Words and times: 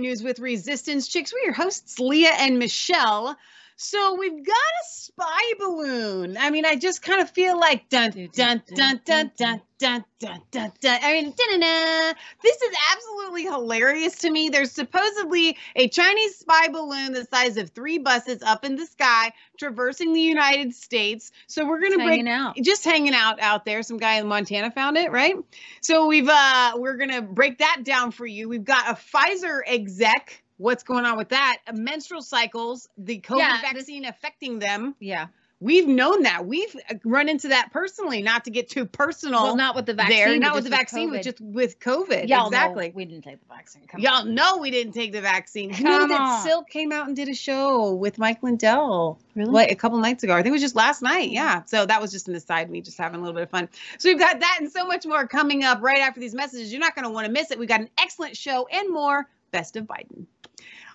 News 0.00 0.22
with 0.22 0.38
Resistance 0.38 1.08
Chicks. 1.08 1.32
We're 1.32 1.46
your 1.46 1.52
hosts, 1.52 1.98
Leah 1.98 2.34
and 2.38 2.58
Michelle. 2.58 3.36
So 3.76 4.16
we've 4.18 4.44
got 4.44 4.54
a 4.54 5.07
spy 5.18 5.52
balloon. 5.58 6.36
I 6.36 6.50
mean, 6.50 6.64
I 6.64 6.76
just 6.76 7.02
kind 7.02 7.20
of 7.20 7.30
feel 7.30 7.58
like 7.58 7.88
dun 7.88 8.12
dun 8.32 8.62
dun 8.74 9.00
dun 9.04 9.30
dun 9.36 9.62
dun 9.78 10.04
dun 10.18 10.40
dun 10.50 10.72
dun. 10.80 10.98
I 11.02 11.12
mean, 11.12 11.34
dun-dun-dun. 11.36 12.14
this 12.42 12.62
is 12.62 12.76
absolutely 12.92 13.42
hilarious 13.44 14.16
to 14.18 14.30
me. 14.30 14.48
There's 14.48 14.72
supposedly 14.72 15.56
a 15.74 15.88
Chinese 15.88 16.36
spy 16.36 16.68
balloon 16.68 17.12
the 17.12 17.24
size 17.24 17.56
of 17.56 17.70
three 17.70 17.98
buses 17.98 18.42
up 18.42 18.64
in 18.64 18.76
the 18.76 18.86
sky, 18.86 19.32
traversing 19.58 20.12
the 20.12 20.20
United 20.20 20.74
States. 20.74 21.32
So 21.46 21.66
we're 21.66 21.80
gonna 21.80 22.04
break 22.04 22.26
out. 22.26 22.56
just 22.62 22.84
hanging 22.84 23.14
out 23.14 23.40
out 23.40 23.64
there. 23.64 23.82
Some 23.82 23.98
guy 23.98 24.14
in 24.14 24.26
Montana 24.26 24.70
found 24.70 24.96
it, 24.96 25.10
right? 25.10 25.34
So 25.80 26.06
we've 26.06 26.28
uh 26.28 26.72
we're 26.76 26.96
gonna 26.96 27.22
break 27.22 27.58
that 27.58 27.82
down 27.84 28.12
for 28.12 28.26
you. 28.26 28.48
We've 28.48 28.64
got 28.64 28.88
a 28.88 28.94
Pfizer 28.94 29.60
exec. 29.66 30.42
What's 30.58 30.82
going 30.82 31.04
on 31.04 31.16
with 31.16 31.30
that? 31.30 31.58
Uh, 31.66 31.72
menstrual 31.74 32.22
cycles, 32.22 32.88
the 32.98 33.20
COVID 33.20 33.38
Yeah, 33.38 33.60
this- 33.62 33.72
vaccine 33.72 34.04
affecting 34.04 34.58
them. 34.58 34.94
Yeah. 35.00 35.28
We've 35.60 35.88
known 35.88 36.22
that. 36.22 36.46
We've 36.46 36.72
uh, 36.88 36.94
run 37.04 37.28
into 37.28 37.48
that 37.48 37.72
personally. 37.72 38.22
Not 38.22 38.44
to 38.44 38.50
get 38.52 38.68
too 38.70 38.84
personal. 38.84 39.42
Well, 39.42 39.56
not 39.56 39.74
with 39.74 39.86
the 39.86 39.94
vaccine. 39.94 40.16
there, 40.16 40.38
not 40.38 40.54
with 40.54 40.62
the 40.62 40.70
vaccine, 40.70 41.10
but 41.10 41.22
just 41.22 41.40
with 41.40 41.80
COVID. 41.80 42.28
Y'all 42.28 42.46
exactly. 42.46 42.92
we 42.94 43.04
didn't 43.04 43.22
take 43.24 43.40
the 43.40 43.48
vaccine. 43.52 43.84
Come 43.88 44.00
Y'all 44.00 44.24
know 44.24 44.58
we 44.58 44.70
didn't 44.70 44.92
take 44.92 45.10
the 45.10 45.20
vaccine. 45.20 45.70
You 45.70 45.76
Come 45.76 45.84
know 45.86 46.06
that 46.08 46.20
on. 46.20 46.46
Silk 46.46 46.68
came 46.68 46.92
out 46.92 47.08
and 47.08 47.16
did 47.16 47.28
a 47.28 47.34
show 47.34 47.92
with 47.92 48.18
Mike 48.18 48.40
Lindell 48.44 49.18
Really? 49.34 49.50
like 49.50 49.72
a 49.72 49.74
couple 49.74 49.98
nights 49.98 50.22
ago. 50.22 50.32
I 50.32 50.36
think 50.42 50.48
it 50.48 50.52
was 50.52 50.62
just 50.62 50.76
last 50.76 51.02
night. 51.02 51.30
Yeah. 51.30 51.64
So 51.64 51.84
that 51.86 52.00
was 52.00 52.12
just 52.12 52.28
an 52.28 52.36
aside, 52.36 52.70
me 52.70 52.80
just 52.80 52.96
having 52.96 53.18
a 53.18 53.22
little 53.24 53.34
bit 53.34 53.42
of 53.42 53.50
fun. 53.50 53.68
So 53.98 54.08
we've 54.08 54.18
got 54.18 54.38
that 54.38 54.58
and 54.60 54.70
so 54.70 54.86
much 54.86 55.06
more 55.06 55.26
coming 55.26 55.64
up 55.64 55.82
right 55.82 55.98
after 55.98 56.20
these 56.20 56.34
messages. 56.34 56.70
You're 56.72 56.80
not 56.80 56.94
going 56.94 57.04
to 57.04 57.10
want 57.10 57.26
to 57.26 57.32
miss 57.32 57.50
it. 57.50 57.58
We've 57.58 57.68
got 57.68 57.80
an 57.80 57.90
excellent 57.98 58.36
show 58.36 58.68
and 58.70 58.92
more. 58.92 59.28
Best 59.50 59.76
of 59.76 59.86
Biden. 59.86 60.26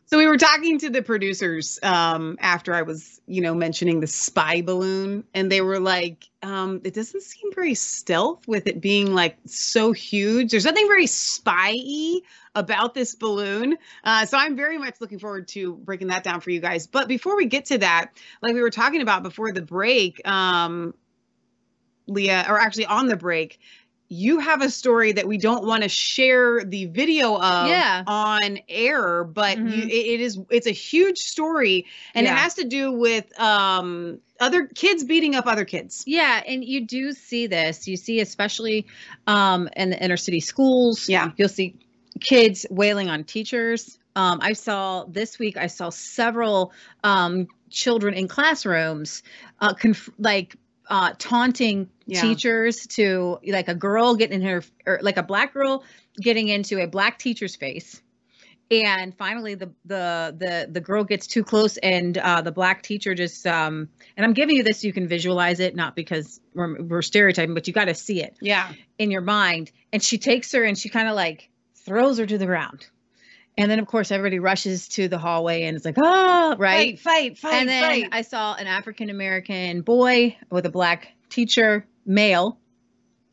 So 0.05 0.17
we 0.17 0.27
were 0.27 0.37
talking 0.37 0.79
to 0.79 0.89
the 0.89 1.01
producers 1.01 1.79
um, 1.81 2.37
after 2.39 2.73
I 2.73 2.81
was, 2.81 3.21
you 3.25 3.41
know, 3.41 3.55
mentioning 3.55 3.99
the 4.01 4.07
spy 4.07 4.61
balloon, 4.61 5.23
and 5.33 5.51
they 5.51 5.61
were 5.61 5.79
like, 5.79 6.29
um, 6.41 6.81
"It 6.83 6.93
doesn't 6.93 7.21
seem 7.23 7.53
very 7.53 7.73
stealth 7.73 8.47
with 8.47 8.67
it 8.67 8.81
being 8.81 9.15
like 9.15 9.37
so 9.45 9.91
huge. 9.91 10.51
There's 10.51 10.65
nothing 10.65 10.87
very 10.87 11.07
spy-y 11.07 12.19
about 12.53 12.93
this 12.93 13.15
balloon." 13.15 13.77
Uh, 14.03 14.25
so 14.25 14.37
I'm 14.37 14.55
very 14.55 14.77
much 14.77 14.95
looking 14.99 15.19
forward 15.19 15.47
to 15.49 15.75
breaking 15.77 16.07
that 16.07 16.23
down 16.23 16.41
for 16.41 16.51
you 16.51 16.59
guys. 16.59 16.85
But 16.85 17.07
before 17.07 17.37
we 17.37 17.45
get 17.45 17.65
to 17.65 17.77
that, 17.79 18.11
like 18.41 18.53
we 18.53 18.61
were 18.61 18.69
talking 18.69 19.01
about 19.01 19.23
before 19.23 19.51
the 19.53 19.61
break, 19.61 20.25
um, 20.27 20.93
Leah, 22.07 22.45
or 22.49 22.59
actually 22.59 22.85
on 22.85 23.07
the 23.07 23.15
break, 23.15 23.59
you 24.13 24.39
have 24.39 24.61
a 24.61 24.69
story 24.69 25.11
that 25.13 25.27
we 25.27 25.37
don't 25.37 25.65
want 25.65 25.83
to 25.83 25.89
share 25.89 26.63
the 26.63 26.85
video 26.85 27.35
of 27.35 27.67
Yeah. 27.67 28.03
on 28.05 28.59
air, 28.69 29.23
but 29.23 29.57
you, 29.57 29.63
Mhm. 29.63 29.85
it, 29.87 29.91
it 30.13 30.21
is 30.21 30.39
it's 30.49 30.67
a 30.67 30.71
huge 30.71 31.17
story, 31.17 31.85
and 32.13 32.25
Yeah. 32.25 32.33
it 32.33 32.37
has 32.37 32.53
to 32.55 32.63
do 32.65 32.91
with 32.91 33.25
um, 33.39 34.19
other 34.39 34.67
kids 34.67 35.03
beating 35.03 35.35
up 35.35 35.47
other 35.47 35.65
kids. 35.65 36.03
Yeah, 36.05 36.41
and 36.47 36.63
you 36.63 36.85
do 36.85 37.11
see 37.13 37.47
this. 37.47 37.87
You 37.87 37.97
see, 37.97 38.19
especially 38.19 38.85
um, 39.27 39.69
in 39.75 39.89
the 39.89 40.03
inner 40.03 40.17
city 40.17 40.39
schools. 40.39 41.09
Yeah. 41.09 41.31
You'll 41.37 41.49
see 41.49 41.75
kids 42.19 42.65
wailing 42.69 43.09
on 43.09 43.23
teachers. 43.23 43.97
Um, 44.15 44.39
I 44.41 44.53
saw 44.53 45.05
this 45.05 45.39
week. 45.39 45.57
I 45.57 45.67
saw 45.67 45.89
several 45.89 46.71
um, 47.03 47.47
children 47.71 48.13
in 48.13 48.27
classrooms, 48.27 49.23
uh, 49.59 49.73
conf- 49.73 50.09
like 50.19 50.55
uh, 50.89 51.13
taunting 51.17 51.89
Yeah. 52.05 52.21
teachers 52.21 52.85
to 52.87 53.39
like 53.45 53.67
a 53.67 53.75
girl 53.75 54.15
getting 54.15 54.41
in 54.41 54.47
her, 54.47 54.63
or 54.85 54.99
like 55.01 55.17
a 55.17 55.23
black 55.23 55.53
girl 55.53 55.83
getting 56.17 56.47
into 56.49 56.81
a 56.81 56.87
black 56.87 57.17
teacher's 57.17 57.55
face. 57.55 58.01
And 58.71 59.15
finally, 59.15 59.55
the 59.55 59.71
the 59.85 60.35
the 60.37 60.67
the 60.71 60.81
girl 60.81 61.03
gets 61.03 61.27
too 61.27 61.43
close, 61.43 61.77
and 61.77 62.17
uh, 62.17 62.41
the 62.41 62.51
black 62.51 62.81
teacher 62.81 63.13
just 63.13 63.45
um, 63.45 63.89
and 64.17 64.25
I'm 64.25 64.33
giving 64.33 64.55
you 64.55 64.63
this 64.63 64.81
so 64.81 64.87
you 64.87 64.93
can 64.93 65.07
visualize 65.07 65.59
it, 65.59 65.75
not 65.75 65.95
because 65.95 66.39
we're, 66.55 66.81
we're 66.81 67.01
stereotyping, 67.01 67.53
but 67.53 67.67
you 67.67 67.73
got 67.73 67.85
to 67.85 67.93
see 67.93 68.23
it 68.23 68.35
Yeah, 68.41 68.71
in 68.97 69.11
your 69.11 69.21
mind. 69.21 69.71
And 69.91 70.01
she 70.01 70.17
takes 70.17 70.51
her 70.53 70.63
and 70.63 70.77
she 70.77 70.89
kind 70.89 71.07
of 71.07 71.15
like 71.15 71.49
throws 71.75 72.17
her 72.17 72.25
to 72.25 72.37
the 72.37 72.45
ground. 72.45 72.87
And 73.57 73.69
then, 73.69 73.77
of 73.77 73.85
course, 73.85 74.09
everybody 74.11 74.39
rushes 74.39 74.87
to 74.89 75.07
the 75.07 75.19
hallway 75.19 75.63
and 75.63 75.75
it's 75.75 75.85
like, 75.85 75.97
oh, 76.03 76.55
right. 76.57 76.99
fight, 76.99 77.35
fight, 77.35 77.37
fight, 77.37 77.53
and 77.53 77.69
then 77.69 77.83
fight. 77.83 78.09
I 78.11 78.21
saw 78.23 78.55
an 78.55 78.65
African 78.65 79.11
American 79.11 79.81
boy 79.81 80.35
with 80.49 80.65
a 80.65 80.71
black 80.71 81.09
teacher, 81.29 81.85
male, 82.05 82.57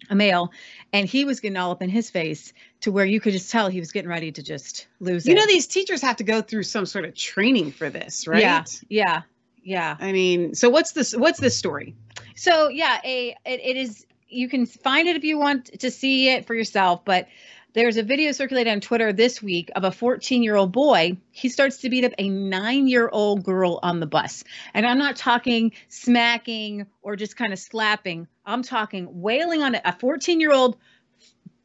a 0.08 0.14
male, 0.14 0.52
and 0.92 1.06
he 1.06 1.24
was 1.24 1.40
getting 1.40 1.56
all 1.56 1.70
up 1.70 1.82
in 1.82 1.90
his 1.90 2.10
face 2.10 2.52
to 2.80 2.92
where 2.92 3.04
you 3.04 3.20
could 3.20 3.32
just 3.32 3.50
tell 3.50 3.68
he 3.68 3.80
was 3.80 3.92
getting 3.92 4.10
ready 4.10 4.32
to 4.32 4.42
just 4.42 4.86
lose 5.00 5.26
you 5.26 5.32
it. 5.32 5.36
know 5.36 5.46
these 5.46 5.66
teachers 5.66 6.00
have 6.02 6.16
to 6.16 6.24
go 6.24 6.42
through 6.42 6.62
some 6.62 6.86
sort 6.86 7.04
of 7.04 7.14
training 7.14 7.72
for 7.72 7.90
this, 7.90 8.26
right? 8.26 8.40
Yeah. 8.40 8.64
Yeah. 8.88 9.22
Yeah. 9.62 9.96
I 10.00 10.12
mean, 10.12 10.54
so 10.54 10.70
what's 10.70 10.92
this? 10.92 11.14
What's 11.14 11.38
this 11.38 11.56
story? 11.56 11.94
So 12.34 12.68
yeah, 12.68 12.98
a 13.04 13.36
it, 13.44 13.60
it 13.60 13.76
is 13.76 14.06
you 14.28 14.48
can 14.48 14.66
find 14.66 15.08
it 15.08 15.16
if 15.16 15.24
you 15.24 15.38
want 15.38 15.66
to 15.80 15.90
see 15.90 16.28
it 16.30 16.46
for 16.46 16.54
yourself, 16.54 17.04
but 17.04 17.28
there's 17.72 17.96
a 17.96 18.02
video 18.02 18.32
circulated 18.32 18.72
on 18.72 18.80
Twitter 18.80 19.12
this 19.12 19.40
week 19.40 19.70
of 19.76 19.84
a 19.84 19.90
14-year-old 19.90 20.72
boy. 20.72 21.16
He 21.30 21.48
starts 21.48 21.78
to 21.78 21.90
beat 21.90 22.04
up 22.04 22.12
a 22.18 22.28
9-year-old 22.28 23.44
girl 23.44 23.78
on 23.82 24.00
the 24.00 24.06
bus. 24.06 24.42
And 24.74 24.84
I'm 24.84 24.98
not 24.98 25.14
talking 25.14 25.72
smacking 25.88 26.86
or 27.02 27.14
just 27.14 27.36
kind 27.36 27.52
of 27.52 27.60
slapping. 27.60 28.26
I'm 28.50 28.62
talking 28.62 29.08
wailing 29.20 29.62
on. 29.62 29.74
A 29.74 29.80
14-year-old 29.92 30.76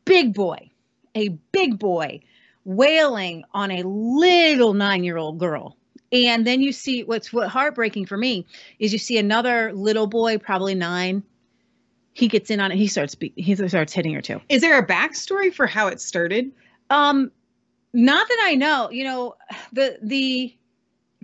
big 0.06 0.34
boy, 0.34 0.72
a 1.16 1.30
big 1.52 1.80
boy 1.80 2.22
wailing 2.64 3.44
on 3.54 3.72
a 3.72 3.84
little 3.84 4.74
9-year-old 4.74 5.40
girl. 5.40 5.78
And 6.12 6.46
then 6.46 6.62
you 6.62 6.72
see 6.72 7.04
what's 7.04 7.34
what 7.34 7.50
heartbreaking 7.50 8.06
for 8.06 8.18
me 8.18 8.46
is 8.80 8.94
you 8.94 9.00
see 9.00 9.18
another 9.18 9.74
little 9.74 10.08
boy, 10.08 10.38
probably 10.38 10.76
nine. 10.76 11.24
He 12.14 12.28
gets 12.28 12.50
in 12.50 12.62
on 12.62 12.72
it. 12.72 12.78
He 12.78 12.88
starts 12.88 13.16
be- 13.16 13.34
he 13.36 13.56
starts 13.56 13.92
hitting 13.92 14.14
her 14.14 14.22
too. 14.22 14.40
Is 14.48 14.62
there 14.62 14.80
a 14.80 14.86
backstory 14.86 15.54
for 15.54 15.68
how 15.68 15.88
it 15.88 16.00
started? 16.00 16.52
Um, 16.90 17.32
not 17.92 18.28
that 18.28 18.44
I 18.46 18.56
know. 18.56 18.90
You 18.92 19.04
know, 19.04 19.36
the 19.74 19.98
the 20.02 20.56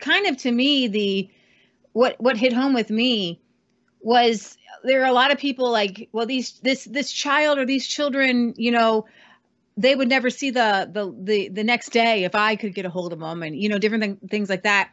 kind 0.02 0.26
of 0.26 0.38
to 0.38 0.52
me 0.52 0.88
the 0.88 1.30
what 1.94 2.20
what 2.20 2.36
hit 2.36 2.52
home 2.52 2.74
with 2.74 2.90
me 2.90 3.40
was 4.02 4.58
there 4.84 5.02
are 5.03 5.08
a 5.08 5.14
lot 5.14 5.31
of 5.31 5.38
people 5.38 5.72
like 5.72 6.09
well 6.12 6.25
these 6.25 6.59
this 6.64 6.86
this 6.86 7.12
child 7.12 7.58
or 7.58 7.66
these 7.66 7.88
children 7.88 8.53
you 8.58 8.72
know 8.72 9.06
they 9.78 9.96
would 9.96 10.09
never 10.09 10.30
see 10.30 10.52
the 10.52 10.90
the 10.92 11.16
the, 11.23 11.50
the 11.50 11.64
next 11.64 11.90
day 11.91 12.23
if 12.23 12.35
I 12.35 12.56
could 12.56 12.76
get 12.76 12.85
a 12.85 12.90
hold 12.90 13.14
of 13.14 13.20
them 13.20 13.44
and 13.44 13.56
you 13.56 13.70
know 13.70 13.78
different 13.78 14.03
thing, 14.03 14.29
things 14.29 14.50
like 14.50 14.64
that. 14.64 14.91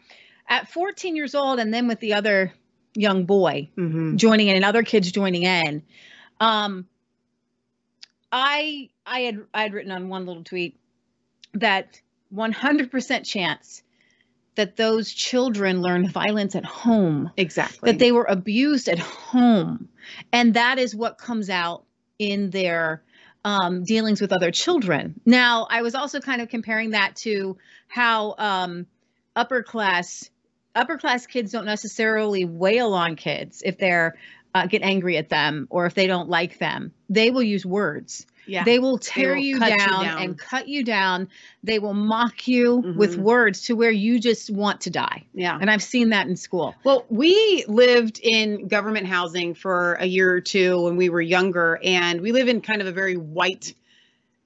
At 0.50 0.68
14 0.70 1.14
years 1.14 1.34
old, 1.34 1.58
and 1.58 1.74
then 1.74 1.88
with 1.88 2.00
the 2.00 2.14
other 2.14 2.54
young 2.94 3.26
boy, 3.26 3.68
Mm-hmm. 3.76 4.16
joining 4.16 4.48
in 4.48 4.56
and 4.56 4.64
other 4.64 4.82
kids 4.82 5.12
joining 5.12 5.42
in 5.42 5.82
um 6.40 6.86
i 8.32 8.88
i 9.06 9.20
had 9.20 9.44
i 9.52 9.62
had 9.62 9.72
written 9.72 9.92
on 9.92 10.08
one 10.08 10.26
little 10.26 10.44
tweet 10.44 10.78
that 11.54 12.00
100% 12.34 13.26
chance 13.26 13.82
that 14.58 14.74
those 14.74 15.12
children 15.12 15.80
learned 15.82 16.10
violence 16.10 16.56
at 16.56 16.64
home. 16.64 17.30
Exactly. 17.36 17.92
that 17.92 18.00
they 18.00 18.10
were 18.10 18.26
abused 18.28 18.88
at 18.88 18.98
home. 18.98 19.88
And 20.32 20.54
that 20.54 20.80
is 20.80 20.96
what 20.96 21.16
comes 21.16 21.48
out 21.48 21.84
in 22.18 22.50
their 22.50 23.04
um, 23.44 23.84
dealings 23.84 24.20
with 24.20 24.32
other 24.32 24.50
children. 24.50 25.20
Now 25.24 25.68
i 25.70 25.82
was 25.82 25.94
also 25.94 26.18
kind 26.18 26.42
of 26.42 26.48
comparing 26.48 26.90
that 26.90 27.14
to 27.18 27.56
how 27.86 28.34
um, 28.36 28.86
upper 29.36 29.62
class 29.62 30.28
upper 30.74 30.98
class 30.98 31.24
kids 31.28 31.52
don't 31.52 31.64
necessarily 31.64 32.44
wail 32.44 32.94
on 32.94 33.14
kids 33.14 33.62
if 33.64 33.78
they're 33.78 34.18
uh, 34.54 34.66
get 34.66 34.82
angry 34.82 35.16
at 35.16 35.28
them 35.28 35.66
or 35.70 35.86
if 35.86 35.94
they 35.94 36.06
don't 36.06 36.28
like 36.28 36.58
them 36.58 36.92
they 37.08 37.30
will 37.30 37.42
use 37.42 37.64
words 37.66 38.26
yeah. 38.46 38.64
they 38.64 38.78
will 38.78 38.96
tear 38.96 39.34
will 39.34 39.42
you, 39.42 39.58
cut 39.58 39.70
you 39.72 39.76
down 39.76 40.04
down. 40.04 40.22
and 40.22 40.38
cut 40.38 40.68
you 40.68 40.82
down 40.84 41.28
they 41.62 41.78
will 41.78 41.92
mock 41.94 42.48
you 42.48 42.76
with 42.96 43.16
Mhm. 43.16 43.22
words 43.22 43.62
to 43.62 43.74
where 43.76 43.90
you 43.90 44.18
just 44.18 44.50
want 44.50 44.80
to 44.82 44.90
die 44.90 45.24
yeah. 45.34 45.58
and 45.60 45.70
i've 45.70 45.82
seen 45.82 46.10
that 46.10 46.26
in 46.28 46.36
school 46.36 46.74
Well, 46.84 47.04
we 47.10 47.64
lived 47.68 48.20
in 48.22 48.68
government 48.68 49.06
housing 49.06 49.54
for 49.54 49.94
a 49.94 50.06
year 50.06 50.32
or 50.32 50.40
two 50.40 50.80
when 50.82 50.96
we 50.96 51.08
were 51.10 51.20
younger, 51.20 51.78
and 51.82 52.20
we 52.22 52.32
live 52.32 52.48
in 52.48 52.60
kind 52.62 52.80
of 52.80 52.86
a 52.86 52.92
very 52.92 53.16
white 53.16 53.74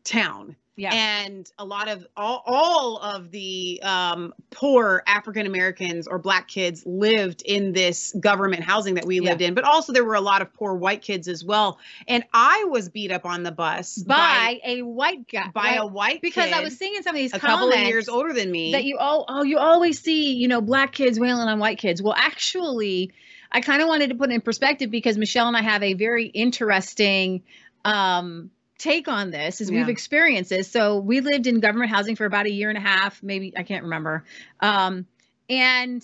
town. 0.05 0.57
Yeah 0.77 0.93
And 0.95 1.51
a 1.59 1.65
lot 1.65 1.89
of 1.89 2.07
all, 2.17 2.43
all 2.47 2.99
of 2.99 3.31
the 3.31 3.81
um, 3.83 4.33
poor 4.51 5.03
African 5.07 5.47
Americans 5.47 6.07
or 6.07 6.19
black 6.19 6.49
kids 6.49 6.85
lived 6.87 7.43
in 7.43 7.73
this 7.73 8.13
government 8.19 8.63
housing 8.63 8.95
that 8.95 9.07
we 9.07 9.21
Yeah. 9.21 9.31
lived 9.31 9.43
in, 9.43 9.55
but 9.55 9.65
also 9.65 9.93
there 9.93 10.05
were 10.05 10.15
a 10.15 10.21
lot 10.21 10.43
of 10.43 10.53
poor 10.55 10.75
white 10.75 11.03
kids 11.03 11.29
as 11.29 11.45
well. 11.45 11.79
And 12.09 12.25
I 12.33 12.65
was 12.69 12.89
beat 12.89 13.13
up 13.13 13.27
on 13.27 13.43
the 13.43 13.53
bus 13.53 13.99
by, 13.99 14.61
a 14.65 14.83
white 14.83 15.29
guy 15.29 15.45
by, 15.53 15.63
by 15.63 15.75
a 15.75 15.87
white 15.87 16.23
because 16.23 16.51
I 16.53 16.61
was 16.61 16.77
seeing 16.79 17.03
some 17.03 17.15
of 17.15 17.21
these 17.21 17.35
a 17.35 17.39
couple 17.39 17.71
of 17.71 17.79
years 17.79 18.09
older 18.09 18.33
than 18.33 18.51
me. 18.51 18.73
that 18.73 18.85
you 18.85 18.99
all 18.99 19.25
oh 19.29 19.43
you 19.43 19.59
always 19.59 20.01
see 20.01 20.35
you 20.35 20.49
know 20.49 20.61
black 20.61 20.93
kids 20.93 21.19
wailing 21.21 21.49
on 21.49 21.59
white 21.59 21.79
kids. 21.79 22.03
Well, 22.03 22.15
actually, 22.17 23.13
I 23.51 23.61
kind 23.61 23.83
of 23.83 23.89
wanted 23.89 24.09
to 24.11 24.15
put 24.17 24.31
it 24.31 24.35
in 24.35 24.41
perspective 24.41 24.91
because 24.91 25.19
Michelle 25.19 25.49
and 25.49 25.57
I 25.57 25.63
have 25.63 25.83
a 25.83 25.95
very 25.95 26.27
interesting 26.27 27.43
um, 27.85 28.51
take 28.83 29.07
on 29.07 29.31
this 29.31 29.61
is 29.61 29.71
Yeah. 29.71 29.79
we've 29.79 29.89
experienced 29.89 30.51
this. 30.51 30.71
So 30.71 30.99
we 30.99 31.21
lived 31.21 31.47
in 31.47 31.61
government 31.61 31.91
housing 31.91 32.17
for 32.17 32.25
about 32.25 32.47
a 32.47 32.51
year 32.51 32.69
and 32.69 32.77
a 32.77 32.81
half, 32.81 33.23
maybe 33.23 33.53
I 33.57 33.63
can't 33.63 33.85
remember. 33.85 34.25
Um, 34.61 35.07
and 35.49 36.03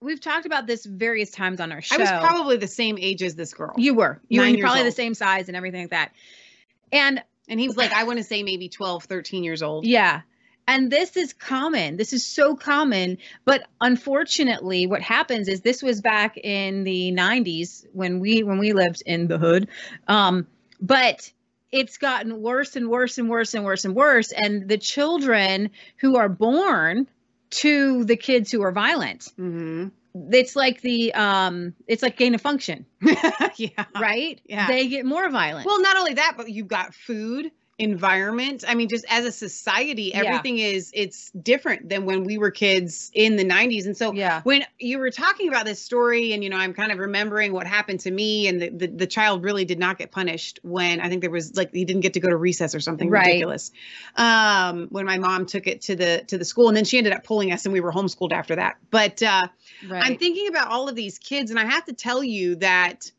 we've 0.00 0.20
talked 0.20 0.46
about 0.46 0.66
this 0.66 0.86
various 0.86 1.30
times 1.30 1.60
on 1.60 1.72
our 1.72 1.82
show. 1.82 1.96
I 1.96 1.98
was 1.98 2.10
probably 2.10 2.56
the 2.56 2.68
same 2.68 2.98
age 2.98 3.22
as 3.22 3.34
this 3.34 3.52
girl. 3.52 3.74
you 3.76 3.94
were 3.94 4.20
you 4.28 4.40
nine 4.40 4.56
were 4.56 4.62
probably 4.62 4.84
the 4.84 4.92
same 4.92 5.14
size 5.14 5.48
and 5.48 5.56
everything 5.56 5.82
like 5.82 5.90
that. 5.90 6.12
And 6.92 7.22
and 7.48 7.60
he 7.60 7.66
was 7.68 7.76
like, 7.76 7.92
I 7.92 8.04
want 8.04 8.18
to 8.18 8.24
say 8.24 8.42
maybe 8.42 8.68
12, 8.68 9.04
13 9.04 9.44
years 9.44 9.62
old. 9.62 9.86
Yeah. 9.86 10.22
And 10.68 10.90
this 10.90 11.16
is 11.16 11.32
common. 11.32 11.96
This 11.96 12.12
is 12.12 12.26
so 12.26 12.56
common. 12.56 13.18
But 13.44 13.68
unfortunately, 13.80 14.88
what 14.88 15.00
happens 15.00 15.46
is 15.46 15.60
this 15.60 15.80
was 15.80 16.00
back 16.00 16.36
in 16.36 16.82
the 16.82 17.12
90s 17.12 17.86
when 17.92 18.18
we 18.18 18.42
when 18.42 18.58
we 18.58 18.72
lived 18.72 19.02
in 19.06 19.28
the 19.28 19.38
hood. 19.38 19.68
Um, 20.08 20.48
but 20.80 21.30
it's 21.76 21.98
gotten 21.98 22.40
worse 22.40 22.76
and 22.76 22.88
worse 22.88 23.18
and 23.18 23.28
worse 23.28 23.54
and 23.54 23.64
worse 23.64 23.84
and 23.84 23.94
worse. 23.94 24.32
And 24.32 24.68
the 24.68 24.78
children 24.78 25.70
who 25.98 26.16
are 26.16 26.28
born 26.28 27.06
to 27.50 28.04
the 28.04 28.16
kids 28.16 28.50
who 28.50 28.62
are 28.62 28.72
violent, 28.72 29.28
hmm 29.36 29.88
it's 30.32 30.56
like 30.56 30.80
the 30.80 31.12
um 31.14 31.74
it's 31.86 32.02
like 32.02 32.16
gain 32.16 32.34
of 32.34 32.40
function, 32.40 32.86
yeah. 33.56 33.84
right? 34.00 34.40
Yeah. 34.46 34.66
They 34.66 34.88
get 34.88 35.04
more 35.04 35.28
violent. 35.28 35.66
Well, 35.66 35.82
not 35.82 35.96
only 35.96 36.14
that, 36.14 36.34
but 36.36 36.48
you've 36.48 36.68
got 36.68 36.94
food, 36.94 37.50
environment. 37.78 38.64
I 38.66 38.74
mean, 38.74 38.88
just 38.88 39.04
as 39.10 39.24
a 39.26 39.32
society, 39.32 40.12
Yeah. 40.14 40.20
everything 40.24 40.58
is 40.58 40.90
it's 40.94 41.30
different 41.32 41.88
than 41.90 42.06
when 42.06 42.24
we 42.24 42.38
were 42.38 42.50
kids 42.50 43.10
in 43.12 43.36
the 43.36 43.44
90s. 43.44 43.84
And 43.86 43.96
so 43.96 44.12
yeah. 44.14 44.40
when 44.44 44.64
you 44.78 44.98
were 44.98 45.10
talking 45.10 45.48
about 45.48 45.66
this 45.66 45.80
story 45.80 46.32
and 46.32 46.42
you 46.42 46.50
know 46.50 46.56
i'm 46.56 46.72
kind 46.74 46.90
of 46.92 46.98
remembering 46.98 47.52
what 47.52 47.66
happened 47.66 48.00
to 48.00 48.10
me 48.10 48.46
and 48.48 48.60
the, 48.60 48.68
the, 48.70 48.86
the 48.86 49.06
child 49.06 49.42
really 49.42 49.64
did 49.64 49.78
not 49.78 49.98
get 49.98 50.10
punished 50.10 50.58
when 50.62 51.00
i 51.00 51.08
think 51.08 51.20
there 51.22 51.30
was 51.30 51.54
like 51.56 51.72
he 51.72 51.84
didn't 51.84 52.02
get 52.02 52.14
to 52.14 52.20
go 52.20 52.28
to 52.28 52.36
recess 52.36 52.74
or 52.74 52.80
something 52.80 53.08
Right. 53.10 53.26
ridiculous 53.26 53.70
um 54.16 54.88
when 54.90 55.04
my 55.06 55.18
mom 55.18 55.46
took 55.46 55.66
it 55.66 55.80
to 55.82 55.96
the 55.96 56.24
to 56.28 56.38
the 56.38 56.44
school 56.44 56.68
and 56.68 56.76
then 56.76 56.84
she 56.84 56.98
ended 56.98 57.12
up 57.12 57.24
pulling 57.24 57.52
us 57.52 57.64
and 57.66 57.72
we 57.72 57.80
were 57.80 57.92
homeschooled 57.92 58.32
after 58.32 58.56
that 58.56 58.76
but 58.90 59.22
uh 59.22 59.48
Right. 59.88 60.04
i'm 60.04 60.16
thinking 60.16 60.48
about 60.48 60.68
all 60.68 60.88
of 60.88 60.94
these 60.94 61.18
kids 61.18 61.50
and 61.50 61.58
i 61.60 61.64
have 61.64 61.84
to 61.86 61.92
tell 61.92 62.22
you 62.22 62.56
that 62.56 63.10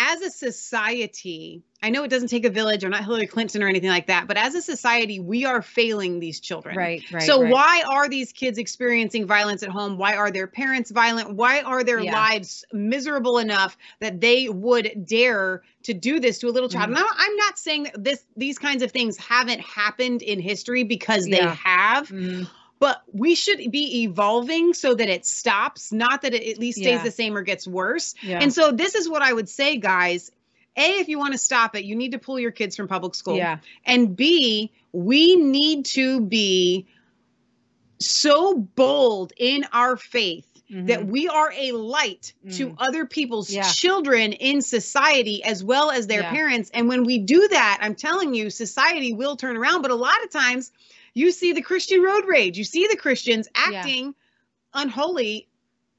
as 0.00 0.20
a 0.22 0.30
society 0.30 1.62
i 1.82 1.90
know 1.90 2.02
it 2.02 2.08
doesn't 2.08 2.28
take 2.28 2.44
a 2.44 2.50
village 2.50 2.82
or 2.84 2.88
not 2.88 3.04
hillary 3.04 3.26
clinton 3.26 3.62
or 3.62 3.68
anything 3.68 3.90
like 3.90 4.06
that 4.06 4.26
but 4.26 4.36
as 4.36 4.54
a 4.54 4.62
society 4.62 5.20
we 5.20 5.44
are 5.44 5.60
failing 5.62 6.18
these 6.20 6.40
children 6.40 6.76
right. 6.76 7.02
Right. 7.12 7.22
so 7.22 7.42
right. 7.42 7.52
why 7.52 7.82
are 7.88 8.08
these 8.08 8.32
kids 8.32 8.58
experiencing 8.58 9.26
violence 9.26 9.62
at 9.62 9.68
home? 9.68 9.98
Why 9.98 10.16
are 10.16 10.30
their 10.30 10.46
parents 10.46 10.90
violent? 10.90 11.34
Why 11.34 11.60
are 11.62 11.84
their 11.84 12.00
Yeah. 12.00 12.12
lives 12.12 12.64
miserable 12.72 13.38
enough 13.38 13.76
that 14.00 14.20
they 14.20 14.48
would 14.48 15.04
dare 15.06 15.62
to 15.84 15.94
do 15.94 16.20
this 16.20 16.38
to 16.40 16.48
a 16.48 16.50
little 16.50 16.68
child? 16.68 16.90
Mhm. 16.90 16.94
Now, 16.94 17.06
I'm 17.16 17.36
not 17.36 17.58
saying 17.58 17.84
that 17.84 18.04
this 18.04 18.24
these 18.36 18.58
kinds 18.58 18.82
of 18.82 18.90
things 18.90 19.16
haven't 19.18 19.60
happened 19.60 20.22
in 20.22 20.40
history 20.40 20.84
because 20.84 21.24
they 21.24 21.38
Yeah. 21.38 21.54
have, 21.54 22.08
Mhm. 22.08 22.48
But 22.80 23.02
we 23.12 23.34
should 23.36 23.70
be 23.70 24.02
evolving 24.04 24.74
so 24.74 24.94
that 24.94 25.08
it 25.08 25.24
stops, 25.26 25.92
not 25.92 26.22
that 26.22 26.34
it 26.34 26.50
at 26.50 26.58
least 26.58 26.78
stays 26.78 26.86
Yeah. 26.86 27.04
the 27.04 27.10
same 27.10 27.36
or 27.36 27.42
gets 27.42 27.68
worse. 27.68 28.14
Yeah. 28.22 28.40
And 28.42 28.52
so 28.52 28.72
this 28.72 28.94
is 28.96 29.08
what 29.08 29.22
I 29.22 29.32
would 29.32 29.48
say, 29.48 29.76
guys. 29.76 30.32
A, 30.76 30.98
if 30.98 31.08
you 31.08 31.18
want 31.18 31.32
to 31.32 31.38
stop 31.38 31.76
it, 31.76 31.84
you 31.84 31.94
need 31.94 32.12
to 32.12 32.18
pull 32.18 32.40
your 32.40 32.52
kids 32.52 32.74
from 32.74 32.88
public 32.88 33.14
school. 33.14 33.36
yeah. 33.36 33.58
And 33.84 34.16
B, 34.16 34.72
we 34.92 35.36
need 35.36 35.84
to 35.86 36.20
be 36.22 36.86
so 37.98 38.56
bold 38.56 39.32
in 39.36 39.66
our 39.72 39.96
faith 39.96 40.46
that 40.70 41.00
Mhm. 41.00 41.06
we 41.08 41.28
are 41.28 41.52
a 41.54 41.72
light 41.72 42.32
to 42.52 42.68
Mm. 42.68 42.74
other 42.78 43.04
people's 43.04 43.52
Yeah. 43.52 43.70
children 43.70 44.32
in 44.32 44.62
society 44.62 45.42
as 45.42 45.62
well 45.64 45.90
as 45.90 46.06
their 46.06 46.20
Yeah. 46.22 46.30
parents. 46.30 46.70
And 46.72 46.88
when 46.88 47.02
we 47.04 47.18
do 47.18 47.46
that, 47.48 47.78
I'm 47.82 47.96
telling 47.96 48.32
you, 48.34 48.48
society 48.50 49.12
will 49.12 49.36
turn 49.36 49.56
around. 49.56 49.82
But 49.82 49.90
a 49.90 49.96
lot 49.96 50.22
of 50.24 50.30
times 50.30 50.70
you 51.14 51.32
see 51.32 51.52
the 51.52 51.62
Christian 51.62 52.02
road 52.02 52.24
rage, 52.26 52.58
you 52.58 52.64
see 52.64 52.86
the 52.86 52.96
Christians 52.96 53.48
acting 53.54 54.14
unholy. 54.74 55.48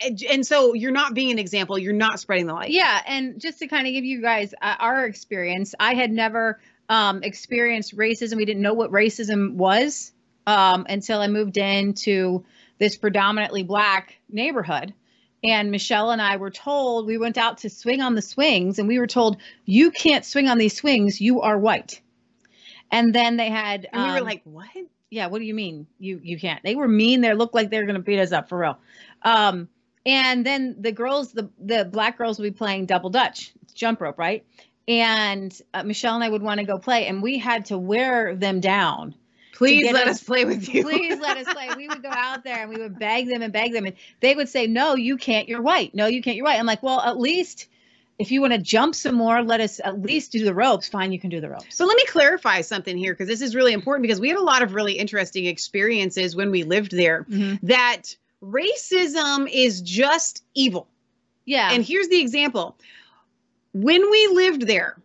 And, 0.04 0.22
and 0.24 0.48
so 0.48 0.74
you're 0.74 0.92
not 0.92 1.14
being 1.14 1.32
an 1.32 1.40
example, 1.40 1.78
you're 1.78 1.94
not 1.94 2.20
spreading 2.20 2.48
the 2.48 2.54
light. 2.54 2.72
Yeah, 2.72 3.02
and 3.06 3.40
just 3.40 3.60
to 3.60 3.68
kind 3.68 3.86
of 3.86 3.94
give 3.94 4.04
you 4.04 4.22
guys 4.22 4.54
uh, 4.60 4.76
our 4.80 5.06
experience, 5.06 5.76
I 5.80 5.94
had 5.94 6.12
never 6.12 6.60
um, 6.90 7.24
experienced 7.24 7.96
racism. 7.96 8.38
We 8.38 8.46
didn't 8.46 8.64
know 8.64 8.74
what 8.74 8.92
racism 8.92 9.54
was 9.54 10.12
um, 10.48 10.86
until 10.90 11.20
I 11.20 11.28
moved 11.28 11.58
into 11.58 12.44
this 12.80 12.98
predominantly 12.98 13.64
black 13.64 14.16
neighborhood. 14.30 14.94
And 15.44 15.72
Michelle 15.72 16.12
and 16.12 16.22
I 16.22 16.38
were 16.38 16.52
told 16.52 17.08
we 17.08 17.18
went 17.18 17.38
out 17.38 17.60
to 17.60 17.70
swing 17.70 18.02
on 18.02 18.16
the 18.16 18.22
swings, 18.22 18.78
and 18.80 18.88
we 18.88 19.00
were 19.00 19.08
told 19.08 19.38
you 19.66 19.92
can't 19.92 20.26
swing 20.26 20.48
on 20.48 20.58
these 20.58 20.76
swings. 20.76 21.20
You 21.20 21.42
are 21.42 21.58
white. 21.58 22.02
And 22.92 23.16
then 23.16 23.38
they 23.38 23.50
had, 23.50 23.88
And 23.92 24.04
we 24.04 24.12
were 24.12 24.18
um, 24.18 24.24
like, 24.24 24.42
what? 24.44 24.68
Yeah 25.12 25.28
what 25.28 25.38
do 25.40 25.46
you 25.46 25.54
mean? 25.54 25.86
You 26.00 26.20
you 26.24 26.40
can't. 26.40 26.64
They 26.64 26.74
were 26.76 26.88
mean. 26.88 27.22
They 27.22 27.34
looked 27.36 27.54
like 27.54 27.70
they 27.70 27.78
were 27.78 27.86
going 27.86 27.96
to 27.98 28.02
beat 28.02 28.20
us 28.20 28.32
up 28.32 28.50
for 28.50 28.58
real. 28.58 28.80
Um 29.22 29.70
and 30.06 30.44
then 30.44 30.78
the 30.80 30.92
girls 30.92 31.32
the 31.34 31.50
the 31.60 31.86
black 31.86 32.18
girls 32.18 32.40
would 32.40 32.46
be 32.54 32.58
playing 32.58 32.88
double 32.88 33.12
dutch 33.12 33.54
jump 33.76 34.02
rope 34.02 34.18
right? 34.18 34.44
And 34.88 35.56
uh, 35.76 35.84
michelle 35.84 36.16
and 36.16 36.24
i 36.24 36.30
would 36.30 36.42
want 36.42 36.60
to 36.60 36.66
go 36.66 36.80
play 36.80 37.06
and 37.06 37.22
we 37.22 37.38
had 37.38 37.66
to 37.66 37.78
wear 37.78 38.36
them 38.36 38.60
down 38.62 39.14
Please 39.54 39.92
let 39.92 40.08
us- 40.08 40.16
us 40.18 40.24
play 40.24 40.44
with 40.44 40.68
you. 40.74 40.82
please 40.82 41.20
let 41.20 41.38
us 41.38 41.54
play. 41.54 41.70
We 41.78 41.88
would 41.88 42.02
go 42.02 42.10
out 42.10 42.44
there 42.44 42.62
and 42.62 42.70
we 42.72 42.78
would 42.78 42.98
beg 42.98 43.28
them 43.28 43.44
and 43.44 43.54
beg 43.54 43.74
them 43.74 43.86
and 43.86 43.96
they 44.20 44.34
would 44.34 44.50
say 44.50 44.66
no 44.66 44.96
you 44.96 45.18
can't. 45.18 45.48
You're 45.48 45.62
white. 45.62 45.94
No 45.94 46.08
you 46.08 46.24
can't. 46.24 46.36
You're 46.36 46.46
white. 46.46 46.60
I'm 46.60 46.66
like 46.66 46.82
well 46.82 47.00
at 47.00 47.20
least 47.20 47.68
if 48.22 48.32
you 48.32 48.40
want 48.42 48.54
to 48.54 48.60
jump 48.60 48.96
some 48.96 49.16
more 49.16 49.44
let 49.44 49.60
us 49.60 49.80
at 49.84 50.02
least 50.02 50.32
do 50.32 50.44
the 50.46 50.54
ropes 50.54 50.88
fine 50.88 51.12
you 51.12 51.20
can 51.20 51.30
do 51.30 51.42
the 51.42 51.50
ropes 51.50 51.66
So 51.76 51.86
let 51.86 51.96
me 51.98 52.06
clarify 52.06 52.62
something 52.62 52.98
here 52.98 53.14
because 53.14 53.28
this 53.28 53.42
is 53.42 53.56
really 53.56 53.74
important 53.74 54.04
because 54.04 54.20
we 54.20 54.30
had 54.30 54.38
a 54.38 54.42
lot 54.44 54.62
of 54.62 54.74
really 54.74 54.94
interesting 54.94 55.46
experiences 55.46 56.36
when 56.36 56.52
we 56.52 56.64
lived 56.64 56.92
there 56.92 57.26
Mhm. 57.30 57.60
that 57.64 58.16
racism 58.44 59.50
is 59.52 59.82
just 59.82 60.44
evil. 60.56 60.88
yeah 61.46 61.70
And 61.74 61.84
here's 61.84 62.08
the 62.10 62.20
example. 62.20 62.76
When 63.74 64.10
we 64.12 64.28
lived 64.28 64.68
there, 64.68 64.98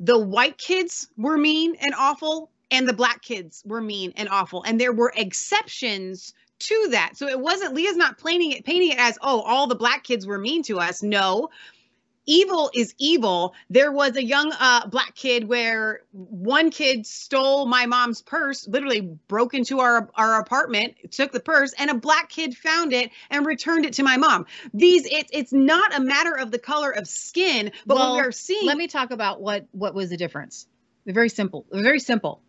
the 0.00 0.18
white 0.18 0.58
kids 0.58 1.08
were 1.16 1.36
mean 1.38 1.74
and 1.80 1.94
awful 1.96 2.50
and 2.70 2.88
the 2.88 2.92
black 2.92 3.22
kids 3.22 3.62
were 3.66 3.80
mean 3.80 4.12
and 4.16 4.28
awful 4.28 4.62
and 4.62 4.80
there 4.80 4.92
were 4.92 5.12
exceptions 5.16 6.34
to 6.60 6.88
that. 6.92 7.16
So 7.16 7.26
it 7.26 7.40
wasn't 7.40 7.74
Leah's 7.74 7.96
not 7.96 8.22
painting 8.22 8.52
it 8.52 8.64
painting 8.64 8.92
it 8.92 8.98
as 8.98 9.18
oh 9.22 9.40
all 9.40 9.66
the 9.66 9.74
black 9.74 10.04
kids 10.04 10.26
were 10.26 10.38
mean 10.38 10.62
to 10.64 10.78
us. 10.78 11.02
No 11.02 11.50
evil 12.26 12.70
is 12.74 12.94
evil. 12.98 13.54
There 13.70 13.92
was 13.92 14.16
a 14.16 14.24
young 14.24 14.52
uh, 14.58 14.86
black 14.88 15.14
kid 15.14 15.48
where 15.48 16.02
one 16.12 16.70
kid 16.70 17.06
stole 17.06 17.66
my 17.66 17.86
mom's 17.86 18.22
purse, 18.22 18.66
literally 18.68 19.00
broke 19.28 19.54
into 19.54 19.80
our 19.80 20.10
our 20.14 20.40
apartment, 20.40 20.94
took 21.10 21.32
the 21.32 21.40
purse, 21.40 21.72
and 21.78 21.90
a 21.90 21.94
black 21.94 22.28
kid 22.28 22.56
found 22.56 22.92
it 22.92 23.10
and 23.30 23.46
returned 23.46 23.84
it 23.84 23.94
to 23.94 24.02
my 24.02 24.16
mom. 24.16 24.46
These 24.74 25.06
it's 25.06 25.30
it's 25.32 25.52
not 25.52 25.96
a 25.96 26.00
matter 26.00 26.36
of 26.36 26.50
the 26.50 26.58
color 26.58 26.90
of 26.90 27.08
skin, 27.08 27.72
but 27.86 27.96
Well, 27.96 28.10
what 28.10 28.22
we 28.22 28.28
are 28.28 28.32
seeing. 28.32 28.66
let 28.66 28.76
me 28.76 28.88
talk 28.88 29.10
about 29.10 29.40
what 29.40 29.66
what 29.72 29.94
was 29.94 30.10
the 30.10 30.16
difference. 30.16 30.66
They're 31.04 31.14
very 31.14 31.28
simple. 31.28 31.66
They're 31.70 31.82
very 31.82 32.00
simple. 32.00 32.40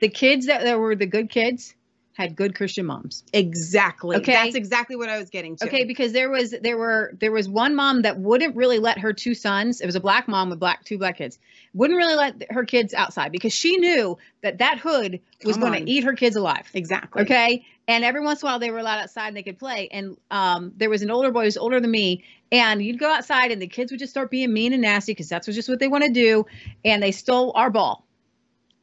The 0.00 0.08
kids 0.08 0.46
that, 0.46 0.62
that 0.62 0.78
were 0.78 0.94
the 0.94 1.06
good 1.06 1.28
kids 1.28 1.74
had 2.18 2.34
good 2.34 2.56
Christian 2.56 2.84
moms. 2.84 3.22
exactly. 3.32 4.16
Okay. 4.16 4.32
That's 4.32 4.56
exactly 4.56 4.96
what 4.96 5.08
I 5.08 5.18
was 5.18 5.30
getting 5.30 5.54
to. 5.54 5.66
Okay, 5.66 5.84
because 5.84 6.12
there 6.12 6.28
was 6.28 6.50
there 6.50 6.76
were 6.76 7.14
there 7.20 7.30
was 7.30 7.48
one 7.48 7.76
mom 7.76 8.02
that 8.02 8.18
wouldn't 8.18 8.56
really 8.56 8.80
let 8.80 8.98
her 8.98 9.12
two 9.12 9.34
sons. 9.34 9.80
It 9.80 9.86
was 9.86 9.94
a 9.94 10.00
black 10.00 10.26
mom 10.26 10.50
with 10.50 10.58
black 10.58 10.84
two 10.84 10.98
black 10.98 11.18
kids. 11.18 11.38
Wouldn't 11.74 11.96
really 11.96 12.16
let 12.16 12.50
her 12.50 12.64
kids 12.64 12.92
outside 12.92 13.30
because 13.30 13.52
she 13.52 13.76
knew 13.76 14.18
that 14.42 14.58
that 14.58 14.80
hood 14.80 15.20
was 15.44 15.56
going 15.58 15.84
to 15.84 15.88
eat 15.88 16.02
her 16.02 16.14
kids 16.14 16.34
alive. 16.34 16.68
Exactly. 16.74 17.22
Okay. 17.22 17.64
And 17.86 18.04
every 18.04 18.20
once 18.20 18.42
in 18.42 18.48
a 18.48 18.50
while 18.50 18.58
they 18.58 18.72
were 18.72 18.78
allowed 18.78 18.98
outside 18.98 19.28
and 19.28 19.36
they 19.36 19.44
could 19.44 19.58
play. 19.58 19.88
And 19.92 20.16
um, 20.28 20.72
there 20.76 20.90
was 20.90 21.02
an 21.02 21.12
older 21.12 21.30
boy 21.30 21.44
who's 21.44 21.56
older 21.56 21.78
than 21.78 21.90
me. 21.90 22.24
And 22.50 22.82
you'd 22.82 22.98
go 22.98 23.08
outside 23.12 23.52
and 23.52 23.62
the 23.62 23.68
kids 23.68 23.92
would 23.92 24.00
just 24.00 24.10
start 24.10 24.28
being 24.28 24.52
mean 24.52 24.72
and 24.72 24.82
nasty 24.82 25.12
because 25.12 25.28
that's 25.28 25.46
what 25.46 25.54
just 25.54 25.68
what 25.68 25.78
they 25.78 25.86
want 25.86 26.02
to 26.02 26.10
do. 26.10 26.46
And 26.84 27.00
they 27.00 27.12
stole 27.12 27.52
our 27.54 27.70
ball. 27.70 28.04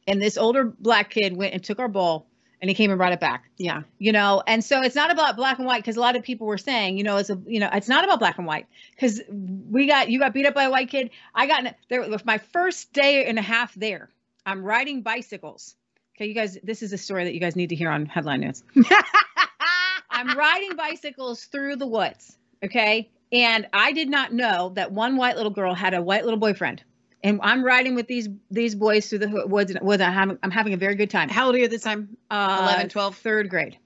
And 0.06 0.22
this 0.22 0.38
older 0.38 0.64
black 0.64 1.10
kid 1.10 1.36
went 1.36 1.52
and 1.52 1.62
took 1.62 1.80
our 1.80 1.88
ball 1.88 2.26
and 2.60 2.70
he 2.70 2.74
came 2.74 2.90
and 2.90 2.98
brought 2.98 3.12
it 3.12 3.20
back. 3.20 3.50
Yeah. 3.56 3.82
You 3.98 4.12
know, 4.12 4.42
and 4.46 4.64
so 4.64 4.82
it's 4.82 4.94
not 4.94 5.10
about 5.10 5.36
black 5.36 5.58
and 5.58 5.66
white 5.66 5.82
because 5.82 5.96
a 5.96 6.00
lot 6.00 6.16
of 6.16 6.22
people 6.22 6.46
were 6.46 6.58
saying, 6.58 6.96
you 6.96 7.04
know, 7.04 7.16
it's 7.16 7.30
a, 7.30 7.40
you 7.46 7.60
know, 7.60 7.68
it's 7.72 7.88
not 7.88 8.04
about 8.04 8.18
black 8.18 8.38
and 8.38 8.46
white 8.46 8.66
because 8.90 9.20
we 9.28 9.86
got, 9.86 10.10
you 10.10 10.18
got 10.18 10.32
beat 10.32 10.46
up 10.46 10.54
by 10.54 10.64
a 10.64 10.70
white 10.70 10.88
kid. 10.88 11.10
I 11.34 11.46
got, 11.46 11.74
there 11.88 12.08
was 12.08 12.24
my 12.24 12.38
first 12.38 12.92
day 12.92 13.26
and 13.26 13.38
a 13.38 13.42
half 13.42 13.74
there. 13.74 14.08
I'm 14.44 14.62
riding 14.62 15.02
bicycles. 15.02 15.74
Okay, 16.16 16.26
you 16.26 16.34
guys, 16.34 16.56
this 16.62 16.82
is 16.82 16.92
a 16.92 16.98
story 16.98 17.24
that 17.24 17.34
you 17.34 17.40
guys 17.40 17.56
need 17.56 17.68
to 17.68 17.74
hear 17.74 17.90
on 17.90 18.06
headline 18.06 18.40
news. 18.40 18.62
I'm 20.10 20.36
riding 20.36 20.76
bicycles 20.76 21.44
through 21.44 21.76
the 21.76 21.86
woods. 21.86 22.38
Okay. 22.64 23.10
And 23.32 23.66
I 23.72 23.92
did 23.92 24.08
not 24.08 24.32
know 24.32 24.70
that 24.76 24.92
one 24.92 25.16
white 25.16 25.36
little 25.36 25.50
girl 25.50 25.74
had 25.74 25.92
a 25.92 26.00
white 26.00 26.24
little 26.24 26.38
boyfriend. 26.38 26.82
And 27.26 27.40
I'm 27.42 27.64
riding 27.64 27.94
with 27.96 28.06
these 28.06 28.28
these 28.50 28.74
boys 28.74 29.08
through 29.08 29.18
the 29.18 29.46
woods 29.46 29.70
and. 29.72 29.80
I'm 29.82 30.12
having, 30.12 30.38
I'm 30.42 30.50
having 30.50 30.74
a 30.74 30.76
very 30.76 30.94
good 30.94 31.10
time. 31.10 31.28
How 31.28 31.46
old 31.46 31.54
are 31.56 31.58
you 31.58 31.64
at 31.64 31.70
this 31.70 31.82
time? 31.82 32.16
Uh, 32.30 32.58
11, 32.62 32.88
12? 32.90 33.16
third 33.16 33.50
grade. 33.50 33.78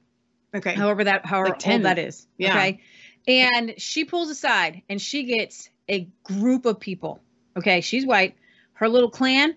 Okay. 0.54 0.74
However 0.74 1.04
that 1.04 1.24
however 1.24 1.50
Like 1.50 1.58
10. 1.58 1.72
old 1.74 1.82
that 1.84 1.98
is. 1.98 2.26
Yeah. 2.36 2.50
Okay. 2.56 2.80
And 3.26 3.74
she 3.78 4.04
pulls 4.04 4.28
aside 4.30 4.82
and 4.88 5.00
she 5.00 5.22
gets 5.24 5.70
a 5.88 6.08
group 6.24 6.66
of 6.66 6.80
people. 6.80 7.20
Okay. 7.56 7.80
She's 7.80 8.04
white. 8.04 8.36
her 8.74 8.88
little 8.88 9.10
clan, 9.10 9.56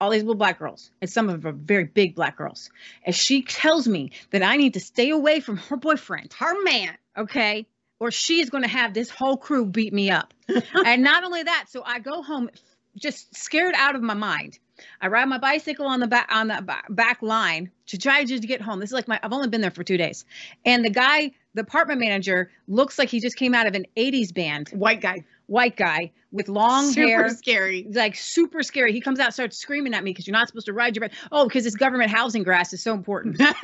all 0.00 0.10
these 0.10 0.22
little 0.22 0.34
black 0.34 0.58
girls, 0.58 0.90
and 1.00 1.08
some 1.10 1.28
of 1.28 1.40
them 1.42 1.48
are 1.48 1.56
very 1.56 1.84
big 1.84 2.14
black 2.16 2.36
girls. 2.36 2.70
And 3.04 3.14
she 3.14 3.42
tells 3.42 3.86
me 3.86 4.12
that 4.30 4.42
I 4.42 4.56
need 4.56 4.74
to 4.74 4.80
stay 4.80 5.10
away 5.10 5.40
from 5.40 5.58
her 5.58 5.76
boyfriend, 5.76 6.32
Her 6.32 6.60
man. 6.64 6.96
okay? 7.16 7.66
Or 7.98 8.10
she 8.10 8.40
is 8.40 8.50
going 8.50 8.62
to 8.62 8.68
have 8.68 8.94
this 8.94 9.10
whole 9.10 9.36
crew 9.36 9.64
beat 9.64 9.92
me 9.92 10.10
up. 10.10 10.34
and 10.84 11.02
not 11.02 11.24
only 11.24 11.42
that, 11.44 11.66
so 11.68 11.82
I 11.84 11.98
go 11.98 12.22
home 12.22 12.50
just 12.96 13.34
scared 13.36 13.74
out 13.76 13.94
of 13.94 14.02
my 14.02 14.14
mind. 14.14 14.58
I 15.00 15.06
ride 15.08 15.24
my 15.26 15.38
bicycle 15.38 15.86
on 15.86 16.00
the 16.00 16.06
back 16.06 16.28
on 16.30 16.48
the 16.48 16.76
back 16.90 17.22
line 17.22 17.70
to 17.86 17.96
try 17.98 18.24
just 18.24 18.42
to 18.42 18.48
get 18.48 18.60
home. 18.60 18.78
This 18.80 18.90
is 18.90 18.94
like 18.94 19.08
my 19.08 19.18
I've 19.22 19.32
only 19.32 19.48
been 19.48 19.62
there 19.62 19.70
for 19.70 19.82
two 19.84 19.96
days, 19.96 20.24
and 20.66 20.84
the 20.84 20.90
guy, 20.90 21.32
the 21.54 21.62
apartment 21.62 22.00
manager, 22.00 22.50
looks 22.68 22.98
like 22.98 23.08
he 23.08 23.20
just 23.20 23.36
came 23.36 23.54
out 23.54 23.66
of 23.66 23.74
an 23.74 23.86
'80s 23.96 24.34
band. 24.34 24.68
White 24.70 25.00
guy. 25.00 25.24
White 25.46 25.76
guy 25.76 26.10
with 26.32 26.48
long 26.48 26.90
Super 26.90 27.06
hair, 27.06 27.28
Super 27.28 27.38
scary. 27.38 27.86
like 27.92 28.16
super 28.16 28.62
scary. 28.64 28.92
He 28.92 29.00
comes 29.00 29.20
out, 29.20 29.32
starts 29.32 29.56
screaming 29.56 29.94
at 29.94 30.02
me 30.02 30.10
because 30.10 30.26
you're 30.26 30.32
not 30.36 30.48
supposed 30.48 30.66
to 30.66 30.72
ride 30.72 30.96
your 30.96 31.02
bike. 31.08 31.16
Oh, 31.30 31.46
because 31.46 31.62
this 31.64 31.76
government 31.76 32.10
housing 32.10 32.42
grass 32.42 32.72
is 32.72 32.82
so 32.82 32.92
important, 32.94 33.38
right? 33.40 33.54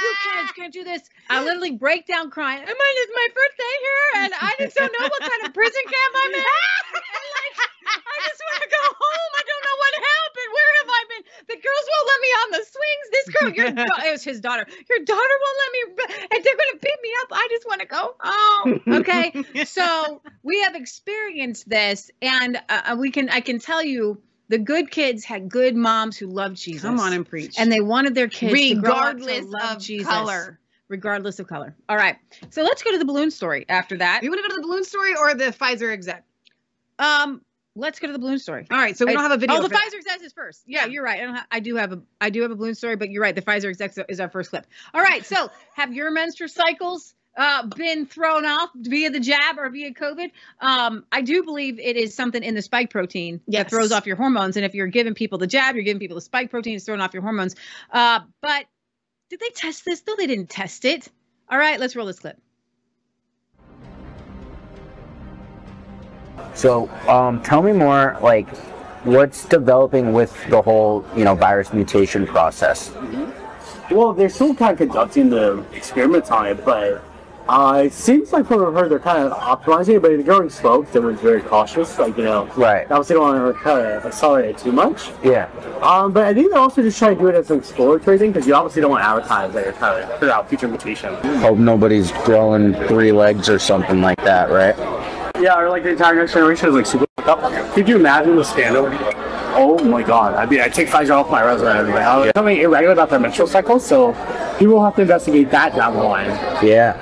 You 0.00 0.14
can't, 0.24 0.46
you 0.48 0.52
can't 0.56 0.72
do 0.72 0.82
this. 0.82 1.02
I 1.28 1.44
literally 1.44 1.72
break 1.72 2.06
down 2.06 2.30
crying. 2.30 2.62
I 2.62 2.66
mean, 2.66 2.76
it's 2.76 3.12
my 3.14 3.28
first 3.34 3.58
day 3.58 3.74
here, 3.82 4.24
and 4.24 4.32
I 4.40 4.54
just 4.58 4.76
don't 4.76 4.92
know 4.98 5.06
what 5.08 5.20
kind 5.20 5.46
of 5.46 5.52
prison 5.54 5.82
camp 5.84 6.14
I'm 6.24 6.34
in. 6.34 6.40
And 8.22 8.28
like, 8.28 8.28
I 8.28 8.28
just 8.30 8.42
want 8.46 8.62
to 8.62 8.70
go 8.70 8.84
home. 9.02 9.30
I 9.34 9.42
don't 9.50 9.62
know 9.66 9.76
what 9.82 9.92
happened. 9.98 10.50
Where 10.54 10.70
have 10.78 10.90
I 10.90 11.02
been? 11.10 11.22
The 11.52 11.58
girls 11.62 11.84
won't 11.90 12.06
let 12.12 12.20
me 12.22 12.30
on 12.42 12.48
the 12.54 12.62
swings. 12.72 13.06
This 13.12 13.26
girl, 13.34 13.48
your 13.56 13.70
da- 13.86 14.06
it 14.08 14.12
was 14.12 14.24
his 14.24 14.40
daughter. 14.40 14.66
Your 14.68 14.98
daughter 15.04 15.36
won't 15.42 15.58
let 15.62 15.70
me, 15.72 15.80
and 16.32 16.38
they're 16.44 16.56
gonna 16.56 16.78
beat 16.80 17.00
me 17.02 17.10
up. 17.22 17.28
I 17.32 17.48
just 17.50 17.66
want 17.66 17.80
to 17.80 17.86
go 17.86 18.14
home. 18.20 18.82
Okay, 19.00 19.32
so 19.64 20.20
we 20.42 20.60
have 20.62 20.74
experienced 20.74 21.68
this, 21.68 22.10
and 22.20 22.60
uh, 22.68 22.96
we 22.98 23.10
can. 23.10 23.28
I 23.30 23.40
can 23.40 23.58
tell 23.58 23.82
you, 23.82 24.20
the 24.48 24.58
good 24.58 24.90
kids 24.90 25.24
had 25.24 25.48
good 25.48 25.74
moms 25.76 26.16
who 26.16 26.26
loved 26.26 26.56
Jesus. 26.56 26.82
Come 26.82 27.00
on 27.00 27.12
and 27.12 27.26
preach. 27.26 27.56
and 27.58 27.70
they 27.72 27.80
wanted 27.80 28.14
their 28.14 28.28
kids 28.28 28.60
to 28.60 28.74
grow 28.76 28.92
up 28.92 29.16
to 29.18 29.24
regardless 29.24 29.52
love 29.52 29.76
of 29.76 29.82
Jesus, 29.82 30.06
color. 30.08 30.60
regardless 30.88 31.38
of 31.38 31.46
color. 31.48 31.74
All 31.88 31.96
right, 31.96 32.16
so 32.50 32.62
let's 32.62 32.82
go 32.82 32.92
to 32.92 32.98
the 32.98 33.04
balloon 33.04 33.30
story. 33.30 33.64
After 33.68 33.96
that, 33.98 34.22
You 34.22 34.30
want 34.30 34.42
to 34.42 34.48
go 34.48 34.54
to 34.56 34.60
the 34.60 34.66
balloon 34.66 34.84
story 34.84 35.14
or 35.16 35.34
the 35.34 35.46
Pfizer 35.46 35.92
exec? 35.92 36.24
um, 36.98 37.42
let's 37.74 37.98
go 37.98 38.06
to 38.06 38.12
the 38.12 38.18
balloon 38.18 38.38
story. 38.38 38.66
All 38.70 38.78
right, 38.78 38.96
so 38.96 39.06
we 39.06 39.12
don't 39.12 39.22
have 39.22 39.32
a 39.32 39.36
video. 39.36 39.56
Oh, 39.56 39.62
the 39.62 39.68
for. 39.68 39.74
Pfizer 39.74 39.96
exec 39.96 40.22
is 40.22 40.32
first. 40.32 40.62
Yeah, 40.66 40.86
you're 40.86 41.04
right. 41.04 41.20
I 41.20 41.24
don't. 41.24 41.34
Ha- 41.34 41.46
I 41.50 41.60
do 41.60 41.76
have 41.76 41.92
a. 41.92 42.02
I 42.20 42.30
do 42.30 42.42
have 42.42 42.50
a 42.50 42.56
balloon 42.56 42.74
story, 42.74 42.96
but 42.96 43.10
you're 43.10 43.22
right. 43.22 43.34
The 43.34 43.42
Pfizer 43.42 43.68
exec 43.68 43.94
is 44.08 44.20
our 44.20 44.28
first 44.28 44.50
clip. 44.50 44.66
All 44.94 45.02
right. 45.02 45.24
So, 45.24 45.50
have 45.74 45.92
your 45.92 46.10
menstrual 46.10 46.48
cycles 46.48 47.14
uh, 47.36 47.66
been 47.66 48.06
thrown 48.06 48.44
off 48.44 48.70
via 48.76 49.10
the 49.10 49.20
jab 49.20 49.58
or 49.58 49.70
via 49.70 49.92
COVID? 49.92 50.30
Um, 50.60 51.04
I 51.10 51.22
do 51.22 51.42
believe 51.42 51.78
it 51.78 51.96
is 51.96 52.14
something 52.14 52.42
in 52.42 52.54
the 52.54 52.62
spike 52.62 52.90
protein 52.90 53.40
Yes. 53.46 53.64
that 53.64 53.70
throws 53.70 53.90
off 53.92 54.06
your 54.06 54.16
hormones. 54.16 54.56
And 54.56 54.66
if 54.66 54.74
you're 54.74 54.86
giving 54.88 55.14
people 55.14 55.38
the 55.38 55.46
jab, 55.46 55.74
you're 55.74 55.84
giving 55.84 56.00
people 56.00 56.16
the 56.16 56.20
spike 56.20 56.50
protein, 56.50 56.76
it's 56.76 56.84
throwing 56.84 57.00
off 57.00 57.14
your 57.14 57.22
hormones. 57.22 57.56
Uh, 57.90 58.20
but 58.42 58.66
did 59.30 59.40
they 59.40 59.48
test 59.48 59.84
this? 59.86 60.02
No, 60.06 60.14
they 60.16 60.26
didn't 60.26 60.50
test 60.50 60.84
it. 60.84 61.08
All 61.50 61.56
right, 61.58 61.80
let's 61.80 61.96
roll 61.96 62.06
this 62.06 62.18
clip. 62.18 62.38
So, 66.54 66.88
um, 67.08 67.42
tell 67.42 67.62
me 67.62 67.72
more, 67.72 68.16
like, 68.22 68.48
what's 69.04 69.44
developing 69.46 70.12
with 70.12 70.32
the 70.48 70.60
whole, 70.62 71.04
you 71.16 71.24
know, 71.24 71.34
virus 71.34 71.72
mutation 71.72 72.26
process? 72.26 72.92
Well, 73.90 74.12
they're 74.12 74.28
still 74.28 74.54
kind 74.54 74.72
of 74.72 74.78
conducting 74.78 75.28
the 75.30 75.64
experiments 75.74 76.30
on 76.30 76.46
it, 76.46 76.64
but 76.64 77.02
uh, 77.48 77.82
it 77.86 77.92
seems 77.92 78.32
like 78.32 78.46
from 78.46 78.60
what 78.60 78.68
I've 78.68 78.74
heard, 78.74 78.90
they're 78.90 78.98
kind 79.00 79.24
of 79.26 79.32
optimizing 79.32 79.96
it, 79.96 80.02
but 80.02 80.12
it's 80.12 80.24
going 80.24 80.48
slow 80.48 80.80
because 80.82 80.94
everyone's 80.96 81.20
very 81.20 81.42
cautious. 81.42 81.98
Like, 81.98 82.16
you 82.16 82.24
know, 82.24 82.44
Right. 82.56 82.88
obviously 82.90 83.14
don't 83.14 83.22
want 83.44 83.56
to 83.56 83.60
kind 83.62 83.84
of 83.86 84.06
accelerate 84.06 84.50
it 84.50 84.58
too 84.58 84.72
much. 84.72 85.10
Yeah. 85.24 85.48
Um, 85.82 86.12
but 86.12 86.24
I 86.24 86.32
think 86.32 86.50
they're 86.50 86.60
also 86.60 86.82
just 86.82 86.98
trying 86.98 87.16
to 87.16 87.20
do 87.20 87.28
it 87.28 87.34
as 87.34 87.50
an 87.50 87.58
exploratory 87.58 88.18
thing 88.18 88.30
because 88.30 88.46
you 88.46 88.54
obviously 88.54 88.80
don't 88.82 88.92
want 88.92 89.02
to 89.02 89.08
advertise 89.08 89.52
that 89.54 89.64
you're 89.64 89.72
trying 89.74 90.06
to 90.06 90.12
figure 90.14 90.30
out 90.30 90.48
future 90.48 90.68
mutation. 90.68 91.14
Hope 91.40 91.58
nobody's 91.58 92.12
growing 92.24 92.74
three 92.86 93.10
legs 93.12 93.48
or 93.48 93.58
something 93.58 94.00
like 94.00 94.18
that, 94.18 94.48
right? 94.50 94.76
Yeah, 95.42 95.58
or 95.58 95.68
like 95.68 95.82
the 95.82 95.90
entire 95.90 96.14
next 96.14 96.32
generation 96.32 96.68
is 96.68 96.74
like 96.74 96.86
super 96.86 97.06
fucked 97.16 97.28
up. 97.28 97.74
Could 97.74 97.88
you 97.88 97.96
imagine 97.96 98.36
the 98.36 98.44
scandal? 98.44 98.86
Oh 99.54 99.82
my 99.84 100.02
god. 100.02 100.34
I 100.34 100.46
mean, 100.46 100.60
I 100.60 100.68
take 100.68 100.88
Pfizer 100.88 101.10
off 101.10 101.30
my 101.30 101.42
resume. 101.44 101.76
Anyway. 101.76 102.00
Uh, 102.00 102.30
Something 102.34 102.58
irregular 102.58 102.92
about 102.92 103.10
their 103.10 103.18
menstrual 103.20 103.48
cycle, 103.48 103.78
so 103.80 104.12
people 104.58 104.74
will 104.74 104.84
have 104.84 104.94
to 104.96 105.02
investigate 105.02 105.50
that 105.50 105.74
down 105.74 105.94
the 105.94 106.02
line. 106.02 106.30
Yeah. 106.64 106.96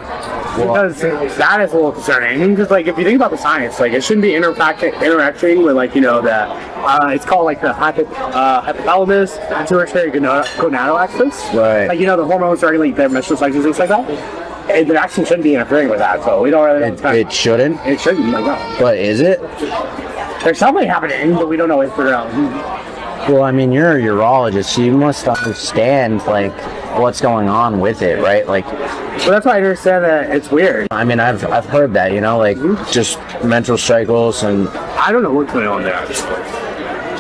Because 0.56 1.00
that 1.38 1.61
is 1.61 1.73
a 1.73 1.76
little 1.76 1.92
concerning. 1.92 2.50
Because 2.50 2.70
like 2.70 2.87
if 2.87 2.99
you 2.99 3.04
think 3.04 3.16
about 3.16 3.30
the 3.30 3.37
science, 3.37 3.78
like 3.78 3.92
it 3.92 4.02
shouldn't 4.02 4.23
be 4.23 4.35
interacting 4.35 4.92
interacting 4.94 5.62
with 5.62 5.76
like 5.76 5.94
you 5.94 6.00
know 6.00 6.20
the 6.20 6.49
uh, 6.49 7.11
it's 7.14 7.25
called 7.25 7.44
like 7.44 7.61
the 7.61 7.73
hypo, 7.73 8.04
uh, 8.04 8.62
hypothalamus 8.73 9.38
pituitary 9.59 10.11
gonad- 10.11 10.47
gonadal 10.56 10.99
axis. 11.00 11.54
Right. 11.54 11.87
Like 11.87 12.00
you 12.00 12.06
know 12.06 12.16
the 12.16 12.25
hormones 12.25 12.62
regulate 12.62 12.97
their 12.97 13.09
menstrual 13.09 13.38
cycles 13.38 13.64
and 13.64 13.75
things 13.76 13.78
like 13.78 13.90
that. 13.90 14.50
And 14.71 14.89
the 14.89 14.95
vaccine 14.95 15.25
shouldn't 15.25 15.45
be 15.45 15.55
interfering 15.55 15.89
with 15.89 15.99
that. 15.99 16.23
So 16.23 16.43
we 16.43 16.50
don't 16.50 16.65
really. 16.65 16.89
It, 16.89 17.27
it 17.27 17.33
shouldn't, 17.33 17.79
it 17.87 18.00
shouldn't. 18.00 18.31
Like 18.31 18.45
no. 18.45 18.77
but 18.79 18.97
is 18.99 19.21
it? 19.21 19.41
There's 20.43 20.59
something 20.59 20.89
happening, 20.89 21.35
but 21.35 21.49
we 21.49 21.57
don't 21.57 21.69
to 21.69 21.89
figure 21.91 22.15
out. 22.15 22.31
Well, 23.29 23.43
I 23.43 23.53
mean, 23.53 23.71
you're 23.71 23.99
a 23.99 24.00
urologist, 24.00 24.65
so 24.65 24.81
you 24.81 24.93
must 24.93 25.29
understand, 25.29 26.25
like, 26.25 26.57
what's 26.99 27.21
going 27.21 27.49
on 27.49 27.79
with 27.79 28.00
it, 28.00 28.19
right? 28.23 28.49
Like, 28.49 28.65
So 29.21 29.31
that's 29.31 29.45
why 29.45 29.53
I 29.53 29.57
understand 29.59 30.05
that 30.05 30.35
it's 30.35 30.50
weird. 30.50 30.89
I 30.91 31.05
mean, 31.05 31.21
I've, 31.21 31.45
I've 31.45 31.67
heard 31.67 31.93
that, 31.93 32.12
you 32.12 32.23
know, 32.23 32.39
like, 32.39 32.57
mm-hmm. 32.57 32.91
just 32.91 33.19
menstrual 33.45 33.77
cycles 33.77 34.43
and, 34.43 34.69
I 34.69 35.12
don't 35.12 35.23
know 35.23 35.35
what's 35.35 35.53
going 35.53 35.67
on 35.67 35.83
there. 35.83 36.00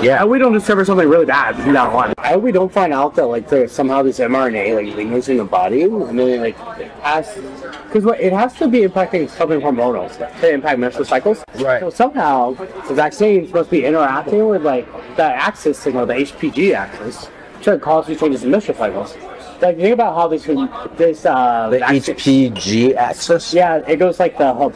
Yeah. 0.02 0.24
We 0.24 0.38
don't 0.38 0.52
discover 0.52 0.84
something 0.84 1.08
really 1.08 1.26
bad 1.26 1.56
from 1.56 1.72
now 1.72 1.96
on. 1.96 2.14
I 2.18 2.32
hope 2.32 2.42
we 2.42 2.52
don't 2.52 2.72
find 2.72 2.92
out 2.92 3.14
that 3.16 3.26
like 3.26 3.48
there's 3.48 3.72
somehow 3.72 4.02
this 4.02 4.18
mRNA 4.18 4.74
like 4.76 4.96
lingers 4.96 5.28
in 5.28 5.36
the 5.36 5.44
body 5.44 5.82
and 5.82 6.18
then 6.18 6.40
like 6.40 6.56
has 7.02 7.34
because 7.84 8.04
it 8.18 8.32
has 8.32 8.54
to 8.54 8.68
be 8.68 8.80
impacting 8.80 9.28
something 9.28 9.60
hormonal 9.60 10.08
to 10.40 10.50
impact 10.50 10.78
menstrual 10.78 11.04
cycles. 11.04 11.44
Right. 11.56 11.80
So 11.80 11.90
somehow 11.90 12.52
the 12.88 12.94
vaccine 12.94 13.42
is 13.42 13.48
supposed 13.48 13.70
to 13.70 13.76
be 13.76 13.84
interacting 13.84 14.46
with 14.46 14.64
like 14.64 14.86
the 15.16 15.24
axis 15.24 15.78
signal, 15.78 16.06
the 16.06 16.14
HPG 16.14 16.74
axis, 16.74 17.28
to 17.62 17.78
cause 17.78 18.06
these 18.06 18.20
changes 18.20 18.44
in 18.44 18.50
menstrual 18.50 18.78
cycles. 18.78 19.16
Like 19.60 19.76
think 19.76 19.92
about 19.94 20.14
how 20.14 20.28
this 20.28 20.44
this 20.96 21.26
uh 21.26 21.68
The 21.70 21.80
HPG 21.80 22.94
axis? 22.96 23.52
yeah, 23.52 23.82
it 23.86 23.96
goes 23.96 24.18
like 24.18 24.38
the 24.38 24.46
uh, 24.46 24.70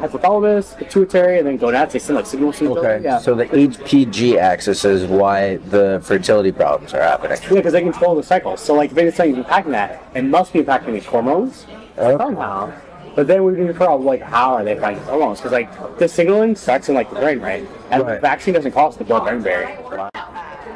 hypothalamus, 0.00 0.76
pituitary, 0.78 1.38
and 1.38 1.46
then 1.46 1.56
gonads. 1.58 1.92
They 1.92 1.98
send 1.98 2.16
like 2.16 2.26
signals 2.26 2.58
to. 2.58 2.78
Okay, 2.78 3.00
Yeah. 3.04 3.18
so 3.18 3.34
the 3.34 3.46
HPG 3.46 4.38
axis 4.38 4.84
is 4.84 5.06
why 5.06 5.56
the 5.56 6.00
fertility 6.02 6.52
problems 6.52 6.94
are 6.94 7.02
happening. 7.02 7.38
Yeah, 7.42 7.54
because 7.56 7.72
they 7.72 7.82
control 7.82 8.14
the 8.16 8.22
cycle. 8.22 8.56
So, 8.56 8.74
like, 8.74 8.92
if 8.92 8.98
anything's 8.98 9.36
impacting 9.44 9.72
that, 9.72 10.02
it 10.14 10.22
must 10.24 10.52
be 10.52 10.60
impacting 10.62 10.92
these 10.94 11.06
hormones 11.06 11.66
somehow. 11.96 12.72
But 13.14 13.26
then 13.26 13.44
we 13.44 13.52
need 13.52 13.66
to 13.66 13.72
figure 13.72 13.94
like, 13.96 14.22
how 14.22 14.54
are 14.54 14.64
they 14.64 14.76
impacting 14.76 15.02
hormones? 15.04 15.40
Because, 15.40 15.52
like, 15.52 15.98
the 15.98 16.08
signaling 16.08 16.54
sucks 16.56 16.88
in, 16.88 16.94
like, 16.94 17.10
the 17.10 17.16
brain, 17.16 17.40
right? 17.40 17.66
And 17.90 18.02
the 18.02 18.18
vaccine 18.20 18.54
doesn't 18.54 18.72
cross 18.72 18.96
the 18.96 19.04
blood-brain 19.04 19.42
barrier. 19.42 20.10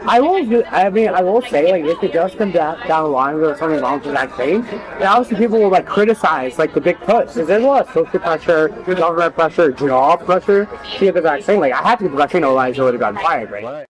I 0.07 0.21
will. 0.21 0.63
I 0.71 0.91
mean, 0.91 1.09
I 1.09 1.23
will 1.23 1.41
say, 1.41 1.73
like, 1.73 1.85
if 1.85 2.03
it 2.03 2.13
does 2.13 2.35
come 2.35 2.51
down, 2.51 2.87
down 2.87 3.05
the 3.05 3.09
line 3.09 3.41
where 3.41 3.57
something's 3.57 3.81
wrong 3.81 3.95
with 3.95 4.05
the 4.05 4.13
vaccine, 4.13 4.61
then 4.63 5.07
obviously 5.07 5.39
people 5.39 5.59
will 5.59 5.71
like 5.71 5.87
criticize 5.87 6.59
like 6.59 6.75
the 6.75 6.81
big 6.81 6.99
push. 6.99 7.33
Because 7.33 7.47
there's 7.47 7.63
a 7.63 7.67
lot 7.67 7.87
of 7.87 7.95
social 7.95 8.21
pressure, 8.21 8.69
government 8.69 9.35
pressure, 9.35 9.73
job 9.73 10.23
pressure 10.27 10.67
to 10.67 11.01
get 11.01 11.15
the 11.15 11.23
vaccine. 11.23 11.59
Like, 11.59 11.73
I 11.73 11.83
had 11.83 11.97
to 12.01 12.05
get 12.05 12.11
the 12.11 12.19
vaccine, 12.19 12.45
otherwise 12.45 12.79
I 12.79 12.83
would 12.83 12.93
have 12.93 13.01
gotten 13.01 13.21
fired, 13.23 13.51
right? 13.51 13.87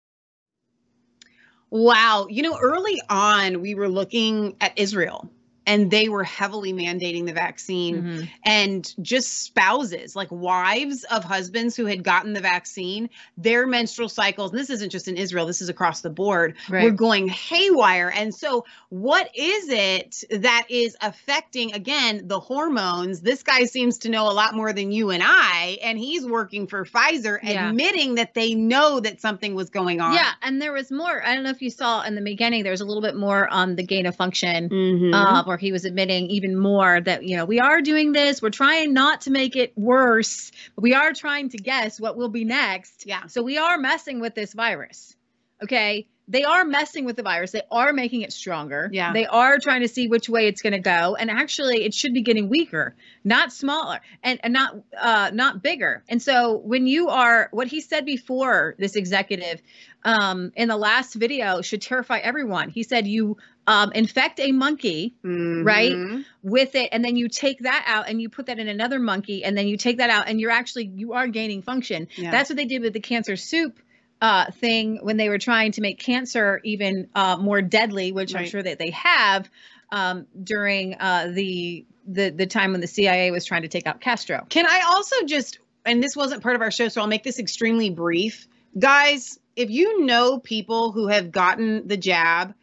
Wow. 1.70 2.28
You 2.30 2.42
know, 2.42 2.56
early 2.62 3.02
on, 3.10 3.60
we 3.60 3.74
were 3.74 3.88
looking 3.88 4.54
at 4.60 4.78
Israel 4.78 5.28
and 5.66 5.90
they 5.90 6.08
were 6.08 6.24
heavily 6.24 6.72
mandating 6.72 7.26
the 7.26 7.32
vaccine 7.32 8.02
Mhm. 8.02 8.28
and 8.44 8.94
just 9.02 9.42
spouses 9.44 10.14
like 10.16 10.28
wives 10.30 11.04
of 11.04 11.24
husbands 11.24 11.76
who 11.76 11.86
had 11.86 12.02
gotten 12.04 12.32
the 12.32 12.40
vaccine 12.40 13.08
their 13.38 13.66
menstrual 13.66 14.08
cycles 14.08 14.50
and 14.50 14.58
this 14.60 14.70
isn't 14.70 14.90
just 14.90 15.08
in 15.08 15.16
israel 15.16 15.46
this 15.46 15.62
is 15.62 15.68
across 15.68 16.00
the 16.00 16.10
board 16.10 16.54
Right. 16.68 16.84
were 16.84 16.90
going 16.90 17.28
haywire 17.28 18.12
and 18.14 18.34
so 18.34 18.64
what 18.90 19.28
is 19.34 19.68
it 19.68 20.24
that 20.30 20.66
is 20.68 20.96
affecting 21.00 21.72
again 21.74 22.22
the 22.26 22.40
hormones 22.40 23.20
this 23.20 23.42
guy 23.42 23.64
seems 23.64 23.98
to 23.98 24.08
know 24.08 24.30
a 24.30 24.32
lot 24.34 24.54
more 24.54 24.72
than 24.72 24.92
you 24.92 25.10
and 25.10 25.22
i 25.24 25.78
and 25.82 25.98
he's 25.98 26.24
working 26.26 26.66
for 26.66 26.84
pfizer 26.84 27.38
Yeah. 27.42 27.68
admitting 27.70 28.16
that 28.16 28.34
they 28.34 28.54
know 28.54 29.00
that 29.00 29.20
something 29.20 29.54
was 29.54 29.70
going 29.70 30.00
on 30.00 30.14
Yeah, 30.14 30.30
and 30.42 30.60
there 30.60 30.72
was 30.72 30.90
more. 30.90 31.22
I 31.24 31.34
don't 31.34 31.44
know 31.44 31.50
if 31.50 31.62
you 31.62 31.70
saw 31.70 32.02
in 32.02 32.14
the 32.14 32.20
beginning. 32.20 32.62
There 32.62 32.70
was 32.70 32.80
a 32.80 32.84
little 32.84 33.02
bit 33.02 33.16
more 33.16 33.48
on 33.52 33.76
the 33.76 33.82
gain 33.82 34.06
of 34.06 34.14
function, 34.16 34.68
Mhm. 34.68 35.14
uh, 35.14 35.42
where 35.54 35.58
he 35.58 35.70
was 35.70 35.84
admitting 35.84 36.30
even 36.30 36.56
more 36.58 37.00
that 37.00 37.22
you 37.22 37.36
know 37.36 37.44
we 37.44 37.60
are 37.60 37.80
doing 37.80 38.10
this. 38.10 38.42
We're 38.42 38.50
trying 38.50 38.92
not 38.92 39.20
to 39.22 39.30
make 39.30 39.54
it 39.54 39.72
worse, 39.76 40.50
but 40.74 40.82
we 40.82 40.94
are 40.94 41.12
trying 41.12 41.50
to 41.50 41.58
guess 41.58 42.00
what 42.00 42.16
will 42.16 42.28
be 42.28 42.44
next. 42.44 43.06
Yeah. 43.06 43.26
So 43.26 43.40
we 43.40 43.56
are 43.56 43.78
messing 43.78 44.18
with 44.18 44.34
this 44.34 44.52
virus. 44.52 45.14
Okay. 45.62 46.08
they 46.26 46.42
are 46.42 46.64
messing 46.64 47.04
with 47.04 47.16
the 47.16 47.22
virus. 47.22 47.52
They 47.52 47.62
are 47.70 47.92
making 47.92 48.22
it 48.22 48.32
stronger. 48.32 48.88
Yeah. 48.92 49.12
They 49.12 49.26
are 49.26 49.58
trying 49.58 49.82
to 49.82 49.88
see 49.88 50.08
which 50.08 50.28
way 50.28 50.48
it's 50.48 50.62
going 50.62 50.72
to 50.72 50.78
go. 50.78 51.14
And 51.14 51.30
actually, 51.30 51.84
it 51.84 51.92
should 51.92 52.14
be 52.14 52.22
getting 52.22 52.48
weaker, 52.48 52.96
not 53.22 53.52
smaller 53.52 54.00
and, 54.22 54.40
and 54.42 54.52
not 54.52 54.74
uh, 54.98 55.30
not 55.32 55.62
bigger. 55.62 56.02
And 56.08 56.20
so 56.20 56.56
when 56.56 56.86
you 56.86 57.10
are, 57.10 57.48
what 57.52 57.68
he 57.68 57.80
said 57.80 58.06
before, 58.06 58.74
this 58.78 58.96
executive 58.96 59.60
um, 60.04 60.50
in 60.56 60.68
the 60.68 60.76
last 60.76 61.14
video 61.14 61.62
should 61.62 61.82
terrify 61.82 62.18
everyone. 62.18 62.70
He 62.70 62.82
said 62.82 63.06
you 63.06 63.36
um, 63.66 63.92
infect 63.92 64.40
a 64.40 64.52
monkey 64.52 65.14
Right? 65.22 65.92
Mhm. 65.94 66.24
with 66.42 66.74
it, 66.74 66.90
and 66.92 67.04
then 67.04 67.16
you 67.16 67.28
take 67.28 67.60
that 67.60 67.84
out 67.86 68.08
and 68.08 68.20
you 68.20 68.28
put 68.28 68.46
that 68.46 68.58
in 68.58 68.68
another 68.68 68.98
monkey, 68.98 69.42
and 69.44 69.56
then 69.56 69.66
you 69.68 69.76
take 69.76 69.98
that 69.98 70.10
out, 70.10 70.28
and 70.28 70.40
you're 70.40 70.50
actually 70.50 70.90
you 70.94 71.14
are 71.14 71.26
gaining 71.28 71.62
function. 71.62 72.08
Yeah. 72.16 72.30
That's 72.30 72.50
what 72.50 72.56
they 72.56 72.66
did 72.66 72.82
with 72.82 72.92
the 72.92 73.00
cancer 73.00 73.36
soup 73.36 73.78
uh, 74.20 74.50
thing 74.52 74.98
when 75.02 75.16
they 75.16 75.28
were 75.28 75.38
trying 75.38 75.72
to 75.72 75.80
make 75.80 75.98
cancer 75.98 76.60
even 76.64 77.08
uh, 77.14 77.36
more 77.36 77.60
deadly, 77.62 78.12
which 78.12 78.34
I'm 78.34 78.46
sure 78.46 78.62
that 78.62 78.78
they 78.78 78.90
have 78.90 79.48
um, 79.90 80.26
during 80.42 80.94
uh, 81.00 81.28
the 81.32 81.84
the 82.06 82.30
the 82.30 82.46
time 82.46 82.72
when 82.72 82.80
the 82.80 82.86
CIA 82.86 83.30
was 83.30 83.44
trying 83.44 83.62
to 83.62 83.68
take 83.68 83.86
out 83.86 84.00
Castro. 84.00 84.44
Can 84.48 84.66
I 84.66 84.82
also 84.86 85.24
just, 85.26 85.58
and 85.86 86.02
this 86.02 86.14
wasn't 86.16 86.42
part 86.42 86.54
of 86.54 86.60
our 86.62 86.70
show, 86.70 86.88
so 86.88 87.00
I'll 87.00 87.06
make 87.06 87.22
this 87.22 87.38
extremely 87.38 87.90
brief. 87.90 88.46
Guys, 88.78 89.38
if 89.56 89.70
you 89.70 90.04
know 90.04 90.38
people 90.38 90.92
who 90.92 91.06
have 91.08 91.30
gotten 91.30 91.86
the 91.88 91.96
jab 91.96 92.54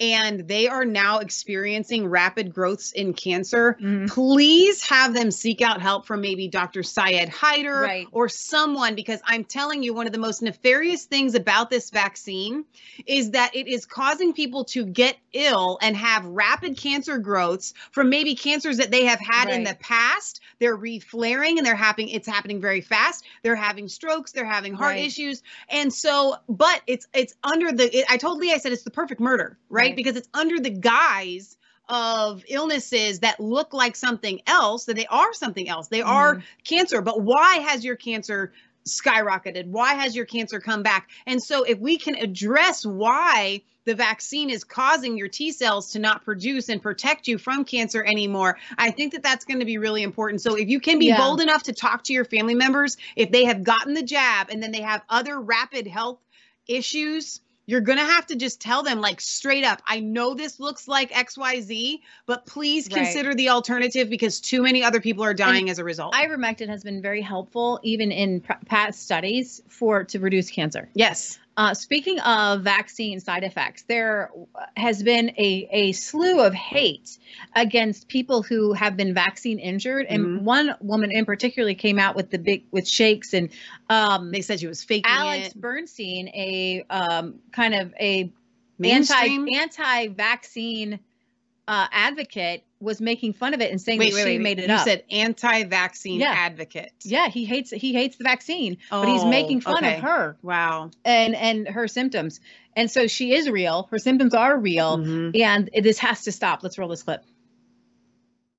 and 0.00 0.48
they 0.48 0.66
are 0.66 0.84
now 0.84 1.18
experiencing 1.18 2.06
rapid 2.08 2.54
growths 2.54 2.92
in 2.92 3.12
cancer, 3.12 3.76
Mhm. 3.80 4.08
please 4.08 4.82
have 4.88 5.12
them 5.14 5.30
seek 5.30 5.60
out 5.60 5.80
help 5.80 6.06
from 6.06 6.20
maybe 6.22 6.48
Dr. 6.48 6.82
Syed 6.82 7.28
Haider 7.28 7.82
Right. 7.82 8.06
or 8.10 8.28
someone 8.28 8.94
because 8.94 9.20
I'm 9.26 9.44
telling 9.44 9.82
you, 9.82 9.92
one 9.92 10.06
of 10.06 10.12
the 10.12 10.18
most 10.18 10.40
nefarious 10.42 11.04
things 11.04 11.34
about 11.34 11.68
this 11.70 11.90
vaccine 11.90 12.64
is 13.06 13.32
that 13.32 13.54
it 13.54 13.68
is 13.68 13.84
causing 13.84 14.32
people 14.32 14.64
to 14.64 14.86
get 14.86 15.16
ill 15.32 15.78
and 15.82 15.96
have 15.96 16.24
rapid 16.24 16.76
cancer 16.76 17.18
growths 17.18 17.74
from 17.92 18.08
maybe 18.08 18.34
cancers 18.34 18.78
that 18.78 18.90
they 18.90 19.04
have 19.04 19.20
had 19.20 19.48
in 19.50 19.64
the 19.64 19.76
past. 19.80 20.40
They're 20.58 20.76
reflaring 20.78 21.58
and 21.58 21.66
they're 21.66 21.74
happening, 21.74 22.08
it's 22.08 22.26
happening 22.26 22.60
very 22.60 22.80
fast. 22.80 23.24
They're 23.42 23.54
having 23.56 23.86
strokes, 23.88 24.32
they're 24.32 24.44
having 24.44 24.72
heart 24.74 24.94
Right. 24.96 25.04
issues. 25.04 25.42
And 25.68 25.92
so, 25.92 26.36
but 26.48 26.80
it's 26.86 27.06
it's 27.12 27.34
under 27.44 27.70
the 27.72 27.94
it, 27.96 28.06
I 28.08 28.16
told 28.16 28.38
Lee 28.38 28.52
I 28.52 28.58
said 28.58 28.72
it's 28.72 28.82
the 28.82 28.90
perfect 28.90 29.20
murder, 29.20 29.58
right? 29.68 29.89
Right. 29.90 29.96
Because 29.96 30.16
it's 30.16 30.28
under 30.34 30.58
the 30.60 30.70
guise 30.70 31.56
of 31.88 32.44
illnesses 32.48 33.20
that 33.20 33.40
look 33.40 33.72
like 33.74 33.96
something 33.96 34.40
else, 34.46 34.84
that 34.84 34.96
they 34.96 35.06
are 35.06 35.32
something 35.32 35.68
else. 35.68 35.88
They 35.88 36.02
are 36.02 36.36
Mhm. 36.36 36.42
cancer. 36.64 37.02
But 37.02 37.20
why 37.22 37.56
has 37.56 37.84
your 37.84 37.96
cancer 37.96 38.52
skyrocketed? 38.88 39.66
Why 39.66 39.94
has 39.94 40.14
your 40.14 40.24
cancer 40.24 40.60
come 40.60 40.82
back? 40.82 41.10
And 41.26 41.42
so, 41.42 41.64
if 41.64 41.78
we 41.78 41.98
can 41.98 42.14
address 42.14 42.86
why 42.86 43.62
the 43.86 43.94
vaccine 43.94 44.50
is 44.50 44.62
causing 44.62 45.16
your 45.18 45.26
T 45.28 45.50
cells 45.52 45.90
to 45.92 45.98
not 45.98 46.24
produce 46.24 46.68
and 46.68 46.80
protect 46.80 47.26
you 47.26 47.38
from 47.38 47.64
cancer 47.64 48.04
anymore, 48.04 48.56
I 48.78 48.90
think 48.92 49.12
that 49.12 49.22
that's 49.22 49.44
going 49.44 49.58
to 49.58 49.66
be 49.66 49.78
really 49.78 50.02
important. 50.04 50.42
So, 50.42 50.54
if 50.56 50.68
you 50.68 50.78
can 50.80 50.98
be 50.98 51.08
Yeah. 51.08 51.16
bold 51.16 51.40
enough 51.40 51.64
to 51.64 51.72
talk 51.72 52.04
to 52.04 52.12
your 52.12 52.24
family 52.24 52.54
members, 52.54 52.96
if 53.16 53.32
they 53.32 53.46
have 53.46 53.64
gotten 53.64 53.94
the 53.94 54.02
jab 54.02 54.48
and 54.50 54.62
then 54.62 54.70
they 54.70 54.82
have 54.82 55.02
other 55.08 55.40
rapid 55.40 55.86
health 55.88 56.18
issues, 56.68 57.40
you're 57.70 57.80
going 57.80 57.98
to 57.98 58.04
have 58.04 58.26
to 58.26 58.34
just 58.36 58.60
tell 58.60 58.82
them, 58.82 59.00
like, 59.00 59.20
straight 59.20 59.62
up, 59.64 59.80
I 59.86 60.00
know 60.00 60.34
this 60.34 60.58
looks 60.58 60.88
like 60.88 61.12
XYZ, 61.12 62.00
but 62.26 62.44
please 62.44 62.88
Right. 62.90 62.96
consider 63.04 63.32
the 63.34 63.48
alternative 63.50 64.10
because 64.10 64.40
too 64.40 64.62
many 64.62 64.82
other 64.82 65.00
people 65.00 65.22
are 65.22 65.32
dying 65.34 65.70
as 65.70 65.78
a 65.78 65.84
result. 65.84 66.12
Ivermectin 66.14 66.68
has 66.68 66.82
been 66.82 67.00
very 67.00 67.20
helpful, 67.22 67.78
even 67.84 68.10
in 68.10 68.40
pr- 68.40 68.54
past 68.66 69.02
studies, 69.04 69.62
for 69.68 70.02
to 70.04 70.18
reduce 70.18 70.50
cancer. 70.50 70.88
yes. 70.94 71.38
Uh, 71.60 71.74
speaking 71.74 72.18
of 72.20 72.62
vaccine 72.62 73.20
side 73.20 73.44
effects, 73.44 73.82
there 73.82 74.30
has 74.78 75.02
been 75.02 75.28
a, 75.36 75.68
a 75.70 75.92
slew 75.92 76.40
of 76.40 76.54
hate 76.54 77.18
against 77.54 78.08
people 78.08 78.42
who 78.42 78.72
have 78.72 78.96
been 78.96 79.12
vaccine 79.12 79.58
injured, 79.58 80.06
and 80.06 80.40
Mhm. 80.40 80.42
one 80.42 80.74
woman 80.80 81.10
in 81.12 81.26
particular 81.26 81.74
came 81.74 81.98
out 81.98 82.16
with 82.16 82.30
the 82.30 82.38
big 82.38 82.64
with 82.70 82.88
shakes 82.88 83.34
and 83.34 83.50
um, 83.90 84.30
They 84.32 84.40
said 84.40 84.60
she 84.60 84.68
was 84.68 84.82
faking 84.82 85.12
Alex 85.12 85.48
it. 85.48 85.60
Berenson, 85.60 86.28
a 86.28 86.82
um, 86.88 87.40
kind 87.52 87.74
of 87.74 87.92
a 88.00 88.32
Mainstream? 88.78 89.42
anti 89.46 89.60
anti 89.60 90.08
vaccine 90.14 90.98
uh, 91.68 91.88
advocate, 91.92 92.64
was 92.80 93.00
making 93.00 93.34
fun 93.34 93.52
of 93.54 93.60
it 93.60 93.70
and 93.70 93.80
saying 93.80 93.98
Wait, 93.98 94.10
that 94.10 94.16
wait, 94.16 94.22
she 94.22 94.28
wait. 94.38 94.40
made 94.40 94.58
it 94.58 94.68
you 94.68 94.74
up. 94.74 94.84
said 94.84 95.04
anti-vaccine 95.10 96.18
Yeah. 96.20 96.32
advocate. 96.34 96.92
yeah, 97.04 97.28
he 97.28 97.44
hates 97.44 97.70
he 97.70 97.92
hates 97.92 98.16
the 98.16 98.24
vaccine, 98.24 98.78
but 98.90 99.06
he's 99.08 99.22
Oh, 99.22 99.28
making 99.28 99.60
fun 99.60 99.84
okay. 99.84 99.96
of 99.96 100.02
her 100.02 100.36
Wow. 100.42 100.90
and 101.04 101.34
and 101.36 101.68
her 101.68 101.86
symptoms. 101.88 102.40
And 102.74 102.90
so 102.90 103.06
she 103.06 103.34
is 103.34 103.50
real. 103.50 103.88
Her 103.90 103.98
symptoms 103.98 104.32
are 104.34 104.56
real, 104.58 104.98
Mhm. 104.98 105.38
and 105.40 105.68
this 105.82 105.98
has 105.98 106.22
to 106.24 106.32
stop. 106.32 106.62
Let's 106.62 106.78
roll 106.78 106.88
this 106.88 107.02
clip. 107.02 107.22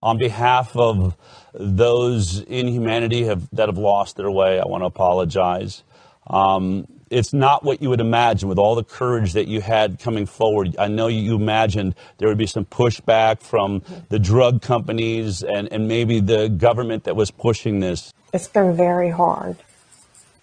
On 0.04 0.18
behalf 0.18 0.76
of 0.76 1.16
those 1.54 2.40
in 2.42 2.68
humanity 2.68 3.24
have, 3.26 3.48
that 3.52 3.70
have 3.70 3.78
lost 3.78 4.18
their 4.18 4.32
way, 4.32 4.60
I 4.60 4.66
want 4.68 4.82
to 4.82 4.88
apologize. 4.88 5.84
Um, 6.28 6.88
it's 7.12 7.34
not 7.34 7.64
what 7.64 7.82
you 7.82 7.90
would 7.90 8.00
imagine 8.00 8.48
with 8.48 8.58
all 8.58 8.74
the 8.74 8.84
courage 8.84 9.34
that 9.34 9.48
you 9.48 9.62
had 9.62 10.00
coming 10.00 10.26
forward. 10.26 10.76
I 10.80 10.88
know 10.88 11.08
you 11.08 11.36
imagined 11.36 11.96
there 12.18 12.30
would 12.30 12.38
be 12.38 12.48
some 12.48 12.66
pushback 12.66 13.42
from 13.42 13.84
the 14.10 14.18
drug 14.18 14.62
companies 14.62 15.44
and, 15.44 15.72
and 15.72 15.88
maybe 15.88 16.22
the 16.22 16.48
government 16.48 17.04
that 17.04 17.16
was 17.16 17.30
pushing 17.30 17.82
this. 17.82 18.14
It's 18.34 18.48
been 18.48 18.76
very 18.76 19.10
hard 19.10 19.58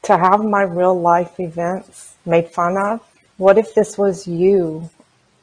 to 0.02 0.18
have 0.18 0.44
my 0.44 0.62
real 0.62 0.98
life 0.98 1.40
events 1.40 2.14
made 2.26 2.48
fun 2.48 2.76
of. 2.76 3.00
What 3.38 3.57
if 3.57 3.74
this 3.74 3.96
was 3.96 4.26
you 4.26 4.90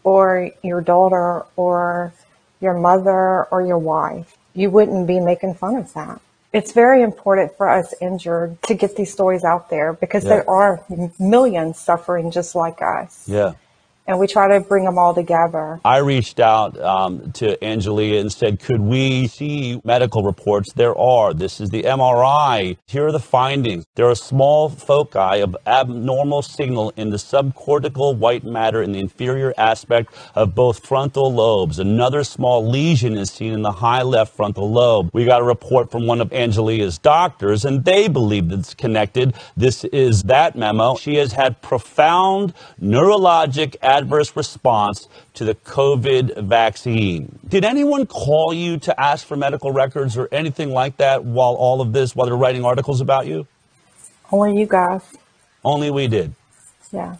or 0.03 0.51
your 0.63 0.81
daughter 0.81 1.45
or 1.55 2.13
your 2.61 2.75
mother 2.75 3.45
or 3.45 3.65
your 3.65 3.79
wife? 3.79 4.38
You 4.53 4.69
wouldn't 4.69 5.07
be 5.07 5.19
making 5.19 5.55
fun 5.55 5.75
of 5.75 5.91
that. 5.93 6.21
It's 6.55 6.71
very 6.71 7.01
important 7.01 7.57
for 7.57 7.69
us 7.69 7.93
injured 7.99 8.61
to 8.63 8.75
get 8.75 8.95
these 8.95 9.11
stories 9.11 9.43
out 9.43 9.69
there 9.69 9.91
because 9.91 10.23
Yeah. 10.23 10.29
there 10.29 10.49
are 10.49 10.81
millions 11.19 11.77
suffering 11.77 12.31
just 12.31 12.55
like 12.55 12.81
us. 12.81 13.23
Yeah. 13.27 13.51
And 14.07 14.19
we 14.19 14.27
try 14.27 14.47
to 14.47 14.59
bring 14.59 14.85
them 14.85 14.99
all 14.99 15.15
together. 15.15 15.79
I 15.83 15.97
reached 15.97 16.39
out 16.39 16.79
um, 16.79 17.31
to 17.33 17.57
Angelia 17.57 18.21
and 18.21 18.31
said, 18.31 18.59
could 18.59 18.79
we 18.79 19.25
see 19.25 19.81
medical 19.83 20.21
reports? 20.21 20.73
There 20.73 20.95
are. 20.95 21.33
This 21.33 21.59
is 21.59 21.71
the 21.71 21.83
MRI. 21.83 22.77
Here 22.85 23.07
are 23.07 23.11
the 23.11 23.19
findings. 23.19 23.83
There 23.95 24.07
are 24.07 24.13
small 24.15 24.69
foci 24.69 25.41
of 25.41 25.57
abnormal 25.65 26.43
signal 26.43 26.93
in 26.95 27.09
the 27.09 27.17
subcortical 27.17 28.15
white 28.15 28.43
matter 28.43 28.83
in 28.83 28.91
the 28.91 28.99
inferior 28.99 29.55
aspect 29.57 30.13
of 30.35 30.53
both 30.53 30.85
frontal 30.85 31.33
lobes. 31.33 31.79
Another 31.79 32.23
small 32.23 32.63
lesion 32.63 33.17
is 33.17 33.31
seen 33.31 33.53
in 33.53 33.63
the 33.63 33.71
high 33.71 34.03
left 34.03 34.35
frontal 34.35 34.71
lobe. 34.71 35.09
We 35.13 35.25
got 35.25 35.41
a 35.41 35.45
report 35.45 35.89
from 35.89 36.05
one 36.05 36.21
of 36.21 36.29
Angelia's 36.29 36.99
doctors, 36.99 37.65
and 37.65 37.83
they 37.83 38.07
believe 38.07 38.51
it's 38.51 38.75
connected. 38.75 39.33
This 39.57 39.83
is 39.85 40.23
that 40.23 40.55
memo. 40.55 40.95
She 40.95 41.15
has 41.15 41.33
had 41.33 41.59
profound 41.63 42.53
neurologic 42.79 43.75
adverse 43.95 44.36
response 44.36 45.08
to 45.36 45.45
the 45.45 45.55
COVID 45.55 46.43
vaccine. 46.43 47.39
Did 47.47 47.63
anyone 47.63 48.05
call 48.05 48.53
you 48.53 48.77
to 48.79 48.99
ask 48.99 49.25
for 49.25 49.38
medical 49.38 49.71
records 49.71 50.17
or 50.17 50.27
anything 50.31 50.69
like 50.71 50.97
that 50.97 51.23
while 51.23 51.53
all 51.53 51.81
of 51.81 51.93
this, 51.93 52.15
while 52.15 52.27
they're 52.27 52.36
writing 52.36 52.65
articles 52.65 53.01
about 53.01 53.25
you? 53.27 53.47
Only 54.31 54.60
you 54.60 54.65
guys. 54.65 55.01
Only 55.63 55.89
we 55.91 56.08
did. 56.08 56.34
Yeah. 56.91 57.17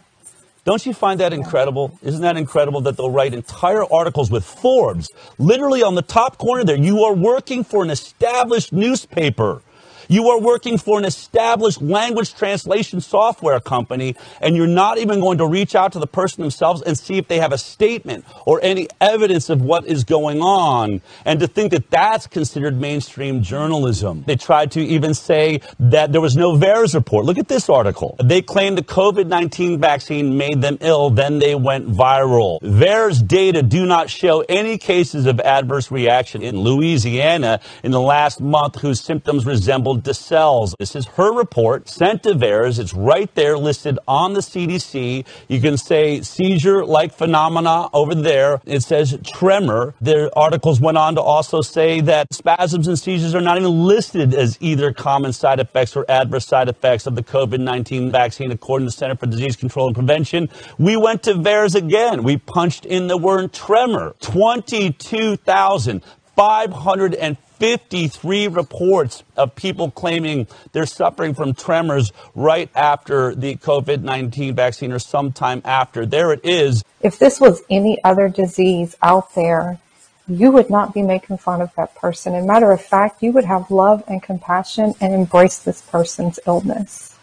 Don't 0.64 0.84
you 0.84 0.92
find 0.92 1.20
that 1.20 1.32
incredible? 1.32 1.96
Isn't 2.02 2.22
that 2.22 2.36
incredible 2.36 2.80
that 2.82 2.96
they'll 2.96 3.10
write 3.10 3.32
entire 3.34 3.84
articles 3.84 4.30
with 4.32 4.44
Forbes 4.44 5.08
literally 5.38 5.82
on 5.82 5.94
the 5.94 6.02
top 6.02 6.38
corner 6.38 6.64
there? 6.64 6.76
You 6.76 7.04
are 7.04 7.14
working 7.14 7.62
for 7.62 7.84
an 7.84 7.90
established 7.90 8.72
newspaper. 8.72 9.62
You 10.08 10.28
are 10.30 10.40
working 10.40 10.78
for 10.78 10.98
an 10.98 11.04
established 11.04 11.82
language 11.82 12.34
translation 12.34 13.00
software 13.00 13.60
company, 13.60 14.16
and 14.40 14.56
you're 14.56 14.66
not 14.66 14.98
even 14.98 15.20
going 15.20 15.38
to 15.38 15.46
reach 15.46 15.74
out 15.74 15.92
to 15.92 15.98
the 15.98 16.06
person 16.06 16.42
themselves 16.42 16.82
and 16.82 16.98
see 16.98 17.18
if 17.18 17.28
they 17.28 17.38
have 17.38 17.52
a 17.52 17.58
statement 17.58 18.24
or 18.44 18.60
any 18.62 18.88
evidence 19.00 19.50
of 19.50 19.60
what 19.62 19.86
is 19.86 20.04
going 20.04 20.40
on. 20.40 21.00
And 21.24 21.40
to 21.40 21.46
think 21.46 21.72
that 21.72 21.90
that's 21.90 22.26
considered 22.26 22.80
mainstream 22.80 23.42
journalism. 23.42 24.24
They 24.26 24.36
tried 24.36 24.72
to 24.72 24.80
even 24.80 25.14
say 25.14 25.60
that 25.80 26.12
there 26.12 26.20
was 26.20 26.36
no 26.36 26.56
VAERS 26.56 26.94
report. 26.94 27.24
Look 27.24 27.38
at 27.38 27.48
this 27.48 27.68
article. 27.68 28.16
They 28.22 28.42
claimed 28.42 28.78
the 28.78 28.82
COVID 28.82 29.26
19 29.26 29.80
vaccine 29.80 30.36
made 30.36 30.60
them 30.60 30.78
ill, 30.80 31.10
then 31.10 31.38
they 31.38 31.54
went 31.54 31.88
viral. 31.88 32.60
VAERS 32.60 33.26
data 33.26 33.62
do 33.62 33.86
not 33.86 34.10
show 34.10 34.44
any 34.48 34.78
cases 34.78 35.26
of 35.26 35.40
adverse 35.40 35.90
reaction 35.90 36.42
in 36.42 36.58
Louisiana 36.58 37.60
in 37.82 37.90
the 37.90 38.00
last 38.00 38.40
month 38.40 38.80
whose 38.80 39.00
symptoms 39.00 39.46
resembled 39.46 39.95
Desselle's. 39.96 40.74
This 40.78 40.94
is 40.96 41.06
her 41.06 41.32
report 41.32 41.88
sent 41.88 42.22
to 42.24 42.34
VAERS. 42.34 42.78
It's 42.78 42.94
right 42.94 43.32
there 43.34 43.56
listed 43.56 43.98
on 44.06 44.34
the 44.34 44.40
CDC. 44.40 45.26
You 45.48 45.60
can 45.60 45.76
say 45.76 46.22
seizure 46.22 46.84
like 46.84 47.12
phenomena 47.12 47.88
over 47.92 48.14
there. 48.14 48.60
It 48.64 48.82
says 48.82 49.18
tremor. 49.24 49.94
The 50.00 50.30
articles 50.36 50.80
went 50.80 50.98
on 50.98 51.14
to 51.16 51.20
also 51.20 51.62
say 51.62 52.00
that 52.02 52.32
spasms 52.32 52.88
and 52.88 52.98
seizures 52.98 53.34
are 53.34 53.40
not 53.40 53.58
even 53.58 53.86
listed 53.86 54.34
as 54.34 54.58
either 54.60 54.92
common 54.92 55.32
side 55.32 55.60
effects 55.60 55.96
or 55.96 56.04
adverse 56.08 56.46
side 56.46 56.68
effects 56.68 57.06
of 57.06 57.14
the 57.14 57.22
COVID 57.22 57.60
19 57.60 58.10
vaccine, 58.10 58.50
according 58.50 58.86
to 58.86 58.90
the 58.90 58.96
Center 58.96 59.16
for 59.16 59.26
Disease 59.26 59.56
Control 59.56 59.86
and 59.86 59.96
Prevention. 59.96 60.48
We 60.78 60.96
went 60.96 61.22
to 61.24 61.34
VAERS 61.34 61.74
again. 61.74 62.22
We 62.22 62.36
punched 62.36 62.86
in 62.86 63.06
the 63.06 63.16
word 63.16 63.52
tremor. 63.52 64.14
22,553 67.58 68.48
reports 68.48 69.22
of 69.36 69.54
people 69.54 69.90
claiming 69.90 70.46
they're 70.72 70.86
suffering 70.86 71.34
from 71.34 71.54
tremors 71.54 72.12
right 72.34 72.70
after 72.74 73.34
the 73.34 73.56
COVID 73.56 74.02
19 74.02 74.54
vaccine 74.54 74.92
or 74.92 74.98
sometime 74.98 75.62
after. 75.64 76.04
There 76.04 76.32
it 76.32 76.44
is. 76.44 76.82
If 77.00 77.18
this 77.18 77.40
was 77.40 77.62
any 77.70 78.02
other 78.04 78.28
disease 78.28 78.96
out 79.02 79.34
there, 79.34 79.78
you 80.28 80.50
would 80.50 80.70
not 80.70 80.92
be 80.92 81.02
making 81.02 81.38
fun 81.38 81.60
of 81.60 81.74
that 81.76 81.94
person. 81.94 82.34
As 82.34 82.44
a 82.44 82.46
matter 82.46 82.72
of 82.72 82.80
fact, 82.80 83.22
you 83.22 83.32
would 83.32 83.44
have 83.44 83.70
love 83.70 84.02
and 84.08 84.22
compassion 84.22 84.94
and 85.00 85.14
embrace 85.14 85.58
this 85.58 85.80
person's 85.82 86.38
illness. 86.46 87.16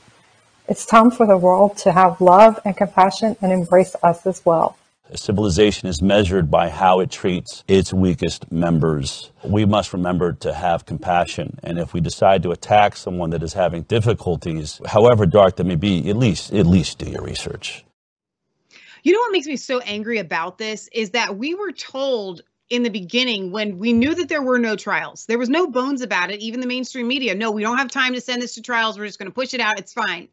It's 0.67 0.85
time 0.85 1.11
for 1.11 1.27
the 1.27 1.37
world 1.37 1.77
to 1.79 1.91
have 1.91 2.21
love 2.21 2.59
and 2.63 2.75
compassion 2.75 3.35
and 3.41 3.51
embrace 3.51 3.95
us 4.01 4.25
as 4.25 4.43
well. 4.45 4.77
A 5.13 5.17
civilization 5.17 5.87
is 5.87 6.01
measured 6.01 6.49
by 6.49 6.69
how 6.69 6.99
it 6.99 7.11
treats 7.11 7.63
its 7.67 7.93
weakest 7.93 8.51
members. 8.51 9.29
We 9.43 9.63
must 9.63 9.93
remember 9.93 10.33
to 10.33 10.51
have 10.51 10.87
compassion. 10.87 11.59
And 11.61 11.77
if 11.77 11.93
we 11.93 12.01
decide 12.01 12.41
to 12.41 12.51
attack 12.51 12.97
someone 12.97 13.29
that 13.29 13.43
is 13.43 13.53
having 13.53 13.83
difficulties, 13.83 14.81
however 14.87 15.27
dark 15.27 15.57
that 15.57 15.65
may 15.65 15.75
be, 15.75 16.09
at 16.09 16.17
least, 16.17 16.51
at 16.51 16.65
least 16.65 16.97
do 16.97 17.11
your 17.11 17.21
research. 17.21 17.85
You 19.03 19.13
know 19.13 19.19
what 19.19 19.31
makes 19.33 19.45
me 19.45 19.55
so 19.55 19.81
angry 19.81 20.17
about 20.17 20.57
this 20.57 20.89
is 20.91 21.11
that 21.11 21.37
we 21.37 21.53
were 21.53 21.71
told 21.71 22.41
in 22.71 22.81
the 22.81 22.89
beginning 22.89 23.51
when 23.51 23.77
we 23.77 23.93
knew 23.93 24.15
that 24.15 24.29
there 24.29 24.41
were 24.41 24.57
no 24.57 24.75
trials. 24.75 25.27
There 25.27 25.37
was 25.37 25.49
no 25.49 25.67
bones 25.67 26.01
about 26.01 26.31
it, 26.31 26.39
even 26.39 26.59
the 26.59 26.65
mainstream 26.65 27.07
media. 27.07 27.35
No, 27.35 27.51
we 27.51 27.61
don't 27.61 27.77
have 27.77 27.91
time 27.91 28.15
to 28.15 28.21
send 28.21 28.41
this 28.41 28.55
to 28.55 28.63
trials. 28.63 28.97
We're 28.97 29.05
just 29.05 29.19
going 29.19 29.29
to 29.29 29.35
push 29.35 29.53
it 29.53 29.61
out. 29.61 29.77
It's 29.77 29.93
fine. 29.93 30.29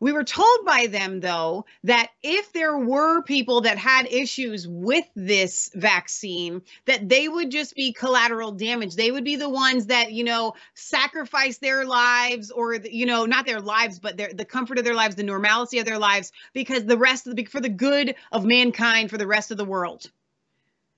We 0.00 0.12
were 0.12 0.24
told 0.24 0.66
by 0.66 0.86
them, 0.86 1.20
though, 1.20 1.64
that 1.84 2.08
if 2.22 2.52
there 2.52 2.76
were 2.76 3.22
people 3.22 3.62
that 3.62 3.78
had 3.78 4.06
issues 4.12 4.66
with 4.68 5.04
this 5.14 5.70
vaccine, 5.74 6.62
that 6.86 7.08
they 7.08 7.28
would 7.28 7.50
just 7.50 7.74
be 7.74 7.92
collateral 7.92 8.52
damage. 8.52 8.96
They 8.96 9.10
would 9.10 9.24
be 9.24 9.36
the 9.36 9.48
ones 9.48 9.86
that, 9.86 10.12
you 10.12 10.24
know, 10.24 10.54
sacrifice 10.74 11.58
their 11.58 11.84
lives 11.84 12.50
or, 12.50 12.74
you 12.74 13.06
know, 13.06 13.24
not 13.24 13.46
their 13.46 13.60
lives, 13.60 13.98
but 13.98 14.16
their, 14.16 14.32
the 14.32 14.44
comfort 14.44 14.78
of 14.78 14.84
their 14.84 14.94
lives, 14.94 15.14
the 15.14 15.22
normalcy 15.22 15.78
of 15.78 15.86
their 15.86 15.98
lives, 15.98 16.32
because 16.52 16.84
the 16.84 16.98
rest 16.98 17.26
of 17.26 17.36
the, 17.36 17.44
for 17.44 17.60
the 17.60 17.68
good 17.68 18.14
of 18.32 18.44
mankind, 18.44 19.10
for 19.10 19.18
the 19.18 19.26
rest 19.26 19.50
of 19.50 19.56
the 19.56 19.64
world. 19.64 20.10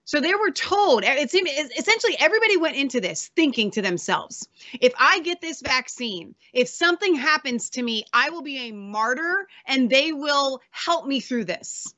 So 0.06 0.20
they 0.20 0.34
were 0.36 0.52
told, 0.52 1.02
eh, 1.02 1.16
it 1.18 1.32
seemed 1.32 1.48
essentially 1.48 2.16
everybody 2.18 2.56
went 2.56 2.76
into 2.76 3.00
this 3.00 3.28
thinking 3.34 3.72
to 3.72 3.82
themselves, 3.82 4.48
if 4.80 4.92
I 4.96 5.18
get 5.20 5.40
this 5.40 5.60
vaccine, 5.60 6.36
if 6.52 6.68
something 6.68 7.16
happens 7.16 7.70
to 7.70 7.82
me, 7.82 8.04
I 8.12 8.30
will 8.30 8.42
be 8.42 8.68
a 8.68 8.72
martyr 8.72 9.48
and 9.66 9.90
they 9.90 10.12
will 10.12 10.62
help 10.70 11.06
me 11.06 11.18
through 11.18 11.46
this. 11.46 11.92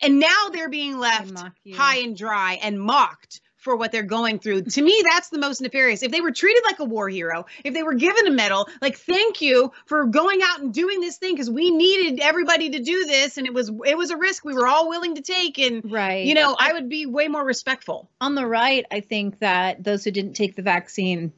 And 0.00 0.18
now 0.18 0.48
they're 0.50 0.70
being 0.70 0.98
left 0.98 1.38
high 1.74 1.98
and 1.98 2.16
dry 2.16 2.54
and 2.54 2.80
mocked 2.80 3.42
for 3.62 3.76
what 3.76 3.92
they're 3.92 4.02
going 4.02 4.40
through. 4.40 4.62
To 4.62 4.82
me, 4.82 5.02
that's 5.08 5.28
the 5.28 5.38
most 5.38 5.60
nefarious. 5.60 6.02
If 6.02 6.10
they 6.10 6.20
were 6.20 6.32
treated 6.32 6.64
like 6.64 6.80
a 6.80 6.84
war 6.84 7.08
hero, 7.08 7.46
if 7.64 7.72
they 7.72 7.84
were 7.84 7.94
given 7.94 8.26
a 8.26 8.30
medal, 8.30 8.68
like 8.80 8.98
thank 8.98 9.40
you 9.40 9.72
for 9.86 10.04
going 10.06 10.40
out 10.42 10.60
and 10.60 10.74
doing 10.74 11.00
this 11.00 11.16
thing 11.16 11.34
because 11.34 11.48
we 11.48 11.70
needed 11.70 12.20
everybody 12.20 12.70
to 12.70 12.80
do 12.80 13.06
this 13.06 13.38
and 13.38 13.46
it 13.46 13.54
was 13.54 13.70
it 13.86 13.96
was 13.96 14.10
a 14.10 14.16
risk 14.16 14.44
we 14.44 14.52
were 14.52 14.66
all 14.66 14.88
willing 14.88 15.14
to 15.14 15.22
take 15.22 15.58
and 15.58 15.90
right. 15.90 16.26
you 16.26 16.34
know, 16.34 16.56
I 16.58 16.72
would 16.72 16.88
be 16.88 17.06
way 17.06 17.28
more 17.28 17.44
respectful. 17.44 18.10
On 18.20 18.34
the 18.34 18.46
right, 18.46 18.84
I 18.90 19.00
think 19.00 19.38
that 19.38 19.82
those 19.84 20.02
who 20.02 20.10
didn't 20.10 20.34
take 20.34 20.56
the 20.56 20.62
vaccine 20.62 21.32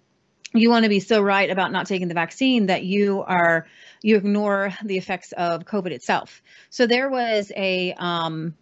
you 0.54 0.70
want 0.70 0.84
to 0.84 0.88
be 0.88 1.00
so 1.00 1.20
right 1.20 1.50
about 1.50 1.72
not 1.72 1.87
taking 1.87 2.08
the 2.08 2.14
vaccine 2.14 2.66
that 2.66 2.84
you 2.84 3.22
are 3.22 3.66
you 4.02 4.16
ignore 4.16 4.72
the 4.84 4.96
effects 4.96 5.32
of 5.32 5.64
COVID 5.64 5.90
itself. 5.90 6.42
So 6.70 6.87
there 6.87 7.10
was 7.10 7.50
a 7.56 7.92
um, 7.94 8.54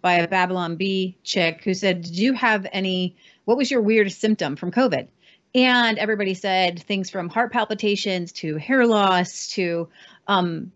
by 0.00 0.14
a 0.14 0.28
Babylon 0.28 0.76
Bee 0.76 1.16
chick 1.22 1.62
who 1.64 1.74
said, 1.74 2.02
Did 2.02 2.16
you 2.16 2.32
have 2.34 2.66
any, 2.72 3.16
what 3.44 3.56
was 3.56 3.70
your 3.70 3.82
weirdest 3.82 4.20
symptom 4.20 4.56
from 4.56 4.70
COVID? 4.70 5.08
And 5.54 5.98
everybody 5.98 6.34
said 6.34 6.82
things 6.82 7.10
from 7.10 7.28
heart 7.28 7.52
palpitations 7.52 8.32
to 8.32 8.56
hair 8.56 8.86
loss 8.86 9.48
to 9.48 9.88
um, 10.28 10.72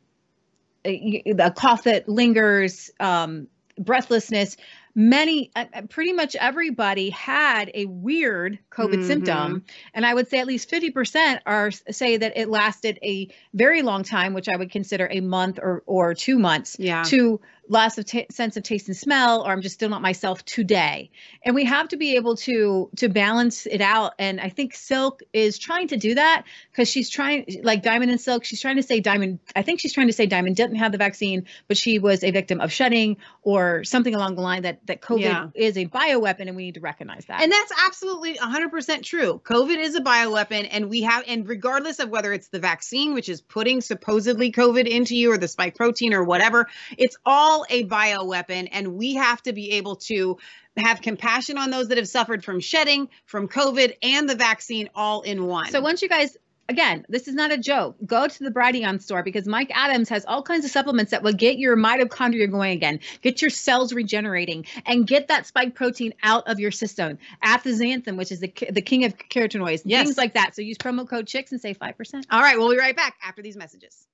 a, 0.84 1.50
cough 1.54 1.84
that 1.84 2.08
lingers, 2.08 2.90
um, 2.98 3.46
breathlessness 3.78 4.56
many 4.94 5.50
uh, 5.56 5.64
uh, 5.74 5.82
pretty 5.82 6.12
much 6.12 6.36
everybody 6.36 7.10
had 7.10 7.70
a 7.74 7.84
weird 7.86 8.58
covid 8.70 8.94
mm-hmm. 8.94 9.06
symptom 9.06 9.64
and 9.92 10.06
i 10.06 10.14
would 10.14 10.28
say 10.28 10.38
at 10.38 10.46
least 10.46 10.70
50% 10.70 11.40
are 11.46 11.70
say 11.90 12.16
that 12.16 12.36
it 12.36 12.48
lasted 12.48 12.98
a 13.02 13.28
very 13.52 13.82
long 13.82 14.04
time 14.04 14.34
which 14.34 14.48
i 14.48 14.56
would 14.56 14.70
consider 14.70 15.08
a 15.10 15.20
month 15.20 15.58
or 15.60 15.82
or 15.86 16.14
2 16.14 16.38
months 16.38 16.76
yeah. 16.78 17.02
to 17.04 17.40
loss 17.68 17.98
of 17.98 18.04
t- 18.04 18.26
sense 18.30 18.56
of 18.56 18.62
taste 18.62 18.88
and 18.88 18.96
smell 18.96 19.42
or 19.42 19.52
i'm 19.52 19.62
just 19.62 19.74
still 19.74 19.88
not 19.88 20.02
myself 20.02 20.44
today. 20.44 21.10
And 21.44 21.54
we 21.54 21.64
have 21.64 21.88
to 21.88 21.96
be 21.96 22.16
able 22.16 22.36
to 22.36 22.90
to 22.96 23.08
balance 23.08 23.66
it 23.66 23.80
out. 23.80 24.14
And 24.18 24.40
i 24.40 24.48
think 24.48 24.74
silk 24.74 25.22
is 25.32 25.58
trying 25.58 25.88
to 25.88 25.96
do 25.96 26.14
that 26.14 26.44
because 26.70 26.88
she's 26.88 27.10
trying 27.10 27.60
like 27.62 27.82
diamond 27.82 28.10
and 28.10 28.20
silk 28.20 28.44
she's 28.44 28.60
trying 28.60 28.76
to 28.76 28.82
say 28.82 29.00
diamond 29.00 29.38
i 29.56 29.62
think 29.62 29.80
she's 29.80 29.92
trying 29.92 30.08
to 30.08 30.12
say 30.12 30.26
diamond 30.26 30.56
didn't 30.56 30.76
have 30.76 30.92
the 30.92 30.98
vaccine 30.98 31.46
but 31.68 31.76
she 31.76 31.98
was 31.98 32.22
a 32.22 32.30
victim 32.30 32.60
of 32.60 32.72
shedding 32.72 33.16
or 33.42 33.84
something 33.84 34.14
along 34.14 34.34
the 34.34 34.42
line 34.42 34.62
that 34.62 34.86
that 34.86 35.00
covid 35.00 35.20
yeah. 35.20 35.48
is 35.54 35.76
a 35.76 35.86
bioweapon 35.86 36.48
and 36.48 36.56
we 36.56 36.64
need 36.64 36.74
to 36.74 36.80
recognize 36.80 37.24
that. 37.26 37.42
And 37.42 37.50
that's 37.50 37.72
absolutely 37.86 38.34
100% 38.34 39.02
true. 39.02 39.40
Covid 39.44 39.78
is 39.78 39.94
a 39.94 40.00
bioweapon 40.00 40.68
and 40.70 40.90
we 40.90 41.02
have 41.02 41.24
and 41.26 41.48
regardless 41.48 41.98
of 41.98 42.10
whether 42.10 42.32
it's 42.32 42.48
the 42.48 42.58
vaccine 42.58 43.14
which 43.14 43.28
is 43.28 43.40
putting 43.40 43.80
supposedly 43.80 44.52
covid 44.52 44.86
into 44.86 45.16
you 45.16 45.32
or 45.32 45.38
the 45.38 45.48
spike 45.48 45.76
protein 45.76 46.14
or 46.14 46.24
whatever 46.24 46.68
it's 46.96 47.16
all 47.24 47.53
all 47.54 47.66
a 47.70 47.84
bioweapon, 47.84 48.68
and 48.72 48.94
we 48.94 49.14
have 49.14 49.42
to 49.42 49.52
be 49.52 49.72
able 49.72 49.96
to 49.96 50.38
have 50.76 51.00
compassion 51.00 51.56
on 51.56 51.70
those 51.70 51.88
that 51.88 51.98
have 51.98 52.08
suffered 52.08 52.44
from 52.44 52.60
shedding, 52.60 53.08
from 53.26 53.48
COVID, 53.48 53.96
and 54.02 54.28
the 54.28 54.34
vaccine 54.34 54.90
all 54.94 55.22
in 55.22 55.46
one. 55.46 55.70
So 55.70 55.80
once 55.80 56.02
you 56.02 56.08
guys 56.08 56.36
again, 56.68 57.04
this 57.08 57.28
is 57.28 57.34
not 57.34 57.52
a 57.52 57.58
joke. 57.58 57.96
Go 58.04 58.26
to 58.26 58.38
the 58.42 58.50
Brighteon 58.50 59.00
store 59.00 59.22
because 59.22 59.46
Mike 59.46 59.70
Adams 59.72 60.08
has 60.08 60.24
all 60.24 60.42
kinds 60.42 60.64
of 60.64 60.70
supplements 60.70 61.10
that 61.10 61.22
will 61.22 61.34
get 61.34 61.58
your 61.58 61.76
mitochondria 61.76 62.50
going 62.50 62.72
again, 62.72 63.00
get 63.20 63.40
your 63.42 63.50
cells 63.50 63.92
regenerating, 63.92 64.64
and 64.86 65.06
get 65.06 65.28
that 65.28 65.46
spike 65.46 65.74
protein 65.74 66.14
out 66.22 66.48
of 66.48 66.58
your 66.58 66.70
system. 66.70 67.18
Astaxanthin, 67.44 68.16
which 68.16 68.32
is 68.32 68.40
the, 68.40 68.52
the 68.70 68.82
king 68.82 69.04
of 69.04 69.16
carotenoids, 69.16 69.82
yes. 69.84 70.04
things 70.04 70.16
like 70.16 70.34
that. 70.34 70.56
So 70.56 70.62
use 70.62 70.78
promo 70.78 71.08
code 71.08 71.26
CHICKS 71.26 71.52
and 71.52 71.60
save 71.60 71.78
5%. 71.78 72.24
All 72.30 72.40
right, 72.40 72.58
we'll 72.58 72.70
be 72.70 72.78
right 72.78 72.96
back 72.96 73.14
after 73.22 73.42
these 73.42 73.56
messages. 73.56 74.08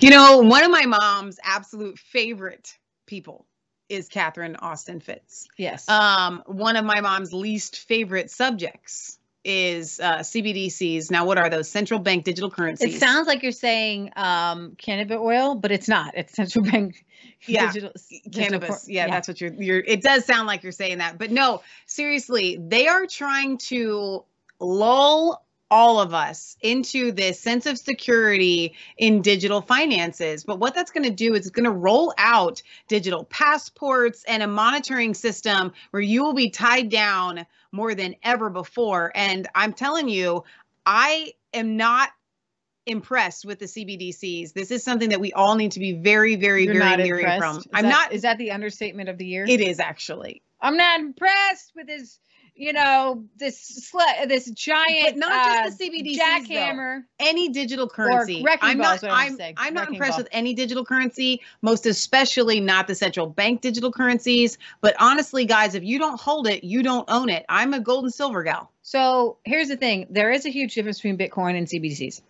You 0.00 0.10
know, 0.10 0.38
one 0.38 0.64
of 0.64 0.70
my 0.70 0.86
mom's 0.86 1.38
absolute 1.42 1.98
favorite 1.98 2.76
people 3.06 3.46
is 3.88 4.08
Catherine 4.08 4.56
Austin 4.56 5.00
Fitts. 5.00 5.48
Yes. 5.56 5.88
Um, 5.88 6.42
one 6.46 6.76
of 6.76 6.84
my 6.84 7.00
mom's 7.00 7.32
least 7.32 7.78
favorite 7.78 8.30
subjects 8.30 9.18
is 9.44 10.00
uh, 10.00 10.18
CBDCs. 10.18 11.10
Now, 11.10 11.24
what 11.24 11.38
are 11.38 11.50
those? 11.50 11.68
Central 11.68 12.00
bank 12.00 12.24
digital 12.24 12.50
currencies. 12.50 12.94
It 12.94 12.98
sounds 12.98 13.26
like 13.26 13.42
you're 13.42 13.52
saying 13.52 14.12
um, 14.16 14.76
cannabis 14.76 15.18
oil, 15.18 15.54
but 15.54 15.72
it's 15.72 15.88
not. 15.88 16.16
It's 16.16 16.34
central 16.34 16.64
bank. 16.64 17.04
Yeah, 17.44 17.72
digital, 17.72 17.90
cannabis. 18.32 18.68
Digital, 18.68 18.78
yeah, 18.86 19.06
yeah, 19.06 19.10
that's 19.10 19.26
what 19.26 19.40
you're. 19.40 19.52
You're. 19.52 19.80
It 19.80 20.00
does 20.00 20.24
sound 20.24 20.46
like 20.46 20.62
you're 20.62 20.70
saying 20.70 20.98
that, 20.98 21.18
but 21.18 21.32
no, 21.32 21.60
seriously, 21.86 22.56
they 22.56 22.86
are 22.86 23.04
trying 23.06 23.58
to 23.58 24.24
lull 24.60 25.44
all 25.72 26.00
of 26.00 26.12
us 26.12 26.58
into 26.60 27.12
this 27.12 27.40
sense 27.40 27.64
of 27.64 27.78
security 27.78 28.74
in 28.98 29.22
digital 29.22 29.62
finances. 29.62 30.44
But 30.44 30.58
what 30.58 30.74
that's 30.74 30.90
going 30.90 31.04
to 31.04 31.10
do 31.10 31.32
is 31.32 31.46
it's 31.46 31.50
going 31.50 31.64
to 31.64 31.70
roll 31.70 32.12
out 32.18 32.62
digital 32.88 33.24
passports 33.24 34.22
and 34.28 34.42
a 34.42 34.46
monitoring 34.46 35.14
system 35.14 35.72
where 35.90 36.02
you 36.02 36.24
will 36.24 36.34
be 36.34 36.50
tied 36.50 36.90
down 36.90 37.46
more 37.72 37.94
than 37.94 38.16
ever 38.22 38.50
before. 38.50 39.12
And 39.14 39.48
I'm 39.54 39.72
telling 39.72 40.10
you, 40.10 40.44
I 40.84 41.32
am 41.54 41.78
not 41.78 42.10
impressed 42.84 43.46
with 43.46 43.58
the 43.58 43.64
CBDCs. 43.64 44.52
This 44.52 44.70
is 44.70 44.84
something 44.84 45.08
that 45.08 45.20
we 45.20 45.32
all 45.32 45.54
need 45.54 45.72
to 45.72 45.80
be 45.80 45.92
very, 45.92 46.36
very, 46.36 46.64
You're 46.64 46.74
very 46.74 47.02
leery 47.02 47.38
from. 47.38 47.56
Is 47.56 47.68
I'm 47.72 47.84
that, 47.84 47.88
not. 47.88 48.12
Is 48.12 48.22
that 48.22 48.36
the 48.36 48.50
understatement 48.50 49.08
of 49.08 49.16
the 49.16 49.24
year? 49.24 49.46
It 49.48 49.62
is 49.62 49.80
actually. 49.80 50.42
I'm 50.60 50.76
not 50.76 51.00
impressed 51.00 51.72
with 51.74 51.88
his 51.88 52.18
you 52.54 52.72
know 52.72 53.24
this 53.36 53.58
sl- 53.58 54.26
this 54.26 54.50
giant 54.50 55.04
but 55.04 55.16
not 55.16 55.32
uh, 55.32 55.64
just 55.64 55.78
the 55.78 55.90
CBDC 55.90 56.18
jackhammer 56.18 57.02
any 57.18 57.48
digital 57.48 57.88
currency 57.88 58.44
I'm 58.60 58.78
not 58.78 59.02
I'm, 59.02 59.40
I'm, 59.40 59.54
I'm 59.56 59.74
not 59.74 59.88
impressed 59.88 60.12
ball. 60.12 60.18
with 60.18 60.28
any 60.32 60.52
digital 60.54 60.84
currency 60.84 61.40
most 61.62 61.86
especially 61.86 62.60
not 62.60 62.86
the 62.86 62.94
central 62.94 63.26
bank 63.26 63.62
digital 63.62 63.90
currencies 63.90 64.58
but 64.80 64.94
honestly 65.00 65.46
guys 65.46 65.74
if 65.74 65.82
you 65.82 65.98
don't 65.98 66.20
hold 66.20 66.46
it 66.46 66.62
you 66.62 66.82
don't 66.82 67.08
own 67.08 67.30
it 67.30 67.44
I'm 67.48 67.72
a 67.72 67.80
gold 67.80 68.04
and 68.04 68.12
silver 68.12 68.42
gal 68.42 68.72
So 68.82 69.38
here's 69.44 69.68
the 69.68 69.76
thing: 69.76 70.06
there 70.10 70.30
is 70.32 70.44
a 70.44 70.50
huge 70.50 70.74
difference 70.74 70.98
between 70.98 71.16
Bitcoin 71.16 71.56
and 71.56 71.66
CBDCs. 71.66 72.20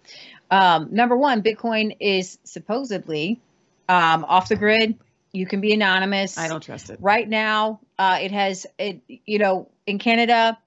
Um, 0.51 0.89
number 0.93 1.17
one, 1.17 1.43
Bitcoin 1.43 1.97
is 1.99 2.39
supposedly 2.45 3.41
um, 3.89 4.25
off 4.25 4.49
the 4.49 4.57
grid. 4.57 4.99
You 5.33 5.47
can 5.47 5.63
be 5.63 5.73
anonymous. 5.73 6.37
I 6.37 6.49
don't 6.49 6.63
trust 6.63 6.91
it. 6.91 6.99
Right 7.01 7.27
now, 7.27 7.81
uh, 7.99 8.19
it 8.21 8.33
has 8.33 8.67
it. 8.79 9.01
You 9.09 9.39
know, 9.39 9.69
in 9.87 9.99
Canada, 9.99 10.59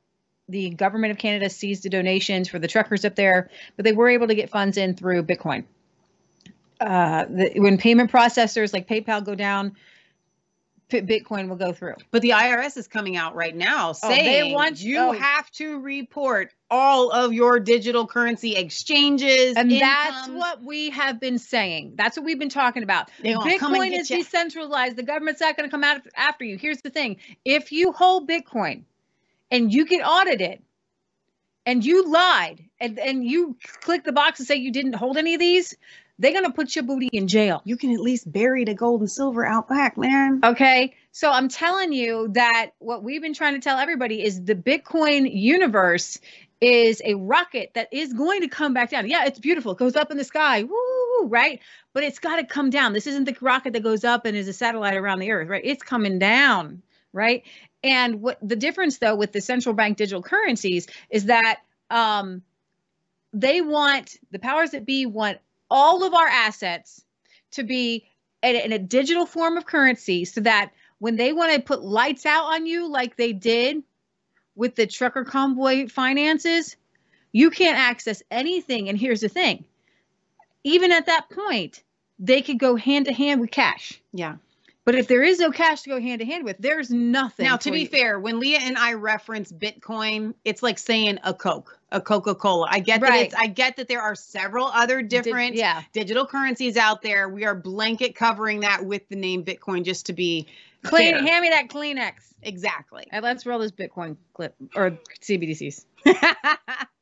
the 0.47 0.69
government 0.71 1.11
of 1.11 1.17
Canada 1.17 1.49
seized 1.49 1.83
the 1.83 1.89
donations 1.89 2.47
for 2.49 2.59
the 2.59 2.67
truckers 2.67 3.05
up 3.05 3.15
there, 3.15 3.49
but 3.75 3.85
they 3.85 3.93
were 3.93 4.09
able 4.09 4.27
to 4.27 4.35
get 4.35 4.49
funds 4.49 4.77
in 4.77 4.95
through 4.95 5.23
Bitcoin. 5.23 5.65
Uh, 6.79 7.25
the, 7.29 7.53
when 7.55 7.77
payment 7.77 8.11
processors 8.11 8.73
like 8.73 8.87
PayPal 8.87 9.23
go 9.23 9.33
down, 9.33 9.75
Bitcoin 10.89 11.49
will 11.49 11.55
go 11.55 11.73
through. 11.73 11.95
But 12.11 12.21
the 12.21 12.29
IRS 12.29 12.77
is 12.77 12.87
coming 12.87 13.17
out 13.17 13.33
right 13.33 13.55
now 13.55 13.89
Oh, 13.89 13.93
saying 13.93 14.49
they 14.49 14.53
want- 14.53 14.79
you 14.79 14.99
oh. 14.99 15.11
have 15.13 15.49
to 15.51 15.79
report 15.79 16.53
all 16.69 17.09
of 17.11 17.33
your 17.33 17.59
digital 17.59 18.05
currency 18.05 18.55
exchanges. 18.55 19.55
And 19.55 19.71
that's 19.71 20.27
what 20.29 20.63
we 20.63 20.91
have 20.91 21.19
been 21.19 21.39
saying. 21.39 21.93
That's 21.95 22.17
what 22.17 22.25
we've 22.25 22.39
been 22.39 22.49
talking 22.49 22.83
about. 22.83 23.09
They 23.21 23.33
gonna 23.33 23.57
come 23.57 23.73
and 23.73 23.83
Bitcoin 23.83 23.99
is 23.99 24.09
ya. 24.09 24.17
decentralized. 24.17 24.95
The 24.95 25.03
government's 25.03 25.41
not 25.41 25.57
going 25.57 25.67
to 25.67 25.71
come 25.71 25.83
out 25.83 26.01
after 26.15 26.43
you. 26.43 26.57
Here's 26.57 26.81
the 26.81 26.89
thing 26.91 27.17
if 27.45 27.71
you 27.71 27.91
hold 27.91 28.29
Bitcoin 28.29 28.83
and 29.51 29.73
you 29.73 29.85
get 29.85 30.01
audited 30.01 30.61
and 31.65 31.83
you 31.83 32.11
lied 32.11 32.63
and, 32.79 32.99
and 32.99 33.25
you 33.25 33.57
click 33.81 34.03
the 34.03 34.11
box 34.11 34.39
and 34.39 34.47
say 34.47 34.55
you 34.55 34.71
didn't 34.71 34.93
hold 34.93 35.17
any 35.17 35.33
of 35.33 35.39
these, 35.39 35.75
they're 36.19 36.31
going 36.31 36.45
to 36.45 36.51
put 36.51 36.75
your 36.75 36.83
booty 36.83 37.09
in 37.11 37.27
jail. 37.27 37.61
you 37.65 37.75
can 37.75 37.91
at 37.91 37.99
least 37.99 38.31
bury 38.31 38.63
the 38.63 38.73
gold 38.73 39.01
and 39.01 39.11
silver 39.11 39.45
out 39.45 39.67
back, 39.67 39.97
man. 39.97 40.39
Okay. 40.43 40.95
So 41.11 41.31
I'm 41.31 41.49
telling 41.49 41.91
you 41.91 42.29
that 42.33 42.71
what 42.79 43.03
we've 43.03 43.21
been 43.21 43.33
trying 43.33 43.53
to 43.55 43.59
tell 43.59 43.77
everybody 43.77 44.23
is 44.23 44.43
the 44.43 44.55
Bitcoin 44.55 45.29
universe 45.33 46.19
is 46.61 47.01
a 47.03 47.15
rocket 47.15 47.71
that 47.73 47.89
is 47.91 48.13
going 48.13 48.41
to 48.41 48.47
come 48.47 48.73
back 48.73 48.91
down. 48.91 49.09
Yeah, 49.09 49.25
it's 49.25 49.39
beautiful. 49.39 49.73
It 49.73 49.77
goes 49.77 49.95
up 49.95 50.09
in 50.09 50.17
the 50.17 50.23
sky. 50.23 50.63
Woo, 50.63 51.27
right? 51.27 51.59
But 51.93 52.03
it's 52.03 52.19
got 52.19 52.37
to 52.37 52.45
come 52.45 52.69
down. 52.69 52.93
This 52.93 53.07
isn't 53.07 53.25
the 53.25 53.35
rocket 53.41 53.73
that 53.73 53.83
goes 53.83 54.03
up 54.03 54.25
and 54.25 54.37
is 54.37 54.47
a 54.47 54.53
satellite 54.53 54.95
around 54.95 55.19
the 55.19 55.31
earth, 55.31 55.49
right? 55.49 55.61
It's 55.63 55.83
coming 55.83 56.17
down, 56.17 56.81
right? 57.11 57.43
And 57.85 58.19
what 58.19 58.39
the 58.41 58.55
difference 58.55 58.97
though 58.97 59.15
with 59.15 59.31
the 59.31 59.41
central 59.41 59.75
bank 59.75 59.97
digital 59.97 60.23
currencies 60.23 60.87
is 61.11 61.25
that 61.25 61.59
um 61.91 62.41
they 63.31 63.61
want 63.61 64.17
the 64.31 64.39
powers 64.39 64.71
that 64.71 64.85
be 64.85 65.05
want 65.05 65.37
all 65.69 66.03
of 66.03 66.13
our 66.15 66.27
assets 66.27 67.05
to 67.51 67.63
be 67.63 68.07
in, 68.41 68.55
in 68.55 68.73
a 68.73 68.79
digital 68.79 69.27
form 69.27 69.55
of 69.55 69.67
currency 69.67 70.25
so 70.25 70.41
that 70.41 70.71
when 70.97 71.15
they 71.15 71.31
want 71.31 71.53
to 71.53 71.61
put 71.61 71.83
lights 71.83 72.25
out 72.25 72.45
on 72.45 72.65
you 72.65 72.89
like 72.89 73.17
they 73.17 73.33
did 73.33 73.83
with 74.55 74.75
the 74.75 74.87
trucker 74.87 75.23
convoy 75.23 75.87
finances 75.87 76.75
you 77.33 77.51
can't 77.51 77.77
access 77.77 78.23
anything 78.31 78.89
and 78.89 78.97
here's 78.97 79.21
the 79.21 79.29
thing 79.29 79.63
even 80.63 80.91
at 80.91 81.05
that 81.05 81.29
point 81.29 81.83
they 82.17 82.41
could 82.41 82.57
go 82.57 82.75
hand 82.75 83.05
to 83.05 83.13
hand 83.13 83.41
with 83.41 83.51
cash 83.51 84.01
Yeah. 84.11 84.37
But 84.85 84.95
if 84.95 85.07
there 85.07 85.23
is 85.23 85.39
no 85.39 85.51
cash 85.51 85.81
to 85.81 85.89
go 85.89 85.99
hand 85.99 86.19
to 86.19 86.25
hand 86.25 86.45
with 86.45 86.57
there's 86.59 86.89
nothing 86.91 87.45
Now, 87.45 87.57
to 87.57 87.71
be 87.71 87.81
you. 87.81 87.87
fair, 87.87 88.19
when 88.19 88.39
Leah 88.39 88.59
and 88.61 88.77
I 88.77 88.93
reference 88.93 89.51
Bitcoin, 89.51 90.33
it's 90.45 90.63
like 90.63 90.79
saying 90.79 91.19
a 91.23 91.33
Coke, 91.33 91.77
a 91.91 91.99
Coca-Cola. 91.99 92.67
I 92.69 92.79
get 92.79 93.01
that 93.01 93.19
it's 93.19 93.35
I 93.35 93.47
get 93.47 93.75
that 93.77 93.87
there 93.87 94.01
are 94.01 94.15
several 94.15 94.67
other 94.67 95.01
Di- 95.01 95.07
different 95.21 95.55
yeah 95.55 95.81
digital 95.91 96.25
currencies 96.25 96.77
out 96.77 97.01
there. 97.01 97.27
We 97.27 97.45
are 97.45 97.55
blanket 97.55 98.15
covering 98.15 98.61
that 98.61 98.85
with 98.85 99.07
the 99.09 99.15
name 99.15 99.43
Bitcoin 99.43 99.83
just 99.83 100.05
to 100.05 100.13
be 100.13 100.47
clean 100.83 101.13
fair. 101.15 101.23
hand 101.23 101.41
me 101.41 101.49
that 101.49 101.67
kleenex 101.67 102.13
Exactly. 102.43 103.05
and 103.11 103.23
let's 103.23 103.43
roll 103.47 103.57
this 103.57 103.71
bitcoin 103.71 104.15
clip 104.35 104.53
or 104.75 104.91
cbdc's 105.19 105.87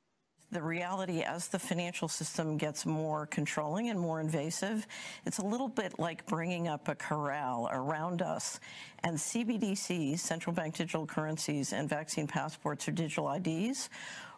The 0.53 0.61
reality, 0.61 1.23
as 1.23 1.47
the 1.47 1.57
financial 1.57 2.07
system 2.07 2.57
gets 2.57 2.85
more 2.85 3.25
controlling 3.25 3.89
and 3.89 3.99
more 3.99 4.21
invasive, 4.21 4.85
it's 5.25 5.39
a 5.39 5.41
little 5.43 5.67
bit 5.67 5.97
like 5.97 6.27
bringing 6.27 6.67
up 6.67 6.89
a 6.89 6.93
corral 6.93 7.67
around 7.71 8.21
us. 8.21 8.59
And 9.03 9.17
CBDCs, 9.17 10.19
central 10.19 10.53
bank 10.53 10.75
digital 10.75 11.07
currencies, 11.07 11.73
and 11.73 11.89
vaccine 11.89 12.27
passports 12.27 12.87
or 12.87 12.91
digital 12.91 13.31
IDs 13.33 13.89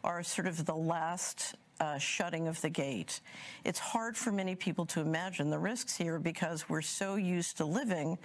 are 0.05 0.23
sort 0.23 0.47
of 0.47 0.63
the 0.65 0.73
last 0.73 1.55
uh, 1.79 1.97
shutting 1.97 2.47
of 2.47 2.59
the 2.61 2.69
gate. 2.69 3.21
It's 3.63 3.79
hard 3.79 4.15
for 4.15 4.31
many 4.31 4.55
people 4.55 4.85
to 4.87 5.01
imagine 5.01 5.49
the 5.49 5.59
risks 5.59 5.95
here 5.95 6.19
because 6.19 6.69
we're 6.69 6.81
so 6.81 7.15
used 7.15 7.57
to 7.57 7.65
living 7.65 8.17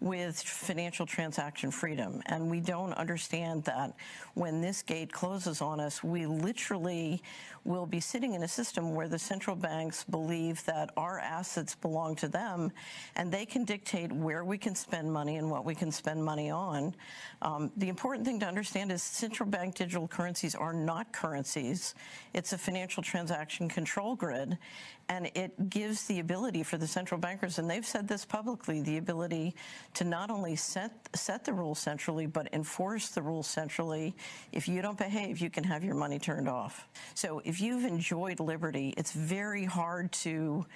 with 0.00 0.38
financial 0.40 1.06
transaction 1.06 1.70
freedom. 1.70 2.22
And 2.26 2.50
we 2.50 2.60
don't 2.60 2.92
understand 2.94 3.64
that 3.64 3.94
when 4.34 4.60
this 4.60 4.82
gate 4.82 5.12
closes 5.12 5.60
on 5.60 5.80
us, 5.80 6.02
we 6.02 6.26
literally 6.26 7.22
will 7.64 7.86
be 7.86 8.00
sitting 8.00 8.34
in 8.34 8.42
a 8.42 8.48
system 8.48 8.94
where 8.94 9.08
the 9.08 9.18
central 9.18 9.56
banks 9.56 10.04
believe 10.04 10.62
that 10.66 10.90
our 10.96 11.18
assets 11.18 11.74
belong 11.74 12.14
to 12.14 12.28
them 12.28 12.70
and 13.16 13.32
they 13.32 13.46
can 13.46 13.64
dictate 13.64 14.12
where 14.12 14.44
we 14.44 14.58
can 14.58 14.74
spend 14.74 15.10
money 15.10 15.36
and 15.36 15.50
what 15.50 15.64
we 15.64 15.74
can 15.74 15.90
spend 15.90 16.22
money 16.22 16.50
on. 16.50 16.94
Um, 17.40 17.72
the 17.78 17.88
important 17.88 18.26
thing 18.26 18.38
to 18.40 18.46
understand 18.46 18.92
is 18.92 19.02
central 19.02 19.48
bank 19.48 19.74
digital 19.74 20.06
currencies 20.06 20.54
are 20.54 20.74
not 20.74 21.12
currencies. 21.12 21.94
It's 22.34 22.52
a 22.52 22.58
financial 22.58 22.93
transaction 23.02 23.68
control 23.68 24.14
grid, 24.14 24.58
and 25.08 25.30
it 25.34 25.68
gives 25.68 26.04
the 26.06 26.20
ability 26.20 26.62
for 26.62 26.76
the 26.76 26.86
central 26.86 27.20
bankers, 27.20 27.58
and 27.58 27.68
they've 27.68 27.86
said 27.86 28.06
this 28.06 28.24
publicly, 28.24 28.80
the 28.80 28.98
ability 28.98 29.54
to 29.94 30.04
not 30.04 30.30
only 30.30 30.56
set 30.56 30.92
set 31.14 31.44
the 31.44 31.52
rules 31.52 31.78
centrally, 31.78 32.26
but 32.26 32.48
enforce 32.52 33.08
the 33.08 33.22
rules 33.22 33.46
centrally. 33.46 34.14
If 34.52 34.68
you 34.68 34.82
don't 34.82 34.98
behave, 34.98 35.38
you 35.38 35.50
can 35.50 35.64
have 35.64 35.84
your 35.84 35.94
money 35.94 36.18
turned 36.18 36.48
off. 36.48 36.88
So 37.14 37.42
if 37.44 37.60
you've 37.60 37.84
enjoyed 37.84 38.40
liberty, 38.40 38.94
it's 38.96 39.12
very 39.12 39.64
hard 39.64 40.12
to 40.12 40.66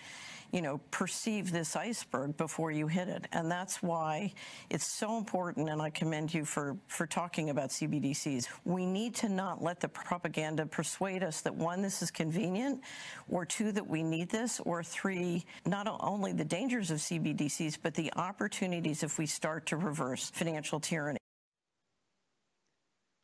you 0.52 0.62
know, 0.62 0.80
perceive 0.90 1.52
this 1.52 1.76
iceberg 1.76 2.37
before 2.37 2.70
you 2.70 2.87
hit 2.87 3.08
it. 3.08 3.26
And 3.32 3.50
that's 3.50 3.82
why 3.82 4.32
it's 4.70 4.87
so 4.87 5.18
important, 5.18 5.68
and 5.68 5.82
I 5.82 5.90
commend 5.90 6.32
you 6.32 6.44
for, 6.44 6.76
for 6.87 7.06
talking 7.06 7.50
about 7.50 7.70
CBDCs. 7.70 8.48
We 8.64 8.87
need 8.87 9.14
to 9.16 9.28
not 9.28 9.62
let 9.62 9.80
the 9.80 9.88
propaganda 9.88 10.66
persuade 10.66 11.22
us 11.22 11.42
that 11.42 11.54
one, 11.54 11.82
this 11.82 12.02
is 12.02 12.11
convenient, 12.11 12.82
or 13.28 13.44
two, 13.44 13.72
that 13.72 13.87
we 13.87 14.02
need 14.02 14.30
this, 14.30 14.61
or 14.61 14.82
three, 14.82 15.44
not 15.66 15.87
only 16.00 16.32
the 16.32 16.44
dangers 16.44 16.90
of 16.90 16.98
CBDCs, 16.98 17.78
but 17.82 17.94
the 17.94 18.12
opportunities 18.16 19.02
if 19.02 19.18
we 19.18 19.26
start 19.26 19.66
to 19.66 19.76
reverse 19.76 20.30
financial 20.30 20.80
tyranny. 20.80 21.18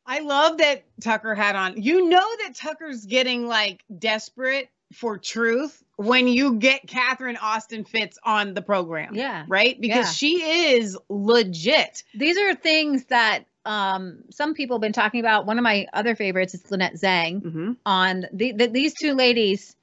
I 0.06 0.20
love 0.20 0.58
that 0.58 0.84
Tucker 1.00 1.34
had 1.34 1.56
on. 1.56 1.80
You 1.80 2.08
know 2.08 2.28
that 2.44 2.54
Tucker's 2.54 3.06
getting 3.06 3.46
like 3.46 3.82
desperate 3.98 4.68
for 4.94 5.18
truth 5.18 5.82
when 5.96 6.26
you 6.28 6.54
get 6.54 6.86
Catherine 6.86 7.36
Austin 7.36 7.84
Fitts 7.84 8.18
on 8.24 8.54
the 8.54 8.62
program. 8.62 9.14
Yeah. 9.14 9.44
Right? 9.48 9.80
Because 9.80 10.06
Yeah. 10.06 10.12
she 10.12 10.42
is 10.74 10.96
legit. 11.08 12.02
these 12.14 12.38
are 12.38 12.54
things 12.54 13.04
that 13.06 13.44
um, 13.66 14.24
some 14.30 14.52
people 14.54 14.76
have 14.76 14.82
been 14.82 14.92
talking 14.92 15.20
about. 15.20 15.46
One 15.46 15.58
of 15.58 15.62
my 15.62 15.86
other 15.94 16.14
favorites 16.14 16.54
is 16.54 16.70
Lynette 16.70 16.94
Zang. 16.94 17.40
Mm-hmm. 17.42 17.72
On 17.86 18.26
the, 18.32 18.52
the, 18.52 18.66
these 18.66 18.92
two 18.94 19.14
ladies 19.14 19.74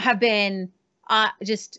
have 0.00 0.18
been 0.18 0.72
uh, 1.08 1.28
just 1.44 1.78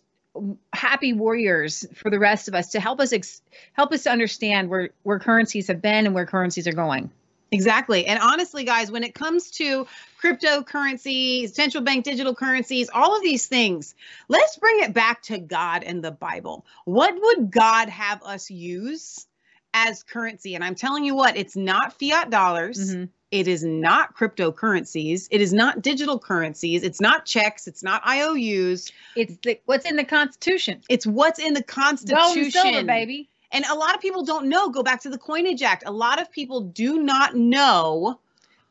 happy 0.71 1.11
warriors 1.13 1.85
for 1.95 2.09
the 2.09 2.19
rest 2.19 2.47
of 2.47 2.55
us 2.55 2.69
to 2.69 2.79
help 2.79 2.99
us 3.01 3.11
ex- 3.11 3.41
help 3.73 3.91
us 3.91 4.03
to 4.03 4.11
understand 4.11 4.69
where 4.69 4.91
where 5.03 5.19
currencies 5.19 5.67
have 5.67 5.81
been 5.81 6.05
and 6.05 6.15
where 6.15 6.25
currencies 6.25 6.67
are 6.67 6.73
going. 6.73 7.09
Exactly. 7.51 8.05
And 8.05 8.19
honestly, 8.19 8.63
guys, 8.63 8.91
when 8.91 9.03
it 9.03 9.15
comes 9.15 9.49
to 9.51 9.87
cryptocurrencies, 10.21 11.53
central 11.53 11.83
bank 11.83 12.05
digital 12.05 12.35
currencies, 12.35 12.89
all 12.93 13.15
of 13.15 13.23
these 13.23 13.47
things, 13.47 13.95
let's 14.27 14.57
bring 14.57 14.81
it 14.81 14.93
back 14.93 15.21
to 15.23 15.39
God 15.39 15.83
and 15.83 16.03
the 16.03 16.11
Bible. 16.11 16.65
What 16.85 17.15
would 17.19 17.51
God 17.51 17.89
have 17.89 18.21
us 18.23 18.49
use 18.49 19.27
as 19.73 20.03
currency? 20.03 20.55
And 20.55 20.63
I'm 20.63 20.75
telling 20.75 21.03
you 21.03 21.15
what, 21.15 21.37
it's 21.37 21.55
not 21.55 21.97
fiat 21.99 22.29
dollars. 22.29 22.95
Mhm. 22.95 23.09
It 23.31 23.47
is 23.47 23.63
not 23.63 24.15
cryptocurrencies. 24.17 25.27
It 25.29 25.39
is 25.39 25.53
not 25.53 25.83
digital 25.83 26.17
currencies. 26.17 26.83
It's 26.83 26.99
not 26.99 27.25
checks. 27.25 27.67
It's 27.67 27.83
not 27.83 28.01
IOUs. 28.03 28.91
It's 29.15 29.37
the, 29.43 29.59
what's 29.65 29.85
in 29.85 29.97
the 29.97 30.03
Constitution. 30.03 30.81
It's 30.89 31.05
what's 31.05 31.37
in 31.37 31.53
the 31.53 31.61
Constitution. 31.63 32.17
Gold 32.17 32.37
and 32.37 32.53
silver, 32.53 32.83
baby. 32.83 33.28
And 33.51 33.65
a 33.65 33.75
lot 33.75 33.95
of 33.95 34.01
people 34.01 34.23
don't 34.23 34.47
know. 34.47 34.69
Go 34.69 34.83
back 34.83 35.01
to 35.01 35.09
the 35.09 35.17
Coinage 35.17 35.63
Act. 35.63 35.83
A 35.85 35.91
lot 35.91 36.21
of 36.21 36.31
people 36.31 36.61
do 36.61 37.01
not 37.01 37.35
know 37.35 38.19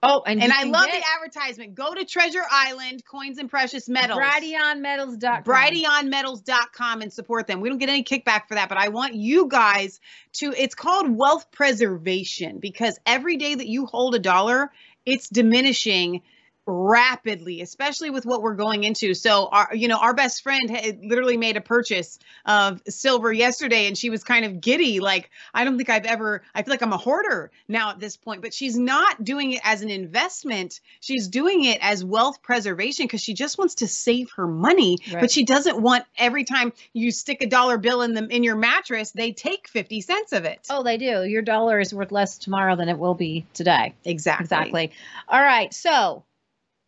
Oh, 0.00 0.22
and 0.24 0.40
and 0.40 0.52
I 0.52 0.62
love 0.64 0.86
get 0.86 1.00
the 1.00 1.06
advertisement. 1.16 1.74
Go 1.74 1.92
to 1.92 2.04
Treasure 2.04 2.44
Island 2.48 3.04
Coins 3.04 3.38
and 3.38 3.50
Precious 3.50 3.88
Metals. 3.88 4.20
BrighteonMetals.com. 4.20 5.42
BrighteonMetals.com 5.42 7.02
and 7.02 7.12
support 7.12 7.48
them. 7.48 7.60
We 7.60 7.68
don't 7.68 7.78
get 7.78 7.88
any 7.88 8.04
kickback 8.04 8.46
for 8.46 8.54
that, 8.54 8.68
but 8.68 8.78
I 8.78 8.88
want 8.88 9.14
you 9.14 9.48
guys 9.48 9.98
to 10.34 10.54
it's 10.56 10.76
called 10.76 11.10
wealth 11.10 11.50
preservation 11.50 12.58
because 12.58 12.98
every 13.06 13.36
day 13.38 13.56
that 13.56 13.66
you 13.66 13.86
hold 13.86 14.14
a 14.14 14.20
dollar, 14.20 14.70
it's 15.04 15.28
diminishing 15.28 16.22
rapidly, 16.68 17.62
especially 17.62 18.11
with 18.11 18.24
what 18.26 18.42
we're 18.42 18.54
going 18.54 18.85
into. 18.85 19.14
So 19.14 19.48
our 19.50 19.70
you 19.74 19.88
know, 19.88 19.98
our 19.98 20.14
best 20.14 20.42
friend 20.42 20.70
had 20.70 21.00
literally 21.02 21.37
made 21.37 21.57
a 21.57 21.61
purchase 21.61 22.18
of 22.44 22.81
silver 22.88 23.33
yesterday 23.33 23.87
and 23.87 23.96
she 23.96 24.11
was 24.11 24.22
kind 24.22 24.44
of 24.44 24.61
giddy 24.61 25.00
like 25.00 25.31
I 25.54 25.64
don't 25.64 25.76
think 25.76 25.88
I've 25.88 26.04
ever 26.04 26.42
I 26.54 26.62
feel 26.62 26.72
like 26.72 26.83
I'm 26.83 26.92
a 26.92 26.96
hoarder 26.98 27.50
now 27.68 27.90
at 27.90 28.00
this 28.00 28.16
point, 28.16 28.42
but 28.42 28.52
she's 28.54 28.78
not 28.78 29.22
doing 29.24 29.52
it 29.52 29.61
as 29.64 29.83
an 29.83 29.90
investment. 29.90 30.81
She's 31.00 31.28
doing 31.28 31.64
it 31.64 31.78
as 31.81 32.04
wealth 32.04 32.42
preservation 32.42 33.07
because 33.07 33.22
she 33.22 33.35
just 33.35 33.59
wants 33.59 33.76
to 33.76 33.88
save 33.88 34.31
her 34.37 34.46
money, 34.46 34.98
Right. 35.12 35.20
but 35.22 35.31
she 35.31 35.44
doesn't 35.44 35.81
want 35.81 36.04
every 36.16 36.44
time 36.44 36.72
you 36.92 37.11
stick 37.11 37.42
a 37.42 37.46
dollar 37.46 37.78
bill 37.78 38.02
in 38.02 38.14
them 38.14 38.31
in 38.31 38.44
your 38.44 38.57
mattress, 38.57 39.11
they 39.12 39.33
take 39.33 39.68
50 39.68 40.00
cents 40.02 40.33
of 40.33 40.44
it. 40.44 40.66
Oh, 40.70 40.83
they 40.83 40.98
do. 40.98 41.24
Your 41.24 41.42
dollar 41.42 41.81
is 41.81 41.94
worth 41.94 42.12
less 42.12 42.38
tomorrow 42.38 42.76
than 42.76 42.88
it 42.88 42.98
will 42.98 43.14
be 43.14 43.46
today. 43.54 43.94
exactly. 44.04 44.44
Exactly. 44.44 44.92
All 45.28 45.40
right. 45.40 45.72
So, 45.72 46.24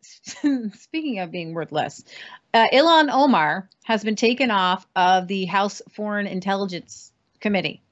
speaking 0.75 1.19
of 1.19 1.31
being 1.31 1.55
worth 1.55 1.73
less, 1.73 2.05
uh, 2.55 2.69
Ilhan 2.73 3.11
Omar 3.13 3.69
has 3.85 4.05
been 4.05 4.17
taken 4.17 4.51
off 4.51 4.87
of 4.97 5.29
the 5.29 5.45
House 5.47 5.83
Foreign 5.91 6.27
Intelligence 6.27 7.13
Committee. 7.41 7.83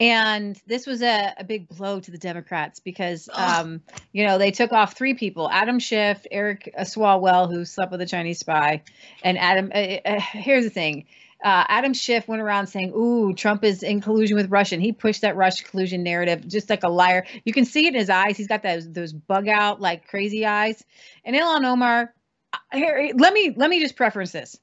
And 0.00 0.60
this 0.66 0.86
was 0.86 1.02
a, 1.02 1.34
a 1.38 1.44
big 1.44 1.68
blow 1.68 2.00
to 2.00 2.10
the 2.10 2.18
Democrats 2.18 2.80
because, 2.80 3.28
um, 3.32 3.80
you 4.12 4.26
know, 4.26 4.38
they 4.38 4.50
took 4.50 4.72
off 4.72 4.96
three 4.96 5.14
people 5.14 5.48
Adam 5.50 5.78
Schiff, 5.78 6.26
Eric 6.30 6.74
Swalwell, 6.80 7.48
who 7.48 7.64
slept 7.64 7.92
with 7.92 8.00
a 8.00 8.06
Chinese 8.06 8.40
spy, 8.40 8.82
and 9.22 9.38
Adam. 9.38 9.70
Uh, 9.72 9.98
uh, 10.04 10.20
here's 10.20 10.64
the 10.64 10.70
thing 10.70 11.06
uh, 11.44 11.64
Adam 11.68 11.92
Schiff 11.92 12.26
went 12.26 12.40
around 12.40 12.68
saying, 12.68 12.92
"Ooh, 12.96 13.34
Trump 13.34 13.62
is 13.64 13.82
in 13.82 14.00
collusion 14.00 14.36
with 14.36 14.50
Russia." 14.50 14.76
And 14.76 14.82
he 14.82 14.92
pushed 14.92 15.20
that 15.20 15.36
Russia 15.36 15.62
collusion 15.64 16.02
narrative 16.02 16.48
just 16.48 16.70
like 16.70 16.82
a 16.82 16.88
liar. 16.88 17.26
You 17.44 17.52
can 17.52 17.66
see 17.66 17.86
it 17.86 17.94
in 17.94 18.00
his 18.00 18.08
eyes. 18.08 18.38
He's 18.38 18.48
got 18.48 18.62
those 18.62 18.90
those 18.90 19.12
bug 19.12 19.46
out 19.46 19.80
like 19.80 20.08
crazy 20.08 20.46
eyes. 20.46 20.82
And 21.24 21.36
Ilhan 21.36 21.64
Omar, 21.64 22.14
uh, 22.52 22.58
here, 22.72 23.10
let 23.14 23.34
me 23.34 23.52
let 23.54 23.68
me 23.68 23.78
just 23.78 23.94
preference 23.94 24.32
this. 24.32 24.58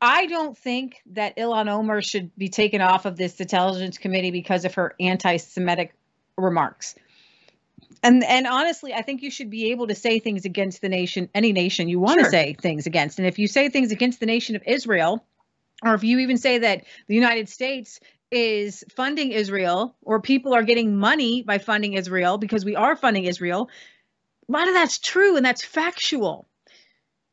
I 0.00 0.26
don't 0.26 0.56
think 0.56 0.96
that 1.12 1.38
Ilhan 1.38 1.68
Omar 1.68 2.02
should 2.02 2.30
be 2.36 2.50
taken 2.50 2.82
off 2.82 3.06
of 3.06 3.16
this 3.16 3.40
intelligence 3.40 3.96
committee 3.96 4.30
because 4.30 4.66
of 4.66 4.74
her 4.74 4.94
anti-Semitic 5.00 5.94
remarks. 6.36 6.94
And 8.02 8.22
and 8.22 8.46
honestly, 8.46 8.92
I 8.92 9.00
think 9.00 9.22
you 9.22 9.30
should 9.30 9.48
be 9.48 9.70
able 9.70 9.86
to 9.86 9.94
say 9.94 10.18
things 10.18 10.44
against 10.44 10.82
the 10.82 10.90
nation, 10.90 11.30
any 11.34 11.52
nation 11.52 11.88
you 11.88 11.98
want 11.98 12.20
Sure. 12.20 12.24
to 12.24 12.30
say 12.30 12.54
things 12.60 12.86
against. 12.86 13.18
And 13.18 13.26
if 13.26 13.38
you 13.38 13.48
say 13.48 13.70
things 13.70 13.90
against 13.92 14.20
the 14.20 14.26
nation 14.26 14.54
of 14.56 14.62
Israel, 14.66 15.24
or 15.84 15.94
if 15.94 16.04
you 16.04 16.18
even 16.18 16.38
say 16.38 16.58
that 16.58 16.84
the 17.06 17.14
United 17.14 17.48
States 17.48 18.00
is 18.30 18.84
funding 18.94 19.32
Israel 19.32 19.96
or 20.02 20.20
people 20.20 20.54
are 20.54 20.62
getting 20.62 20.96
money 20.96 21.42
by 21.42 21.58
funding 21.58 21.94
Israel 21.94 22.38
because 22.38 22.64
we 22.64 22.74
are 22.76 22.96
funding 22.96 23.24
Israel, 23.24 23.68
a 24.48 24.52
lot 24.52 24.68
of 24.68 24.74
that's 24.74 24.98
true 24.98 25.36
and 25.36 25.44
that's 25.44 25.64
factual. 25.64 26.46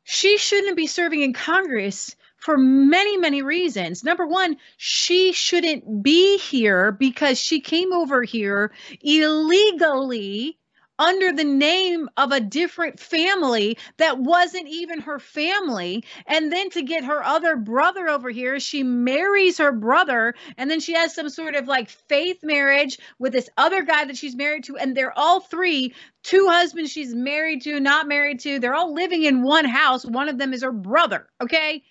She 0.04 0.36
shouldn't 0.36 0.76
be 0.76 0.86
serving 0.86 1.22
in 1.22 1.32
Congress 1.32 2.14
for 2.36 2.58
many, 2.58 3.16
many 3.16 3.40
reasons. 3.42 4.04
Number 4.04 4.26
one, 4.26 4.58
she 4.76 5.32
shouldn't 5.32 6.02
be 6.02 6.36
here 6.36 6.92
because 6.92 7.40
she 7.40 7.60
came 7.60 7.92
over 7.92 8.22
here 8.22 8.70
illegally 9.00 10.58
under 10.98 11.32
the 11.32 11.44
name 11.44 12.08
of 12.16 12.32
a 12.32 12.40
different 12.40 13.00
family 13.00 13.78
that 13.96 14.18
wasn't 14.18 14.68
even 14.68 15.00
her 15.00 15.18
family. 15.18 16.04
And 16.26 16.52
then 16.52 16.70
to 16.70 16.82
get 16.82 17.04
her 17.04 17.22
other 17.22 17.56
brother 17.56 18.08
over 18.08 18.30
here, 18.30 18.60
she 18.60 18.82
marries 18.82 19.58
her 19.58 19.72
brother. 19.72 20.34
And 20.56 20.70
then 20.70 20.80
she 20.80 20.94
has 20.94 21.14
some 21.14 21.28
sort 21.28 21.54
of 21.54 21.66
like 21.66 21.88
faith 21.90 22.38
marriage 22.42 22.98
with 23.18 23.32
this 23.32 23.48
other 23.56 23.82
guy 23.82 24.04
that 24.04 24.16
she's 24.16 24.36
married 24.36 24.64
to. 24.64 24.76
And 24.76 24.96
they're 24.96 25.16
all 25.18 25.40
three 25.40 25.94
two 26.22 26.46
husbands 26.48 26.90
she's 26.90 27.14
married 27.14 27.62
to, 27.62 27.78
not 27.80 28.08
married 28.08 28.40
to. 28.40 28.58
They're 28.58 28.74
all 28.74 28.94
living 28.94 29.24
in 29.24 29.42
one 29.42 29.66
house. 29.66 30.04
One 30.04 30.28
of 30.28 30.38
them 30.38 30.54
is 30.54 30.62
her 30.62 30.72
brother. 30.72 31.28
Okay. 31.42 31.82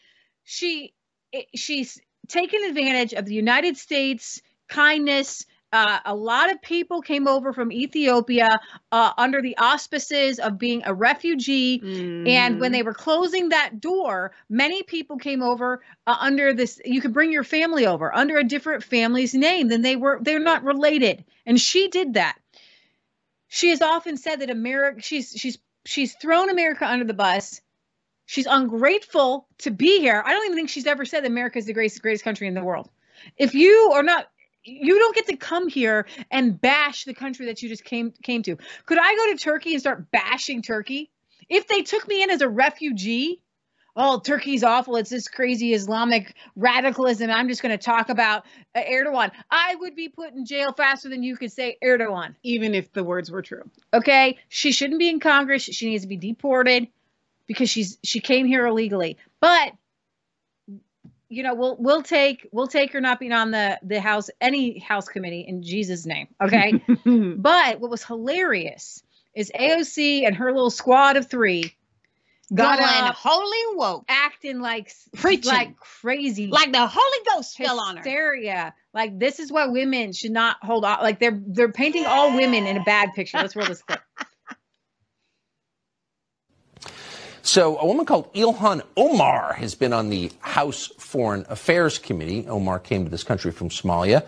She, 0.43 0.93
eh, 1.33 1.43
she's 1.55 1.99
taken 2.27 2.63
advantage 2.63 3.13
of 3.13 3.25
the 3.25 3.35
United 3.35 3.77
States 3.77 4.41
kindness. 4.69 5.45
Uh, 5.73 5.99
a 6.05 6.15
lot 6.15 6.51
of 6.51 6.61
people 6.61 7.01
came 7.01 7.27
over 7.27 7.51
from 7.51 7.71
Ethiopia 7.71 8.59
uh, 8.91 9.11
under 9.17 9.41
the 9.41 9.57
auspices 9.57 10.39
of 10.39 10.59
being 10.59 10.83
a 10.85 10.93
refugee. 10.93 11.83
And 12.25 12.59
when 12.59 12.71
Mhm. 12.71 12.73
they 12.73 12.83
were 12.83 12.93
closing 12.93 13.49
that 13.49 13.81
door, 13.81 14.33
many 14.49 14.83
people 14.83 15.17
came 15.17 15.43
over 15.43 15.83
uh, 16.07 16.15
under 16.19 16.53
this. 16.53 16.79
You 16.85 17.01
could 17.01 17.13
bring 17.13 17.31
your 17.33 17.43
family 17.43 17.85
over 17.87 18.13
under 18.15 18.37
a 18.37 18.43
different 18.43 18.83
family's 18.83 19.33
name 19.33 19.67
than 19.67 19.81
they 19.81 19.97
were. 19.97 20.19
They're 20.21 20.39
not 20.39 20.63
related, 20.63 21.25
and 21.45 21.59
she 21.59 21.89
did 21.89 22.13
that. 22.13 22.37
She 23.47 23.69
has 23.69 23.81
often 23.81 24.17
said 24.17 24.41
that 24.41 24.49
America. 24.49 25.01
She's 25.01 25.31
she's 25.35 25.57
she's 25.85 26.13
thrown 26.15 26.49
America 26.49 26.85
under 26.87 27.05
the 27.05 27.13
bus. 27.13 27.61
She's 28.25 28.47
ungrateful 28.47 29.47
to 29.59 29.71
be 29.71 29.99
here. 29.99 30.23
I 30.25 30.33
don't 30.33 30.45
even 30.45 30.57
think 30.57 30.69
she's 30.69 30.87
ever 30.87 31.05
said 31.05 31.23
that 31.23 31.31
America 31.31 31.59
is 31.59 31.65
the 31.65 31.73
greatest 31.73 32.01
greatest 32.01 32.23
country 32.23 32.47
in 32.47 32.53
the 32.53 32.63
world. 32.63 32.89
If 33.37 33.53
you 33.53 33.91
are 33.93 34.03
not 34.03 34.27
you 34.63 34.97
don't 34.97 35.15
get 35.15 35.27
to 35.27 35.35
come 35.35 35.67
here 35.67 36.05
and 36.31 36.59
bash 36.59 37.05
the 37.05 37.13
country 37.13 37.47
that 37.47 37.61
you 37.61 37.69
just 37.69 37.83
came 37.83 38.13
came 38.23 38.43
to. 38.43 38.57
Could 38.85 38.97
I 38.99 39.15
go 39.15 39.31
to 39.31 39.37
Turkey 39.37 39.73
and 39.73 39.81
start 39.81 40.11
bashing 40.11 40.61
Turkey? 40.61 41.11
If 41.49 41.67
they 41.67 41.81
took 41.81 42.07
me 42.07 42.23
in 42.23 42.29
as 42.29 42.41
a 42.41 42.49
refugee, 42.49 43.41
oh, 43.95 44.19
Turkey's 44.19 44.63
awful. 44.63 44.95
It's 44.95 45.09
this 45.09 45.27
crazy 45.27 45.73
Islamic 45.73 46.35
radicalism. 46.55 47.29
I'm 47.29 47.47
just 47.47 47.61
going 47.61 47.77
to 47.77 47.83
talk 47.83 48.09
about 48.09 48.45
uh, 48.75 48.81
Erdogan. 48.81 49.31
I 49.51 49.75
would 49.75 49.95
be 49.95 50.09
put 50.09 50.33
in 50.33 50.45
jail 50.45 50.73
faster 50.73 51.09
than 51.09 51.23
you 51.23 51.37
could 51.37 51.51
say 51.51 51.77
Erdogan. 51.83 52.35
even 52.43 52.73
if 52.73 52.91
the 52.93 53.03
words 53.03 53.29
were 53.29 53.41
true. 53.41 53.69
Okay, 53.93 54.37
she 54.49 54.71
shouldn't 54.71 54.99
be 54.99 55.09
in 55.09 55.19
Congress. 55.19 55.63
She 55.63 55.89
needs 55.89 56.03
to 56.03 56.07
be 56.07 56.17
deported 56.17 56.87
because 57.47 57.69
she's 57.69 57.97
she 58.03 58.19
came 58.19 58.45
here 58.45 58.65
illegally. 58.65 59.17
But 59.39 59.73
you 61.33 61.43
know, 61.43 61.55
we'll 61.55 61.75
we'll 61.79 62.03
take 62.03 62.47
we'll 62.51 62.67
take 62.67 62.93
her 62.93 63.01
not 63.01 63.19
being 63.19 63.31
on 63.31 63.51
the 63.51 63.79
the 63.83 63.99
house 63.99 64.29
any 64.39 64.79
house 64.79 65.07
committee 65.07 65.45
in 65.47 65.63
Jesus' 65.63 66.05
name. 66.05 66.27
Okay. 66.41 66.81
But 67.35 67.79
what 67.79 67.89
was 67.91 68.03
hilarious 68.03 69.03
is 69.35 69.51
AOC 69.59 70.25
and 70.25 70.35
her 70.35 70.51
little 70.51 70.69
squad 70.69 71.17
of 71.17 71.29
three 71.29 71.75
got 72.53 72.77
Going 72.77 72.89
up 72.89 73.15
holy 73.15 73.77
woke, 73.77 74.05
acting 74.07 74.59
like 74.59 74.91
Preaching. 75.15 75.51
like 75.51 75.77
crazy, 75.77 76.47
like 76.47 76.71
the 76.71 76.87
Holy 76.87 77.25
Ghost 77.33 77.57
fell 77.57 77.79
on 77.79 77.97
her. 77.97 78.03
hysteria. 78.03 78.73
Like 78.93 79.17
this 79.17 79.39
is 79.39 79.51
why 79.51 79.67
women 79.67 80.13
should 80.13 80.31
not 80.31 80.57
hold 80.61 80.85
on. 80.85 80.99
Like 81.01 81.19
they're 81.19 81.39
they're 81.47 81.71
painting 81.71 82.05
all 82.05 82.35
women 82.35 82.67
in 82.67 82.77
a 82.77 82.83
bad 82.83 83.13
picture. 83.13 83.39
Let's 83.39 83.55
roll 83.55 83.65
this 83.65 83.81
clip. 83.81 84.01
So, 87.45 87.77
a 87.77 87.85
woman 87.85 88.05
called 88.05 88.33
Ilhan 88.33 88.83
Omar 88.95 89.51
has 89.55 89.75
been 89.75 89.91
on 89.91 90.09
the 90.09 90.31
House 90.39 90.87
Foreign 90.97 91.45
Affairs 91.49 91.99
Committee. 91.99 92.47
Omar 92.47 92.79
came 92.79 93.03
to 93.03 93.11
this 93.11 93.25
country 93.25 93.51
from 93.51 93.67
Somalia, 93.67 94.25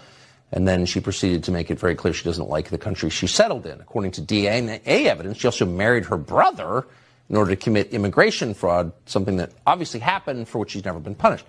and 0.51 0.67
then 0.67 0.86
she 0.86 0.99
proceeded 0.99 1.41
to 1.45 1.51
make 1.51 1.71
it 1.71 1.80
very 1.80 1.95
clear 1.95 2.13
she 2.13 2.25
doesn't 2.25 2.49
like 2.49 2.71
the 2.71 2.78
country 2.78 3.10
she 3.10 3.25
settled 3.25 3.65
in. 3.65 3.80
According 3.80 4.12
to 4.12 4.21
DNA 4.21 4.82
evidence, 4.86 5.38
she 5.38 5.47
also 5.47 5.65
married 5.65 6.04
her 6.08 6.17
brother 6.17 6.88
in 7.30 7.38
order 7.38 7.51
to 7.51 7.56
commit 7.56 7.93
immigration 7.93 8.54
fraud, 8.54 8.91
something 9.06 9.38
that 9.38 9.54
obviously 9.65 10.01
happened 10.01 10.49
for 10.49 10.60
which 10.60 10.71
she's 10.71 10.84
never 10.84 10.99
been 10.99 11.15
punished. 11.15 11.45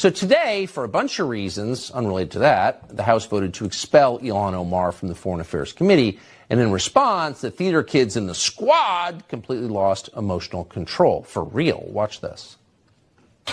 So 0.00 0.08
today, 0.08 0.64
for 0.64 0.84
a 0.84 0.88
bunch 0.88 1.18
of 1.18 1.28
reasons 1.28 1.90
unrelated 1.90 2.30
to 2.30 2.38
that, 2.38 2.88
the 2.96 3.02
House 3.02 3.26
voted 3.26 3.52
to 3.52 3.66
expel 3.66 4.18
Ilhan 4.20 4.54
Omar 4.54 4.92
from 4.92 5.08
the 5.08 5.14
Foreign 5.14 5.42
Affairs 5.42 5.74
Committee. 5.74 6.18
And 6.48 6.58
in 6.58 6.72
response, 6.72 7.42
the 7.42 7.50
theater 7.50 7.82
kids 7.82 8.16
in 8.16 8.26
the 8.26 8.34
squad 8.34 9.28
completely 9.28 9.68
lost 9.68 10.08
emotional 10.16 10.64
control. 10.64 11.22
For 11.24 11.44
real. 11.44 11.84
Watch 11.86 12.22
this. 12.22 12.56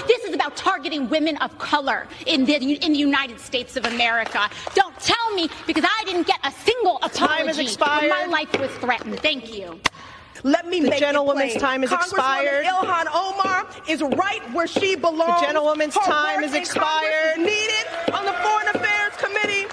This 0.08 0.24
is 0.24 0.34
about 0.34 0.56
targeting 0.56 1.10
women 1.10 1.36
of 1.40 1.58
color 1.60 2.08
in 2.26 2.46
the 2.46 2.56
in 2.56 2.94
the 2.94 3.00
United 3.00 3.42
States 3.42 3.76
of 3.76 3.84
America. 3.84 4.50
Don't 4.74 4.98
tell 5.02 5.34
me 5.36 5.50
because 5.66 5.84
I 5.84 6.06
didn't 6.06 6.28
get 6.28 6.40
a 6.46 6.52
single 6.64 6.96
apology 7.04 7.28
Time 7.28 7.48
has 7.48 7.60
expired. 7.60 8.10
my 8.10 8.26
life 8.28 8.58
was 8.58 8.72
threatened. 8.78 9.20
Thank 9.20 9.54
you. 9.54 9.82
Let 10.44 10.68
me 10.68 10.80
The 10.82 10.90
make 10.90 11.00
gentlewoman's 11.00 11.56
it 11.56 11.60
plain. 11.60 11.62
time 11.62 11.82
has 11.84 11.90
Congresswoman 11.92 12.02
expired. 12.02 12.66
Ilhan 12.66 13.06
Omar 13.14 13.68
is 13.88 14.02
right 14.02 14.42
where 14.54 14.68
she 14.68 14.96
belongs. 14.96 15.40
The 15.42 15.48
gentlewoman's 15.48 15.96
Her 15.96 16.02
time 16.02 16.36
work 16.42 16.46
has 16.46 16.54
expired. 16.54 17.38
is 17.40 17.46
needed 17.46 17.86
on 18.14 18.26
the 18.26 18.34
Foreign 18.34 18.68
Affairs 18.76 19.14
Committee. 19.18 19.66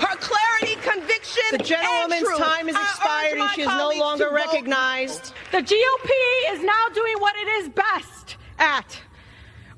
Her 0.00 0.16
clarity, 0.16 0.76
conviction, 0.82 1.42
The 1.52 1.58
gentlewoman's 1.58 2.12
and 2.22 2.26
truth. 2.26 2.38
time 2.38 2.66
has 2.68 2.76
I 2.76 2.80
urge 2.80 2.88
expired 2.88 3.38
and 3.38 3.50
she 3.50 3.60
is 3.62 3.68
no 3.68 3.90
longer 3.98 4.24
to 4.24 4.30
vote 4.30 4.36
recognized. 4.36 5.32
The 5.52 5.58
GOP 5.62 6.10
is 6.52 6.62
now 6.62 6.88
doing 6.94 7.14
what 7.18 7.34
it 7.36 7.48
is 7.48 7.68
best 7.70 8.36
at 8.58 8.98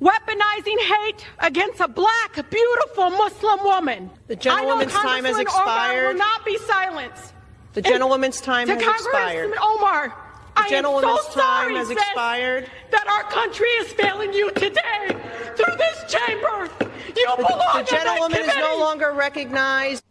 weaponizing 0.00 0.78
hate 0.78 1.26
against 1.40 1.80
a 1.80 1.88
black, 1.88 2.34
beautiful 2.50 3.10
Muslim 3.10 3.62
woman. 3.64 4.10
The 4.28 4.36
gentlewoman's 4.36 4.92
time 4.92 5.24
has 5.24 5.36
Congresswoman 5.36 5.40
Omar 5.40 5.42
expired. 5.42 6.06
will 6.08 6.18
not 6.18 6.44
be 6.44 6.58
silenced. 6.58 7.32
The 7.76 7.82
gentlewoman's 7.82 8.40
time 8.40 8.68
has 8.68 8.82
Congressman 8.82 9.12
expired. 9.12 9.52
Omar, 9.60 10.08
The 10.08 10.14
I 10.56 10.64
am 10.64 10.70
gentlewoman's 10.70 11.20
so 11.26 11.32
time 11.34 11.64
sorry, 11.64 11.74
has 11.76 11.88
sis, 11.88 11.98
expired. 11.98 12.70
That 12.90 13.06
our 13.06 13.22
country 13.30 13.68
is 13.68 13.92
failing 13.92 14.32
you 14.32 14.50
today 14.52 15.08
through 15.56 15.76
this 15.76 16.10
chamber. 16.10 16.70
You 17.14 17.26
The, 17.26 17.36
belong 17.36 17.58
the 17.74 17.78
in 17.80 17.84
that 17.84 17.88
gentlewoman 17.88 18.38
is 18.40 18.56
no 18.56 18.78
longer 18.80 19.12
recognized. 19.12 20.02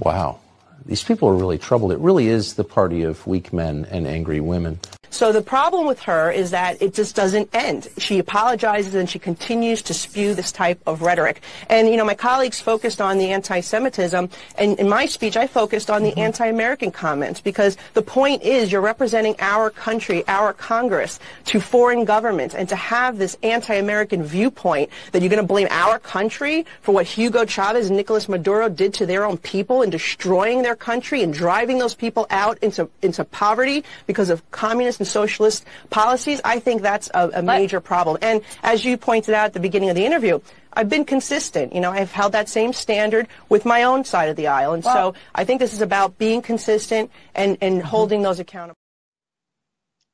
Wow. 0.00 0.40
these 0.84 1.04
people 1.04 1.28
are 1.28 1.34
really 1.36 1.58
troubled. 1.58 1.92
It 1.92 1.98
really 2.00 2.26
is 2.26 2.54
the 2.54 2.64
party 2.64 3.02
of 3.04 3.24
weak 3.28 3.52
men 3.52 3.86
and 3.88 4.08
angry 4.08 4.40
women. 4.40 4.80
So 5.10 5.32
the 5.32 5.42
problem 5.42 5.86
with 5.86 6.00
her 6.02 6.30
is 6.30 6.52
that 6.52 6.80
it 6.80 6.94
just 6.94 7.16
doesn't 7.16 7.52
end. 7.52 7.88
She 7.98 8.20
apologizes 8.20 8.94
and 8.94 9.10
she 9.10 9.18
continues 9.18 9.82
to 9.82 9.94
spew 9.94 10.34
this 10.34 10.52
type 10.52 10.80
of 10.86 11.02
rhetoric. 11.02 11.42
And, 11.68 11.88
you 11.88 11.96
know, 11.96 12.04
my 12.04 12.14
colleagues 12.14 12.60
focused 12.60 13.00
on 13.00 13.18
the 13.18 13.32
anti-Semitism, 13.32 14.30
and 14.56 14.78
in 14.78 14.88
my 14.88 15.06
speech, 15.06 15.36
I 15.36 15.48
focused 15.48 15.90
on 15.90 16.04
the 16.04 16.10
mm-hmm. 16.10 16.20
anti-American 16.20 16.92
comments 16.92 17.40
because 17.40 17.76
the 17.94 18.02
point 18.02 18.44
is 18.44 18.70
you're 18.70 18.80
representing 18.80 19.34
our 19.40 19.68
country, 19.68 20.22
our 20.28 20.52
Congress, 20.52 21.18
to 21.46 21.60
foreign 21.60 22.04
governments, 22.04 22.54
and 22.54 22.68
to 22.68 22.76
have 22.76 23.18
this 23.18 23.36
anti-American 23.42 24.22
viewpoint 24.22 24.90
that 25.10 25.22
you're 25.22 25.28
going 25.28 25.42
to 25.42 25.46
blame 25.46 25.68
our 25.70 25.98
country 25.98 26.64
for 26.82 26.92
what 26.92 27.06
Hugo 27.06 27.44
Chavez 27.44 27.88
and 27.88 27.96
Nicolas 27.96 28.28
Maduro 28.28 28.68
did 28.68 28.94
to 28.94 29.06
their 29.06 29.24
own 29.24 29.38
people 29.38 29.82
in 29.82 29.90
destroying 29.90 30.62
their 30.62 30.76
country 30.76 31.24
and 31.24 31.34
driving 31.34 31.78
those 31.78 31.96
people 31.96 32.28
out 32.30 32.58
into, 32.58 32.88
into 33.02 33.24
poverty 33.24 33.82
because 34.06 34.30
of 34.30 34.48
communist 34.52 34.99
and 35.00 35.08
socialist 35.08 35.64
policies, 35.90 36.40
I 36.44 36.60
think 36.60 36.82
that's 36.82 37.10
a, 37.14 37.30
a 37.34 37.42
major 37.42 37.80
problem. 37.80 38.18
And 38.22 38.42
as 38.62 38.84
you 38.84 38.96
pointed 38.96 39.34
out 39.34 39.46
at 39.46 39.52
the 39.54 39.60
beginning 39.60 39.88
of 39.90 39.96
the 39.96 40.04
interview, 40.04 40.40
I've 40.72 40.88
been 40.88 41.04
consistent. 41.04 41.74
You 41.74 41.80
know, 41.80 41.90
I've 41.90 42.12
held 42.12 42.32
that 42.32 42.48
same 42.48 42.72
standard 42.72 43.26
with 43.48 43.64
my 43.64 43.82
own 43.82 44.04
side 44.04 44.28
of 44.28 44.36
the 44.36 44.46
aisle. 44.46 44.74
And 44.74 44.84
Well- 44.84 45.14
so 45.14 45.20
I 45.34 45.44
think 45.44 45.58
this 45.60 45.72
is 45.72 45.80
about 45.80 46.18
being 46.18 46.42
consistent 46.42 47.10
and, 47.34 47.58
and 47.60 47.82
holding 47.82 48.22
those 48.22 48.38
accountable. 48.38 48.78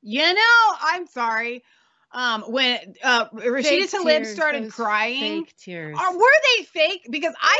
You 0.02 0.32
know, 0.32 0.74
I'm 0.80 1.06
sorry. 1.08 1.64
Um, 2.12 2.42
when 2.42 2.94
uh, 3.02 3.28
Rashida 3.30 3.62
Fake 3.64 3.90
Tlaib 3.90 4.18
tears, 4.22 4.34
started 4.34 4.64
those 4.64 4.72
crying, 4.72 5.44
fake 5.44 5.54
tears. 5.58 5.98
Are, 6.00 6.16
were 6.16 6.22
they 6.56 6.64
fake? 6.64 7.06
Because 7.10 7.34
I, 7.38 7.58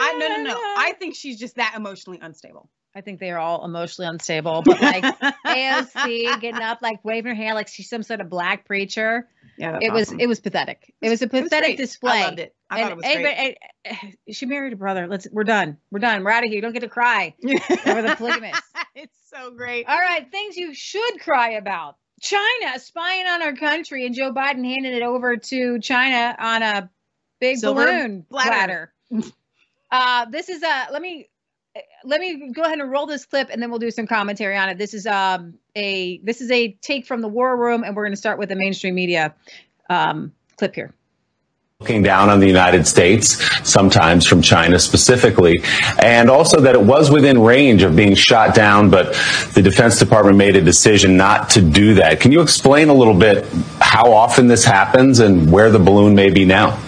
I 0.00 0.18
no 0.18 0.28
no 0.28 0.42
no. 0.44 0.54
I 0.54 0.94
think 0.98 1.16
she's 1.16 1.38
just 1.38 1.56
that 1.56 1.74
emotionally 1.76 2.18
unstable. 2.22 2.70
I 2.96 3.02
think 3.02 3.20
they 3.20 3.30
are 3.30 3.38
all 3.38 3.62
emotionally 3.62 4.08
unstable, 4.08 4.62
but 4.62 4.80
like 4.80 5.04
AOC 5.46 6.40
getting 6.40 6.62
up, 6.62 6.80
like 6.80 7.04
waving 7.04 7.28
her 7.28 7.34
hand 7.34 7.54
like 7.54 7.68
she's 7.68 7.90
some 7.90 8.02
sort 8.02 8.22
of 8.22 8.30
black 8.30 8.64
preacher. 8.64 9.28
Yeah, 9.58 9.78
it 9.82 9.92
was 9.92 10.08
awesome. 10.08 10.20
it 10.20 10.26
was 10.26 10.40
pathetic. 10.40 10.94
It 11.02 11.10
was 11.10 11.20
a 11.20 11.26
was 11.26 11.42
pathetic 11.42 11.68
great. 11.68 11.76
display. 11.76 12.20
I 12.22 12.24
loved 12.24 12.38
it. 12.38 12.54
I 12.70 12.80
thought 12.82 12.90
it 12.92 12.96
was 12.96 13.04
and- 13.06 13.22
great. 13.22 13.34
and- 13.36 13.56
and- 14.28 14.34
she 14.34 14.46
married 14.46 14.72
a 14.72 14.76
brother. 14.76 15.06
Let's 15.06 15.28
we're 15.30 15.44
done. 15.44 15.76
We're 15.90 15.98
done. 15.98 16.24
We're 16.24 16.30
out 16.30 16.42
of 16.42 16.48
here. 16.48 16.56
You 16.56 16.62
don't 16.62 16.72
get 16.72 16.80
to 16.80 16.88
cry 16.88 17.34
over 17.86 18.00
the 18.02 18.14
polygamist. 18.16 18.62
it's 18.94 19.14
so 19.30 19.50
great. 19.50 19.86
All 19.88 19.98
right, 19.98 20.30
things 20.30 20.56
you 20.56 20.72
should 20.74 21.20
cry 21.20 21.50
about. 21.50 21.96
China 22.22 22.78
spying 22.78 23.26
on 23.26 23.42
our 23.42 23.54
country 23.54 24.06
and 24.06 24.14
Joe 24.14 24.32
Biden 24.32 24.64
handing 24.64 24.94
it 24.94 25.02
over 25.02 25.36
to 25.36 25.78
China 25.80 26.34
on 26.38 26.62
a 26.62 26.90
big 27.40 27.58
Silver 27.58 27.84
balloon 27.84 28.24
platter. 28.30 28.92
platter. 29.10 29.32
uh, 29.90 30.24
this 30.30 30.48
is 30.48 30.62
a 30.62 30.86
let 30.92 31.02
me 31.02 31.28
let 32.04 32.20
me 32.20 32.52
go 32.52 32.62
ahead 32.62 32.78
and 32.78 32.90
roll 32.90 33.06
this 33.06 33.26
clip 33.26 33.48
and 33.50 33.60
then 33.60 33.70
we'll 33.70 33.78
do 33.78 33.90
some 33.90 34.06
commentary 34.06 34.56
on 34.56 34.68
it. 34.68 34.78
This 34.78 34.94
is 34.94 35.06
um 35.06 35.54
a 35.74 36.18
this 36.18 36.40
is 36.40 36.50
a 36.50 36.72
take 36.80 37.06
from 37.06 37.20
the 37.20 37.28
war 37.28 37.56
room 37.56 37.84
and 37.84 37.96
we're 37.96 38.04
going 38.04 38.12
to 38.12 38.18
start 38.18 38.38
with 38.38 38.48
the 38.48 38.56
mainstream 38.56 38.94
media 38.94 39.34
um, 39.88 40.32
clip 40.56 40.74
here. 40.74 40.92
looking 41.80 42.02
down 42.02 42.30
on 42.30 42.40
the 42.40 42.46
United 42.46 42.86
States, 42.86 43.42
sometimes 43.68 44.26
from 44.26 44.40
China 44.40 44.78
specifically, 44.78 45.62
and 46.02 46.30
also 46.30 46.60
that 46.60 46.74
it 46.74 46.80
was 46.80 47.10
within 47.10 47.38
range 47.42 47.82
of 47.82 47.94
being 47.94 48.14
shot 48.14 48.54
down, 48.54 48.88
but 48.88 49.12
the 49.52 49.60
Defense 49.62 49.98
Department 49.98 50.38
made 50.38 50.56
a 50.56 50.62
decision 50.62 51.16
not 51.18 51.50
to 51.50 51.60
do 51.60 51.94
that. 51.94 52.18
Can 52.20 52.32
you 52.32 52.40
explain 52.40 52.88
a 52.88 52.94
little 52.94 53.14
bit 53.14 53.44
how 53.78 54.12
often 54.12 54.48
this 54.48 54.64
happens 54.64 55.20
and 55.20 55.52
where 55.52 55.70
the 55.70 55.78
balloon 55.78 56.14
may 56.14 56.30
be 56.30 56.46
now? 56.46 56.78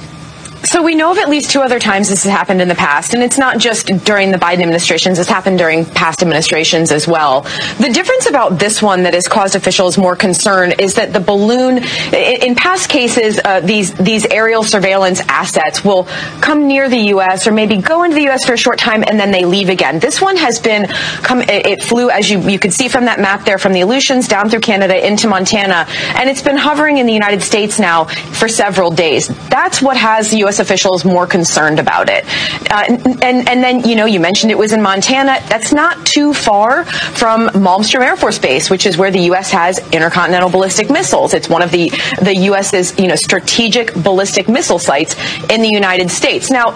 So 0.65 0.83
we 0.83 0.97
know 0.97 1.13
of 1.13 1.19
at 1.19 1.29
least 1.29 1.51
two 1.51 1.61
other 1.61 1.79
times 1.79 2.09
this 2.09 2.25
has 2.25 2.33
happened 2.33 2.61
in 2.61 2.69
the 2.69 2.75
past, 2.75 3.15
and 3.15 3.23
it's 3.23 3.39
not 3.39 3.59
just 3.59 3.87
during 4.05 4.33
the 4.33 4.39
Biden 4.39 4.61
administrations. 4.61 5.19
It's 5.19 5.29
happened 5.29 5.59
during 5.59 5.85
past 5.85 6.21
administrations 6.21 6.91
as 6.91 7.07
well. 7.07 7.43
The 7.79 7.91
difference 7.93 8.29
about 8.29 8.59
this 8.59 8.83
one 8.83 9.05
that 9.05 9.15
has 9.15 9.29
caused 9.29 9.55
officials 9.55 9.97
more 9.97 10.17
concern 10.17 10.73
is 10.73 10.95
that 10.95 11.13
the 11.13 11.21
balloon, 11.21 11.79
in 12.13 12.57
past 12.57 12.89
cases, 12.89 13.41
uh, 13.45 13.61
these 13.61 13.95
these 13.95 14.27
aerial 14.27 14.65
surveillance 14.65 15.21
assets 15.29 15.85
will 15.85 16.05
come 16.41 16.67
near 16.67 16.89
the 16.89 16.99
U.S. 17.15 17.47
or 17.47 17.53
maybe 17.53 17.77
go 17.77 18.03
into 18.03 18.17
the 18.17 18.23
U.S. 18.23 18.45
for 18.45 18.55
a 18.55 18.59
short 18.59 18.79
time 18.79 19.05
and 19.07 19.19
then 19.19 19.31
they 19.31 19.45
leave 19.45 19.69
again. 19.69 20.01
This 20.01 20.21
one 20.21 20.37
has 20.37 20.59
been 20.59 20.87
come. 21.23 21.41
It, 21.43 21.83
flew 21.83 22.11
as 22.11 22.29
you 22.29 22.41
you 22.41 22.59
could 22.59 22.73
see 22.73 22.89
from 22.89 23.05
that 23.05 23.21
map 23.21 23.45
there 23.45 23.59
from 23.59 23.73
the 23.73 23.83
Aleutians 23.83 24.27
down 24.27 24.51
through 24.51 24.61
Canada 24.61 25.07
into 25.07 25.29
Montana, 25.29 25.87
and 26.17 26.29
it's 26.29 26.43
been 26.43 26.57
hovering 26.57 26.99
in 26.99 27.07
the 27.07 27.13
United 27.13 27.43
States 27.43 27.79
now 27.79 28.05
for 28.05 28.49
several 28.49 28.91
days. 28.91 29.29
That's 29.49 29.81
what 29.81 29.97
has 29.97 30.35
U.S. 30.35 30.48
officials 30.59 31.05
more 31.05 31.27
concerned 31.27 31.79
about 31.79 32.09
it. 32.09 32.25
Uh, 32.71 32.85
and, 32.89 33.25
and 33.25 33.49
and 33.49 33.63
then 33.63 33.87
you 33.89 33.95
know 33.95 34.07
you 34.07 34.21
mentioned 34.21 34.51
it 34.51 34.59
was 34.59 34.73
in 34.73 34.81
Montana. 34.81 35.39
That's 35.49 35.73
not 35.73 36.07
too 36.07 36.33
far 36.33 36.85
from 36.85 37.49
Malmstrom 37.49 38.01
Air 38.01 38.17
Force 38.17 38.39
Base, 38.39 38.71
which 38.71 38.87
is 38.87 38.97
where 38.97 39.11
the 39.11 39.21
U.S. 39.31 39.51
has 39.51 39.79
intercontinental 39.93 40.51
ballistic 40.51 40.91
missiles. 40.91 41.35
It's 41.35 41.49
one 41.49 41.63
of 41.63 41.71
the 41.71 41.91
the 42.23 42.35
U.S.'s 42.51 42.99
you 42.99 43.09
know 43.09 43.17
strategic 43.17 43.95
ballistic 43.95 44.49
missile 44.49 44.79
sites 44.79 45.15
in 45.51 45.61
the 45.61 45.71
United 45.71 46.11
States. 46.11 46.51
Now, 46.51 46.75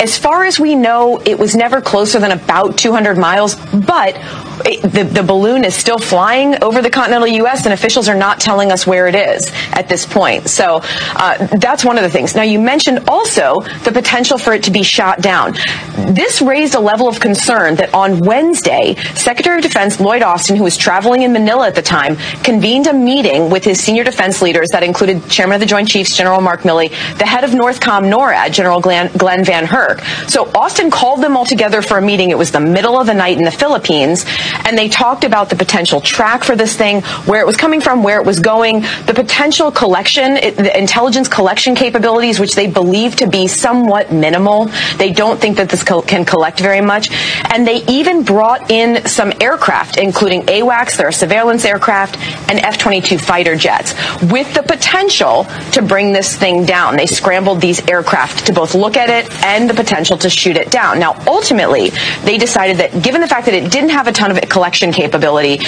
as 0.00 0.18
far 0.18 0.44
as 0.44 0.58
we 0.58 0.74
know, 0.74 1.20
it 1.24 1.38
was 1.38 1.54
never 1.54 1.80
closer 1.80 2.18
than 2.18 2.32
about 2.32 2.78
200 2.78 3.18
miles, 3.18 3.54
but 3.56 4.16
the, 4.62 5.08
the 5.10 5.22
balloon 5.22 5.64
is 5.64 5.74
still 5.74 5.98
flying 5.98 6.62
over 6.62 6.82
the 6.82 6.90
continental 6.90 7.28
U.S., 7.28 7.64
and 7.66 7.72
officials 7.72 8.08
are 8.08 8.16
not 8.16 8.40
telling 8.40 8.72
us 8.72 8.86
where 8.86 9.06
it 9.06 9.14
is 9.14 9.50
at 9.72 9.88
this 9.88 10.06
point. 10.06 10.48
So 10.48 10.80
uh, 10.82 11.46
that's 11.58 11.84
one 11.84 11.96
of 11.96 12.02
the 12.02 12.10
things. 12.10 12.34
Now, 12.34 12.42
you 12.42 12.60
mentioned 12.60 13.08
also 13.08 13.60
the 13.84 13.92
potential 13.92 14.38
for 14.38 14.52
it 14.52 14.64
to 14.64 14.70
be 14.70 14.82
shot 14.82 15.20
down. 15.20 15.54
This 15.96 16.40
raised 16.42 16.74
a 16.74 16.80
level 16.80 17.08
of 17.08 17.20
concern 17.20 17.76
that 17.76 17.94
on 17.94 18.20
Wednesday, 18.20 18.94
Secretary 19.14 19.58
of 19.58 19.62
Defense 19.62 20.00
Lloyd 20.00 20.22
Austin, 20.22 20.56
who 20.56 20.64
was 20.64 20.76
traveling 20.76 21.22
in 21.22 21.32
Manila 21.32 21.66
at 21.66 21.74
the 21.74 21.82
time, 21.82 22.16
convened 22.42 22.86
a 22.86 22.92
meeting 22.92 23.50
with 23.50 23.64
his 23.64 23.80
senior 23.80 24.04
defense 24.04 24.42
leaders 24.42 24.68
that 24.72 24.82
included 24.82 25.28
Chairman 25.28 25.54
of 25.54 25.60
the 25.60 25.66
Joint 25.66 25.88
Chiefs, 25.88 26.16
General 26.16 26.40
Mark 26.40 26.62
Milley, 26.62 26.90
the 27.18 27.26
head 27.26 27.44
of 27.44 27.50
Northcom 27.50 28.10
NORAD, 28.10 28.52
General 28.52 28.80
Glen, 28.80 29.10
Glenn 29.16 29.44
Van 29.44 29.64
Herk. 29.64 30.00
So 30.28 30.50
Austin 30.54 30.90
called 30.90 31.22
them 31.22 31.36
all 31.36 31.44
together 31.44 31.82
for 31.82 31.98
a 31.98 32.02
meeting. 32.02 32.30
It 32.30 32.38
was 32.38 32.52
the 32.52 32.60
middle 32.60 32.98
of 32.98 33.06
the 33.06 33.14
night 33.14 33.38
in 33.38 33.44
the 33.44 33.50
Philippines, 33.50 34.24
and 34.64 34.76
they 34.76 34.88
talked 34.88 35.24
about 35.24 35.50
the 35.50 35.56
potential 35.56 36.00
track 36.00 36.44
for 36.44 36.56
this 36.56 36.76
thing, 36.76 37.02
where 37.26 37.40
it 37.40 37.46
was 37.46 37.56
coming 37.56 37.80
from, 37.80 38.02
where 38.02 38.20
it 38.20 38.26
was 38.26 38.40
going, 38.40 38.80
the 39.06 39.14
potential 39.14 39.70
collection, 39.70 40.34
the 40.34 40.72
intelligence 40.76 41.28
collection 41.28 41.74
capabilities, 41.74 42.38
which 42.38 42.54
they 42.54 42.66
believe 42.66 43.16
to 43.16 43.26
be 43.26 43.46
somewhat 43.46 44.12
minimal. 44.12 44.70
They 44.96 45.12
don't 45.12 45.40
think 45.40 45.56
that 45.56 45.68
this 45.68 45.82
can 45.82 46.24
collect 46.24 46.60
very 46.60 46.80
much. 46.80 47.10
And 47.52 47.66
they 47.66 47.84
even 47.86 48.22
brought 48.22 48.70
in 48.70 49.06
some 49.06 49.32
aircraft, 49.40 49.96
including 49.96 50.42
AWACS, 50.42 50.96
their 50.96 51.12
surveillance 51.12 51.64
aircraft, 51.64 52.16
and 52.48 52.58
F-22 52.60 53.20
fighter 53.20 53.56
jets, 53.56 53.94
with 54.22 54.52
the 54.54 54.62
potential 54.62 55.44
to 55.72 55.82
bring 55.82 56.12
this 56.12 56.36
thing 56.36 56.64
down. 56.64 56.96
They 56.96 57.06
scrambled 57.06 57.60
these 57.60 57.86
aircraft 57.88 58.46
to 58.46 58.52
both 58.52 58.74
look 58.74 58.96
at 58.96 59.10
it 59.10 59.30
and 59.44 59.68
the 59.68 59.74
potential 59.74 60.16
to 60.18 60.30
shoot 60.30 60.56
it 60.56 60.70
down. 60.70 60.98
Now, 60.98 61.22
ultimately, 61.26 61.90
they 62.24 62.38
decided 62.38 62.78
that 62.78 63.02
given 63.02 63.20
the 63.20 63.28
fact 63.28 63.46
that 63.46 63.54
it 63.54 63.70
didn't 63.70 63.90
have 63.90 64.06
a 64.06 64.12
ton 64.12 64.30
of 64.30 64.38
collection 64.48 64.92
capability, 64.92 65.58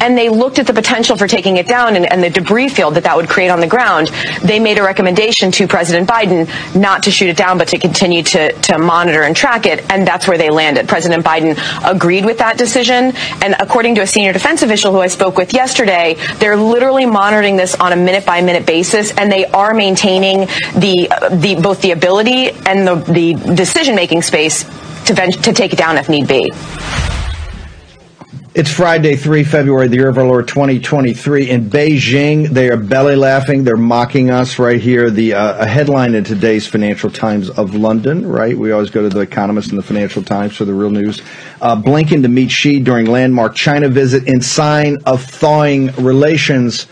and 0.00 0.16
they 0.16 0.28
looked 0.28 0.58
at 0.58 0.66
the 0.66 0.72
potential 0.72 1.16
for 1.16 1.26
taking 1.26 1.56
it 1.56 1.66
down 1.66 1.96
and, 1.96 2.10
and 2.10 2.22
the 2.22 2.30
debris 2.30 2.68
field 2.68 2.94
that 2.94 3.04
that 3.04 3.16
would 3.16 3.28
create 3.28 3.48
on 3.48 3.60
the 3.60 3.66
ground, 3.66 4.08
they 4.42 4.58
made 4.58 4.78
a 4.78 4.82
recommendation 4.82 5.50
to 5.52 5.66
President 5.66 6.08
Biden 6.08 6.48
not 6.74 7.04
to 7.04 7.10
shoot 7.10 7.28
it 7.28 7.36
down, 7.36 7.58
but 7.58 7.68
to 7.68 7.78
continue 7.78 8.22
to, 8.22 8.52
to 8.52 8.78
monitor 8.78 9.22
and 9.22 9.36
track 9.36 9.66
it, 9.66 9.90
and 9.90 10.06
that's 10.06 10.26
where 10.26 10.38
they 10.38 10.50
landed. 10.50 10.88
President 10.88 11.24
Biden 11.24 11.58
agreed 11.88 12.24
with 12.24 12.38
that 12.38 12.58
decision, 12.58 13.12
and 13.42 13.54
according 13.60 13.94
to 13.96 14.02
a 14.02 14.06
senior 14.06 14.32
defense 14.32 14.62
official 14.62 14.92
who 14.92 15.00
I 15.00 15.08
spoke 15.08 15.36
with 15.36 15.52
yesterday, 15.52 16.16
they're 16.38 16.56
literally 16.56 17.06
monitoring 17.06 17.56
this 17.56 17.74
on 17.74 17.92
a 17.92 17.96
minute 17.96 18.26
by 18.26 18.40
minute 18.40 18.66
basis, 18.66 19.12
and 19.12 19.30
they 19.30 19.46
are 19.46 19.74
maintaining 19.74 20.40
the 20.74 21.08
the 21.30 21.58
both 21.62 21.80
the 21.82 21.92
ability 21.92 22.50
and 22.50 22.86
the 22.86 22.94
the 23.12 23.54
decision 23.54 23.94
making 23.94 24.22
space 24.22 24.64
to 25.06 25.14
to 25.14 25.52
take 25.52 25.72
it 25.72 25.78
down 25.78 25.98
if 25.98 26.08
need 26.08 26.28
be. 26.28 26.50
It's 28.54 28.70
Friday, 28.70 29.16
3 29.16 29.44
February, 29.44 29.88
the 29.88 29.96
year 29.96 30.10
of 30.10 30.18
our 30.18 30.26
Lord 30.26 30.46
2023. 30.46 31.48
In 31.48 31.70
Beijing, 31.70 32.48
they 32.50 32.68
are 32.68 32.76
belly 32.76 33.16
laughing. 33.16 33.64
They're 33.64 33.78
mocking 33.78 34.30
us 34.30 34.58
right 34.58 34.78
here. 34.78 35.08
The 35.08 35.32
uh, 35.32 35.64
a 35.64 35.66
headline 35.66 36.14
in 36.14 36.22
today's 36.22 36.66
Financial 36.66 37.08
Times 37.08 37.48
of 37.48 37.74
London, 37.74 38.26
right? 38.26 38.54
We 38.54 38.70
always 38.70 38.90
go 38.90 39.00
to 39.00 39.08
The 39.08 39.20
Economist 39.20 39.70
and 39.70 39.78
the 39.78 39.82
Financial 39.82 40.22
Times 40.22 40.54
for 40.54 40.66
the 40.66 40.74
real 40.74 40.90
news. 40.90 41.22
Uh, 41.62 41.76
Blinken 41.76 42.20
to 42.24 42.28
meet 42.28 42.50
Xi 42.50 42.80
during 42.80 43.06
landmark 43.06 43.54
China 43.54 43.88
visit 43.88 44.28
in 44.28 44.42
sign 44.42 44.98
of 45.06 45.24
thawing 45.24 45.86
relations. 45.92 46.86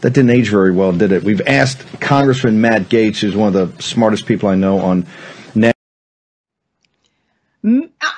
That 0.00 0.10
didn't 0.10 0.30
age 0.30 0.48
very 0.48 0.72
well, 0.72 0.90
did 0.90 1.12
it? 1.12 1.22
We've 1.22 1.46
asked 1.46 2.00
Congressman 2.00 2.60
Matt 2.60 2.88
Gaetz, 2.88 3.20
who's 3.20 3.36
one 3.36 3.54
of 3.54 3.76
the 3.76 3.80
smartest 3.80 4.26
people 4.26 4.48
I 4.48 4.56
know 4.56 4.80
on 4.80 5.06
net. 5.54 5.76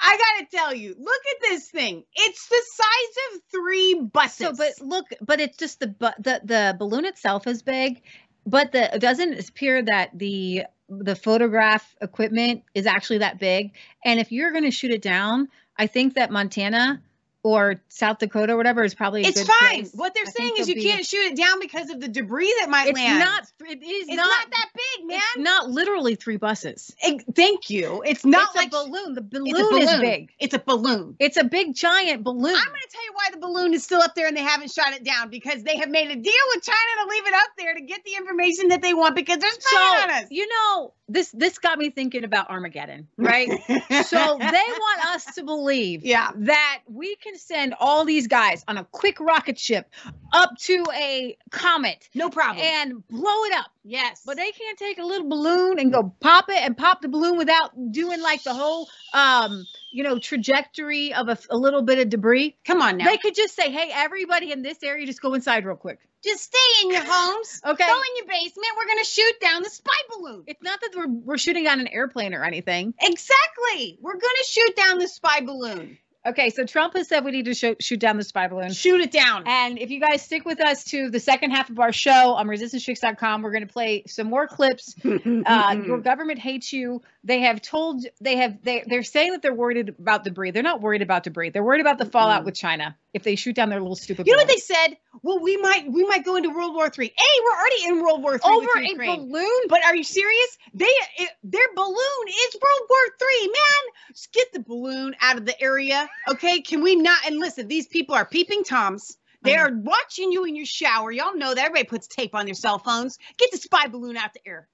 I, 0.08 0.16
gotta 0.16 0.50
tell 0.50 0.74
you, 0.74 0.94
look 0.98 1.22
at 1.30 1.40
this 1.50 1.68
thing. 1.70 2.04
It's 2.14 2.48
the 2.48 2.62
size 2.74 3.34
of 3.34 3.40
three 3.50 3.94
buses. 4.12 4.46
So, 4.46 4.52
but 4.54 4.72
look, 4.80 5.06
but 5.20 5.40
it's 5.40 5.56
just 5.56 5.80
the 5.80 5.88
bu- 5.88 6.18
the 6.18 6.40
the 6.44 6.76
balloon 6.78 7.04
itself 7.04 7.46
is 7.46 7.62
big, 7.62 8.02
but 8.46 8.72
the 8.72 8.94
it 8.94 9.00
doesn't 9.00 9.48
appear 9.48 9.82
that 9.82 10.10
the 10.18 10.64
the 10.88 11.14
photograph 11.14 11.94
equipment 12.00 12.62
is 12.74 12.86
actually 12.86 13.18
that 13.18 13.38
big. 13.38 13.72
And 14.04 14.18
if 14.18 14.32
you're 14.32 14.52
to 14.64 14.70
shoot 14.70 14.90
it 14.90 15.02
down, 15.02 15.48
I 15.76 15.86
think 15.86 16.14
that 16.14 16.30
Montana 16.30 17.02
or 17.44 17.80
South 17.88 18.18
Dakota 18.18 18.54
or 18.54 18.56
whatever 18.56 18.82
is 18.84 18.94
probably 18.94 19.24
a 19.24 19.28
It's 19.28 19.42
fine. 19.42 19.56
place. 19.70 19.92
What 19.94 20.12
they're 20.14 20.24
I 20.26 20.30
saying 20.30 20.54
is 20.58 20.68
you 20.68 20.82
can't 20.82 21.04
shoot 21.06 21.32
it 21.32 21.36
down 21.36 21.60
because 21.60 21.88
of 21.90 22.00
the 22.00 22.08
debris 22.08 22.52
that 22.60 22.68
might 22.68 22.86
land. 22.86 22.88
It's 22.88 22.98
land. 22.98 23.18
not. 23.20 23.70
It 23.70 23.82
is 23.82 24.08
It's 24.08 24.16
not, 24.16 24.26
not 24.28 24.50
that 24.50 24.68
big, 24.74 25.06
man. 25.06 25.20
It's 25.36 25.44
not 25.44 25.70
literally 25.70 26.14
three 26.16 26.36
buses. 26.36 26.94
Ex- 27.02 27.24
Thank 27.34 27.70
you. 27.70 28.02
It's 28.04 28.24
not 28.24 28.48
It's 28.48 28.56
like 28.56 28.68
a 28.68 28.70
balloon. 28.88 29.14
The 29.14 29.20
balloon, 29.22 29.54
a 29.74 29.76
is 29.76 30.00
big. 30.00 30.30
It's 30.38 30.54
a 30.54 30.58
balloon. 30.58 31.16
It's 31.18 31.36
a 31.36 31.44
big 31.44 31.74
giant 31.74 32.24
balloon. 32.24 32.54
I'm 32.56 32.68
going 32.68 32.80
to 32.80 32.88
tell 32.92 33.04
you 33.04 33.12
why 33.14 33.28
the 33.32 33.38
balloon 33.38 33.74
is 33.74 33.84
still 33.84 34.00
up 34.02 34.14
there 34.14 34.26
and 34.26 34.36
they 34.36 34.42
haven't 34.42 34.72
shot 34.72 34.92
it 34.92 35.04
down 35.04 35.30
because 35.30 35.62
they 35.62 35.76
have 35.76 35.88
made 35.90 36.10
a 36.10 36.16
deal 36.16 36.42
with 36.54 36.64
China 36.64 37.04
to 37.04 37.08
leave 37.10 37.26
it 37.26 37.34
up 37.34 37.50
there 37.56 37.74
to 37.74 37.80
get 37.82 38.02
the 38.04 38.14
information 38.16 38.68
that 38.68 38.82
they 38.82 38.94
want 38.94 39.14
because 39.14 39.38
they're 39.38 39.50
spying 39.58 40.02
on 40.02 40.10
us. 40.22 40.24
you 40.30 40.48
know, 40.48 40.92
this 41.08 41.30
this 41.30 41.58
got 41.58 41.78
me 41.78 41.90
thinking 41.90 42.24
about 42.24 42.50
Armageddon, 42.50 43.08
right? 43.16 43.48
so 44.06 44.38
they 44.38 44.50
want 44.50 45.06
us 45.14 45.24
to 45.36 45.42
believe 45.42 46.04
Yeah. 46.04 46.30
that 46.36 46.80
we 46.86 47.16
can 47.16 47.27
send 47.36 47.74
all 47.78 48.04
these 48.04 48.26
guys 48.28 48.64
on 48.68 48.78
a 48.78 48.84
quick 48.84 49.20
rocket 49.20 49.58
ship 49.58 49.90
up 50.32 50.50
to 50.60 50.84
a 50.94 51.36
comet 51.50 52.08
No 52.14 52.30
problem. 52.30 52.64
and 52.64 53.06
blow 53.08 53.44
it 53.44 53.52
up. 53.54 53.70
yes. 53.84 54.22
But 54.24 54.36
they 54.36 54.50
can't 54.52 54.78
take 54.78 54.98
a 54.98 55.04
little 55.04 55.28
balloon 55.28 55.78
and 55.78 55.92
go 55.92 56.14
pop 56.20 56.48
it 56.48 56.62
and 56.62 56.76
pop 56.76 57.02
the 57.02 57.08
balloon 57.08 57.36
without 57.36 57.72
doing 57.92 58.20
like 58.22 58.42
the 58.44 58.54
whole 58.54 58.88
um 59.12 59.64
you 59.92 60.04
know 60.04 60.18
trajectory 60.18 61.14
of 61.14 61.28
a, 61.28 61.38
a 61.50 61.56
little 61.56 61.82
bit 61.82 61.98
of 61.98 62.08
debris. 62.10 62.56
Come 62.64 62.80
on 62.82 62.98
now. 62.98 63.06
They 63.06 63.16
could 63.18 63.34
just 63.34 63.54
say, 63.56 63.70
"Hey, 63.70 63.90
everybody 63.92 64.52
in 64.52 64.62
this 64.62 64.82
area, 64.82 65.06
just 65.06 65.20
go 65.22 65.34
inside 65.34 65.64
real 65.66 65.76
quick." 65.76 65.98
just 66.24 66.42
stay 66.42 66.82
in 66.82 66.90
your 66.90 67.04
homes. 67.04 67.60
Okay. 67.64 67.86
Go 67.86 67.92
in 67.94 68.16
your 68.16 68.26
basement. 68.26 68.66
We're 68.76 68.86
going 68.86 68.98
to 68.98 69.04
shoot 69.04 69.34
down 69.40 69.62
the 69.62 69.70
spy 69.70 69.92
balloon. 70.10 70.42
It's 70.48 70.60
not 70.62 70.80
that 70.80 70.90
we're 70.96 71.06
we're 71.08 71.38
shooting 71.38 71.68
on 71.68 71.78
an 71.78 71.86
airplane 71.86 72.34
or 72.34 72.44
anything. 72.44 72.92
Exactly. 73.00 73.98
We're 74.00 74.12
going 74.14 74.20
to 74.22 74.44
shoot 74.48 74.74
down 74.76 74.98
the 74.98 75.06
spy 75.08 75.40
balloon. 75.42 75.96
Okay, 76.28 76.50
so 76.50 76.64
Trump 76.64 76.94
has 76.94 77.08
said 77.08 77.24
we 77.24 77.30
need 77.30 77.46
to 77.46 77.54
shoot, 77.54 77.82
shoot 77.82 77.98
down 77.98 78.18
the 78.18 78.24
spy 78.24 78.48
balloon. 78.48 78.70
Shoot 78.72 79.00
it 79.00 79.10
down. 79.10 79.44
And 79.46 79.78
if 79.78 79.90
you 79.90 79.98
guys 79.98 80.20
stick 80.22 80.44
with 80.44 80.60
us 80.60 80.84
to 80.84 81.08
the 81.08 81.20
second 81.20 81.52
half 81.52 81.70
of 81.70 81.80
our 81.80 81.92
show 81.92 82.34
on 82.34 82.46
resistancechicks.com, 82.46 83.40
we're 83.40 83.52
going 83.52 83.66
to 83.66 83.72
play 83.72 84.04
some 84.06 84.28
more 84.28 84.46
clips. 84.46 84.94
Uh, 85.48 85.76
your 85.84 85.98
government 85.98 86.38
hates 86.38 86.72
you. 86.72 87.00
They 87.24 87.40
have 87.40 87.62
told 87.62 88.04
they 88.20 88.36
have 88.36 88.62
they 88.62 88.84
they're 88.86 89.02
saying 89.02 89.32
that 89.32 89.42
they're 89.42 89.54
worried 89.54 89.88
about 89.88 90.24
debris. 90.24 90.50
They're 90.50 90.62
not 90.62 90.80
worried 90.80 91.02
about 91.02 91.22
debris. 91.22 91.50
They're 91.50 91.62
worried 91.62 91.80
about 91.80 91.98
the 91.98 92.04
fallout 92.06 92.44
with 92.44 92.54
China 92.54 92.96
if 93.14 93.22
they 93.22 93.36
shoot 93.36 93.56
down 93.56 93.70
their 93.70 93.80
little 93.80 93.96
stupid. 93.96 94.26
You 94.26 94.36
know 94.36 94.42
what 94.42 94.48
they 94.48 94.56
said? 94.56 94.96
Well, 95.22 95.40
we 95.40 95.56
might 95.56 95.90
we 95.90 96.04
might 96.06 96.24
go 96.24 96.36
into 96.36 96.50
World 96.50 96.74
War 96.74 96.90
Three. 96.90 97.06
A, 97.06 97.42
we're 97.44 97.58
already 97.58 97.84
in 97.86 98.02
World 98.02 98.22
War 98.22 98.38
Three 98.38 98.50
over 98.50 98.68
a 98.78 99.16
balloon? 99.16 99.60
But 99.68 99.84
are 99.84 99.96
you 99.96 100.04
serious? 100.04 100.58
They 100.74 100.86
it, 101.18 101.30
their 101.42 101.68
balloon 101.74 102.28
is 102.28 102.54
World 102.54 102.88
War 102.88 102.98
Three, 103.18 103.46
man. 103.46 104.14
Just 104.14 104.32
get 104.32 104.52
the 104.52 104.60
balloon 104.60 105.16
out 105.20 105.38
of 105.38 105.46
the 105.46 105.60
area, 105.60 106.08
okay? 106.28 106.60
Can 106.60 106.82
we 106.82 106.96
not? 106.96 107.18
And 107.26 107.38
listen, 107.38 107.66
these 107.68 107.86
people 107.86 108.14
are 108.14 108.24
peeping 108.26 108.64
toms. 108.64 109.16
They 109.42 109.54
Uh-huh. 109.54 109.68
are 109.68 109.72
watching 109.72 110.32
you 110.32 110.44
in 110.44 110.56
your 110.56 110.66
shower. 110.66 111.12
Y'all 111.12 111.36
know 111.36 111.54
that 111.54 111.64
everybody 111.64 111.84
puts 111.84 112.08
tape 112.08 112.34
on 112.34 112.44
their 112.44 112.54
cell 112.54 112.78
phones. 112.78 113.18
Get 113.38 113.52
the 113.52 113.58
spy 113.58 113.86
balloon 113.86 114.16
out 114.16 114.34
the 114.34 114.40
air. 114.46 114.68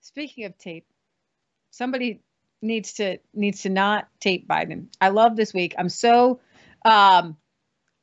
Speaking 0.00 0.44
of 0.46 0.56
tape, 0.56 0.86
somebody 1.70 2.22
needs 2.62 2.94
to 2.94 3.18
needs 3.34 3.62
to 3.62 3.68
not 3.68 4.08
tape 4.18 4.48
Biden. 4.48 4.86
I 5.00 5.10
love 5.10 5.36
this 5.36 5.52
week. 5.54 5.74
I'm 5.78 5.88
so 5.90 6.40
um 6.84 7.36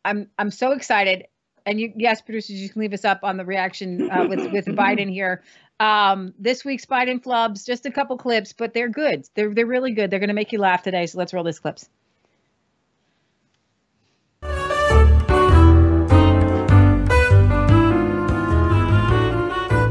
I'm 0.06 0.30
I'm 0.40 0.52
so 0.52 0.72
excited. 0.72 1.26
And 1.66 1.82
you 1.82 1.92
yes, 1.98 2.22
producers, 2.22 2.62
you 2.62 2.70
can 2.70 2.80
leave 2.82 2.94
us 2.94 3.04
up 3.04 3.22
on 3.24 3.38
the 3.38 3.44
reaction 3.46 4.10
uh, 4.10 4.26
with 4.28 4.52
with 4.52 4.66
Biden 4.78 5.10
here. 5.12 5.44
Um, 5.80 6.34
this 6.40 6.64
week's 6.64 6.86
Biden 6.86 7.22
flubs, 7.22 7.66
just 7.66 7.86
a 7.86 7.92
couple 7.92 8.16
clips, 8.18 8.54
but 8.54 8.74
they're 8.74 8.88
good. 8.88 9.26
They're 9.36 9.54
they're 9.54 9.66
really 9.66 9.92
good. 9.92 10.12
They're 10.12 10.20
gonna 10.20 10.34
make 10.34 10.52
you 10.54 10.60
laugh 10.60 10.84
today. 10.84 11.08
So 11.08 11.18
let's 11.18 11.34
roll 11.34 11.44
these 11.44 11.60
clips. 11.60 11.90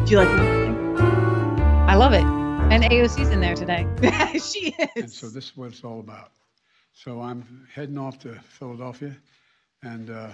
Do 0.05 0.11
you 0.11 0.19
like? 0.19 0.29
I 1.89 1.97
love 1.97 2.13
it. 2.13 2.23
And 2.23 2.83
AOC's 2.85 3.31
in 3.31 3.41
there 3.41 3.55
today. 3.55 3.87
she 4.39 4.75
And 4.97 5.05
is. 5.07 5.15
so 5.15 5.29
this 5.29 5.45
is 5.47 5.57
what 5.57 5.69
it's 5.69 5.83
all 5.83 6.01
about. 6.01 6.31
So 6.93 7.21
I'm 7.23 7.67
heading 7.73 7.97
off 7.99 8.19
to 8.21 8.35
Philadelphia, 8.59 9.17
and 9.85 10.11
uh, 10.11 10.29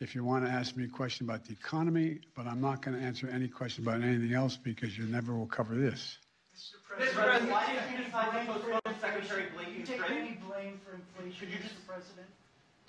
if 0.00 0.14
you 0.14 0.24
want 0.24 0.44
to 0.44 0.50
ask 0.50 0.76
me 0.76 0.84
a 0.84 0.88
question 0.88 1.26
about 1.28 1.44
the 1.44 1.52
economy, 1.52 2.20
but 2.34 2.46
I'm 2.46 2.60
not 2.60 2.82
going 2.82 2.98
to 2.98 3.04
answer 3.04 3.28
any 3.28 3.48
question 3.48 3.84
about 3.84 4.02
anything 4.02 4.32
else 4.32 4.56
because 4.56 4.96
you 4.96 5.04
never 5.04 5.34
will 5.34 5.46
cover 5.46 5.74
this. 5.74 6.18
Mr. 6.56 6.74
President, 6.88 7.50
why 7.50 7.66
did 7.66 7.98
you 7.98 8.04
decide 8.04 8.46
to 8.46 8.52
postpone 8.52 8.94
Secretary 9.00 9.44
Blinken's 9.56 9.88
trip? 9.88 10.00
Take 10.06 10.10
any 10.10 10.38
blame 10.48 10.80
for 10.84 10.94
inflation, 10.94 11.48
Mr. 11.48 11.86
President? 11.86 12.26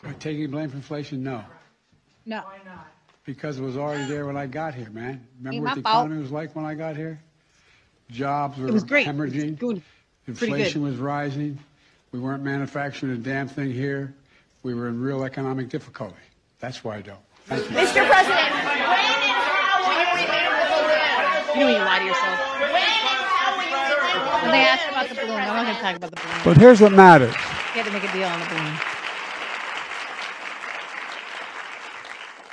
Am 0.03 0.09
I 0.09 0.13
taking 0.13 0.49
blame 0.49 0.69
for 0.69 0.77
inflation? 0.77 1.23
No, 1.23 1.43
No. 2.25 2.37
Why 2.41 2.59
not? 2.65 2.87
because 3.25 3.59
it 3.59 3.61
was 3.63 3.77
already 3.77 4.05
there 4.05 4.25
when 4.25 4.37
I 4.37 4.47
got 4.47 4.73
here, 4.73 4.89
man. 4.89 5.27
Remember 5.37 5.67
what 5.67 5.75
the 5.75 5.81
fault. 5.83 6.05
economy 6.05 6.21
was 6.21 6.31
like 6.31 6.55
when 6.55 6.65
I 6.65 6.73
got 6.73 6.95
here? 6.95 7.21
Jobs 8.09 8.57
were 8.57 8.71
was 8.71 8.83
great. 8.83 9.05
hemorrhaging. 9.05 9.59
Good. 9.59 9.83
Pretty 10.25 10.39
good. 10.39 10.43
Inflation 10.43 10.81
was 10.81 10.97
rising. 10.97 11.59
We 12.11 12.19
weren't 12.19 12.43
manufacturing 12.43 13.11
a 13.11 13.17
damn 13.17 13.47
thing 13.47 13.71
here. 13.71 14.15
We 14.63 14.73
were 14.73 14.87
in 14.89 14.99
real 15.01 15.23
economic 15.23 15.69
difficulty. 15.69 16.15
That's 16.59 16.83
why 16.83 16.97
I 16.97 17.01
don't. 17.01 17.19
Thank 17.45 17.63
you. 17.69 17.77
Mr. 17.77 18.05
President, 18.07 18.51
when 18.51 18.67
and 18.67 18.75
how 18.75 19.87
will 19.87 19.95
you 19.95 20.05
release 20.11 20.27
the 20.27 20.83
balloon? 20.83 21.59
You 21.59 21.65
know 21.65 21.69
you 21.69 21.85
lie 21.85 21.99
to 21.99 22.05
yourself. 22.05 22.39
When 22.59 22.69
and 22.69 22.83
how 22.83 23.57
will 23.57 23.63
you 23.63 23.77
release 23.79 24.13
the 24.13 24.19
balloon? 24.19 24.41
When 24.41 24.51
they 24.51 24.65
ask 24.67 24.89
about 24.91 25.09
the 25.09 25.15
balloon, 25.15 25.39
I'm 25.39 25.47
not 25.47 25.65
gonna 25.65 25.79
talk 25.79 25.95
about 25.95 26.11
the 26.11 26.17
balloon. 26.17 26.41
But 26.43 26.57
here's 26.57 26.81
what 26.81 26.91
matters. 26.91 27.33
You 27.33 27.81
had 27.81 27.85
to 27.85 27.91
make 27.91 28.03
a 28.03 28.11
deal 28.11 28.27
on 28.27 28.39
the 28.39 28.45
balloon. 28.47 28.75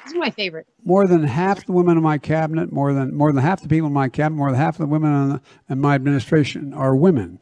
This 0.05 0.13
is 0.13 0.19
my 0.21 0.31
favorite. 0.31 0.67
more 0.85 1.07
than 1.09 1.25
half 1.25 1.67
the 1.67 1.73
women 1.73 1.97
in 1.97 2.03
my 2.03 2.17
cabinet, 2.19 2.71
more 2.73 2.93
than 2.95 3.15
more 3.17 3.33
than 3.33 3.43
half 3.43 3.61
the 3.61 3.69
people 3.69 3.89
in 3.89 3.93
my 3.93 4.09
cabinet, 4.09 4.37
more 4.39 4.51
than 4.53 4.61
half 4.61 4.79
the 4.79 4.87
women 4.87 5.13
in, 5.13 5.29
the, 5.31 5.41
in 5.69 5.81
my 5.81 5.97
administration 5.97 6.73
are 6.73 6.95
women. 6.95 7.41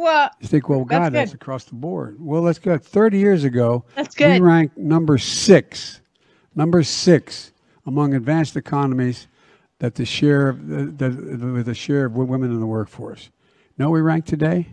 Well, 0.00 0.30
You 0.40 0.48
think, 0.48 0.68
well, 0.70 0.84
That's 0.86 1.04
God, 1.06 1.12
that's 1.12 1.32
good. 1.32 1.42
across 1.42 1.64
the 1.64 1.74
board. 1.74 2.16
Well, 2.18 2.42
that's 2.42 2.58
good. 2.58 2.82
Thirty 2.82 3.18
years 3.18 3.44
ago, 3.44 3.84
That's 3.94 4.16
we 4.18 4.24
good. 4.24 4.40
ranked 4.40 4.78
number 4.78 5.18
six, 5.18 6.00
number 6.54 6.82
six 6.82 7.52
among 7.84 8.14
advanced 8.14 8.56
economies 8.56 9.26
that 9.78 9.96
the 9.96 10.06
share 10.06 10.48
of 10.48 10.66
with 10.66 11.66
the 11.66 11.74
share 11.74 12.06
of 12.06 12.14
women 12.16 12.50
in 12.50 12.60
the 12.60 12.66
workforce. 12.66 13.28
Know 13.76 13.90
we 13.90 14.00
rank 14.00 14.24
today? 14.24 14.68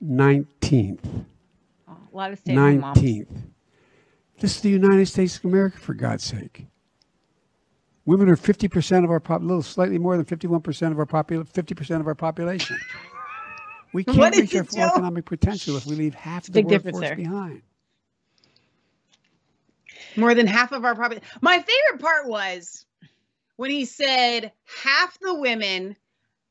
Nineteenth. 0.00 1.06
a 1.86 2.16
lot 2.16 2.32
of 2.32 2.38
stay-at-home 2.38 2.80
moms. 2.80 2.96
Nineteenth. 2.96 3.30
This 4.40 4.56
is 4.56 4.60
the 4.62 4.70
United 4.70 5.06
States 5.06 5.36
of 5.36 5.44
America, 5.44 5.76
for 5.78 5.92
God's 5.92 6.24
sake. 6.24 6.64
Women 8.06 8.30
are 8.30 8.36
fifty 8.36 8.66
percent 8.68 9.04
of 9.04 9.10
our 9.10 9.20
pop, 9.20 9.42
a 9.42 9.44
little 9.44 9.62
slightly 9.62 9.98
more 9.98 10.16
than 10.16 10.24
fifty-one 10.24 10.62
percent 10.62 10.92
of 10.92 10.98
our 10.98 11.04
popul, 11.04 11.46
fifty 11.46 11.74
percent 11.74 12.00
of 12.00 12.06
our 12.06 12.14
population. 12.14 12.78
We 13.92 14.04
can't 14.04 14.36
reach 14.36 14.54
our 14.54 14.64
full 14.64 14.80
economic 14.82 15.24
potential 15.24 15.76
if 15.76 15.86
we 15.86 15.94
leave 15.96 16.14
half 16.14 16.46
the 16.46 16.62
workforce 16.62 17.00
there. 17.00 17.16
behind. 17.16 17.62
More 20.16 20.34
than 20.34 20.46
half 20.46 20.72
of 20.72 20.84
our 20.84 20.94
population. 20.94 21.26
My 21.40 21.58
favorite 21.58 22.00
part 22.02 22.26
was 22.28 22.84
when 23.56 23.70
he 23.70 23.84
said 23.84 24.52
half 24.82 25.18
the 25.20 25.34
women, 25.34 25.96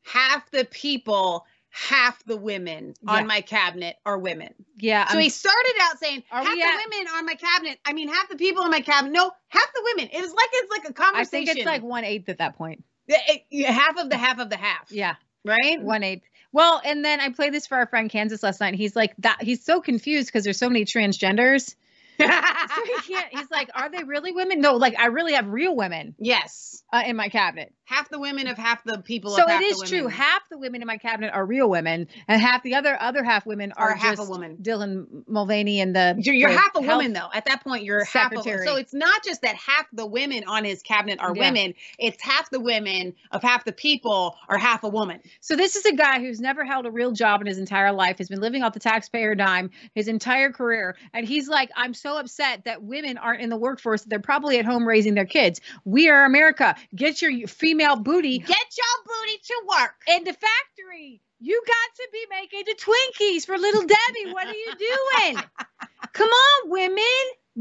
half 0.03 0.49
the 0.51 0.65
people, 0.65 1.45
half 1.69 2.23
the 2.25 2.37
women 2.37 2.93
Yeah. 3.03 3.11
on 3.11 3.27
my 3.27 3.41
cabinet 3.41 3.97
are 4.05 4.17
women. 4.17 4.53
Yeah. 4.77 5.05
So 5.07 5.13
I'm- 5.15 5.23
he 5.23 5.29
started 5.29 5.73
out 5.81 5.99
saying 5.99 6.23
half 6.29 6.43
the 6.45 6.49
at- 6.61 6.89
women 6.89 7.07
on 7.13 7.25
my 7.25 7.35
cabinet. 7.35 7.79
I 7.85 7.93
mean, 7.93 8.07
half 8.07 8.29
the 8.29 8.35
people 8.37 8.63
in 8.63 8.71
my 8.71 8.81
cabinet. 8.81 9.11
No, 9.13 9.31
half 9.49 9.73
the 9.73 9.81
women. 9.95 10.09
It 10.11 10.21
was 10.21 10.33
like 10.33 10.49
it's 10.53 10.71
like 10.71 10.89
a 10.89 10.93
conversation. 10.93 11.41
I 11.43 11.45
think 11.45 11.57
it's 11.57 11.65
like 11.65 11.83
one 11.83 12.03
eighth 12.03 12.29
at 12.29 12.39
that 12.39 12.55
point. 12.57 12.83
It- 13.07 13.45
it- 13.51 13.65
half 13.67 13.97
of 13.97 14.09
the 14.09 14.17
half 14.17 14.39
of 14.39 14.49
the 14.49 14.57
half. 14.57 14.91
Yeah. 14.91 15.15
Right. 15.45 15.81
One 15.81 16.03
eighth. 16.03 16.26
Well, 16.51 16.81
and 16.83 17.03
then 17.03 17.19
I 17.19 17.29
played 17.29 17.53
this 17.53 17.67
for 17.67 17.77
our 17.77 17.85
friend 17.85 18.09
Kansas 18.09 18.41
last 18.43 18.59
night. 18.59 18.75
He's 18.75 18.95
like 18.95 19.13
that. 19.19 19.41
He's 19.41 19.63
so 19.63 19.81
confused 19.81 20.27
because 20.27 20.43
there's 20.43 20.57
so 20.57 20.69
many 20.69 20.85
transgenders. 20.85 21.75
So 22.19 22.25
he 22.25 23.13
can't. 23.13 23.27
He's 23.31 23.49
like, 23.51 23.69
are 23.73 23.89
they 23.89 24.03
really 24.03 24.31
women? 24.31 24.61
No, 24.61 24.75
like 24.75 24.95
I 24.97 25.07
really 25.07 25.33
have 25.33 25.47
real 25.47 25.75
women 25.75 26.15
yes. 26.17 26.83
uh, 26.91 27.03
in 27.05 27.15
my 27.15 27.29
cabinet. 27.29 27.73
Half 27.85 28.09
the 28.09 28.19
women 28.19 28.47
of 28.47 28.57
half 28.57 28.83
the 28.83 28.99
people. 28.99 29.31
So 29.31 29.45
it 29.47 29.61
is 29.61 29.79
the 29.79 29.87
true. 29.87 30.07
Half 30.07 30.41
the 30.49 30.57
women 30.57 30.81
in 30.81 30.87
my 30.87 30.97
cabinet 30.97 31.31
are 31.33 31.45
real 31.45 31.69
women, 31.69 32.07
and 32.27 32.41
half 32.41 32.61
the 32.63 32.75
other 32.75 33.01
other 33.01 33.23
half 33.23 33.45
women 33.45 33.71
Are 33.77 33.91
are, 33.91 33.95
half 33.95 34.19
a 34.19 34.25
woman. 34.25 34.57
Dylan 34.61 35.05
Mulvaney 35.25 35.79
and 35.79 35.95
the 35.95 36.15
You're, 36.17 36.35
you're 36.35 36.49
half 36.49 36.75
a 36.75 36.81
woman 36.81 37.13
though. 37.13 37.29
At 37.33 37.45
that 37.45 37.63
point, 37.63 37.85
you're 37.85 38.03
half 38.03 38.33
a 38.33 38.35
secretary. 38.37 38.67
So 38.67 38.75
it's 38.75 38.93
not 38.93 39.23
just 39.23 39.41
that 39.43 39.55
half 39.55 39.85
the 39.93 40.05
women 40.05 40.43
on 40.47 40.65
his 40.65 40.81
cabinet 40.81 41.19
are 41.21 41.33
Yeah. 41.33 41.47
women. 41.47 41.75
It's 41.97 42.21
half 42.21 42.49
the 42.49 42.59
women 42.59 43.13
of 43.31 43.41
half 43.41 43.63
the 43.63 43.71
people 43.71 44.35
are 44.49 44.57
half 44.57 44.83
a 44.83 44.89
woman. 44.89 45.21
So 45.39 45.55
this 45.55 45.77
is 45.77 45.85
a 45.85 45.95
guy 45.95 46.19
who's 46.19 46.41
never 46.41 46.65
held 46.65 46.85
a 46.87 46.91
real 46.91 47.13
job 47.13 47.39
in 47.39 47.47
his 47.47 47.57
entire 47.57 47.93
life, 47.93 48.17
has 48.17 48.27
been 48.27 48.41
living 48.41 48.63
off 48.63 48.73
the 48.73 48.81
taxpayer 48.81 49.33
dime 49.33 49.69
his 49.95 50.07
entire 50.09 50.51
career, 50.51 50.97
and 51.13 51.25
he's 51.25 51.47
like, 51.47 51.69
I'm 51.75 51.93
so 51.93 52.06
upset 52.15 52.63
that 52.65 52.83
women 52.83 53.17
aren't 53.17 53.41
in 53.41 53.49
the 53.49 53.57
workforce. 53.57 54.03
They're 54.03 54.19
probably 54.19 54.57
at 54.59 54.65
home 54.65 54.87
raising 54.87 55.15
their 55.15 55.25
kids. 55.25 55.59
We 55.83 56.09
are 56.09 56.23
America. 56.25 56.75
Get 56.95 57.21
your 57.21 57.47
female 57.47 57.97
booty 57.97 58.37
Get 58.39 58.49
your 58.49 59.03
booty 59.05 59.37
to 59.43 59.61
work. 59.67 59.95
in 60.07 60.23
the 60.23 60.31
factory. 60.33 61.21
You 61.39 61.61
got 61.67 61.95
to 61.97 62.07
be 62.13 62.25
making 62.31 62.63
the 62.65 62.75
Twinkies 62.81 63.45
for 63.45 63.57
little 63.57 63.81
Debbie. 63.81 64.31
What 64.31 64.47
are 64.47 64.53
you 64.53 64.73
doing? 64.77 65.43
Come 66.13 66.29
on, 66.29 66.69
women, 66.69 67.03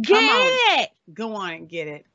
get 0.01 0.17
on. 0.17 0.81
it. 0.81 0.91
Go 1.13 1.35
on 1.35 1.51
and 1.53 1.69
get 1.69 1.89
it. 1.89 2.07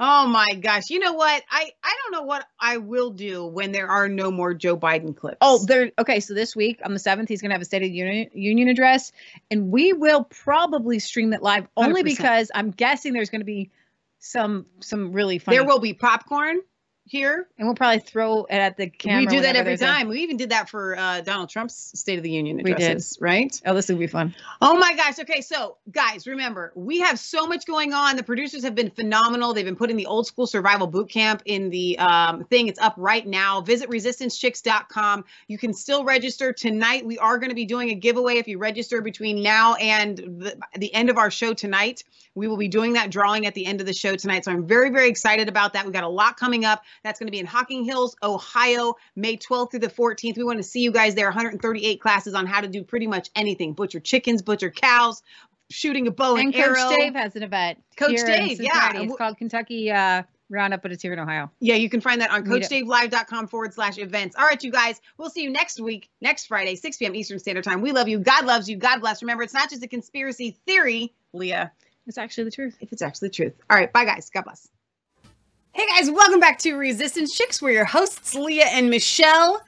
Oh 0.00 0.28
my 0.28 0.46
gosh. 0.60 0.90
You 0.90 1.00
know 1.00 1.14
what? 1.14 1.42
I, 1.50 1.72
I 1.82 1.96
don't 2.02 2.12
know 2.12 2.22
what 2.22 2.46
I 2.60 2.76
will 2.76 3.10
do 3.10 3.44
when 3.44 3.72
there 3.72 3.88
are 3.88 4.08
no 4.08 4.30
more 4.30 4.54
Joe 4.54 4.76
Biden 4.76 5.16
clips. 5.16 5.38
Oh, 5.40 5.64
there. 5.64 5.90
Okay, 5.98 6.20
so 6.20 6.34
this 6.34 6.54
week 6.54 6.80
on 6.84 6.92
the 6.92 7.00
seventh, 7.00 7.28
he's 7.28 7.42
going 7.42 7.50
to 7.50 7.54
have 7.54 7.62
a 7.62 7.64
State 7.64 7.82
of 7.82 7.88
the 7.88 7.96
Union, 7.96 8.30
Union 8.32 8.68
address, 8.68 9.10
and 9.50 9.72
we 9.72 9.92
will 9.92 10.22
probably 10.24 11.00
stream 11.00 11.32
it 11.32 11.42
live 11.42 11.66
only 11.76 12.02
100%. 12.02 12.04
because 12.04 12.50
I'm 12.54 12.70
guessing 12.70 13.12
there's 13.12 13.30
going 13.30 13.40
to 13.40 13.46
be 13.46 13.70
some 14.20 14.66
some 14.80 15.12
really 15.12 15.38
funny. 15.38 15.56
there 15.56 15.66
will 15.66 15.78
be 15.78 15.94
popcorn 15.94 16.58
here. 17.10 17.48
and 17.58 17.66
we'll 17.66 17.74
probably 17.74 17.98
throw 18.00 18.44
it 18.44 18.54
at 18.54 18.76
the 18.76 18.88
camera. 18.88 19.20
we 19.20 19.26
do 19.26 19.40
that 19.40 19.56
every 19.56 19.70
there's 19.76 19.82
a- 19.82 19.86
time. 19.86 20.08
We 20.08 20.20
even 20.20 20.36
did 20.36 20.50
that 20.50 20.68
for 20.68 20.96
uh, 20.98 21.20
Donald 21.22 21.48
Trump's 21.48 21.98
State 21.98 22.18
of 22.18 22.22
the 22.22 22.30
Union 22.30 22.60
We 22.62 22.74
did. 22.74 23.02
right? 23.20 23.60
Oh, 23.66 23.74
this 23.74 23.88
would 23.88 23.98
be 23.98 24.06
fun. 24.06 24.34
Oh 24.60 24.78
my 24.78 24.94
gosh. 24.94 25.18
Okay, 25.18 25.40
so 25.40 25.76
guys, 25.90 26.26
remember, 26.26 26.72
we 26.74 27.00
have 27.00 27.18
so 27.18 27.46
much 27.46 27.66
going 27.66 27.92
on. 27.92 28.16
The 28.16 28.22
producers 28.22 28.62
have 28.64 28.74
been 28.74 28.90
phenomenal. 28.90 29.52
They've 29.54 29.64
been 29.64 29.76
putting 29.76 29.96
the 29.96 30.06
old 30.06 30.26
school 30.26 30.46
survival 30.46 30.86
boot 30.86 31.08
camp 31.10 31.42
in 31.44 31.70
the 31.70 31.98
um, 31.98 32.44
thing. 32.44 32.68
It's 32.68 32.78
up 32.78 32.94
right 32.96 33.26
now. 33.26 33.60
Visit 33.60 33.88
resistancechicks.com. 33.90 35.24
You 35.48 35.58
can 35.58 35.72
still 35.72 36.04
register 36.04 36.52
tonight. 36.52 37.04
We 37.04 37.18
are 37.18 37.38
going 37.38 37.50
to 37.50 37.54
be 37.54 37.64
doing 37.66 37.90
a 37.90 37.94
giveaway 37.94 38.34
if 38.38 38.48
you 38.48 38.58
register 38.58 39.00
between 39.00 39.42
now 39.42 39.74
and 39.74 40.16
the, 40.18 40.58
the 40.76 40.92
end 40.94 41.10
of 41.10 41.18
our 41.18 41.30
show 41.30 41.54
tonight. 41.54 42.04
We 42.34 42.46
will 42.46 42.56
be 42.56 42.68
doing 42.68 42.92
that 42.92 43.10
drawing 43.10 43.46
at 43.46 43.54
the 43.54 43.66
end 43.66 43.80
of 43.80 43.86
the 43.86 43.92
show 43.92 44.14
tonight. 44.14 44.44
So 44.44 44.52
I'm 44.52 44.66
very, 44.66 44.90
very 44.90 45.08
excited 45.08 45.48
about 45.48 45.72
that. 45.72 45.84
We 45.86 45.92
got 45.92 46.04
a 46.04 46.08
lot 46.08 46.36
coming 46.36 46.64
up. 46.64 46.82
That's 47.04 47.18
going 47.18 47.26
to 47.26 47.32
be 47.32 47.38
in 47.38 47.46
Hocking 47.46 47.84
Hills, 47.84 48.16
Ohio, 48.22 48.94
May 49.16 49.36
12th 49.36 49.72
through 49.72 49.80
the 49.80 49.88
14th. 49.88 50.36
We 50.36 50.44
want 50.44 50.58
to 50.58 50.62
see 50.62 50.80
you 50.80 50.92
guys 50.92 51.14
there. 51.14 51.26
138 51.26 52.00
classes 52.00 52.34
on 52.34 52.46
how 52.46 52.60
to 52.60 52.68
do 52.68 52.82
pretty 52.82 53.06
much 53.06 53.30
anything 53.34 53.72
butcher 53.72 54.00
chickens, 54.00 54.42
butcher 54.42 54.70
cows, 54.70 55.22
shooting 55.70 56.06
a 56.06 56.10
bow 56.10 56.36
and, 56.36 56.54
And 56.54 56.64
Coach. 56.64 56.96
Dave 56.96 57.14
has 57.14 57.36
an 57.36 57.42
event. 57.42 57.82
Coach 57.96 58.10
here 58.10 58.26
in 58.26 58.46
Dave, 58.46 58.60
yeah. 58.60 58.92
It's 58.94 59.16
called 59.16 59.36
Kentucky 59.36 59.90
uh, 59.90 60.22
Roundup, 60.50 60.82
but 60.82 60.92
it's 60.92 61.02
here 61.02 61.12
in 61.12 61.18
Ohio. 61.18 61.50
Yeah, 61.60 61.74
you 61.74 61.90
can 61.90 62.00
find 62.00 62.20
that 62.20 62.30
on. 62.30 62.44
CoachDaveLive.com 62.44 63.48
forward 63.48 63.74
slash 63.74 63.98
events. 63.98 64.36
All 64.36 64.44
right, 64.44 64.62
you 64.62 64.72
guys, 64.72 65.00
we'll 65.18 65.30
see 65.30 65.42
you 65.42 65.50
next 65.50 65.80
week, 65.80 66.08
next 66.20 66.46
Friday, 66.46 66.74
6 66.74 66.96
p.m. 66.96 67.14
Eastern 67.14 67.38
Standard 67.38 67.64
Time. 67.64 67.80
We 67.80 67.92
love 67.92 68.08
you. 68.08 68.18
God 68.18 68.46
loves 68.46 68.68
you. 68.68 68.76
God 68.76 69.00
bless. 69.00 69.22
Remember, 69.22 69.42
it's 69.42 69.54
not 69.54 69.70
just 69.70 69.82
a 69.82 69.88
conspiracy 69.88 70.56
theory, 70.66 71.12
Leah. 71.32 71.72
It's 72.06 72.18
actually 72.18 72.44
the 72.44 72.50
truth. 72.52 72.76
If 72.80 72.92
it's 72.92 73.02
actually 73.02 73.28
the 73.28 73.34
truth. 73.34 73.54
All 73.68 73.76
right, 73.76 73.92
bye, 73.92 74.06
guys. 74.06 74.30
God 74.30 74.44
bless. 74.44 74.68
Hey, 75.72 75.86
guys, 75.86 76.10
welcome 76.10 76.40
back 76.40 76.58
to 76.60 76.74
Resistance 76.74 77.36
Chicks. 77.36 77.62
We're 77.62 77.70
your 77.70 77.84
hosts, 77.84 78.34
Leah 78.34 78.66
and 78.66 78.90
Michelle. 78.90 79.62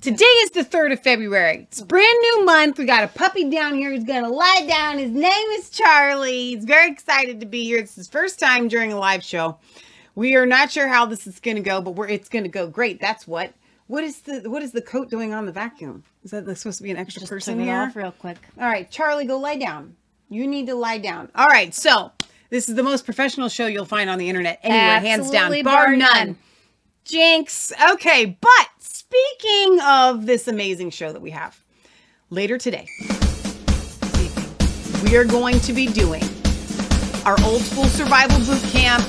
Today 0.00 0.24
is 0.24 0.50
the 0.50 0.64
3rd 0.64 0.92
of 0.92 1.02
February. 1.02 1.62
It's 1.62 1.80
a 1.80 1.86
brand 1.86 2.16
new 2.22 2.44
month. 2.44 2.78
We 2.78 2.84
got 2.84 3.02
a 3.02 3.08
puppy 3.08 3.50
down 3.50 3.74
here 3.74 3.90
who's 3.90 4.04
going 4.04 4.22
to 4.22 4.30
lie 4.30 4.66
down. 4.68 4.98
His 4.98 5.10
name 5.10 5.48
is 5.52 5.70
Charlie. 5.70 6.54
He's 6.54 6.64
very 6.64 6.90
excited 6.90 7.40
to 7.40 7.46
be 7.46 7.64
here. 7.64 7.78
It's 7.78 7.96
his 7.96 8.06
first 8.06 8.38
time 8.38 8.68
during 8.68 8.92
a 8.92 8.98
live 8.98 9.24
show. 9.24 9.58
We 10.14 10.36
are 10.36 10.46
not 10.46 10.70
sure 10.70 10.86
how 10.86 11.06
this 11.06 11.26
is 11.26 11.40
going 11.40 11.56
to 11.56 11.62
go, 11.62 11.80
but 11.80 11.92
we're 11.92 12.08
it's 12.08 12.28
going 12.28 12.44
to 12.44 12.50
go 12.50 12.68
great. 12.68 13.00
That's 13.00 13.26
what. 13.26 13.52
What 13.88 14.04
is 14.04 14.20
the 14.20 14.48
what 14.50 14.62
is 14.62 14.72
the 14.72 14.82
coat 14.82 15.10
doing 15.10 15.32
on 15.32 15.46
the 15.46 15.52
vacuum? 15.52 16.04
Is 16.22 16.30
that 16.30 16.44
supposed 16.58 16.76
to 16.78 16.84
be 16.84 16.90
an 16.90 16.98
extra 16.98 17.26
person 17.26 17.54
took 17.54 17.62
it 17.62 17.66
here? 17.66 17.80
off 17.80 17.96
real 17.96 18.12
quick. 18.12 18.36
All 18.60 18.68
right, 18.68 18.88
Charlie, 18.90 19.24
go 19.24 19.38
lie 19.38 19.56
down. 19.56 19.96
You 20.28 20.46
need 20.46 20.66
to 20.66 20.74
lie 20.74 20.98
down. 20.98 21.30
All 21.34 21.46
right, 21.46 21.74
so 21.74 22.12
this 22.50 22.68
is 22.68 22.74
the 22.74 22.82
most 22.82 23.04
professional 23.04 23.48
show 23.48 23.66
you'll 23.66 23.84
find 23.84 24.08
on 24.08 24.18
the 24.18 24.28
internet 24.28 24.60
anywhere, 24.62 25.00
hands 25.00 25.30
down, 25.30 25.50
bar, 25.62 25.86
bar 25.86 25.96
none. 25.96 25.98
none. 25.98 26.38
Jinx. 27.04 27.72
Okay, 27.92 28.38
but 28.40 28.68
speaking 28.78 29.80
of 29.82 30.26
this 30.26 30.48
amazing 30.48 30.90
show 30.90 31.12
that 31.12 31.22
we 31.22 31.30
have, 31.30 31.62
later 32.30 32.58
today, 32.58 32.86
we 35.04 35.16
are 35.16 35.24
going 35.24 35.60
to 35.60 35.72
be 35.72 35.86
doing 35.86 36.22
our 37.24 37.36
old 37.44 37.62
school 37.62 37.84
survival 37.84 38.38
boot 38.46 38.62
camp 38.70 39.04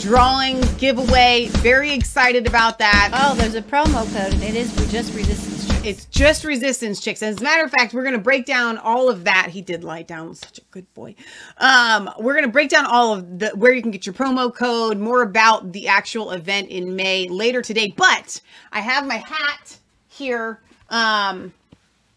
drawing 0.00 0.60
giveaway. 0.76 1.48
Very 1.48 1.92
excited 1.92 2.46
about 2.46 2.78
that. 2.78 3.10
Oh, 3.14 3.34
there's 3.36 3.54
a 3.54 3.62
promo 3.62 4.04
code, 4.14 4.34
and 4.34 4.42
it 4.42 4.54
is 4.54 4.74
we 4.78 4.86
just 4.88 5.14
resistance. 5.14 5.53
It's 5.84 6.06
just 6.06 6.44
resistance 6.44 6.98
chicks. 6.98 7.22
As 7.22 7.42
a 7.42 7.44
matter 7.44 7.62
of 7.62 7.70
fact, 7.70 7.92
we're 7.92 8.04
going 8.04 8.14
to 8.14 8.20
break 8.20 8.46
down 8.46 8.78
all 8.78 9.10
of 9.10 9.24
that. 9.24 9.48
He 9.50 9.60
did 9.60 9.84
lie 9.84 10.00
down. 10.00 10.34
Such 10.34 10.56
a 10.56 10.62
good 10.70 10.92
boy. 10.94 11.14
Um, 11.58 12.08
we're 12.18 12.32
going 12.32 12.46
to 12.46 12.50
break 12.50 12.70
down 12.70 12.86
all 12.86 13.12
of 13.12 13.38
the 13.38 13.50
where 13.50 13.70
you 13.70 13.82
can 13.82 13.90
get 13.90 14.06
your 14.06 14.14
promo 14.14 14.54
code, 14.54 14.96
more 14.96 15.20
about 15.20 15.72
the 15.72 15.88
actual 15.88 16.30
event 16.30 16.70
in 16.70 16.96
May 16.96 17.28
later 17.28 17.60
today. 17.60 17.92
But 17.94 18.40
I 18.72 18.80
have 18.80 19.06
my 19.06 19.16
hat 19.16 19.78
here. 20.08 20.60
Um, 20.88 21.52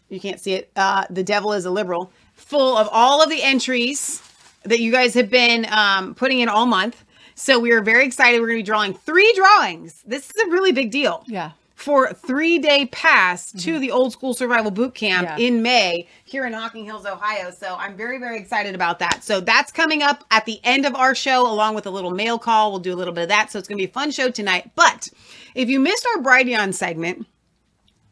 you 0.08 0.18
can't 0.18 0.40
see 0.40 0.54
it. 0.54 0.70
Uh, 0.74 1.04
the 1.10 1.22
devil 1.22 1.52
is 1.52 1.66
a 1.66 1.70
liberal, 1.70 2.10
full 2.32 2.74
of 2.78 2.88
all 2.90 3.22
of 3.22 3.28
the 3.28 3.42
entries 3.42 4.22
that 4.62 4.80
you 4.80 4.90
guys 4.90 5.12
have 5.12 5.28
been 5.28 5.66
um, 5.70 6.14
putting 6.14 6.40
in 6.40 6.48
all 6.48 6.64
month. 6.64 7.04
So 7.34 7.58
we 7.58 7.72
are 7.72 7.82
very 7.82 8.06
excited. 8.06 8.40
We're 8.40 8.46
going 8.48 8.60
to 8.60 8.62
be 8.62 8.66
drawing 8.66 8.94
three 8.94 9.30
drawings. 9.34 10.02
This 10.06 10.30
is 10.30 10.42
a 10.42 10.50
really 10.50 10.72
big 10.72 10.90
deal 10.90 11.22
Yeah. 11.26 11.50
For 11.78 12.12
three 12.12 12.58
day 12.58 12.86
pass 12.86 13.52
to 13.52 13.78
the 13.78 13.90
old 13.92 14.12
school 14.12 14.34
survival 14.34 14.70
boot 14.72 14.94
camp 14.94 15.28
Mm-hmm. 15.28 15.38
Yeah. 15.40 15.46
in 15.46 15.62
May 15.62 16.08
here 16.24 16.44
in 16.44 16.52
Hocking 16.52 16.84
Hills, 16.84 17.06
Ohio. 17.06 17.50
So 17.52 17.76
I'm 17.78 17.96
very, 17.96 18.18
very 18.18 18.38
excited 18.38 18.74
about 18.74 18.98
that. 18.98 19.22
So 19.22 19.40
that's 19.40 19.70
coming 19.70 20.02
up 20.02 20.24
at 20.32 20.44
the 20.44 20.60
end 20.64 20.84
of 20.86 20.94
our 20.96 21.14
show, 21.14 21.42
along 21.50 21.74
with 21.76 21.86
a 21.86 21.90
little 21.90 22.10
mail 22.10 22.38
call. 22.38 22.72
We'll 22.72 22.80
do 22.80 22.92
a 22.92 22.96
little 22.96 23.14
bit 23.14 23.22
of 23.22 23.28
that. 23.28 23.52
So 23.52 23.58
it's 23.58 23.68
going 23.68 23.78
to 23.78 23.82
be 23.82 23.88
a 23.88 23.92
fun 23.92 24.10
show 24.10 24.28
tonight. 24.30 24.70
But 24.74 25.08
if 25.54 25.68
you 25.68 25.78
missed 25.78 26.06
our 26.16 26.22
Brighteon 26.22 26.74
segment, 26.74 27.26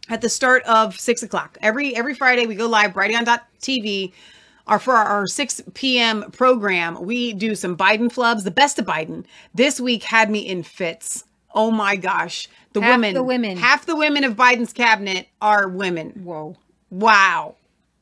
at 0.08 0.20
the 0.20 0.28
start 0.28 0.62
of 0.62 0.98
six 0.98 1.24
o'clock. 1.24 1.58
Every 1.60 1.96
every 1.96 2.14
Friday 2.14 2.46
we 2.46 2.54
go 2.54 2.68
live, 2.68 2.92
brighteon.tv. 2.92 4.12
Our 4.68 4.78
for 4.78 4.94
our, 4.94 5.04
our 5.04 5.26
6 5.26 5.62
p.m. 5.74 6.30
program, 6.32 7.00
we 7.04 7.32
do 7.32 7.54
some 7.56 7.76
Biden 7.76 8.12
flubs, 8.12 8.42
the 8.44 8.50
best 8.52 8.78
of 8.80 8.84
Biden. 8.86 9.24
This 9.54 9.80
week 9.80 10.02
had 10.04 10.30
me 10.30 10.40
in 10.40 10.62
fits. 10.64 11.24
Oh 11.54 11.70
my 11.70 11.96
gosh. 11.96 12.48
The 12.76 12.82
Half 12.82 12.96
women 12.96 13.14
the 13.14 13.22
women. 13.22 13.56
half 13.56 13.86
the 13.86 13.96
women 13.96 14.22
of 14.22 14.36
Biden's 14.36 14.74
cabinet 14.74 15.28
are 15.40 15.66
women. 15.66 16.10
Whoa. 16.24 16.56
Wow. 16.90 17.54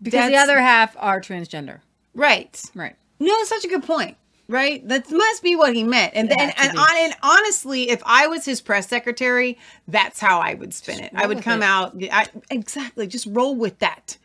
Because 0.02 0.30
the 0.30 0.36
other 0.36 0.60
half 0.60 0.96
are 0.98 1.20
transgender. 1.20 1.78
Right. 2.12 2.60
Right. 2.74 2.96
No, 3.20 3.32
it's 3.34 3.50
such 3.50 3.64
a 3.64 3.68
good 3.68 3.84
point. 3.84 4.16
Right? 4.48 4.86
That 4.88 5.08
must 5.12 5.44
be 5.44 5.54
what 5.54 5.76
he 5.76 5.84
meant. 5.84 6.12
And 6.16 6.28
then 6.28 6.52
and, 6.58 6.76
on, 6.76 6.96
and 6.96 7.14
honestly, 7.22 7.88
if 7.88 8.02
I 8.04 8.26
was 8.26 8.44
his 8.44 8.60
press 8.60 8.88
secretary, 8.88 9.58
that's 9.86 10.18
how 10.18 10.40
I 10.40 10.54
would 10.54 10.74
spin 10.74 10.98
it. 10.98 11.12
I 11.14 11.26
would 11.26 11.40
come 11.40 11.62
it. 11.62 11.66
out 11.66 11.94
I, 12.12 12.26
exactly, 12.50 13.06
just 13.06 13.26
roll 13.30 13.54
with 13.54 13.78
that. 13.78 14.18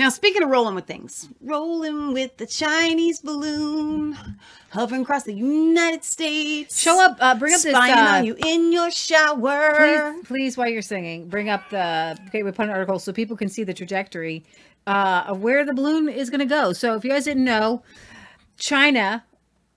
Now, 0.00 0.08
speaking 0.08 0.42
of 0.42 0.48
rolling 0.48 0.74
with 0.74 0.86
things, 0.86 1.28
rolling 1.42 2.14
with 2.14 2.38
the 2.38 2.46
Chinese 2.46 3.20
balloon, 3.20 4.16
hovering 4.70 5.02
across 5.02 5.24
the 5.24 5.34
United 5.34 6.04
States. 6.04 6.80
Show 6.80 6.98
up, 7.04 7.18
uh, 7.20 7.34
bring 7.34 7.52
up 7.52 7.60
this, 7.60 7.70
spying 7.70 7.92
uh, 7.92 8.12
on 8.16 8.24
you 8.24 8.34
in 8.46 8.72
your 8.72 8.90
shower. 8.90 10.14
Please, 10.14 10.26
please, 10.26 10.56
while 10.56 10.70
you're 10.70 10.80
singing, 10.80 11.28
bring 11.28 11.50
up 11.50 11.68
the 11.68 12.18
Gateway 12.32 12.50
Pundit 12.50 12.74
article 12.74 12.98
so 12.98 13.12
people 13.12 13.36
can 13.36 13.50
see 13.50 13.62
the 13.62 13.74
trajectory 13.74 14.42
uh, 14.86 15.24
of 15.26 15.42
where 15.42 15.66
the 15.66 15.74
balloon 15.74 16.08
is 16.08 16.30
going 16.30 16.40
to 16.40 16.46
go. 16.46 16.72
So, 16.72 16.94
if 16.94 17.04
you 17.04 17.10
guys 17.10 17.24
didn't 17.24 17.44
know, 17.44 17.82
China 18.56 19.22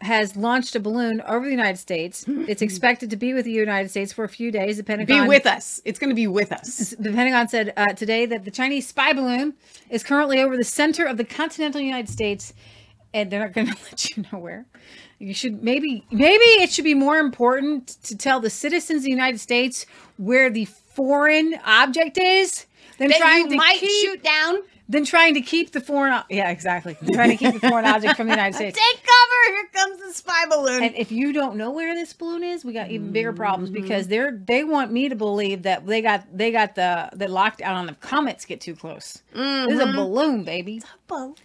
has 0.04 0.36
launched 0.36 0.76
a 0.76 0.80
balloon 0.80 1.22
over 1.22 1.46
the 1.46 1.52
United 1.52 1.78
States. 1.78 2.26
It's 2.28 2.62
expected 2.68 3.10
to 3.10 3.16
be 3.16 3.34
with 3.34 3.46
the 3.46 3.52
United 3.52 3.90
States 3.90 4.12
for 4.12 4.24
a 4.24 4.30
few 4.30 4.52
days. 4.52 4.78
The 4.78 4.84
Pentagon 4.84 5.24
Be 5.24 5.28
with 5.28 5.46
us. 5.46 5.82
It's 5.86 5.98
going 5.98 6.10
to 6.10 6.16
be 6.16 6.28
with 6.28 6.52
us. 6.52 6.94
The 7.00 7.12
Pentagon 7.12 7.48
said 7.48 7.74
uh, 7.78 7.94
today 7.94 8.26
that 8.26 8.46
the 8.46 8.52
Chinese 8.52 8.88
spy 8.88 9.14
balloon 9.14 9.54
is 9.90 10.04
currently 10.04 10.42
over 10.42 10.58
the 10.58 10.64
center 10.64 11.06
of 11.06 11.18
the 11.18 11.24
continental 11.24 11.82
United 11.82 12.10
States, 12.10 12.54
and 13.14 13.32
they're 13.32 13.40
not 13.40 13.54
going 13.54 13.68
to 13.74 13.78
let 13.84 14.10
you 14.10 14.26
know 14.32 14.40
where. 14.40 14.66
You 15.20 15.34
should 15.34 15.64
maybe 15.64 16.06
maybe 16.12 16.44
it 16.44 16.70
should 16.72 16.84
be 16.84 16.96
more 16.96 17.18
important 17.18 17.88
to 18.04 18.18
tell 18.18 18.42
the 18.42 18.50
citizens 18.50 18.98
of 19.00 19.04
the 19.06 19.12
United 19.12 19.40
States 19.40 19.86
where 20.18 20.50
the 20.50 20.66
foreign 20.66 21.56
object 21.66 22.18
is 22.18 22.66
than 22.98 23.08
That 23.10 23.20
trying 23.20 23.44
you 23.46 23.50
to 23.52 23.56
might 23.56 23.80
keep, 23.80 24.06
shoot 24.06 24.24
down. 24.24 24.58
Than 24.94 25.04
trying 25.06 25.34
to 25.34 25.42
keep 25.42 25.72
the 25.74 25.82
foreign. 25.82 26.14
o- 26.14 26.24
Yeah, 26.30 26.50
exactly. 26.50 26.96
Trying 27.14 27.32
to 27.32 27.38
keep 27.38 27.60
the 27.60 27.68
foreign 27.68 27.86
object 27.86 28.16
from 28.16 28.28
the 28.28 28.34
United 28.34 28.56
States. 28.56 28.80
Take 28.80 29.04
cover. 29.04 29.56
Here 29.58 29.68
comes 29.74 30.00
the 30.02 30.14
spy 30.14 30.46
balloon. 30.50 30.84
And 30.84 30.96
if 30.96 31.12
you 31.12 31.34
don't 31.34 31.58
know 31.58 31.72
where 31.72 31.94
this 31.96 32.14
balloon 32.14 32.44
is, 32.44 32.64
we 32.64 32.72
got 32.74 32.90
even 32.92 33.12
bigger 33.12 33.34
problems 33.34 33.70
Mm-hmm. 33.70 33.82
because 33.82 34.08
they're 34.08 34.32
they 34.32 34.64
want 34.64 34.92
me 34.92 35.10
to 35.10 35.16
believe 35.16 35.64
that 35.64 35.86
they 35.86 36.02
got 36.02 36.26
they 36.36 36.52
got 36.52 36.76
the 36.76 37.10
the 37.14 37.26
lockdown 37.26 37.74
on 37.74 37.86
the 37.88 37.94
comets 37.96 38.46
get 38.46 38.62
too 38.62 38.76
close. 38.76 39.22
This 39.34 39.74
is 39.74 39.80
a 39.80 39.86
Mhm. 39.86 39.96
balloon, 39.96 40.44
baby. 40.44 40.82
A 40.84 40.98
balloon. 41.08 41.36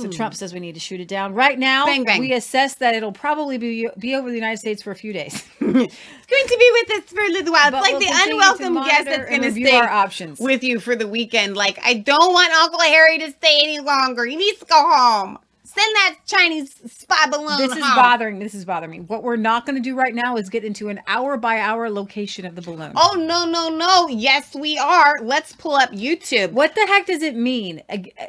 So 0.00 0.08
Trump 0.08 0.34
says 0.34 0.52
we 0.54 0.60
need 0.60 0.74
to 0.74 0.80
shoot 0.80 1.00
it 1.00 1.08
down 1.08 1.34
right 1.34 1.58
now. 1.58 1.84
Bang, 1.86 2.04
bang. 2.04 2.20
We 2.20 2.32
assess 2.32 2.74
that 2.76 2.94
it'll 2.94 3.12
probably 3.12 3.58
be 3.58 3.88
be 3.98 4.14
over 4.14 4.28
the 4.28 4.34
United 4.34 4.58
States 4.58 4.82
for 4.82 4.90
a 4.90 4.96
few 4.96 5.12
days. 5.12 5.44
It's 5.62 5.66
going 5.70 6.46
to 6.46 6.58
be 6.58 6.70
with 6.72 7.04
us 7.04 7.10
for 7.12 7.20
a 7.22 7.28
little 7.28 7.52
while. 7.52 7.66
It's 7.66 7.72
But 7.72 7.82
like 7.82 7.92
we'll 7.92 8.00
the 8.00 8.32
unwelcome 8.32 8.74
guest 8.86 9.04
that's 9.06 9.28
going 9.28 9.42
to 9.42 9.50
stay 9.52 9.74
our 9.76 9.88
options. 9.88 10.38
with 10.38 10.62
you 10.62 10.78
for 10.78 10.94
the 10.94 11.08
weekend. 11.08 11.56
Like, 11.56 11.78
I 11.82 11.94
don't 11.94 12.32
want 12.32 12.52
Uncle 12.52 12.80
Harry 12.80 13.18
to 13.18 13.30
stay 13.32 13.58
any 13.62 13.80
longer. 13.80 14.24
He 14.24 14.36
needs 14.36 14.60
to 14.60 14.64
go 14.66 14.76
home. 14.76 15.38
Send 15.72 15.94
that 15.94 16.16
Chinese 16.26 16.74
spy 16.92 17.28
balloon. 17.30 17.56
This 17.58 17.76
is 17.76 17.84
home. 17.84 17.94
bothering. 17.94 18.38
This 18.40 18.56
is 18.56 18.64
bothering 18.64 18.90
me. 18.90 19.00
What 19.02 19.22
we're 19.22 19.36
not 19.36 19.66
going 19.66 19.76
to 19.76 19.80
do 19.80 19.94
right 19.94 20.12
now 20.12 20.36
is 20.36 20.48
get 20.48 20.64
into 20.64 20.88
an 20.88 21.00
hour 21.06 21.36
by 21.36 21.60
hour 21.60 21.88
location 21.88 22.44
of 22.44 22.56
the 22.56 22.62
balloon. 22.62 22.92
Oh 22.96 23.14
no 23.16 23.46
no 23.46 23.68
no! 23.68 24.08
Yes, 24.08 24.52
we 24.56 24.76
are. 24.78 25.20
Let's 25.22 25.52
pull 25.52 25.74
up 25.76 25.92
YouTube. 25.92 26.50
What 26.50 26.74
the 26.74 26.84
heck 26.88 27.06
does 27.06 27.22
it 27.22 27.36
mean? 27.36 27.82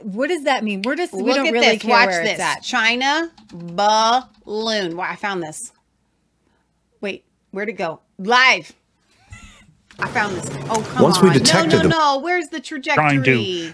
What 0.03 0.27
does 0.27 0.43
that 0.43 0.63
mean? 0.63 0.83
We're 0.83 0.95
just 0.95 1.13
we 1.13 1.33
don't 1.33 1.47
at 1.47 1.53
really 1.53 1.65
this. 1.65 1.81
care 1.81 1.89
Watch 1.89 2.07
where 2.09 2.23
this. 2.23 2.33
it's 2.33 2.41
at. 2.41 2.61
China 2.61 3.31
balloon. 3.51 4.95
Wow, 4.95 5.07
I 5.09 5.15
found 5.15 5.41
this. 5.41 5.71
Wait, 6.99 7.25
where'd 7.49 7.69
it 7.69 7.73
go? 7.73 8.01
Live. 8.19 8.71
I 9.97 10.07
found 10.09 10.35
this. 10.35 10.47
Oh, 10.69 10.87
come 10.93 11.03
Once 11.03 11.17
on. 11.17 11.27
we 11.27 11.33
detected 11.33 11.71
no, 11.71 11.81
no, 11.81 11.89
no. 11.89 12.19
Where's 12.19 12.49
the 12.49 12.59
Trying 12.59 12.81
trajectory? 12.83 13.73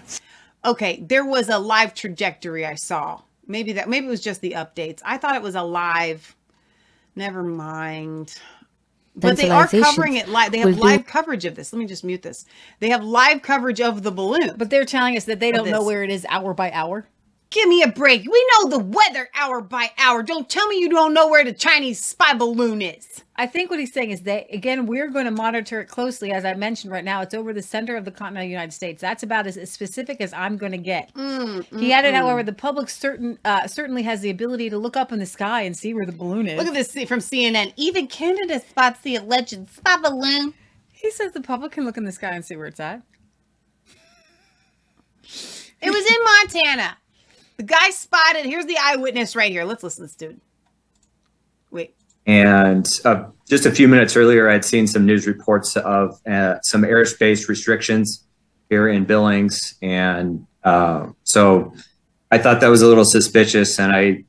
Okay, 0.70 1.04
there 1.06 1.26
was 1.26 1.50
a 1.50 1.58
live 1.58 1.92
trajectory 1.92 2.64
I 2.64 2.74
saw. 2.74 3.20
Maybe 3.48 3.72
that. 3.72 3.88
Maybe 3.88 4.06
it 4.06 4.10
was 4.10 4.20
just 4.20 4.40
the 4.42 4.52
updates. 4.52 5.00
I 5.04 5.16
thought 5.18 5.34
it 5.34 5.42
was 5.42 5.54
a 5.56 5.62
live. 5.62 6.36
Never 7.16 7.42
mind. 7.42 8.38
But 9.16 9.36
they 9.36 9.50
are 9.50 9.66
covering 9.66 10.14
it 10.14 10.28
live. 10.28 10.52
They 10.52 10.58
have 10.58 10.74
do- 10.74 10.80
live 10.80 11.06
coverage 11.06 11.44
of 11.44 11.56
this. 11.56 11.72
Let 11.72 11.80
me 11.80 11.86
just 11.86 12.04
mute 12.04 12.22
this. 12.22 12.44
They 12.78 12.90
have 12.90 13.02
live 13.02 13.42
coverage 13.42 13.80
of 13.80 14.04
the 14.04 14.12
balloon. 14.12 14.54
But 14.56 14.70
they're 14.70 14.84
telling 14.84 15.16
us 15.16 15.24
that 15.24 15.40
they 15.40 15.50
don't 15.50 15.70
know 15.70 15.82
where 15.84 16.04
it 16.04 16.10
is 16.10 16.24
hour 16.28 16.54
by 16.54 16.70
hour. 16.70 17.08
Give 17.50 17.66
me 17.66 17.82
a 17.82 17.88
break. 17.88 18.30
We 18.30 18.46
know 18.52 18.68
the 18.68 18.78
weather 18.78 19.30
hour 19.34 19.62
by 19.62 19.90
hour. 19.96 20.22
Don't 20.22 20.50
tell 20.50 20.66
me 20.68 20.78
you 20.78 20.90
don't 20.90 21.14
know 21.14 21.28
where 21.28 21.44
the 21.44 21.52
Chinese 21.54 21.98
spy 21.98 22.34
balloon 22.34 22.82
is. 22.82 23.24
I 23.36 23.46
think 23.46 23.70
what 23.70 23.80
he's 23.80 23.92
saying 23.92 24.10
is 24.10 24.22
that 24.22 24.52
again, 24.52 24.84
we're 24.84 25.08
going 25.08 25.24
to 25.24 25.30
monitor 25.30 25.80
it 25.80 25.86
closely. 25.86 26.30
As 26.30 26.44
I 26.44 26.52
mentioned 26.54 26.92
right 26.92 27.04
now, 27.04 27.22
it's 27.22 27.32
over 27.32 27.54
the 27.54 27.62
center 27.62 27.96
of 27.96 28.04
the 28.04 28.10
continental 28.10 28.50
United 28.50 28.72
States. 28.72 29.00
That's 29.00 29.22
about 29.22 29.46
as, 29.46 29.56
as 29.56 29.70
specific 29.70 30.20
as 30.20 30.34
I'm 30.34 30.58
going 30.58 30.72
to 30.72 30.78
get. 30.78 31.14
Mm, 31.14 31.64
he 31.78 31.90
added, 31.90 32.12
mm, 32.12 32.18
however, 32.18 32.42
mm. 32.42 32.46
the 32.46 32.52
public 32.52 32.90
certain 32.90 33.38
uh, 33.46 33.66
certainly 33.66 34.02
has 34.02 34.20
the 34.20 34.28
ability 34.28 34.68
to 34.68 34.76
look 34.76 34.96
up 34.96 35.10
in 35.10 35.18
the 35.18 35.26
sky 35.26 35.62
and 35.62 35.74
see 35.74 35.94
where 35.94 36.04
the 36.04 36.12
balloon 36.12 36.48
is. 36.48 36.58
Look 36.58 36.66
at 36.66 36.74
this 36.74 36.92
from 37.08 37.20
CNN. 37.20 37.72
Even 37.76 38.08
Canada 38.08 38.60
spots 38.60 39.00
the 39.00 39.16
alleged 39.16 39.70
spy 39.70 39.96
balloon. 40.02 40.52
He 40.92 41.10
says 41.10 41.32
the 41.32 41.40
public 41.40 41.72
can 41.72 41.86
look 41.86 41.96
in 41.96 42.04
the 42.04 42.12
sky 42.12 42.32
and 42.32 42.44
see 42.44 42.56
where 42.56 42.66
it's 42.66 42.80
at. 42.80 43.00
It 45.80 45.90
was 45.90 46.10
in 46.10 46.64
Montana. 46.64 46.98
The 47.58 47.64
guy 47.64 47.90
spotted. 47.90 48.46
Here's 48.46 48.66
the 48.66 48.78
eyewitness 48.80 49.34
right 49.34 49.50
here. 49.50 49.64
Let's 49.64 49.82
listen 49.82 50.04
to 50.04 50.06
this 50.06 50.14
dude. 50.14 50.40
Wait. 51.72 51.94
And 52.24 52.88
uh, 53.04 53.24
just 53.48 53.66
a 53.66 53.72
few 53.72 53.88
minutes 53.88 54.16
earlier, 54.16 54.48
I'd 54.48 54.64
seen 54.64 54.86
some 54.86 55.04
news 55.04 55.26
reports 55.26 55.76
of 55.76 56.20
uh, 56.24 56.60
some 56.62 56.82
airspace 56.82 57.48
restrictions 57.48 58.24
here 58.70 58.88
in 58.88 59.04
Billings. 59.04 59.74
And 59.82 60.46
uh, 60.62 61.08
so 61.24 61.74
I 62.30 62.38
thought 62.38 62.60
that 62.60 62.68
was 62.68 62.80
a 62.80 62.86
little 62.86 63.04
suspicious. 63.04 63.80
And 63.80 63.92
I, 63.92 64.24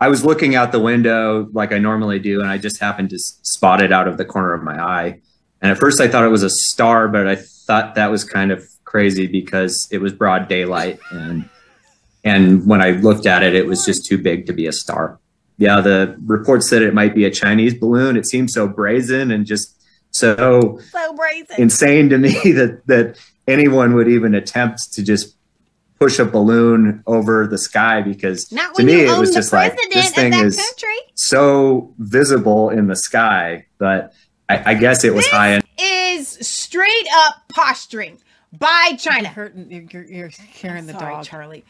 I 0.00 0.08
was 0.08 0.24
looking 0.24 0.54
out 0.54 0.70
the 0.70 0.78
window 0.78 1.48
like 1.52 1.72
I 1.72 1.78
normally 1.78 2.20
do, 2.20 2.40
and 2.40 2.48
I 2.48 2.58
just 2.58 2.78
happened 2.78 3.10
to 3.10 3.18
spot 3.18 3.82
it 3.82 3.92
out 3.92 4.06
of 4.06 4.18
the 4.18 4.24
corner 4.24 4.52
of 4.54 4.62
my 4.62 4.80
eye. 4.80 5.20
And 5.62 5.72
at 5.72 5.78
first, 5.78 6.00
I 6.00 6.06
thought 6.06 6.22
it 6.22 6.28
was 6.28 6.44
a 6.44 6.50
star, 6.50 7.08
but 7.08 7.26
I 7.26 7.34
thought 7.34 7.96
that 7.96 8.08
was 8.10 8.22
kind 8.22 8.52
of 8.52 8.62
crazy 8.84 9.26
because 9.26 9.88
it 9.90 9.98
was 9.98 10.12
broad 10.12 10.46
daylight. 10.46 11.00
And 11.10 11.48
and 12.26 12.66
when 12.66 12.82
I 12.82 12.90
looked 12.90 13.24
at 13.26 13.42
it, 13.42 13.54
it 13.54 13.66
was 13.66 13.84
just 13.86 14.04
too 14.04 14.18
big 14.18 14.46
to 14.46 14.52
be 14.52 14.66
a 14.66 14.72
star. 14.72 15.18
Yeah, 15.58 15.80
the 15.80 16.16
report 16.26 16.62
said 16.62 16.82
it 16.82 16.92
might 16.92 17.14
be 17.14 17.24
a 17.24 17.30
Chinese 17.30 17.72
balloon. 17.72 18.16
It 18.16 18.26
seemed 18.26 18.50
so 18.50 18.68
brazen 18.68 19.30
and 19.30 19.46
just 19.46 19.74
so 20.10 20.78
So 20.92 21.14
brazen. 21.14 21.56
insane 21.58 22.10
to 22.10 22.18
me 22.18 22.30
that 22.52 22.82
that 22.86 23.18
anyone 23.48 23.94
would 23.94 24.08
even 24.08 24.34
attempt 24.34 24.92
to 24.94 25.02
just 25.02 25.34
push 25.98 26.18
a 26.18 26.26
balloon 26.26 27.02
over 27.06 27.46
the 27.46 27.56
sky 27.56 28.02
because 28.02 28.52
Not 28.52 28.74
to 28.74 28.82
me 28.82 29.00
it 29.06 29.18
was 29.18 29.32
just 29.32 29.50
like 29.52 29.74
this 29.90 30.10
thing 30.10 30.34
is 30.34 30.56
country. 30.56 30.98
so 31.14 31.94
visible 31.98 32.68
in 32.68 32.86
the 32.88 32.96
sky, 32.96 33.64
but 33.78 34.12
I, 34.48 34.72
I 34.72 34.74
guess 34.74 35.04
it 35.04 35.14
was 35.14 35.26
high. 35.26 35.52
En- 35.54 35.62
Is 35.78 36.28
straight 36.46 37.06
up 37.14 37.36
posturing 37.48 38.18
by 38.52 38.96
China. 38.98 39.28
hurting. 39.28 39.70
You're, 39.70 39.84
you're, 39.90 40.04
you're 40.04 40.28
hearing 40.28 40.86
the 40.86 40.92
Sorry, 40.92 41.14
dog. 41.14 41.24
Charlie. 41.24 41.64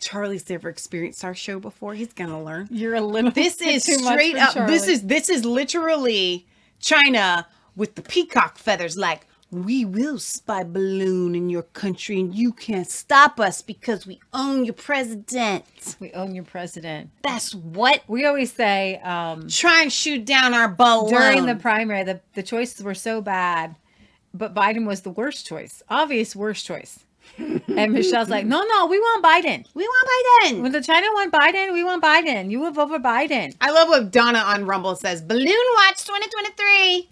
Charlie's 0.00 0.48
never 0.48 0.68
experienced 0.68 1.24
our 1.24 1.34
show 1.34 1.58
before. 1.58 1.94
He's 1.94 2.12
gonna 2.12 2.42
learn. 2.42 2.68
You're 2.70 2.94
a 2.94 3.00
little. 3.00 3.30
This 3.42 3.56
bit 3.56 3.74
is 3.76 3.84
too 3.84 3.94
straight 3.94 4.36
up. 4.36 4.54
This 4.66 4.88
is 4.88 5.02
this 5.02 5.28
is 5.28 5.44
literally 5.44 6.46
China 6.80 7.46
with 7.76 7.94
the 7.94 8.02
peacock 8.02 8.58
feathers. 8.58 8.96
Like 8.96 9.26
we 9.50 9.84
will 9.84 10.18
spy 10.18 10.64
balloon 10.64 11.34
in 11.34 11.50
your 11.50 11.62
country, 11.62 12.18
and 12.18 12.34
you 12.34 12.52
can't 12.52 12.88
stop 12.88 13.38
us 13.38 13.60
because 13.60 14.06
we 14.06 14.18
own 14.32 14.64
your 14.64 14.74
president. 14.74 15.64
We 16.00 16.10
own 16.12 16.34
your 16.34 16.44
president. 16.44 17.10
That's 17.22 17.54
what 17.54 18.02
we 18.08 18.24
always 18.24 18.52
say. 18.52 18.98
Um, 19.00 19.48
Try 19.48 19.82
and 19.82 19.92
shoot 19.92 20.24
down 20.24 20.54
our 20.54 20.68
balloon 20.68 21.10
during 21.12 21.46
the 21.46 21.56
primary. 21.56 22.02
The 22.04 22.20
the 22.34 22.42
choices 22.42 22.82
were 22.82 22.94
so 22.94 23.20
bad, 23.20 23.76
but 24.32 24.54
Biden 24.54 24.86
was 24.86 25.02
the 25.02 25.10
worst 25.10 25.46
choice. 25.46 25.82
Obvious 25.88 26.34
worst 26.34 26.64
choice. 26.66 27.00
And 27.38 27.92
Michelle's 27.92 28.28
like, 28.28 28.46
no, 28.46 28.62
no, 28.64 28.86
we 28.86 28.98
want 28.98 29.24
Biden. 29.24 29.66
We 29.74 29.84
want 29.84 30.08
Biden. 30.44 30.62
When 30.62 30.72
the 30.72 30.82
China 30.82 31.06
want 31.14 31.32
Biden, 31.32 31.72
we 31.72 31.82
want 31.82 32.02
Biden. 32.02 32.50
You 32.50 32.60
will 32.60 32.72
vote 32.72 32.88
for 32.88 32.98
Biden. 32.98 33.54
I 33.60 33.70
love 33.70 33.88
what 33.88 34.10
Donna 34.10 34.38
on 34.38 34.66
Rumble 34.66 34.96
says. 34.96 35.22
Balloon 35.22 35.46
Watch 35.46 36.04
2023. 36.04 37.08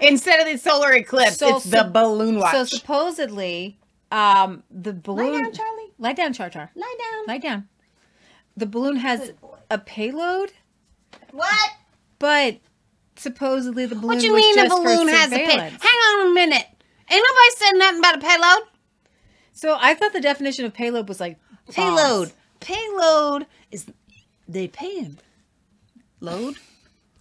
Instead 0.00 0.40
of 0.40 0.52
the 0.52 0.58
solar 0.58 0.92
eclipse, 0.92 1.40
it's 1.40 1.64
the 1.64 1.78
sup- 1.78 1.92
balloon 1.92 2.38
watch. 2.38 2.52
So 2.52 2.64
supposedly, 2.64 3.78
um, 4.10 4.62
the 4.70 4.92
balloon. 4.92 5.42
down, 5.42 5.52
Charlie. 5.52 5.92
Lie 5.98 6.12
down, 6.12 6.32
Char 6.32 6.50
Char. 6.50 6.70
Lie 6.74 6.96
down. 6.98 7.26
Lie 7.26 7.38
down. 7.38 7.68
The 8.56 8.66
balloon 8.66 8.96
has 8.96 9.32
a 9.70 9.78
payload, 9.78 10.52
what? 11.30 11.70
but 12.18 12.58
supposedly 13.16 13.86
the 13.86 13.94
balloon. 13.94 14.08
What 14.08 14.20
do 14.20 14.26
you 14.26 14.36
mean 14.36 14.56
the 14.56 14.68
balloon 14.68 15.08
has 15.08 15.32
a 15.32 15.36
payload? 15.36 15.72
Hang 15.72 15.98
on 16.20 16.26
a 16.30 16.34
minute. 16.34 16.66
Ain't 17.10 17.24
nobody 17.28 17.50
said 17.56 17.72
nothing 17.74 17.98
about 18.00 18.16
a 18.16 18.20
payload. 18.20 18.68
So 19.62 19.78
I 19.80 19.94
thought 19.94 20.12
the 20.12 20.20
definition 20.20 20.64
of 20.64 20.74
payload 20.74 21.06
was 21.06 21.20
like 21.20 21.38
bombs. 21.66 21.76
Payload. 21.76 22.32
Payload 22.58 23.46
is 23.70 23.86
they 24.48 24.66
paying. 24.66 25.18
Load. 26.20 26.56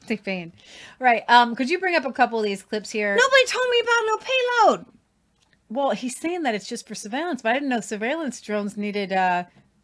They 0.07 0.17
paying. 0.17 0.51
Right. 0.97 1.21
Um. 1.29 1.55
Could 1.55 1.69
you 1.69 1.77
bring 1.77 1.95
up 1.95 2.05
a 2.05 2.11
couple 2.11 2.39
of 2.39 2.43
these 2.43 2.63
clips 2.63 2.89
here? 2.89 3.15
Nobody 3.15 3.45
told 3.45 3.69
me 3.69 3.79
about 3.79 4.03
no 4.07 4.17
payload. 4.17 4.87
Well, 5.69 5.91
he's 5.91 6.17
saying 6.17 6.41
that 6.41 6.55
it's 6.55 6.67
just 6.67 6.87
for 6.87 6.95
surveillance, 6.95 7.43
but 7.43 7.51
I 7.51 7.53
didn't 7.53 7.69
know 7.69 7.81
surveillance 7.81 8.41
drones 8.41 8.75
needed 8.75 9.13
uh 9.13 9.43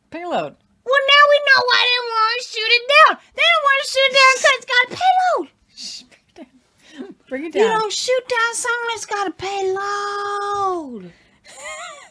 payload. 0.10 0.56
Well, 0.86 1.02
now 1.14 1.24
we 1.30 1.40
know 1.46 1.62
why 1.68 1.86
they 1.86 1.92
didn't 1.94 2.10
want 2.10 2.42
to 2.42 2.48
shoot 2.50 2.72
it 2.72 2.82
down. 2.98 3.18
They 3.36 3.44
don't 3.54 3.66
want 3.70 3.80
to 3.84 3.88
shoot 3.92 4.10
it 4.10 4.16
down 4.18 4.34
because 4.36 4.56
it's 4.58 4.70
got 4.74 4.90
a 4.90 4.92
payload. 4.98 5.48
Bring 7.30 7.46
it 7.46 7.54
down. 7.54 7.62
You 7.62 7.70
don't 7.70 7.94
shoot 7.94 8.28
down 8.28 8.56
something 8.56 8.90
that's 8.90 9.06
got 9.06 9.28
a 9.28 9.32
payload. 9.32 11.14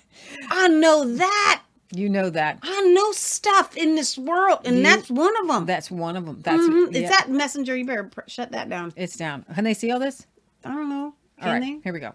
I 0.51 0.69
know 0.69 1.05
that. 1.17 1.63
You 1.93 2.09
know 2.11 2.31
that. 2.31 2.59
I 2.63 2.81
know 2.93 3.13
stuff 3.13 3.77
in 3.77 3.95
this 3.95 4.19
world, 4.19 4.61
and 4.65 4.79
You- 4.79 4.83
that's 4.83 5.09
one 5.11 5.33
of 5.41 5.47
them. 5.49 5.67
That's 5.67 5.91
one 5.91 6.17
of 6.17 6.27
them. 6.27 6.41
That's 6.43 6.63
Mhm. 6.63 6.93
yeah. 6.93 7.01
Is 7.03 7.11
that 7.11 7.31
messenger? 7.31 7.77
You 7.77 7.85
better 7.85 8.11
shut 8.27 8.53
that 8.53 8.69
down. 8.69 8.93
It's 8.97 9.17
down. 9.17 9.45
Can 9.55 9.65
they 9.65 9.75
see 9.75 9.91
all 9.93 10.01
this? 10.01 10.27
I 10.65 10.71
don't 10.71 10.89
know. 10.89 11.15
Can 11.39 11.49
All 11.49 11.55
right, 11.55 11.63
they? 11.63 11.81
here 11.85 11.93
we 11.93 12.01
go. 12.01 12.13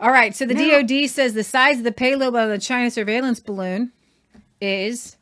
All 0.00 0.10
right, 0.10 0.34
so 0.34 0.46
the 0.46 0.54
Now- 0.54 0.80
DoD 0.80 1.06
says 1.08 1.34
the 1.34 1.44
size 1.44 1.78
of 1.78 1.84
the 1.84 1.92
payload 1.92 2.34
of 2.34 2.48
the 2.48 2.58
China 2.58 2.90
surveillance 2.90 3.38
balloon 3.38 3.92
is. 4.60 5.16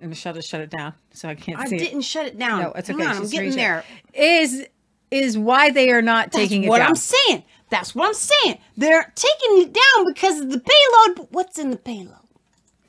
I'm 0.00 0.08
gonna 0.08 0.14
shut 0.14 0.36
it, 0.36 0.44
shut 0.44 0.60
it 0.60 0.70
down, 0.70 0.94
so 1.12 1.28
I 1.28 1.34
can't 1.34 1.68
see. 1.68 1.76
I 1.76 1.78
didn't 1.78 2.02
shut 2.02 2.26
it 2.26 2.38
down. 2.38 2.60
No, 2.62 2.72
it's 2.72 2.88
Hang 2.88 3.00
okay. 3.00 3.08
on, 3.10 3.16
I'm 3.18 3.28
getting 3.28 3.52
it. 3.52 3.56
there. 3.56 3.84
Is 4.14 4.66
is 5.10 5.36
why 5.38 5.70
they 5.70 5.90
are 5.90 6.00
not 6.02 6.26
That's 6.32 6.36
taking 6.36 6.64
it 6.64 6.68
what 6.68 6.78
down. 6.78 6.88
I'm 6.88 6.94
saying. 6.96 7.42
That's 7.72 7.94
what 7.94 8.08
I'm 8.08 8.12
saying. 8.12 8.58
They're 8.76 9.10
taking 9.14 9.62
it 9.62 9.72
down 9.72 10.12
because 10.12 10.40
of 10.40 10.50
the 10.50 10.60
payload. 10.60 11.16
But 11.16 11.32
what's 11.32 11.58
in 11.58 11.70
the 11.70 11.78
payload? 11.78 12.18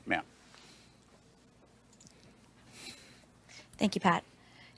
Yeah. 0.06 0.20
Thank 3.78 3.94
you, 3.94 4.02
Pat. 4.02 4.24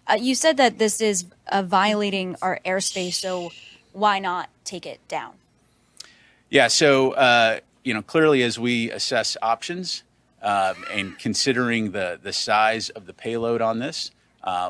Uh, 0.06 0.14
you 0.14 0.36
said 0.36 0.58
that 0.58 0.78
this 0.78 1.00
is 1.00 1.24
uh, 1.48 1.62
violating 1.62 2.36
our 2.40 2.60
airspace, 2.64 3.14
so 3.14 3.50
why 3.94 4.20
not 4.20 4.48
take 4.64 4.86
it 4.86 5.00
down? 5.08 5.32
Yeah, 6.50 6.68
so 6.68 7.10
uh, 7.14 7.58
you 7.82 7.92
know, 7.92 8.02
clearly 8.02 8.44
as 8.44 8.60
we 8.60 8.92
assess 8.92 9.36
options 9.42 10.04
um, 10.40 10.76
and 10.92 11.18
considering 11.18 11.90
the 11.90 12.20
the 12.22 12.32
size 12.32 12.90
of 12.90 13.06
the 13.06 13.12
payload 13.12 13.60
on 13.60 13.80
this, 13.80 14.12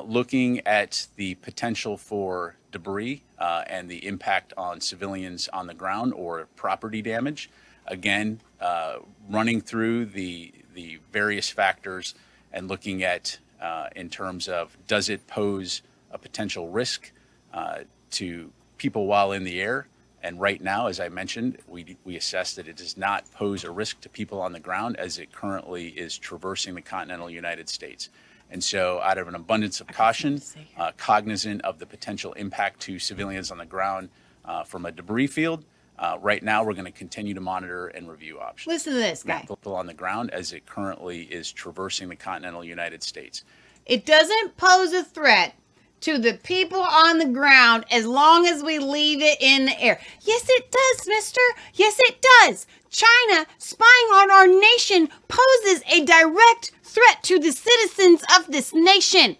looking 0.06 0.66
at 0.66 1.06
the 1.16 1.34
potential 1.36 1.96
for 1.96 2.56
debris 2.72 3.22
uh, 3.38 3.62
and 3.66 3.90
the 3.90 4.06
impact 4.06 4.52
on 4.56 4.80
civilians 4.80 5.48
on 5.48 5.66
the 5.66 5.74
ground 5.74 6.12
or 6.14 6.46
property 6.56 7.02
damage, 7.02 7.50
again, 7.86 8.40
uh, 8.60 8.96
running 9.28 9.60
through 9.60 10.06
the 10.06 10.52
the 10.74 10.98
various 11.10 11.48
factors 11.48 12.14
and 12.52 12.68
looking 12.68 13.02
at 13.02 13.38
uh, 13.62 13.88
in 13.96 14.10
terms 14.10 14.48
of 14.48 14.76
does 14.86 15.08
it 15.08 15.26
pose 15.26 15.82
a 16.10 16.18
potential 16.18 16.68
risk 16.68 17.12
uh, 17.54 17.78
to 18.10 18.50
people 18.76 19.06
while 19.06 19.32
in 19.32 19.44
the 19.44 19.60
air 19.60 19.86
and 20.26 20.40
right 20.40 20.60
now, 20.60 20.88
as 20.88 20.98
I 20.98 21.08
mentioned, 21.08 21.58
we, 21.68 21.96
we 22.04 22.16
assess 22.16 22.54
that 22.56 22.66
it 22.66 22.76
does 22.76 22.96
not 22.96 23.30
pose 23.30 23.62
a 23.62 23.70
risk 23.70 24.00
to 24.00 24.08
people 24.08 24.40
on 24.40 24.52
the 24.52 24.58
ground 24.58 24.96
as 24.96 25.18
it 25.18 25.30
currently 25.30 25.90
is 25.90 26.18
traversing 26.18 26.74
the 26.74 26.82
continental 26.82 27.30
United 27.30 27.68
States. 27.68 28.10
And 28.50 28.62
so, 28.62 29.00
out 29.02 29.18
of 29.18 29.28
an 29.28 29.34
abundance 29.34 29.80
of 29.80 29.88
caution, 29.88 30.40
uh, 30.76 30.92
cognizant 30.96 31.62
of 31.62 31.78
the 31.78 31.86
potential 31.86 32.32
impact 32.34 32.80
to 32.82 32.98
civilians 32.98 33.50
on 33.50 33.58
the 33.58 33.66
ground 33.66 34.08
uh, 34.44 34.62
from 34.62 34.86
a 34.86 34.92
debris 34.92 35.26
field, 35.26 35.64
uh, 35.98 36.18
right 36.20 36.42
now 36.42 36.62
we're 36.62 36.74
going 36.74 36.84
to 36.84 36.90
continue 36.90 37.34
to 37.34 37.40
monitor 37.40 37.88
and 37.88 38.08
review 38.08 38.38
options. 38.38 38.72
Listen 38.72 38.92
to 38.92 38.98
this 38.98 39.22
guy. 39.22 39.44
People 39.48 39.74
on 39.74 39.86
the 39.86 39.94
ground 39.94 40.30
as 40.30 40.52
it 40.52 40.66
currently 40.66 41.22
is 41.22 41.50
traversing 41.50 42.08
the 42.08 42.16
continental 42.16 42.62
United 42.62 43.02
States. 43.02 43.44
It 43.86 44.04
doesn't 44.04 44.56
pose 44.56 44.92
a 44.92 45.02
threat 45.04 45.54
to 46.00 46.18
the 46.18 46.34
people 46.42 46.80
on 46.80 47.18
the 47.18 47.26
ground 47.26 47.84
as 47.90 48.06
long 48.06 48.46
as 48.46 48.62
we 48.62 48.78
leave 48.78 49.22
it 49.22 49.38
in 49.40 49.64
the 49.64 49.80
air. 49.80 49.98
Yes, 50.20 50.46
it 50.48 50.70
does, 50.70 51.08
mister. 51.08 51.40
Yes, 51.74 51.96
it 52.00 52.24
does. 52.42 52.66
China 52.96 53.46
spying 53.58 54.08
on 54.14 54.30
our 54.30 54.46
nation 54.46 55.10
poses 55.28 55.82
a 55.92 56.02
direct 56.04 56.72
threat 56.82 57.22
to 57.24 57.38
the 57.38 57.52
citizens 57.52 58.22
of 58.38 58.46
this 58.46 58.72
nation. 58.72 59.36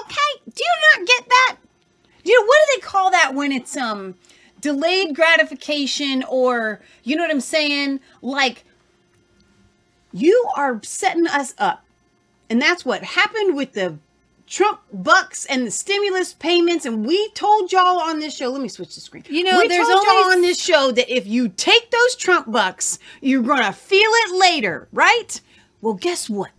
Okay? 0.00 0.42
Do 0.52 0.64
you 0.64 0.98
not 0.98 1.06
get 1.06 1.28
that? 1.28 1.56
You 2.24 2.40
know, 2.40 2.46
what 2.46 2.58
do 2.66 2.76
they 2.76 2.80
call 2.80 3.10
that 3.12 3.34
when 3.34 3.52
it's 3.52 3.76
um 3.76 4.16
delayed 4.60 5.14
gratification 5.14 6.24
or 6.28 6.80
you 7.04 7.14
know 7.14 7.22
what 7.22 7.30
I'm 7.30 7.40
saying? 7.40 8.00
Like 8.20 8.64
you 10.12 10.48
are 10.56 10.80
setting 10.82 11.28
us 11.28 11.54
up. 11.58 11.84
And 12.50 12.60
that's 12.60 12.84
what 12.84 13.04
happened 13.04 13.54
with 13.54 13.74
the 13.74 13.98
Trump 14.52 14.80
bucks 14.92 15.46
and 15.46 15.66
the 15.66 15.70
stimulus 15.70 16.34
payments. 16.34 16.84
And 16.84 17.06
we 17.06 17.30
told 17.30 17.72
y'all 17.72 17.98
on 17.98 18.18
this 18.18 18.36
show, 18.36 18.50
let 18.50 18.60
me 18.60 18.68
switch 18.68 18.94
the 18.94 19.00
screen. 19.00 19.24
You 19.30 19.44
know, 19.44 19.56
we 19.60 19.66
there's 19.66 19.88
told 19.88 20.04
y'all 20.04 20.12
only- 20.12 20.34
on 20.36 20.42
this 20.42 20.60
show 20.60 20.92
that 20.92 21.08
if 21.08 21.26
you 21.26 21.48
take 21.48 21.90
those 21.90 22.16
Trump 22.16 22.52
bucks, 22.52 22.98
you're 23.22 23.40
going 23.40 23.62
to 23.62 23.72
feel 23.72 24.10
it 24.10 24.34
later, 24.38 24.88
right? 24.92 25.40
Well, 25.80 25.94
guess 25.94 26.28
what? 26.28 26.50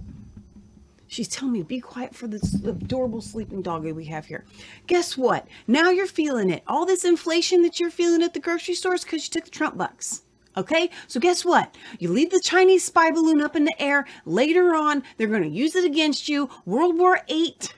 She's 1.06 1.28
telling 1.28 1.54
me 1.54 1.62
be 1.62 1.80
quiet 1.80 2.16
for 2.16 2.26
this 2.26 2.56
adorable 2.56 3.22
sleeping 3.22 3.62
doggy 3.62 3.92
we 3.92 4.06
have 4.06 4.26
here. 4.26 4.44
Guess 4.88 5.16
what? 5.16 5.48
Now 5.68 5.92
you're 5.92 6.08
feeling 6.08 6.50
it. 6.50 6.64
All 6.66 6.88
this 6.88 7.06
inflation 7.06 7.62
that 7.62 7.80
you're 7.80 7.92
feeling 7.92 8.24
at 8.24 8.34
the 8.34 8.40
grocery 8.40 8.74
stores 8.74 9.04
because 9.04 9.24
you 9.28 9.30
took 9.30 9.46
the 9.46 9.52
Trump 9.52 9.78
bucks. 9.78 10.24
Okay? 10.58 10.90
So 11.08 11.20
guess 11.20 11.46
what? 11.46 11.76
You 12.00 12.10
leave 12.10 12.32
the 12.32 12.42
Chinese 12.44 12.84
spy 12.84 13.12
balloon 13.12 13.40
up 13.40 13.56
in 13.56 13.66
the 13.66 13.80
air. 13.80 14.06
Later 14.26 14.74
on, 14.74 15.04
they're 15.18 15.28
going 15.28 15.44
to 15.44 15.48
use 15.50 15.76
it 15.76 15.86
against 15.86 16.28
you. 16.28 16.50
World 16.66 16.98
War 16.98 17.20
Eight. 17.28 17.76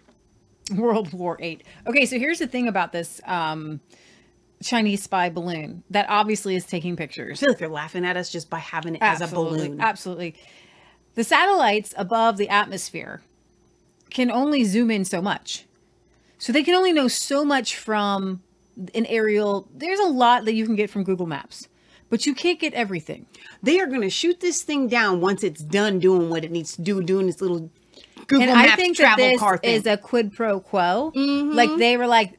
World 0.75 1.13
War 1.13 1.37
Eight. 1.39 1.63
Okay, 1.87 2.05
so 2.05 2.17
here's 2.17 2.39
the 2.39 2.47
thing 2.47 2.67
about 2.67 2.91
this 2.91 3.21
um, 3.25 3.79
Chinese 4.63 5.03
spy 5.03 5.29
balloon 5.29 5.83
that 5.89 6.07
obviously 6.09 6.55
is 6.55 6.65
taking 6.65 6.93
I 6.93 6.95
pictures. 6.95 7.39
feel 7.39 7.49
like 7.49 7.57
they're 7.59 7.69
laughing 7.69 8.05
at 8.05 8.17
us 8.17 8.31
just 8.31 8.49
by 8.49 8.59
having 8.59 8.95
it 8.95 9.01
as 9.01 9.21
a 9.21 9.25
Absolutely, 9.25 9.67
balloon. 9.67 9.81
Absolutely. 9.81 10.35
The 11.15 11.23
satellites 11.23 11.93
above 11.97 12.37
the 12.37 12.49
atmosphere 12.49 13.21
can 14.09 14.31
only 14.31 14.63
zoom 14.63 14.91
in 14.91 15.05
so 15.05 15.21
much. 15.21 15.65
So 16.37 16.51
they 16.51 16.63
can 16.63 16.75
only 16.75 16.93
know 16.93 17.07
so 17.07 17.45
much 17.45 17.75
from 17.77 18.41
an 18.93 19.05
aerial. 19.05 19.67
There's 19.73 19.99
a 19.99 20.07
lot 20.07 20.45
that 20.45 20.53
you 20.53 20.65
can 20.65 20.75
get 20.75 20.89
from 20.89 21.03
Google 21.03 21.25
Maps, 21.25 21.67
but 22.09 22.25
you 22.25 22.35
can't 22.35 22.59
get 22.59 22.73
everything. 22.73 23.25
They 23.63 23.79
are 23.79 23.87
going 23.87 24.01
to 24.01 24.09
shoot 24.09 24.41
this 24.41 24.61
thing 24.61 24.87
down 24.87 25.21
once 25.21 25.43
it's 25.43 25.61
done 25.61 25.99
doing 25.99 26.29
what 26.29 26.43
it 26.43 26.51
needs 26.51 26.75
to 26.75 26.81
do, 26.81 27.01
doing 27.01 27.27
this 27.27 27.39
little 27.41 27.69
Google 28.27 28.43
and 28.49 28.53
Maps 28.53 28.73
I 28.73 28.75
think 28.75 28.97
that 28.97 29.17
this 29.17 29.39
car 29.39 29.57
thing. 29.57 29.73
is 29.75 29.85
a 29.85 29.97
quid 29.97 30.33
pro 30.33 30.59
quo. 30.59 31.11
Like 31.15 31.77
they 31.77 31.97
were 31.97 32.07
like, 32.07 32.37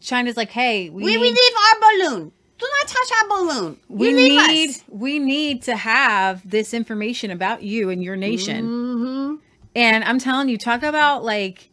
China's 0.00 0.36
like, 0.36 0.50
hey, 0.50 0.90
we, 0.90 1.02
we, 1.04 1.10
need, 1.12 1.18
we 1.18 1.30
leave 1.30 1.52
our 1.56 1.80
balloon. 1.80 2.32
Do 2.58 2.66
not 2.78 2.88
touch 2.88 3.10
our 3.22 3.28
balloon. 3.28 3.78
we 3.88 4.10
You 4.10 4.16
leave 4.16 4.48
need 4.48 4.70
us. 4.70 4.84
we 4.88 5.18
need 5.18 5.62
to 5.64 5.76
have 5.76 6.48
this 6.48 6.72
information 6.72 7.30
about 7.30 7.62
you 7.62 7.90
and 7.90 8.02
your 8.02 8.16
nation. 8.16 8.64
Mm-hmm. 8.66 9.34
And 9.74 10.04
I'm 10.04 10.18
telling 10.20 10.48
you, 10.48 10.56
talk 10.56 10.82
about 10.82 11.24
like 11.24 11.70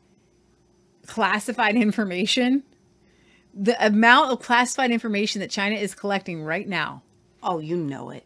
classified 1.08 1.76
information. 1.76 2.64
The 3.54 3.86
amount 3.86 4.32
of 4.32 4.40
classified 4.42 4.92
information 4.92 5.42
that 5.42 5.50
China 5.52 5.76
is 5.76 5.94
collecting 5.94 6.42
right 6.44 6.68
now. 6.68 7.04
Oh, 7.44 7.60
you 7.60 7.76
know 7.76 8.10
it. 8.12 8.26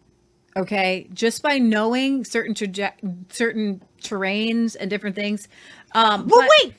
Okay, 0.57 1.07
just 1.13 1.41
by 1.43 1.57
knowing 1.57 2.23
certain 2.23 2.53
traje- 2.53 2.93
certain 3.33 3.81
terrains 4.07 4.75
and 4.79 4.89
different 4.89 5.15
things. 5.15 5.47
Um, 5.93 6.27
Well, 6.27 6.41
but- 6.41 6.49
wait. 6.63 6.73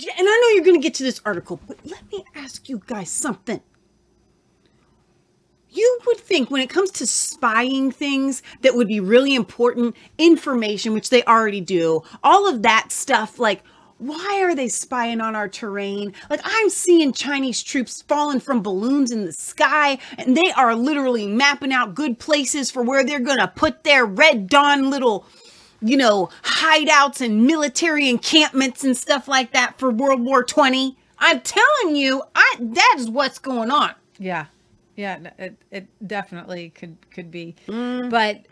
And 0.00 0.28
I 0.28 0.40
know 0.42 0.48
you're 0.54 0.64
going 0.64 0.80
to 0.80 0.82
get 0.82 0.94
to 0.94 1.02
this 1.02 1.20
article, 1.24 1.60
but 1.66 1.76
let 1.84 2.02
me 2.12 2.24
ask 2.36 2.68
you 2.68 2.80
guys 2.86 3.10
something. 3.10 3.60
You 5.70 5.98
would 6.06 6.18
think 6.18 6.50
when 6.50 6.62
it 6.62 6.70
comes 6.70 6.90
to 6.92 7.06
spying 7.06 7.90
things 7.90 8.42
that 8.62 8.74
would 8.74 8.86
be 8.88 9.00
really 9.00 9.34
important 9.34 9.96
information, 10.16 10.94
which 10.94 11.10
they 11.10 11.24
already 11.24 11.60
do, 11.60 12.02
all 12.22 12.48
of 12.48 12.62
that 12.62 12.92
stuff, 12.92 13.38
like, 13.40 13.62
why 13.98 14.40
are 14.44 14.54
they 14.54 14.68
spying 14.68 15.20
on 15.20 15.34
our 15.34 15.48
terrain? 15.48 16.14
Like, 16.30 16.40
I'm 16.44 16.70
seeing 16.70 17.12
Chinese 17.12 17.62
troops 17.62 18.02
falling 18.02 18.38
from 18.38 18.62
balloons 18.62 19.10
in 19.10 19.24
the 19.24 19.32
sky, 19.32 19.98
and 20.16 20.36
they 20.36 20.52
are 20.52 20.76
literally 20.76 21.26
mapping 21.26 21.72
out 21.72 21.96
good 21.96 22.18
places 22.20 22.70
for 22.70 22.82
where 22.82 23.04
they're 23.04 23.18
going 23.18 23.38
to 23.38 23.48
put 23.48 23.82
their 23.82 24.06
Red 24.06 24.48
Dawn 24.48 24.90
little 24.90 25.26
you 25.80 25.96
know, 25.96 26.28
hideouts 26.42 27.20
and 27.20 27.46
military 27.46 28.08
encampments 28.08 28.84
and 28.84 28.96
stuff 28.96 29.28
like 29.28 29.52
that 29.52 29.78
for 29.78 29.90
World 29.90 30.20
War 30.24 30.42
20. 30.42 30.96
I'm 31.18 31.40
telling 31.40 31.96
you, 31.96 32.22
I 32.34 32.56
that 32.60 32.94
is 32.98 33.10
what's 33.10 33.38
going 33.38 33.70
on. 33.70 33.92
Yeah, 34.18 34.46
yeah, 34.96 35.18
it, 35.38 35.56
it 35.70 35.86
definitely 36.06 36.70
could 36.70 36.96
could 37.10 37.30
be, 37.30 37.54
Mm. 37.66 38.10
but 38.10 38.44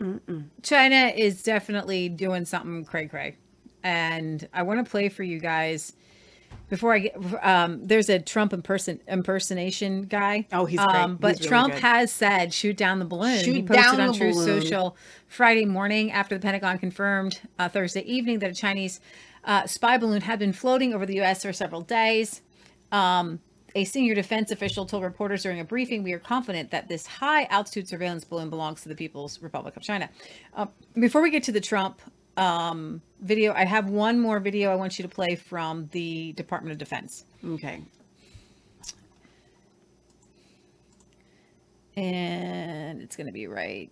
China 0.63 1.11
is 1.15 1.43
definitely 1.43 2.09
doing 2.09 2.45
something 2.45 2.85
cray 2.85 3.07
cray, 3.07 3.35
and 3.83 4.47
I 4.53 4.63
want 4.63 4.83
to 4.85 4.89
play 4.89 5.09
for 5.09 5.23
you 5.23 5.39
guys 5.39 5.93
before 6.69 6.93
I 6.93 6.99
get. 6.99 7.15
Um, 7.45 7.85
there's 7.85 8.09
a 8.09 8.19
Trump 8.19 8.51
imperson 8.51 8.99
impersonation 9.07 10.03
guy. 10.03 10.47
Oh, 10.51 10.65
he's 10.65 10.79
great. 10.79 10.95
Um, 10.95 11.15
but 11.15 11.31
He's 11.37 11.39
really 11.39 11.49
Trump 11.49 11.73
good. 11.73 11.81
has 11.83 12.11
said, 12.11 12.53
"Shoot 12.53 12.77
down 12.77 12.99
the 12.99 13.05
balloon." 13.05 13.43
Shoot 13.43 13.55
he 13.55 13.63
posted 13.63 13.99
on 13.99 14.13
Truth 14.13 14.35
balloon. 14.35 14.61
Social 14.61 14.97
Friday 15.27 15.65
morning 15.65 16.11
after 16.11 16.35
the 16.35 16.41
Pentagon 16.41 16.77
confirmed 16.77 17.39
uh, 17.59 17.69
Thursday 17.69 18.01
evening 18.01 18.39
that 18.39 18.51
a 18.51 18.55
Chinese 18.55 18.99
uh, 19.45 19.65
spy 19.65 19.97
balloon 19.97 20.21
had 20.21 20.39
been 20.39 20.53
floating 20.53 20.93
over 20.93 21.05
the 21.05 21.15
U.S. 21.15 21.43
for 21.43 21.53
several 21.53 21.81
days. 21.81 22.41
Um, 22.91 23.39
a 23.75 23.83
senior 23.83 24.15
defense 24.15 24.49
official 24.49 24.85
told 24.85 25.03
reporters 25.03 25.43
during 25.43 25.59
a 25.59 25.63
briefing, 25.65 26.01
"We 26.03 26.13
are 26.13 26.19
confident 26.19 26.71
that 26.71 26.87
this 26.87 27.05
high-altitude 27.05 27.87
surveillance 27.87 28.23
balloon 28.23 28.49
belongs 28.49 28.81
to 28.83 28.89
the 28.89 28.95
People's 28.95 29.41
Republic 29.41 29.75
of 29.77 29.83
China." 29.83 30.09
Uh, 30.55 30.67
before 30.95 31.21
we 31.21 31.29
get 31.29 31.43
to 31.43 31.51
the 31.51 31.61
Trump 31.61 32.01
um, 32.37 33.01
video, 33.19 33.53
I 33.53 33.65
have 33.65 33.89
one 33.89 34.19
more 34.19 34.39
video 34.39 34.71
I 34.71 34.75
want 34.75 34.97
you 34.97 35.03
to 35.03 35.09
play 35.09 35.35
from 35.35 35.89
the 35.91 36.33
Department 36.33 36.71
of 36.71 36.77
Defense. 36.77 37.25
Okay. 37.45 37.81
And 41.95 43.01
it's 43.01 43.15
going 43.15 43.27
to 43.27 43.33
be 43.33 43.47
right 43.47 43.89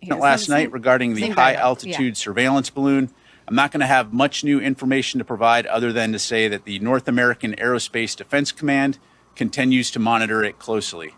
here. 0.00 0.14
last 0.14 0.48
night 0.48 0.70
regarding 0.72 1.14
the 1.14 1.28
high 1.30 1.54
guy, 1.54 1.54
altitude 1.54 2.16
surveillance 2.16 2.70
balloon. 2.70 3.10
I'm 3.48 3.54
not 3.54 3.72
going 3.72 3.80
to 3.80 3.86
have 3.86 4.12
much 4.12 4.44
new 4.44 4.60
information 4.60 5.18
to 5.18 5.24
provide 5.24 5.66
other 5.66 5.92
than 5.92 6.12
to 6.12 6.18
say 6.18 6.48
that 6.48 6.64
the 6.64 6.78
North 6.78 7.08
American 7.08 7.54
Aerospace 7.56 8.14
Defense 8.14 8.52
Command 8.52 8.98
continues 9.34 9.90
to 9.92 9.98
monitor 9.98 10.44
it 10.44 10.58
closely. 10.58 11.14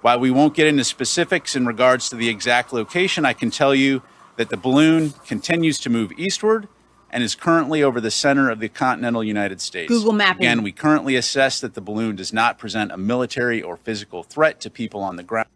While 0.00 0.18
we 0.18 0.30
won't 0.30 0.54
get 0.54 0.66
into 0.66 0.84
specifics 0.84 1.54
in 1.54 1.66
regards 1.66 2.08
to 2.08 2.16
the 2.16 2.28
exact 2.28 2.72
location, 2.72 3.24
I 3.24 3.34
can 3.34 3.50
tell 3.50 3.74
you 3.74 4.02
that 4.36 4.50
the 4.50 4.56
balloon 4.56 5.10
continues 5.26 5.78
to 5.80 5.90
move 5.90 6.12
eastward 6.16 6.68
and 7.10 7.22
is 7.22 7.34
currently 7.34 7.82
over 7.82 8.00
the 8.00 8.10
center 8.10 8.50
of 8.50 8.58
the 8.58 8.68
continental 8.68 9.22
United 9.22 9.60
States. 9.60 9.88
Google 9.88 10.12
mapping. 10.12 10.42
Again, 10.42 10.62
we 10.62 10.72
currently 10.72 11.14
assess 11.14 11.60
that 11.60 11.74
the 11.74 11.80
balloon 11.80 12.16
does 12.16 12.32
not 12.32 12.58
present 12.58 12.90
a 12.90 12.96
military 12.96 13.62
or 13.62 13.76
physical 13.76 14.22
threat 14.22 14.60
to 14.60 14.70
people 14.70 15.00
on 15.00 15.16
the 15.16 15.22
ground. 15.22 15.48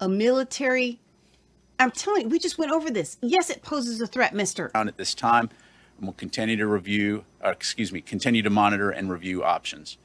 A 0.00 0.08
military 0.08 1.00
I'm 1.78 1.90
telling 1.90 2.22
you, 2.22 2.28
we 2.28 2.38
just 2.38 2.58
went 2.58 2.72
over 2.72 2.90
this. 2.90 3.18
Yes, 3.20 3.50
it 3.50 3.62
poses 3.62 4.00
a 4.00 4.06
threat, 4.06 4.34
mister. 4.34 4.70
at 4.74 4.96
this 4.96 5.14
time, 5.14 5.50
and 5.98 6.06
we'll 6.06 6.12
continue 6.12 6.56
to 6.56 6.66
review, 6.66 7.24
or 7.42 7.50
excuse 7.50 7.92
me, 7.92 8.00
continue 8.00 8.42
to 8.42 8.50
monitor 8.50 8.90
and 8.90 9.10
review 9.10 9.42
options. 9.42 9.98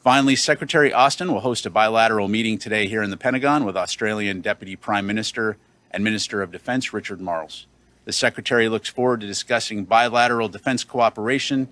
Finally, 0.00 0.36
Secretary 0.36 0.92
Austin 0.92 1.32
will 1.32 1.40
host 1.40 1.66
a 1.66 1.70
bilateral 1.70 2.28
meeting 2.28 2.58
today 2.58 2.88
here 2.88 3.02
in 3.02 3.10
the 3.10 3.16
Pentagon 3.16 3.64
with 3.64 3.76
Australian 3.76 4.40
Deputy 4.40 4.74
Prime 4.74 5.06
Minister 5.06 5.58
and 5.92 6.02
Minister 6.02 6.42
of 6.42 6.52
Defense 6.52 6.92
Richard 6.92 7.20
Marles. 7.20 7.66
The 8.04 8.12
Secretary 8.12 8.68
looks 8.68 8.88
forward 8.88 9.20
to 9.20 9.26
discussing 9.26 9.84
bilateral 9.84 10.48
defense 10.48 10.84
cooperation 10.84 11.68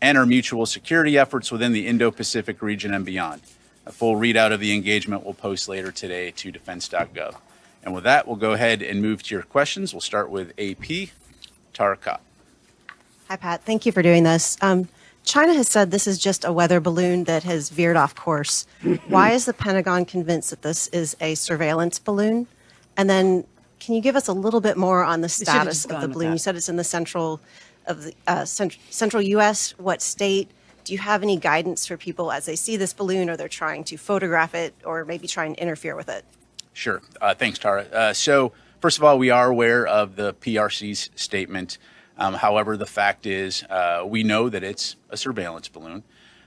and 0.00 0.16
our 0.16 0.26
mutual 0.26 0.66
security 0.66 1.18
efforts 1.18 1.50
within 1.50 1.72
the 1.72 1.86
Indo 1.86 2.10
Pacific 2.10 2.62
region 2.62 2.94
and 2.94 3.04
beyond. 3.04 3.42
A 3.86 3.92
full 3.92 4.16
readout 4.16 4.52
of 4.52 4.60
the 4.60 4.74
engagement 4.74 5.24
will 5.24 5.34
post 5.34 5.68
later 5.68 5.92
today 5.92 6.30
to 6.32 6.50
defense.gov. 6.50 7.36
And 7.82 7.94
with 7.94 8.04
that, 8.04 8.26
we'll 8.26 8.36
go 8.36 8.52
ahead 8.52 8.82
and 8.82 9.02
move 9.02 9.22
to 9.24 9.34
your 9.34 9.42
questions. 9.42 9.92
We'll 9.92 10.00
start 10.00 10.30
with 10.30 10.52
AP 10.58 11.10
Tara 11.74 11.96
Copp. 11.96 12.22
Hi, 13.28 13.36
Pat. 13.36 13.62
Thank 13.62 13.84
you 13.84 13.92
for 13.92 14.02
doing 14.02 14.22
this. 14.22 14.56
Um, 14.62 14.88
China 15.24 15.54
has 15.54 15.68
said 15.68 15.90
this 15.90 16.06
is 16.06 16.18
just 16.18 16.44
a 16.44 16.52
weather 16.52 16.80
balloon 16.80 17.24
that 17.24 17.42
has 17.42 17.70
veered 17.70 17.96
off 17.96 18.14
course. 18.14 18.66
Why 19.08 19.32
is 19.32 19.44
the 19.46 19.54
Pentagon 19.54 20.04
convinced 20.04 20.50
that 20.50 20.62
this 20.62 20.88
is 20.88 21.16
a 21.20 21.34
surveillance 21.34 21.98
balloon? 21.98 22.46
And 22.96 23.08
then, 23.10 23.44
can 23.84 23.94
you 23.94 24.00
give 24.00 24.16
us 24.16 24.28
a 24.28 24.32
little 24.32 24.62
bit 24.62 24.78
more 24.78 25.04
on 25.04 25.20
the 25.20 25.28
should've 25.28 25.48
status 25.48 25.74
just 25.74 25.84
of 25.86 25.90
gone 25.90 26.00
the 26.00 26.08
with 26.08 26.14
balloon? 26.14 26.28
that. 26.30 26.34
You 26.34 26.38
said 26.38 26.56
it's 26.56 26.70
in 26.70 26.76
the 26.76 26.84
central 26.84 27.40
of 27.86 28.04
the 28.04 28.14
uh, 28.26 28.44
cent- 28.46 28.78
central 28.88 29.22
U.S. 29.22 29.72
What 29.78 30.00
state? 30.00 30.50
Do 30.84 30.92
you 30.92 30.98
have 30.98 31.22
any 31.22 31.36
guidance 31.36 31.86
for 31.86 31.96
people 31.96 32.32
as 32.32 32.46
they 32.46 32.56
see 32.56 32.76
this 32.76 32.92
balloon, 32.92 33.28
or 33.28 33.36
they're 33.36 33.48
trying 33.48 33.84
to 33.84 33.96
photograph 33.96 34.54
it, 34.54 34.74
or 34.84 35.04
maybe 35.04 35.26
try 35.26 35.44
and 35.44 35.56
interfere 35.56 35.96
with 35.96 36.08
it? 36.08 36.24
Sure. 36.72 37.02
Uh, 37.20 37.34
thanks, 37.34 37.58
Tara. 37.58 37.82
Uh, 37.84 38.12
so, 38.12 38.52
first 38.80 38.98
of 38.98 39.04
all, 39.04 39.18
we 39.18 39.30
are 39.30 39.48
aware 39.48 39.86
of 39.86 40.16
the 40.16 40.32
PRC's 40.34 41.10
statement. 41.14 41.78
Um, 42.16 42.34
however, 42.34 42.76
the 42.76 42.86
fact 42.86 43.26
is, 43.26 43.64
uh, 43.64 44.04
we 44.06 44.22
know 44.22 44.48
that 44.48 44.62
it's 44.62 44.96
a 45.10 45.16
surveillance 45.16 45.68
balloon, 45.68 46.04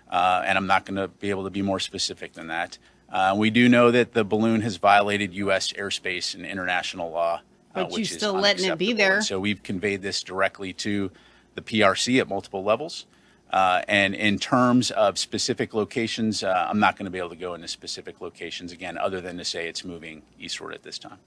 uh, 0.09 0.43
and 0.45 0.57
I'm 0.57 0.67
not 0.67 0.85
going 0.85 0.97
to 0.97 1.07
be 1.07 1.29
able 1.29 1.43
to 1.43 1.49
be 1.49 1.61
more 1.61 1.79
specific 1.79 2.33
than 2.33 2.47
that. 2.47 2.77
Uh, 3.09 3.35
we 3.37 3.49
do 3.49 3.69
know 3.69 3.91
that 3.91 4.13
the 4.13 4.23
balloon 4.23 4.61
has 4.61 4.77
violated 4.77 5.33
U.S. 5.35 5.71
airspace 5.73 6.35
and 6.35 6.45
international 6.45 7.11
law, 7.11 7.41
uh, 7.73 7.83
But 7.83 7.97
you're 7.97 8.05
still 8.05 8.33
letting 8.33 8.69
it 8.69 8.77
be 8.77 8.93
there. 8.93 9.15
And 9.15 9.23
so 9.23 9.39
we've 9.39 9.63
conveyed 9.63 10.01
this 10.01 10.21
directly 10.23 10.73
to 10.73 11.11
the 11.55 11.61
PRC 11.61 12.19
at 12.19 12.27
multiple 12.27 12.63
levels. 12.63 13.05
Uh, 13.49 13.81
and 13.87 14.13
in 14.13 14.37
terms 14.37 14.91
of 14.91 15.17
specific 15.17 15.73
locations, 15.73 16.43
uh, 16.43 16.67
I'm 16.69 16.79
not 16.79 16.97
going 16.97 17.05
to 17.05 17.11
be 17.11 17.17
able 17.17 17.29
to 17.29 17.35
go 17.37 17.53
into 17.53 17.67
specific 17.67 18.19
locations 18.19 18.73
again, 18.73 18.97
other 18.97 19.21
than 19.21 19.37
to 19.37 19.45
say 19.45 19.69
it's 19.69 19.85
moving 19.85 20.21
eastward 20.37 20.73
at 20.73 20.83
this 20.83 20.99
time. 20.99 21.19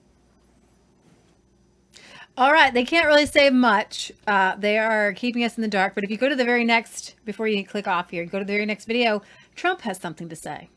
All 2.37 2.53
right, 2.53 2.72
they 2.72 2.85
can't 2.85 3.07
really 3.07 3.26
say 3.26 3.51
much. 3.51 4.12
Uh, 4.26 4.55
they 4.57 4.78
are 4.78 5.12
keeping 5.14 5.45
us 5.45 5.57
in 5.57 5.62
the 5.62 5.68
dark. 5.68 5.95
But 5.95 6.05
if 6.05 6.11
you 6.11 6.16
go 6.16 6.28
to 6.28 6.37
the 6.37 6.45
very 6.45 6.64
next, 6.64 7.16
before 7.24 7.49
you 7.49 7.64
click 7.64 7.89
off 7.89 8.11
here, 8.11 8.24
go 8.24 8.39
to 8.39 8.45
the 8.45 8.53
very 8.53 8.66
next 8.66 8.85
video. 8.85 9.22
Trump 9.57 9.81
has 9.83 9.99
something 9.99 10.28
to 10.28 10.37
say, 10.37 10.68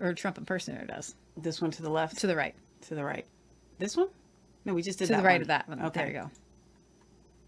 or 0.00 0.14
Trump 0.14 0.38
impersonator 0.38 0.86
does. 0.86 1.14
This 1.36 1.60
one 1.60 1.70
to 1.72 1.82
the 1.82 1.90
left, 1.90 2.18
to 2.18 2.26
the 2.26 2.36
right, 2.36 2.54
to 2.88 2.94
the 2.94 3.04
right. 3.04 3.26
This 3.78 3.96
one? 3.96 4.08
No, 4.64 4.74
we 4.74 4.82
just 4.82 4.98
did 4.98 5.06
to 5.06 5.12
that 5.12 5.18
the 5.18 5.26
right 5.26 5.34
one. 5.34 5.42
of 5.42 5.48
that 5.48 5.68
one. 5.68 5.82
Okay. 5.86 6.00
There 6.00 6.08
you 6.08 6.20
go. 6.20 6.30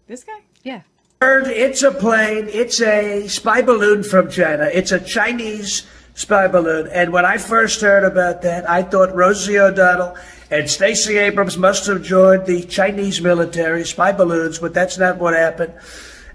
This 0.07 0.23
guy? 0.23 0.39
Yeah. 0.63 0.81
Bird, 1.19 1.47
It's 1.47 1.83
a 1.83 1.91
plane. 1.91 2.47
It's 2.49 2.81
a 2.81 3.27
spy 3.27 3.61
balloon 3.61 4.03
from 4.03 4.29
China. 4.29 4.69
It's 4.73 4.91
a 4.91 4.99
Chinese 4.99 5.85
spy 6.15 6.47
balloon. 6.47 6.87
And 6.87 7.13
when 7.13 7.25
I 7.25 7.37
first 7.37 7.81
heard 7.81 8.03
about 8.03 8.41
that, 8.41 8.67
I 8.69 8.81
thought 8.83 9.13
Rosie 9.13 9.59
O'Donnell 9.59 10.17
and 10.49 10.69
Stacey 10.69 11.17
Abrams 11.17 11.57
must 11.57 11.85
have 11.87 12.01
joined 12.01 12.45
the 12.45 12.63
Chinese 12.63 13.21
military 13.21 13.85
spy 13.85 14.11
balloons, 14.11 14.59
but 14.59 14.73
that's 14.73 14.97
not 14.97 15.17
what 15.17 15.33
happened. 15.33 15.73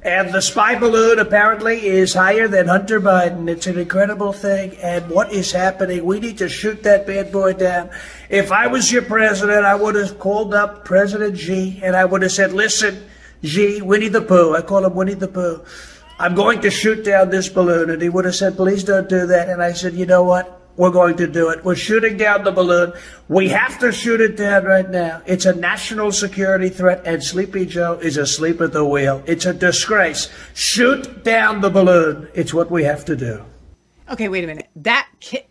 And 0.07 0.33
the 0.33 0.41
spy 0.41 0.79
balloon 0.79 1.19
apparently 1.19 1.85
is 1.85 2.15
higher 2.15 2.47
than 2.47 2.69
Hunter 2.69 3.01
Biden. 3.01 3.51
It's 3.51 3.67
an 3.67 3.77
incredible 3.77 4.33
thing. 4.33 4.77
And 4.77 5.11
what 5.11 5.33
is 5.33 5.51
happening? 5.51 6.05
We 6.05 6.21
need 6.21 6.39
to 6.39 6.49
shoot 6.49 6.85
that 6.85 7.09
bad 7.09 7.33
boy 7.33 7.55
down. 7.55 7.91
If 8.31 8.53
I 8.53 8.69
was 8.69 8.93
your 8.93 9.03
president, 9.03 9.65
I 9.65 9.75
would 9.75 9.97
have 9.97 10.21
called 10.21 10.55
up 10.55 10.85
President 10.85 11.37
Xi 11.37 11.81
and 11.83 11.97
I 11.97 12.05
would 12.05 12.23
have 12.23 12.31
said, 12.31 12.53
listen, 12.53 13.03
Xi, 13.43 13.83
Winnie 13.83 14.07
the 14.07 14.23
Pooh. 14.23 14.55
I 14.55 14.63
call 14.63 14.87
him 14.87 14.95
Winnie 14.95 15.15
the 15.15 15.27
Pooh. 15.27 15.65
I'm 16.21 16.37
going 16.37 16.61
to 16.61 16.71
shoot 16.71 17.05
down 17.05 17.31
this 17.31 17.49
balloon. 17.49 17.91
And 17.91 18.01
he 18.01 18.09
would 18.09 18.27
have 18.27 18.37
said, 18.37 18.55
please 18.55 18.85
don't 18.85 19.09
do 19.09 19.27
that. 19.27 19.49
And 19.49 19.61
I 19.61 19.73
said, 19.73 19.95
you 19.95 20.07
know 20.07 20.23
what? 20.23 20.66
We're 20.77 20.91
going 20.91 21.17
to 21.17 21.27
do 21.27 21.49
it. 21.49 21.65
We're 21.65 21.75
shooting 21.75 22.17
down 22.17 22.45
the 22.45 22.53
balloon. 22.53 22.93
We 23.29 23.49
have 23.49 23.79
to 23.81 23.93
shoot 23.93 24.21
it 24.21 24.37
down 24.37 24.65
right 24.65 24.89
now. 24.89 25.23
It's 25.27 25.47
a 25.47 25.55
national 25.55 26.13
security 26.13 26.69
threat, 26.69 27.03
and 27.07 27.23
Sleepy 27.23 27.65
Joe 27.65 27.95
is 27.95 28.17
asleep 28.19 28.61
at 28.61 28.73
the 28.73 28.85
wheel. 28.85 29.23
It's 29.27 29.47
a 29.47 29.55
disgrace. 29.55 30.31
Shoot 30.55 31.25
down 31.25 31.63
the 31.63 31.71
balloon. 31.71 32.29
It's 32.35 32.53
what 32.53 32.71
we 32.71 32.85
have 32.85 33.05
to 33.07 33.17
do. 33.17 33.43
Okay, 34.11 34.29
wait 34.29 34.45
a 34.45 34.47
minute. 34.47 34.69
That 34.77 35.09
kid, 35.21 35.45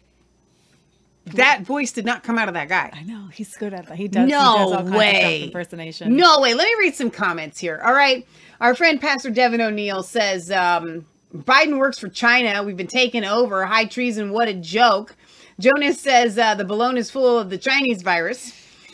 that 1.25 1.61
voice 1.63 1.91
did 1.91 2.05
not 2.05 2.23
come 2.23 2.37
out 2.37 2.47
of 2.47 2.53
that 2.53 2.69
guy. 2.69 2.91
I 2.93 3.03
know 3.03 3.27
he's 3.33 3.57
good 3.57 3.73
at 3.73 3.87
that. 3.87 3.97
He 3.97 4.07
does. 4.07 4.29
No 4.29 4.37
he 4.37 4.57
does 4.59 4.71
all 4.71 4.75
kinds 4.75 4.89
of 4.89 4.95
way. 4.95 5.39
stuff, 5.39 5.47
impersonation. 5.47 6.15
No 6.15 6.39
way. 6.39 6.53
Let 6.53 6.65
me 6.65 6.75
read 6.79 6.93
some 6.93 7.09
comments 7.09 7.59
here. 7.59 7.81
All 7.83 7.93
right. 7.93 8.27
Our 8.61 8.75
friend 8.75 9.01
Pastor 9.01 9.31
Devin 9.31 9.59
O'Neill 9.59 10.03
says 10.03 10.51
um, 10.51 11.05
Biden 11.43 11.77
works 11.77 11.99
for 11.99 12.09
China. 12.09 12.63
We've 12.63 12.77
been 12.77 12.87
taken 12.87 13.23
over. 13.25 13.65
High 13.65 13.85
treason. 13.85 14.31
What 14.31 14.47
a 14.47 14.53
joke. 14.53 15.15
Jonas 15.59 15.99
says 15.99 16.37
uh, 16.37 16.55
the 16.55 16.65
balloon 16.65 16.97
is 16.97 17.09
full 17.09 17.39
of 17.39 17.49
the 17.49 17.57
Chinese 17.57 18.01
virus. 18.01 18.53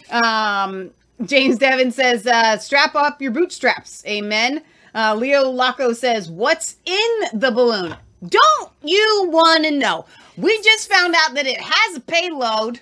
Um, 0.10 0.92
James 1.26 1.58
Devin 1.58 1.92
says 1.92 2.26
uh, 2.28 2.58
strap 2.58 2.96
up 2.96 3.22
your 3.22 3.32
bootstraps. 3.32 4.06
Amen. 4.06 4.64
Uh, 4.94 5.16
Leo 5.16 5.50
Laco 5.50 5.94
says, 5.94 6.30
What's 6.30 6.78
in 6.86 7.40
the 7.40 7.52
balloon? 7.52 7.96
Don't 8.28 8.72
you 8.84 9.30
want 9.32 9.66
to 9.66 9.72
know? 9.72 10.06
We 10.38 10.62
just 10.62 10.92
found 10.92 11.16
out 11.18 11.34
that 11.36 11.48
it 11.48 11.60
has 11.60 11.98
a 11.98 12.02
payload. 12.02 12.82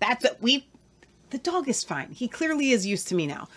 That's 0.00 0.24
what 0.24 0.40
we. 0.40 0.66
The 1.30 1.38
dog 1.38 1.68
is 1.68 1.82
fine. 1.82 2.10
He 2.10 2.28
clearly 2.28 2.70
is 2.70 2.86
used 2.86 3.08
to 3.08 3.14
me 3.14 3.26
now. 3.26 3.48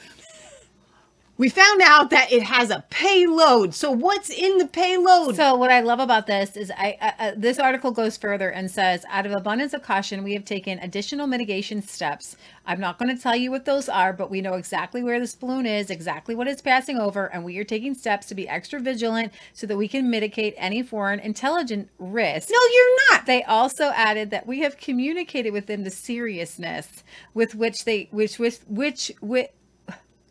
We 1.38 1.49
found 1.49 1.81
out 1.83 2.09
that 2.09 2.31
it 2.31 2.41
has 2.41 2.71
a 2.71 2.83
payload. 2.89 3.75
So 3.75 3.91
what's 3.91 4.31
in 4.31 4.57
the 4.57 4.65
payload? 4.65 5.35
So 5.35 5.53
what 5.53 5.69
I 5.69 5.81
love 5.81 5.99
about 5.99 6.25
this 6.25 6.57
is 6.57 6.71
I 6.71 6.97
uh, 6.99 7.11
uh, 7.19 7.31
this 7.38 7.59
article 7.59 7.91
goes 7.91 8.17
further 8.17 8.49
and 8.49 8.71
says, 8.71 9.05
out 9.07 9.27
of 9.27 9.31
abundance 9.33 9.73
of 9.73 9.83
caution, 9.83 10.23
we 10.23 10.33
have 10.33 10.45
taken 10.45 10.79
additional 10.79 11.27
mitigation 11.27 11.83
steps. 11.83 12.35
I'm 12.65 12.79
not 12.79 12.97
going 12.97 13.15
to 13.15 13.21
tell 13.21 13.35
you 13.35 13.51
what 13.51 13.65
those 13.65 13.88
are, 13.88 14.13
but 14.13 14.31
we 14.31 14.41
know 14.41 14.55
exactly 14.55 15.03
where 15.03 15.19
this 15.19 15.35
balloon 15.35 15.67
is, 15.67 15.91
exactly 15.91 16.33
what 16.33 16.47
it's 16.47 16.61
passing 16.61 16.97
over, 16.97 17.27
and 17.27 17.45
we 17.45 17.57
are 17.59 17.63
taking 17.63 17.93
steps 17.93 18.25
to 18.27 18.35
be 18.35 18.49
extra 18.49 18.79
vigilant 18.79 19.31
so 19.53 19.67
that 19.67 19.77
we 19.77 19.88
can 19.88 20.09
mitigate 20.09 20.55
any 20.57 20.81
foreign 20.81 21.19
intelligence 21.19 21.89
risk. 21.99 22.49
No, 22.51 22.59
you're 22.73 23.11
not. 23.11 23.27
They 23.27 23.43
also 23.43 23.91
added 23.95 24.31
that 24.31 24.47
we 24.47 24.61
have 24.61 24.77
communicated 24.77 25.53
with 25.53 25.67
them 25.67 25.83
the 25.83 25.91
seriousness 25.91 27.03
with 27.35 27.53
which 27.53 27.85
they 27.85 28.09
which 28.11 28.39
with 28.39 28.65
which 28.67 29.11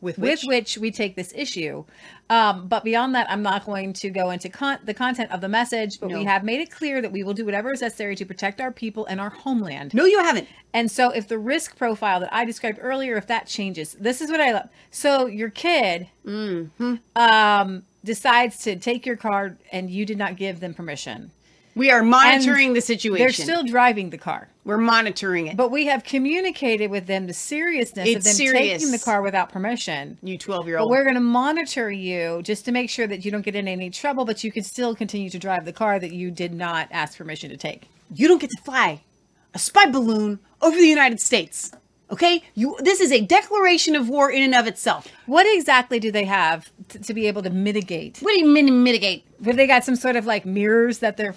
with 0.00 0.18
with 0.18 0.18
with 0.18 0.40
which? 0.42 0.46
which 0.46 0.78
we 0.78 0.90
take 0.90 1.16
this 1.16 1.32
issue. 1.34 1.84
Um, 2.28 2.66
but 2.68 2.82
beyond 2.84 3.14
that, 3.14 3.30
I'm 3.30 3.42
not 3.42 3.64
going 3.64 3.92
to 3.94 4.10
go 4.10 4.30
into 4.30 4.48
con- 4.48 4.78
the 4.84 4.94
content 4.94 5.30
of 5.30 5.40
the 5.40 5.48
message, 5.48 6.00
but 6.00 6.10
we 6.10 6.24
have 6.24 6.42
made 6.42 6.60
it 6.60 6.70
clear 6.70 7.00
that 7.00 7.12
we 7.12 7.22
will 7.22 7.34
do 7.34 7.44
whatever 7.44 7.72
is 7.72 7.80
necessary 7.80 8.16
to 8.16 8.24
protect 8.26 8.60
our 8.60 8.72
people 8.72 9.06
and 9.06 9.20
our 9.20 9.30
homeland. 9.30 9.94
No, 9.94 10.04
you 10.04 10.18
haven't. 10.18 10.48
And 10.74 10.90
so, 10.90 11.10
if 11.10 11.28
the 11.28 11.38
risk 11.38 11.76
profile 11.76 12.20
that 12.20 12.32
I 12.34 12.44
described 12.44 12.78
earlier, 12.82 13.16
if 13.16 13.26
that 13.28 13.46
changes, 13.46 13.94
this 13.94 14.20
is 14.20 14.30
what 14.30 14.40
I 14.40 14.52
love. 14.52 14.68
So, 14.90 15.26
your 15.26 15.50
kid 15.50 16.08
Mm-hmm. 16.26 16.96
um, 17.14 17.84
decides 18.04 18.58
to 18.64 18.76
take 18.76 19.06
your 19.06 19.16
card 19.16 19.58
and 19.72 19.90
you 19.90 20.04
did 20.04 20.18
not 20.18 20.36
give 20.36 20.60
them 20.60 20.74
permission. 20.74 21.30
We 21.76 21.90
are 21.90 22.02
monitoring 22.02 22.68
And 22.68 22.76
the 22.76 22.80
situation. 22.80 23.22
They're 23.22 23.32
still 23.32 23.62
driving 23.62 24.08
the 24.08 24.16
car. 24.16 24.48
We're 24.64 24.78
monitoring 24.78 25.46
it. 25.46 25.58
But 25.58 25.70
we 25.70 25.86
have 25.86 26.04
communicated 26.04 26.90
with 26.90 27.06
them 27.06 27.26
the 27.26 27.34
seriousness 27.34 28.16
of 28.16 28.24
them 28.24 28.32
serious. 28.32 28.80
taking 28.80 28.92
the 28.92 28.98
car 28.98 29.20
without 29.20 29.50
permission. 29.50 30.16
You 30.22 30.38
12 30.38 30.66
year 30.68 30.78
But 30.78 30.84
old. 30.84 30.90
we're 30.90 31.02
going 31.04 31.16
to 31.16 31.20
monitor 31.20 31.90
you 31.90 32.40
just 32.42 32.64
to 32.64 32.72
make 32.72 32.88
sure 32.88 33.06
that 33.06 33.26
you 33.26 33.30
don't 33.30 33.42
get 33.42 33.54
in 33.54 33.68
any 33.68 33.90
trouble, 33.90 34.24
but 34.24 34.42
you 34.42 34.50
can 34.50 34.64
still 34.64 34.94
continue 34.94 35.28
to 35.28 35.38
drive 35.38 35.66
the 35.66 35.72
car 35.72 35.98
that 35.98 36.12
you 36.12 36.30
did 36.30 36.54
not 36.54 36.88
ask 36.90 37.18
permission 37.18 37.50
to 37.50 37.58
take. 37.58 37.90
You 38.10 38.26
don't 38.26 38.40
get 38.40 38.50
to 38.50 38.62
fly 38.62 39.02
a 39.52 39.58
spy 39.58 39.86
balloon 39.90 40.38
over 40.62 40.76
the 40.76 40.88
United 40.88 41.20
States. 41.20 41.72
Okay? 42.10 42.42
You 42.54 42.76
this 42.80 43.00
is 43.00 43.12
a 43.12 43.20
declaration 43.20 43.96
of 43.96 44.08
war 44.08 44.30
in 44.30 44.42
and 44.42 44.54
of 44.54 44.66
itself. 44.66 45.08
What 45.26 45.46
exactly 45.46 45.98
do 45.98 46.10
they 46.10 46.24
have 46.24 46.70
to, 46.88 47.00
to 47.00 47.12
be 47.12 47.26
able 47.26 47.42
to 47.42 47.50
mitigate? 47.50 48.18
What 48.20 48.32
do 48.32 48.38
you 48.38 48.46
mean 48.46 48.82
mitigate? 48.82 49.24
But 49.40 49.56
they 49.56 49.66
got 49.66 49.84
some 49.84 49.96
sort 49.96 50.16
of 50.16 50.24
like 50.24 50.46
mirrors 50.46 51.00
that 51.00 51.16
they're 51.16 51.34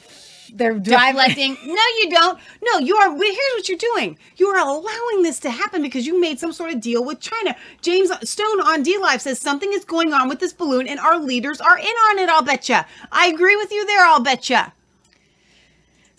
they're 0.53 0.77
driving. 0.77 1.15
deflecting. 1.15 1.57
no, 1.65 1.83
you 2.01 2.09
don't. 2.09 2.39
No, 2.61 2.79
you 2.79 2.95
are. 2.95 3.15
Here's 3.15 3.53
what 3.55 3.69
you're 3.69 3.77
doing. 3.77 4.17
You 4.37 4.47
are 4.47 4.59
allowing 4.59 5.23
this 5.23 5.39
to 5.41 5.49
happen 5.49 5.81
because 5.81 6.05
you 6.05 6.19
made 6.19 6.39
some 6.39 6.53
sort 6.53 6.71
of 6.71 6.81
deal 6.81 7.03
with 7.03 7.19
China. 7.19 7.55
James 7.81 8.11
Stone 8.29 8.61
on 8.61 8.83
DLive 8.83 9.21
says 9.21 9.39
something 9.39 9.71
is 9.73 9.85
going 9.85 10.13
on 10.13 10.29
with 10.29 10.39
this 10.39 10.53
balloon, 10.53 10.87
and 10.87 10.99
our 10.99 11.17
leaders 11.17 11.61
are 11.61 11.77
in 11.77 11.85
on 11.85 12.19
it. 12.19 12.29
I'll 12.29 12.43
betcha. 12.43 12.85
I 13.11 13.27
agree 13.27 13.55
with 13.55 13.71
you 13.71 13.85
there. 13.85 14.05
I'll 14.05 14.21
betcha. 14.21 14.73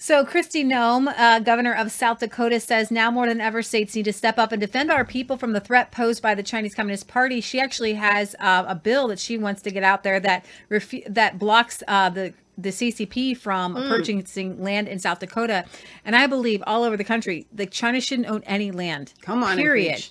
So, 0.02 0.24
Kristi 0.24 0.64
Noem, 0.64 1.12
uh, 1.14 1.40
governor 1.40 1.74
of 1.74 1.92
South 1.92 2.20
Dakota, 2.20 2.58
says 2.58 2.90
now 2.90 3.10
more 3.10 3.28
than 3.28 3.38
ever, 3.38 3.60
states 3.60 3.94
need 3.94 4.06
to 4.06 4.14
step 4.14 4.38
up 4.38 4.50
and 4.50 4.58
defend 4.58 4.90
our 4.90 5.04
people 5.04 5.36
from 5.36 5.52
the 5.52 5.60
threat 5.60 5.92
posed 5.92 6.22
by 6.22 6.34
the 6.34 6.42
Chinese 6.42 6.74
Communist 6.74 7.06
Party. 7.06 7.42
She 7.42 7.60
actually 7.60 7.92
has 7.92 8.34
uh, 8.40 8.64
a 8.66 8.74
bill 8.74 9.08
that 9.08 9.18
she 9.18 9.36
wants 9.36 9.60
to 9.60 9.70
get 9.70 9.82
out 9.82 10.02
there 10.02 10.18
that 10.18 10.46
refu- 10.70 11.04
that 11.12 11.38
blocks 11.38 11.82
uh, 11.86 12.08
the 12.08 12.32
the 12.62 12.70
CCP 12.72 13.34
from 13.36 13.74
Mm. 13.74 13.88
purchasing 13.88 14.62
land 14.62 14.88
in 14.88 14.98
South 14.98 15.18
Dakota, 15.20 15.64
and 16.04 16.14
I 16.16 16.26
believe 16.26 16.62
all 16.66 16.84
over 16.84 16.96
the 16.96 17.04
country, 17.04 17.46
like 17.56 17.70
China 17.70 18.00
shouldn't 18.00 18.28
own 18.28 18.42
any 18.46 18.70
land. 18.70 19.12
Come 19.22 19.42
on 19.44 19.56
period, 19.56 20.04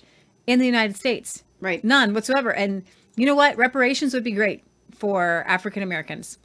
in 0.46 0.58
the 0.58 0.66
United 0.66 0.96
States, 0.96 1.44
right? 1.60 1.82
None 1.84 2.14
whatsoever. 2.14 2.52
And 2.52 2.84
you 3.16 3.26
know 3.26 3.34
what? 3.34 3.56
Reparations 3.56 4.14
would 4.14 4.24
be 4.24 4.32
great 4.32 4.62
for 4.94 5.44
African 5.46 5.82
Americans 5.82 6.38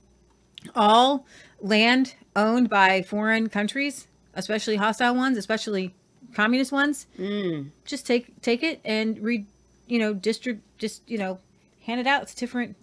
all 0.76 1.26
land 1.62 2.16
owned 2.36 2.70
by 2.70 3.02
foreign 3.04 3.50
countries, 3.50 4.08
especially 4.34 4.76
hostile 4.78 5.16
ones, 5.16 5.38
especially 5.38 5.94
communist 6.34 6.72
ones, 6.72 7.06
Mm. 7.20 7.70
just 7.86 8.06
take 8.06 8.42
take 8.42 8.64
it 8.64 8.82
and 8.84 9.20
re, 9.20 9.46
you 9.88 10.00
know, 10.00 10.14
distrib, 10.14 10.60
just 10.78 11.02
you 11.08 11.18
know, 11.18 11.40
hand 11.86 12.00
it 12.02 12.08
out 12.08 12.28
to 12.28 12.36
different, 12.36 12.76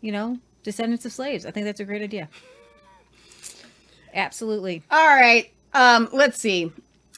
you 0.00 0.12
know, 0.12 0.38
descendants 0.62 1.04
of 1.06 1.12
slaves. 1.12 1.44
I 1.46 1.50
think 1.50 1.64
that's 1.64 1.80
a 1.80 1.84
great 1.84 2.02
idea. 2.02 2.28
Absolutely. 4.14 4.82
All 4.90 5.06
right. 5.06 5.50
Um, 5.72 6.08
let's 6.12 6.38
see. 6.38 6.72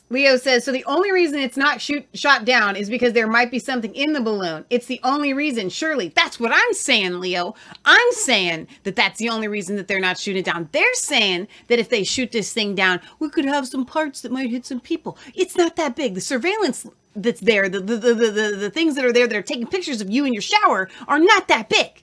Leo 0.08 0.36
says 0.36 0.64
so. 0.64 0.70
The 0.70 0.84
only 0.84 1.10
reason 1.10 1.40
it's 1.40 1.56
not 1.56 1.80
shoot 1.80 2.06
shot 2.14 2.44
down 2.44 2.76
is 2.76 2.88
because 2.88 3.12
there 3.12 3.26
might 3.26 3.50
be 3.50 3.58
something 3.58 3.92
in 3.94 4.12
the 4.12 4.20
balloon. 4.20 4.64
It's 4.70 4.86
the 4.86 5.00
only 5.02 5.32
reason. 5.32 5.68
Surely 5.68 6.08
that's 6.08 6.38
what 6.38 6.52
I'm 6.54 6.72
saying, 6.74 7.18
Leo. 7.20 7.56
I'm 7.84 8.12
saying 8.12 8.68
that 8.84 8.94
that's 8.94 9.18
the 9.18 9.28
only 9.28 9.48
reason 9.48 9.74
that 9.76 9.88
they're 9.88 9.98
not 9.98 10.16
shooting 10.16 10.40
it 10.40 10.46
down. 10.46 10.68
They're 10.70 10.94
saying 10.94 11.48
that 11.66 11.80
if 11.80 11.88
they 11.88 12.04
shoot 12.04 12.30
this 12.30 12.52
thing 12.52 12.76
down, 12.76 13.00
we 13.18 13.28
could 13.30 13.46
have 13.46 13.66
some 13.66 13.84
parts 13.84 14.20
that 14.20 14.30
might 14.30 14.50
hit 14.50 14.64
some 14.64 14.80
people. 14.80 15.18
It's 15.34 15.56
not 15.56 15.74
that 15.74 15.96
big. 15.96 16.14
The 16.14 16.20
surveillance 16.20 16.86
that's 17.16 17.40
there, 17.40 17.68
the 17.68 17.80
the 17.80 17.96
the 17.96 18.14
the, 18.14 18.56
the, 18.58 18.70
things 18.70 18.94
that 18.94 19.04
are 19.04 19.12
there 19.12 19.26
that 19.26 19.36
are 19.36 19.42
taking 19.42 19.66
pictures 19.66 20.00
of 20.00 20.08
you 20.08 20.24
in 20.24 20.32
your 20.32 20.42
shower 20.42 20.88
are 21.08 21.18
not 21.18 21.48
that 21.48 21.68
big. 21.68 22.02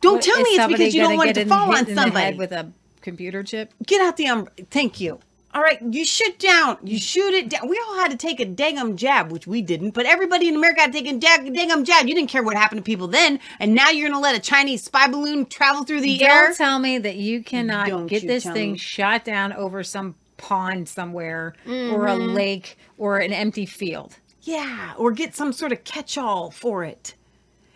Don't 0.00 0.22
tell 0.22 0.40
me 0.40 0.50
it's 0.50 0.66
because 0.66 0.94
you 0.94 1.02
don't 1.02 1.16
want 1.16 1.30
it 1.30 1.34
to 1.34 1.46
fall 1.46 1.70
on 1.70 1.86
in 1.86 1.94
the 1.94 2.00
head 2.00 2.06
somebody. 2.06 2.36
with 2.36 2.52
a 2.52 2.72
computer 3.00 3.42
chip. 3.42 3.72
Get 3.86 4.00
out 4.00 4.16
the 4.16 4.26
um. 4.28 4.48
Thank 4.70 5.00
you. 5.00 5.18
All 5.52 5.62
right, 5.62 5.82
you 5.82 6.04
shoot 6.04 6.38
down. 6.38 6.78
You 6.84 6.96
shoot 6.96 7.34
it 7.34 7.48
down. 7.48 7.68
We 7.68 7.76
all 7.88 7.96
had 7.96 8.12
to 8.12 8.16
take 8.16 8.38
a 8.38 8.44
dangum 8.44 8.96
jab, 8.96 9.32
which 9.32 9.48
we 9.48 9.62
didn't, 9.62 9.90
but 9.90 10.06
everybody 10.06 10.46
in 10.46 10.54
America 10.54 10.82
had 10.82 10.92
to 10.92 11.02
take 11.02 11.12
a 11.12 11.16
dag- 11.18 11.52
dangum 11.52 11.82
jab. 11.84 12.06
You 12.06 12.14
didn't 12.14 12.30
care 12.30 12.44
what 12.44 12.56
happened 12.56 12.78
to 12.78 12.84
people 12.84 13.08
then, 13.08 13.40
and 13.58 13.74
now 13.74 13.90
you're 13.90 14.08
gonna 14.08 14.20
let 14.22 14.36
a 14.36 14.40
Chinese 14.40 14.84
spy 14.84 15.08
balloon 15.08 15.46
travel 15.46 15.82
through 15.82 16.02
the 16.02 16.22
air. 16.24 16.46
Don't 16.46 16.56
tell 16.56 16.78
me 16.78 16.98
that 16.98 17.16
you 17.16 17.42
cannot 17.42 17.88
Don't 17.88 18.06
get 18.06 18.22
you 18.22 18.28
this 18.28 18.44
thing 18.44 18.72
me. 18.72 18.78
shot 18.78 19.24
down 19.24 19.52
over 19.52 19.82
some 19.82 20.14
pond 20.36 20.88
somewhere 20.88 21.54
or 21.66 22.06
a 22.06 22.12
Mhm. 22.16 22.32
lake 22.34 22.78
or 22.96 23.18
an 23.18 23.32
empty 23.32 23.66
field. 23.66 24.18
Yeah, 24.42 24.92
or 24.96 25.10
get 25.10 25.34
some 25.34 25.52
sort 25.52 25.72
of 25.72 25.82
catch-all 25.84 26.52
for 26.52 26.84
it. 26.84 27.14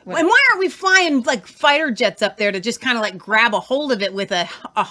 And 0.06 0.26
why 0.26 0.42
aren't 0.50 0.60
we 0.60 0.68
flying 0.68 1.22
like 1.22 1.46
fighter 1.46 1.90
jets 1.90 2.22
up 2.22 2.36
there 2.36 2.52
to 2.52 2.60
just 2.60 2.80
kind 2.80 2.96
of 2.96 3.02
like 3.02 3.16
grab 3.16 3.54
a 3.54 3.60
hold 3.60 3.92
of 3.92 4.02
it 4.02 4.12
with 4.12 4.32
a, 4.32 4.48
a 4.76 4.86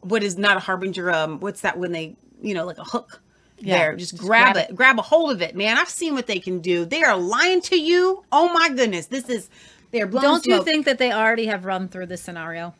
what 0.00 0.22
is 0.22 0.36
not 0.36 0.56
a 0.56 0.60
harbinger? 0.60 1.10
Um, 1.10 1.40
what's 1.40 1.60
that 1.60 1.78
when 1.78 1.92
they 1.92 2.16
you 2.42 2.54
know 2.54 2.64
like 2.66 2.78
a 2.78 2.84
hook? 2.84 3.22
Yeah, 3.58 3.78
there, 3.78 3.96
just, 3.96 4.12
just 4.12 4.22
grab, 4.22 4.54
grab 4.54 4.68
it, 4.68 4.76
grab 4.76 4.98
a 4.98 5.02
hold 5.02 5.30
of 5.30 5.40
it, 5.40 5.56
man. 5.56 5.78
I've 5.78 5.88
seen 5.88 6.14
what 6.14 6.26
they 6.26 6.38
can 6.38 6.60
do. 6.60 6.84
They 6.84 7.02
are 7.02 7.16
lying 7.16 7.62
to 7.62 7.80
you. 7.80 8.22
Oh 8.30 8.52
my 8.52 8.68
goodness, 8.68 9.06
this 9.06 9.30
is 9.30 9.48
they're 9.92 10.06
blowing 10.06 10.24
Don't 10.24 10.46
you 10.46 10.62
think 10.62 10.84
that 10.84 10.98
they 10.98 11.12
already 11.12 11.46
have 11.46 11.64
run 11.64 11.88
through 11.88 12.06
this 12.06 12.20
scenario? 12.22 12.74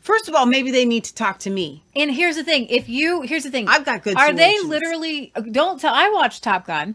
First 0.00 0.28
of 0.28 0.34
all, 0.34 0.46
maybe 0.46 0.70
they 0.70 0.86
need 0.86 1.04
to 1.04 1.14
talk 1.14 1.38
to 1.40 1.50
me. 1.50 1.84
And 1.94 2.10
here's 2.10 2.36
the 2.36 2.44
thing: 2.44 2.66
if 2.68 2.88
you 2.88 3.22
here's 3.22 3.44
the 3.44 3.50
thing, 3.50 3.68
I've 3.68 3.84
got 3.84 4.02
good. 4.02 4.16
Are 4.16 4.32
they 4.32 4.58
literally? 4.60 5.32
Don't 5.50 5.80
tell. 5.80 5.92
I 5.92 6.08
watched 6.10 6.42
Top 6.42 6.66
Gun. 6.66 6.94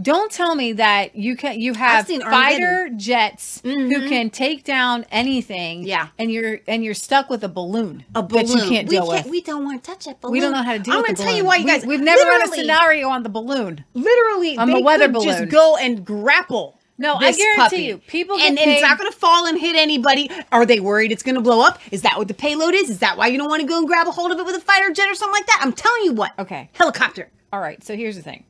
Don't 0.00 0.30
tell 0.30 0.56
me 0.56 0.72
that 0.72 1.14
you 1.14 1.36
can. 1.36 1.60
You 1.60 1.74
have 1.74 2.08
fighter 2.08 2.90
jets 2.96 3.60
who 3.62 3.70
mm-hmm. 3.70 4.08
can 4.08 4.30
take 4.30 4.64
down 4.64 5.04
anything. 5.10 5.84
Yeah. 5.84 6.08
and 6.18 6.32
you're 6.32 6.60
and 6.66 6.84
you're 6.84 6.94
stuck 6.94 7.30
with 7.30 7.44
a 7.44 7.48
balloon. 7.48 8.04
A 8.14 8.22
balloon. 8.22 8.46
that 8.46 8.54
you 8.54 8.60
can't 8.68 8.88
we 8.88 8.96
can't, 8.96 9.08
with. 9.08 9.26
We 9.26 9.40
don't 9.40 9.64
want 9.64 9.84
to 9.84 9.90
touch 9.90 10.06
that 10.06 10.20
balloon. 10.20 10.32
We 10.32 10.40
don't 10.40 10.52
know 10.52 10.62
how 10.62 10.72
to 10.72 10.80
deal. 10.80 10.94
I'm 10.94 11.02
gonna 11.02 11.14
tell 11.14 11.34
you 11.34 11.44
why, 11.44 11.56
you 11.56 11.66
guys. 11.66 11.86
we've 11.86 12.00
never 12.00 12.22
run 12.22 12.42
a 12.42 12.48
scenario 12.48 13.08
on 13.08 13.22
the 13.22 13.28
balloon. 13.28 13.84
Literally, 13.94 14.58
On 14.58 14.66
they 14.66 14.74
the 14.74 14.82
weather 14.82 15.06
could 15.06 15.22
just 15.22 15.38
balloon. 15.38 15.48
go 15.48 15.76
and 15.76 16.04
grapple. 16.04 16.78
No, 16.96 17.14
I 17.14 17.32
guarantee 17.32 17.56
puppy. 17.56 17.82
you, 17.82 17.98
people 17.98 18.36
and, 18.36 18.56
and 18.56 18.70
it's 18.70 18.82
not 18.82 18.98
going 18.98 19.10
to 19.10 19.18
fall 19.18 19.46
and 19.46 19.58
hit 19.58 19.74
anybody. 19.74 20.30
Are 20.52 20.64
they 20.64 20.78
worried 20.78 21.10
it's 21.10 21.24
going 21.24 21.34
to 21.34 21.40
blow 21.40 21.60
up? 21.60 21.80
Is 21.90 22.02
that 22.02 22.18
what 22.18 22.28
the 22.28 22.34
payload 22.34 22.72
is? 22.72 22.88
Is 22.88 23.00
that 23.00 23.18
why 23.18 23.26
you 23.26 23.36
don't 23.36 23.48
want 23.48 23.62
to 23.62 23.66
go 23.66 23.78
and 23.78 23.88
grab 23.88 24.06
a 24.06 24.12
hold 24.12 24.30
of 24.30 24.38
it 24.38 24.46
with 24.46 24.54
a 24.54 24.60
fighter 24.60 24.92
jet 24.92 25.08
or 25.08 25.14
something 25.16 25.32
like 25.32 25.46
that? 25.46 25.58
I'm 25.60 25.72
telling 25.72 26.04
you 26.04 26.12
what. 26.12 26.32
Okay, 26.38 26.70
helicopter. 26.72 27.30
All 27.52 27.58
right. 27.58 27.82
So 27.82 27.96
here's 27.96 28.14
the 28.14 28.22
thing. 28.22 28.44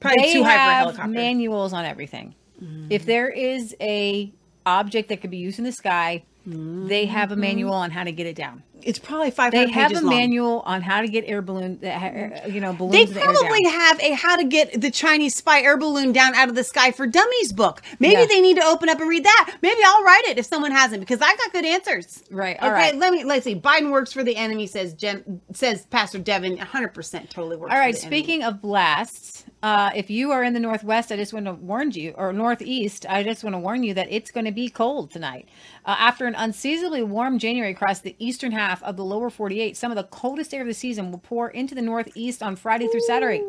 Probably 0.00 0.22
they 0.24 0.32
too 0.32 0.44
high 0.44 0.50
for 0.50 0.56
a 0.56 0.60
have 0.60 0.78
helicopter. 0.78 1.10
manuals 1.10 1.72
on 1.72 1.84
everything. 1.84 2.34
Mm-hmm. 2.62 2.86
If 2.90 3.06
there 3.06 3.28
is 3.28 3.74
a 3.80 4.32
object 4.66 5.08
that 5.08 5.20
could 5.20 5.30
be 5.30 5.38
used 5.38 5.58
in 5.58 5.64
the 5.64 5.72
sky, 5.72 6.24
they 6.46 6.54
mm-hmm. 6.54 7.12
have 7.12 7.30
a 7.32 7.36
manual 7.36 7.74
on 7.74 7.90
how 7.90 8.04
to 8.04 8.12
get 8.12 8.26
it 8.26 8.36
down. 8.36 8.62
It's 8.82 8.98
probably 8.98 9.30
500 9.30 9.66
They 9.66 9.72
have 9.72 9.90
a 9.92 9.94
long. 9.96 10.08
manual 10.08 10.60
on 10.60 10.82
how 10.82 11.00
to 11.00 11.08
get 11.08 11.24
air 11.26 11.42
balloon, 11.42 11.78
uh, 11.82 11.86
that 11.86 12.44
uh, 12.44 12.46
you 12.46 12.60
know, 12.60 12.72
balloons 12.72 12.92
They 12.92 13.02
in 13.02 13.08
the 13.08 13.14
down. 13.20 13.34
probably 13.34 13.64
have 13.64 14.00
a 14.00 14.12
how 14.12 14.36
to 14.36 14.44
get 14.44 14.80
the 14.80 14.90
Chinese 14.90 15.34
spy 15.34 15.60
air 15.60 15.76
balloon 15.76 16.12
down 16.12 16.34
out 16.34 16.48
of 16.48 16.54
the 16.54 16.64
sky 16.64 16.92
for 16.92 17.06
dummies 17.06 17.52
book. 17.52 17.82
Maybe 17.98 18.14
Yeah. 18.14 18.26
they 18.26 18.40
need 18.40 18.56
to 18.56 18.64
open 18.64 18.88
up 18.88 19.00
and 19.00 19.08
read 19.10 19.24
that. 19.24 19.56
Maybe 19.62 19.80
I'll 19.84 20.04
write 20.04 20.24
it 20.26 20.38
if 20.38 20.46
someone 20.46 20.70
hasn't 20.70 21.00
because 21.00 21.20
I 21.20 21.36
got 21.36 21.52
good 21.52 21.64
answers. 21.64 22.22
Right. 22.30 22.56
Okay. 22.56 22.66
all 22.66 22.72
right. 22.72 22.94
Let 22.94 23.12
me 23.12 23.24
let's 23.24 23.44
see. 23.44 23.56
Biden 23.56 23.90
works 23.90 24.12
for 24.12 24.22
the 24.22 24.36
enemy. 24.36 24.66
Says 24.66 24.94
Jen. 24.94 25.40
Says 25.52 25.86
Pastor 25.86 26.18
Devin. 26.18 26.56
100 26.56 26.94
percent 26.94 27.28
totally 27.30 27.56
works. 27.56 27.74
All 27.74 27.78
right. 27.78 27.94
For 27.94 28.00
the 28.00 28.06
enemy. 28.06 28.22
Speaking 28.22 28.42
of 28.44 28.62
blasts, 28.62 29.37
uh, 29.62 29.90
if 29.94 30.08
you 30.08 30.30
are 30.30 30.44
in 30.44 30.54
the 30.54 30.60
Northwest, 30.60 31.10
I 31.10 31.16
just 31.16 31.32
want 31.32 31.46
to 31.46 31.52
warn 31.52 31.90
you, 31.90 32.14
or 32.16 32.32
Northeast, 32.32 33.04
I 33.08 33.24
just 33.24 33.42
want 33.42 33.54
to 33.54 33.58
warn 33.58 33.82
you 33.82 33.92
that 33.94 34.06
it's 34.08 34.30
going 34.30 34.46
to 34.46 34.52
be 34.52 34.68
cold 34.68 35.10
tonight. 35.10 35.48
Uh, 35.84 35.96
after 35.98 36.26
an 36.26 36.36
unseasonably 36.36 37.02
warm 37.02 37.40
January 37.40 37.72
across 37.72 37.98
the 37.98 38.14
eastern 38.20 38.52
half 38.52 38.80
of 38.84 38.96
the 38.96 39.04
lower 39.04 39.30
48, 39.30 39.76
some 39.76 39.90
of 39.90 39.96
the 39.96 40.04
coldest 40.04 40.54
air 40.54 40.60
of 40.60 40.68
the 40.68 40.74
season 40.74 41.10
will 41.10 41.18
pour 41.18 41.50
into 41.50 41.74
the 41.74 41.82
Northeast 41.82 42.40
on 42.40 42.54
Friday 42.54 42.86
through 42.86 43.00
Saturday. 43.00 43.42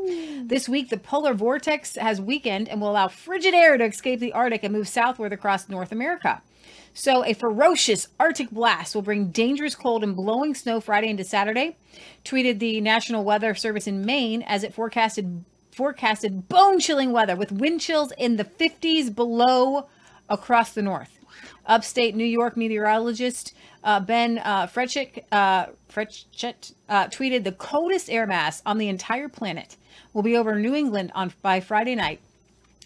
This 0.43 0.68
week, 0.68 0.89
the 0.89 0.97
polar 0.97 1.36
vortex 1.36 1.95
has 1.95 2.20
weakened 2.20 2.70
and 2.70 2.82
will 2.82 2.89
allow 2.89 3.07
frigid 3.07 3.53
air 3.53 3.78
to 3.78 3.86
escape 3.86 4.20
the 4.20 4.34
Arctic 4.34 4.64
and 4.64 4.74
move 4.74 4.88
southward 4.88 5.32
across 5.32 5.70
North 5.70 5.91
America. 5.91 6.41
So, 6.91 7.24
a 7.24 7.34
ferocious 7.34 8.07
Arctic 8.20 8.49
blast 8.49 8.95
will 8.95 9.03
bring 9.03 9.28
dangerous 9.28 9.76
cold 9.76 10.03
and 10.03 10.16
blowing 10.16 10.55
snow 10.55 10.82
Friday 10.82 11.10
into 11.10 11.24
Saturday, 11.24 11.78
tweeted 12.26 12.57
the 12.57 12.82
National 12.82 13.24
Weather 13.24 13.53
Service 13.53 13.86
in 13.86 14.03
Maine 14.03 14.41
as 14.41 14.64
it 14.64 14.74
forecasted 14.74 15.45
forecasted 15.80 16.49
bone-chilling 16.49 17.13
weather 17.13 17.38
with 17.38 17.53
wind 17.53 17.80
chills 17.80 18.11
in 18.17 18.36
the 18.36 18.43
50s 18.43 19.15
below 19.15 19.88
across 20.27 20.73
the 20.73 20.82
north. 20.82 21.17
Upstate 21.65 22.17
New 22.17 22.25
York 22.25 22.57
meteorologist 22.57 23.53
uh, 23.86 24.01
Ben 24.01 24.39
uh, 24.39 24.67
uh, 24.75 24.75
uh, 25.32 25.67
tweeted 27.07 27.45
the 27.45 27.55
coldest 27.57 28.09
air 28.09 28.27
mass 28.27 28.61
on 28.65 28.77
the 28.77 28.89
entire 28.89 29.30
planet 29.30 29.77
will 30.11 30.21
be 30.21 30.36
over 30.36 30.59
New 30.59 30.75
England 30.75 31.13
on 31.15 31.32
by 31.41 31.61
Friday 31.61 31.95
night. 31.95 32.19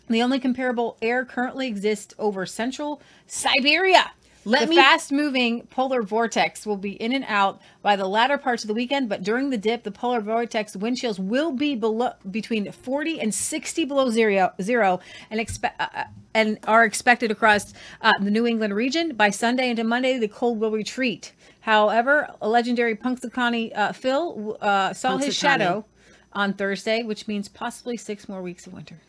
The 0.07 0.21
only 0.21 0.39
comparable 0.39 0.95
air 1.01 1.25
currently 1.25 1.65
exists 1.65 2.13
over 2.19 2.45
central 2.45 3.01
Siberia. 3.25 4.11
Let 4.45 4.61
the 4.61 4.67
me- 4.67 4.75
fast-moving 4.75 5.67
polar 5.67 6.01
vortex 6.01 6.65
will 6.65 6.77
be 6.77 6.91
in 6.91 7.13
and 7.13 7.23
out 7.27 7.61
by 7.81 7.95
the 7.95 8.07
latter 8.07 8.37
parts 8.37 8.63
of 8.63 8.67
the 8.67 8.73
weekend, 8.73 9.07
but 9.07 9.23
during 9.23 9.49
the 9.49 9.57
dip, 9.57 9.83
the 9.83 9.91
polar 9.91 10.19
vortex 10.19 10.75
wind 10.75 10.97
chills 10.97 11.19
will 11.19 11.51
be 11.51 11.75
below 11.75 12.13
between 12.29 12.71
40 12.71 13.21
and 13.21 13.33
60 13.33 13.85
below 13.85 14.09
zero, 14.09 14.51
zero 14.61 14.99
and 15.29 15.39
expect 15.39 15.79
uh, 15.79 15.87
uh, 15.95 16.03
and 16.33 16.59
are 16.67 16.83
expected 16.83 17.31
across 17.31 17.73
uh, 18.01 18.11
the 18.19 18.31
New 18.31 18.45
England 18.47 18.75
region 18.75 19.15
by 19.15 19.29
Sunday 19.29 19.69
into 19.69 19.83
Monday. 19.83 20.17
The 20.17 20.27
cold 20.27 20.59
will 20.59 20.71
retreat. 20.71 21.31
However, 21.61 22.27
a 22.41 22.49
legendary 22.49 22.95
Punxsutawney 22.95 23.71
uh, 23.77 23.93
Phil 23.93 24.57
uh, 24.59 24.93
saw 24.93 25.17
his 25.17 25.35
shadow 25.35 25.85
on 26.33 26.53
Thursday, 26.53 27.03
which 27.03 27.27
means 27.27 27.47
possibly 27.47 27.95
six 27.95 28.27
more 28.27 28.41
weeks 28.41 28.67
of 28.67 28.73
winter. 28.73 28.99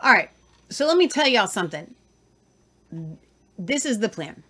All 0.00 0.12
right. 0.12 0.30
So 0.70 0.86
let 0.86 0.96
me 0.96 1.06
tell 1.06 1.28
y'all 1.28 1.46
something. 1.46 1.94
This 3.58 3.86
is 3.86 4.00
the 4.00 4.08
plan. 4.08 4.42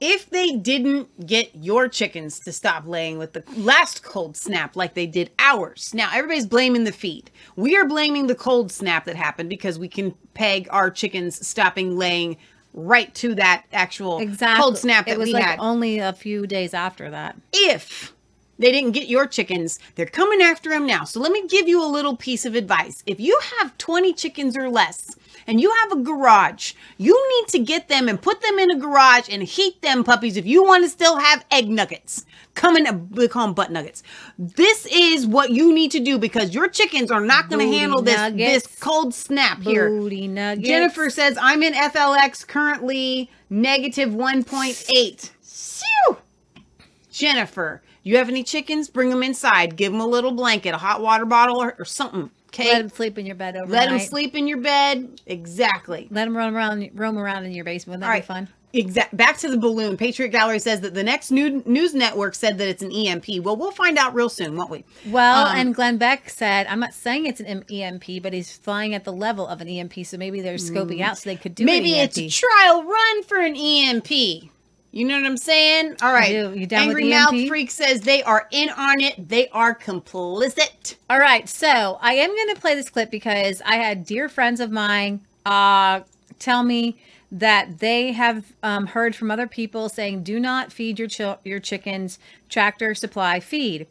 If 0.00 0.28
they 0.28 0.52
didn't 0.52 1.26
get 1.26 1.50
your 1.54 1.88
chickens 1.88 2.38
to 2.40 2.52
stop 2.52 2.86
laying 2.86 3.16
with 3.18 3.32
the 3.32 3.42
last 3.56 4.02
cold 4.02 4.36
snap 4.36 4.76
like 4.76 4.94
they 4.94 5.06
did 5.06 5.30
ours, 5.38 5.92
now 5.94 6.10
everybody's 6.12 6.46
blaming 6.46 6.84
the 6.84 6.92
feed. 6.92 7.30
We 7.56 7.76
are 7.76 7.86
blaming 7.86 8.26
the 8.26 8.34
cold 8.34 8.70
snap 8.70 9.06
that 9.06 9.16
happened 9.16 9.48
because 9.48 9.78
we 9.78 9.88
can 9.88 10.14
peg 10.34 10.68
our 10.70 10.90
chickens 10.90 11.46
stopping 11.46 11.96
laying 11.96 12.36
right 12.74 13.14
to 13.14 13.34
that 13.36 13.64
actual 13.72 14.18
cold 14.58 14.76
snap 14.76 15.06
that 15.06 15.12
it 15.12 15.18
was 15.18 15.28
we 15.28 15.32
like 15.32 15.44
had. 15.44 15.58
only 15.60 15.98
a 15.98 16.12
few 16.12 16.46
days 16.46 16.74
after 16.74 17.10
that. 17.10 17.36
if 17.54 18.12
they 18.58 18.72
didn't 18.72 18.92
get 18.92 19.08
your 19.08 19.26
chickens, 19.26 19.78
they're 19.96 20.06
coming 20.06 20.40
after 20.40 20.70
them 20.70 20.86
now. 20.86 21.04
So 21.04 21.20
let 21.20 21.30
me 21.32 21.46
give 21.46 21.68
you 21.68 21.82
a 21.82 21.86
little 21.88 22.16
piece 22.16 22.46
of 22.46 22.54
advice. 22.54 23.02
If 23.06 23.20
you 23.20 23.38
have 23.58 23.76
20 23.78 24.12
chickens 24.14 24.56
or 24.56 24.68
less 24.70 25.14
and 25.46 25.60
you 25.60 25.72
have 25.82 25.92
a 25.92 26.02
garage, 26.02 26.72
you 26.98 27.14
need 27.38 27.48
to 27.48 27.58
get 27.58 27.88
them 27.88 28.08
and 28.08 28.20
put 28.20 28.40
them 28.40 28.58
in 28.58 28.70
a 28.70 28.78
garage 28.78 29.28
and 29.30 29.42
heat 29.42 29.80
them 29.82 30.04
puppies 30.04 30.36
if 30.36 30.46
you 30.46 30.64
want 30.64 30.84
to 30.84 30.90
still 30.90 31.18
have 31.18 31.44
egg 31.50 31.68
nuggets. 31.68 32.26
Coming, 32.54 33.10
we 33.10 33.28
call 33.28 33.46
them 33.46 33.54
butt 33.54 33.70
nuggets. 33.70 34.02
This 34.38 34.86
is 34.86 35.26
what 35.26 35.50
you 35.50 35.74
need 35.74 35.90
to 35.90 36.00
do 36.00 36.18
because 36.18 36.54
your 36.54 36.68
chickens 36.68 37.10
are 37.10 37.20
not 37.20 37.50
going 37.50 37.70
to 37.70 37.76
handle 37.76 38.00
this 38.00 38.16
nuggets. 38.16 38.66
this 38.66 38.80
cold 38.80 39.14
snap 39.14 39.60
here. 39.60 39.90
Nuggets. 39.90 40.66
Jennifer 40.66 41.10
says 41.10 41.38
I'm 41.40 41.62
in 41.62 41.74
FLX 41.74 42.46
currently 42.46 43.30
negative 43.50 44.10
1.8. 44.10 45.30
Phew! 45.42 46.16
Jennifer, 47.10 47.82
you 48.02 48.16
have 48.16 48.28
any 48.28 48.42
chickens? 48.42 48.88
Bring 48.88 49.10
them 49.10 49.22
inside. 49.22 49.76
Give 49.76 49.92
them 49.92 50.00
a 50.00 50.06
little 50.06 50.32
blanket, 50.32 50.74
a 50.74 50.78
hot 50.78 51.02
water 51.02 51.24
bottle, 51.24 51.60
or, 51.60 51.74
or 51.78 51.84
something. 51.84 52.30
Okay. 52.58 52.70
Let 52.72 52.78
them 52.78 52.88
sleep 52.88 53.18
in 53.18 53.26
your 53.26 53.34
bed 53.36 53.56
overnight. 53.56 53.70
Let 53.70 53.88
them 53.90 53.98
sleep 54.00 54.34
in 54.34 54.46
your 54.46 54.58
bed. 54.58 55.20
Exactly. 55.26 56.08
Let 56.10 56.24
them 56.24 56.36
run 56.36 56.54
around, 56.54 56.88
roam 56.94 57.18
around 57.18 57.44
in 57.44 57.52
your 57.52 57.64
basement. 57.64 58.00
That'd 58.00 58.08
All 58.10 58.14
right. 58.14 58.22
be 58.22 58.26
fun. 58.26 58.48
Exact. 58.72 59.16
Back 59.16 59.38
to 59.38 59.48
the 59.48 59.56
balloon. 59.56 59.96
Patriot 59.96 60.28
Gallery 60.30 60.58
says 60.58 60.80
that 60.80 60.92
the 60.92 61.02
next 61.02 61.30
new 61.30 61.62
news 61.64 61.94
network 61.94 62.34
said 62.34 62.58
that 62.58 62.68
it's 62.68 62.82
an 62.82 62.92
EMP. 62.92 63.42
Well, 63.42 63.56
we'll 63.56 63.70
find 63.70 63.96
out 63.96 64.14
real 64.14 64.28
soon, 64.28 64.56
won't 64.56 64.70
we? 64.70 64.84
Well, 65.06 65.46
Um, 65.46 65.56
and 65.56 65.74
Glenn 65.74 65.96
Beck 65.96 66.28
said, 66.28 66.66
I'm 66.66 66.80
not 66.80 66.92
saying 66.92 67.26
it's 67.26 67.40
an 67.40 67.64
EMP, 67.70 68.22
but 68.22 68.32
he's 68.34 68.54
flying 68.56 68.94
at 68.94 69.04
the 69.04 69.12
level 69.12 69.46
of 69.46 69.60
an 69.62 69.68
EMP, 69.68 70.04
so 70.04 70.18
maybe 70.18 70.40
they're 70.42 70.56
scoping 70.56 71.00
out 71.00 71.16
so 71.16 71.30
they 71.30 71.36
could 71.36 71.54
do 71.54 71.62
it. 71.62 71.66
maybe 71.66 71.92
it's 71.94 72.18
a 72.18 72.28
trial 72.28 72.82
run 72.84 73.22
for 73.22 73.38
an 73.38 73.56
EMP. 73.56 74.50
You 74.96 75.04
know 75.04 75.20
what 75.20 75.26
I'm 75.26 75.36
saying? 75.36 75.96
All 76.00 76.10
right. 76.10 76.30
You 76.30 76.66
down 76.66 76.88
with 76.88 76.96
Angry 76.96 77.10
Mouth 77.10 77.48
Freak 77.48 77.70
says 77.70 78.00
they 78.00 78.22
are 78.22 78.48
in 78.50 78.70
on 78.70 78.98
it. 79.02 79.28
They 79.28 79.46
are 79.50 79.74
complicit. 79.74 80.96
All 81.10 81.18
right, 81.18 81.46
so 81.46 81.98
I 82.00 82.14
am 82.14 82.30
going 82.34 82.54
to 82.54 82.58
play 82.58 82.74
this 82.74 82.88
clip 82.88 83.10
because 83.10 83.60
I 83.66 83.74
had 83.74 84.06
dear 84.06 84.30
friends 84.30 84.58
of 84.58 84.70
mine 84.70 85.20
uh, 85.44 86.00
tell 86.38 86.62
me 86.62 86.96
that 87.30 87.80
they 87.80 88.12
have 88.12 88.54
um, 88.62 88.86
heard 88.86 89.14
from 89.14 89.30
other 89.30 89.46
people 89.46 89.90
saying, 89.90 90.22
"Do 90.22 90.40
not 90.40 90.72
feed 90.72 90.98
your 90.98 91.08
chil- 91.08 91.40
your 91.44 91.60
chickens 91.60 92.18
tractor 92.48 92.94
supply 92.94 93.38
feed," 93.38 93.86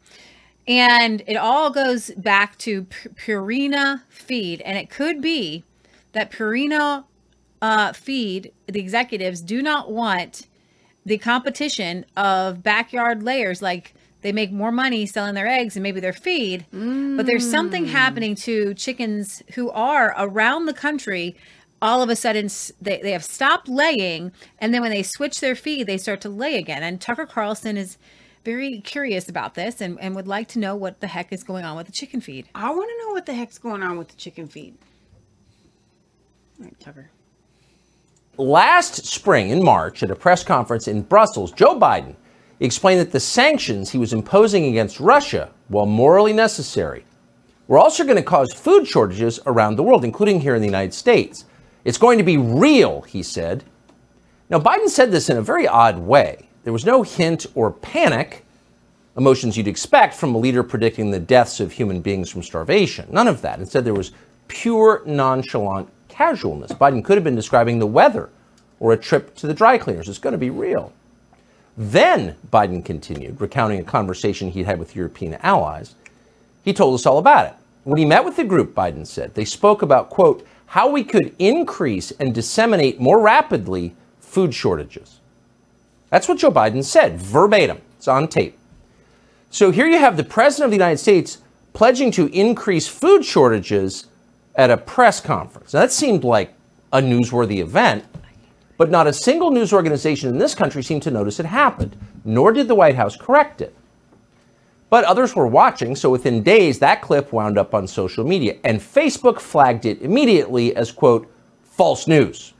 and 0.66 1.22
it 1.28 1.36
all 1.36 1.70
goes 1.70 2.10
back 2.16 2.58
to 2.58 2.82
Pu- 2.82 3.10
Purina 3.10 4.02
Feed, 4.08 4.60
and 4.62 4.76
it 4.76 4.90
could 4.90 5.20
be 5.20 5.62
that 6.14 6.32
Purina 6.32 7.04
uh, 7.62 7.92
Feed, 7.92 8.50
the 8.66 8.80
executives, 8.80 9.40
do 9.40 9.62
not 9.62 9.88
want 9.88 10.48
the 11.06 11.16
competition 11.16 12.04
of 12.16 12.62
backyard 12.62 13.22
layers 13.22 13.62
like 13.62 13.94
they 14.22 14.32
make 14.32 14.50
more 14.50 14.72
money 14.72 15.06
selling 15.06 15.34
their 15.34 15.46
eggs 15.46 15.76
and 15.76 15.82
maybe 15.82 16.00
their 16.00 16.12
feed 16.12 16.66
but 17.16 17.24
there's 17.24 17.48
something 17.48 17.86
mm. 17.86 17.88
happening 17.88 18.34
to 18.34 18.74
chickens 18.74 19.42
who 19.54 19.70
are 19.70 20.14
around 20.18 20.66
the 20.66 20.74
country 20.74 21.36
all 21.80 22.02
of 22.02 22.10
a 22.10 22.16
sudden 22.16 22.48
they, 22.82 23.00
they 23.00 23.12
have 23.12 23.24
stopped 23.24 23.68
laying 23.68 24.32
and 24.58 24.74
then 24.74 24.82
when 24.82 24.90
they 24.90 25.02
switch 25.02 25.40
their 25.40 25.54
feed 25.54 25.86
they 25.86 25.96
start 25.96 26.20
to 26.20 26.28
lay 26.28 26.56
again 26.56 26.82
and 26.82 27.00
tucker 27.00 27.24
carlson 27.24 27.76
is 27.76 27.96
very 28.44 28.80
curious 28.80 29.28
about 29.28 29.54
this 29.54 29.80
and, 29.80 29.98
and 30.00 30.14
would 30.14 30.28
like 30.28 30.48
to 30.48 30.58
know 30.58 30.76
what 30.76 31.00
the 31.00 31.06
heck 31.06 31.32
is 31.32 31.42
going 31.42 31.64
on 31.64 31.76
with 31.76 31.86
the 31.86 31.92
chicken 31.92 32.20
feed 32.20 32.48
I 32.54 32.70
want 32.70 32.90
to 32.90 33.06
know 33.06 33.12
what 33.12 33.26
the 33.26 33.34
heck's 33.34 33.58
going 33.58 33.82
on 33.82 33.96
with 33.96 34.08
the 34.08 34.16
chicken 34.16 34.48
feed. 34.48 34.76
All 36.58 36.64
right, 36.64 36.80
Tucker. 36.80 37.10
Last 38.38 39.06
spring 39.06 39.48
in 39.48 39.64
March 39.64 40.02
at 40.02 40.10
a 40.10 40.14
press 40.14 40.44
conference 40.44 40.88
in 40.88 41.02
Brussels, 41.02 41.52
Joe 41.52 41.78
Biden 41.78 42.14
explained 42.60 43.00
that 43.00 43.10
the 43.10 43.20
sanctions 43.20 43.90
he 43.90 43.98
was 43.98 44.12
imposing 44.12 44.66
against 44.66 45.00
Russia, 45.00 45.50
while 45.68 45.86
morally 45.86 46.34
necessary, 46.34 47.06
were 47.66 47.78
also 47.78 48.04
going 48.04 48.16
to 48.16 48.22
cause 48.22 48.52
food 48.52 48.86
shortages 48.86 49.40
around 49.46 49.76
the 49.76 49.82
world, 49.82 50.04
including 50.04 50.40
here 50.40 50.54
in 50.54 50.60
the 50.60 50.68
United 50.68 50.92
States. 50.92 51.46
It's 51.84 51.96
going 51.96 52.18
to 52.18 52.24
be 52.24 52.36
real, 52.36 53.00
he 53.02 53.22
said. 53.22 53.64
Now, 54.50 54.60
Biden 54.60 54.88
said 54.88 55.10
this 55.10 55.30
in 55.30 55.38
a 55.38 55.42
very 55.42 55.66
odd 55.66 55.98
way. 55.98 56.48
There 56.64 56.74
was 56.74 56.84
no 56.84 57.02
hint 57.02 57.46
or 57.54 57.70
panic, 57.70 58.44
emotions 59.16 59.56
you'd 59.56 59.66
expect 59.66 60.14
from 60.14 60.34
a 60.34 60.38
leader 60.38 60.62
predicting 60.62 61.10
the 61.10 61.18
deaths 61.18 61.58
of 61.58 61.72
human 61.72 62.02
beings 62.02 62.28
from 62.28 62.42
starvation. 62.42 63.08
None 63.10 63.28
of 63.28 63.40
that. 63.42 63.60
Instead, 63.60 63.86
there 63.86 63.94
was 63.94 64.12
pure 64.46 65.02
nonchalant 65.06 65.88
casualness. 66.16 66.72
Biden 66.72 67.04
could 67.04 67.16
have 67.16 67.24
been 67.24 67.36
describing 67.36 67.78
the 67.78 67.86
weather 67.86 68.30
or 68.80 68.92
a 68.92 68.96
trip 68.96 69.34
to 69.36 69.46
the 69.46 69.54
dry 69.54 69.76
cleaners. 69.76 70.08
It's 70.08 70.18
going 70.18 70.32
to 70.32 70.38
be 70.38 70.50
real. 70.50 70.92
Then, 71.76 72.36
Biden 72.50 72.82
continued, 72.82 73.38
recounting 73.40 73.80
a 73.80 73.84
conversation 73.84 74.50
he'd 74.50 74.64
had 74.64 74.78
with 74.78 74.96
European 74.96 75.34
allies. 75.42 75.94
He 76.64 76.72
told 76.72 76.94
us 76.94 77.04
all 77.04 77.18
about 77.18 77.46
it. 77.48 77.54
When 77.84 77.98
he 77.98 78.06
met 78.06 78.24
with 78.24 78.36
the 78.36 78.44
group, 78.44 78.74
Biden 78.74 79.06
said, 79.06 79.34
they 79.34 79.44
spoke 79.44 79.82
about, 79.82 80.08
quote, 80.08 80.46
how 80.66 80.90
we 80.90 81.04
could 81.04 81.34
increase 81.38 82.10
and 82.12 82.34
disseminate 82.34 82.98
more 82.98 83.20
rapidly 83.20 83.94
food 84.18 84.54
shortages. 84.54 85.20
That's 86.08 86.28
what 86.28 86.38
Joe 86.38 86.50
Biden 86.50 86.82
said, 86.82 87.20
verbatim. 87.20 87.82
It's 87.98 88.08
on 88.08 88.26
tape. 88.28 88.58
So 89.50 89.70
here 89.70 89.86
you 89.86 89.98
have 89.98 90.16
the 90.16 90.24
President 90.24 90.64
of 90.66 90.70
the 90.70 90.76
United 90.76 90.98
States 90.98 91.38
pledging 91.74 92.10
to 92.12 92.26
increase 92.28 92.88
food 92.88 93.24
shortages 93.24 94.06
at 94.56 94.70
a 94.70 94.76
press 94.76 95.20
conference. 95.20 95.74
Now, 95.74 95.80
that 95.80 95.92
seemed 95.92 96.24
like 96.24 96.54
a 96.92 97.00
newsworthy 97.00 97.58
event, 97.58 98.04
but 98.78 98.90
not 98.90 99.06
a 99.06 99.12
single 99.12 99.50
news 99.50 99.72
organization 99.72 100.28
in 100.28 100.38
this 100.38 100.54
country 100.54 100.82
seemed 100.82 101.02
to 101.02 101.10
notice 101.10 101.38
it 101.38 101.46
happened, 101.46 101.96
nor 102.24 102.52
did 102.52 102.68
the 102.68 102.74
White 102.74 102.96
House 102.96 103.16
correct 103.16 103.60
it. 103.60 103.74
But 104.88 105.04
others 105.04 105.34
were 105.34 105.46
watching, 105.46 105.96
so 105.96 106.10
within 106.10 106.42
days, 106.42 106.78
that 106.78 107.02
clip 107.02 107.32
wound 107.32 107.58
up 107.58 107.74
on 107.74 107.86
social 107.86 108.24
media, 108.24 108.56
and 108.64 108.80
Facebook 108.80 109.40
flagged 109.40 109.84
it 109.84 110.00
immediately 110.00 110.74
as, 110.76 110.92
quote, 110.92 111.30
false 111.62 112.06
news. 112.06 112.54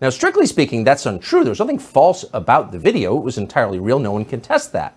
Now, 0.00 0.08
strictly 0.08 0.46
speaking, 0.46 0.82
that's 0.82 1.04
untrue. 1.04 1.44
There's 1.44 1.58
nothing 1.58 1.78
false 1.78 2.24
about 2.32 2.72
the 2.72 2.78
video. 2.78 3.18
It 3.18 3.22
was 3.22 3.36
entirely 3.36 3.78
real. 3.78 3.98
No 3.98 4.12
one 4.12 4.24
can 4.24 4.40
test 4.40 4.72
that. 4.72 4.96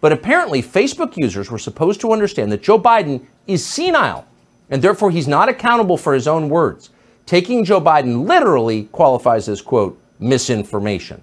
But 0.00 0.12
apparently, 0.12 0.62
Facebook 0.62 1.16
users 1.16 1.50
were 1.50 1.58
supposed 1.58 2.00
to 2.00 2.12
understand 2.12 2.50
that 2.50 2.62
Joe 2.62 2.80
Biden 2.80 3.26
is 3.46 3.64
senile, 3.64 4.26
and 4.70 4.82
therefore 4.82 5.10
he's 5.10 5.28
not 5.28 5.48
accountable 5.48 5.96
for 5.96 6.14
his 6.14 6.26
own 6.26 6.48
words. 6.48 6.90
Taking 7.26 7.64
Joe 7.64 7.80
Biden 7.80 8.26
literally 8.26 8.84
qualifies 8.84 9.48
as, 9.48 9.62
quote, 9.62 10.00
misinformation. 10.18 11.22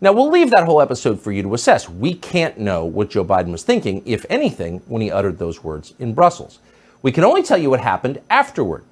Now, 0.00 0.12
we'll 0.12 0.30
leave 0.30 0.50
that 0.50 0.64
whole 0.64 0.82
episode 0.82 1.20
for 1.20 1.32
you 1.32 1.42
to 1.42 1.54
assess. 1.54 1.88
We 1.88 2.14
can't 2.14 2.58
know 2.58 2.84
what 2.84 3.10
Joe 3.10 3.24
Biden 3.24 3.50
was 3.50 3.62
thinking, 3.62 4.02
if 4.04 4.26
anything, 4.28 4.80
when 4.86 5.00
he 5.00 5.10
uttered 5.10 5.38
those 5.38 5.64
words 5.64 5.94
in 5.98 6.12
Brussels. 6.12 6.58
We 7.00 7.12
can 7.12 7.24
only 7.24 7.42
tell 7.42 7.56
you 7.56 7.70
what 7.70 7.80
happened 7.80 8.20
afterward. 8.28 8.84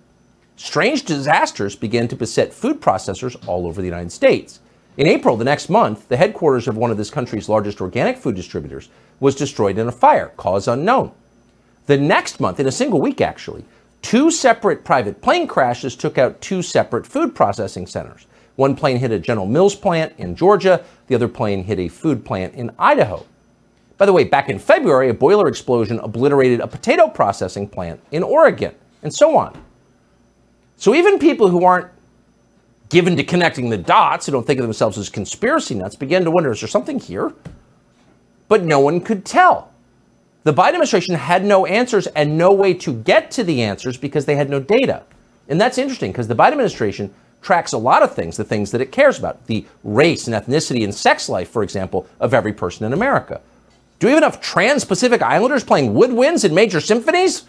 Strange 0.56 1.04
disasters 1.04 1.76
began 1.76 2.08
to 2.08 2.16
beset 2.16 2.54
food 2.54 2.80
processors 2.80 3.36
all 3.46 3.66
over 3.66 3.80
the 3.80 3.88
United 3.88 4.12
States. 4.12 4.60
In 4.96 5.08
April, 5.08 5.36
the 5.36 5.44
next 5.44 5.68
month, 5.68 6.08
the 6.08 6.16
headquarters 6.16 6.68
of 6.68 6.76
one 6.76 6.92
of 6.92 6.96
this 6.96 7.10
country's 7.10 7.48
largest 7.48 7.80
organic 7.80 8.16
food 8.16 8.36
distributors 8.36 8.88
was 9.18 9.34
destroyed 9.34 9.78
in 9.78 9.88
a 9.88 9.92
fire, 9.92 10.32
cause 10.36 10.68
unknown. 10.68 11.12
The 11.86 11.98
next 11.98 12.40
month, 12.40 12.60
in 12.60 12.66
a 12.66 12.72
single 12.72 13.00
week 13.00 13.20
actually, 13.20 13.64
two 14.00 14.30
separate 14.30 14.84
private 14.84 15.20
plane 15.20 15.46
crashes 15.46 15.94
took 15.96 16.16
out 16.18 16.40
two 16.40 16.62
separate 16.62 17.06
food 17.06 17.34
processing 17.34 17.86
centers. 17.86 18.26
One 18.56 18.76
plane 18.76 18.96
hit 18.96 19.10
a 19.10 19.18
General 19.18 19.46
Mills 19.46 19.74
plant 19.74 20.14
in 20.16 20.36
Georgia, 20.36 20.84
the 21.08 21.14
other 21.14 21.28
plane 21.28 21.64
hit 21.64 21.78
a 21.78 21.88
food 21.88 22.24
plant 22.24 22.54
in 22.54 22.70
Idaho. 22.78 23.26
By 23.98 24.06
the 24.06 24.12
way, 24.12 24.24
back 24.24 24.48
in 24.48 24.58
February, 24.58 25.08
a 25.10 25.14
boiler 25.14 25.48
explosion 25.48 25.98
obliterated 26.00 26.60
a 26.60 26.66
potato 26.66 27.08
processing 27.08 27.68
plant 27.68 28.00
in 28.12 28.22
Oregon, 28.22 28.74
and 29.02 29.14
so 29.14 29.36
on. 29.36 29.60
So 30.76 30.94
even 30.94 31.18
people 31.18 31.48
who 31.48 31.64
aren't 31.64 31.90
given 32.88 33.16
to 33.16 33.24
connecting 33.24 33.70
the 33.70 33.78
dots, 33.78 34.26
who 34.26 34.32
don't 34.32 34.46
think 34.46 34.58
of 34.58 34.64
themselves 34.64 34.96
as 34.98 35.08
conspiracy 35.08 35.74
nuts, 35.74 35.96
began 35.96 36.24
to 36.24 36.30
wonder 36.30 36.50
is 36.52 36.60
there 36.60 36.68
something 36.68 36.98
here? 36.98 37.32
But 38.48 38.64
no 38.64 38.80
one 38.80 39.00
could 39.00 39.24
tell. 39.24 39.73
The 40.44 40.52
Biden 40.52 40.68
administration 40.68 41.14
had 41.14 41.44
no 41.44 41.64
answers 41.64 42.06
and 42.08 42.36
no 42.36 42.52
way 42.52 42.74
to 42.74 42.92
get 42.92 43.30
to 43.32 43.44
the 43.44 43.62
answers 43.62 43.96
because 43.96 44.26
they 44.26 44.36
had 44.36 44.50
no 44.50 44.60
data. 44.60 45.02
And 45.48 45.58
that's 45.58 45.78
interesting 45.78 46.12
because 46.12 46.28
the 46.28 46.36
Biden 46.36 46.52
administration 46.52 47.12
tracks 47.40 47.72
a 47.72 47.78
lot 47.78 48.02
of 48.02 48.14
things, 48.14 48.36
the 48.36 48.44
things 48.44 48.70
that 48.70 48.80
it 48.80 48.92
cares 48.92 49.18
about 49.18 49.46
the 49.46 49.64
race 49.82 50.26
and 50.26 50.36
ethnicity 50.36 50.84
and 50.84 50.94
sex 50.94 51.28
life, 51.28 51.48
for 51.48 51.62
example, 51.62 52.06
of 52.20 52.34
every 52.34 52.52
person 52.52 52.84
in 52.84 52.92
America. 52.92 53.40
Do 53.98 54.06
we 54.06 54.12
have 54.12 54.22
enough 54.22 54.40
trans 54.40 54.84
Pacific 54.84 55.22
Islanders 55.22 55.64
playing 55.64 55.94
woodwinds 55.94 56.44
in 56.44 56.54
major 56.54 56.80
symphonies? 56.80 57.44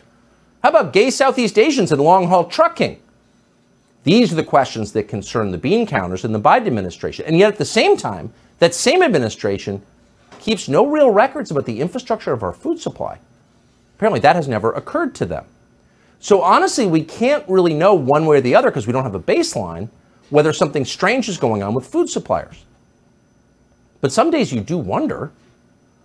How 0.64 0.70
about 0.70 0.94
gay 0.94 1.10
Southeast 1.10 1.58
Asians 1.58 1.92
in 1.92 2.00
long 2.00 2.28
haul 2.28 2.46
trucking? 2.46 3.02
These 4.04 4.32
are 4.32 4.36
the 4.36 4.44
questions 4.44 4.94
that 4.94 5.08
concern 5.08 5.52
the 5.52 5.58
bean 5.58 5.86
counters 5.86 6.24
in 6.24 6.32
the 6.32 6.40
Biden 6.40 6.68
administration. 6.68 7.26
And 7.26 7.38
yet, 7.38 7.54
at 7.54 7.58
the 7.58 7.66
same 7.66 7.98
time, 7.98 8.32
that 8.60 8.74
same 8.74 9.04
administration 9.04 9.82
keeps 10.46 10.70
no 10.70 10.86
real 10.86 11.10
records 11.10 11.50
about 11.50 11.66
the 11.66 11.82
infrastructure 11.82 12.32
of 12.32 12.44
our 12.44 12.54
food 12.54 12.80
supply. 12.80 13.18
Apparently, 13.96 14.20
that 14.20 14.36
has 14.36 14.48
never 14.48 14.72
occurred 14.74 15.16
to 15.16 15.26
them. 15.26 15.44
So, 16.20 16.44
honestly, 16.44 16.86
we 16.86 17.04
can't 17.04 17.44
really 17.50 17.74
know 17.74 17.96
one 17.96 18.28
way 18.28 18.38
or 18.38 18.42
the 18.42 18.54
other 18.54 18.70
because 18.70 18.86
we 18.86 18.94
don't 18.94 19.04
have 19.04 19.16
a 19.16 19.20
baseline 19.20 19.90
whether 20.30 20.54
something 20.54 20.86
strange 20.86 21.28
is 21.28 21.40
going 21.40 21.64
on 21.64 21.74
with 21.74 21.88
food 21.88 22.10
suppliers. 22.12 22.64
But 24.02 24.12
some 24.12 24.30
days 24.30 24.54
you 24.54 24.62
do 24.62 24.78
wonder. 24.78 25.32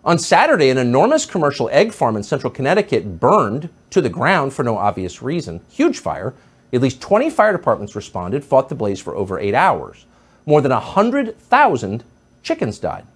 On 0.07 0.19
Saturday, 0.19 0.71
an 0.71 0.79
enormous 0.79 1.27
commercial 1.27 1.69
egg 1.71 1.93
farm 1.93 2.17
in 2.17 2.23
central 2.23 2.51
Connecticut 2.51 3.21
burned 3.21 3.69
to 3.91 4.01
the 4.01 4.09
ground 4.09 4.55
for 4.55 4.63
no 4.63 4.79
obvious 4.79 5.21
reason. 5.21 5.61
Huge 5.71 5.99
fire. 5.99 6.33
At 6.73 6.81
least 6.81 7.03
20 7.03 7.29
fire 7.29 7.53
departments 7.53 7.95
responded, 7.95 8.43
fought 8.43 8.71
the 8.71 8.75
blaze 8.75 9.01
for 9.01 9.15
over 9.15 9.39
eight 9.39 9.55
hours. 9.55 10.07
More 10.47 10.63
than 10.63 10.73
100,000 10.73 12.05
chickens 12.43 12.79
died. 12.79 13.07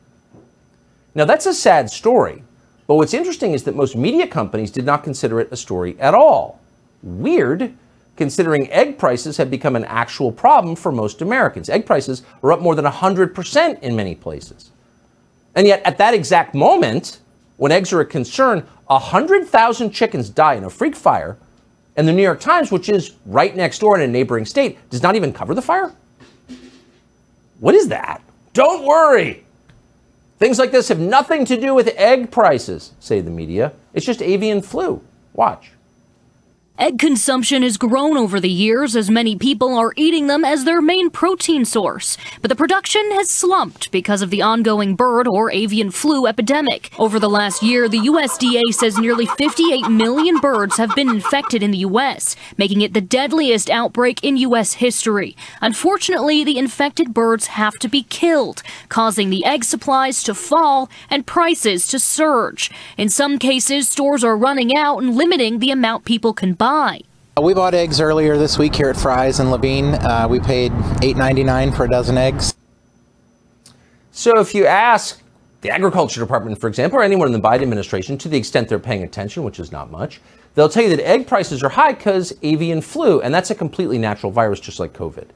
Now, 1.15 1.25
that's 1.25 1.47
a 1.47 1.55
sad 1.55 1.91
story, 1.91 2.43
but 2.87 2.97
what's 2.97 3.15
interesting 3.15 3.53
is 3.53 3.63
that 3.65 3.77
most 3.77 3.97
media 3.97 4.27
companies 4.27 4.71
did 4.71 4.85
not 4.85 5.05
consider 5.05 5.41
it 5.41 5.49
a 5.53 5.57
story 5.57 5.97
at 6.01 6.15
all. 6.15 6.61
Weird, 7.03 7.75
considering 8.17 8.71
egg 8.71 8.99
prices 8.99 9.37
have 9.37 9.51
become 9.51 9.77
an 9.77 9.85
actual 9.85 10.33
problem 10.33 10.77
for 10.77 10.91
most 10.93 11.23
Americans. 11.23 11.69
Egg 11.69 11.87
prices 11.87 12.23
are 12.43 12.53
up 12.53 12.61
more 12.61 12.75
than 12.75 12.85
100% 12.85 13.81
in 13.81 13.97
many 13.97 14.15
places. 14.15 14.71
And 15.55 15.67
yet, 15.67 15.83
at 15.85 15.99
that 15.99 16.15
exact 16.15 16.55
moment, 16.55 17.21
when 17.57 17.71
eggs 17.71 17.93
are 17.93 18.01
a 18.01 18.07
concern, 18.07 18.67
100,000 18.87 19.91
chickens 19.91 20.29
die 20.29 20.55
in 20.55 20.65
a 20.65 20.71
freak 20.71 20.97
fire, 20.97 21.39
and 21.97 22.09
the 22.09 22.13
New 22.13 22.23
York 22.23 22.41
Times, 22.41 22.73
which 22.73 22.89
is 22.89 23.15
right 23.25 23.55
next 23.55 23.79
door 23.79 23.97
in 23.97 24.03
a 24.03 24.13
neighboring 24.13 24.45
state, 24.45 24.79
does 24.91 25.03
not 25.03 25.15
even 25.15 25.33
cover 25.33 25.55
the 25.55 25.63
fire? 25.63 25.93
What 27.61 27.77
is 27.77 27.87
that? 27.89 28.21
Don't 28.53 28.85
worry. 28.85 29.44
Things 30.45 30.59
like 30.59 30.73
this 30.73 30.89
have 30.89 31.01
nothing 31.01 31.47
to 31.47 31.59
do 31.59 31.75
with 31.75 31.89
egg 31.97 32.31
prices, 32.31 32.93
say 33.01 33.23
the 33.23 33.31
media. 33.31 33.73
It's 33.95 34.05
just 34.05 34.21
avian 34.21 34.61
flu. 34.61 35.03
Watch. 35.33 35.71
Egg 36.77 36.99
consumption 36.99 37.63
has 37.63 37.77
grown 37.77 38.17
over 38.17 38.41
the 38.41 38.51
years 38.51 38.97
as 38.97 39.09
many 39.09 39.37
people 39.37 39.75
are 39.79 39.93
eating 39.97 40.27
them 40.27 40.45
as 40.45 40.65
their 40.65 40.83
main 40.83 41.09
protein 41.09 41.65
source, 41.65 42.19
but 42.43 42.49
the 42.49 42.57
production 42.57 43.13
has 43.13 43.31
slumped 43.31 43.93
because 43.93 44.23
of 44.23 44.31
the 44.31 44.43
ongoing 44.43 44.97
bird 44.97 45.29
or 45.29 45.53
avian 45.53 45.89
flu 45.89 46.27
epidemic. 46.27 46.91
Over 46.99 47.21
the 47.21 47.31
last 47.31 47.63
year, 47.63 47.89
the 47.89 48.01
USDA 48.01 48.75
says 48.75 48.99
nearly 48.99 49.25
58 49.25 49.89
million 49.89 50.41
birds 50.41 50.77
have 50.77 50.93
been 50.97 51.09
infected 51.09 51.63
in 51.63 51.71
the 51.71 51.79
U.S., 51.79 52.35
making 52.59 52.81
it 52.81 52.93
the 52.93 53.01
deadliest 53.01 53.71
outbreak 53.71 54.25
in 54.25 54.37
U.S. 54.39 54.73
history. 54.75 55.37
Unfortunately, 55.61 56.43
the 56.43 56.59
infected 56.59 57.15
birds 57.15 57.47
have 57.47 57.75
to 57.75 57.89
be 57.89 58.03
killed, 58.03 58.65
causing 58.89 59.31
the 59.31 59.45
egg 59.45 59.63
supplies 59.63 60.25
to 60.25 60.35
fall 60.35 60.91
and 61.09 61.25
prices 61.25 61.87
to 61.87 62.01
surge. 62.01 62.69
In 62.99 63.09
some 63.09 63.39
cases, 63.39 63.89
stores 63.89 64.25
are 64.25 64.37
running 64.37 64.77
out 64.77 64.99
and 64.99 65.15
limiting 65.15 65.61
the 65.61 65.71
amount 65.71 66.05
people 66.05 66.33
can 66.33 66.55
buy. 66.55 66.64
We 67.43 67.53
bought 67.53 67.75
eggs 67.75 68.01
earlier 68.01 68.39
this 68.39 68.57
week 68.57 68.75
here 68.75 68.89
at 68.89 68.97
Fry's 68.97 69.39
in 69.39 69.49
Laveen. 69.49 70.03
Uh, 70.03 70.27
we 70.27 70.41
paid 70.41 70.73
$8.99 70.73 71.77
for 71.77 71.85
a 71.85 71.91
dozen 71.91 72.17
eggs. 72.17 72.55
So 74.13 74.39
if 74.39 74.55
you 74.55 74.65
ask 74.65 75.21
the 75.61 75.69
Agriculture 75.69 76.21
Department, 76.21 76.59
for 76.59 76.69
example, 76.69 77.01
or 77.01 77.03
anyone 77.03 77.27
in 77.27 77.35
the 77.35 77.47
Biden 77.47 77.61
administration, 77.61 78.17
to 78.17 78.31
the 78.31 78.39
extent 78.39 78.71
they're 78.71 78.79
paying 78.79 79.03
attention, 79.03 79.43
which 79.43 79.61
is 79.61 79.73
not 79.73 79.91
much, 79.91 80.23
they'll 80.55 80.71
tell 80.71 80.85
you 80.85 80.97
that 80.97 81.07
egg 81.07 81.27
prices 81.27 81.63
are 81.63 81.69
high 81.69 81.93
because 81.93 82.33
avian 82.43 82.81
flu, 82.81 83.21
and 83.21 83.35
that's 83.35 83.51
a 83.51 83.55
completely 83.55 83.99
natural 83.99 84.33
virus 84.33 84.59
just 84.59 84.81
like 84.81 84.95
COVID. 84.95 85.27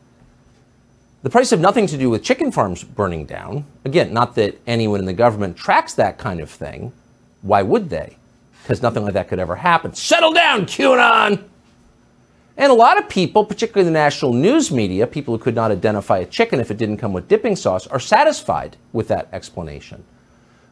The 1.25 1.31
price 1.31 1.51
have 1.51 1.61
nothing 1.61 1.87
to 1.89 1.99
do 1.99 2.09
with 2.09 2.25
chicken 2.25 2.51
farms 2.51 2.85
burning 2.85 3.27
down. 3.27 3.67
Again, 3.85 4.15
not 4.15 4.35
that 4.37 4.59
anyone 4.67 5.01
in 5.01 5.05
the 5.05 5.13
government 5.13 5.59
tracks 5.59 5.93
that 5.93 6.17
kind 6.17 6.41
of 6.41 6.49
thing. 6.49 6.93
Why 7.43 7.61
would 7.61 7.91
they? 7.91 8.17
Because 8.69 8.83
nothing 8.83 9.03
like 9.03 9.15
that 9.15 9.29
could 9.29 9.39
ever 9.39 9.57
happen. 9.57 9.95
Settle 9.95 10.35
down, 10.35 10.67
QAnon! 10.67 11.43
And 12.59 12.71
a 12.71 12.75
lot 12.75 12.99
of 12.99 13.09
people, 13.09 13.43
particularly 13.43 13.87
the 13.87 13.91
national 13.91 14.35
news 14.35 14.71
media, 14.71 15.07
people 15.07 15.35
who 15.35 15.43
could 15.43 15.55
not 15.55 15.71
identify 15.71 16.19
a 16.19 16.27
chicken 16.27 16.61
if 16.61 16.71
it 16.71 16.77
didn't 16.77 16.99
come 16.99 17.15
with 17.15 17.29
dipping 17.29 17.57
sauce, 17.57 17.87
are 17.87 17.99
satisfied 17.99 18.77
with 18.93 19.09
that 19.09 19.27
explanation. 19.33 20.05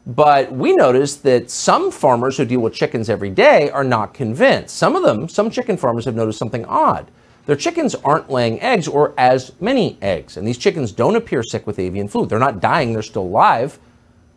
But 0.05 0.53
we 0.53 0.77
noticed 0.77 1.23
that 1.23 1.51
some 1.51 1.91
farmers 1.91 2.37
who 2.37 2.45
deal 2.45 2.61
with 2.61 2.75
chickens 2.75 3.09
every 3.09 3.31
day 3.31 3.71
are 3.71 3.83
not 3.83 4.13
convinced. 4.13 4.77
Some 4.77 4.95
of 4.95 5.03
them, 5.03 5.27
some 5.27 5.51
chicken 5.51 5.79
farmers 5.79 6.05
have 6.05 6.15
noticed 6.15 6.39
something 6.39 6.67
odd. 6.67 7.11
Their 7.47 7.57
chickens 7.57 7.95
aren't 7.95 8.29
laying 8.29 8.61
eggs 8.61 8.87
or 8.87 9.15
as 9.17 9.53
many 9.59 9.97
eggs. 10.03 10.37
And 10.37 10.47
these 10.47 10.59
chickens 10.59 10.93
don't 10.93 11.17
appear 11.17 11.43
sick 11.43 11.67
with 11.67 11.79
avian 11.79 12.09
flu. 12.09 12.27
They're 12.27 12.39
not 12.39 12.61
dying, 12.61 12.93
they're 12.93 13.01
still 13.01 13.23
alive. 13.23 13.79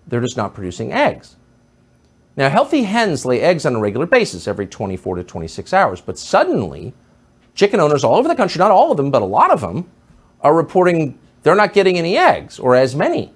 They're 0.07 0.22
just 0.22 0.38
not 0.38 0.53
producing 0.53 0.94
eggs. 0.94 1.36
Now, 2.40 2.48
healthy 2.48 2.84
hens 2.84 3.26
lay 3.26 3.41
eggs 3.41 3.66
on 3.66 3.76
a 3.76 3.80
regular 3.80 4.06
basis 4.06 4.48
every 4.48 4.66
24 4.66 5.18
to 5.18 5.26
26 5.26 5.74
hours, 5.74 5.99
but 5.99 6.18
suddenly, 6.18 6.94
chicken 7.53 7.82
owners 7.82 8.06
all 8.06 8.16
over 8.16 8.30
the 8.30 8.36
country, 8.36 8.60
not 8.60 8.72
all 8.72 8.91
of 8.91 8.95
them, 8.98 9.11
but 9.11 9.22
a 9.22 9.26
lot 9.26 9.52
of 9.52 9.60
them, 9.60 9.91
are 10.40 10.56
reporting 10.56 11.20
they're 11.44 11.53
not 11.53 11.74
getting 11.74 11.98
any 11.98 12.18
eggs 12.18 12.57
or 12.57 12.78
as 12.78 12.95
many. 12.95 13.34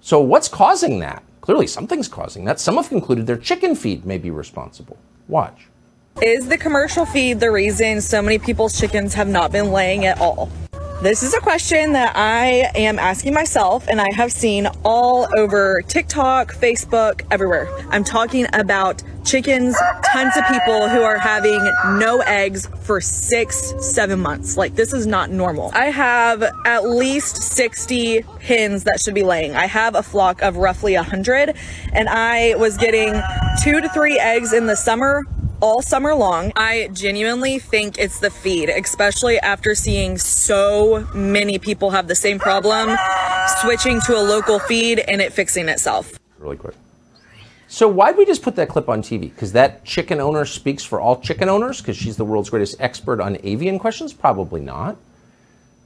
So, 0.00 0.20
what's 0.20 0.48
causing 0.48 0.98
that? 0.98 1.22
Clearly, 1.42 1.68
something's 1.68 2.08
causing 2.08 2.44
that. 2.46 2.58
Some 2.58 2.74
have 2.74 2.88
concluded 2.88 3.28
their 3.28 3.36
chicken 3.36 3.76
feed 3.76 4.04
may 4.04 4.18
be 4.18 4.32
responsible. 4.32 4.96
Watch. 5.28 5.68
Is 6.20 6.48
the 6.48 6.58
commercial 6.58 7.06
feed 7.06 7.38
the 7.38 7.52
reason 7.52 8.00
so 8.00 8.20
many 8.20 8.40
people's 8.40 8.76
chickens 8.80 9.14
have 9.14 9.28
not 9.28 9.52
been 9.52 9.70
laying 9.70 10.06
at 10.06 10.20
all? 10.20 10.50
This 11.00 11.22
is 11.22 11.32
a 11.32 11.38
question 11.38 11.92
that 11.92 12.16
I 12.16 12.72
am 12.74 12.98
asking 12.98 13.32
myself, 13.32 13.86
and 13.86 14.00
I 14.00 14.08
have 14.16 14.32
seen 14.32 14.66
all 14.84 15.28
over 15.38 15.80
TikTok, 15.82 16.52
Facebook, 16.52 17.22
everywhere. 17.30 17.68
I'm 17.90 18.02
talking 18.02 18.48
about 18.52 19.04
chickens, 19.24 19.76
tons 20.12 20.36
of 20.36 20.44
people 20.48 20.88
who 20.88 21.02
are 21.02 21.16
having 21.16 21.60
no 22.00 22.18
eggs 22.22 22.66
for 22.80 23.00
six, 23.00 23.74
seven 23.78 24.18
months. 24.18 24.56
Like, 24.56 24.74
this 24.74 24.92
is 24.92 25.06
not 25.06 25.30
normal. 25.30 25.70
I 25.72 25.84
have 25.84 26.42
at 26.64 26.88
least 26.88 27.44
60 27.44 28.22
hens 28.40 28.82
that 28.82 29.00
should 29.00 29.14
be 29.14 29.22
laying. 29.22 29.54
I 29.54 29.66
have 29.66 29.94
a 29.94 30.02
flock 30.02 30.42
of 30.42 30.56
roughly 30.56 30.94
100, 30.94 31.54
and 31.92 32.08
I 32.08 32.56
was 32.56 32.76
getting 32.76 33.14
two 33.62 33.80
to 33.80 33.88
three 33.90 34.18
eggs 34.18 34.52
in 34.52 34.66
the 34.66 34.74
summer, 34.74 35.22
all 35.60 35.82
summer 35.82 36.14
long. 36.14 36.52
I 36.56 36.88
genuinely 36.92 37.58
think 37.58 37.98
it's 37.98 38.20
the 38.20 38.30
feed, 38.30 38.68
especially 38.68 39.38
after 39.40 39.74
seeing 39.74 40.18
so 40.18 41.06
many 41.14 41.58
people 41.58 41.90
have 41.90 42.08
the 42.08 42.14
same 42.14 42.38
problem, 42.38 42.96
switching 43.60 44.00
to 44.02 44.16
a 44.16 44.22
local 44.22 44.58
feed 44.58 45.00
and 45.00 45.20
it 45.20 45.32
fixing 45.32 45.68
itself. 45.68 46.18
Really 46.38 46.56
quick. 46.56 46.74
So 47.70 47.86
why'd 47.86 48.16
we 48.16 48.24
just 48.24 48.42
put 48.42 48.56
that 48.56 48.70
clip 48.70 48.88
on 48.88 49.02
TV? 49.02 49.20
Because 49.20 49.52
that 49.52 49.84
chicken 49.84 50.20
owner 50.20 50.46
speaks 50.46 50.84
for 50.84 51.00
all 51.00 51.20
chicken 51.20 51.50
owners? 51.50 51.82
Because 51.82 51.98
she's 51.98 52.16
the 52.16 52.24
world's 52.24 52.48
greatest 52.48 52.80
expert 52.80 53.20
on 53.20 53.36
avian 53.42 53.78
questions? 53.78 54.14
Probably 54.14 54.62
not. 54.62 54.96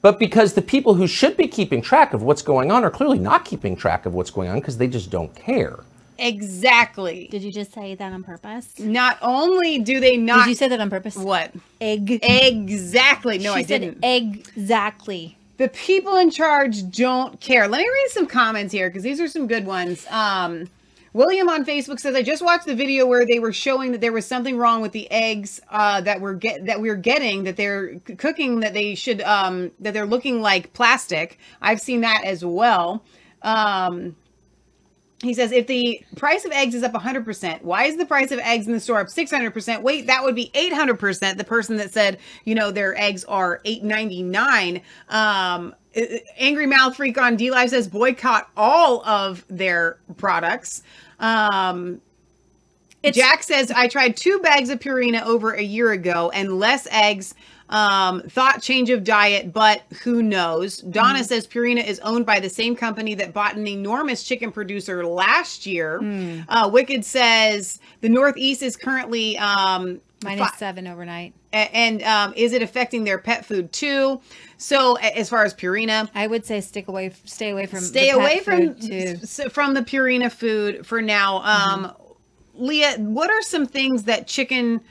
But 0.01 0.19
because 0.19 0.55
the 0.55 0.63
people 0.63 0.95
who 0.95 1.07
should 1.07 1.37
be 1.37 1.49
keeping 1.49 1.83
track 1.83 2.13
of 2.13 2.23
what's 2.23 2.43
going 2.43 2.71
on 2.71 2.85
are 2.85 2.91
clearly 2.91 3.19
not 3.19 3.45
keeping 3.45 3.75
track 3.77 4.07
of 4.07 4.15
what's 4.15 4.31
going 4.31 4.49
on 4.49 4.61
because 4.61 4.79
they 4.79 4.89
just 4.89 5.11
don't 5.11 5.35
care. 5.35 5.81
Exactly. 6.23 7.27
Did 7.31 7.43
you 7.43 7.51
just 7.51 7.73
say 7.73 7.95
that 7.97 8.13
on 8.13 8.23
purpose? 8.23 8.79
Not 8.79 9.19
only 9.21 9.81
do 9.81 9.99
they 9.99 10.17
not. 10.17 10.45
Did 10.45 10.51
you 10.51 10.55
say 10.55 10.69
that 10.69 10.81
on 10.81 10.89
purpose? 10.89 11.17
What? 11.17 11.53
Egg. 11.81 12.21
Exactly. 12.23 13.39
No, 13.39 13.55
She 13.55 13.61
I 13.61 13.63
said 13.65 13.81
didn't. 13.81 14.05
Exactly. 14.05 15.37
The 15.57 15.69
people 15.69 16.17
in 16.17 16.31
charge 16.31 16.89
don't 16.91 17.41
care. 17.41 17.67
Let 17.67 17.79
me 17.79 17.89
read 17.89 18.09
some 18.11 18.27
comments 18.27 18.73
here 18.73 18.89
because 18.89 19.03
these 19.03 19.21
are 19.21 19.29
some 19.29 19.47
good 19.49 19.67
ones. 19.67 20.07
Um, 20.11 20.69
William 21.13 21.49
on 21.49 21.65
Facebook 21.65 22.01
says, 22.01 22.15
"I 22.15 22.23
just 22.23 22.43
watched 22.43 22.67
the 22.67 22.75
video 22.75 23.05
where 23.07 23.27
they 23.27 23.39
were 23.39 23.53
showing 23.53 23.93
that 23.93 24.01
there 24.01 24.13
was 24.13 24.25
something 24.25 24.57
wrong 24.57 24.81
with 24.81 24.93
the 24.93 25.11
eggs 25.11 25.61
uh, 25.71 26.01
that 26.03 26.21
we're 26.21 26.35
get 26.35 26.67
that 26.67 26.81
we're 26.81 26.97
getting 26.97 27.45
that 27.45 27.57
they're 27.57 27.97
cooking 28.17 28.61
that 28.61 28.75
they 28.75 28.95
should 28.95 29.21
um, 29.23 29.73
that 29.81 29.93
they're 29.93 30.07
looking 30.07 30.41
like 30.41 30.73
plastic. 30.73 31.39
I've 31.61 31.81
seen 31.81 32.01
that 32.03 32.23
as 32.25 32.45
well." 32.45 33.03
Um, 33.43 34.15
he 35.23 35.35
says, 35.35 35.53
if 35.53 35.69
the 35.69 36.05
price 36.17 36.45
of 36.45 36.51
eggs 36.51 36.75
is 36.75 36.83
up 36.83 36.93
100%, 36.93 37.63
why 37.63 37.85
is 37.85 37.97
the 37.97 38.05
price 38.05 38.33
of 38.33 38.41
eggs 38.41 38.67
in 38.67 38.73
the 38.73 38.81
store 38.81 39.01
up 39.01 39.07
600%? 39.07 39.83
Wait, 39.83 40.07
that 40.09 40.25
would 40.25 40.35
be 40.35 40.51
800%. 40.55 41.37
The 41.37 41.45
person 41.45 41.77
that 41.77 41.93
said, 41.93 42.19
you 42.45 42.57
know, 42.57 42.73
their 42.73 42.99
eggs 42.99 43.25
are 43.25 43.61
8.99. 43.65 44.83
Um, 45.09 45.75
Angry 46.37 46.67
Mouth 46.67 46.97
Freak 46.97 47.19
on 47.19 47.37
DLive 47.37 47.71
says 47.71 47.87
boycott 47.87 48.51
all 48.57 49.05
of 49.07 49.45
their 49.49 49.99
products. 50.17 50.83
Um, 51.21 52.01
Jack 53.05 53.43
says, 53.43 53.71
I 53.71 53.89
tried 53.89 54.17
two 54.17 54.39
bags 54.41 54.71
of 54.71 54.79
Purina 54.79 55.23
over 55.23 55.53
a 55.53 55.63
year 55.63 55.93
ago 55.93 56.31
and 56.35 56.59
less 56.59 56.87
eggs. 56.91 57.35
Um, 57.73 58.21
thought 58.29 58.61
change 58.61 58.91
of 58.91 59.03
diet, 59.03 59.53
but 59.53 59.83
who 60.05 60.23
knows? 60.23 60.79
Donna 60.79 61.21
Mhm. 61.21 61.25
says 61.25 61.47
Purina 61.47 61.83
is 61.87 61.99
owned 62.01 62.27
by 62.27 62.39
the 62.39 62.51
same 62.51 62.77
company 62.77 63.15
that 63.15 63.33
bought 63.33 63.57
an 63.57 63.67
enormous 63.67 64.23
chicken 64.23 64.53
producer 64.53 65.07
last 65.07 65.65
year. 65.65 65.99
Uh, 66.51 66.69
Wicked 66.71 67.03
says 67.05 67.79
the 68.03 68.11
Northeast 68.11 68.63
is 68.63 68.77
currently 68.77 69.39
um, 69.39 70.01
Minus 70.23 70.51
fi- 70.51 70.57
seven 70.57 70.87
overnight. 70.87 71.33
and 71.53 72.03
um, 72.03 72.35
is 72.37 72.53
it 72.53 72.61
affecting 72.63 73.05
their 73.05 73.17
pet 73.19 73.45
food 73.47 73.73
too? 73.73 74.21
So 74.59 74.95
as 74.97 75.31
far 75.31 75.43
as 75.45 75.55
Purina, 75.55 76.09
I 76.15 76.27
would 76.27 76.45
say 76.45 76.61
stick 76.61 76.89
away, 76.89 77.11
stay 77.25 77.51
away 77.51 77.65
from, 77.67 77.81
stay 77.81 78.11
away 78.11 78.41
from 78.41 78.75
from 79.51 79.75
the 79.75 79.83
Purina 79.83 80.31
food 80.31 80.87
for 80.87 81.01
now. 81.01 81.39
Um, 81.43 81.93
Leah, 82.55 82.97
what 82.99 83.31
are 83.31 83.41
some 83.43 83.65
things 83.67 84.03
that 84.05 84.27
chicken 84.27 84.83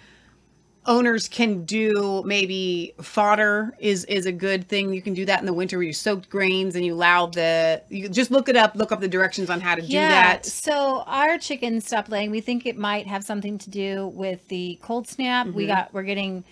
owners 0.86 1.28
can 1.28 1.64
do? 1.66 2.24
Maybe 2.26 2.94
fodder 3.02 3.76
is 3.80 4.06
is 4.06 4.26
a 4.26 4.32
good 4.32 4.68
thing. 4.68 4.94
You 4.94 5.02
can 5.02 5.14
do 5.14 5.26
that 5.26 5.40
in 5.40 5.46
the 5.46 5.54
winter 5.54 5.78
where 5.78 5.86
you 5.86 5.94
soaked 5.94 6.30
grains 6.30 6.76
and 6.76 6.86
you 6.86 6.94
allow 6.94 7.28
the. 7.28 7.82
You 7.90 8.10
just 8.10 8.32
look 8.32 8.50
it 8.50 8.56
up. 8.56 8.76
Look 8.76 8.92
up 8.92 9.00
the 9.00 9.08
directions 9.08 9.50
on 9.50 9.60
how 9.62 9.76
to 9.76 9.82
do 9.82 9.88
that. 9.94 10.46
So 10.46 11.04
our 11.08 11.38
chickens 11.38 11.86
stopped 11.86 12.10
laying. 12.10 12.32
We 12.32 12.42
think 12.42 12.66
it 12.66 12.78
might 12.78 13.08
have 13.08 13.24
something 13.24 13.58
to 13.60 13.70
do 13.70 14.08
with 14.08 14.48
the 14.48 14.80
cold 14.82 15.08
snap. 15.08 15.48
We 15.48 15.66
Mhm. 15.66 15.68
got 15.68 15.94
we're 15.94 16.04
getting 16.04 16.44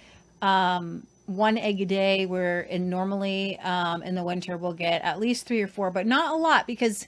um, 0.42 1.06
one 1.26 1.58
egg 1.58 1.82
a 1.82 1.86
day. 1.86 2.26
Where 2.26 2.62
in 2.62 2.90
normally 2.90 3.58
um, 3.60 4.04
in 4.04 4.16
the 4.16 4.24
winter 4.24 4.58
we'll 4.58 4.74
get 4.74 5.02
at 5.02 5.20
least 5.20 5.46
three 5.48 5.62
or 5.62 5.68
four, 5.68 5.92
but 5.92 6.06
not 6.06 6.34
a 6.34 6.38
lot 6.38 6.68
because 6.68 7.08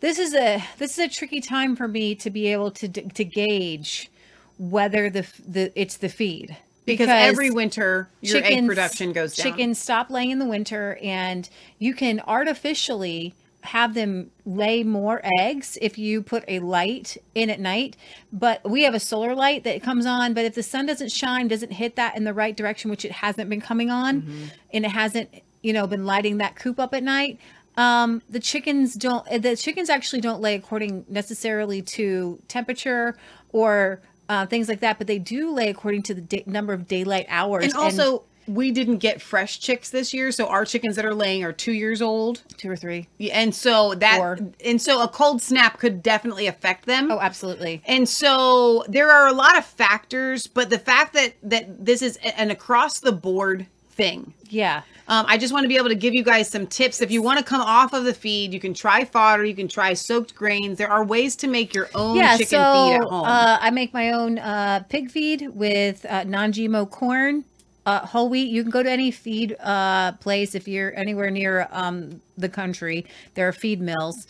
this 0.00 0.18
is 0.18 0.34
a 0.34 0.62
this 0.78 0.92
is 0.92 0.98
a 0.98 1.08
tricky 1.08 1.40
time 1.40 1.74
for 1.76 1.88
me 1.88 2.14
to 2.16 2.30
be 2.30 2.46
able 2.48 2.70
to 2.70 2.88
to 2.88 3.24
gauge 3.24 4.10
whether 4.58 5.10
the 5.10 5.26
the 5.46 5.72
it's 5.80 5.96
the 5.98 6.08
feed 6.08 6.56
Because 6.84 7.08
every 7.08 7.50
winter, 7.50 8.08
your 8.20 8.42
egg 8.44 8.66
production 8.66 9.12
goes 9.12 9.34
down. 9.36 9.46
Chickens 9.52 9.78
stop 9.78 10.10
laying 10.10 10.30
in 10.30 10.38
the 10.38 10.44
winter, 10.46 10.98
and 11.02 11.48
you 11.78 11.94
can 11.94 12.20
artificially 12.26 13.34
have 13.62 13.94
them 13.94 14.28
lay 14.44 14.82
more 14.82 15.20
eggs 15.38 15.78
if 15.80 15.96
you 15.96 16.20
put 16.20 16.42
a 16.48 16.58
light 16.58 17.16
in 17.36 17.48
at 17.48 17.60
night. 17.60 17.96
But 18.32 18.68
we 18.68 18.82
have 18.82 18.94
a 18.94 18.98
solar 19.00 19.36
light 19.36 19.62
that 19.62 19.80
comes 19.82 20.04
on, 20.04 20.34
but 20.34 20.44
if 20.44 20.54
the 20.56 20.64
sun 20.64 20.86
doesn't 20.86 21.12
shine, 21.12 21.46
doesn't 21.46 21.70
hit 21.72 21.94
that 21.94 22.16
in 22.16 22.24
the 22.24 22.34
right 22.34 22.56
direction, 22.56 22.90
which 22.90 23.04
it 23.04 23.12
hasn't 23.12 23.48
been 23.48 23.60
coming 23.60 23.88
on, 23.90 24.22
Mm-hmm. 24.22 24.44
and 24.74 24.84
it 24.84 24.90
hasn't, 24.90 25.28
you 25.62 25.72
know, 25.72 25.86
been 25.86 26.04
lighting 26.04 26.38
that 26.38 26.56
coop 26.56 26.80
up 26.80 26.92
at 26.92 27.04
night. 27.04 27.38
Um, 27.76 28.20
the 28.28 28.40
chickens 28.40 28.94
don't. 28.94 29.24
The 29.42 29.56
chickens 29.56 29.88
actually 29.88 30.20
don't 30.20 30.40
lay 30.42 30.56
according 30.56 31.06
necessarily 31.08 31.80
to 31.82 32.38
temperature 32.48 33.16
or 33.50 34.00
uh, 34.28 34.46
things 34.46 34.68
like 34.68 34.80
that. 34.80 34.98
But 34.98 35.06
they 35.06 35.18
do 35.18 35.52
lay 35.52 35.68
according 35.68 36.02
to 36.04 36.14
the 36.14 36.42
number 36.46 36.72
of 36.72 36.86
daylight 36.88 37.26
hours. 37.28 37.64
And 37.64 37.74
also, 37.74 38.24
we 38.46 38.70
didn't 38.72 38.98
get 38.98 39.22
fresh 39.22 39.60
chicks 39.60 39.90
this 39.90 40.12
year, 40.12 40.32
so 40.32 40.46
our 40.46 40.64
chickens 40.64 40.96
that 40.96 41.04
are 41.04 41.14
laying 41.14 41.44
are 41.44 41.52
two 41.52 41.72
years 41.72 42.02
old, 42.02 42.42
two 42.56 42.70
or 42.70 42.76
three. 42.76 43.08
Yeah, 43.18 43.38
and 43.38 43.54
so 43.54 43.94
that 43.94 44.18
Four. 44.18 44.38
and 44.64 44.80
so 44.80 45.02
a 45.02 45.08
cold 45.08 45.40
snap 45.42 45.78
could 45.78 46.02
definitely 46.02 46.46
affect 46.46 46.86
them. 46.86 47.10
Oh, 47.10 47.20
absolutely. 47.20 47.82
And 47.86 48.08
so 48.08 48.84
there 48.88 49.10
are 49.10 49.28
a 49.28 49.32
lot 49.32 49.56
of 49.56 49.64
factors, 49.64 50.46
but 50.46 50.70
the 50.70 50.78
fact 50.78 51.14
that 51.14 51.34
that 51.42 51.84
this 51.84 52.02
is 52.02 52.16
an 52.36 52.50
across 52.50 53.00
the 53.00 53.12
board 53.12 53.66
thing. 54.02 54.34
Yeah. 54.48 54.82
Um, 55.06 55.26
I 55.28 55.38
just 55.38 55.52
want 55.52 55.64
to 55.64 55.68
be 55.68 55.76
able 55.76 55.88
to 55.88 55.94
give 55.94 56.12
you 56.12 56.24
guys 56.24 56.48
some 56.48 56.66
tips. 56.66 57.00
If 57.00 57.10
you 57.12 57.22
want 57.22 57.38
to 57.38 57.44
come 57.44 57.60
off 57.60 57.92
of 57.92 58.04
the 58.04 58.14
feed, 58.14 58.52
you 58.52 58.58
can 58.58 58.74
try 58.74 59.04
fodder, 59.04 59.44
you 59.44 59.54
can 59.54 59.68
try 59.68 59.94
soaked 59.94 60.34
grains. 60.34 60.78
There 60.78 60.90
are 60.90 61.04
ways 61.04 61.36
to 61.36 61.46
make 61.46 61.72
your 61.72 61.88
own 61.94 62.16
yeah, 62.16 62.32
chicken 62.36 62.58
so 62.58 62.72
feed 62.74 62.94
at 62.96 63.02
home. 63.02 63.24
Uh, 63.24 63.58
I 63.60 63.70
make 63.70 63.92
my 63.92 64.10
own 64.12 64.38
uh, 64.38 64.84
pig 64.88 65.10
feed 65.10 65.48
with 65.54 66.04
uh, 66.06 66.24
non-GMO 66.24 66.90
corn, 66.90 67.44
uh, 67.86 68.00
whole 68.00 68.28
wheat. 68.28 68.50
You 68.50 68.62
can 68.62 68.70
go 68.70 68.82
to 68.82 68.90
any 68.90 69.12
feed 69.12 69.56
uh, 69.60 70.12
place 70.12 70.54
if 70.54 70.66
you're 70.66 70.96
anywhere 70.96 71.30
near 71.30 71.68
um, 71.70 72.20
the 72.36 72.48
country. 72.48 73.06
There 73.34 73.46
are 73.46 73.52
feed 73.52 73.80
mills 73.80 74.26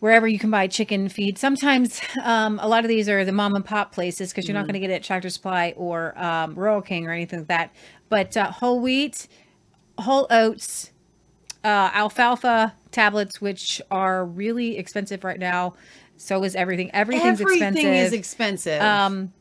wherever 0.00 0.28
you 0.28 0.38
can 0.38 0.50
buy 0.50 0.66
chicken 0.68 1.08
feed. 1.08 1.38
Sometimes 1.38 2.00
um, 2.22 2.58
a 2.62 2.68
lot 2.68 2.84
of 2.84 2.88
these 2.88 3.08
are 3.08 3.24
the 3.24 3.32
mom 3.32 3.54
and 3.56 3.64
pop 3.64 3.92
places 3.92 4.30
because 4.30 4.46
you're 4.46 4.54
not 4.54 4.64
Mhm. 4.64 4.68
going 4.68 4.74
to 4.74 4.80
get 4.80 4.90
it 4.90 4.94
at 4.94 5.02
Tractor 5.02 5.28
Supply 5.30 5.74
or 5.76 6.16
um, 6.16 6.54
Rural 6.54 6.82
King 6.82 7.06
or 7.06 7.12
anything 7.12 7.40
like 7.40 7.48
that. 7.48 7.74
But 8.08 8.36
uh, 8.36 8.50
whole 8.52 8.80
wheat, 8.80 9.26
whole 9.98 10.26
oats, 10.30 10.92
uh, 11.64 11.90
alfalfa 11.92 12.74
tablets, 12.92 13.40
which 13.40 13.82
are 13.90 14.24
really 14.24 14.78
expensive 14.78 15.24
right 15.24 15.38
now. 15.40 15.74
So 16.16 16.42
is 16.44 16.54
everything. 16.54 16.90
Everything's 16.94 17.40
Everything 17.40 17.68
expensive. 17.68 17.92
is 18.06 18.12
expensive. 18.12 18.82
Um, 18.82 19.32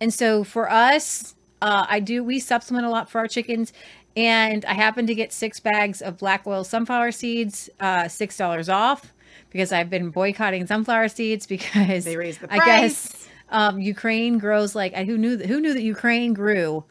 and 0.00 0.12
so 0.14 0.44
for 0.44 0.70
us, 0.70 1.34
uh, 1.62 1.86
I 1.88 2.00
do 2.00 2.22
we 2.22 2.38
supplement 2.40 2.86
a 2.86 2.90
lot 2.90 3.10
for 3.10 3.18
our 3.18 3.26
chickens, 3.28 3.72
and 4.16 4.64
I 4.64 4.74
happen 4.74 5.06
to 5.06 5.14
get 5.14 5.32
six 5.32 5.58
bags 5.60 6.00
of 6.02 6.18
black 6.18 6.46
oil 6.46 6.64
sunflower 6.64 7.12
seeds, 7.12 7.70
uh, 7.80 8.08
six 8.08 8.36
dollars 8.36 8.68
off, 8.68 9.12
because 9.50 9.72
I've 9.72 9.90
been 9.90 10.10
boycotting 10.10 10.66
sunflower 10.66 11.08
seeds 11.08 11.46
because 11.46 12.04
They 12.04 12.16
raised 12.16 12.40
the 12.40 12.52
I 12.52 12.58
guess 12.64 13.28
um, 13.50 13.80
Ukraine 13.80 14.38
grows 14.38 14.74
like 14.74 14.94
who 14.94 15.16
knew 15.18 15.38
who 15.38 15.60
knew 15.60 15.72
that 15.74 15.82
Ukraine 15.82 16.34
grew 16.34 16.84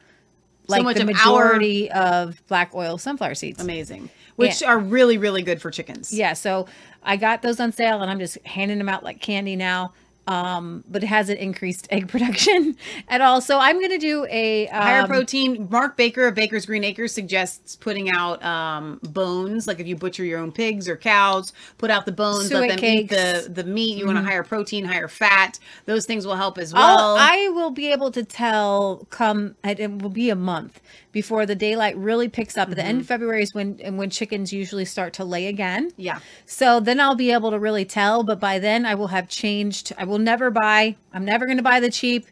like 0.67 0.83
much 0.83 0.95
the 0.97 1.03
of 1.03 1.09
our- 1.09 1.13
majority 1.13 1.91
of 1.91 2.41
black 2.47 2.73
oil 2.73 2.97
sunflower 2.97 3.35
seeds. 3.35 3.61
Amazing. 3.61 4.09
Which 4.35 4.61
Yeah. 4.61 4.69
are 4.71 4.79
really, 4.79 5.17
really 5.17 5.41
good 5.43 5.61
for 5.61 5.71
chickens. 5.71 6.11
Yeah, 6.11 6.33
so 6.33 6.67
I 7.03 7.15
got 7.17 7.41
those 7.41 7.59
on 7.59 7.71
sale 7.71 8.01
and 8.01 8.09
I'm 8.11 8.19
just 8.19 8.37
handing 8.45 8.79
them 8.79 8.89
out 8.89 9.03
like 9.03 9.21
candy 9.21 9.55
now. 9.55 9.93
Um, 10.27 10.83
but 10.89 11.03
it 11.03 11.07
hasn't 11.07 11.39
increased 11.39 11.87
egg 11.91 12.07
production 12.07 12.75
at 13.07 13.21
all. 13.21 13.41
So 13.41 13.59
I'm 13.59 13.79
gonna 13.79 13.97
do 13.99 14.25
a 14.29 14.65
Higher 14.67 15.01
um, 15.01 15.07
protein. 15.07 15.67
Mark 15.69 15.95
Baker 15.97 16.27
of 16.27 16.35
Baker's 16.35 16.65
Green 16.65 16.83
Acres 16.83 17.13
suggests 17.13 17.75
putting 17.75 18.09
out 18.09 18.43
um, 18.43 18.99
bones. 19.03 19.67
Like 19.67 19.79
if 19.79 19.87
you 19.87 19.95
butcher 19.95 20.23
your 20.25 20.39
own 20.39 20.51
pigs 20.51 20.89
or 20.89 20.95
cows, 20.97 21.53
put 21.77 21.91
out 21.91 22.05
the 22.05 22.11
bones, 22.11 22.51
let 22.51 22.69
them 22.69 22.83
eat 22.83 23.09
the, 23.09 23.47
the 23.53 23.63
meat. 23.63 23.97
You 23.97 24.05
want 24.07 24.17
a 24.17 24.21
Mhm. 24.21 24.25
higher 24.25 24.43
protein, 24.43 24.85
higher 24.85 25.07
fat. 25.07 25.59
Those 25.85 26.05
things 26.05 26.25
will 26.25 26.35
help 26.35 26.57
as 26.57 26.73
well. 26.73 27.15
I'll, 27.15 27.17
I 27.17 27.49
will 27.49 27.71
be 27.71 27.91
able 27.91 28.11
to 28.11 28.23
tell 28.23 29.05
come 29.09 29.55
it 29.63 29.79
will 30.01 30.09
be 30.09 30.29
a 30.29 30.35
month 30.35 30.81
before 31.11 31.45
the 31.45 31.55
daylight 31.55 31.95
really 31.97 32.27
picks 32.27 32.57
up. 32.57 32.69
At 32.69 32.75
the 32.75 32.83
end 32.83 33.01
of 33.01 33.07
February 33.07 33.43
is 33.43 33.53
when 33.53 33.79
and 33.83 33.97
when 33.97 34.09
chickens 34.09 34.51
usually 34.51 34.85
start 34.85 35.13
to 35.13 35.23
lay 35.23 35.47
again. 35.47 35.91
Yeah. 35.97 36.19
So 36.45 36.79
then 36.79 36.99
I'll 36.99 37.15
be 37.15 37.31
able 37.31 37.51
to 37.51 37.59
really 37.59 37.85
tell. 37.85 38.23
But 38.23 38.39
by 38.39 38.59
then 38.59 38.85
I 38.85 38.95
will 38.95 39.07
have 39.07 39.29
changed. 39.29 39.93
I 39.97 40.03
will 40.03 40.14
never 40.19 40.51
buy. 40.51 40.95
I'm 41.13 41.25
never 41.25 41.45
going 41.45 41.57
to 41.57 41.63
buy 41.63 41.79
the 41.79 41.91
cheap 41.91 42.27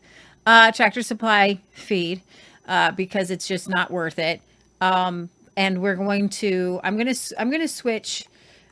uh, 0.46 0.72
Tractor 0.72 1.02
Supply 1.02 1.60
feed 1.72 2.22
uh, 2.68 2.92
because 2.92 3.32
it's 3.32 3.48
just 3.48 3.70
not 3.70 3.92
worth 3.92 4.20
it. 4.20 4.42
Um, 4.82 5.30
and 5.56 5.82
we're 5.82 5.96
going 5.96 6.30
to. 6.30 6.80
I'm 6.84 6.98
gonna. 6.98 7.14
I'm 7.38 7.52
gonna 7.52 7.68
switch. 7.68 8.26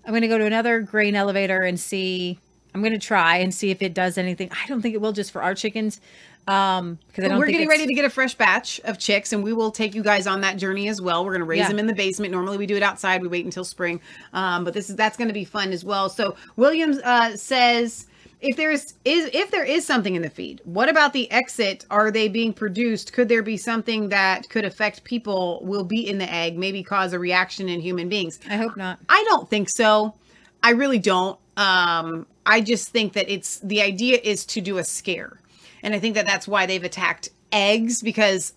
I'm 0.06 0.14
gonna 0.14 0.28
go 0.28 0.38
to 0.38 0.46
another 0.46 0.82
grain 0.82 1.16
elevator 1.16 1.62
and 1.62 1.80
see. 1.80 2.40
I'm 2.74 2.82
gonna 2.82 3.00
try 3.00 3.38
and 3.38 3.54
see 3.54 3.70
if 3.70 3.82
it 3.82 3.94
does 3.94 4.18
anything. 4.18 4.50
I 4.52 4.68
don't 4.68 4.82
think 4.82 4.96
it 4.96 5.02
will 5.02 5.12
just 5.12 5.32
for 5.32 5.44
our 5.44 5.54
chickens. 5.56 6.02
Um, 6.48 6.98
because 7.08 7.30
We're 7.32 7.46
think 7.46 7.52
getting 7.52 7.70
ready 7.70 7.86
to 7.86 7.94
get 7.94 8.04
a 8.04 8.10
fresh 8.10 8.34
batch 8.34 8.82
of 8.84 8.98
chicks, 8.98 9.32
and 9.32 9.44
we 9.44 9.54
will 9.54 9.70
take 9.70 9.94
you 9.94 10.02
guys 10.02 10.26
on 10.26 10.42
that 10.42 10.58
journey 10.58 10.88
as 10.88 11.00
well. 11.00 11.24
We're 11.24 11.34
going 11.34 11.42
to 11.42 11.46
raise 11.46 11.60
Yeah. 11.60 11.68
them 11.68 11.78
in 11.78 11.86
the 11.86 11.94
basement. 11.94 12.32
Normally, 12.32 12.58
we 12.58 12.66
do 12.66 12.76
it 12.76 12.82
outside. 12.82 13.22
We 13.22 13.28
wait 13.28 13.46
until 13.46 13.64
spring, 13.64 14.02
um, 14.34 14.64
but 14.64 14.74
this 14.74 14.90
is 14.90 14.96
that's 14.96 15.18
going 15.18 15.28
to 15.28 15.36
be 15.36 15.46
fun 15.46 15.72
as 15.72 15.86
well. 15.86 16.10
So 16.10 16.36
Williams 16.56 16.98
uh, 17.00 17.38
says. 17.38 18.08
If 18.42 18.58
there's 18.58 18.96
is 19.06 19.30
if 19.34 19.52
there 19.52 19.64
is 19.64 19.86
something 19.86 20.16
in 20.16 20.24
the 20.24 20.30
feed, 20.30 20.62
what 20.64 20.90
about 20.90 21.14
the 21.14 21.30
exit? 21.32 21.86
Are 21.92 22.10
they 22.10 22.28
being 22.28 22.54
produced? 22.54 23.14
Could 23.14 23.30
there 23.30 23.44
be 23.44 23.56
something 23.56 24.10
that 24.10 24.50
could 24.50 24.66
affect 24.66 25.04
people? 25.04 25.62
Will 25.64 25.84
be 25.84 26.08
in 26.08 26.18
the 26.18 26.32
egg, 26.32 26.58
maybe 26.58 26.84
cause 26.84 27.14
a 27.14 27.20
reaction 27.20 27.70
in 27.70 27.80
human 27.82 28.10
beings. 28.10 28.40
I 28.50 28.58
hope 28.58 28.76
not. 28.76 29.00
I 29.08 29.24
don't 29.30 29.48
think 29.50 29.70
so. 29.70 30.16
I 30.64 30.72
really 30.72 31.00
don't. 31.00 31.40
Um, 31.56 32.26
I 32.46 32.62
just 32.62 32.90
think 32.90 33.14
that 33.14 33.30
it's 33.30 33.60
the 33.60 33.82
idea 33.82 34.20
is 34.24 34.46
to 34.48 34.62
do 34.62 34.80
a 34.80 34.84
scare, 34.84 35.40
and 35.84 35.94
I 35.94 36.00
think 36.00 36.16
that 36.16 36.26
that's 36.26 36.48
why 36.48 36.66
they've 36.66 36.84
attacked 36.84 37.30
eggs 37.52 38.02
because 38.02 38.54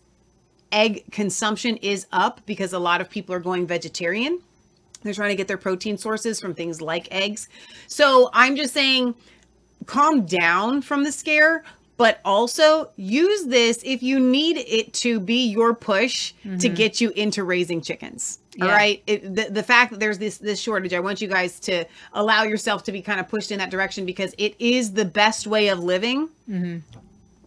egg 0.73 1.05
consumption 1.11 1.77
is 1.79 2.07
up 2.11 2.41
because 2.47 2.73
a 2.73 2.79
lot 2.79 3.01
of 3.01 3.11
people 3.11 3.35
are 3.35 3.41
going 3.41 3.67
vegetarian. 3.67 4.41
They're 5.03 5.15
trying 5.15 5.31
to 5.31 5.37
get 5.37 5.49
their 5.49 5.59
protein 5.59 5.99
sources 5.99 6.41
from 6.41 6.55
things 6.55 6.81
like 6.81 7.09
eggs. 7.13 7.49
So 7.87 8.31
I'm 8.33 8.57
just 8.57 8.73
saying, 8.73 9.15
calm 9.87 10.27
down 10.27 10.83
from 10.83 11.05
the 11.05 11.13
scare, 11.13 11.65
but 11.97 12.21
also 12.25 12.91
use 12.97 13.45
this 13.45 13.81
if 13.85 14.03
you 14.03 14.19
need 14.19 14.57
it 14.59 14.93
to 14.95 15.21
be 15.21 15.47
your 15.47 15.75
push 15.75 16.33
to 16.43 16.49
Mhm. 16.69 16.75
get 16.75 17.01
you 17.01 17.11
into 17.11 17.45
raising 17.45 17.81
chickens. 17.81 18.39
All 18.61 18.67
Yeah. 18.69 18.75
right. 18.75 19.03
It, 19.07 19.35
the, 19.35 19.49
the 19.51 19.63
fact 19.63 19.91
that 19.93 20.01
there's 20.01 20.19
this 20.19 20.39
this 20.39 20.61
shortage, 20.61 20.93
I 20.93 21.01
want 21.01 21.21
you 21.21 21.29
guys 21.29 21.59
to 21.61 21.85
allow 22.13 22.43
yourself 22.45 22.85
to 22.85 22.93
be 22.93 23.01
kind 23.03 23.21
of 23.21 23.29
pushed 23.29 23.51
in 23.53 23.59
that 23.59 23.71
direction 23.71 24.05
because 24.07 24.35
it 24.39 24.55
is 24.59 24.93
the 24.93 25.05
best 25.05 25.47
way 25.47 25.69
of 25.69 25.79
living 25.81 26.29
Mm-hmm. 26.51 26.79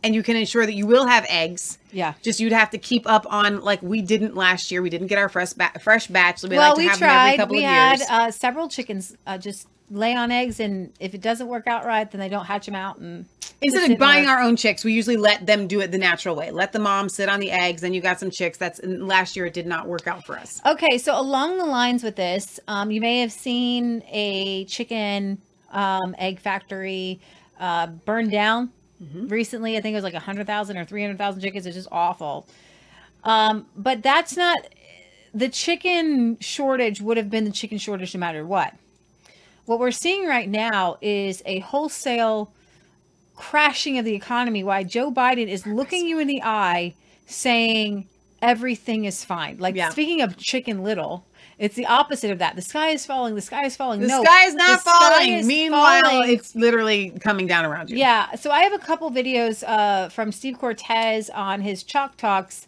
and 0.03 0.15
you 0.15 0.23
can 0.23 0.35
ensure 0.35 0.65
that 0.65 0.75
you 0.75 0.85
will 0.85 1.07
have 1.07 1.25
eggs. 1.29 1.77
Yeah. 1.91 2.13
Just 2.21 2.39
you'd 2.39 2.51
have 2.53 2.69
to 2.71 2.77
keep 2.77 3.03
up 3.09 3.25
on 3.29 3.61
like 3.61 3.81
we 3.81 4.01
didn't 4.01 4.35
last 4.35 4.71
year. 4.71 4.81
We 4.81 4.89
didn't 4.89 5.07
get 5.07 5.17
our 5.17 5.27
fresh 5.29 5.53
ba- 5.53 5.71
fresh 5.81 6.07
batch. 6.07 6.39
So 6.39 6.47
we 6.47 6.55
well, 6.57 6.69
like 6.69 6.75
to 6.75 6.81
we 6.81 6.87
have 6.87 6.99
them 6.99 7.09
every 7.09 7.15
tried. 7.31 7.37
couple 7.37 7.55
We 7.57 7.63
of 7.65 7.69
had 7.69 7.97
years. 7.99 8.09
uh, 8.09 8.31
several 8.31 8.67
chickens 8.69 9.15
uh, 9.25 9.37
just 9.37 9.67
lay 9.89 10.15
on 10.15 10.31
eggs, 10.31 10.59
and 10.59 10.91
if 10.99 11.13
it 11.13 11.21
doesn't 11.21 11.47
work 11.47 11.67
out 11.67 11.85
right, 11.85 12.09
then 12.09 12.19
they 12.19 12.29
don't 12.29 12.45
hatch 12.45 12.65
them 12.65 12.75
out. 12.75 12.97
And 12.97 13.25
Instead 13.61 13.91
of 13.91 13.97
buying 13.97 14.27
our 14.27 14.39
own 14.41 14.55
chicks, 14.55 14.83
we 14.83 14.93
usually 14.93 15.17
let 15.17 15.45
them 15.45 15.67
do 15.67 15.79
it 15.81 15.91
the 15.91 15.97
natural 15.97 16.35
way. 16.35 16.51
Let 16.51 16.73
the 16.73 16.79
mom 16.79 17.09
sit 17.09 17.27
on 17.29 17.39
the 17.39 17.51
eggs, 17.51 17.83
and 17.83 17.95
you 17.95 18.01
got 18.01 18.19
some 18.19 18.29
chicks. 18.29 18.57
That's 18.57 18.79
last 18.83 19.35
year 19.35 19.45
it 19.47 19.53
did 19.53 19.65
not 19.65 19.87
work 19.87 20.07
out 20.07 20.25
for 20.25 20.37
us. 20.37 20.61
Okay, 20.65 20.97
so 20.97 21.19
along 21.19 21.57
the 21.57 21.65
lines 21.65 22.03
with 22.03 22.15
this, 22.15 22.59
um, 22.67 22.91
you 22.91 23.01
may 23.01 23.21
have 23.21 23.31
seen 23.31 24.03
a 24.11 24.65
chicken 24.65 25.39
um, 25.71 26.13
egg 26.19 26.39
factory 26.39 27.19
uh, 27.59 27.87
burned 27.87 28.31
down 28.31 28.71
Mm-hmm. 29.03 29.27
recently. 29.27 29.77
I 29.77 29.81
think 29.81 29.93
it 29.93 29.97
was 29.97 30.03
like 30.03 30.13
100,000 30.13 30.75
or 30.75 30.83
300,000 30.83 31.39
chickens. 31.39 31.67
It's 31.67 31.75
just 31.75 31.87
awful. 31.91 32.47
Um, 33.23 33.67
but 33.75 34.01
that's 34.01 34.35
not 34.35 34.57
the 35.35 35.49
chicken 35.49 36.39
shortage 36.39 36.99
would 36.99 37.15
have 37.17 37.29
been 37.29 37.43
the 37.43 37.51
chicken 37.51 37.77
shortage 37.77 38.15
no 38.15 38.19
matter 38.19 38.43
what. 38.43 38.73
What 39.67 39.79
we're 39.79 39.91
seeing 39.91 40.25
right 40.25 40.47
now 40.49 40.97
is 41.01 41.43
a 41.45 41.59
wholesale 41.59 42.51
crashing 43.35 43.97
of 43.97 44.05
the 44.05 44.15
economy. 44.15 44.63
Why 44.63 44.83
Joe 44.83 45.11
Biden 45.11 45.47
is 45.49 45.67
looking 45.67 46.07
you 46.07 46.19
in 46.19 46.27
the 46.27 46.41
eye 46.41 46.93
saying 47.25 48.07
everything 48.41 49.03
is 49.03 49.25
fine. 49.25 49.57
Like 49.57 49.75
Yeah. 49.75 49.89
speaking 49.89 50.21
of 50.21 50.37
Chicken 50.37 50.83
Little, 50.83 51.25
it's 51.59 51.75
the 51.75 51.85
opposite 51.85 52.31
of 52.31 52.39
that. 52.39 52.55
The 52.55 52.61
sky 52.61 52.91
is 52.91 53.05
falling. 53.05 53.35
The 53.35 53.41
sky 53.41 53.65
is 53.65 53.75
falling. 53.75 53.99
No, 53.99 54.07
the 54.07 54.13
no, 54.13 54.23
sky 54.23 54.45
is 54.45 54.55
not 54.55 54.81
falling. 54.81 55.33
is 55.33 55.45
Meanwhile, 55.45 56.03
falling. 56.03 56.29
it's 56.31 56.55
literally 56.55 57.09
coming 57.19 57.45
down 57.45 57.65
around 57.65 57.89
you. 57.89 57.97
Yeah. 57.97 58.35
So 58.35 58.51
I 58.51 58.61
have 58.61 58.71
a 58.73 58.79
couple 58.79 59.11
videos 59.11 59.63
uh, 59.67 60.07
from 60.09 60.31
Steve 60.31 60.57
Cortes 60.59 61.29
on 61.33 61.59
his 61.59 61.83
Chalk 61.83 62.15
Talks 62.15 62.67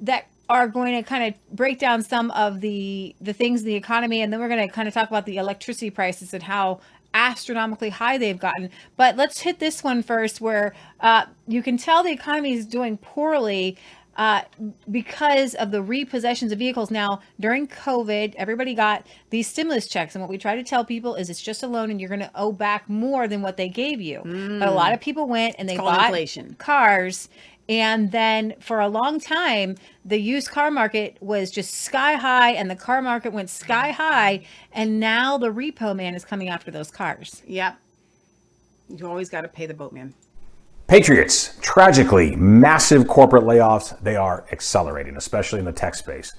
that 0.00 0.26
are 0.48 0.68
going 0.68 0.94
to 0.94 1.02
kind 1.02 1.24
of 1.24 1.56
break 1.56 1.78
down 1.78 2.02
some 2.02 2.30
of 2.32 2.60
the 2.60 3.14
the 3.20 3.32
things 3.32 3.60
in 3.60 3.66
the 3.66 3.74
economy, 3.74 4.22
and 4.22 4.32
then 4.32 4.40
we're 4.40 4.48
going 4.48 4.66
to 4.66 4.72
kind 4.72 4.88
of 4.88 4.94
talk 4.94 5.08
about 5.08 5.26
the 5.26 5.36
electricity 5.36 5.90
prices 5.90 6.32
and 6.34 6.42
how 6.42 6.80
astronomically 7.14 7.90
high 7.90 8.18
they've 8.18 8.38
gotten. 8.38 8.70
But 8.96 9.16
let's 9.16 9.40
hit 9.40 9.58
this 9.58 9.82
one 9.82 10.02
first, 10.02 10.40
where 10.40 10.74
uh, 11.00 11.26
you 11.46 11.62
can 11.62 11.76
tell 11.76 12.02
the 12.02 12.12
economy 12.12 12.52
is 12.52 12.66
doing 12.66 12.96
poorly. 12.98 13.76
Uh, 14.16 14.42
because 14.90 15.54
of 15.54 15.70
the 15.70 15.80
repossessions 15.80 16.50
of 16.50 16.58
vehicles. 16.58 16.90
Now, 16.90 17.20
during 17.38 17.68
COVID, 17.68 18.34
everybody 18.34 18.74
got 18.74 19.06
these 19.30 19.46
stimulus 19.46 19.86
checks. 19.86 20.16
And 20.16 20.20
what 20.20 20.28
we 20.28 20.36
try 20.38 20.56
to 20.56 20.64
tell 20.64 20.84
people 20.84 21.14
is 21.14 21.30
it's 21.30 21.40
just 21.40 21.62
a 21.62 21.68
loan 21.68 21.88
and 21.88 22.00
you're 22.00 22.08
going 22.08 22.22
to 22.22 22.30
owe 22.34 22.50
back 22.50 22.88
more 22.88 23.28
than 23.28 23.42
what 23.42 23.56
they 23.56 23.68
gave 23.68 24.00
you. 24.00 24.22
But 24.24 24.68
a 24.68 24.72
lot 24.72 24.92
of 24.92 25.00
people 25.00 25.28
went 25.28 25.54
and 25.56 25.68
they 25.68 25.76
bought 25.76 26.06
inflation. 26.06 26.56
cars. 26.58 27.28
And 27.68 28.12
then 28.12 28.54
for 28.60 28.80
a 28.80 28.88
long 28.88 29.20
time, 29.20 29.76
the 30.04 30.18
used 30.18 30.50
car 30.50 30.70
market 30.70 31.18
was 31.20 31.50
just 31.50 31.74
sky 31.74 32.14
high 32.14 32.52
and 32.52 32.70
the 32.70 32.76
car 32.76 33.02
market 33.02 33.32
went 33.32 33.50
sky 33.50 33.90
high. 33.90 34.46
And 34.72 34.98
now 34.98 35.36
the 35.36 35.52
repo 35.52 35.94
man 35.94 36.14
is 36.14 36.24
coming 36.24 36.48
after 36.48 36.70
those 36.70 36.90
cars. 36.90 37.42
Yep. 37.46 37.76
You 38.88 39.06
always 39.06 39.28
got 39.28 39.42
to 39.42 39.48
pay 39.48 39.66
the 39.66 39.74
boatman. 39.74 40.14
Patriots, 40.86 41.58
tragically, 41.60 42.34
massive 42.36 43.06
corporate 43.06 43.44
layoffs, 43.44 44.00
they 44.00 44.16
are 44.16 44.46
accelerating, 44.50 45.18
especially 45.18 45.58
in 45.58 45.66
the 45.66 45.72
tech 45.72 45.94
space. 45.94 46.32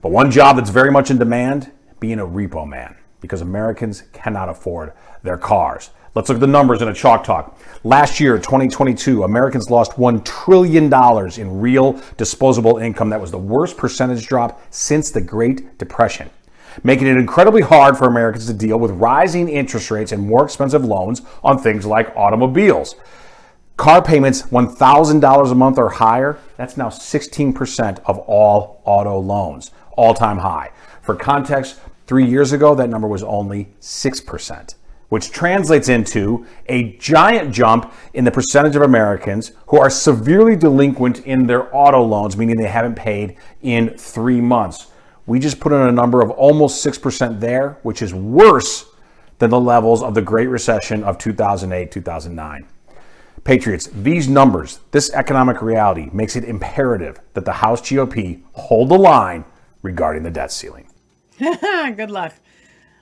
But 0.00 0.12
one 0.12 0.30
job 0.30 0.56
that's 0.56 0.70
very 0.70 0.92
much 0.92 1.10
in 1.10 1.18
demand, 1.18 1.72
being 1.98 2.20
a 2.20 2.26
repo 2.26 2.68
man, 2.68 2.94
because 3.20 3.40
Americans 3.40 4.04
cannot 4.12 4.48
afford 4.48 4.92
their 5.24 5.36
cars. 5.36 5.90
Let's 6.16 6.30
look 6.30 6.36
at 6.36 6.40
the 6.40 6.46
numbers 6.46 6.80
in 6.80 6.88
a 6.88 6.94
chalk 6.94 7.24
talk. 7.24 7.60
Last 7.84 8.20
year, 8.20 8.38
2022, 8.38 9.24
Americans 9.24 9.68
lost 9.68 9.92
$1 9.92 10.24
trillion 10.24 10.90
in 11.38 11.60
real 11.60 12.00
disposable 12.16 12.78
income. 12.78 13.10
That 13.10 13.20
was 13.20 13.30
the 13.30 13.36
worst 13.36 13.76
percentage 13.76 14.26
drop 14.26 14.62
since 14.70 15.10
the 15.10 15.20
Great 15.20 15.76
Depression, 15.76 16.30
making 16.82 17.06
it 17.06 17.18
incredibly 17.18 17.60
hard 17.60 17.98
for 17.98 18.06
Americans 18.06 18.46
to 18.46 18.54
deal 18.54 18.78
with 18.78 18.92
rising 18.92 19.50
interest 19.50 19.90
rates 19.90 20.10
and 20.10 20.26
more 20.26 20.42
expensive 20.42 20.86
loans 20.86 21.20
on 21.44 21.58
things 21.58 21.84
like 21.84 22.16
automobiles. 22.16 22.94
Car 23.76 24.00
payments 24.00 24.40
$1,000 24.40 25.52
a 25.52 25.54
month 25.54 25.76
or 25.76 25.90
higher, 25.90 26.38
that's 26.56 26.78
now 26.78 26.88
16% 26.88 28.00
of 28.06 28.20
all 28.20 28.80
auto 28.86 29.18
loans, 29.18 29.70
all 29.98 30.14
time 30.14 30.38
high. 30.38 30.70
For 31.02 31.14
context, 31.14 31.78
three 32.06 32.24
years 32.24 32.52
ago, 32.52 32.74
that 32.74 32.88
number 32.88 33.06
was 33.06 33.22
only 33.22 33.68
6%, 33.82 34.74
which 35.08 35.30
translates 35.30 35.88
into 35.88 36.46
a 36.66 36.92
giant 36.96 37.52
jump 37.52 37.92
in 38.14 38.24
the 38.24 38.30
percentage 38.30 38.76
of 38.76 38.82
Americans 38.82 39.52
who 39.68 39.78
are 39.78 39.90
severely 39.90 40.56
delinquent 40.56 41.20
in 41.26 41.46
their 41.46 41.74
auto 41.74 42.02
loans, 42.02 42.36
meaning 42.36 42.56
they 42.56 42.68
haven't 42.68 42.96
paid 42.96 43.36
in 43.62 43.90
three 43.96 44.40
months. 44.40 44.88
We 45.26 45.38
just 45.38 45.60
put 45.60 45.72
in 45.72 45.80
a 45.80 45.92
number 45.92 46.22
of 46.22 46.30
almost 46.30 46.84
6% 46.84 47.40
there, 47.40 47.78
which 47.82 48.02
is 48.02 48.14
worse 48.14 48.86
than 49.38 49.50
the 49.50 49.60
levels 49.60 50.02
of 50.02 50.14
the 50.14 50.22
Great 50.22 50.48
Recession 50.48 51.02
of 51.04 51.18
2008 51.18 51.90
2009. 51.90 52.66
Patriots, 53.44 53.88
these 53.92 54.28
numbers, 54.28 54.80
this 54.90 55.12
economic 55.12 55.62
reality 55.62 56.10
makes 56.12 56.34
it 56.34 56.42
imperative 56.42 57.20
that 57.34 57.44
the 57.44 57.52
House 57.52 57.80
GOP 57.80 58.42
hold 58.52 58.88
the 58.88 58.98
line 58.98 59.44
regarding 59.82 60.24
the 60.24 60.30
debt 60.30 60.50
ceiling. 60.50 60.88
Good 61.38 62.10
luck. 62.10 62.32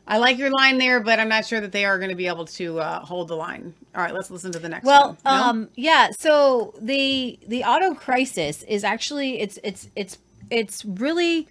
I 0.06 0.18
like 0.18 0.36
your 0.39 0.51
line 0.51 0.78
there, 0.78 1.01
but 1.01 1.18
I'm 1.18 1.28
not 1.28 1.47
sure 1.47 1.60
that 1.60 1.72
they 1.72 1.85
are 1.85 1.98
going 1.98 2.10
to 2.10 2.16
be 2.16 2.26
able 2.26 2.44
to 2.47 2.78
uh, 2.78 3.01
hold 3.01 3.28
the 3.28 3.36
line. 3.36 3.72
All 3.94 4.02
right, 4.02 4.12
let's 4.12 4.31
listen 4.31 4.52
to 4.52 4.59
the 4.59 4.68
next 4.68 4.85
Well, 4.85 5.09
one. 5.09 5.18
No? 5.24 5.31
um, 5.31 5.68
yeah. 5.76 6.10
So 6.18 6.74
the 6.81 7.39
the 7.47 7.64
auto 7.64 7.94
crisis 7.94 8.62
is 8.64 8.85
actually 8.85 9.40
it's 9.40 9.59
it's 9.64 9.89
it's 9.97 10.18
it's 10.51 10.85
really 10.85 11.48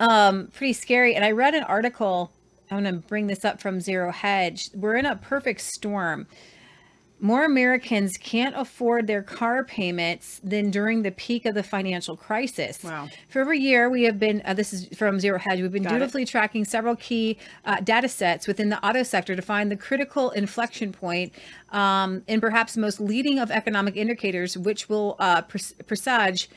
um 0.00 0.48
pretty 0.54 0.72
scary. 0.72 1.14
And 1.14 1.24
I 1.24 1.30
read 1.30 1.54
an 1.54 1.62
article. 1.64 2.32
I'm 2.70 2.82
going 2.82 2.94
to 3.00 3.00
bring 3.08 3.28
this 3.28 3.44
up 3.44 3.60
from 3.62 3.80
Zero 3.80 4.12
Hedge. 4.12 4.70
We're 4.74 4.96
in 4.96 5.06
a 5.06 5.16
perfect 5.16 5.60
storm. 5.62 6.26
More 7.20 7.44
Americans 7.44 8.16
can't 8.16 8.54
afford 8.56 9.08
their 9.08 9.22
car 9.22 9.64
payments 9.64 10.40
than 10.44 10.70
during 10.70 11.02
the 11.02 11.10
peak 11.10 11.46
of 11.46 11.54
the 11.54 11.64
financial 11.64 12.16
crisis. 12.16 12.84
Wow. 12.84 13.08
For 13.28 13.40
every 13.40 13.58
year, 13.58 13.90
we 13.90 14.04
have 14.04 14.20
been, 14.20 14.40
uh, 14.44 14.54
this 14.54 14.72
is 14.72 14.86
from 14.96 15.18
Zero 15.18 15.38
Hedge, 15.38 15.60
we've 15.60 15.72
been 15.72 15.82
Got 15.82 15.94
it. 15.94 15.98
dutifully 15.98 16.24
tracking 16.24 16.64
several 16.64 16.94
key 16.94 17.36
uh, 17.64 17.80
data 17.80 18.08
sets 18.08 18.46
within 18.46 18.68
the 18.68 18.84
auto 18.86 19.02
sector 19.02 19.34
to 19.34 19.42
find 19.42 19.70
the 19.70 19.76
critical 19.76 20.30
inflection 20.30 20.92
point 20.92 21.32
um, 21.70 22.22
and 22.28 22.40
perhaps 22.40 22.76
most 22.76 23.00
leading 23.00 23.40
of 23.40 23.50
economic 23.50 23.96
indicators, 23.96 24.56
which 24.56 24.88
will 24.88 25.16
uh, 25.18 25.42
pres- 25.42 25.74
presage 25.86 26.48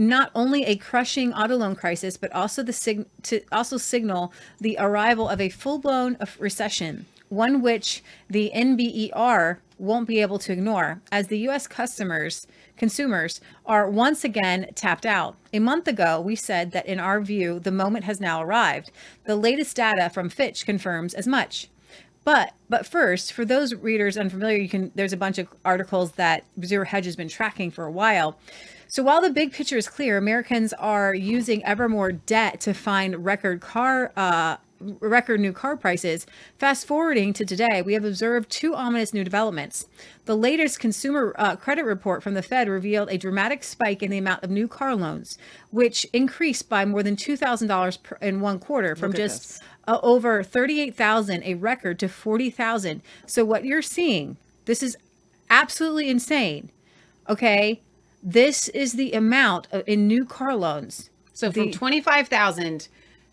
not 0.00 0.30
only 0.32 0.64
a 0.64 0.76
crushing 0.76 1.32
auto 1.32 1.56
loan 1.56 1.74
crisis, 1.74 2.16
but 2.16 2.30
also 2.32 2.62
the 2.62 2.72
sig- 2.72 3.06
to 3.24 3.40
also 3.50 3.76
signal 3.76 4.32
the 4.60 4.76
arrival 4.78 5.28
of 5.28 5.40
a 5.40 5.48
full-blown 5.48 6.16
recession, 6.38 7.06
one 7.28 7.62
which 7.62 8.02
the 8.28 8.50
NBER 8.54 9.58
won't 9.78 10.08
be 10.08 10.20
able 10.20 10.38
to 10.40 10.52
ignore, 10.52 11.00
as 11.12 11.28
the 11.28 11.38
U.S. 11.40 11.66
customers 11.66 12.46
consumers 12.76 13.40
are 13.66 13.90
once 13.90 14.24
again 14.24 14.70
tapped 14.74 15.04
out. 15.04 15.36
A 15.52 15.58
month 15.58 15.88
ago, 15.88 16.20
we 16.20 16.36
said 16.36 16.70
that 16.72 16.86
in 16.86 16.98
our 17.00 17.20
view, 17.20 17.58
the 17.58 17.72
moment 17.72 18.04
has 18.04 18.20
now 18.20 18.42
arrived. 18.42 18.90
The 19.24 19.36
latest 19.36 19.76
data 19.76 20.10
from 20.10 20.28
Fitch 20.28 20.64
confirms 20.64 21.14
as 21.14 21.26
much. 21.26 21.68
But 22.24 22.52
but 22.68 22.86
first, 22.86 23.32
for 23.32 23.44
those 23.44 23.74
readers 23.74 24.18
unfamiliar, 24.18 24.58
you 24.58 24.68
can 24.68 24.92
there's 24.94 25.14
a 25.14 25.16
bunch 25.16 25.38
of 25.38 25.48
articles 25.64 26.12
that 26.12 26.44
Zero 26.62 26.84
Hedge 26.84 27.06
has 27.06 27.16
been 27.16 27.28
tracking 27.28 27.70
for 27.70 27.84
a 27.84 27.90
while. 27.90 28.38
So 28.86 29.02
while 29.02 29.20
the 29.20 29.30
big 29.30 29.52
picture 29.52 29.76
is 29.76 29.88
clear, 29.88 30.16
Americans 30.16 30.72
are 30.74 31.14
using 31.14 31.64
ever 31.64 31.88
more 31.88 32.12
debt 32.12 32.60
to 32.60 32.74
find 32.74 33.24
record 33.24 33.60
car 33.60 34.12
uh, 34.16 34.56
record 34.80 35.40
new 35.40 35.52
car 35.52 35.76
prices. 35.76 36.26
Fast 36.58 36.86
forwarding 36.86 37.32
to 37.34 37.44
today, 37.44 37.82
we 37.82 37.94
have 37.94 38.04
observed 38.04 38.50
two 38.50 38.74
ominous 38.74 39.12
new 39.12 39.24
developments. 39.24 39.86
The 40.24 40.36
latest 40.36 40.80
consumer 40.80 41.34
uh, 41.38 41.56
credit 41.56 41.84
report 41.84 42.22
from 42.22 42.34
the 42.34 42.42
Fed 42.42 42.68
revealed 42.68 43.08
a 43.10 43.18
dramatic 43.18 43.64
spike 43.64 44.02
in 44.02 44.10
the 44.10 44.18
amount 44.18 44.44
of 44.44 44.50
new 44.50 44.68
car 44.68 44.94
loans, 44.94 45.38
which 45.70 46.04
increased 46.12 46.68
by 46.68 46.84
more 46.84 47.02
than 47.02 47.16
$2,000 47.16 48.22
in 48.22 48.40
one 48.40 48.58
quarter 48.58 48.94
from 48.94 49.12
just 49.12 49.62
uh, 49.86 49.98
over 50.02 50.42
38,000, 50.42 51.42
a 51.44 51.54
record, 51.54 51.98
to 51.98 52.08
40,000. 52.08 53.02
So 53.26 53.44
what 53.44 53.64
you're 53.64 53.82
seeing, 53.82 54.36
this 54.66 54.82
is 54.82 54.96
absolutely 55.50 56.08
insane. 56.08 56.70
Okay, 57.28 57.82
this 58.22 58.68
is 58.68 58.94
the 58.94 59.12
amount 59.12 59.66
of, 59.70 59.82
in 59.86 60.06
new 60.06 60.24
car 60.24 60.54
loans. 60.54 61.10
So 61.32 61.52
from 61.52 61.66
The- 61.66 61.72
25,000 61.72 62.88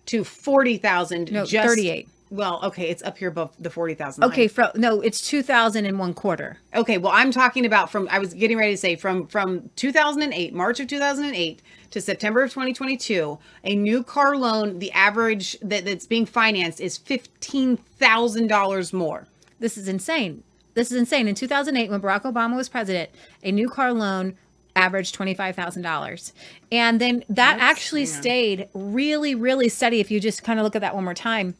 to 0.08 0.24
40,000 0.24 1.32
No, 1.32 1.46
just 1.46 1.68
38. 1.68 2.08
Well, 2.32 2.60
okay, 2.64 2.90
it's 2.90 3.04
up 3.04 3.18
here 3.18 3.30
above 3.30 3.54
the 3.60 3.70
40,000. 3.70 4.24
Okay, 4.24 4.48
from 4.48 4.70
no, 4.76 5.00
it's 5.00 5.22
2,000 5.28 5.86
in 5.86 5.98
one 5.98 6.14
quarter. 6.14 6.58
Okay, 6.74 6.98
well, 6.98 7.12
I'm 7.14 7.32
talking 7.32 7.66
about 7.66 7.92
from 7.92 8.08
I 8.10 8.20
was 8.20 8.34
getting 8.34 8.58
ready 8.58 8.74
to 8.74 8.78
say 8.78 8.96
from 8.96 9.28
from 9.28 9.70
2008, 9.76 10.54
March 10.54 10.80
of 10.80 10.88
2008 10.88 11.62
to 11.92 12.02
September 12.02 12.44
of 12.44 12.50
2022, 12.50 13.38
a 13.64 13.76
new 13.76 14.04
car 14.04 14.36
loan, 14.36 14.80
the 14.80 14.92
average 14.92 15.58
that, 15.62 15.86
that's 15.86 16.08
being 16.08 16.26
financed 16.26 16.82
is 16.82 16.98
$15,000 16.98 18.94
more. 18.94 19.28
This 19.60 19.78
is 19.78 19.88
insane. 19.88 20.44
This 20.74 20.92
is 20.92 20.98
insane. 20.98 21.28
In 21.30 21.36
2008, 21.36 21.90
when 21.90 22.02
Barack 22.02 22.24
Obama 22.24 22.58
was 22.58 22.68
president, 22.68 23.12
a 23.44 23.52
new 23.52 23.70
car 23.70 23.94
loan 23.94 24.36
averaged 24.76 25.18
$25,000. 25.18 26.32
And 26.72 27.00
then 27.00 27.24
that 27.30 27.58
actually 27.60 28.06
stayed 28.06 28.68
really, 28.74 29.36
really 29.36 29.70
steady. 29.70 30.00
If 30.00 30.12
you 30.12 30.20
just 30.20 30.44
kind 30.44 30.60
of 30.60 30.64
look 30.64 30.76
at 30.76 30.82
that 30.82 30.96
one 30.96 31.04
more 31.04 31.14
time, 31.14 31.56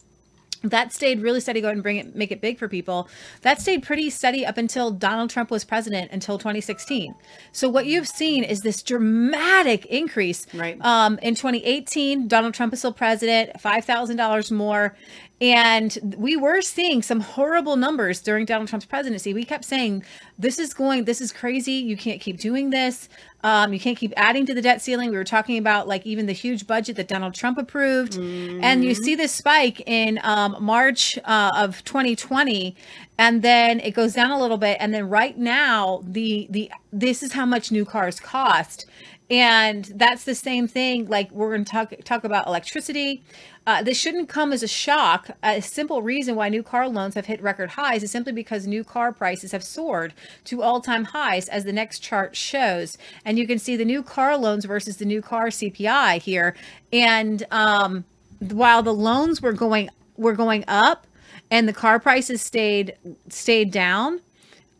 that 0.62 0.92
stayed 0.92 1.22
really 1.22 1.40
steady. 1.40 1.60
Go 1.60 1.68
ahead 1.68 1.76
and 1.76 1.82
bring 1.82 1.96
it, 1.96 2.14
make 2.14 2.30
it 2.30 2.40
big 2.40 2.58
for 2.58 2.68
people. 2.68 3.08
That 3.42 3.60
stayed 3.60 3.82
pretty 3.82 4.10
steady 4.10 4.44
up 4.44 4.58
until 4.58 4.90
Donald 4.90 5.30
Trump 5.30 5.50
was 5.50 5.64
president 5.64 6.10
until 6.12 6.38
2016. 6.38 7.14
So 7.52 7.68
what 7.68 7.86
you've 7.86 8.08
seen 8.08 8.44
is 8.44 8.60
this 8.60 8.82
dramatic 8.82 9.86
increase. 9.86 10.46
Right. 10.54 10.82
Um, 10.84 11.18
in 11.20 11.34
2018, 11.34 12.28
Donald 12.28 12.54
Trump 12.54 12.72
is 12.72 12.80
still 12.80 12.92
president, 12.92 13.60
five 13.60 13.84
thousand 13.84 14.16
dollars 14.16 14.50
more, 14.50 14.96
and 15.40 15.98
we 16.16 16.34
were 16.34 16.62
seeing 16.62 17.02
some 17.02 17.20
horrible 17.20 17.76
numbers 17.76 18.20
during 18.20 18.46
Donald 18.46 18.68
Trump's 18.68 18.86
presidency. 18.86 19.34
We 19.34 19.44
kept 19.44 19.64
saying, 19.66 20.02
"This 20.38 20.58
is 20.58 20.72
going, 20.72 21.04
this 21.04 21.20
is 21.20 21.30
crazy. 21.30 21.72
You 21.72 21.96
can't 21.96 22.20
keep 22.22 22.38
doing 22.38 22.70
this. 22.70 23.10
Um, 23.44 23.72
you 23.74 23.78
can't 23.78 23.98
keep 23.98 24.14
adding 24.16 24.46
to 24.46 24.54
the 24.54 24.62
debt 24.62 24.80
ceiling." 24.80 25.10
We 25.10 25.16
were 25.16 25.24
talking 25.24 25.58
about 25.58 25.86
like 25.86 26.06
even 26.06 26.24
the 26.24 26.32
huge 26.32 26.66
budget 26.66 26.96
that 26.96 27.08
Donald 27.08 27.34
Trump 27.34 27.58
approved, 27.58 28.14
and 28.16 28.82
you 28.82 28.94
see 28.94 29.14
this 29.14 29.32
spike 29.32 29.82
in 29.86 30.18
um, 30.22 30.56
March 30.58 31.18
uh, 31.24 31.52
of 31.54 31.84
2020, 31.84 32.74
and 33.18 33.42
then 33.42 33.80
it 33.80 33.90
goes 33.90 34.14
down 34.14 34.30
a 34.30 34.40
little 34.40 34.58
bit, 34.58 34.78
and 34.80 34.94
then 34.94 35.08
right 35.10 35.36
now 35.36 36.00
the 36.04 36.46
the 36.48 36.70
this 36.92 37.22
is 37.22 37.34
how 37.34 37.44
much 37.44 37.70
new 37.70 37.84
cars 37.84 38.20
cost. 38.20 38.86
And 39.28 39.84
that's 39.96 40.22
the 40.22 40.36
same 40.36 40.68
thing. 40.68 41.06
Like 41.06 41.32
we're 41.32 41.50
going 41.50 41.64
to 41.64 41.70
talk 41.70 41.92
talk 42.04 42.24
about 42.24 42.46
electricity. 42.46 43.24
Uh, 43.66 43.82
this 43.82 43.98
shouldn't 43.98 44.28
come 44.28 44.52
as 44.52 44.62
a 44.62 44.68
shock. 44.68 45.30
A 45.42 45.60
simple 45.60 46.00
reason 46.00 46.36
why 46.36 46.48
new 46.48 46.62
car 46.62 46.88
loans 46.88 47.16
have 47.16 47.26
hit 47.26 47.42
record 47.42 47.70
highs 47.70 48.04
is 48.04 48.12
simply 48.12 48.32
because 48.32 48.64
new 48.64 48.84
car 48.84 49.12
prices 49.12 49.50
have 49.50 49.64
soared 49.64 50.14
to 50.44 50.62
all-time 50.62 51.06
highs, 51.06 51.48
as 51.48 51.64
the 51.64 51.72
next 51.72 51.98
chart 51.98 52.36
shows. 52.36 52.96
And 53.24 53.38
you 53.38 53.46
can 53.46 53.58
see 53.58 53.76
the 53.76 53.84
new 53.84 54.04
car 54.04 54.36
loans 54.36 54.64
versus 54.64 54.98
the 54.98 55.04
new 55.04 55.20
car 55.20 55.48
CPI 55.48 56.22
here. 56.22 56.54
And 56.92 57.44
um, 57.50 58.04
while 58.38 58.84
the 58.84 58.94
loans 58.94 59.42
were 59.42 59.52
going 59.52 59.90
were 60.16 60.34
going 60.34 60.64
up, 60.68 61.06
and 61.50 61.68
the 61.68 61.72
car 61.72 61.98
prices 61.98 62.40
stayed 62.40 62.96
stayed 63.28 63.72
down, 63.72 64.20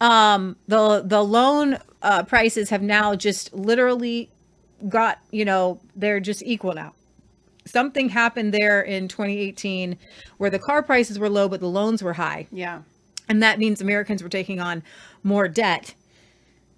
um 0.01 0.57
the 0.69 1.03
the 1.05 1.23
loan 1.23 1.79
uh 2.03 2.23
prices 2.23 2.71
have 2.71 2.83
now 2.83 3.15
just 3.15 3.53
literally 3.53 4.31
got 4.89 5.19
you 5.31 5.45
know 5.45 5.81
they're 5.95 6.21
just 6.21 6.43
equal 6.43 6.75
now 6.75 6.93
something 7.67 8.09
happened 8.09 8.55
there 8.55 8.81
in 8.81 9.09
2018 9.09 9.99
where 10.39 10.51
the 10.51 10.59
car 10.59 10.83
prices 10.83 11.19
were 11.19 11.29
low 11.29 11.49
but 11.49 11.61
the 11.61 11.69
loans 11.69 12.03
were 12.03 12.13
high 12.15 12.47
Yeah. 12.51 12.83
and 13.29 13.43
that 13.43 13.59
means 13.59 13.81
americans 13.81 14.23
were 14.23 14.29
taking 14.29 14.61
on 14.61 14.83
more 15.23 15.49
debt 15.49 15.95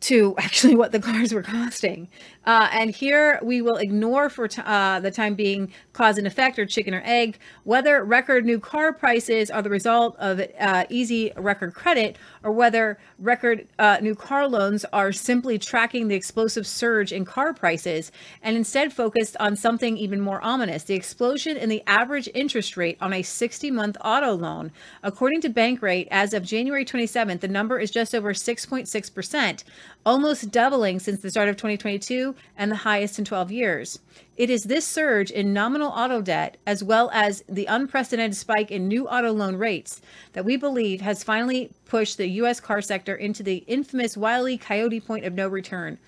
to 0.01 0.35
actually 0.39 0.75
what 0.77 0.93
the 0.93 1.01
cars 1.01 1.33
were 1.33 1.43
costing 1.43 2.09
Uh, 2.49 2.67
and 2.73 2.95
here 2.95 3.39
we 3.43 3.61
will 3.61 3.77
ignore 3.77 4.31
for 4.31 4.49
t- 4.49 4.63
uh, 4.65 4.99
the 5.01 5.11
time 5.11 5.35
being 5.35 5.71
cause 5.93 6.17
and 6.17 6.27
effect 6.27 6.59
or 6.59 6.65
chicken 6.65 6.95
or 6.95 7.03
egg, 7.05 7.39
whether 7.65 8.03
record 8.03 8.47
new 8.47 8.59
car 8.59 8.91
prices 8.91 9.51
are 9.51 9.61
the 9.61 9.69
result 9.69 10.17
of 10.19 10.41
uh, 10.59 10.87
easy 10.89 11.31
record 11.37 11.75
credit 11.75 12.17
or 12.43 12.51
whether 12.51 12.99
record 13.19 13.69
uh, 13.79 13.99
new 14.01 14.15
car 14.15 14.49
loans 14.49 14.87
are 14.95 15.13
simply 15.13 15.59
tracking 15.59 16.09
the 16.09 16.15
explosive 16.15 16.67
surge 16.67 17.13
in 17.13 17.23
car 17.23 17.53
prices 17.53 18.11
and 18.43 18.57
instead 18.57 18.95
focused 18.95 19.37
on 19.39 19.55
something 19.55 19.99
even 19.99 20.19
more 20.19 20.43
ominous 20.43 20.85
the 20.85 20.95
explosion 20.95 21.55
in 21.55 21.69
the 21.69 21.83
average 21.87 22.31
interest 22.33 22.79
rate 22.79 22.97
on 22.99 23.13
a 23.13 23.21
60 23.21 23.71
month 23.71 23.99
auto 24.03 24.33
loan. 24.33 24.73
According 25.03 25.43
to 25.43 25.51
Bankrate, 25.51 26.09
as 26.11 26.33
of 26.33 26.45
January 26.45 26.87
27th, 26.87 27.41
the 27.41 27.49
number 27.49 27.79
is 27.79 27.91
just 27.91 28.15
over 28.15 28.33
6.6%, 28.33 29.65
almost 30.09 30.51
doubling 30.51 30.99
since 30.99 31.21
the 31.21 31.31
start 31.31 31.51
of 31.51 31.57
2022 31.57 32.35
and 32.57 32.71
the 32.71 32.77
highest 32.77 33.19
in 33.19 33.27
12 33.27 33.53
years. 33.53 33.99
It 34.39 34.49
is 34.49 34.65
this 34.65 34.87
surge 34.87 35.31
in 35.31 35.53
nominal 35.53 35.91
auto 35.91 36.23
debt, 36.23 36.57
as 36.67 36.83
well 36.83 37.11
as 37.13 37.45
the 37.47 37.67
unprecedented 37.67 38.35
spike 38.35 38.71
in 38.71 38.89
new 38.89 39.07
auto 39.07 39.33
loan 39.33 39.57
rates, 39.57 40.01
that 40.33 40.47
we 40.47 40.57
believe 40.57 41.03
has 41.03 41.23
finally 41.23 41.71
pushed 41.85 42.17
the 42.17 42.27
U.S. 42.27 42.59
car 42.59 42.81
sector 42.81 43.15
into 43.17 43.43
the 43.43 43.57
infamous 43.67 44.17
Wile 44.17 44.49
E. 44.49 44.57
Coyote 44.57 44.99
point 44.99 45.27
of 45.27 45.35
no 45.35 45.47
return. 45.47 45.99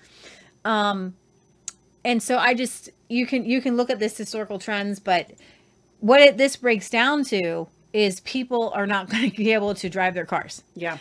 Um, 0.65 1.13
and 2.03 2.23
so 2.23 2.39
I 2.39 2.55
just 2.55 2.89
you 3.07 3.27
can 3.27 3.45
you 3.45 3.61
can 3.61 3.77
look 3.77 3.91
at 3.91 3.99
this 3.99 4.17
historical 4.17 4.57
trends, 4.57 4.99
but 4.99 5.29
what 5.99 6.19
it, 6.19 6.37
this 6.37 6.55
breaks 6.55 6.89
down 6.89 7.23
to 7.25 7.67
is 7.93 8.19
people 8.21 8.71
are 8.73 8.87
not 8.87 9.09
going 9.11 9.29
to 9.29 9.37
be 9.37 9.53
able 9.53 9.75
to 9.75 9.89
drive 9.89 10.15
their 10.15 10.25
cars. 10.25 10.63
Yeah. 10.73 10.97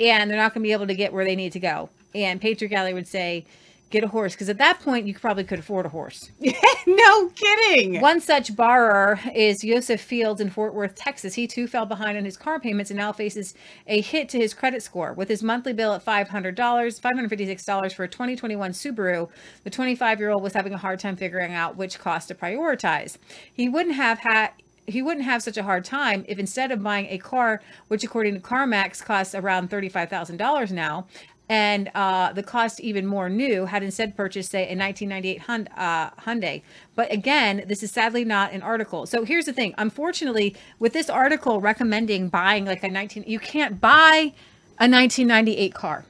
And 0.00 0.30
they're 0.30 0.38
not 0.38 0.54
going 0.54 0.62
to 0.62 0.66
be 0.66 0.72
able 0.72 0.86
to 0.86 0.94
get 0.94 1.12
where 1.12 1.26
they 1.26 1.36
need 1.36 1.52
to 1.52 1.60
go. 1.60 1.90
And 2.14 2.40
Patriot 2.40 2.72
Alley 2.72 2.94
would 2.94 3.08
say, 3.08 3.44
get 3.90 4.04
a 4.04 4.08
horse 4.08 4.34
because 4.34 4.48
at 4.48 4.58
that 4.58 4.80
point 4.80 5.06
you 5.06 5.14
probably 5.14 5.44
could 5.44 5.58
afford 5.58 5.86
a 5.86 5.88
horse. 5.88 6.30
no 6.86 7.28
kidding. 7.30 8.00
One 8.00 8.20
such 8.20 8.54
borrower 8.54 9.18
is 9.34 9.60
Joseph 9.62 10.00
Fields 10.00 10.40
in 10.40 10.50
Fort 10.50 10.74
Worth, 10.74 10.94
Texas. 10.94 11.34
He 11.34 11.46
too 11.46 11.66
fell 11.66 11.86
behind 11.86 12.18
on 12.18 12.24
his 12.24 12.36
car 12.36 12.60
payments 12.60 12.90
and 12.90 12.98
now 12.98 13.12
faces 13.12 13.54
a 13.86 14.00
hit 14.00 14.28
to 14.30 14.38
his 14.38 14.52
credit 14.54 14.82
score. 14.82 15.12
With 15.14 15.28
his 15.28 15.42
monthly 15.42 15.72
bill 15.72 15.94
at 15.94 16.04
$500, 16.04 16.54
$556 16.54 17.92
for 17.92 18.04
a 18.04 18.08
2021 18.08 18.72
Subaru, 18.72 19.28
the 19.64 19.70
25 19.70 20.20
year 20.20 20.30
old 20.30 20.42
was 20.42 20.52
having 20.52 20.74
a 20.74 20.78
hard 20.78 21.00
time 21.00 21.16
figuring 21.16 21.54
out 21.54 21.76
which 21.76 21.98
cost 21.98 22.28
to 22.28 22.34
prioritize. 22.34 23.16
He 23.52 23.68
wouldn't 23.68 23.96
have 23.96 24.18
had 24.18 24.50
he 24.86 25.02
wouldn't 25.02 25.26
have 25.26 25.42
such 25.42 25.58
a 25.58 25.62
hard 25.62 25.84
time 25.84 26.24
if 26.28 26.38
instead 26.38 26.72
of 26.72 26.82
buying 26.82 27.06
a 27.10 27.18
car, 27.18 27.60
which 27.88 28.04
according 28.04 28.32
to 28.32 28.40
CarMax 28.40 29.04
costs 29.04 29.34
around 29.34 29.68
$35,000 29.68 30.72
now, 30.72 31.06
and 31.48 31.90
uh, 31.94 32.32
the 32.32 32.42
cost 32.42 32.80
even 32.80 33.06
more 33.06 33.30
new, 33.30 33.64
had 33.64 33.82
instead 33.82 34.16
purchased, 34.16 34.50
say, 34.50 34.64
a 34.64 34.76
1998 34.76 35.42
Hyundai, 35.42 35.68
uh, 35.76 36.10
Hyundai. 36.20 36.62
But 36.94 37.12
again, 37.12 37.64
this 37.66 37.82
is 37.82 37.90
sadly 37.90 38.24
not 38.24 38.52
an 38.52 38.62
article. 38.62 39.06
So 39.06 39.24
here's 39.24 39.46
the 39.46 39.52
thing. 39.52 39.74
Unfortunately, 39.78 40.54
with 40.78 40.92
this 40.92 41.08
article 41.08 41.60
recommending 41.60 42.28
buying 42.28 42.66
like 42.66 42.82
a 42.82 42.88
19, 42.88 43.24
you 43.26 43.38
can't 43.38 43.80
buy 43.80 44.32
a 44.78 44.88
1998 44.88 45.74
car. 45.74 46.04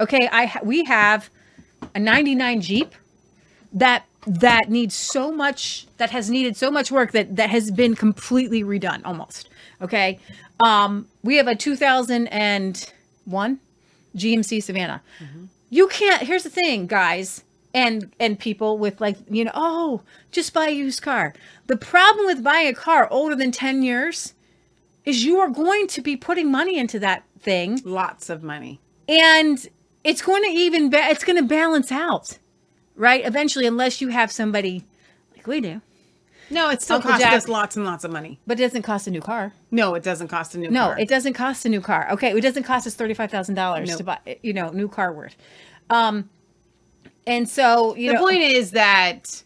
Okay, 0.00 0.28
I 0.30 0.60
we 0.62 0.84
have 0.84 1.28
a 1.94 1.98
99 1.98 2.60
Jeep 2.60 2.94
that 3.72 4.04
that 4.26 4.68
needs 4.68 4.94
so 4.94 5.32
much 5.32 5.86
that 5.96 6.10
has 6.10 6.28
needed 6.30 6.56
so 6.56 6.70
much 6.70 6.92
work 6.92 7.12
that 7.12 7.36
that 7.36 7.48
has 7.50 7.70
been 7.70 7.94
completely 7.94 8.64
redone 8.64 9.00
almost 9.04 9.48
okay 9.80 10.18
um 10.60 11.06
we 11.22 11.36
have 11.36 11.46
a 11.46 11.54
2001 11.54 13.60
gmc 14.16 14.58
Savana. 14.58 15.00
You 15.70 15.88
can't 15.88 16.22
here's 16.22 16.44
the 16.44 16.50
thing 16.50 16.86
guys 16.86 17.44
and 17.74 18.12
and 18.18 18.38
people 18.38 18.78
with 18.78 19.00
like 19.00 19.16
you 19.30 19.44
know 19.44 19.52
oh 19.54 20.02
just 20.30 20.52
buy 20.52 20.68
a 20.68 20.72
used 20.72 21.02
car. 21.02 21.34
The 21.66 21.76
problem 21.76 22.26
with 22.26 22.42
buying 22.42 22.68
a 22.68 22.74
car 22.74 23.08
older 23.10 23.34
than 23.34 23.52
10 23.52 23.82
years 23.82 24.34
is 25.04 25.24
you 25.24 25.38
are 25.38 25.50
going 25.50 25.86
to 25.88 26.00
be 26.00 26.16
putting 26.16 26.50
money 26.50 26.78
into 26.78 26.98
that 26.98 27.24
thing. 27.40 27.80
Lots 27.84 28.28
of 28.30 28.42
money. 28.42 28.80
And 29.08 29.66
it's 30.04 30.22
going 30.22 30.42
to 30.44 30.50
even 30.50 30.90
ba- 30.90 31.08
it's 31.08 31.24
going 31.24 31.36
to 31.38 31.44
balance 31.44 31.92
out 31.92 32.38
right? 32.98 33.24
Eventually 33.24 33.66
unless 33.66 34.00
you 34.00 34.08
have 34.08 34.30
somebody 34.30 34.84
like 35.34 35.46
we 35.46 35.60
do 35.60 35.80
No, 36.50 36.70
it 36.70 36.80
still 36.82 36.96
Uncle 36.96 37.10
costs 37.10 37.24
Jack. 37.24 37.34
us 37.34 37.48
lots 37.48 37.76
and 37.76 37.84
lots 37.84 38.04
of 38.04 38.10
money. 38.10 38.38
but 38.46 38.58
it 38.58 38.62
doesn't 38.62 38.82
cost 38.82 39.06
a 39.06 39.10
new 39.10 39.20
car 39.20 39.52
No, 39.70 39.94
it 39.94 40.02
doesn't 40.02 40.28
cost 40.28 40.54
a 40.54 40.58
new 40.58 40.70
no 40.70 40.86
car. 40.86 40.94
No, 40.96 41.02
it 41.02 41.08
doesn't 41.08 41.34
cost 41.34 41.64
a 41.66 41.68
new 41.68 41.80
car 41.80 42.08
okay 42.12 42.30
it 42.36 42.40
doesn't 42.40 42.62
cost 42.64 42.86
us 42.86 42.96
$35000 42.96 43.86
Nope. 43.86 43.96
to 43.98 44.04
buy 44.04 44.18
you 44.42 44.52
know 44.52 44.70
new 44.70 44.88
car 44.88 45.12
worth 45.12 45.36
um 45.90 46.28
and 47.26 47.48
so 47.48 47.94
you 47.96 48.08
the 48.08 48.14
know 48.14 48.20
point 48.20 48.38
is 48.42 48.70
that 48.72 49.42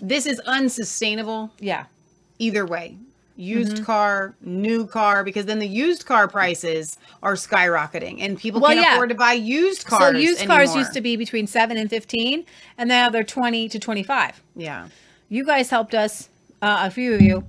this 0.00 0.26
is 0.26 0.40
unsustainable. 0.40 1.50
Yeah. 1.60 1.84
Either 2.38 2.66
way, 2.66 2.96
used 3.36 3.78
Mhm. 3.78 3.84
car, 3.84 4.34
new 4.42 4.86
car, 4.86 5.24
because 5.24 5.46
then 5.46 5.58
the 5.60 5.66
used 5.68 6.04
car 6.04 6.28
prices 6.28 6.98
are 7.22 7.34
skyrocketing, 7.34 8.18
and 8.20 8.38
people 8.38 8.60
Well, 8.60 8.72
can't 8.72 8.84
yeah. 8.84 8.94
afford 8.94 9.08
to 9.10 9.14
buy 9.14 9.32
used 9.32 9.86
cars. 9.86 10.14
so 10.14 10.18
used 10.18 10.46
cars 10.46 10.76
used 10.76 10.92
to 10.94 11.00
be 11.00 11.16
between 11.16 11.46
7 11.46 11.76
and 11.76 11.88
15 11.88 12.44
and 12.76 12.88
now 12.88 13.08
they're 13.08 13.24
20 13.24 13.68
to 13.68 13.78
25 13.78 14.42
Yeah. 14.56 14.88
You 15.34 15.44
guys 15.44 15.68
helped 15.68 15.94
us 15.94 16.28
uh, 16.62 16.84
a 16.86 16.90
few 16.90 17.12
of 17.12 17.20
you 17.20 17.40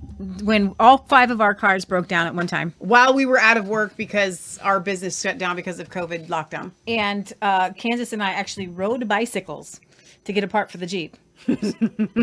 when 0.42 0.74
all 0.80 0.98
five 0.98 1.30
of 1.30 1.40
our 1.40 1.54
cars 1.54 1.84
broke 1.84 2.08
down 2.08 2.26
at 2.26 2.34
one 2.34 2.48
time 2.48 2.74
while 2.78 3.14
we 3.14 3.24
were 3.24 3.38
out 3.38 3.56
of 3.56 3.68
work 3.68 3.96
because 3.96 4.58
our 4.62 4.80
business 4.80 5.20
shut 5.20 5.38
down 5.38 5.54
because 5.54 5.78
of 5.78 5.88
COVID 5.88 6.26
lockdown. 6.26 6.72
and 6.88 7.32
uh, 7.42 7.70
Kansas 7.70 8.12
and 8.12 8.22
I 8.22 8.30
actually 8.32 8.66
rode 8.66 9.06
bicycles 9.06 9.80
to 10.24 10.32
get 10.32 10.42
a 10.42 10.48
part 10.48 10.70
for 10.70 10.78
the 10.78 10.86
Jeep. 10.86 11.16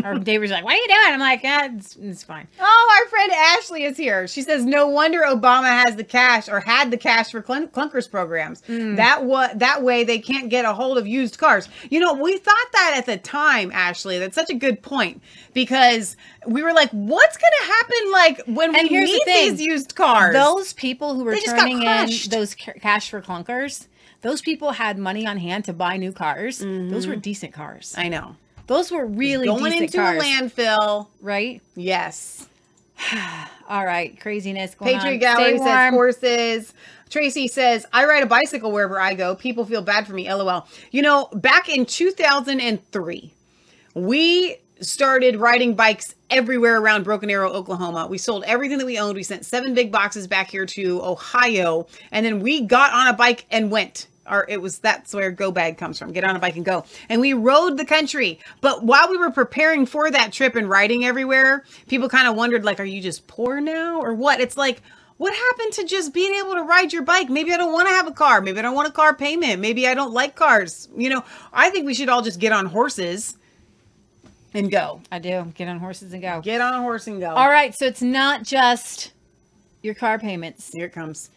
Our 0.04 0.14
neighbor's 0.18 0.50
like, 0.50 0.64
"What 0.64 0.74
are 0.74 0.76
you 0.76 0.86
doing?" 0.88 0.98
I'm 1.14 1.20
like, 1.20 1.42
"Yeah, 1.42 1.68
it's, 1.74 1.96
it's 1.96 2.22
fine." 2.22 2.46
Oh, 2.60 2.98
our 3.02 3.08
friend 3.08 3.32
Ashley 3.32 3.84
is 3.84 3.96
here. 3.96 4.26
She 4.26 4.42
says, 4.42 4.64
"No 4.64 4.86
wonder 4.88 5.22
Obama 5.22 5.68
has 5.84 5.96
the 5.96 6.04
cash 6.04 6.48
or 6.48 6.60
had 6.60 6.90
the 6.90 6.96
cash 6.96 7.30
for 7.30 7.40
clun- 7.42 7.68
clunkers 7.68 8.10
programs. 8.10 8.62
Mm. 8.62 8.96
That 8.96 9.24
wa- 9.24 9.50
that 9.54 9.82
way 9.82 10.04
they 10.04 10.18
can't 10.18 10.48
get 10.50 10.64
a 10.64 10.72
hold 10.72 10.98
of 10.98 11.06
used 11.06 11.38
cars." 11.38 11.68
You 11.90 12.00
know, 12.00 12.14
we 12.14 12.36
thought 12.38 12.72
that 12.72 12.94
at 12.96 13.06
the 13.06 13.16
time, 13.16 13.70
Ashley. 13.72 14.18
That's 14.18 14.34
such 14.34 14.50
a 14.50 14.54
good 14.54 14.82
point 14.82 15.22
because 15.52 16.16
we 16.46 16.62
were 16.62 16.72
like, 16.72 16.90
"What's 16.90 17.36
going 17.36 17.52
to 17.60 17.66
happen 17.66 18.12
like 18.12 18.42
when 18.46 18.74
And 18.76 18.88
we 18.90 18.96
here's 18.96 19.10
the 19.10 19.22
need 19.26 19.50
these 19.52 19.60
used 19.60 19.94
cars?" 19.94 20.34
Those 20.34 20.72
people 20.72 21.14
who 21.14 21.24
were 21.24 21.36
turning 21.36 21.82
in 21.82 22.08
those 22.30 22.54
ca- 22.54 22.72
cash 22.80 23.10
for 23.10 23.20
clunkers, 23.22 23.86
those 24.22 24.40
people 24.40 24.72
had 24.72 24.98
money 24.98 25.26
on 25.26 25.38
hand 25.38 25.64
to 25.66 25.72
buy 25.72 25.96
new 25.96 26.12
cars. 26.12 26.58
Those 26.58 27.06
were 27.06 27.14
Mhm. 27.14 27.22
decent 27.22 27.52
cars. 27.52 27.94
I 27.96 28.08
know. 28.08 28.36
Those 28.66 28.90
were 28.90 29.06
really 29.06 29.46
going 29.46 29.72
into 29.72 29.98
cars. 29.98 30.22
a 30.22 30.26
landfill, 30.26 31.08
right? 31.20 31.60
Yes. 31.74 32.48
All 33.68 33.84
right, 33.84 34.18
craziness 34.20 34.74
going 34.74 34.94
Patriot 34.94 35.14
on. 35.14 35.20
Gallery 35.20 35.58
says 35.58 35.90
horses. 35.92 36.74
Tracy 37.10 37.46
says, 37.48 37.86
I 37.92 38.06
ride 38.06 38.22
a 38.22 38.26
bicycle 38.26 38.72
wherever 38.72 39.00
I 39.00 39.14
go. 39.14 39.34
People 39.36 39.64
feel 39.64 39.82
bad 39.82 40.06
for 40.06 40.14
me. 40.14 40.32
LOL. 40.32 40.66
You 40.90 41.02
know, 41.02 41.28
back 41.34 41.68
in 41.68 41.86
2003, 41.86 43.32
we 43.94 44.56
started 44.80 45.36
riding 45.36 45.74
bikes 45.74 46.14
everywhere 46.30 46.80
around 46.80 47.04
Broken 47.04 47.30
Arrow, 47.30 47.50
Oklahoma. 47.50 48.06
We 48.06 48.18
sold 48.18 48.44
everything 48.44 48.78
that 48.78 48.86
we 48.86 48.98
owned. 48.98 49.14
We 49.14 49.22
sent 49.22 49.46
seven 49.46 49.74
big 49.74 49.92
boxes 49.92 50.26
back 50.26 50.50
here 50.50 50.66
to 50.66 51.02
Ohio. 51.02 51.86
And 52.10 52.26
then 52.26 52.40
we 52.40 52.62
got 52.62 52.92
on 52.92 53.06
a 53.08 53.12
bike 53.12 53.46
and 53.50 53.70
went. 53.70 54.08
Or 54.30 54.46
it 54.48 54.62
was 54.62 54.78
that's 54.78 55.12
where 55.12 55.30
go 55.30 55.50
bag 55.50 55.76
comes 55.76 55.98
from. 55.98 56.12
Get 56.12 56.24
on 56.24 56.34
a 56.34 56.38
bike 56.38 56.56
and 56.56 56.64
go. 56.64 56.84
And 57.08 57.20
we 57.20 57.34
rode 57.34 57.76
the 57.76 57.84
country. 57.84 58.40
But 58.60 58.82
while 58.82 59.10
we 59.10 59.18
were 59.18 59.30
preparing 59.30 59.84
for 59.84 60.10
that 60.10 60.32
trip 60.32 60.56
and 60.56 60.68
riding 60.68 61.04
everywhere, 61.04 61.64
people 61.88 62.08
kind 62.08 62.26
of 62.26 62.34
wondered, 62.34 62.64
like, 62.64 62.80
are 62.80 62.84
you 62.84 63.02
just 63.02 63.26
poor 63.26 63.60
now 63.60 64.00
or 64.00 64.14
what? 64.14 64.40
It's 64.40 64.56
like, 64.56 64.80
what 65.16 65.32
happened 65.34 65.72
to 65.74 65.84
just 65.84 66.12
being 66.12 66.34
able 66.34 66.54
to 66.54 66.62
ride 66.62 66.92
your 66.92 67.02
bike? 67.02 67.28
Maybe 67.28 67.52
I 67.52 67.56
don't 67.56 67.72
want 67.72 67.88
to 67.88 67.94
have 67.94 68.06
a 68.06 68.12
car. 68.12 68.40
Maybe 68.40 68.58
I 68.58 68.62
don't 68.62 68.74
want 68.74 68.88
a 68.88 68.92
car 68.92 69.14
payment. 69.14 69.60
Maybe 69.60 69.86
I 69.86 69.94
don't 69.94 70.12
like 70.12 70.34
cars. 70.34 70.88
You 70.96 71.10
know, 71.10 71.24
I 71.52 71.70
think 71.70 71.86
we 71.86 71.94
should 71.94 72.08
all 72.08 72.22
just 72.22 72.40
get 72.40 72.52
on 72.52 72.66
horses 72.66 73.36
and 74.54 74.70
go. 74.70 75.00
I 75.12 75.18
do. 75.18 75.52
Get 75.54 75.68
on 75.68 75.78
horses 75.78 76.12
and 76.12 76.22
go. 76.22 76.40
Get 76.40 76.60
on 76.60 76.74
a 76.74 76.80
horse 76.80 77.06
and 77.06 77.20
go. 77.20 77.30
All 77.30 77.48
right, 77.48 77.74
so 77.74 77.86
it's 77.86 78.02
not 78.02 78.42
just 78.42 79.12
your 79.82 79.94
car 79.94 80.18
payments. 80.18 80.72
Here 80.72 80.86
it 80.86 80.92
comes. 80.92 81.30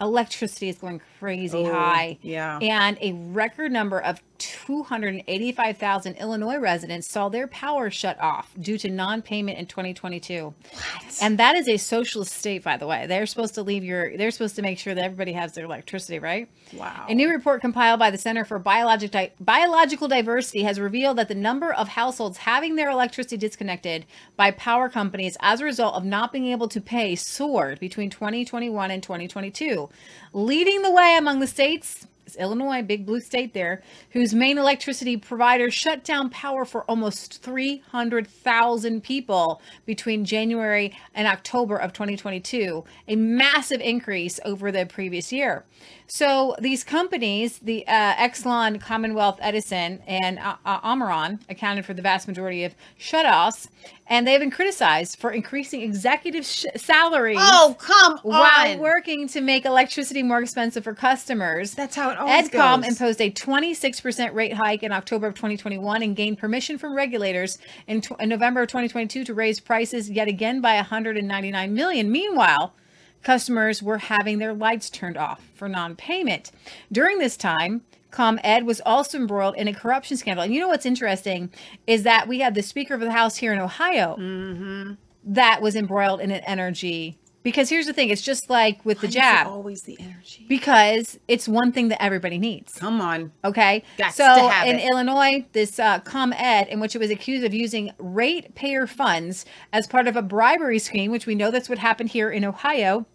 Electricity 0.00 0.68
is 0.68 0.78
going 0.78 1.00
crazy 1.18 1.58
Oh, 1.58 1.72
high. 1.72 2.18
yeah. 2.22 2.58
And 2.60 2.96
a 3.00 3.12
record 3.12 3.72
number 3.72 4.00
of 4.00 4.20
285,000 4.38 6.14
Illinois 6.16 6.58
residents 6.58 7.10
saw 7.10 7.28
their 7.28 7.48
power 7.48 7.90
shut 7.90 8.20
off 8.20 8.52
due 8.60 8.78
to 8.78 8.88
non-payment 8.88 9.58
in 9.58 9.66
2022. 9.66 10.54
What? 10.72 11.18
And 11.20 11.38
that 11.38 11.56
is 11.56 11.68
a 11.68 11.76
socialist 11.76 12.32
state, 12.34 12.62
by 12.62 12.76
the 12.76 12.86
way. 12.86 13.06
They're 13.08 13.26
supposed 13.26 13.54
to 13.54 13.62
leave 13.62 13.82
your, 13.82 14.16
they're 14.16 14.30
supposed 14.30 14.54
to 14.56 14.62
make 14.62 14.78
sure 14.78 14.94
that 14.94 15.04
everybody 15.04 15.32
has 15.32 15.54
their 15.54 15.64
electricity, 15.64 16.18
right? 16.20 16.48
Wow. 16.72 17.06
A 17.08 17.14
new 17.14 17.28
report 17.30 17.60
compiled 17.60 17.98
by 17.98 18.10
the 18.10 18.18
Center 18.18 18.44
for 18.44 18.58
Biologic 18.60 19.10
Di- 19.10 19.32
Biological 19.40 20.06
Diversity 20.08 20.62
has 20.62 20.78
revealed 20.78 21.18
that 21.18 21.28
the 21.28 21.34
number 21.34 21.72
of 21.72 21.88
households 21.88 22.38
having 22.38 22.76
their 22.76 22.90
electricity 22.90 23.36
disconnected 23.36 24.06
by 24.36 24.50
power 24.52 24.88
companies 24.88 25.36
as 25.40 25.60
a 25.60 25.64
result 25.64 25.94
of 25.96 26.04
not 26.04 26.32
being 26.32 26.46
able 26.46 26.68
to 26.68 26.80
pay 26.80 27.16
soared 27.16 27.80
between 27.80 28.10
2021 28.10 28.90
and 28.90 29.02
2022. 29.02 29.88
Leading 30.32 30.82
the 30.82 30.90
way 30.90 31.16
among 31.18 31.40
the 31.40 31.46
states 31.46 32.06
It's 32.28 32.36
Illinois, 32.36 32.82
big 32.82 33.06
blue 33.06 33.20
state 33.20 33.54
there, 33.54 33.82
whose 34.10 34.34
main 34.34 34.58
electricity 34.58 35.16
provider 35.16 35.70
shut 35.70 36.04
down 36.04 36.28
power 36.28 36.66
for 36.66 36.84
almost 36.84 37.42
300,000 37.42 39.02
people 39.02 39.62
between 39.86 40.26
January 40.26 40.94
and 41.14 41.26
October 41.26 41.78
of 41.78 41.94
2022, 41.94 42.84
a 43.08 43.16
massive 43.16 43.80
increase 43.80 44.38
over 44.44 44.70
the 44.70 44.84
previous 44.84 45.32
year. 45.32 45.64
So 46.06 46.54
these 46.58 46.84
companies, 46.84 47.58
the 47.58 47.86
uh, 47.86 48.14
Exelon, 48.14 48.80
Commonwealth 48.80 49.38
Edison, 49.40 50.00
and 50.06 50.38
uh, 50.38 50.56
uh, 50.64 51.36
accounted 51.48 51.84
for 51.84 51.92
the 51.94 52.00
vast 52.00 52.26
majority 52.26 52.64
of 52.64 52.74
shutoffs, 52.98 53.68
and 54.06 54.26
they've 54.26 54.40
been 54.40 54.50
criticized 54.50 55.18
for 55.18 55.30
increasing 55.30 55.82
executive 55.82 56.46
sh- 56.46 56.64
salaries. 56.76 57.38
Oh, 57.40 57.76
come 57.78 58.18
While 58.22 58.72
on. 58.72 58.78
working 58.78 59.28
to 59.28 59.42
make 59.42 59.66
electricity 59.66 60.22
more 60.22 60.40
expensive 60.40 60.84
for 60.84 60.94
customers. 60.94 61.74
That's 61.74 61.94
how 61.94 62.10
it 62.10 62.17
EDCOM 62.26 62.82
goes. 62.82 62.88
imposed 62.88 63.20
a 63.20 63.30
26% 63.30 64.34
rate 64.34 64.54
hike 64.54 64.82
in 64.82 64.92
October 64.92 65.26
of 65.26 65.34
2021 65.34 66.02
and 66.02 66.16
gained 66.16 66.38
permission 66.38 66.78
from 66.78 66.94
regulators 66.94 67.58
in, 67.86 68.00
tw- 68.00 68.20
in 68.20 68.28
November 68.28 68.62
of 68.62 68.68
2022 68.68 69.24
to 69.24 69.34
raise 69.34 69.60
prices 69.60 70.10
yet 70.10 70.28
again 70.28 70.60
by 70.60 70.74
199 70.76 71.74
million. 71.74 72.10
Meanwhile, 72.10 72.74
customers 73.22 73.82
were 73.82 73.98
having 73.98 74.38
their 74.38 74.54
lights 74.54 74.90
turned 74.90 75.16
off 75.16 75.42
for 75.54 75.68
non-payment. 75.68 76.50
During 76.90 77.18
this 77.18 77.36
time, 77.36 77.82
ComEd 78.10 78.64
was 78.64 78.80
also 78.86 79.18
embroiled 79.18 79.56
in 79.56 79.68
a 79.68 79.74
corruption 79.74 80.16
scandal. 80.16 80.44
And 80.44 80.54
you 80.54 80.60
know 80.60 80.68
what's 80.68 80.86
interesting 80.86 81.50
is 81.86 82.04
that 82.04 82.26
we 82.26 82.40
had 82.40 82.54
the 82.54 82.62
Speaker 82.62 82.94
of 82.94 83.00
the 83.00 83.12
House 83.12 83.36
here 83.36 83.52
in 83.52 83.58
Ohio 83.58 84.16
mm-hmm. 84.18 84.92
that 85.24 85.60
was 85.60 85.76
embroiled 85.76 86.20
in 86.20 86.30
an 86.30 86.42
energy. 86.44 87.18
Because 87.48 87.70
here's 87.70 87.86
the 87.86 87.94
thing, 87.94 88.10
it's 88.10 88.20
just 88.20 88.50
like 88.50 88.84
with 88.84 89.00
the 89.00 89.06
Why 89.06 89.08
is 89.08 89.14
it 89.14 89.18
jab. 89.20 89.46
always 89.46 89.82
the 89.84 89.96
energy. 89.98 90.44
Because 90.50 91.18
it's 91.28 91.48
one 91.48 91.72
thing 91.72 91.88
that 91.88 92.02
everybody 92.02 92.36
needs. 92.36 92.74
Come 92.74 93.00
on. 93.00 93.32
Okay. 93.42 93.84
Gots 93.96 94.12
so 94.12 94.50
in 94.66 94.76
it. 94.76 94.90
Illinois, 94.90 95.46
this 95.52 95.78
uh, 95.78 96.00
ComEd, 96.00 96.68
in 96.68 96.78
which 96.78 96.94
it 96.94 96.98
was 96.98 97.10
accused 97.10 97.46
of 97.46 97.54
using 97.54 97.90
ratepayer 97.98 98.86
funds 98.86 99.46
as 99.72 99.86
part 99.86 100.06
of 100.06 100.14
a 100.14 100.20
bribery 100.20 100.78
scheme, 100.78 101.10
which 101.10 101.24
we 101.24 101.34
know 101.34 101.50
that's 101.50 101.70
what 101.70 101.78
happened 101.78 102.10
here 102.10 102.28
in 102.30 102.44
Ohio. 102.44 103.06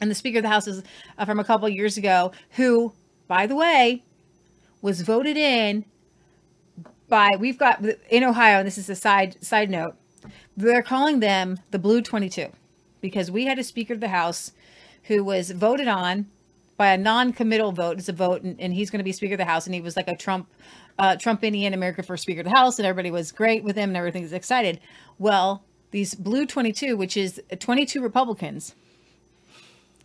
And 0.00 0.10
the 0.10 0.14
Speaker 0.14 0.38
of 0.38 0.44
the 0.44 0.48
House 0.48 0.66
is 0.66 0.82
uh, 1.18 1.26
from 1.26 1.38
a 1.38 1.44
couple 1.44 1.66
of 1.66 1.74
years 1.74 1.98
ago, 1.98 2.32
who, 2.52 2.94
by 3.28 3.46
the 3.46 3.56
way, 3.56 4.04
was 4.80 5.02
voted 5.02 5.36
in 5.36 5.84
by 7.10 7.36
we've 7.38 7.58
got 7.58 7.84
in 8.08 8.24
Ohio. 8.24 8.60
And 8.60 8.66
this 8.66 8.78
is 8.78 8.88
a 8.88 8.96
side 8.96 9.36
side 9.44 9.68
note. 9.68 9.96
They're 10.56 10.80
calling 10.80 11.20
them 11.20 11.58
the 11.72 11.78
Blue 11.78 12.00
Twenty 12.00 12.30
Two 12.30 12.48
because 13.00 13.30
we 13.30 13.46
had 13.46 13.58
a 13.58 13.64
Speaker 13.64 13.94
of 13.94 14.00
the 14.00 14.08
House 14.08 14.52
who 15.04 15.22
was 15.22 15.50
voted 15.50 15.88
on 15.88 16.26
by 16.76 16.88
a 16.88 16.98
non-committal 16.98 17.72
vote. 17.72 17.98
It's 17.98 18.08
a 18.08 18.12
vote, 18.12 18.42
and, 18.42 18.60
and 18.60 18.72
he's 18.74 18.90
going 18.90 18.98
to 18.98 19.04
be 19.04 19.12
Speaker 19.12 19.34
of 19.34 19.38
the 19.38 19.44
House, 19.44 19.66
and 19.66 19.74
he 19.74 19.80
was 19.80 19.96
like 19.96 20.08
a 20.08 20.16
Trump, 20.16 20.48
uh, 20.98 21.16
Trump 21.16 21.42
Indian 21.44 21.74
America 21.74 22.02
for 22.02 22.16
Speaker 22.16 22.40
of 22.40 22.46
the 22.46 22.56
House, 22.56 22.78
and 22.78 22.86
everybody 22.86 23.10
was 23.10 23.32
great 23.32 23.64
with 23.64 23.76
him, 23.76 23.90
and 23.90 23.96
everything's 23.96 24.32
excited. 24.32 24.80
Well, 25.18 25.62
these 25.90 26.14
Blue 26.14 26.46
22, 26.46 26.96
which 26.96 27.16
is 27.16 27.40
22 27.58 28.02
Republicans. 28.02 28.74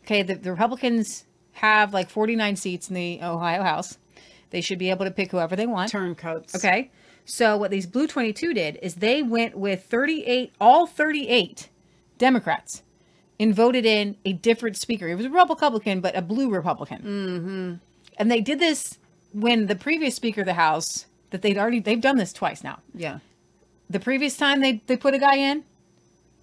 Okay, 0.03 0.23
the, 0.23 0.35
the 0.35 0.51
Republicans 0.51 1.25
have 1.53 1.93
like 1.93 2.09
49 2.09 2.55
seats 2.55 2.89
in 2.89 2.95
the 2.95 3.19
Ohio 3.21 3.63
House. 3.63 3.97
They 4.51 4.61
should 4.61 4.79
be 4.79 4.89
able 4.89 5.05
to 5.05 5.11
pick 5.11 5.31
whoever 5.31 5.55
they 5.55 5.67
want. 5.67 5.91
Turncoats. 5.91 6.55
Okay. 6.55 6.91
So 7.25 7.55
what 7.57 7.71
these 7.71 7.85
Blue 7.85 8.07
22 8.07 8.53
did 8.53 8.79
is 8.81 8.95
they 8.95 9.23
went 9.23 9.55
with 9.55 9.85
38, 9.85 10.53
all 10.59 10.87
38 10.87 11.69
Democrats 12.21 12.83
and 13.39 13.53
voted 13.53 13.85
in 13.85 14.15
a 14.23 14.33
different 14.33 14.77
speaker. 14.77 15.07
It 15.07 15.15
was 15.15 15.25
a 15.25 15.29
Republican, 15.29 15.99
but 15.99 16.15
a 16.15 16.21
blue 16.21 16.49
Republican. 16.49 16.99
Mm-hmm. 16.99 17.73
And 18.17 18.31
they 18.31 18.39
did 18.39 18.59
this 18.59 18.99
when 19.33 19.65
the 19.65 19.75
previous 19.75 20.15
Speaker 20.15 20.41
of 20.41 20.47
the 20.47 20.53
House, 20.53 21.07
that 21.31 21.41
they'd 21.41 21.57
already, 21.57 21.79
they've 21.79 21.99
done 21.99 22.17
this 22.17 22.31
twice 22.31 22.63
now. 22.63 22.79
Yeah. 22.93 23.19
The 23.89 23.99
previous 23.99 24.37
time 24.37 24.61
they, 24.61 24.83
they 24.85 24.95
put 24.95 25.15
a 25.15 25.17
guy 25.17 25.37
in, 25.37 25.63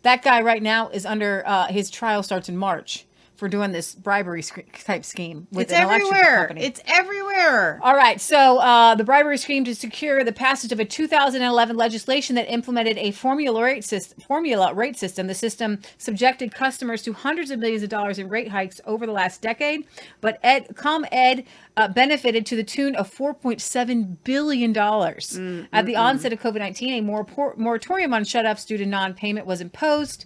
that 0.03 0.23
guy 0.23 0.43
right 0.43 0.63
now 0.63 0.89
is 0.89 1.07
under, 1.07 1.47
uh, 1.47 1.67
his 1.67 1.91
trial 1.91 2.23
starts 2.23 2.49
in 2.49 2.57
March 2.57 3.05
for 3.39 3.49
doing 3.49 3.71
this 3.71 3.95
bribery 3.95 4.43
type 4.43 5.05
scheme 5.05 5.47
with 5.53 5.71
It's 5.71 5.73
everywhere. 5.73 6.49
company. 6.49 6.67
It's 6.67 6.81
everywhere. 6.87 7.79
All 7.85 7.95
right. 7.95 8.21
So 8.21 8.59
uh, 8.59 8.97
the 8.97 9.05
bribery 9.05 9.39
scheme 9.39 9.65
to 9.65 9.77
secure 9.77 10.25
the 10.25 10.33
passage 10.33 10.73
of 10.73 10.81
a 10.81 10.85
2011 10.85 11.77
legislation 11.77 12.35
that 12.35 12.53
implemented 12.53 12.99
a 12.99 13.13
formula 13.13 13.63
rate 13.63 13.85
system. 13.85 14.19
Formula 14.27 14.75
rate 14.75 14.99
system. 14.99 15.29
The 15.29 15.37
system 15.37 15.79
subjected 15.99 16.53
customers 16.53 17.01
to 17.03 17.13
hundreds 17.13 17.53
of 17.53 17.61
millions 17.61 17.85
of 17.85 17.91
dollars 17.91 18.19
in 18.19 18.29
rate 18.29 18.49
hikes 18.49 18.81
over 18.87 19.07
the 19.07 19.13
last 19.13 19.41
decade. 19.41 19.87
But 20.21 20.41
Ed 20.43 20.75
ComEd 20.75 21.45
uh, 21.77 21.89
benefited 21.89 22.45
to 22.47 22.57
the 22.57 22.65
tune 22.65 22.97
of 22.97 23.09
4.7 23.09 24.17
billion 24.25 24.73
dollars 24.73 25.39
at 25.73 25.87
the 25.87 25.95
mm. 25.95 26.01
onset 26.01 26.33
of 26.33 26.41
COVID-19. 26.41 26.99
A 26.99 27.01
more 27.03 27.55
moratorium 27.57 28.13
on 28.13 28.25
shutoffs 28.25 28.67
due 28.67 28.79
to 28.79 28.85
non-payment 28.85 29.47
was 29.47 29.61
imposed. 29.61 30.25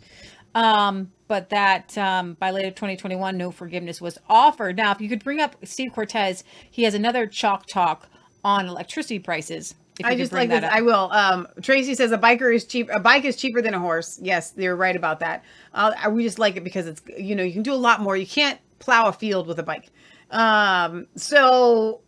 Um, 0.55 1.11
but 1.29 1.49
that 1.51 1.97
um, 1.97 2.35
by 2.35 2.51
late 2.51 2.67
of 2.67 2.75
2021, 2.75 3.37
no 3.37 3.51
forgiveness 3.51 4.01
was 4.01 4.19
offered. 4.29 4.77
Now, 4.77 4.93
if 4.93 5.01
you 5.01 5.09
could 5.09 5.25
bring 5.25 5.41
up 5.41 5.57
Steve 5.65 5.93
Cortes, 5.93 6.45
he 6.71 6.83
has 6.83 6.95
another 6.95 7.27
chalk 7.27 7.67
talk 7.67 8.09
on 8.45 8.67
electricity 8.67 9.19
prices. 9.19 9.75
If 9.99 10.07
I 10.07 10.17
just 10.17 10.33
like 10.33 10.49
this. 10.49 10.61
that 10.61 10.69
up. 10.69 10.75
I 10.75 10.83
will. 10.83 11.11
Um, 11.13 11.47
Tracy 11.61 11.95
says 11.95 12.13
a 12.13 12.19
biker 12.19 12.55
is 12.55 12.65
cheap. 12.65 12.89
A 12.91 12.99
bike 12.99 13.25
is 13.25 13.37
cheaper 13.37 13.61
than 13.61 13.75
a 13.75 13.79
horse. 13.79 14.19
Yes, 14.23 14.55
you're 14.57 14.77
right 14.77 14.97
about 14.97 15.21
that. 15.21 15.45
Uh, 15.75 15.93
we 16.11 16.23
just 16.23 16.39
like 16.39 16.57
it 16.57 16.65
because 16.65 16.87
it's 16.87 17.03
you 17.17 17.35
know 17.35 17.43
you 17.43 17.53
can 17.53 17.63
do 17.63 17.75
a 17.75 17.77
lot 17.77 18.01
more. 18.01 18.17
You 18.17 18.27
can't 18.27 18.59
plow 18.79 19.07
a 19.07 19.13
field 19.13 19.47
with 19.47 19.59
a 19.59 19.63
bike. 19.63 19.91
Um, 20.31 21.07
so 21.15 22.01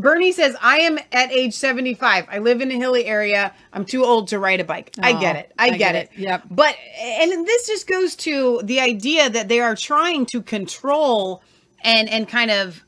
Bernie 0.00 0.32
says 0.32 0.56
I 0.62 0.78
am 0.78 0.98
at 1.12 1.30
age 1.32 1.54
75. 1.54 2.26
I 2.30 2.38
live 2.38 2.60
in 2.60 2.70
a 2.70 2.74
hilly 2.74 3.04
area. 3.06 3.52
I'm 3.72 3.84
too 3.84 4.04
old 4.04 4.28
to 4.28 4.38
ride 4.38 4.60
a 4.60 4.64
bike. 4.64 4.92
I 5.02 5.12
get 5.12 5.36
Oh, 5.36 5.38
it. 5.40 5.52
I, 5.58 5.70
get, 5.76 5.94
it. 5.94 6.10
Yep. 6.16 6.44
But 6.50 6.76
and 7.00 7.46
this 7.46 7.66
just 7.66 7.86
goes 7.88 8.16
to 8.16 8.60
the 8.64 8.80
idea 8.80 9.28
that 9.30 9.48
they 9.48 9.60
are 9.60 9.76
trying 9.76 10.26
to 10.26 10.42
control 10.42 11.42
and 11.84 12.08
and 12.08 12.28
kind 12.28 12.50
of 12.50 12.84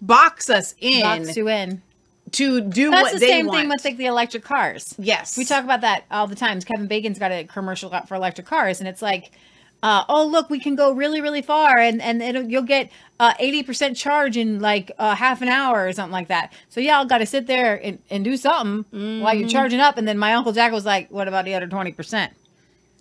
box 0.00 0.48
us 0.50 0.74
in 0.78 1.02
Box 1.02 1.36
you 1.36 1.48
in. 1.48 1.82
to 2.32 2.60
do 2.60 2.62
what 2.62 2.72
they 2.72 2.88
want. 2.90 2.92
That's 2.92 3.02
what 3.04 3.12
the 3.12 3.18
they 3.18 3.26
same 3.26 3.46
want. 3.46 3.58
thing 3.60 3.68
with 3.68 3.84
like 3.84 3.96
the 3.96 4.06
electric 4.06 4.44
cars. 4.44 4.94
Yes. 4.98 5.36
We 5.36 5.44
talk 5.44 5.64
about 5.64 5.80
that 5.82 6.04
all 6.10 6.26
the 6.26 6.34
time. 6.36 6.60
Kevin 6.60 6.86
Bacon's 6.86 7.18
got 7.18 7.32
a 7.32 7.44
commercial 7.44 7.92
out 7.92 8.08
for 8.08 8.14
electric 8.14 8.46
cars, 8.46 8.80
and 8.80 8.88
it's 8.88 9.02
like, 9.02 9.32
uh, 9.82 10.04
oh 10.08 10.24
look, 10.26 10.48
we 10.50 10.60
can 10.60 10.74
go 10.76 10.92
really 10.92 11.20
really 11.20 11.42
far, 11.42 11.78
and 11.78 12.00
and 12.02 12.22
it'll, 12.22 12.44
you'll 12.44 12.62
get 12.62 12.90
uh, 13.20 13.34
eighty 13.38 13.62
percent 13.62 13.96
charge 13.96 14.36
in 14.36 14.60
like 14.60 14.90
uh, 14.98 15.14
half 15.14 15.42
an 15.42 15.48
hour 15.48 15.86
or 15.86 15.92
something 15.92 16.12
like 16.12 16.28
that. 16.28 16.52
So 16.68 16.80
y'all 16.80 17.04
got 17.04 17.18
to 17.18 17.26
sit 17.26 17.46
there 17.46 17.80
and, 17.82 17.98
and 18.10 18.24
do 18.24 18.36
something 18.36 19.20
while 19.20 19.34
you're 19.34 19.48
Mhm. 19.48 19.52
charging 19.52 19.80
up, 19.80 19.98
and 19.98 20.06
then 20.06 20.18
my 20.18 20.34
uncle 20.34 20.52
Jack 20.52 20.72
was 20.72 20.84
like, 20.86 21.10
what 21.10 21.26
about 21.28 21.44
the 21.44 21.54
other 21.54 21.66
twenty 21.66 21.92
percent? 21.92 22.32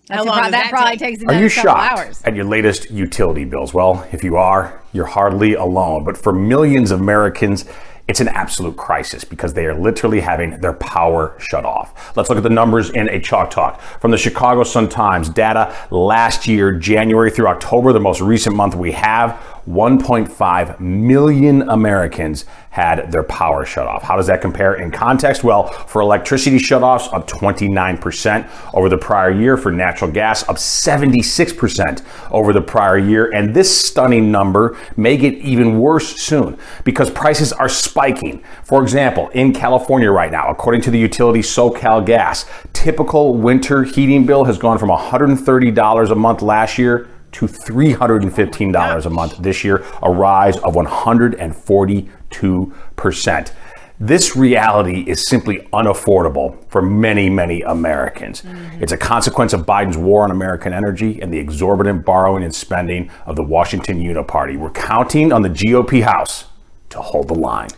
How 0.09 0.25
long 0.25 0.41
does 0.41 0.51
that 0.51 0.63
that 0.63 0.69
probably 0.71 0.97
take? 0.97 1.19
takes 1.19 1.21
Are 1.21 1.29
another 1.29 1.43
you 1.45 1.49
couple 1.49 1.71
shocked 1.71 1.99
hours. 1.99 2.21
at 2.25 2.35
your 2.35 2.43
latest 2.45 2.91
utility 2.91 3.45
bills? 3.45 3.73
Well, 3.73 4.05
if 4.11 4.23
you 4.25 4.35
are, 4.35 4.81
you're 4.91 5.05
hardly 5.05 5.53
alone. 5.53 6.03
But 6.03 6.17
for 6.17 6.33
millions 6.33 6.91
of 6.91 6.99
Americans, 6.99 7.63
it's 8.07 8.19
an 8.19 8.27
absolute 8.29 8.77
crisis 8.77 9.23
because 9.23 9.53
they 9.53 9.65
are 9.65 9.73
literally 9.73 10.19
having 10.19 10.59
their 10.59 10.73
power 10.73 11.35
shut 11.39 11.65
off. 11.65 12.15
Let's 12.17 12.29
look 12.29 12.37
at 12.37 12.43
the 12.43 12.49
numbers 12.49 12.89
in 12.89 13.09
a 13.09 13.19
chalk 13.19 13.51
talk. 13.51 13.79
From 13.99 14.11
the 14.11 14.17
Chicago 14.17 14.63
Sun-Times, 14.63 15.29
data 15.29 15.75
last 15.91 16.47
year, 16.47 16.73
January 16.73 17.31
through 17.31 17.47
October, 17.47 17.93
the 17.93 17.99
most 17.99 18.21
recent 18.21 18.55
month 18.55 18.75
we 18.75 18.91
have, 18.91 19.41
1.5 19.67 20.79
million 20.79 21.69
Americans 21.69 22.45
had 22.71 23.11
their 23.11 23.23
power 23.23 23.65
shut 23.65 23.85
off. 23.85 24.01
How 24.01 24.15
does 24.15 24.27
that 24.27 24.41
compare 24.41 24.75
in 24.75 24.91
context? 24.91 25.43
Well, 25.43 25.67
for 25.67 26.01
electricity 26.01 26.57
shutoffs, 26.57 27.13
up 27.13 27.27
29% 27.27 28.49
over 28.73 28.87
the 28.87 28.97
prior 28.97 29.29
year. 29.29 29.57
For 29.57 29.71
natural 29.71 30.09
gas, 30.09 30.47
up 30.47 30.55
76% 30.55 32.03
over 32.31 32.53
the 32.53 32.61
prior 32.61 32.97
year. 32.97 33.31
And 33.33 33.53
this 33.53 33.85
stunning 33.85 34.31
number 34.31 34.77
may 34.95 35.17
get 35.17 35.33
even 35.35 35.79
worse 35.79 36.21
soon 36.21 36.57
because 36.85 37.09
prices 37.09 37.51
are 37.51 37.69
spiking. 37.69 38.43
For 38.63 38.81
example, 38.81 39.27
in 39.29 39.53
California 39.53 40.09
right 40.09 40.31
now, 40.31 40.49
according 40.49 40.81
to 40.83 40.91
the 40.91 40.99
utility 40.99 41.41
SoCal 41.41 42.05
Gas, 42.05 42.45
typical 42.71 43.35
winter 43.35 43.83
heating 43.83 44.25
bill 44.25 44.45
has 44.45 44.57
gone 44.57 44.77
from 44.77 44.89
$130 44.89 46.11
a 46.11 46.15
month 46.15 46.41
last 46.41 46.77
year 46.77 47.09
to 47.33 47.47
$315 47.47 49.05
a 49.05 49.09
month 49.09 49.37
this 49.37 49.63
year, 49.63 49.85
a 50.01 50.11
rise 50.11 50.57
of 50.57 50.73
142%. 50.75 53.51
This 53.99 54.35
reality 54.35 55.01
is 55.01 55.27
simply 55.27 55.57
unaffordable 55.73 56.57
for 56.69 56.81
many, 56.81 57.29
many 57.29 57.61
Americans. 57.61 58.41
Mm-hmm. 58.41 58.81
It's 58.81 58.91
a 58.91 58.97
consequence 58.97 59.53
of 59.53 59.67
Biden's 59.67 59.95
war 59.95 60.23
on 60.23 60.31
American 60.31 60.73
energy 60.73 61.21
and 61.21 61.31
the 61.31 61.37
exorbitant 61.37 62.03
borrowing 62.03 62.43
and 62.43 62.53
spending 62.53 63.11
of 63.27 63.35
the 63.35 63.43
Washington 63.43 63.99
Uniparty. 63.99 64.57
We're 64.57 64.71
counting 64.71 65.31
on 65.31 65.43
the 65.43 65.49
GOP 65.49 66.01
House 66.01 66.45
to 66.89 66.99
hold 66.99 67.27
the 67.27 67.35
line. 67.35 67.69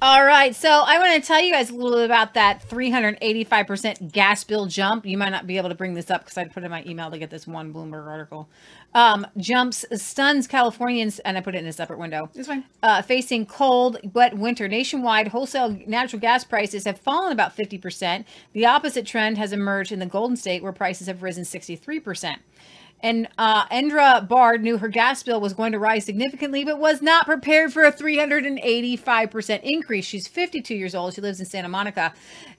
All 0.00 0.24
right, 0.24 0.52
so 0.52 0.68
I 0.68 0.98
want 0.98 1.22
to 1.22 1.24
tell 1.24 1.40
you 1.40 1.52
guys 1.52 1.70
a 1.70 1.74
little 1.74 1.98
bit 1.98 2.06
about 2.06 2.34
that 2.34 2.68
385% 2.68 4.10
gas 4.10 4.42
bill 4.42 4.66
jump. 4.66 5.06
You 5.06 5.16
might 5.16 5.28
not 5.28 5.46
be 5.46 5.58
able 5.58 5.68
to 5.68 5.76
bring 5.76 5.94
this 5.94 6.10
up 6.10 6.24
because 6.24 6.36
I 6.36 6.44
put 6.44 6.64
in 6.64 6.72
my 6.72 6.82
email 6.86 7.08
to 7.12 7.18
get 7.18 7.30
this 7.30 7.46
one 7.46 7.72
Bloomberg 7.72 8.08
article. 8.08 8.48
Um, 8.94 9.26
jumps 9.38 9.84
stuns 9.94 10.46
Californians, 10.46 11.18
and 11.20 11.38
I 11.38 11.40
put 11.40 11.54
it 11.54 11.58
in 11.58 11.66
a 11.66 11.72
separate 11.72 11.98
window. 11.98 12.28
It's 12.34 12.48
fine. 12.48 12.64
Uh, 12.82 13.00
facing 13.00 13.46
cold, 13.46 13.98
wet 14.12 14.36
winter 14.36 14.68
nationwide, 14.68 15.28
wholesale 15.28 15.78
natural 15.86 16.20
gas 16.20 16.44
prices 16.44 16.84
have 16.84 16.98
fallen 16.98 17.32
about 17.32 17.56
50%. 17.56 18.24
The 18.52 18.66
opposite 18.66 19.06
trend 19.06 19.38
has 19.38 19.52
emerged 19.52 19.92
in 19.92 19.98
the 19.98 20.06
Golden 20.06 20.36
State, 20.36 20.62
where 20.62 20.72
prices 20.72 21.06
have 21.06 21.22
risen 21.22 21.44
63%. 21.44 22.36
And 23.02 23.28
uh, 23.36 23.66
Endra 23.66 24.26
Bard 24.28 24.62
knew 24.62 24.78
her 24.78 24.88
gas 24.88 25.22
bill 25.22 25.40
was 25.40 25.54
going 25.54 25.72
to 25.72 25.78
rise 25.78 26.04
significantly, 26.04 26.64
but 26.64 26.78
was 26.78 27.02
not 27.02 27.26
prepared 27.26 27.72
for 27.72 27.82
a 27.82 27.92
385% 27.92 29.60
increase. 29.64 30.04
She's 30.04 30.28
52 30.28 30.74
years 30.74 30.94
old. 30.94 31.14
She 31.14 31.20
lives 31.20 31.40
in 31.40 31.46
Santa 31.46 31.68
Monica. 31.68 32.14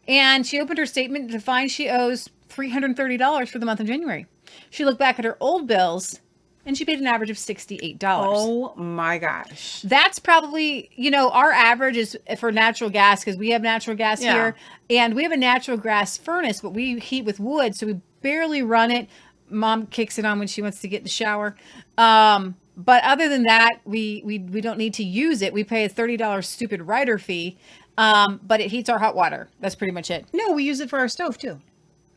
And 0.06 0.46
she 0.46 0.60
opened 0.60 0.80
her 0.80 0.86
statement 0.86 1.32
to 1.32 1.40
find 1.40 1.72
she 1.72 1.90
owes 1.90 2.28
$330 2.50 3.50
for 3.50 3.60
the 3.60 3.66
month 3.66 3.80
of 3.80 3.88
January. 3.88 4.28
She 4.70 4.84
looked 4.84 5.00
back 5.00 5.18
at 5.18 5.26
her 5.26 5.38
old 5.40 5.66
bills 5.66 6.20
and 6.66 6.78
she 6.78 6.86
paid 6.86 7.00
an 7.00 7.08
average 7.08 7.30
of 7.30 7.38
$68. 7.38 7.98
Oh 8.02 8.74
my 8.76 9.18
gosh. 9.18 9.82
That's 9.82 10.20
probably, 10.20 10.90
you 10.96 11.12
know, 11.12 11.30
our 11.32 11.52
average 11.52 11.98
is 11.98 12.18
for 12.38 12.52
natural 12.52 12.90
gas 12.90 13.24
because 13.24 13.38
we 13.38 13.50
have 13.50 13.62
natural 13.62 13.96
gas 13.98 14.22
Yeah. 14.22 14.34
here 14.34 14.56
and 14.90 15.14
we 15.16 15.24
have 15.24 15.32
a 15.32 15.38
natural 15.38 15.78
gas 15.78 16.18
furnace, 16.18 16.62
but 16.62 16.72
we 16.72 17.00
heat 17.00 17.26
with 17.26 17.40
wood, 17.40 17.76
so 17.76 17.88
we 17.88 18.00
barely 18.22 18.62
run 18.64 18.92
it. 18.92 19.10
Mom 19.50 19.86
kicks 19.88 20.18
it 20.18 20.26
on 20.26 20.40
when 20.40 20.48
she 20.48 20.62
wants 20.62 20.80
to 20.82 20.88
get 20.88 20.98
in 21.00 21.04
the 21.04 21.10
shower. 21.10 21.56
Um, 21.98 22.56
but 22.76 23.04
other 23.04 23.30
than 23.30 23.44
that, 23.44 23.82
we, 23.86 24.24
we 24.26 24.40
we 24.40 24.60
don't 24.62 24.80
need 24.80 24.96
to 24.96 25.04
use 25.04 25.44
it. 25.44 25.54
We 25.54 25.64
pay 25.64 25.86
a 25.86 25.90
thirty 25.90 26.18
dollars 26.18 26.48
stupid 26.50 26.82
rider 26.82 27.20
fee, 27.20 27.56
um, 28.00 28.40
but 28.42 28.62
it 28.62 28.72
heats 28.72 28.90
our 28.90 28.98
hot 28.98 29.16
water. 29.16 29.48
That's 29.60 29.76
pretty 29.76 29.92
much 29.92 30.10
it. 30.10 30.26
No, 30.34 30.54
we 30.54 30.64
use 30.64 30.80
it 30.80 30.90
for 30.90 30.98
our 30.98 31.08
stove 31.08 31.38
too. 31.38 31.60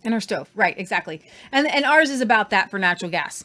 And 0.03 0.15
our 0.15 0.21
stove, 0.21 0.49
right? 0.55 0.79
Exactly. 0.79 1.21
And 1.53 1.67
and 1.67 1.85
ours 1.85 2.09
is 2.09 2.23
about 2.23 2.49
that 2.51 2.71
for 2.71 2.79
natural 2.79 3.11
gas. 3.11 3.45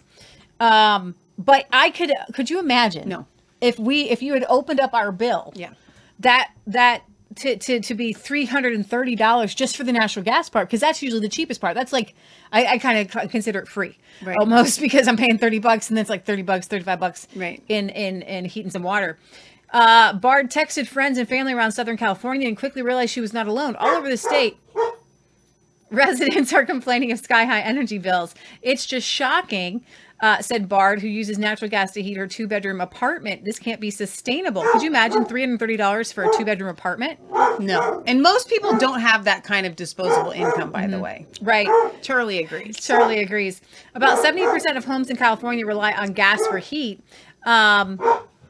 Um, 0.62 1.16
but 1.38 1.66
I 1.74 1.90
could 1.90 2.12
could 2.34 2.50
you 2.50 2.60
imagine? 2.60 3.10
No. 3.10 3.26
If 3.60 3.78
we 3.80 4.10
if 4.10 4.22
you 4.22 4.34
had 4.34 4.46
opened 4.48 4.80
up 4.80 4.94
our 4.94 5.12
bill, 5.12 5.52
yeah, 5.56 5.72
that 6.20 6.52
that 6.68 7.04
to 7.38 7.56
to 7.58 7.80
to 7.80 7.96
be 7.96 8.14
three 8.14 8.46
hundred 8.46 8.74
and 8.74 8.88
thirty 8.88 9.16
dollars 9.16 9.56
just 9.56 9.76
for 9.78 9.84
the 9.84 9.92
natural 9.92 10.24
gas 10.24 10.50
part 10.50 10.68
because 10.68 10.80
that's 10.82 11.02
usually 11.02 11.22
the 11.22 11.30
cheapest 11.30 11.62
part. 11.62 11.76
That's 11.76 11.94
like 11.94 12.14
I, 12.52 12.66
I 12.66 12.78
kind 12.78 13.10
of 13.16 13.32
consider 13.32 13.60
it 13.60 13.68
free 13.68 13.98
Right. 14.22 14.36
almost 14.40 14.80
because 14.86 15.08
I'm 15.08 15.18
paying 15.18 15.38
thirty 15.38 15.60
bucks 15.60 15.90
and 15.90 15.98
then 15.98 16.02
it's 16.02 16.10
like 16.10 16.26
thirty 16.26 16.42
bucks, 16.42 16.68
thirty 16.68 16.84
five 16.84 17.00
bucks 17.00 17.28
Right. 17.36 17.64
in 17.68 17.90
in 17.90 18.22
in 18.24 18.46
heat 18.46 18.64
and 18.64 18.72
some 18.74 18.84
water. 18.84 19.18
Uh, 19.74 20.12
Bard 20.14 20.52
texted 20.52 20.88
friends 20.88 21.18
and 21.18 21.30
family 21.30 21.54
around 21.54 21.72
Southern 21.72 21.96
California 21.98 22.48
and 22.48 22.58
quickly 22.58 22.82
realized 22.82 23.14
she 23.14 23.22
was 23.22 23.32
not 23.34 23.48
alone. 23.48 23.76
All 23.78 23.96
over 23.96 24.10
the 24.10 24.18
state, 24.18 24.58
residents 25.90 26.54
are 26.54 26.66
complaining 26.74 27.12
of 27.12 27.20
sky 27.20 27.46
high 27.46 27.62
energy 27.62 27.98
bills. 27.98 28.36
It's 28.62 28.86
just 28.86 29.08
shocking, 29.08 29.86
uh, 30.22 30.40
said 30.42 30.70
Bard, 30.70 31.02
who 31.02 31.08
uses 31.08 31.38
natural 31.40 31.70
gas 31.70 31.92
to 31.94 32.02
heat 32.02 32.16
her 32.16 32.28
two 32.28 32.48
bedroom 32.48 32.80
apartment. 32.80 33.44
This 33.44 33.58
can't 33.60 33.82
be 33.82 33.90
sustainable. 33.90 34.64
Could 34.72 34.82
you 34.84 34.88
imagine 34.90 35.26
$330 35.26 36.14
for 36.14 36.24
a 36.26 36.38
two 36.38 36.46
bedroom 36.46 36.70
apartment? 36.70 37.20
No. 37.60 38.04
And 38.06 38.22
most 38.22 38.48
people 38.48 38.78
don't 38.78 39.00
have 39.00 39.24
that 39.26 39.44
kind 39.44 39.66
of 39.66 39.76
disposable 39.76 40.32
income, 40.32 40.72
by 40.72 40.86
the 40.88 40.98
Mhm. 40.98 41.02
way. 41.02 41.26
Right. 41.42 41.68
Charlie 42.04 42.38
agrees. 42.40 42.78
Charlie 42.80 43.20
agrees. 43.20 43.62
About 43.96 44.20
70% 44.24 44.78
of 44.78 44.86
homes 44.86 45.10
in 45.10 45.18
California 45.18 45.66
rely 45.66 45.92
on 45.94 46.14
gas 46.14 46.40
for 46.48 46.60
heat. 46.60 47.04
Um, 47.46 48.00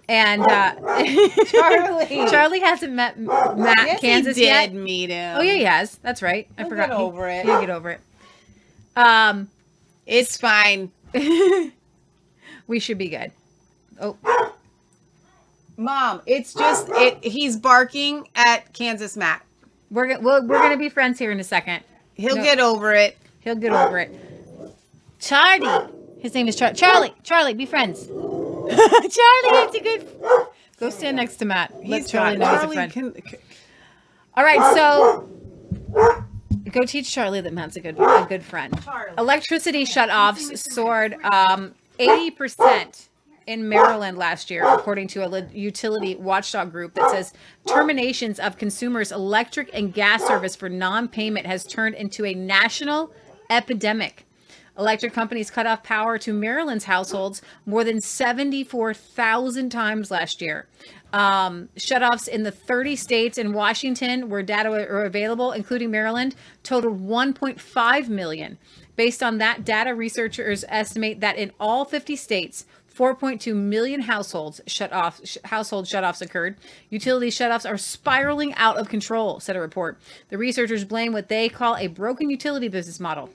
and 0.09 0.41
uh, 0.43 0.75
Charlie. 1.47 2.29
Charlie 2.29 2.59
hasn't 2.59 2.91
met 2.91 3.17
Matt 3.17 3.77
Yes, 3.77 4.01
he 4.01 4.07
Kansas 4.07 4.35
did 4.35 4.43
yet. 4.43 4.73
meet 4.73 5.09
him. 5.09 5.37
Oh 5.37 5.41
yeah, 5.41 5.53
he 5.53 5.63
has. 5.63 5.95
That's 6.03 6.21
right. 6.21 6.47
I 6.57 6.61
He'll 6.63 6.69
forgot. 6.69 6.89
get 6.89 6.97
He- 6.97 7.03
over 7.03 7.29
it. 7.29 7.45
He'll 7.45 7.61
get 7.61 7.69
over 7.69 7.91
it. 7.91 8.01
Um, 8.97 9.49
it's 10.05 10.35
fine. 10.37 10.91
we 12.67 12.79
should 12.79 12.97
be 12.97 13.09
good. 13.09 13.31
Oh, 13.99 14.17
Mom, 15.77 16.21
it's 16.25 16.53
just 16.53 16.87
it. 16.89 17.23
He's 17.23 17.57
barking 17.57 18.27
at 18.35 18.71
Kansas 18.73 19.15
Matt. 19.17 19.43
we're 19.89 20.07
go- 20.15 20.19
we're, 20.21 20.41
we're 20.41 20.59
gonna 20.61 20.77
be 20.77 20.89
friends 20.89 21.17
here 21.19 21.31
in 21.31 21.39
a 21.39 21.43
second. 21.43 21.83
He'll 22.13 22.35
No. 22.35 22.43
get 22.43 22.59
over 22.59 22.93
it. 22.93 23.17
He'll 23.39 23.55
get 23.55 23.71
over 23.73 23.97
it. 23.99 24.13
Charlie. 25.19 25.87
His 26.19 26.33
name 26.35 26.47
is 26.47 26.55
Char- 26.55 26.73
Charlie. 26.73 27.13
Charlie, 27.23 27.53
be 27.55 27.65
friends. 27.65 28.05
Charlie, 28.07 28.69
it's 28.69 29.75
a 29.75 29.79
good. 29.81 30.07
Go 30.79 30.89
stand 30.91 31.17
next 31.17 31.37
to 31.37 31.45
Matt. 31.45 31.73
Let 31.87 32.01
He's 32.01 32.11
Charlie 32.11 32.37
got- 32.37 32.39
know 32.39 32.47
he's 32.51 32.57
a 32.57 32.91
Charlie 32.91 33.11
friend. 33.21 33.23
can- 33.25 33.39
All 34.35 34.43
right, 34.43 34.73
so 34.75 35.29
go 36.71 36.81
teach 36.81 37.11
Charlie 37.11 37.41
that 37.41 37.53
Matt's 37.53 37.75
a 37.75 37.81
good 37.81 37.99
a 37.99 38.25
good 38.27 38.43
friend. 38.43 38.73
Electricity 39.17 39.83
shutoffs 39.85 40.57
soared 40.71 41.15
um, 41.23 41.73
80% 41.99 43.07
in 43.47 43.67
Maryland 43.67 44.17
last 44.17 44.49
year, 44.49 44.63
according 44.65 45.07
to 45.09 45.23
a 45.23 45.45
utility 45.51 46.15
watchdog 46.15 46.71
group 46.71 46.93
that 46.93 47.09
says 47.11 47.33
terminations 47.65 48.39
of 48.39 48.57
consumers' 48.57 49.11
electric 49.11 49.69
and 49.73 49.93
gas 49.93 50.25
service 50.25 50.55
for 50.55 50.69
non-payment 50.69 51.45
has 51.45 51.63
turned 51.63 51.95
into 51.95 52.25
a 52.25 52.33
national 52.33 53.11
epidemic. 53.49 54.25
Electric 54.77 55.13
companies 55.13 55.51
cut 55.51 55.67
off 55.67 55.83
power 55.83 56.17
to 56.17 56.31
Maryland's 56.31 56.85
households 56.85 57.41
more 57.65 57.83
than 57.83 57.99
74,000 57.99 59.69
times 59.69 60.09
last 60.09 60.41
year. 60.41 60.67
Um, 61.13 61.67
shutoffs 61.75 62.27
in 62.27 62.43
the 62.43 62.51
30 62.51 62.95
states 62.95 63.37
and 63.37 63.53
Washington 63.53 64.29
where 64.29 64.41
data 64.41 64.69
are 64.69 65.03
available, 65.03 65.51
including 65.51 65.91
Maryland, 65.91 66.35
totaled 66.63 67.01
1.5 67.01 68.07
million. 68.07 68.57
Based 68.95 69.21
on 69.21 69.37
that 69.39 69.65
data, 69.65 69.93
researchers 69.93 70.63
estimate 70.69 71.19
that 71.19 71.37
in 71.37 71.51
all 71.59 71.85
50 71.85 72.15
states, 72.15 72.65
4.2 72.95 73.55
million 73.55 74.01
households 74.01 74.61
shut 74.67 74.91
off 74.91 75.21
sh- 75.23 75.37
household 75.45 75.85
shutoffs 75.85 76.21
occurred. 76.21 76.57
Utility 76.89 77.29
shutoffs 77.29 77.69
are 77.69 77.77
spiraling 77.77 78.53
out 78.55 78.77
of 78.77 78.89
control, 78.89 79.39
said 79.39 79.55
a 79.55 79.61
report. 79.61 79.99
The 80.29 80.37
researchers 80.37 80.83
blame 80.83 81.13
what 81.13 81.29
they 81.29 81.49
call 81.49 81.77
a 81.77 81.87
broken 81.87 82.29
utility 82.29 82.67
business 82.67 82.99
model 82.99 83.29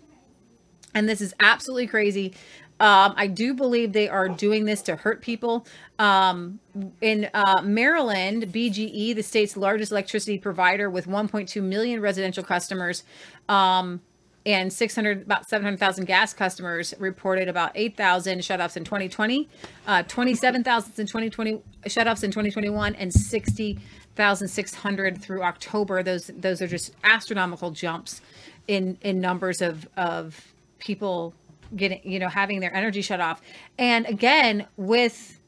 and 0.96 1.06
this 1.06 1.20
is 1.20 1.34
absolutely 1.40 1.86
crazy. 1.86 2.32
Um, 2.78 3.14
I 3.16 3.26
do 3.26 3.54
believe 3.54 3.92
they 3.92 4.08
are 4.08 4.28
doing 4.28 4.66
this 4.66 4.82
to 4.82 4.96
hurt 4.96 5.22
people. 5.22 5.66
Um, 5.98 6.60
in 7.00 7.30
uh, 7.32 7.62
Maryland, 7.62 8.52
BGE, 8.52 9.14
the 9.14 9.22
state's 9.22 9.56
largest 9.56 9.92
electricity 9.92 10.36
provider 10.38 10.90
with 10.90 11.06
1.2 11.06 11.62
million 11.62 12.02
residential 12.02 12.44
customers, 12.44 13.02
um, 13.48 14.02
and 14.44 14.70
600 14.72 15.22
about 15.22 15.48
700,000 15.48 16.04
gas 16.04 16.34
customers, 16.34 16.92
reported 16.98 17.48
about 17.48 17.72
8,000 17.74 18.40
shutoffs 18.40 18.76
in 18.76 18.84
2020, 18.84 19.48
uh, 19.86 20.02
27,000 20.04 20.92
in 20.98 21.06
2020 21.06 21.62
shutoffs 21.86 22.22
in 22.22 22.30
2021, 22.30 22.94
and 22.94 23.10
60,600 23.12 25.20
through 25.20 25.42
October. 25.42 26.02
Those 26.02 26.26
those 26.26 26.62
are 26.62 26.68
just 26.68 26.92
astronomical 27.02 27.72
jumps 27.72 28.20
in 28.68 28.98
in 29.00 29.20
numbers 29.20 29.60
of 29.62 29.88
of 29.96 30.52
people 30.78 31.34
getting 31.74 32.00
you 32.04 32.18
know 32.18 32.28
having 32.28 32.60
their 32.60 32.74
energy 32.74 33.02
shut 33.02 33.20
off 33.20 33.40
and 33.78 34.06
again 34.06 34.66
with 34.76 35.40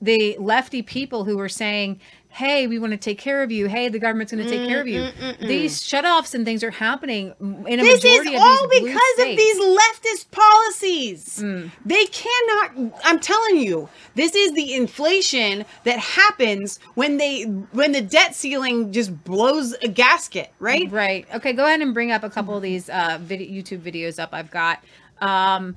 the 0.00 0.36
lefty 0.38 0.80
people 0.82 1.24
who 1.24 1.36
were 1.36 1.48
saying 1.48 2.00
hey 2.30 2.66
we 2.66 2.78
want 2.78 2.92
to 2.92 2.96
take 2.96 3.18
care 3.18 3.42
of 3.42 3.50
you 3.50 3.66
hey 3.66 3.88
the 3.88 3.98
government's 3.98 4.30
going 4.32 4.44
to 4.44 4.50
take 4.50 4.68
care 4.68 4.80
of 4.80 4.86
you 4.86 5.00
Mm, 5.00 5.12
mm, 5.12 5.34
mm, 5.34 5.38
mm. 5.38 5.48
these 5.48 5.80
shutoffs 5.80 6.34
and 6.34 6.44
things 6.44 6.62
are 6.62 6.70
happening 6.70 7.34
in 7.40 7.80
a 7.80 7.82
This 7.82 8.04
is 8.04 8.04
majority 8.04 8.36
of 8.36 8.42
all 8.42 8.68
these 8.68 8.82
because 8.82 9.18
of 9.18 9.26
these 9.26 9.60
leftist 9.60 10.30
policies. 10.30 11.40
Mm. 11.42 11.70
They 11.84 12.04
cannot. 12.06 12.92
I'm 13.04 13.18
telling 13.20 13.58
you, 13.58 13.88
this 14.14 14.34
is 14.34 14.52
the 14.52 14.74
inflation 14.74 15.64
that 15.84 15.98
happens 15.98 16.78
when 16.94 17.16
they 17.16 17.42
when 17.72 17.92
the 17.92 18.02
debt 18.02 18.34
ceiling 18.34 18.92
just 18.92 19.24
blows 19.24 19.72
a 19.82 19.88
gasket, 19.88 20.52
right? 20.58 20.90
right 20.90 21.26
okay 21.34 21.52
go 21.52 21.64
ahead 21.64 21.80
and 21.80 21.94
bring 21.94 22.12
up 22.12 22.22
a 22.24 22.30
couple 22.30 22.56
of 22.56 22.62
these 22.62 22.88
uh 22.90 23.18
video 23.20 23.48
youtube 23.62 23.80
videos 23.80 24.18
up 24.18 24.30
i've 24.32 24.50
got 24.50 24.82
um 25.20 25.76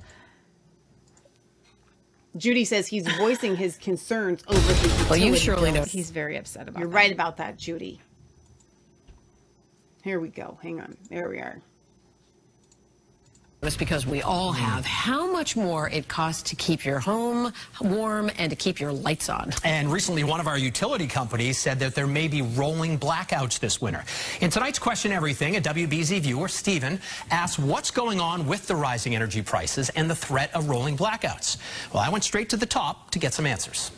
Judy 2.36 2.64
says 2.64 2.86
he's 2.86 3.06
voicing 3.18 3.56
his 3.56 3.76
concerns 3.76 4.42
over 4.48 4.58
the 4.58 5.06
Well, 5.10 5.16
you 5.18 5.26
utility 5.26 5.38
surely 5.38 5.72
know 5.72 5.84
he's 5.84 6.10
very 6.10 6.36
upset 6.38 6.66
about 6.68 6.80
You're 6.80 6.88
that. 6.88 6.94
right 6.96 7.12
about 7.12 7.36
that, 7.36 7.58
Judy. 7.58 8.00
Here 10.02 10.18
we 10.18 10.28
go. 10.30 10.58
Hang 10.62 10.80
on. 10.80 10.96
There 11.10 11.28
we 11.28 11.38
are. 11.38 11.60
It's 13.64 13.76
because 13.76 14.04
we 14.04 14.22
all 14.22 14.52
hmm. 14.52 14.58
have 14.58 14.84
how 14.84 15.30
much 15.30 15.54
more 15.54 15.88
it 15.88 16.08
costs 16.08 16.50
to 16.50 16.56
keep 16.56 16.84
your 16.84 16.98
home 16.98 17.52
warm 17.80 18.28
and 18.36 18.50
to 18.50 18.56
keep 18.56 18.80
your 18.80 18.90
lights 18.90 19.28
on. 19.28 19.52
And 19.62 19.92
recently, 19.92 20.24
one 20.24 20.40
of 20.40 20.48
our 20.48 20.58
utility 20.58 21.06
companies 21.06 21.58
said 21.58 21.78
that 21.78 21.94
there 21.94 22.08
may 22.08 22.26
be 22.26 22.42
rolling 22.42 22.98
blackouts 22.98 23.60
this 23.60 23.80
winter. 23.80 24.02
In 24.40 24.50
tonight's 24.50 24.80
Question 24.80 25.12
Everything, 25.12 25.54
a 25.54 25.60
WBZ 25.60 26.18
viewer, 26.22 26.48
Stephen, 26.48 27.00
asked 27.30 27.60
what's 27.60 27.92
going 27.92 28.18
on 28.18 28.48
with 28.48 28.66
the 28.66 28.74
rising 28.74 29.14
energy 29.14 29.42
prices 29.42 29.90
and 29.90 30.10
the 30.10 30.16
threat 30.16 30.52
of 30.54 30.68
rolling 30.68 30.96
blackouts. 30.96 31.56
Well, 31.94 32.02
I 32.02 32.08
went 32.08 32.24
straight 32.24 32.48
to 32.48 32.56
the 32.56 32.66
top 32.66 33.12
to 33.12 33.20
get 33.20 33.32
some 33.32 33.46
answers. 33.46 33.92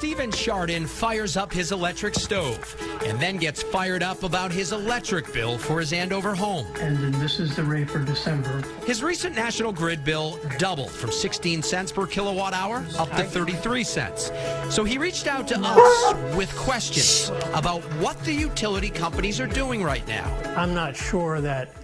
Stephen 0.00 0.30
Chardon 0.32 0.86
fires 0.86 1.36
up 1.36 1.52
his 1.52 1.72
electric 1.72 2.14
stove 2.14 2.74
and 3.04 3.20
then 3.20 3.36
gets 3.36 3.62
fired 3.62 4.02
up 4.02 4.22
about 4.22 4.50
his 4.50 4.72
electric 4.72 5.30
bill 5.30 5.58
for 5.58 5.78
his 5.78 5.92
Andover 5.92 6.34
home. 6.34 6.66
And 6.80 6.96
then 6.96 7.12
this 7.20 7.38
is 7.38 7.54
the 7.54 7.62
rate 7.62 7.90
for 7.90 7.98
December. 7.98 8.62
His 8.86 9.02
recent 9.02 9.36
National 9.36 9.72
Grid 9.72 10.02
bill 10.02 10.40
doubled 10.56 10.90
from 10.90 11.12
16 11.12 11.62
cents 11.62 11.92
per 11.92 12.06
kilowatt 12.06 12.54
hour 12.54 12.82
up 12.98 13.10
to 13.10 13.24
33 13.24 13.84
cents. 13.84 14.32
So 14.70 14.84
he 14.84 14.96
reached 14.96 15.26
out 15.26 15.46
to 15.48 15.58
us 15.62 16.34
with 16.34 16.50
questions 16.56 17.28
about 17.52 17.82
what 18.00 18.18
the 18.24 18.32
utility 18.32 18.88
companies 18.88 19.38
are 19.38 19.46
doing 19.46 19.82
right 19.82 20.08
now. 20.08 20.24
I'm 20.56 20.72
not 20.72 20.96
sure 20.96 21.42
that 21.42 21.74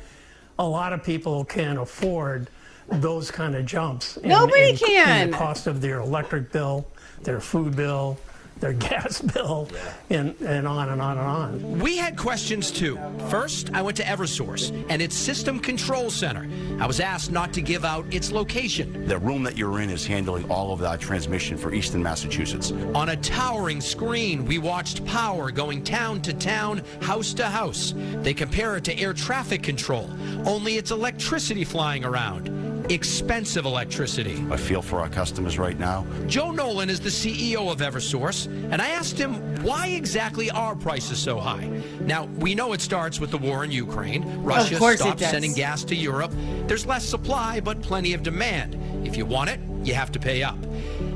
a 0.59 0.67
lot 0.67 0.95
of 0.95 1.05
people 1.05 1.45
can 1.45 1.77
afford 1.77 2.49
those 2.89 3.31
kind 3.31 3.55
of 3.55 3.67
jumps. 3.67 4.17
in- 4.17 4.31
Nobody 4.31 4.71
in- 4.71 4.77
In 4.77 4.77
can. 4.79 5.31
the 5.33 5.37
cost 5.37 5.67
of 5.67 5.83
their 5.83 5.99
electric 6.01 6.51
bill, 6.51 6.87
their 7.23 7.41
food 7.41 7.77
bill, 7.77 8.19
their 8.61 8.73
gas 8.89 9.21
bill, 9.21 9.69
and, 10.11 10.35
and 10.41 10.67
on 10.67 10.89
and 10.89 11.01
on 11.01 11.19
and 11.19 11.27
on. 11.27 11.79
We 11.79 11.97
had 11.97 12.17
questions 12.17 12.71
too. 12.71 12.99
First, 13.29 13.71
I 13.75 13.83
went 13.83 13.97
to 13.99 14.03
Eversource 14.03 14.73
and 14.89 15.03
its 15.03 15.15
System 15.15 15.59
Control 15.59 16.11
Center. 16.11 16.49
I 16.81 16.87
was 16.87 17.01
asked 17.01 17.31
not 17.31 17.53
to 17.55 17.61
give 17.61 17.85
out 17.85 18.13
its 18.13 18.33
location. 18.33 19.07
The 19.07 19.19
room 19.19 19.43
that 19.45 19.57
you're 19.57 19.81
in 19.81 19.91
is 19.91 20.07
handling 20.07 20.51
all 20.51 20.73
of 20.73 20.81
that 20.81 21.01
transmission 21.01 21.57
for 21.57 21.73
Eastern 21.73 22.03
Massachusetts. 22.03 22.73
On 22.95 23.11
a 23.11 23.17
towering 23.17 23.81
screen, 23.81 24.45
we 24.45 24.59
watched 24.59 25.05
power 25.05 25.51
going 25.51 25.85
town 25.85 26.23
to 26.23 26.33
town, 26.33 26.83
house 27.03 27.35
to 27.35 27.47
house. 27.47 27.95
They 27.97 28.35
compare 28.35 28.77
it 28.77 28.85
to 28.85 28.99
air 28.99 29.13
traffic 29.13 29.63
control, 29.63 30.11
only 30.47 30.77
it's 30.77 30.91
electricity 30.91 31.65
flying 31.65 32.05
around. 32.05 32.76
Expensive 32.89 33.67
electricity. 33.67 34.45
I 34.49 34.57
feel 34.57 34.81
for 34.81 35.01
our 35.01 35.09
customers 35.09 35.59
right 35.59 35.79
now. 35.79 36.07
Joe 36.29 36.53
Nolan 36.53 36.89
is 36.89 37.01
the 37.01 37.09
CEO 37.09 37.71
of 37.71 37.79
Eversource, 37.79 38.47
and 38.47 38.81
I 38.81 38.89
asked 38.89 39.19
him 39.19 39.35
why 39.65 39.89
exactly 39.89 40.51
are 40.53 40.77
prices 40.77 41.19
so 41.19 41.41
high? 41.41 41.69
Now, 42.01 42.27
we 42.39 42.55
know 42.55 42.73
it 42.73 42.81
starts 42.81 43.19
with 43.19 43.33
the 43.33 43.39
war 43.39 43.65
in 43.65 43.73
Ukraine. 43.73 44.23
Russia 44.45 44.79
course 44.79 45.01
stopped 45.01 45.21
sending 45.21 45.53
gas 45.53 45.83
to 45.85 45.97
Europe. 45.97 46.31
There's 46.69 46.87
less 46.87 47.05
supply, 47.05 47.59
but 47.59 47.83
plenty 47.83 48.15
of 48.15 48.23
demand. 48.23 48.77
If 49.05 49.17
you 49.17 49.27
want 49.27 49.51
it, 49.51 49.59
you 49.87 49.95
have 49.95 50.13
to 50.13 50.19
pay 50.19 50.43
up. 50.43 50.57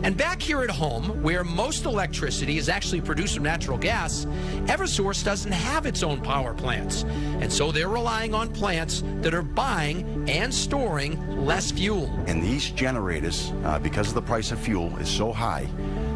And 0.03 0.17
back 0.17 0.41
here 0.41 0.63
at 0.63 0.71
home, 0.71 1.23
where 1.23 1.45
most 1.45 1.85
electricity 1.85 2.57
is 2.57 2.69
actually 2.69 3.01
produced 3.01 3.35
from 3.35 3.45
natural 3.45 3.77
gas, 3.77 4.25
Eversource 4.67 5.25
doesn't 5.25 5.53
have 5.53 5.85
its 5.87 6.03
own 6.03 6.21
power 6.23 6.55
plants. 6.55 7.03
And 7.41 7.53
so 7.53 7.71
they're 7.73 7.89
relying 7.89 8.33
on 8.33 8.51
plants 8.53 9.03
that 9.21 9.35
are 9.35 9.43
buying 9.43 10.29
and 10.29 10.55
storing 10.55 11.45
less 11.45 11.71
fuel. 11.71 12.07
And 12.27 12.43
these 12.43 12.71
generators, 12.71 13.53
uh, 13.65 13.79
because 13.79 14.09
of 14.09 14.15
the 14.15 14.23
price 14.23 14.53
of 14.53 14.59
fuel 14.59 14.97
is 14.99 15.09
so 15.09 15.33
high, 15.33 15.69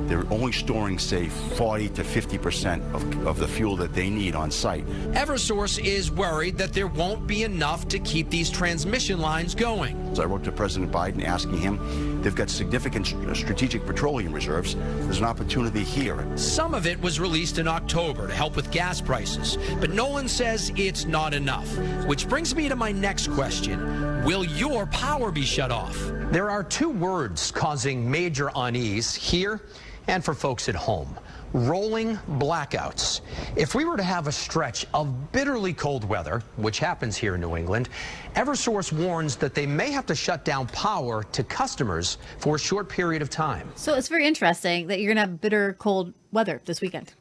they're 0.07 0.31
only 0.31 0.53
storing, 0.53 0.99
say, 0.99 1.29
40 1.29 1.89
to 1.91 2.03
50% 2.03 2.95
of, 2.95 3.27
of 3.27 3.39
the 3.39 3.49
fuel 3.49 3.75
that 3.77 3.95
they 3.95 4.11
need 4.11 4.35
on 4.35 4.51
site. 4.51 4.87
Eversource 5.13 5.83
is 5.83 6.11
worried 6.11 6.59
that 6.59 6.75
there 6.75 6.89
won't 6.89 7.27
be 7.27 7.43
enough 7.43 7.89
to 7.89 7.99
keep 7.99 8.29
these 8.29 8.51
transmission 8.51 9.19
lines 9.19 9.55
going. 9.55 10.15
So 10.15 10.23
I 10.23 10.27
wrote 10.27 10.45
to 10.45 10.53
President 10.53 10.93
Biden 10.93 11.25
asking 11.25 11.59
him, 11.59 12.14
they've 12.25 12.35
got 12.35 12.51
significant 12.51 13.15
uh, 13.15 13.35
strategic 13.35 13.87
petroleum 13.87 14.33
reserves. 14.33 14.75
There's 14.75 15.19
an 15.19 15.25
opportunity 15.25 15.85
here. 15.85 16.27
Some 16.37 16.75
of 16.75 16.87
it 16.87 17.01
was 17.01 17.21
released 17.21 17.59
in 17.59 17.69
October 17.69 18.27
to 18.27 18.35
help 18.35 18.57
with 18.57 18.71
gas 18.71 19.01
prices, 19.01 19.59
but 19.79 19.91
Nolan 19.91 20.29
says 20.29 20.73
it's 20.75 21.05
not 21.05 21.35
enough. 21.35 21.69
Which 22.07 22.29
brings 22.29 22.55
me 22.57 22.69
to 22.69 22.77
my 22.77 22.91
next 22.91 23.29
question 23.29 24.25
Will 24.25 24.45
your 24.45 24.87
power 24.87 25.31
be 25.31 25.43
shut 25.43 25.71
off? 25.71 25.97
There 26.33 26.51
are 26.51 26.65
two 26.65 26.89
words 26.89 27.51
causing 27.51 28.11
major 28.11 28.51
unease 28.57 29.15
here 29.15 29.61
and 30.09 30.25
for 30.25 30.35
folks 30.35 30.69
at 30.69 30.75
home 30.75 31.17
rolling 31.55 32.17
blackouts. 32.33 33.21
If 33.57 33.75
we 33.75 33.85
were 33.85 33.97
to 33.97 34.03
have 34.03 34.27
a 34.27 34.33
stretch 34.33 34.87
of 34.93 35.33
bitterly 35.33 35.73
cold 35.73 36.05
weather, 36.05 36.43
which 36.57 36.81
happens 36.81 37.17
here 37.17 37.37
in 37.37 37.41
New 37.41 37.57
England, 37.57 37.89
Eversource 38.35 38.93
warns 38.93 39.37
that 39.37 39.55
they 39.55 39.65
may 39.65 39.91
have 39.93 40.05
to 40.07 40.15
shut 40.15 40.45
down 40.45 40.67
power 40.69 41.23
to 41.23 41.45
customers 41.45 42.19
for 42.39 42.57
a 42.57 42.59
short 42.59 42.89
period 42.89 43.23
of 43.23 43.31
time. 43.31 43.71
So 43.77 43.95
it's 43.95 44.09
very 44.09 44.27
interesting 44.27 44.89
that 44.89 44.99
you're 44.99 45.15
going 45.15 45.25
to 45.25 45.31
have 45.31 45.41
bitter 45.41 45.75
cold 45.79 46.13
weather 46.33 46.61
this 46.65 46.81
weekend. 46.81 47.15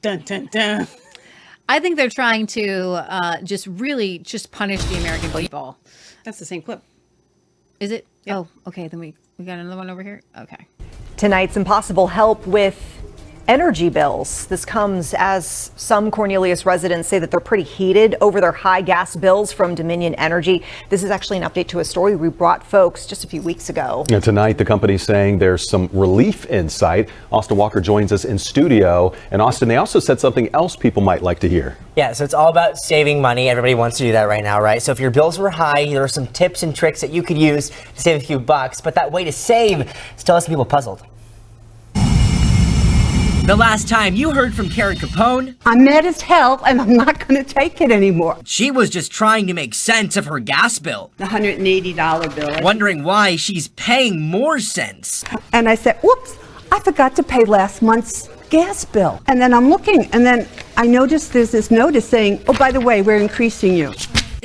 Dun, 0.00 0.20
dun, 0.20 0.48
dun. 0.50 0.88
I 1.68 1.80
think 1.80 1.96
they're 1.96 2.08
trying 2.08 2.46
to 2.48 2.92
uh, 2.92 3.42
just 3.42 3.66
really 3.66 4.18
just 4.18 4.50
punish 4.50 4.82
the 4.84 4.96
American 4.96 5.30
people. 5.30 5.76
That's 6.24 6.38
the 6.38 6.44
same 6.44 6.62
clip. 6.62 6.82
Is 7.80 7.90
it? 7.90 8.06
Oh, 8.28 8.48
okay. 8.66 8.88
Then 8.88 9.00
we, 9.00 9.14
we 9.36 9.44
got 9.44 9.58
another 9.58 9.76
one 9.76 9.90
over 9.90 10.02
here. 10.02 10.22
Okay. 10.38 10.66
Tonight's 11.16 11.56
impossible 11.56 12.06
help 12.06 12.46
with 12.46 12.95
energy 13.48 13.88
bills. 13.88 14.46
This 14.46 14.64
comes 14.64 15.14
as 15.16 15.70
some 15.76 16.10
Cornelius 16.10 16.66
residents 16.66 17.08
say 17.08 17.18
that 17.18 17.30
they're 17.30 17.40
pretty 17.40 17.62
heated 17.62 18.16
over 18.20 18.40
their 18.40 18.52
high 18.52 18.80
gas 18.80 19.14
bills 19.14 19.52
from 19.52 19.74
Dominion 19.74 20.14
Energy. 20.16 20.62
This 20.88 21.02
is 21.02 21.10
actually 21.10 21.38
an 21.38 21.44
update 21.44 21.68
to 21.68 21.78
a 21.78 21.84
story 21.84 22.16
we 22.16 22.28
brought 22.28 22.64
folks 22.64 23.06
just 23.06 23.24
a 23.24 23.28
few 23.28 23.42
weeks 23.42 23.68
ago. 23.68 24.04
And 24.10 24.22
tonight, 24.22 24.58
the 24.58 24.64
company's 24.64 25.02
saying 25.02 25.38
there's 25.38 25.68
some 25.68 25.88
relief 25.92 26.46
in 26.46 26.68
sight. 26.68 27.08
Austin 27.30 27.56
Walker 27.56 27.80
joins 27.80 28.12
us 28.12 28.24
in 28.24 28.38
studio. 28.38 29.12
And 29.30 29.40
Austin, 29.40 29.68
they 29.68 29.76
also 29.76 30.00
said 30.00 30.18
something 30.18 30.52
else 30.54 30.76
people 30.76 31.02
might 31.02 31.22
like 31.22 31.38
to 31.40 31.48
hear. 31.48 31.76
Yeah, 31.96 32.12
so 32.12 32.24
it's 32.24 32.34
all 32.34 32.48
about 32.48 32.76
saving 32.76 33.22
money. 33.22 33.48
Everybody 33.48 33.74
wants 33.74 33.96
to 33.98 34.04
do 34.04 34.12
that 34.12 34.24
right 34.24 34.42
now, 34.42 34.60
right? 34.60 34.82
So 34.82 34.92
if 34.92 35.00
your 35.00 35.10
bills 35.10 35.38
were 35.38 35.50
high, 35.50 35.86
there 35.86 36.02
are 36.02 36.08
some 36.08 36.26
tips 36.26 36.62
and 36.62 36.74
tricks 36.74 37.00
that 37.00 37.10
you 37.10 37.22
could 37.22 37.38
use 37.38 37.70
to 37.70 38.00
save 38.00 38.22
a 38.22 38.24
few 38.24 38.38
bucks. 38.38 38.80
But 38.80 38.94
that 38.96 39.12
way 39.12 39.24
to 39.24 39.32
save 39.32 39.92
still 40.16 40.34
has 40.34 40.44
some 40.44 40.52
people 40.52 40.64
puzzled. 40.64 41.02
The 43.46 43.54
last 43.54 43.88
time 43.88 44.16
you 44.16 44.32
heard 44.32 44.54
from 44.54 44.68
Karen 44.68 44.96
Capone, 44.96 45.54
I'm 45.64 45.84
mad 45.84 46.04
as 46.04 46.20
hell 46.20 46.60
and 46.66 46.80
I'm 46.80 46.94
not 46.94 47.28
going 47.28 47.44
to 47.44 47.54
take 47.54 47.80
it 47.80 47.92
anymore. 47.92 48.36
she 48.44 48.72
was 48.72 48.90
just 48.90 49.12
trying 49.12 49.46
to 49.46 49.54
make 49.54 49.72
sense 49.72 50.16
of 50.16 50.26
her 50.26 50.40
gas 50.40 50.80
bill, 50.80 51.12
The 51.18 51.26
$180 51.26 52.34
bill. 52.34 52.62
wondering 52.64 53.04
why 53.04 53.36
she's 53.36 53.68
paying 53.68 54.20
more 54.20 54.58
cents. 54.58 55.22
And 55.52 55.68
I 55.68 55.76
said, 55.76 55.96
whoops, 56.02 56.36
I 56.72 56.80
forgot 56.80 57.14
to 57.16 57.22
pay 57.22 57.44
last 57.44 57.82
month's 57.82 58.28
gas 58.50 58.84
bill. 58.84 59.22
And 59.28 59.40
then 59.40 59.54
I'm 59.54 59.70
looking 59.70 60.06
and 60.12 60.26
then 60.26 60.48
I 60.76 60.88
noticed 60.88 61.32
there's 61.32 61.52
this 61.52 61.70
notice 61.70 62.08
saying, 62.08 62.42
oh, 62.48 62.52
by 62.54 62.72
the 62.72 62.80
way, 62.80 63.00
we're 63.00 63.18
increasing 63.18 63.74
you. 63.74 63.94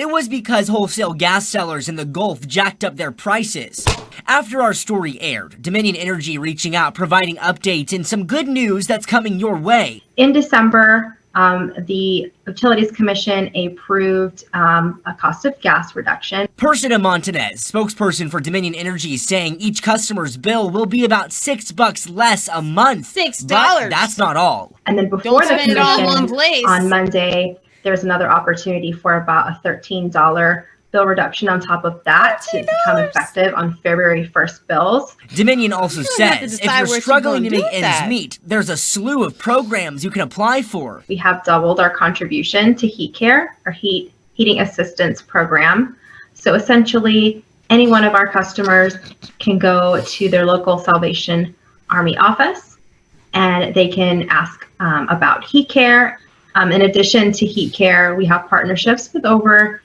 It 0.01 0.09
was 0.09 0.27
because 0.27 0.67
wholesale 0.67 1.13
gas 1.13 1.47
sellers 1.47 1.87
in 1.87 1.95
the 1.95 2.05
Gulf 2.05 2.47
jacked 2.47 2.83
up 2.83 2.95
their 2.95 3.11
prices. 3.11 3.85
After 4.25 4.59
our 4.59 4.73
story 4.73 5.21
aired, 5.21 5.61
Dominion 5.61 5.95
Energy 5.95 6.39
reaching 6.39 6.75
out, 6.75 6.95
providing 6.95 7.35
updates 7.35 7.93
and 7.93 8.03
some 8.03 8.25
good 8.25 8.47
news 8.47 8.87
that's 8.87 9.05
coming 9.05 9.39
your 9.39 9.55
way. 9.55 10.01
In 10.17 10.33
December, 10.33 11.19
um, 11.35 11.71
the 11.85 12.33
Utilities 12.47 12.89
Commission 12.89 13.55
approved 13.55 14.43
um, 14.53 15.03
a 15.05 15.13
cost 15.13 15.45
of 15.45 15.61
gas 15.61 15.95
reduction. 15.95 16.47
Persida 16.57 16.99
Montanez, 16.99 17.63
spokesperson 17.63 18.31
for 18.31 18.39
Dominion 18.39 18.73
Energy, 18.73 19.17
saying 19.17 19.57
each 19.59 19.83
customer's 19.83 20.35
bill 20.35 20.71
will 20.71 20.87
be 20.87 21.05
about 21.05 21.31
six 21.31 21.71
bucks 21.71 22.09
less 22.09 22.47
a 22.47 22.63
month. 22.63 23.05
Six 23.05 23.43
But 23.43 23.49
dollars. 23.49 23.89
That's 23.91 24.17
not 24.17 24.35
all. 24.35 24.79
And 24.87 24.97
then 24.97 25.09
before 25.09 25.41
the 25.41 25.45
spend 25.45 25.73
it 25.73 25.77
all 25.77 26.17
in 26.17 26.27
commission 26.27 26.65
on 26.65 26.89
Monday, 26.89 27.55
there's 27.83 28.03
another 28.03 28.29
opportunity 28.29 28.91
for 28.91 29.15
about 29.15 29.47
a 29.47 29.67
$13 29.67 30.63
bill 30.91 31.05
reduction 31.05 31.47
on 31.47 31.61
top 31.61 31.85
of 31.85 32.03
that 32.03 32.41
to 32.51 32.59
become 32.59 32.97
effective 32.97 33.53
on 33.55 33.75
February 33.77 34.27
1st 34.27 34.67
bills. 34.67 35.15
Dominion 35.33 35.71
also 35.71 36.03
don't 36.03 36.19
have 36.19 36.39
to 36.41 36.49
says 36.49 36.59
if 36.59 36.89
you're 36.89 37.01
struggling 37.01 37.43
to 37.43 37.49
make 37.49 37.63
ends 37.65 37.81
that. 37.81 38.09
meet, 38.09 38.39
there's 38.43 38.69
a 38.69 38.75
slew 38.75 39.23
of 39.23 39.37
programs 39.37 40.03
you 40.03 40.11
can 40.11 40.21
apply 40.21 40.61
for. 40.61 41.03
We 41.07 41.15
have 41.15 41.43
doubled 41.43 41.79
our 41.79 41.89
contribution 41.89 42.75
to 42.75 42.87
Heat 42.87 43.13
Care, 43.13 43.55
our 43.65 43.71
heat 43.71 44.13
heating 44.33 44.61
assistance 44.61 45.21
program. 45.21 45.95
So 46.33 46.55
essentially, 46.55 47.43
any 47.69 47.87
one 47.87 48.03
of 48.03 48.13
our 48.13 48.27
customers 48.27 48.97
can 49.39 49.57
go 49.57 50.01
to 50.03 50.29
their 50.29 50.45
local 50.45 50.77
Salvation 50.77 51.55
Army 51.89 52.17
office 52.17 52.77
and 53.33 53.73
they 53.73 53.87
can 53.87 54.27
ask 54.29 54.67
um, 54.79 55.07
about 55.09 55.43
heat 55.43 55.69
care. 55.69 56.19
Um, 56.55 56.71
in 56.71 56.81
addition 56.81 57.31
to 57.31 57.45
heat 57.45 57.73
care, 57.73 58.15
we 58.15 58.25
have 58.25 58.47
partnerships 58.47 59.13
with 59.13 59.25
over 59.25 59.81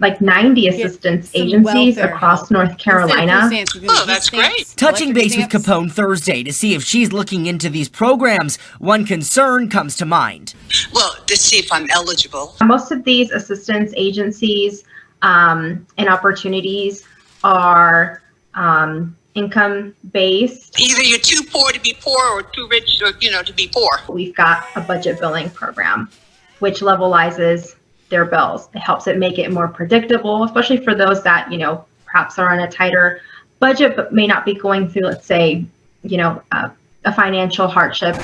like 0.00 0.20
90 0.20 0.68
assistance 0.68 1.30
some 1.30 1.42
agencies 1.42 1.96
welfare 1.96 2.14
across 2.14 2.50
North 2.50 2.78
Carolina. 2.78 3.50
Oh, 3.88 4.04
that's 4.06 4.30
great. 4.30 4.72
Touching 4.76 5.12
base 5.12 5.36
with 5.36 5.48
Capone 5.48 5.92
Thursday 5.92 6.42
to 6.42 6.52
see 6.52 6.74
if 6.74 6.82
she's 6.82 7.12
looking 7.12 7.46
into 7.46 7.68
these 7.68 7.88
programs, 7.88 8.56
one 8.78 9.04
concern 9.04 9.68
comes 9.68 9.96
to 9.98 10.06
mind. 10.06 10.54
Well, 10.94 11.14
to 11.26 11.36
see 11.36 11.58
if 11.58 11.70
I'm 11.70 11.86
eligible. 11.90 12.56
Most 12.64 12.92
of 12.92 13.04
these 13.04 13.30
assistance 13.30 13.92
agencies 13.94 14.84
um, 15.22 15.86
and 15.98 16.08
opportunities 16.08 17.06
are 17.44 18.22
um, 18.54 19.16
income 19.34 19.94
based. 20.12 20.80
Either 20.80 21.02
you're 21.02 21.18
too 21.18 21.42
poor 21.50 21.72
to 21.72 21.80
be 21.80 21.96
poor 22.00 22.22
or 22.30 22.42
too 22.42 22.68
rich, 22.70 23.00
or, 23.02 23.12
you 23.20 23.30
know, 23.30 23.42
to 23.42 23.52
be 23.52 23.68
poor. 23.72 23.90
We've 24.08 24.34
got 24.34 24.66
a 24.76 24.80
budget 24.80 25.20
billing 25.20 25.50
program, 25.50 26.10
which 26.58 26.80
levelizes 26.80 27.74
their 28.08 28.24
bills. 28.24 28.68
It 28.74 28.80
helps 28.80 29.06
it 29.06 29.18
make 29.18 29.38
it 29.38 29.52
more 29.52 29.68
predictable, 29.68 30.44
especially 30.44 30.78
for 30.78 30.94
those 30.94 31.22
that 31.22 31.50
you 31.50 31.58
know 31.58 31.84
perhaps 32.04 32.38
are 32.38 32.50
on 32.50 32.60
a 32.60 32.70
tighter 32.70 33.20
budget 33.60 33.94
but 33.94 34.12
may 34.12 34.26
not 34.26 34.44
be 34.44 34.54
going 34.54 34.88
through, 34.88 35.02
let's 35.02 35.26
say, 35.26 35.64
you 36.02 36.16
know, 36.16 36.42
uh, 36.50 36.70
a 37.04 37.12
financial 37.14 37.68
hardship. 37.68 38.16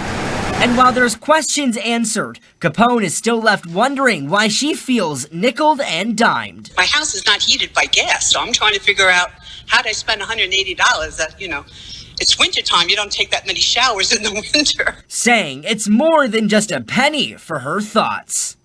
And 0.58 0.76
while 0.76 0.90
there's 0.90 1.14
questions 1.14 1.76
answered, 1.76 2.40
Capone 2.60 3.04
is 3.04 3.14
still 3.14 3.40
left 3.40 3.66
wondering 3.66 4.30
why 4.30 4.48
she 4.48 4.74
feels 4.74 5.30
nickeled 5.30 5.82
and 5.82 6.16
dimed. 6.16 6.72
My 6.78 6.86
house 6.86 7.14
is 7.14 7.26
not 7.26 7.42
heated 7.42 7.74
by 7.74 7.84
gas, 7.84 8.32
so 8.32 8.40
I'm 8.40 8.54
trying 8.54 8.72
to 8.72 8.80
figure 8.80 9.10
out 9.10 9.30
how 9.66 9.82
did 9.82 9.90
I 9.90 9.92
spend 9.92 10.20
$180 10.20 11.16
that, 11.18 11.40
you 11.40 11.48
know, 11.48 11.64
it's 12.20 12.38
wintertime. 12.38 12.88
You 12.88 12.96
don't 12.96 13.12
take 13.12 13.30
that 13.30 13.46
many 13.46 13.60
showers 13.60 14.12
in 14.12 14.22
the 14.22 14.32
winter. 14.54 14.96
Saying 15.08 15.64
it's 15.64 15.88
more 15.88 16.28
than 16.28 16.48
just 16.48 16.72
a 16.72 16.80
penny 16.80 17.34
for 17.34 17.60
her 17.60 17.80
thoughts. 17.80 18.56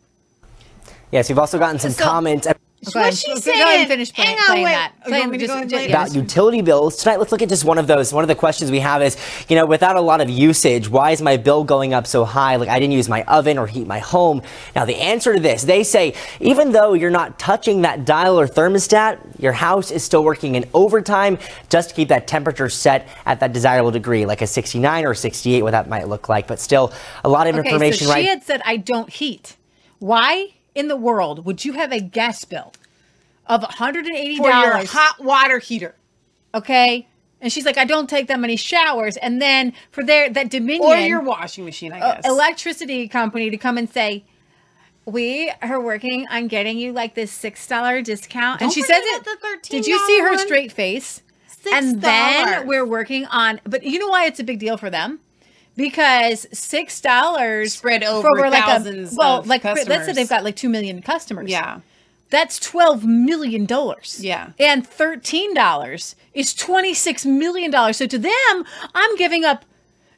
Yes, 1.12 1.28
we've 1.28 1.40
also 1.40 1.60
gotten 1.60 1.78
some 1.80 1.94
comments. 1.94 2.48
What's 2.94 3.18
she 3.20 3.36
saying? 3.36 3.60
Go 3.60 3.64
ahead 3.66 3.80
and 3.82 3.88
finish 3.90 4.12
play, 4.12 4.26
Hang 4.26 4.38
on, 4.40 4.46
playing 4.48 4.64
wait. 4.64 4.72
that. 4.72 4.94
Oh, 5.06 5.16
you 5.16 5.28
me 5.28 5.38
just- 5.38 5.54
go 5.54 5.60
just- 5.62 5.70
play 5.74 5.84
it? 5.86 5.90
about 5.92 6.16
utility 6.16 6.62
bills. 6.62 6.98
Tonight, 6.98 7.20
let's 7.20 7.32
look 7.32 7.44
at 7.44 7.50
just 7.50 7.64
one 7.64 7.78
of 7.78 7.86
those. 7.86 8.12
One 8.12 8.24
of 8.24 8.28
the 8.28 8.34
questions 8.36 8.72
we 8.72 8.80
have 8.80 9.04
is, 9.04 9.18
you 9.50 9.56
know, 9.56 9.68
without 9.68 9.96
a 9.98 10.02
lot 10.02 10.20
of 10.20 10.30
usage, 10.32 10.90
why 10.90 11.12
is 11.12 11.22
my 11.22 11.38
bill 11.38 11.64
going 11.64 11.94
up 11.94 12.08
so 12.08 12.26
high? 12.26 12.56
Like, 12.56 12.70
I 12.70 12.80
didn't 12.80 12.94
use 12.94 13.08
my 13.08 13.22
oven 13.24 13.60
or 13.60 13.68
heat 13.68 13.86
my 13.86 14.00
home. 14.00 14.42
Now, 14.76 14.86
the 14.86 14.96
answer 14.96 15.34
to 15.36 15.40
this, 15.40 15.62
they 15.64 15.84
say, 15.84 16.16
even 16.40 16.72
though 16.72 16.94
you're 16.94 17.12
not 17.12 17.38
touching 17.38 17.84
that 17.84 18.04
dial 18.04 18.40
or 18.40 18.48
thermostat, 18.48 19.20
your 19.40 19.54
house 19.54 19.92
is 19.92 20.04
still 20.04 20.24
working 20.24 20.56
in 20.56 20.66
overtime 20.74 21.38
just 21.70 21.90
to 21.90 21.96
keep 21.96 22.08
that 22.08 22.26
temperature 22.26 22.68
set 22.70 23.08
at 23.28 23.40
that 23.42 23.54
desirable 23.54 23.92
degree, 23.92 24.26
like 24.26 24.42
a 24.42 24.48
69 24.48 25.06
or 25.06 25.14
68, 25.14 25.62
what 25.62 25.72
that 25.72 25.88
might 25.88 26.08
look 26.08 26.30
like. 26.30 26.48
But 26.48 26.60
still, 26.60 26.92
a 27.24 27.30
lot 27.30 27.46
of 27.46 27.56
Okay, 27.56 27.68
information, 27.68 28.08
so 28.08 28.14
she 28.14 28.22
right? 28.22 28.26
had 28.26 28.44
said, 28.44 28.62
I 28.66 28.78
don't 28.78 29.10
heat. 29.10 29.56
Why 30.00 30.48
in 30.76 30.88
the 30.88 30.96
world 30.96 31.46
would 31.46 31.66
you 31.66 31.74
have 31.74 31.92
a 31.92 32.00
gas 32.00 32.46
bill 32.46 32.74
of 33.48 33.62
$180 33.62 34.38
For 34.38 34.50
your 34.50 34.86
hot 34.86 35.16
water 35.24 35.60
heater? 35.60 35.96
Okay. 36.54 37.08
And 37.42 37.52
she's 37.52 37.66
like, 37.66 37.78
I 37.78 37.86
don't 37.86 38.10
take 38.10 38.28
that 38.28 38.40
many 38.40 38.56
showers. 38.56 39.18
And 39.18 39.42
then 39.42 39.74
for 39.92 40.04
their 40.04 40.30
that 40.30 40.50
Dominion 40.52 40.84
Or 40.84 40.96
your 40.98 41.22
washing 41.22 41.66
machine, 41.66 41.92
I 41.92 42.00
uh, 42.00 42.16
guess. 42.16 42.28
electricity 42.28 43.08
company 43.08 43.50
to 43.50 43.58
come 43.58 43.78
and 43.78 43.90
say, 43.90 44.24
we 45.06 45.52
are 45.62 45.82
working 45.82 46.28
on 46.30 46.48
getting 46.48 46.78
you 46.78 46.94
like 46.94 47.16
this 47.16 47.32
six 47.32 47.66
dollar 47.68 48.02
discount. 48.02 48.62
and 48.62 48.70
Don't 48.70 48.74
she 48.74 48.84
says 48.84 49.02
it. 49.04 49.24
the 49.24 49.58
Did 49.64 49.88
you 49.88 49.98
see 50.06 50.20
her 50.20 50.30
one? 50.32 50.40
straight 50.40 50.72
face? 50.72 51.24
$6. 51.66 51.72
And 51.74 52.02
then 52.02 52.68
we're 52.68 52.86
working 52.86 53.26
on. 53.28 53.60
But 53.64 53.84
you 53.84 54.00
know 54.00 54.08
why 54.08 54.26
it's 54.26 54.40
a 54.40 54.44
big 54.44 54.60
deal 54.60 54.78
for 54.78 54.90
them? 54.90 55.20
Because 55.82 56.48
six 56.54 57.02
dollars 57.02 57.74
Spread 57.74 58.04
over 58.04 58.50
thousands 58.52 59.16
well, 59.18 59.40
of 59.40 59.48
like 59.48 59.64
let's 59.64 60.06
say 60.06 60.14
they've 60.14 60.30
got 60.30 60.44
like 60.44 60.56
two 60.56 60.70
million 60.70 61.02
customers. 61.02 61.50
Yeah. 61.50 61.80
That's 62.30 62.60
twelve 62.60 63.04
million 63.04 63.66
dollars. 63.66 64.20
Yeah. 64.24 64.52
And 64.60 64.88
thirteen 64.88 65.54
dollars 65.54 66.16
is 66.34 66.54
twenty 66.54 66.94
six 66.94 67.26
million 67.26 67.72
dollars. 67.72 67.98
So 67.98 68.06
to 68.06 68.18
them, 68.18 68.66
I'm 68.94 69.16
giving 69.18 69.44
up, 69.44 69.66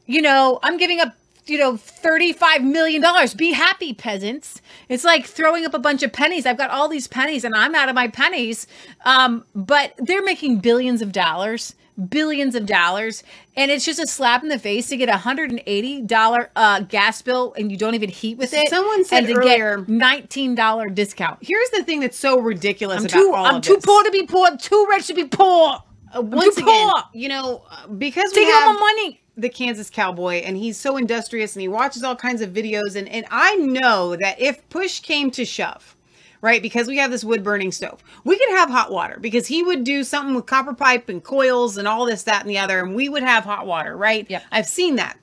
you 0.06 0.22
know, 0.22 0.60
I'm 0.62 0.78
giving 0.78 1.00
up, 1.00 1.16
you 1.48 1.58
know, 1.58 1.78
thirty-five 1.78 2.64
million 2.64 3.02
dollars. 3.02 3.34
Be 3.34 3.54
happy, 3.54 3.94
peasants. 3.94 4.62
It's 4.90 5.04
like 5.04 5.26
throwing 5.26 5.66
up 5.66 5.74
a 5.74 5.80
bunch 5.80 6.04
of 6.04 6.12
pennies. 6.14 6.46
I've 6.46 6.58
got 6.58 6.70
all 6.70 6.88
these 6.88 7.08
pennies 7.08 7.44
and 7.44 7.56
I'm 7.56 7.74
out 7.74 7.90
of 7.90 7.96
my 7.96 8.10
pennies. 8.10 8.68
Um, 9.06 9.46
but 9.56 9.94
they're 9.98 10.24
making 10.24 10.60
billions 10.60 11.02
of 11.02 11.12
dollars. 11.14 11.74
Billions 12.10 12.56
of 12.56 12.66
dollars, 12.66 13.24
and 13.56 13.70
it's 13.70 13.86
just 13.86 14.00
a 14.00 14.08
slap 14.08 14.42
in 14.42 14.50
the 14.50 14.58
face 14.58 14.88
to 14.90 14.98
get 14.98 15.10
a 15.10 15.18
hundred 15.18 15.52
and 15.52 15.62
eighty 15.68 16.02
dollar 16.02 16.50
uh, 16.56 16.80
gas 16.80 17.22
bill, 17.22 17.54
and 17.56 17.72
you 17.72 17.78
don't 17.78 17.94
even 17.94 18.10
heat 18.10 18.38
with 18.40 18.52
it. 18.54 18.68
Someone 18.70 19.06
said 19.06 19.20
and 19.26 19.28
to 19.28 19.34
earlier- 19.36 19.78
get 19.78 19.90
nineteen 19.90 20.56
dollar 20.56 20.88
discount. 20.88 21.38
Here's 21.42 21.70
the 21.70 21.84
thing 21.84 22.00
that's 22.00 22.18
so 22.18 22.40
ridiculous 22.40 22.98
I'm 23.00 23.06
about 23.06 23.14
too. 23.20 23.34
all 23.34 23.46
I'm 23.46 23.62
too 23.62 23.76
this. 23.76 23.86
poor 23.86 24.04
to 24.04 24.10
be 24.12 24.26
poor. 24.26 24.58
Too 24.58 24.88
rich 24.90 25.06
to 25.08 25.14
be 25.14 25.26
poor. 25.26 25.84
Uh, 26.16 26.22
once 26.22 26.56
too 26.56 26.64
again, 26.64 26.90
poor. 26.90 27.04
you 27.14 27.30
know, 27.30 27.64
uh, 27.70 27.88
because 27.88 28.32
Take 28.32 28.48
we 28.48 28.52
all 28.54 28.60
have 28.60 28.76
my 28.76 28.80
money. 28.80 29.22
the 29.38 29.50
Kansas 29.50 29.90
cowboy, 29.92 30.38
and 30.38 30.58
he's 30.58 30.78
so 30.78 30.98
industrious, 30.98 31.56
and 31.56 31.62
he 31.62 31.68
watches 31.68 32.04
all 32.04 32.16
kinds 32.16 32.42
of 32.42 32.50
videos, 32.52 32.96
and 32.96 33.08
and 33.10 33.26
I 33.30 33.56
know 33.58 34.16
that 34.16 34.42
if 34.42 34.68
push 34.70 35.00
came 35.00 35.30
to 35.32 35.46
shove, 35.46 35.96
right, 36.44 36.62
because 36.62 36.88
we 36.88 36.98
have 36.98 37.10
this 37.10 37.24
wood 37.24 37.42
burning 37.42 37.72
stove, 37.72 38.04
we 38.26 38.38
could 38.38 38.50
have 38.50 38.70
hot 38.70 38.92
water 38.92 39.18
because 39.22 39.48
he 39.48 39.64
would 39.64 39.86
do 39.86 40.04
something 40.04 40.36
with 40.36 40.46
copper 40.46 40.74
pipe 40.74 41.08
and 41.08 41.24
coils 41.24 41.78
and 41.78 41.88
all 41.88 42.06
this, 42.06 42.24
that, 42.24 42.42
and 42.42 42.50
the 42.50 42.58
other, 42.60 42.82
and 42.82 42.94
we 42.94 43.08
would 43.08 43.24
have 43.24 43.46
hot 43.46 43.66
water, 43.66 43.96
right? 43.96 44.28
Yeah, 44.30 44.42
I've 44.52 44.68
seen 44.68 44.98
that. 44.98 45.18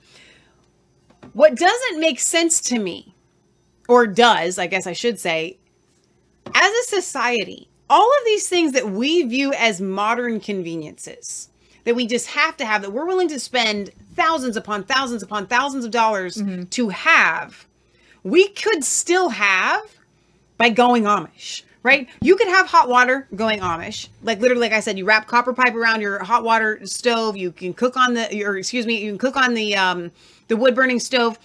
What 1.33 1.55
doesn't 1.55 1.99
make 1.99 2.19
sense 2.19 2.59
to 2.61 2.79
me, 2.79 3.13
or 3.87 4.07
does, 4.07 4.57
I 4.57 4.65
guess 4.65 4.87
I 4.87 4.93
should 4.93 5.19
say, 5.19 5.59
as 6.55 6.71
a 6.71 6.83
society, 6.83 7.69
all 7.87 8.07
of 8.07 8.25
these 8.25 8.49
things 8.49 8.71
that 8.73 8.89
we 8.89 9.21
view 9.21 9.53
as 9.53 9.79
modern 9.79 10.39
conveniences 10.39 11.49
that 11.83 11.95
we 11.95 12.07
just 12.07 12.27
have 12.27 12.57
to 12.57 12.65
have, 12.65 12.81
that 12.81 12.91
we're 12.91 13.05
willing 13.05 13.27
to 13.27 13.39
spend 13.39 13.91
thousands 14.15 14.57
upon 14.57 14.83
thousands 14.85 15.21
upon 15.21 15.45
thousands 15.45 15.85
of 15.85 15.91
dollars 15.91 16.37
mm-hmm. 16.37 16.63
to 16.63 16.89
have, 16.89 17.67
we 18.23 18.47
could 18.49 18.83
still 18.83 19.29
have 19.29 19.81
by 20.61 20.69
going 20.69 21.03
Amish. 21.05 21.63
Right? 21.83 22.07
You 22.21 22.35
could 22.35 22.47
have 22.47 22.67
hot 22.67 22.87
water 22.89 23.27
going 23.35 23.59
Amish. 23.61 24.07
Like 24.21 24.39
literally, 24.39 24.61
like 24.61 24.71
I 24.71 24.81
said, 24.81 24.99
you 24.99 25.05
wrap 25.05 25.25
copper 25.25 25.51
pipe 25.51 25.73
around 25.73 26.01
your 26.01 26.23
hot 26.23 26.43
water 26.43 26.79
stove. 26.85 27.35
You 27.35 27.51
can 27.51 27.73
cook 27.73 27.97
on 27.97 28.13
the, 28.13 28.45
or 28.45 28.55
excuse 28.55 28.85
me, 28.85 29.03
you 29.03 29.09
can 29.11 29.17
cook 29.17 29.35
on 29.35 29.55
the 29.55 29.75
um, 29.75 30.11
the 30.47 30.55
wood 30.55 30.75
burning 30.75 30.99
stove. 30.99 31.39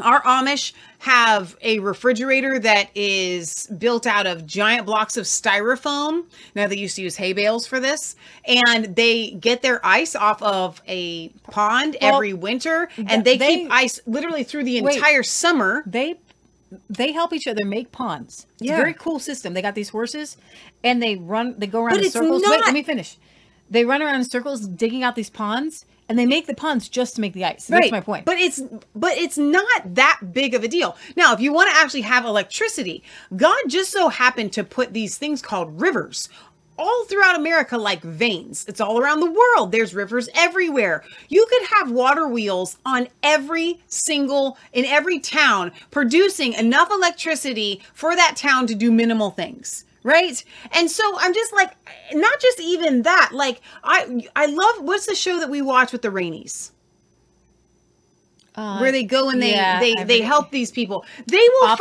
Our 0.00 0.22
Amish 0.22 0.72
have 1.00 1.58
a 1.60 1.78
refrigerator 1.80 2.58
that 2.60 2.88
is 2.94 3.66
built 3.76 4.06
out 4.06 4.26
of 4.26 4.46
giant 4.46 4.86
blocks 4.86 5.18
of 5.18 5.26
styrofoam. 5.26 6.24
Now 6.54 6.66
they 6.66 6.78
used 6.78 6.96
to 6.96 7.02
use 7.02 7.16
hay 7.16 7.34
bales 7.34 7.66
for 7.66 7.80
this, 7.80 8.16
and 8.46 8.96
they 8.96 9.32
get 9.32 9.60
their 9.60 9.84
ice 9.84 10.16
off 10.16 10.42
of 10.42 10.80
a 10.88 11.28
pond 11.50 11.98
Well, 12.00 12.14
every 12.14 12.32
winter, 12.32 12.88
and 12.96 13.26
they, 13.26 13.36
they- 13.36 13.56
keep 13.56 13.70
ice 13.70 14.00
literally 14.06 14.44
through 14.44 14.64
the 14.64 14.80
Wait. 14.80 14.96
entire 14.96 15.22
summer. 15.22 15.82
They 15.84 16.18
they 16.88 17.12
help 17.12 17.32
each 17.32 17.46
other 17.46 17.64
make 17.64 17.92
ponds. 17.92 18.46
It's 18.60 18.68
Yeah. 18.68 18.74
a 18.74 18.76
very 18.76 18.94
cool 18.94 19.18
system. 19.18 19.54
They 19.54 19.62
got 19.62 19.74
these 19.74 19.88
horses, 19.88 20.36
and 20.84 21.02
they 21.02 21.16
run. 21.16 21.54
They 21.58 21.66
go 21.66 21.80
around 21.80 21.96
But 21.96 22.04
in 22.04 22.10
circles. 22.10 22.42
Wait, 22.44 22.60
let 22.60 22.74
me 22.74 22.82
finish. 22.82 23.16
They 23.70 23.84
run 23.84 24.02
around 24.02 24.16
in 24.16 24.24
circles, 24.28 24.66
digging 24.66 25.02
out 25.04 25.14
these 25.14 25.30
ponds, 25.30 25.84
and 26.08 26.18
they 26.18 26.26
make 26.26 26.48
the 26.48 26.54
ponds 26.54 26.88
just 26.88 27.14
to 27.14 27.20
make 27.20 27.34
the 27.34 27.44
ice. 27.44 27.66
That's 27.66 27.92
my 27.92 28.00
point. 28.00 28.24
But 28.24 28.38
it's 28.38 28.60
but 28.96 29.16
it's 29.16 29.38
not 29.38 29.94
that 29.94 30.32
big 30.32 30.54
of 30.54 30.64
a 30.64 30.68
deal. 30.68 30.96
Now, 31.16 31.32
if 31.32 31.40
you 31.40 31.52
want 31.52 31.70
to 31.70 31.76
actually 31.76 32.00
have 32.02 32.24
electricity, 32.24 33.02
God 33.36 33.58
just 33.68 33.92
so 33.92 34.08
happened 34.08 34.52
to 34.54 34.64
put 34.64 34.92
these 34.92 35.16
things 35.18 35.40
called 35.40 35.80
rivers 35.80 36.28
all 36.80 37.04
throughout 37.04 37.36
America 37.36 37.76
like 37.76 38.02
veins. 38.02 38.64
It's 38.66 38.80
all 38.80 38.98
around 38.98 39.20
the 39.20 39.30
world. 39.30 39.70
There's 39.70 39.94
rivers 39.94 40.28
everywhere. 40.34 41.04
You 41.28 41.46
could 41.50 41.62
have 41.68 41.92
water 41.92 42.26
wheels 42.26 42.78
on 42.86 43.08
every 43.22 43.80
single 43.86 44.56
in 44.72 44.86
every 44.86 45.18
town 45.18 45.72
producing 45.90 46.54
enough 46.54 46.90
electricity 46.90 47.82
for 47.92 48.16
that 48.16 48.36
town 48.36 48.66
to 48.68 48.74
do 48.74 48.90
minimal 48.90 49.30
things. 49.30 49.84
Right? 50.02 50.42
And 50.72 50.90
so 50.90 51.04
I'm 51.18 51.34
just 51.34 51.52
like 51.52 51.72
not 52.14 52.40
just 52.40 52.58
even 52.58 53.02
that. 53.02 53.30
Like 53.32 53.60
I 53.84 54.26
I 54.34 54.46
love 54.46 54.76
what's 54.80 55.04
the 55.04 55.14
show 55.14 55.38
that 55.38 55.50
we 55.50 55.60
watch 55.60 55.92
with 55.92 56.02
the 56.02 56.08
Rainies? 56.08 56.70
where 58.78 58.92
they 58.92 59.04
go 59.04 59.30
and 59.30 59.40
they 59.40 59.52
yeah, 59.52 59.80
they 59.80 59.94
they 60.04 60.20
help 60.20 60.50
these 60.50 60.70
people. 60.70 61.04
They 61.26 61.36
will 61.60 61.68
Off- 61.68 61.78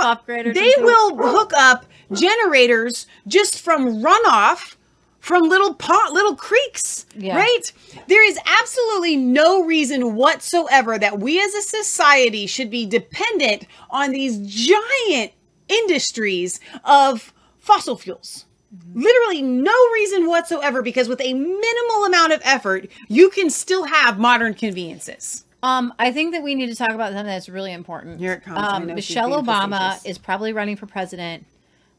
they 0.54 0.74
will 0.78 1.16
hook 1.18 1.52
up 1.54 1.86
generators 2.12 3.06
just 3.28 3.60
from 3.60 4.02
runoff 4.02 4.76
from 5.20 5.44
little 5.50 5.74
pot 5.74 6.14
little 6.14 6.36
creeks 6.36 7.06
Yeah. 7.16 7.38
right 7.38 7.72
there 8.08 8.26
is 8.28 8.40
absolutely 8.62 9.16
no 9.18 9.64
reason 9.66 10.16
whatsoever 10.16 10.98
that 10.98 11.20
we 11.20 11.42
as 11.42 11.54
a 11.54 11.62
society 11.62 12.48
should 12.48 12.70
be 12.70 12.86
dependent 12.86 13.66
on 13.90 14.12
these 14.12 14.38
giant 14.40 15.32
industries 15.68 16.60
of 16.84 17.34
fossil 17.60 17.98
fuels 17.98 18.46
Mm-hmm. 18.72 19.02
literally 19.02 19.42
no 19.42 19.74
reason 19.94 20.28
whatsoever 20.28 20.84
because 20.84 21.08
with 21.08 21.20
a 21.22 21.34
minimal 21.34 22.06
amount 22.06 22.34
of 22.34 22.42
effort 22.44 22.88
you 23.08 23.32
can 23.32 23.50
still 23.50 23.86
have 23.86 24.20
modern 24.20 24.54
conveniences 24.54 25.44
Um, 25.64 25.92
I 25.98 26.12
think 26.12 26.34
that 26.34 26.44
we 26.44 26.54
need 26.54 26.68
to 26.68 26.76
talk 26.76 26.92
about 26.92 27.08
something 27.14 27.26
that's 27.26 27.50
really 27.50 27.74
important. 27.74 28.20
Here 28.20 28.34
it 28.34 28.44
comes. 28.44 28.60
Um, 28.60 28.86
Michelle 28.86 29.32
Obama 29.44 30.00
is 30.06 30.20
probably 30.20 30.54
running 30.54 30.76
for 30.78 30.86
president, 30.86 31.48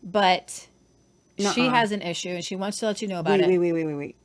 but 0.02 0.68
she 1.40 1.62
Nuh-uh. 1.62 1.70
has 1.70 1.92
an 1.92 2.02
issue 2.02 2.30
and 2.30 2.44
she 2.44 2.56
wants 2.56 2.78
to 2.78 2.86
let 2.86 3.02
you 3.02 3.08
know 3.08 3.20
about 3.20 3.40
wait, 3.40 3.48
it. 3.48 3.48
Wait, 3.48 3.58
wait, 3.58 3.72
wait, 3.72 3.86
wait, 3.86 3.94
wait. 3.94 4.16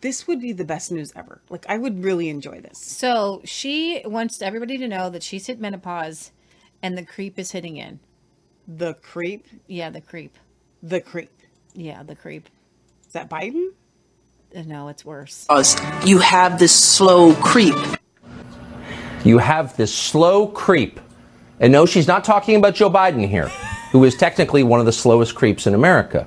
This 0.00 0.26
would 0.26 0.40
be 0.40 0.52
the 0.52 0.64
best 0.64 0.90
news 0.90 1.12
ever. 1.14 1.42
Like 1.50 1.66
I 1.68 1.76
would 1.76 2.02
really 2.02 2.28
enjoy 2.28 2.60
this. 2.60 2.78
So 2.78 3.42
she 3.44 4.02
wants 4.04 4.40
everybody 4.40 4.78
to 4.78 4.88
know 4.88 5.10
that 5.10 5.22
she's 5.22 5.46
hit 5.46 5.60
menopause 5.60 6.32
and 6.82 6.96
the 6.96 7.04
creep 7.04 7.38
is 7.38 7.52
hitting 7.52 7.76
in. 7.76 8.00
The 8.66 8.94
creep? 8.94 9.46
Yeah, 9.66 9.90
the 9.90 10.00
creep. 10.00 10.36
The 10.82 11.00
creep. 11.00 11.30
Yeah, 11.74 12.02
the 12.02 12.14
creep. 12.14 12.48
Is 13.06 13.12
that 13.12 13.28
Biden? 13.28 13.68
Uh, 14.56 14.62
No, 14.62 14.88
it's 14.88 15.04
worse. 15.04 15.46
You 16.04 16.18
have 16.18 16.58
this 16.58 16.74
slow 16.74 17.34
creep. 17.34 17.74
You 19.24 19.38
have 19.38 19.76
this 19.76 19.94
slow 19.94 20.46
creep. 20.46 20.98
And 21.58 21.72
no, 21.72 21.84
she's 21.84 22.08
not 22.08 22.24
talking 22.24 22.56
about 22.56 22.74
Joe 22.74 22.88
Biden 22.88 23.28
here, 23.28 23.48
who 23.92 24.02
is 24.04 24.16
technically 24.16 24.62
one 24.62 24.80
of 24.80 24.86
the 24.86 24.92
slowest 24.92 25.34
creeps 25.34 25.66
in 25.66 25.74
America. 25.74 26.26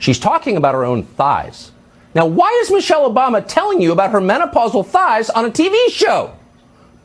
She's 0.00 0.18
talking 0.18 0.56
about 0.56 0.74
her 0.74 0.84
own 0.84 1.04
thighs. 1.04 1.70
Now, 2.14 2.26
why 2.26 2.50
is 2.62 2.70
Michelle 2.72 3.08
Obama 3.08 3.46
telling 3.46 3.80
you 3.80 3.92
about 3.92 4.10
her 4.10 4.20
menopausal 4.20 4.84
thighs 4.84 5.30
on 5.30 5.44
a 5.44 5.50
TV 5.50 5.76
show? 5.90 6.34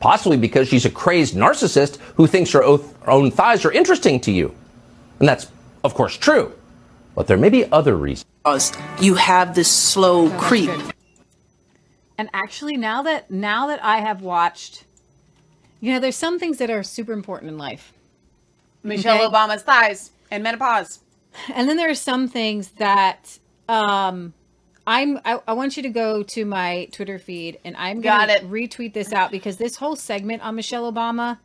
Possibly 0.00 0.38
because 0.38 0.66
she's 0.66 0.84
a 0.84 0.90
crazed 0.90 1.34
narcissist 1.34 1.98
who 2.16 2.26
thinks 2.26 2.50
her 2.52 2.64
own 2.64 3.30
thighs 3.30 3.64
are 3.64 3.70
interesting 3.70 4.18
to 4.20 4.32
you. 4.32 4.52
And 5.20 5.28
that's, 5.28 5.46
of 5.84 5.94
course, 5.94 6.16
true. 6.16 6.52
But 7.14 7.26
there 7.26 7.36
may 7.36 7.50
be 7.50 7.70
other 7.70 7.94
reasons. 7.96 8.24
You 9.00 9.14
have 9.14 9.54
this 9.54 9.70
slow 9.70 10.30
creep. 10.38 10.70
And 12.18 12.30
actually, 12.32 12.78
now 12.78 13.02
that 13.02 13.30
now 13.30 13.66
that 13.66 13.84
I 13.84 13.98
have 13.98 14.22
watched, 14.22 14.84
you 15.80 15.92
know, 15.92 16.00
there's 16.00 16.16
some 16.16 16.38
things 16.38 16.58
that 16.58 16.70
are 16.70 16.82
super 16.82 17.12
important 17.12 17.50
in 17.50 17.58
life. 17.58 17.92
Michelle 18.82 19.16
Okay? 19.16 19.26
Obama's 19.26 19.62
thighs 19.62 20.12
and 20.30 20.42
menopause. 20.42 21.00
And 21.54 21.68
then 21.68 21.76
there 21.76 21.90
are 21.90 21.94
some 21.94 22.28
things 22.28 22.68
that 22.72 23.38
um 23.68 24.34
I'm 24.86 25.18
I, 25.24 25.40
I 25.48 25.52
want 25.54 25.76
you 25.76 25.82
to 25.82 25.88
go 25.88 26.22
to 26.22 26.44
my 26.44 26.88
Twitter 26.92 27.18
feed 27.18 27.58
and 27.64 27.76
I'm 27.76 28.00
gonna 28.00 28.38
retweet 28.40 28.92
this 28.92 29.12
out 29.12 29.30
because 29.30 29.56
this 29.56 29.76
whole 29.76 29.96
segment 29.96 30.42
on 30.42 30.54
Michelle 30.54 30.90
Obama 30.90 31.38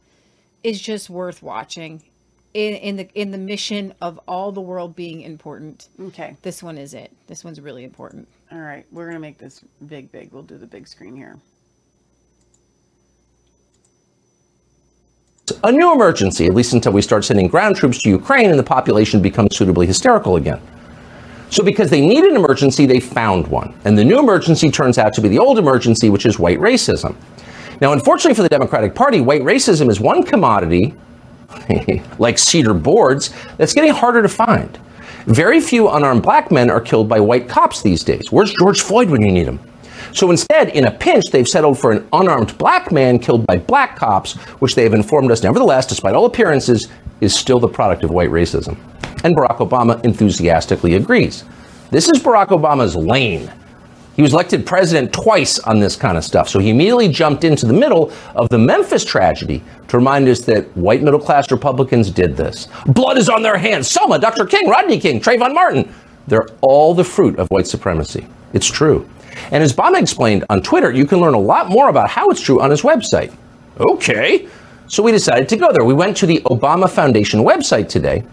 is 0.63 0.79
just 0.79 1.09
worth 1.09 1.41
watching 1.41 2.03
in, 2.53 2.75
in 2.75 2.95
the 2.97 3.09
in 3.13 3.31
the 3.31 3.37
mission 3.37 3.93
of 4.01 4.19
all 4.27 4.51
the 4.51 4.61
world 4.61 4.95
being 4.95 5.21
important. 5.21 5.87
Okay. 5.99 6.35
This 6.41 6.61
one 6.61 6.77
is 6.77 6.93
it. 6.93 7.11
This 7.27 7.43
one's 7.43 7.59
really 7.59 7.83
important. 7.83 8.27
All 8.51 8.59
right, 8.59 8.85
we're 8.91 9.07
gonna 9.07 9.19
make 9.19 9.37
this 9.37 9.63
big, 9.87 10.11
big. 10.11 10.31
We'll 10.31 10.43
do 10.43 10.57
the 10.57 10.67
big 10.67 10.87
screen 10.87 11.15
here. 11.15 11.37
A 15.63 15.71
new 15.71 15.93
emergency, 15.93 16.45
at 16.45 16.53
least 16.53 16.73
until 16.73 16.91
we 16.91 17.01
start 17.01 17.25
sending 17.25 17.47
ground 17.47 17.75
troops 17.75 18.01
to 18.03 18.09
Ukraine 18.09 18.49
and 18.49 18.59
the 18.59 18.63
population 18.63 19.21
becomes 19.21 19.55
suitably 19.55 19.87
hysterical 19.87 20.35
again. 20.35 20.61
So, 21.49 21.63
because 21.63 21.89
they 21.89 21.99
need 21.99 22.23
an 22.23 22.35
emergency, 22.35 22.85
they 22.85 22.99
found 22.99 23.47
one. 23.47 23.73
And 23.83 23.97
the 23.97 24.03
new 24.03 24.19
emergency 24.19 24.71
turns 24.71 24.97
out 24.97 25.13
to 25.13 25.21
be 25.21 25.27
the 25.27 25.39
old 25.39 25.59
emergency, 25.59 26.09
which 26.09 26.25
is 26.25 26.39
white 26.39 26.59
racism. 26.59 27.15
Now, 27.81 27.93
unfortunately 27.93 28.35
for 28.35 28.43
the 28.43 28.49
Democratic 28.49 28.95
Party, 28.95 29.21
white 29.21 29.41
racism 29.41 29.89
is 29.89 29.99
one 29.99 30.23
commodity, 30.23 30.93
like 32.19 32.37
cedar 32.37 32.73
boards, 32.73 33.33
that's 33.57 33.73
getting 33.73 33.91
harder 33.91 34.21
to 34.21 34.29
find. 34.29 34.79
Very 35.25 35.59
few 35.59 35.89
unarmed 35.89 36.23
black 36.23 36.51
men 36.51 36.69
are 36.69 36.81
killed 36.81 37.09
by 37.09 37.19
white 37.19 37.49
cops 37.49 37.81
these 37.81 38.03
days. 38.03 38.31
Where's 38.31 38.53
George 38.53 38.81
Floyd 38.81 39.09
when 39.09 39.21
you 39.21 39.31
need 39.31 39.47
him? 39.47 39.59
So 40.13 40.29
instead, 40.31 40.69
in 40.69 40.85
a 40.85 40.91
pinch, 40.91 41.25
they've 41.31 41.47
settled 41.47 41.79
for 41.79 41.91
an 41.91 42.07
unarmed 42.13 42.57
black 42.57 42.91
man 42.91 43.19
killed 43.19 43.45
by 43.47 43.57
black 43.57 43.95
cops, 43.95 44.33
which 44.59 44.75
they 44.75 44.83
have 44.83 44.93
informed 44.93 45.31
us, 45.31 45.43
nevertheless, 45.43 45.85
despite 45.85 46.15
all 46.15 46.25
appearances, 46.25 46.89
is 47.21 47.35
still 47.35 47.59
the 47.59 47.67
product 47.67 48.03
of 48.03 48.11
white 48.11 48.29
racism. 48.29 48.77
And 49.23 49.35
Barack 49.35 49.57
Obama 49.57 50.03
enthusiastically 50.03 50.95
agrees. 50.95 51.43
This 51.91 52.09
is 52.09 52.21
Barack 52.21 52.47
Obama's 52.47 52.95
lane. 52.95 53.51
He 54.15 54.21
was 54.21 54.33
elected 54.33 54.65
president 54.65 55.13
twice 55.13 55.59
on 55.59 55.79
this 55.79 55.95
kind 55.95 56.17
of 56.17 56.23
stuff, 56.23 56.49
so 56.49 56.59
he 56.59 56.69
immediately 56.69 57.07
jumped 57.07 57.43
into 57.43 57.65
the 57.65 57.73
middle 57.73 58.11
of 58.35 58.49
the 58.49 58.57
Memphis 58.57 59.05
tragedy 59.05 59.63
to 59.87 59.97
remind 59.97 60.27
us 60.27 60.41
that 60.41 60.65
white 60.75 61.01
middle 61.01 61.19
class 61.19 61.49
Republicans 61.51 62.11
did 62.11 62.35
this. 62.35 62.67
Blood 62.87 63.17
is 63.17 63.29
on 63.29 63.41
their 63.41 63.57
hands. 63.57 63.89
Selma, 63.89 64.19
Dr. 64.19 64.45
King, 64.45 64.67
Rodney 64.67 64.99
King, 64.99 65.21
Trayvon 65.21 65.53
Martin. 65.53 65.93
They're 66.27 66.47
all 66.61 66.93
the 66.93 67.03
fruit 67.03 67.39
of 67.39 67.47
white 67.49 67.67
supremacy. 67.67 68.27
It's 68.53 68.67
true. 68.67 69.07
And 69.51 69.63
as 69.63 69.73
Obama 69.73 70.01
explained 70.01 70.45
on 70.49 70.61
Twitter, 70.61 70.91
you 70.91 71.05
can 71.05 71.19
learn 71.19 71.33
a 71.33 71.39
lot 71.39 71.69
more 71.69 71.89
about 71.89 72.09
how 72.09 72.29
it's 72.29 72.41
true 72.41 72.61
on 72.61 72.69
his 72.69 72.81
website. 72.81 73.33
Okay. 73.79 74.47
So 74.87 75.01
we 75.01 75.11
decided 75.11 75.47
to 75.49 75.57
go 75.57 75.71
there. 75.71 75.85
We 75.85 75.93
went 75.93 76.17
to 76.17 76.25
the 76.25 76.39
Obama 76.41 76.89
Foundation 76.89 77.41
website 77.41 77.87
today, 77.87 78.23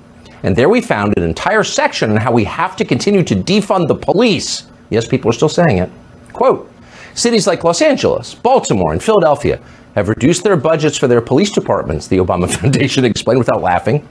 and 0.42 0.56
there 0.56 0.68
we 0.68 0.80
found 0.80 1.14
an 1.16 1.22
entire 1.22 1.62
section 1.62 2.10
on 2.10 2.16
how 2.16 2.32
we 2.32 2.44
have 2.44 2.76
to 2.76 2.84
continue 2.84 3.22
to 3.22 3.36
defund 3.36 3.88
the 3.88 3.94
police. 3.94 4.68
Yes, 4.90 5.06
people 5.06 5.30
are 5.30 5.34
still 5.34 5.48
saying 5.48 5.78
it. 5.78 5.90
Quote 6.32 6.70
Cities 7.14 7.46
like 7.46 7.64
Los 7.64 7.82
Angeles, 7.82 8.34
Baltimore, 8.34 8.92
and 8.92 9.02
Philadelphia 9.02 9.60
have 9.94 10.08
reduced 10.08 10.44
their 10.44 10.56
budgets 10.56 10.96
for 10.96 11.08
their 11.08 11.20
police 11.20 11.50
departments, 11.52 12.06
the 12.06 12.18
Obama 12.18 12.48
Foundation 12.60 13.04
explained 13.04 13.38
without 13.38 13.62
laughing. 13.62 14.06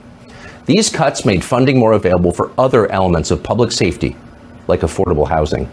These 0.66 0.90
cuts 0.90 1.24
made 1.24 1.42
funding 1.42 1.78
more 1.78 1.92
available 1.92 2.32
for 2.32 2.50
other 2.58 2.90
elements 2.92 3.30
of 3.30 3.42
public 3.42 3.72
safety, 3.72 4.16
like 4.66 4.80
affordable 4.80 5.26
housing. 5.26 5.70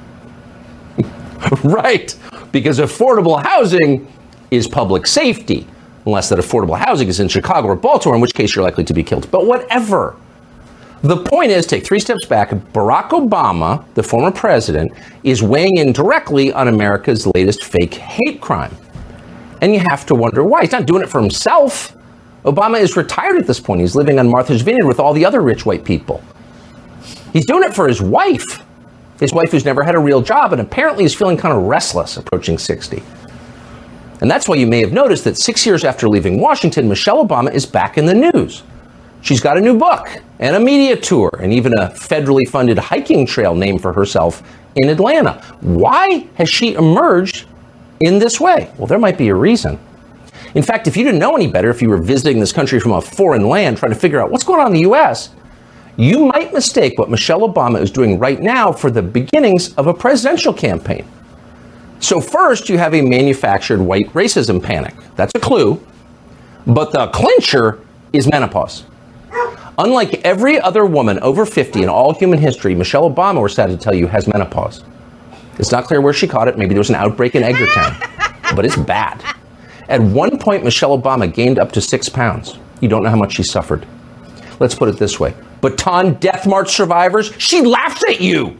right, 1.63 2.15
because 2.51 2.79
affordable 2.79 3.41
housing 3.43 4.11
is 4.51 4.67
public 4.67 5.05
safety, 5.07 5.67
unless 6.05 6.29
that 6.29 6.39
affordable 6.39 6.77
housing 6.77 7.07
is 7.07 7.19
in 7.19 7.27
Chicago 7.27 7.67
or 7.67 7.75
Baltimore, 7.75 8.15
in 8.15 8.21
which 8.21 8.33
case 8.33 8.55
you're 8.55 8.63
likely 8.63 8.83
to 8.83 8.93
be 8.93 9.03
killed. 9.03 9.29
But 9.31 9.45
whatever. 9.45 10.15
The 11.01 11.17
point 11.17 11.51
is, 11.51 11.67
take 11.67 11.85
three 11.85 11.99
steps 11.99 12.25
back. 12.25 12.49
Barack 12.49 13.09
Obama, 13.09 13.85
the 13.93 14.01
former 14.01 14.31
president, 14.31 14.91
is 15.23 15.43
weighing 15.43 15.77
in 15.77 15.91
directly 15.91 16.51
on 16.51 16.67
America's 16.67 17.27
latest 17.27 17.63
fake 17.63 17.93
hate 17.93 18.41
crime. 18.41 18.75
And 19.61 19.73
you 19.73 19.81
have 19.81 20.05
to 20.07 20.15
wonder 20.15 20.43
why. 20.43 20.61
He's 20.61 20.71
not 20.71 20.87
doing 20.87 21.03
it 21.03 21.09
for 21.09 21.21
himself. 21.21 21.95
Obama 22.43 22.79
is 22.79 22.97
retired 22.97 23.37
at 23.37 23.45
this 23.45 23.59
point. 23.59 23.81
He's 23.81 23.95
living 23.95 24.17
on 24.17 24.29
Martha's 24.29 24.61
Vineyard 24.61 24.87
with 24.87 24.99
all 24.99 25.13
the 25.13 25.25
other 25.25 25.41
rich 25.41 25.65
white 25.65 25.83
people. 25.83 26.23
He's 27.33 27.45
doing 27.45 27.63
it 27.63 27.75
for 27.75 27.87
his 27.87 28.01
wife. 28.01 28.64
His 29.19 29.33
wife, 29.33 29.51
who's 29.51 29.65
never 29.65 29.83
had 29.83 29.95
a 29.95 29.99
real 29.99 30.21
job 30.21 30.51
and 30.51 30.61
apparently 30.61 31.05
is 31.05 31.15
feeling 31.15 31.37
kind 31.37 31.55
of 31.55 31.63
restless 31.63 32.17
approaching 32.17 32.57
60. 32.57 33.01
And 34.21 34.31
that's 34.31 34.47
why 34.47 34.55
you 34.55 34.67
may 34.67 34.79
have 34.79 34.91
noticed 34.91 35.23
that 35.25 35.37
six 35.37 35.65
years 35.65 35.83
after 35.83 36.07
leaving 36.07 36.39
Washington, 36.39 36.87
Michelle 36.87 37.25
Obama 37.25 37.53
is 37.53 37.65
back 37.65 37.97
in 37.97 38.05
the 38.05 38.13
news. 38.13 38.63
She's 39.21 39.41
got 39.41 39.57
a 39.57 39.61
new 39.61 39.77
book 39.77 40.07
and 40.39 40.55
a 40.55 40.59
media 40.59 40.95
tour 40.95 41.31
and 41.41 41.51
even 41.51 41.73
a 41.79 41.89
federally 41.89 42.47
funded 42.47 42.77
hiking 42.77 43.25
trail 43.25 43.55
named 43.55 43.81
for 43.81 43.91
herself 43.91 44.43
in 44.75 44.89
Atlanta. 44.89 45.41
Why 45.61 46.27
has 46.35 46.49
she 46.49 46.73
emerged 46.73 47.45
in 48.01 48.19
this 48.19 48.39
way? 48.39 48.71
Well, 48.77 48.87
there 48.87 48.99
might 48.99 49.17
be 49.17 49.29
a 49.29 49.35
reason. 49.35 49.79
In 50.53 50.63
fact, 50.63 50.87
if 50.87 50.95
you 50.95 51.03
didn't 51.03 51.19
know 51.19 51.35
any 51.35 51.47
better, 51.47 51.69
if 51.69 51.81
you 51.81 51.89
were 51.89 51.97
visiting 51.97 52.39
this 52.39 52.53
country 52.53 52.79
from 52.79 52.91
a 52.91 53.01
foreign 53.01 53.47
land 53.47 53.77
trying 53.77 53.91
to 53.91 53.99
figure 53.99 54.21
out 54.21 54.31
what's 54.31 54.43
going 54.43 54.61
on 54.61 54.67
in 54.67 54.73
the 54.73 54.81
U.S., 54.81 55.29
you 55.97 56.25
might 56.25 56.53
mistake 56.53 56.99
what 56.99 57.09
Michelle 57.09 57.41
Obama 57.41 57.81
is 57.81 57.89
doing 57.89 58.19
right 58.19 58.41
now 58.41 58.71
for 58.71 58.91
the 58.91 59.01
beginnings 59.01 59.73
of 59.75 59.87
a 59.87 59.93
presidential 59.93 60.53
campaign. 60.53 61.07
So, 61.99 62.19
first, 62.19 62.67
you 62.67 62.77
have 62.77 62.93
a 62.93 63.01
manufactured 63.01 63.79
white 63.79 64.11
racism 64.13 64.61
panic. 64.61 64.93
That's 65.15 65.31
a 65.35 65.39
clue. 65.39 65.81
But 66.67 66.91
the 66.91 67.07
clincher 67.07 67.79
is 68.11 68.27
menopause. 68.29 68.83
Unlike 69.77 70.21
every 70.25 70.59
other 70.59 70.85
woman 70.85 71.19
over 71.19 71.45
50 71.45 71.83
in 71.83 71.89
all 71.89 72.13
human 72.13 72.39
history, 72.39 72.75
Michelle 72.75 73.09
Obama, 73.09 73.41
we're 73.41 73.49
sad 73.49 73.69
to 73.69 73.77
tell 73.77 73.93
you, 73.93 74.07
has 74.07 74.27
menopause. 74.27 74.83
It's 75.57 75.71
not 75.71 75.85
clear 75.85 76.01
where 76.01 76.13
she 76.13 76.27
caught 76.27 76.47
it. 76.47 76.57
Maybe 76.57 76.73
there 76.73 76.79
was 76.79 76.89
an 76.89 76.95
outbreak 76.95 77.35
in 77.35 77.43
Edgartown, 77.43 78.55
but 78.55 78.65
it's 78.65 78.75
bad. 78.75 79.23
At 79.87 80.01
one 80.01 80.37
point, 80.39 80.63
Michelle 80.63 80.97
Obama 80.97 81.31
gained 81.31 81.59
up 81.59 81.71
to 81.73 81.81
six 81.81 82.09
pounds. 82.09 82.57
You 82.81 82.89
don't 82.89 83.03
know 83.03 83.09
how 83.09 83.15
much 83.15 83.33
she 83.33 83.43
suffered. 83.43 83.85
Let's 84.59 84.75
put 84.75 84.89
it 84.89 84.97
this 84.97 85.19
way 85.19 85.31
Bataan 85.61 86.19
Death 86.19 86.47
March 86.47 86.71
survivors, 86.73 87.33
she 87.37 87.61
laughs 87.61 88.03
at 88.07 88.21
you. 88.21 88.57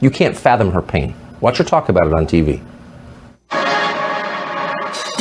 You 0.00 0.10
can't 0.10 0.36
fathom 0.36 0.72
her 0.72 0.82
pain. 0.82 1.14
Watch 1.40 1.58
her 1.58 1.64
talk 1.64 1.88
about 1.88 2.06
it 2.06 2.12
on 2.12 2.26
TV. 2.26 2.62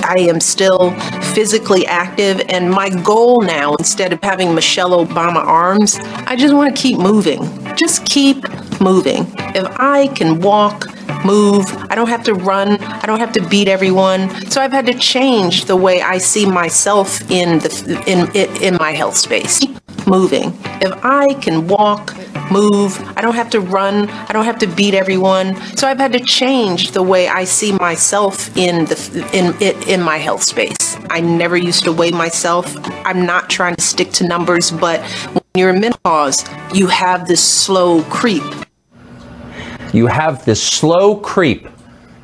I 0.04 0.16
am 0.20 0.40
still 0.40 0.92
physically 1.34 1.86
active, 1.86 2.42
and 2.50 2.70
my 2.70 2.90
goal 2.90 3.42
now, 3.42 3.76
instead 3.76 4.12
of 4.12 4.22
having 4.22 4.54
Michelle 4.54 5.06
Obama 5.06 5.38
arms, 5.38 5.98
I 6.02 6.36
just 6.36 6.54
want 6.54 6.76
to 6.76 6.82
keep 6.82 6.98
moving. 6.98 7.44
Just 7.76 8.06
keep 8.06 8.44
moving. 8.82 9.26
If 9.56 9.66
I 9.80 10.08
can 10.08 10.42
walk, 10.42 10.88
move, 11.24 11.66
I 11.90 11.96
don't 11.96 12.10
have 12.10 12.24
to 12.24 12.34
run, 12.34 12.82
I 12.82 13.06
don't 13.06 13.20
have 13.20 13.32
to 13.34 13.48
beat 13.48 13.68
everyone. 13.68 14.30
So 14.50 14.62
I've 14.62 14.72
had 14.72 14.86
to 14.88 14.94
change 14.94 15.66
the 15.66 15.76
way 15.76 16.02
I 16.02 16.18
see 16.18 16.46
myself 16.46 17.22
in 17.32 17.60
the 17.60 18.04
in 18.08 18.30
in, 18.62 18.76
my 18.76 18.92
health 18.92 19.16
space. 19.16 19.62
Moving. 20.08 20.54
If 20.82 20.92
I 21.06 21.36
can 21.36 21.68
walk, 21.68 22.16
move, 22.52 23.00
I 23.16 23.22
don't 23.22 23.36
have 23.36 23.50
to 23.52 23.60
run, 23.60 24.10
I 24.10 24.34
don't 24.34 24.46
have 24.46 24.60
to 24.60 24.68
beat 24.68 24.94
everyone. 24.94 25.56
So 25.78 25.88
I've 25.88 26.00
had 26.00 26.12
to 26.14 26.20
change 26.20 26.92
the 26.92 27.04
way 27.04 27.28
I 27.28 27.44
see 27.44 27.72
myself 27.74 28.56
in 28.58 28.86
the 28.86 29.30
in 29.34 29.56
in, 29.62 29.90
in 29.90 30.02
my 30.02 30.18
health 30.18 30.44
space. 30.44 30.98
I 31.10 31.22
never 31.22 31.56
used 31.56 31.84
to 31.86 31.92
weigh 31.92 32.12
myself. 32.12 32.76
I'm 33.06 33.26
not 33.26 33.50
trying 33.50 33.76
to 33.76 33.82
stick 33.82 34.12
to 34.14 34.28
numbers, 34.28 34.72
but 34.72 35.02
when 35.34 35.44
you're 35.56 35.70
in 35.70 35.82
menopause, 35.82 36.46
you 36.74 36.88
have 36.88 37.28
this 37.28 37.44
slow 37.44 38.04
creep. 38.04 38.44
You 39.94 40.08
have 40.08 40.46
this 40.46 40.62
slow 40.62 41.18
creep. 41.18 41.68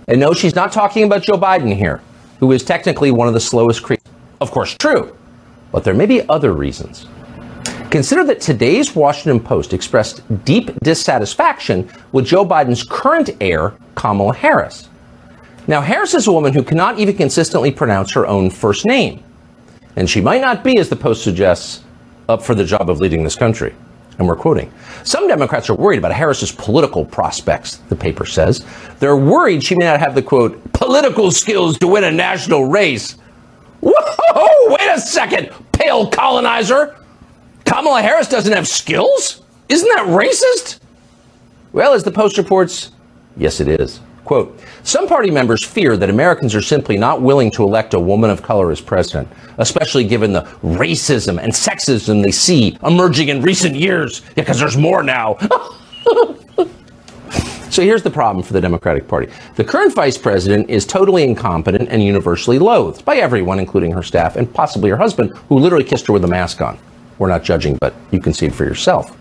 And 0.07 0.19
no, 0.19 0.33
she's 0.33 0.55
not 0.55 0.71
talking 0.71 1.03
about 1.03 1.23
Joe 1.23 1.37
Biden 1.37 1.75
here, 1.75 2.01
who 2.39 2.51
is 2.53 2.63
technically 2.63 3.11
one 3.11 3.27
of 3.27 3.33
the 3.33 3.41
slowest 3.41 3.83
creeps. 3.83 4.03
Of 4.39 4.51
course, 4.51 4.73
true. 4.73 5.15
But 5.71 5.83
there 5.83 5.93
may 5.93 6.05
be 6.05 6.27
other 6.29 6.53
reasons. 6.53 7.07
Consider 7.89 8.25
that 8.25 8.41
today's 8.41 8.93
Washington 8.95 9.39
Post 9.39 9.73
expressed 9.73 10.21
deep 10.43 10.77
dissatisfaction 10.81 11.89
with 12.11 12.25
Joe 12.25 12.45
Biden's 12.45 12.83
current 12.83 13.29
heir, 13.39 13.73
Kamala 13.95 14.33
Harris. 14.33 14.89
Now, 15.67 15.79
Harris 15.79 16.13
is 16.13 16.27
a 16.27 16.31
woman 16.31 16.53
who 16.53 16.63
cannot 16.63 16.99
even 16.99 17.15
consistently 17.15 17.71
pronounce 17.71 18.11
her 18.11 18.27
own 18.27 18.49
first 18.49 18.85
name. 18.85 19.23
And 19.95 20.09
she 20.09 20.19
might 20.19 20.41
not 20.41 20.65
be, 20.65 20.77
as 20.77 20.89
the 20.89 20.97
Post 20.97 21.23
suggests, 21.23 21.83
up 22.27 22.41
for 22.41 22.55
the 22.55 22.65
job 22.65 22.89
of 22.89 22.99
leading 22.99 23.23
this 23.23 23.37
country. 23.37 23.73
And 24.19 24.27
we're 24.27 24.35
quoting. 24.35 24.71
Some 25.03 25.29
Democrats 25.29 25.69
are 25.69 25.75
worried 25.75 25.99
about 25.99 26.11
Harris's 26.11 26.51
political 26.51 27.05
prospects, 27.05 27.77
the 27.87 27.95
paper 27.95 28.25
says. 28.25 28.65
They're 28.99 29.15
worried 29.15 29.63
she 29.63 29.75
may 29.75 29.85
not 29.85 30.01
have 30.01 30.13
the 30.13 30.21
quote, 30.21 30.73
political 30.73 31.31
skills 31.31 31.77
to 31.79 31.87
win 31.87 32.03
a 32.03 32.11
national 32.11 32.65
race. 32.65 33.13
Whoa, 33.79 34.75
wait 34.75 34.89
a 34.89 34.99
second, 34.99 35.51
pale 35.71 36.09
colonizer. 36.09 36.97
Kamala 37.67 38.01
Harris 38.01 38.29
doesn't 38.29 38.53
have 38.53 38.67
skills? 38.67 39.41
Isn't 39.67 39.89
that 39.95 40.07
racist? 40.07 40.79
Well, 41.73 41.93
as 41.93 42.03
the 42.03 42.11
Post 42.11 42.37
reports, 42.37 42.91
yes, 43.35 43.59
it 43.59 43.67
is. 43.67 43.99
Quote, 44.23 44.59
some 44.83 45.07
party 45.07 45.29
members 45.29 45.63
fear 45.63 45.95
that 45.97 46.09
Americans 46.09 46.55
are 46.55 46.61
simply 46.61 46.97
not 46.97 47.21
willing 47.21 47.51
to 47.51 47.63
elect 47.63 47.93
a 47.93 47.99
woman 47.99 48.29
of 48.29 48.41
color 48.41 48.71
as 48.71 48.81
president, 48.81 49.27
especially 49.57 50.05
given 50.05 50.31
the 50.33 50.41
racism 50.63 51.41
and 51.41 51.51
sexism 51.51 52.23
they 52.23 52.31
see 52.31 52.77
emerging 52.83 53.29
in 53.29 53.41
recent 53.41 53.75
years. 53.75 54.21
Yeah, 54.21 54.43
because 54.43 54.59
there's 54.59 54.77
more 54.77 55.03
now. 55.03 55.37
So 57.69 57.83
here's 57.83 58.01
the 58.01 58.09
problem 58.09 58.43
for 58.43 58.53
the 58.53 58.61
Democratic 58.61 59.07
Party. 59.07 59.31
The 59.55 59.63
current 59.63 59.93
vice 59.93 60.17
president 60.17 60.67
is 60.67 60.83
totally 60.83 61.23
incompetent 61.23 61.89
and 61.89 62.01
universally 62.01 62.57
loathed 62.57 63.05
by 63.05 63.17
everyone, 63.17 63.59
including 63.59 63.91
her 63.91 64.01
staff 64.01 64.35
and 64.35 64.51
possibly 64.51 64.89
her 64.89 64.97
husband, 64.97 65.37
who 65.47 65.59
literally 65.59 65.83
kissed 65.83 66.07
her 66.07 66.13
with 66.13 66.23
a 66.23 66.27
mask 66.27 66.59
on. 66.59 66.79
We're 67.19 67.29
not 67.29 67.43
judging, 67.43 67.77
but 67.79 67.93
you 68.11 68.19
can 68.19 68.33
see 68.33 68.45
it 68.45 68.53
for 68.53 68.63
yourself. 68.63 69.17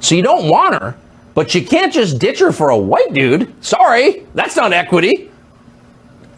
So 0.00 0.14
you 0.14 0.22
don't 0.22 0.48
want 0.48 0.80
her, 0.80 0.96
but 1.34 1.54
you 1.54 1.64
can't 1.64 1.92
just 1.92 2.18
ditch 2.18 2.38
her 2.40 2.52
for 2.52 2.70
a 2.70 2.78
white 2.78 3.12
dude. 3.12 3.52
Sorry, 3.64 4.26
that's 4.34 4.56
not 4.56 4.72
equity. 4.72 5.30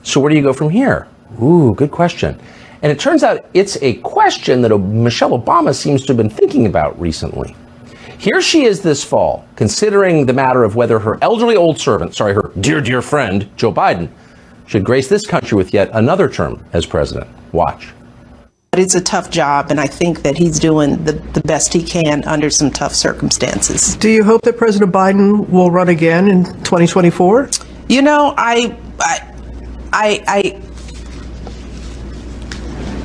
So 0.02 0.20
where 0.20 0.30
do 0.30 0.36
you 0.36 0.42
go 0.42 0.52
from 0.52 0.70
here? 0.70 1.06
Ooh, 1.42 1.74
good 1.74 1.90
question. 1.90 2.40
And 2.82 2.90
it 2.90 2.98
turns 2.98 3.22
out 3.22 3.44
it's 3.52 3.76
a 3.82 3.94
question 3.96 4.62
that 4.62 4.76
Michelle 4.78 5.38
Obama 5.38 5.74
seems 5.74 6.02
to 6.02 6.08
have 6.08 6.16
been 6.16 6.30
thinking 6.30 6.66
about 6.66 6.98
recently. 6.98 7.54
Here 8.18 8.40
she 8.40 8.64
is 8.64 8.82
this 8.82 9.04
fall, 9.04 9.46
considering 9.56 10.26
the 10.26 10.32
matter 10.32 10.64
of 10.64 10.76
whether 10.76 10.98
her 10.98 11.18
elderly 11.22 11.56
old 11.56 11.78
servant, 11.78 12.14
sorry, 12.14 12.34
her 12.34 12.52
dear, 12.60 12.80
dear 12.80 13.02
friend, 13.02 13.48
Joe 13.56 13.72
Biden, 13.72 14.10
should 14.66 14.84
grace 14.84 15.08
this 15.08 15.26
country 15.26 15.56
with 15.56 15.72
yet 15.74 15.90
another 15.94 16.28
term 16.28 16.64
as 16.72 16.86
president. 16.86 17.28
Watch. 17.52 17.88
But 18.70 18.78
it's 18.78 18.94
a 18.94 19.00
tough 19.00 19.30
job, 19.30 19.72
and 19.72 19.80
I 19.80 19.88
think 19.88 20.22
that 20.22 20.36
he's 20.36 20.60
doing 20.60 21.02
the, 21.04 21.14
the 21.14 21.40
best 21.40 21.72
he 21.72 21.82
can 21.82 22.22
under 22.24 22.50
some 22.50 22.70
tough 22.70 22.94
circumstances. 22.94 23.96
Do 23.96 24.08
you 24.08 24.22
hope 24.22 24.42
that 24.42 24.56
President 24.56 24.92
Biden 24.92 25.48
will 25.48 25.72
run 25.72 25.88
again 25.88 26.28
in 26.28 26.44
2024? 26.44 27.50
You 27.88 28.02
know, 28.02 28.32
I, 28.36 28.78
I, 29.00 29.34
I, 29.92 30.24
I, 30.28 30.62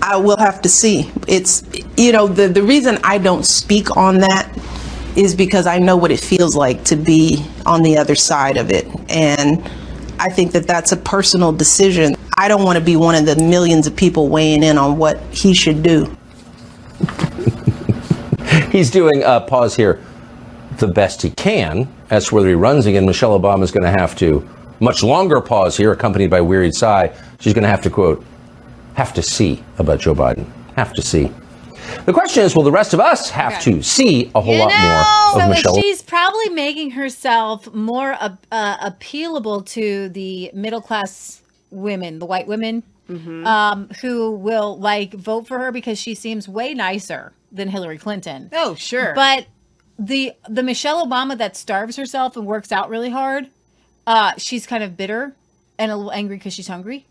I 0.03 0.17
will 0.17 0.37
have 0.37 0.61
to 0.61 0.69
see. 0.69 1.11
It's, 1.27 1.63
you 1.97 2.11
know, 2.11 2.27
the, 2.27 2.47
the 2.47 2.61
reason 2.61 2.99
I 3.03 3.17
don't 3.17 3.43
speak 3.43 3.97
on 3.97 4.19
that 4.19 4.47
is 5.15 5.33
because 5.33 5.65
I 5.65 5.79
know 5.79 5.97
what 5.97 6.11
it 6.11 6.19
feels 6.19 6.55
like 6.55 6.83
to 6.85 6.95
be 6.95 7.43
on 7.65 7.81
the 7.81 7.97
other 7.97 8.13
side 8.13 8.57
of 8.57 8.69
it. 8.69 8.85
And 9.09 9.67
I 10.19 10.29
think 10.29 10.51
that 10.51 10.67
that's 10.67 10.91
a 10.91 10.97
personal 10.97 11.51
decision. 11.51 12.15
I 12.37 12.47
don't 12.49 12.63
want 12.63 12.77
to 12.77 12.83
be 12.83 12.97
one 12.97 13.15
of 13.15 13.25
the 13.25 13.37
millions 13.37 13.87
of 13.87 13.95
people 13.95 14.27
weighing 14.27 14.61
in 14.61 14.77
on 14.77 14.97
what 14.97 15.19
he 15.33 15.53
should 15.53 15.81
do. 15.81 16.15
He's 18.71 18.91
doing, 18.91 19.23
uh, 19.23 19.39
pause 19.41 19.75
here, 19.75 20.03
the 20.77 20.87
best 20.87 21.21
he 21.21 21.29
can. 21.29 21.87
As 22.09 22.27
to 22.27 22.35
whether 22.35 22.49
he 22.49 22.53
runs 22.53 22.85
again, 22.85 23.05
Michelle 23.05 23.39
Obama 23.39 23.63
is 23.63 23.71
going 23.71 23.85
to 23.85 23.99
have 23.99 24.17
to, 24.17 24.47
much 24.81 25.01
longer 25.01 25.39
pause 25.39 25.77
here, 25.77 25.93
accompanied 25.93 26.29
by 26.29 26.41
wearied 26.41 26.73
sigh. 26.73 27.15
She's 27.39 27.53
going 27.53 27.63
to 27.63 27.69
have 27.69 27.81
to, 27.83 27.89
quote, 27.89 28.23
have 28.95 29.13
to 29.13 29.21
see 29.21 29.63
about 29.77 30.01
Joe 30.01 30.13
Biden. 30.13 30.45
Have 30.75 30.93
to 30.93 31.01
see. 31.01 31.31
The 32.05 32.13
question 32.13 32.43
is, 32.43 32.53
will 32.55 32.63
the 32.63 32.71
rest 32.71 32.93
of 32.93 32.99
us 32.99 33.29
have 33.29 33.53
okay. 33.53 33.71
to 33.73 33.81
see 33.81 34.31
a 34.35 34.41
whole 34.41 34.55
you 34.55 34.59
lot 34.59 34.69
know, 34.69 35.31
more 35.33 35.41
of 35.41 35.41
so 35.41 35.49
Michelle? 35.49 35.81
She's 35.81 36.01
probably 36.01 36.49
making 36.49 36.91
herself 36.91 37.73
more 37.73 38.13
uh, 38.19 38.35
uh, 38.51 38.89
appealable 38.89 39.65
to 39.67 40.09
the 40.09 40.51
middle 40.53 40.81
class 40.81 41.41
women, 41.71 42.19
the 42.19 42.25
white 42.25 42.47
women, 42.47 42.83
mm-hmm. 43.09 43.45
um, 43.45 43.89
who 44.01 44.31
will 44.31 44.77
like 44.77 45.13
vote 45.13 45.47
for 45.47 45.59
her 45.59 45.71
because 45.71 45.99
she 45.99 46.15
seems 46.15 46.47
way 46.47 46.73
nicer 46.73 47.33
than 47.51 47.69
Hillary 47.69 47.97
Clinton. 47.97 48.49
Oh, 48.53 48.75
sure. 48.75 49.13
But 49.13 49.47
the 49.97 50.33
the 50.49 50.63
Michelle 50.63 51.05
Obama 51.05 51.37
that 51.37 51.55
starves 51.55 51.95
herself 51.95 52.35
and 52.35 52.45
works 52.45 52.71
out 52.71 52.89
really 52.89 53.09
hard, 53.09 53.47
uh, 54.07 54.33
she's 54.37 54.65
kind 54.67 54.83
of 54.83 54.97
bitter 54.97 55.33
and 55.77 55.91
a 55.91 55.95
little 55.95 56.11
angry 56.11 56.37
because 56.37 56.53
she's 56.53 56.67
hungry. 56.67 57.05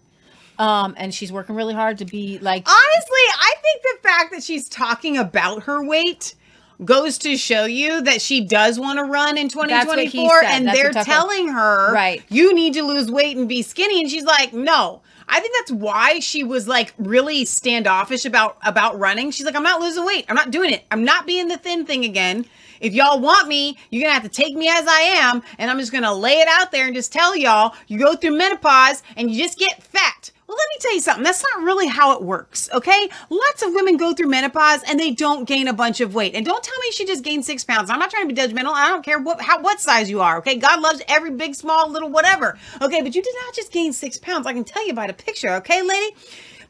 Um, 0.57 0.95
and 0.97 1.13
she's 1.13 1.33
working 1.33 1.57
really 1.57 1.75
hard 1.75 1.99
to 1.99 2.05
be 2.05 2.39
like. 2.39 2.69
Honestly, 2.69 3.25
I 3.41 3.55
think 3.61 3.83
the 3.83 4.09
fact 4.09 4.33
that 4.33 4.43
she's 4.45 4.69
talking 4.69 5.17
about 5.19 5.65
her 5.65 5.85
weight 5.85 6.37
goes 6.85 7.19
to 7.19 7.37
show 7.37 7.65
you 7.65 8.03
that 8.03 8.21
she 8.21 8.41
does 8.41 8.79
want 8.79 8.99
to 8.99 9.05
run 9.05 9.39
in 9.39 9.49
2024 9.49 10.45
and 10.45 10.67
That's 10.67 10.77
they're 10.77 11.05
telling 11.05 11.49
her 11.49 11.93
right 11.93 12.23
you 12.29 12.55
need 12.55 12.75
to 12.75 12.83
lose 12.83 13.11
weight 13.11 13.37
and 13.37 13.49
be 13.49 13.63
skinny 13.63 14.01
and 14.01 14.11
she's 14.11 14.25
like 14.25 14.53
no 14.53 15.03
I 15.29 15.41
think 15.41 15.55
that's 15.57 15.73
why 15.73 16.21
she 16.21 16.45
was 16.45 16.69
like 16.69 16.93
really 16.99 17.45
standoffish 17.45 18.25
about 18.25 18.59
about 18.63 18.99
running. 18.99 19.31
She's 19.31 19.47
like, 19.47 19.57
I'm 19.57 19.63
not 19.63 19.81
losing 19.81 20.05
weight. 20.05 20.27
I'm 20.29 20.35
not 20.35 20.51
doing 20.51 20.71
it. 20.71 20.85
I'm 20.91 21.05
not 21.05 21.27
being 21.27 21.49
the 21.49 21.57
thin 21.57 21.87
thing 21.87 22.05
again. 22.05 22.45
If 22.81 22.93
y'all 22.93 23.21
want 23.21 23.49
me, 23.49 23.79
you're 23.91 24.03
gonna 24.03 24.13
have 24.13 24.23
to 24.25 24.29
take 24.29 24.55
me 24.55 24.69
as 24.69 24.87
I 24.87 25.01
am, 25.01 25.43
and 25.59 25.71
I'm 25.71 25.79
just 25.79 25.93
gonna 25.93 26.13
lay 26.13 26.35
it 26.35 26.49
out 26.49 26.73
there 26.73 26.87
and 26.87 26.95
just 26.95 27.13
tell 27.13 27.35
y'all 27.35 27.75
you 27.87 27.99
go 27.99 28.15
through 28.15 28.37
menopause 28.37 29.03
and 29.17 29.31
you 29.31 29.43
just 29.43 29.59
get 29.59 29.83
fat. 29.83 30.31
Well, 30.47 30.59
let 30.59 30.69
me 30.69 30.77
tell 30.81 30.95
you 30.95 31.01
something. 31.01 31.25
That's 31.25 31.43
not 31.55 31.65
really 31.65 31.87
how 31.87 32.13
it 32.13 32.23
works, 32.23 32.69
okay? 32.75 33.09
Lots 33.31 33.63
of 33.63 33.73
women 33.73 33.97
go 33.97 34.13
through 34.13 34.29
menopause 34.29 34.83
and 34.87 35.01
they 35.01 35.11
don't 35.11 35.47
gain 35.49 35.69
a 35.69 35.73
bunch 35.73 36.01
of 36.01 36.15
weight. 36.15 36.35
And 36.35 36.45
don't 36.45 36.63
tell 36.63 36.79
me 36.81 36.91
she 36.93 37.07
just 37.07 37.25
gained 37.25 37.47
six 37.47 37.65
pounds. 37.65 37.89
I'm 37.89 37.99
not 37.99 38.11
trying 38.11 38.29
to 38.29 38.35
be 38.35 38.39
judgmental. 38.39 38.75
I 38.75 38.89
don't 38.89 39.03
care 39.03 39.19
what 39.19 39.41
how 39.41 39.63
what 39.63 39.81
size 39.81 40.11
you 40.11 40.21
are, 40.21 40.39
okay? 40.39 40.57
God 40.57 40.81
loves 40.81 41.01
every 41.09 41.31
big, 41.31 41.55
small, 41.55 41.91
little, 41.91 42.11
whatever. 42.11 42.59
Okay, 42.83 43.01
but 43.01 43.15
you 43.15 43.23
did 43.23 43.35
not 43.47 43.55
just 43.55 43.73
gain 43.73 43.95
six 43.95 44.19
pounds. 44.19 44.47
I 44.47 44.53
can 44.53 44.65
tell 44.65 44.87
you 44.87 44.93
by 44.93 45.07
the 45.07 45.15
picture, 45.15 45.51
okay, 45.55 45.81
lady? 45.83 46.15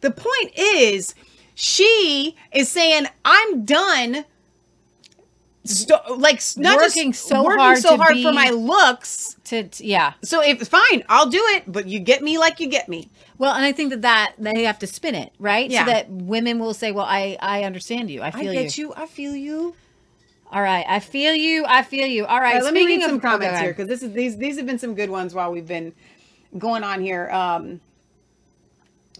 The 0.02 0.12
point 0.12 0.52
is, 0.56 1.14
she 1.56 2.36
is 2.52 2.68
saying, 2.68 3.06
I'm 3.24 3.64
done 3.64 4.24
st- 5.64 6.18
like 6.18 6.40
not 6.56 6.76
working 6.76 7.12
just 7.12 7.26
so 7.26 7.42
working 7.42 7.60
hard 7.60 7.78
so 7.78 7.96
hard 7.96 8.14
be- 8.14 8.22
for 8.22 8.32
my 8.32 8.50
looks. 8.50 9.36
To, 9.44 9.64
to 9.64 9.86
yeah. 9.86 10.14
So 10.22 10.42
if 10.42 10.66
fine, 10.68 11.04
I'll 11.08 11.28
do 11.28 11.42
it, 11.54 11.64
but 11.66 11.86
you 11.88 11.98
get 12.00 12.22
me 12.22 12.38
like 12.38 12.60
you 12.60 12.68
get 12.68 12.88
me. 12.88 13.08
Well, 13.36 13.52
and 13.54 13.64
I 13.64 13.72
think 13.72 13.90
that 13.90 14.02
that 14.02 14.34
they 14.38 14.62
have 14.64 14.78
to 14.80 14.86
spin 14.86 15.14
it 15.14 15.32
right, 15.38 15.68
Yeah. 15.70 15.84
so 15.84 15.90
that 15.90 16.08
women 16.10 16.58
will 16.58 16.74
say, 16.74 16.92
"Well, 16.92 17.06
I 17.06 17.36
I 17.40 17.64
understand 17.64 18.10
you. 18.10 18.22
I 18.22 18.30
feel 18.30 18.50
I 18.50 18.54
get 18.54 18.78
you. 18.78 18.92
I 18.96 19.06
feel 19.06 19.34
you. 19.34 19.74
All 20.52 20.62
right, 20.62 20.84
I 20.88 21.00
feel 21.00 21.34
you. 21.34 21.64
I 21.66 21.82
feel 21.82 22.06
you. 22.06 22.26
All 22.26 22.40
right. 22.40 22.54
All 22.54 22.54
right, 22.54 22.64
let 22.64 22.74
me 22.74 22.86
read 22.86 23.02
some 23.02 23.18
comments 23.20 23.58
here 23.60 23.70
because 23.70 23.88
this 23.88 24.02
is 24.02 24.12
these 24.12 24.36
these 24.36 24.56
have 24.56 24.66
been 24.66 24.78
some 24.78 24.94
good 24.94 25.10
ones 25.10 25.34
while 25.34 25.50
we've 25.50 25.66
been 25.66 25.92
going 26.58 26.84
on 26.84 27.00
here. 27.00 27.28
Um, 27.30 27.80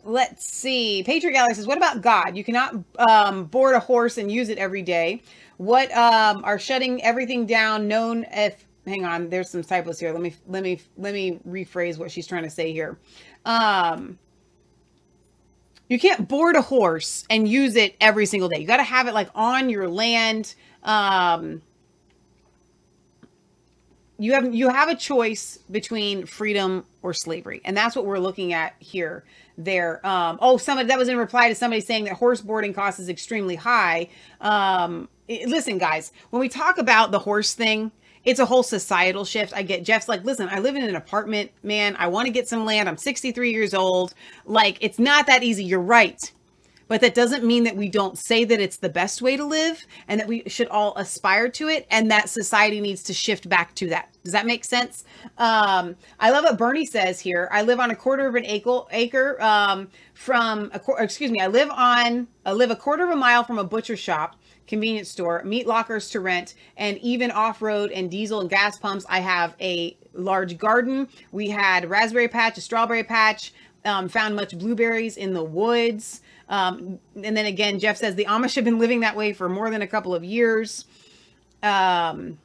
let's 0.05 0.49
see. 0.49 1.03
Patriot 1.03 1.33
Gallery 1.33 1.55
says, 1.55 1.67
"What 1.67 1.77
about 1.77 2.03
God? 2.03 2.37
You 2.37 2.45
cannot 2.45 2.77
um, 2.99 3.45
board 3.47 3.75
a 3.75 3.81
horse 3.81 4.17
and 4.19 4.31
use 4.31 4.49
it 4.49 4.59
every 4.59 4.83
day. 4.83 5.23
What 5.57 5.91
um, 5.97 6.45
are 6.45 6.59
shutting 6.59 7.03
everything 7.03 7.47
down? 7.47 7.89
Known 7.89 8.27
if 8.31 8.65
hang 8.87 9.05
on, 9.05 9.31
there's 9.31 9.51
some 9.51 9.63
typos 9.63 9.99
here. 9.99 10.13
Let 10.13 10.21
me 10.23 10.35
let 10.47 10.63
me 10.63 10.81
let 10.97 11.15
me 11.15 11.41
rephrase 11.49 11.99
what 11.99 12.11
she's 12.11 12.27
trying 12.27 12.45
to 12.45 12.51
say 12.51 12.73
here. 12.73 12.99
Um, 13.45 14.19
you 15.89 15.99
can't 15.99 16.27
board 16.27 16.57
a 16.57 16.63
horse 16.63 17.25
and 17.29 17.47
use 17.47 17.77
it 17.77 17.95
every 18.01 18.27
single 18.27 18.49
day. 18.49 18.59
You 18.59 18.67
got 18.67 18.79
to 18.79 18.83
have 18.83 19.07
it 19.07 19.15
like 19.15 19.29
on 19.35 19.69
your 19.69 19.89
land. 19.89 20.55
Um, 20.83 21.63
you 24.19 24.33
have 24.33 24.55
you 24.55 24.69
have 24.69 24.89
a 24.89 24.95
choice 24.95 25.59
between 25.71 26.25
freedom 26.27 26.85
or 27.03 27.13
slavery, 27.13 27.61
and 27.65 27.77
that's 27.77 27.97
what 27.97 28.07
we're 28.07 28.19
looking 28.19 28.53
at 28.53 28.75
here. 28.79 29.25
There, 29.57 30.05
um, 30.05 30.39
oh, 30.41 30.57
somebody 30.57 30.89
that 30.89 30.99
was 30.99 31.09
in 31.09 31.17
reply 31.17 31.49
to 31.49 31.55
somebody 31.55 31.81
saying 31.81 32.05
that 32.05 32.15
horse 32.15 32.41
boarding 32.41 32.73
cost 32.73 32.99
is 32.99 33.09
extremely 33.09 33.55
high. 33.55 34.09
Um, 34.41 35.09
listen, 35.29 35.79
guys, 35.79 36.13
when 36.31 36.41
we 36.41 36.49
talk 36.49 36.79
about 36.79 37.13
the 37.13 37.21
horse 37.21 37.55
thing, 37.55 37.93
it's 38.25 38.41
a 38.41 38.47
whole 38.47 38.63
societal 38.63 39.25
shift. 39.25 39.53
I 39.55 39.63
get 39.63 39.85
Jeff's 39.85 40.09
like, 40.09 40.25
listen, 40.25 40.49
I 40.51 40.59
live 40.59 40.77
in 40.77 40.83
an 40.83 40.97
apartment, 40.97 41.51
man. 41.63 41.97
I 41.99 42.09
want 42.09 42.27
to 42.27 42.33
get 42.33 42.49
some 42.49 42.65
land. 42.65 42.89
I'm 42.89 42.97
63 42.97 43.53
years 43.53 43.75
old. 43.75 44.15
Like, 44.47 44.79
it's 44.81 44.99
not 44.99 45.27
that 45.27 45.43
easy. 45.43 45.65
You're 45.65 45.81
right. 45.81 46.33
But 46.87 47.01
that 47.01 47.15
doesn't 47.15 47.45
mean 47.45 47.65
that 47.65 47.77
we 47.77 47.89
don't 47.89 48.19
say 48.19 48.45
that 48.45 48.61
it's 48.61 48.77
the 48.77 48.91
best 48.91 49.23
way 49.23 49.37
to 49.37 49.45
live 49.45 49.87
and 50.07 50.21
that 50.21 50.29
we 50.29 50.43
should 50.47 50.69
all 50.69 50.95
aspire 50.97 51.49
to 51.51 51.69
it 51.69 51.87
and 51.91 52.11
that 52.11 52.29
society 52.29 52.81
needs 52.81 53.03
to 53.05 53.15
shift 53.15 53.49
back 53.49 53.75
to 53.77 53.89
that. 53.89 54.15
Does 54.23 54.33
that 54.33 54.45
make 54.45 54.65
sense? 54.65 55.05
Um, 55.39 55.97
I 56.21 56.31
love 56.31 56.45
what 56.45 56.59
Bernie 56.59 56.85
says 56.85 57.21
here. 57.21 57.49
I 57.51 57.63
live 57.63 57.81
on 57.81 57.91
a 57.91 57.97
quarter 57.97 58.27
of 58.27 58.35
an 58.35 58.45
acre, 58.45 58.81
acre 58.91 59.41
um, 59.43 59.89
from, 60.13 60.71
a, 60.75 61.03
excuse 61.03 61.31
me, 61.31 61.41
I 61.41 61.47
live 61.47 61.71
on, 61.71 62.29
I 62.45 62.53
live 62.53 62.71
a 62.71 62.77
quarter 62.77 63.05
of 63.05 63.11
a 63.11 63.17
mile 63.17 63.45
from 63.45 63.59
a 63.59 63.65
butcher 63.65 63.97
shop 63.97 64.37
convenience 64.67 65.09
store, 65.09 65.43
meat 65.45 65.67
lockers 65.67 66.11
to 66.11 66.21
rent, 66.21 66.55
and 66.77 66.99
even 66.99 67.31
off 67.31 67.61
road 67.63 67.91
and 67.91 68.11
diesel 68.11 68.41
and 68.41 68.49
gas 68.51 68.79
pumps. 68.79 69.05
I 69.09 69.21
have 69.21 69.55
a 69.61 69.97
large 70.15 70.57
garden. 70.59 71.09
We 71.33 71.49
had 71.51 71.89
raspberry 71.91 72.29
patch, 72.29 72.59
a 72.59 72.61
strawberry 72.61 73.05
patch, 73.05 73.53
um, 73.85 74.09
found 74.09 74.37
much 74.37 74.57
blueberries 74.59 75.17
in 75.17 75.35
the 75.35 75.45
woods. 75.45 76.23
Um, 76.49 76.99
and 77.23 77.37
then 77.37 77.47
again, 77.47 77.79
Jeff 77.79 77.97
says 77.97 78.15
the 78.15 78.27
Amish 78.27 78.55
have 78.55 78.65
been 78.65 78.79
living 78.79 79.01
that 79.01 79.17
way 79.17 79.33
for 79.33 79.49
more 79.49 79.71
than 79.71 79.83
a 79.83 79.87
couple 79.87 80.15
of 80.15 80.25
years. 80.25 80.85
Um, 81.63 82.39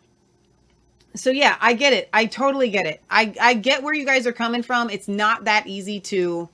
so 1.15 1.29
yeah, 1.31 1.57
I 1.59 1.73
get 1.73 1.93
it. 1.93 2.09
I 2.13 2.25
totally 2.25 2.69
get 2.69 2.85
it. 2.85 3.01
I, 3.09 3.33
I 3.41 3.53
get 3.55 3.83
where 3.83 3.93
you 3.93 4.05
guys 4.05 4.25
are 4.27 4.31
coming 4.31 4.63
from. 4.63 4.89
It's 4.89 5.07
not 5.07 5.45
that 5.45 5.67
easy 5.67 5.99
to 6.01 6.49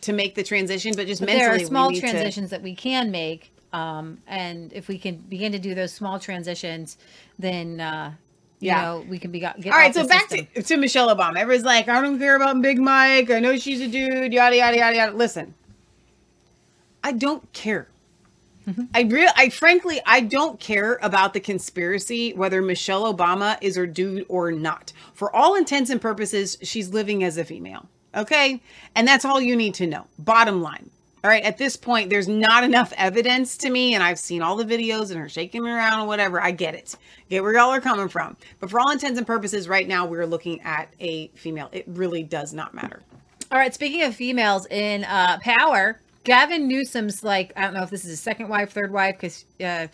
to 0.00 0.12
make 0.12 0.36
the 0.36 0.44
transition, 0.44 0.92
but 0.96 1.08
just 1.08 1.20
But 1.20 1.26
mentally, 1.26 1.44
there 1.44 1.56
are 1.56 1.66
small 1.66 1.90
need 1.90 1.96
to- 1.96 2.08
transitions 2.08 2.50
that 2.50 2.62
we 2.62 2.74
can 2.74 3.10
make. 3.10 3.52
Um, 3.72 4.18
and 4.26 4.72
if 4.72 4.88
we 4.88 4.98
can 4.98 5.16
begin 5.16 5.52
to 5.52 5.58
do 5.58 5.74
those 5.74 5.92
small 5.92 6.18
transitions, 6.18 6.96
then, 7.38 7.80
uh, 7.80 8.12
you 8.60 8.68
Yeah. 8.68 8.82
know, 8.82 9.04
we 9.08 9.18
can 9.18 9.30
be 9.30 9.40
get 9.40 9.56
All 9.66 9.72
right, 9.72 9.94
so 9.94 10.06
back 10.06 10.30
system. 10.30 10.48
to, 10.54 10.62
to 10.62 10.76
Michelle 10.78 11.14
Obama. 11.14 11.36
Everyone's 11.36 11.64
like, 11.66 11.88
I 11.88 12.00
don't 12.00 12.18
care 12.18 12.34
about 12.36 12.60
Big 12.62 12.78
Mike. 12.78 13.30
I 13.30 13.40
know 13.40 13.56
she's 13.58 13.80
a 13.80 13.86
dude. 13.88 14.32
Yada 14.32 14.56
yada 14.56 14.76
yada 14.76 14.96
yada. 14.96 15.12
Listen, 15.16 15.54
I 17.04 17.12
don't 17.12 17.52
care. 17.52 17.88
I 18.94 19.00
real, 19.02 19.30
I 19.34 19.48
frankly, 19.48 19.98
I 20.04 20.20
don't 20.20 20.60
care 20.60 20.98
about 21.00 21.32
the 21.32 21.40
conspiracy 21.40 22.34
whether 22.34 22.60
Michelle 22.60 23.10
Obama 23.14 23.56
is 23.62 23.76
her 23.76 23.86
dude 23.86 24.26
or 24.28 24.52
not. 24.52 24.92
For 25.14 25.34
all 25.34 25.54
intents 25.54 25.88
and 25.88 25.98
purposes, 26.02 26.58
she's 26.62 26.90
living 26.90 27.24
as 27.24 27.38
a 27.38 27.44
female. 27.46 27.86
Okay, 28.14 28.60
and 28.94 29.08
that's 29.08 29.24
all 29.24 29.40
you 29.40 29.56
need 29.56 29.72
to 29.74 29.86
know. 29.86 30.06
Bottom 30.18 30.60
line. 30.60 30.90
All 31.24 31.30
right, 31.30 31.42
at 31.42 31.58
this 31.58 31.76
point, 31.76 32.10
there's 32.10 32.28
not 32.28 32.62
enough 32.62 32.92
evidence 32.96 33.56
to 33.58 33.70
me, 33.70 33.94
and 33.94 34.04
I've 34.04 34.20
seen 34.20 34.40
all 34.40 34.54
the 34.54 34.64
videos 34.64 35.10
and 35.10 35.18
her 35.18 35.28
shaking 35.28 35.64
me 35.64 35.70
around 35.70 36.00
and 36.00 36.08
whatever. 36.08 36.40
I 36.40 36.52
get 36.52 36.74
it. 36.74 36.94
Get 37.28 37.42
where 37.42 37.54
y'all 37.54 37.70
are 37.70 37.80
coming 37.80 38.08
from. 38.08 38.36
But 38.60 38.70
for 38.70 38.78
all 38.78 38.90
intents 38.90 39.18
and 39.18 39.26
purposes, 39.26 39.68
right 39.68 39.88
now, 39.88 40.06
we're 40.06 40.26
looking 40.26 40.60
at 40.60 40.88
a 41.00 41.28
female. 41.28 41.70
It 41.72 41.84
really 41.88 42.22
does 42.22 42.52
not 42.52 42.72
matter. 42.72 43.02
All 43.50 43.58
right. 43.58 43.74
Speaking 43.74 44.02
of 44.02 44.14
females 44.14 44.66
in 44.66 45.04
uh, 45.04 45.38
power, 45.42 46.00
Gavin 46.22 46.68
Newsom's 46.68 47.24
like 47.24 47.52
I 47.56 47.62
don't 47.62 47.74
know 47.74 47.82
if 47.82 47.90
this 47.90 48.04
is 48.04 48.10
his 48.10 48.20
second 48.20 48.48
wife, 48.48 48.72
third 48.72 48.92
wife, 48.92 49.16
because 49.16 49.44
uh, 49.64 49.88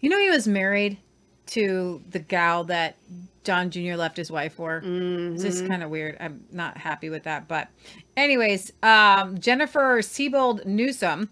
you 0.00 0.08
know 0.08 0.20
he 0.20 0.30
was 0.30 0.48
married 0.48 0.98
to 1.48 2.02
the 2.10 2.20
gal 2.20 2.64
that 2.64 2.96
John 3.48 3.70
Jr. 3.70 3.94
left 3.94 4.18
his 4.18 4.30
wife 4.30 4.52
for. 4.52 4.82
It's 4.84 5.42
just 5.42 5.64
Mhm. 5.64 5.68
kind 5.68 5.82
of 5.82 5.88
weird. 5.88 6.18
I'm 6.20 6.44
not 6.52 6.76
happy 6.76 7.08
with 7.08 7.22
that. 7.22 7.48
But, 7.48 7.68
anyways, 8.14 8.74
um, 8.82 9.38
Jennifer 9.40 10.02
Siebel 10.02 10.60
Newsom, 10.66 11.30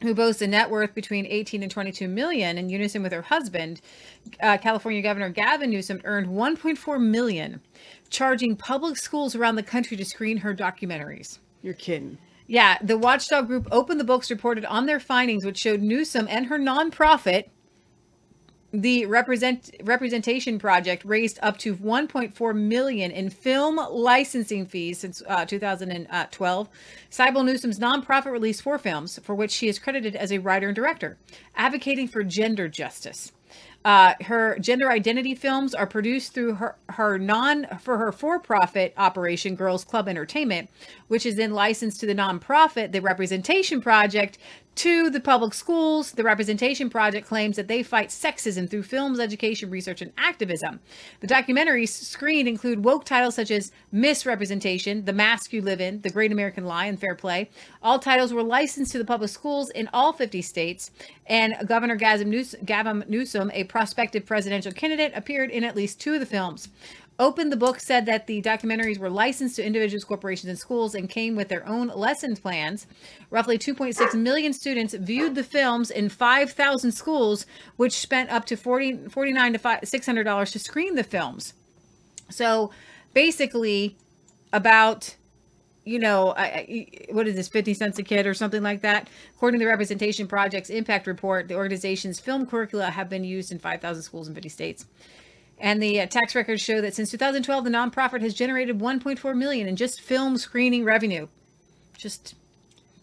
who 0.00 0.14
boasts 0.14 0.40
a 0.40 0.46
net 0.46 0.70
worth 0.70 0.94
between 0.94 1.26
18 1.26 1.62
and 1.62 1.70
22 1.70 2.08
million, 2.08 2.56
in 2.56 2.70
unison 2.70 3.02
with 3.02 3.12
her 3.12 3.20
husband, 3.20 3.82
uh, 4.42 4.56
California 4.56 5.02
Governor 5.02 5.28
Gavin 5.28 5.68
Newsom, 5.68 6.00
earned 6.04 6.28
1.4 6.28 6.98
million, 6.98 7.60
charging 8.08 8.56
public 8.56 8.96
schools 8.96 9.34
around 9.34 9.56
the 9.56 9.62
country 9.62 9.94
to 9.98 10.06
screen 10.06 10.38
her 10.38 10.54
documentaries. 10.54 11.38
You're 11.62 11.74
kidding. 11.74 12.16
Yeah, 12.46 12.78
the 12.82 12.96
watchdog 12.96 13.46
group 13.46 13.68
Open 13.70 13.98
the 13.98 14.04
Books 14.04 14.30
reported 14.30 14.64
on 14.64 14.86
their 14.86 14.98
findings, 15.00 15.44
which 15.44 15.58
showed 15.58 15.82
Newsom 15.82 16.26
and 16.30 16.46
her 16.46 16.58
nonprofit, 16.58 17.50
the 18.72 19.04
represent 19.06 19.70
representation 19.82 20.58
project, 20.58 21.04
raised 21.04 21.38
up 21.42 21.58
to 21.58 21.76
1.4 21.76 22.56
million 22.56 23.10
in 23.10 23.28
film 23.28 23.76
licensing 23.76 24.64
fees 24.64 24.98
since 24.98 25.22
uh, 25.28 25.44
2012. 25.44 26.68
Siebel 27.10 27.44
Newsom's 27.44 27.78
nonprofit 27.78 28.32
released 28.32 28.62
four 28.62 28.78
films, 28.78 29.18
for 29.22 29.34
which 29.34 29.50
she 29.50 29.68
is 29.68 29.78
credited 29.78 30.16
as 30.16 30.32
a 30.32 30.38
writer 30.38 30.68
and 30.68 30.76
director, 30.76 31.18
advocating 31.54 32.08
for 32.08 32.22
gender 32.22 32.66
justice. 32.68 33.32
Uh, 33.84 34.14
her 34.22 34.56
gender 34.60 34.90
identity 34.90 35.34
films 35.34 35.74
are 35.74 35.86
produced 35.86 36.32
through 36.32 36.54
her, 36.54 36.76
her 36.90 37.18
non 37.18 37.66
for 37.80 37.98
her 37.98 38.12
for-profit 38.12 38.94
operation 38.96 39.56
Girls 39.56 39.84
Club 39.84 40.08
Entertainment, 40.08 40.70
which 41.08 41.26
is 41.26 41.34
then 41.34 41.52
licensed 41.52 41.98
to 42.00 42.06
the 42.06 42.14
nonprofit 42.14 42.92
the 42.92 43.00
Representation 43.00 43.80
Project 43.80 44.38
to 44.74 45.10
the 45.10 45.20
public 45.20 45.52
schools. 45.54 46.12
The 46.12 46.22
Representation 46.24 46.88
Project 46.88 47.26
claims 47.26 47.56
that 47.56 47.68
they 47.68 47.82
fight 47.82 48.08
sexism 48.08 48.68
through 48.68 48.84
films, 48.84 49.20
education, 49.20 49.70
research, 49.70 50.00
and 50.00 50.12
activism. 50.16 50.80
The 51.20 51.26
documentaries 51.26 51.90
screened 51.90 52.48
include 52.48 52.84
woke 52.84 53.04
titles 53.04 53.34
such 53.34 53.50
as 53.50 53.70
Misrepresentation, 53.92 55.04
The 55.04 55.12
Mask 55.12 55.52
You 55.52 55.60
Live 55.60 55.80
In, 55.80 56.00
The 56.00 56.10
Great 56.10 56.32
American 56.32 56.64
Lie, 56.64 56.86
and 56.86 56.98
Fair 56.98 57.14
Play. 57.14 57.50
All 57.82 57.98
titles 57.98 58.32
were 58.32 58.42
licensed 58.42 58.92
to 58.92 58.98
the 58.98 59.04
public 59.04 59.30
schools 59.30 59.68
in 59.70 59.88
all 59.92 60.12
50 60.12 60.40
states, 60.42 60.90
and 61.26 61.54
Governor 61.66 61.96
Gavin 61.96 62.30
Newsom, 62.30 63.50
a 63.52 63.64
prospective 63.64 64.24
presidential 64.26 64.72
candidate, 64.72 65.12
appeared 65.14 65.50
in 65.50 65.64
at 65.64 65.76
least 65.76 66.00
two 66.00 66.14
of 66.14 66.20
the 66.20 66.26
films. 66.26 66.68
Open 67.22 67.50
the 67.50 67.56
Book 67.56 67.78
said 67.78 68.04
that 68.06 68.26
the 68.26 68.42
documentaries 68.42 68.98
were 68.98 69.08
licensed 69.08 69.54
to 69.54 69.64
individuals, 69.64 70.02
corporations, 70.02 70.48
and 70.48 70.58
schools 70.58 70.92
and 70.92 71.08
came 71.08 71.36
with 71.36 71.48
their 71.48 71.64
own 71.68 71.86
lesson 71.86 72.34
plans. 72.34 72.84
Roughly 73.30 73.58
2.6 73.58 74.20
million 74.20 74.52
students 74.52 74.92
viewed 74.92 75.36
the 75.36 75.44
films 75.44 75.88
in 75.88 76.08
5,000 76.08 76.90
schools, 76.90 77.46
which 77.76 77.92
spent 77.92 78.28
up 78.30 78.44
to 78.46 78.56
40, 78.56 79.08
49 79.08 79.52
to 79.52 79.58
$600 79.60 80.50
to 80.50 80.58
screen 80.58 80.96
the 80.96 81.04
films. 81.04 81.54
So 82.28 82.72
basically, 83.14 83.96
about 84.52 85.14
you 85.84 86.00
know, 86.00 86.34
what 87.10 87.28
is 87.28 87.36
this, 87.36 87.48
50 87.48 87.74
cents 87.74 87.98
a 87.98 88.02
kid 88.02 88.26
or 88.26 88.34
something 88.34 88.62
like 88.62 88.82
that? 88.82 89.08
According 89.36 89.60
to 89.60 89.64
the 89.64 89.70
Representation 89.70 90.26
Project's 90.26 90.70
impact 90.70 91.06
report, 91.06 91.46
the 91.46 91.54
organization's 91.54 92.18
film 92.18 92.46
curricula 92.46 92.90
have 92.90 93.08
been 93.08 93.24
used 93.24 93.52
in 93.52 93.60
5,000 93.60 94.02
schools 94.02 94.28
in 94.28 94.34
50 94.34 94.48
states. 94.48 94.86
And 95.58 95.82
the 95.82 96.00
uh, 96.00 96.06
tax 96.06 96.34
records 96.34 96.60
show 96.60 96.80
that 96.80 96.94
since 96.94 97.10
2012, 97.10 97.64
the 97.64 97.70
nonprofit 97.70 98.20
has 98.20 98.34
generated 98.34 98.80
1.4 98.80 99.36
million 99.36 99.68
in 99.68 99.76
just 99.76 100.00
film 100.00 100.36
screening 100.36 100.84
revenue. 100.84 101.28
Just 101.96 102.34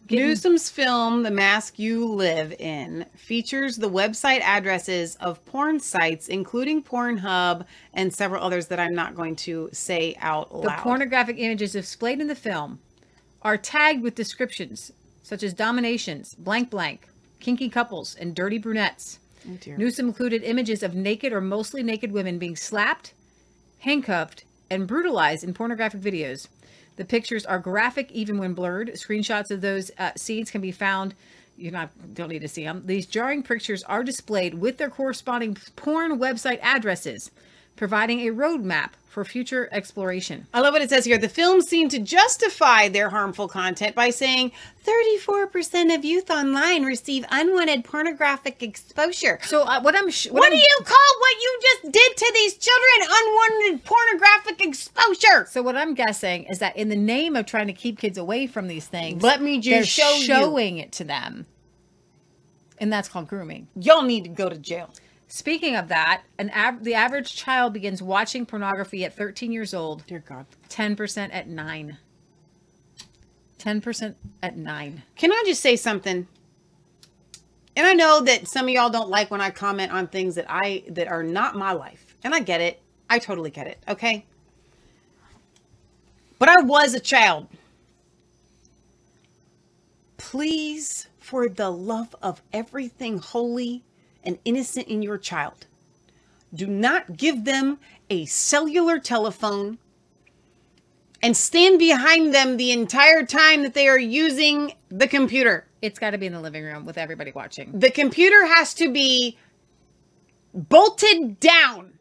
getting- 0.08 0.26
Newsom's 0.26 0.70
film, 0.70 1.24
The 1.24 1.32
Mask 1.32 1.80
You 1.80 2.06
Live 2.06 2.52
In, 2.60 3.06
features 3.16 3.78
the 3.78 3.90
website 3.90 4.42
addresses 4.42 5.16
of 5.18 5.44
porn 5.46 5.80
sites, 5.80 6.28
including 6.28 6.84
Pornhub 6.84 7.66
and 7.94 8.14
several 8.14 8.44
others 8.44 8.68
that 8.68 8.80
I'm 8.80 8.94
not 8.94 9.16
going 9.16 9.38
to 9.38 9.70
say 9.72 10.18
out 10.20 10.54
loud. 10.54 10.64
The 10.66 10.82
pornographic 10.82 11.38
images 11.40 11.72
displayed 11.72 12.20
in 12.20 12.28
the 12.28 12.36
film 12.36 12.80
are 13.42 13.58
tagged 13.58 14.04
with 14.04 14.16
descriptions 14.16 14.92
such 15.24 15.44
as 15.44 15.54
dominations, 15.54 16.34
blank 16.34 16.72
blank, 16.72 17.08
kinky 17.40 17.70
couples, 17.70 18.16
and 18.16 18.36
dirty 18.36 18.58
brunettes. 18.58 19.20
Oh. 19.50 19.72
Newsom 19.78 20.08
included 20.08 20.44
images 20.44 20.84
of 20.84 20.96
naked 20.96 21.34
or 21.34 21.42
mostly 21.42 21.84
naked 21.84 22.12
women 22.12 22.38
being 22.38 22.56
slapped, 22.56 23.14
handcuffed, 23.80 24.44
and 24.70 24.88
brutalized 24.88 25.44
in 25.44 25.54
pornographic 25.54 26.02
videos. 26.02 26.48
The 26.98 27.06
pictures 27.06 27.46
are 27.46 27.60
graphic 27.60 28.12
even 28.12 28.38
when 28.38 28.54
blurred. 28.54 28.90
Screenshots 28.90 29.52
of 29.52 29.62
those 29.62 29.90
uh, 29.98 30.12
scenes 30.16 30.52
can 30.52 30.62
be 30.62 30.72
found. 30.72 31.16
You 31.58 31.72
don't 32.14 32.30
need 32.30 32.42
to 32.42 32.48
see 32.48 32.64
them. 32.64 32.84
These 32.86 33.06
jarring 33.06 33.44
pictures 33.44 33.84
are 33.84 34.04
displayed 34.04 34.56
with 34.56 34.78
their 34.78 34.90
corresponding 34.90 35.58
porn 35.76 36.20
website 36.20 36.60
addresses, 36.62 37.32
providing 37.76 38.22
a 38.22 38.32
roadmap 38.32 38.92
for 39.10 39.26
future 39.26 39.68
exploration. 39.72 40.46
I 40.54 40.60
love 40.62 40.72
what 40.74 40.84
it 40.84 40.90
says 40.90 41.04
here. 41.04 41.18
The 41.18 41.28
films 41.28 41.68
seem 41.68 41.90
to 41.90 42.00
justify 42.00 42.88
their 42.90 43.10
harmful 43.10 43.48
content 43.48 43.96
by 43.96 44.12
saying 44.12 44.52
34% 44.86 45.96
of 45.96 46.06
youth 46.06 46.30
online 46.30 46.84
receive 46.84 47.26
unwanted 47.32 47.84
pornographic 47.84 48.62
exposure. 48.62 49.40
So 49.44 49.64
uh, 49.64 49.82
what 49.82 49.96
I'm 49.96 50.12
sh- 50.12 50.28
what, 50.28 50.42
what 50.42 50.50
do 50.50 50.56
I'm- 50.56 50.62
you 50.64 50.86
call 50.86 51.20
what 51.20 51.36
you 51.42 51.60
just 51.62 51.92
did 51.92 52.18
to 52.18 52.32
these 52.36 52.56
children 52.58 53.10
unwanted 53.12 53.84
pornographic 53.84 54.64
exposure? 54.64 55.48
So 55.50 55.64
what 55.64 55.76
I'm 55.76 55.96
guessing 55.96 56.44
is 56.44 56.60
that 56.60 56.78
in 56.78 56.90
the 56.90 56.96
name 56.96 57.36
of 57.36 57.48
trying 57.48 57.68
to 57.68 57.74
keep 57.74 57.98
kids 58.00 58.18
away 58.18 58.46
from 58.46 58.68
these 58.68 58.86
things, 58.86 59.24
Let 59.24 59.42
me 59.42 59.60
just 59.60 59.90
show 59.90 60.14
you. 60.16 60.24
showing 60.24 60.78
it 60.78 60.92
to 60.94 61.04
them, 61.04 61.48
and 62.78 62.94
that's 62.94 63.10
called 63.10 63.28
grooming. 63.28 63.68
Y'all 63.76 64.04
need 64.04 64.24
to 64.26 64.30
go 64.30 64.50
to 64.50 64.58
jail. 64.58 64.92
Speaking 65.32 65.76
of 65.76 65.90
that, 65.90 66.24
an 66.40 66.50
av- 66.56 66.84
the 66.84 66.96
average 66.96 67.36
child 67.36 67.72
begins 67.72 68.02
watching 68.02 68.48
pornography 68.48 69.06
at 69.06 69.14
13 69.14 69.52
years 69.52 69.76
old. 69.76 70.06
Dear 70.08 70.24
God. 70.28 70.48
10% 70.70 71.30
at 71.32 71.48
nine. 71.48 72.00
10% 73.60 74.16
at 74.42 74.58
nine. 74.58 75.04
Can 75.16 75.32
I 75.32 75.44
just 75.46 75.62
say 75.62 75.76
something? 75.76 76.28
And 77.76 77.86
I 77.86 77.94
know 77.94 78.22
that 78.22 78.48
some 78.48 78.66
of 78.66 78.72
y'all 78.72 78.90
don't 78.90 79.10
like 79.10 79.30
when 79.30 79.40
I 79.40 79.52
comment 79.52 79.92
on 79.92 80.08
things 80.08 80.34
that 80.34 80.48
I 80.50 80.84
that 80.90 81.08
are 81.08 81.24
not 81.24 81.56
my 81.56 81.74
life. 81.74 82.16
And 82.24 82.34
I 82.34 82.40
get 82.40 82.60
it. 82.60 82.82
I 83.08 83.20
totally 83.20 83.52
get 83.52 83.68
it. 83.68 83.84
Okay? 83.88 84.26
But 86.40 86.50
I 86.50 86.64
was 86.64 86.96
a 86.96 87.00
child. 87.00 87.46
Please, 90.18 91.08
for 91.20 91.48
the 91.48 91.70
love 91.70 92.16
of 92.24 92.42
everything 92.52 93.20
holy 93.20 93.84
and 94.24 94.38
innocent 94.46 94.88
in 94.88 95.02
your 95.02 95.18
child, 95.18 95.68
do 96.54 96.68
not 96.68 97.18
give 97.18 97.46
them 97.46 97.80
a 98.10 98.26
cellular 98.26 99.00
telephone 99.00 99.78
and 101.22 101.36
stand 101.36 101.80
behind 101.80 102.34
them 102.34 102.58
the 102.58 102.72
entire 102.72 103.26
time 103.26 103.64
that 103.64 103.74
they 103.74 103.88
are 103.88 104.00
using 104.00 104.74
the 104.90 105.08
computer. 105.08 105.68
It's 105.82 106.00
got 106.00 106.12
to 106.12 106.18
be 106.18 106.26
in 106.26 106.34
the 106.34 106.42
living 106.42 106.64
room 106.64 106.86
with 106.86 106.98
everybody 106.98 107.32
watching. 107.32 107.78
The 107.78 107.92
computer 107.92 108.46
has 108.46 108.74
to 108.76 108.92
be 108.92 109.38
bolted 110.54 111.40
down 111.40 112.00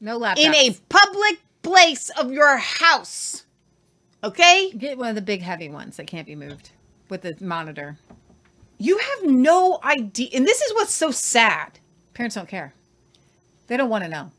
No 0.00 0.18
laptops. 0.18 0.38
in 0.38 0.54
a 0.54 0.76
public 0.88 1.40
place 1.62 2.10
of 2.10 2.32
your 2.32 2.56
house. 2.56 3.44
Okay? 4.24 4.72
Get 4.76 4.98
one 4.98 5.10
of 5.10 5.14
the 5.14 5.22
big 5.22 5.42
heavy 5.42 5.68
ones 5.68 5.96
that 5.96 6.06
can't 6.06 6.26
be 6.26 6.36
moved 6.36 6.70
with 7.08 7.22
the 7.22 7.34
monitor. 7.40 7.98
You 8.82 8.98
have 8.98 9.30
no 9.30 9.78
idea. 9.84 10.30
And 10.34 10.44
this 10.44 10.60
is 10.60 10.74
what's 10.74 10.92
so 10.92 11.12
sad. 11.12 11.78
Parents 12.14 12.34
don't 12.34 12.48
care. 12.48 12.74
They 13.68 13.76
don't 13.76 13.88
want 13.88 14.02
to 14.02 14.10
know. 14.10 14.32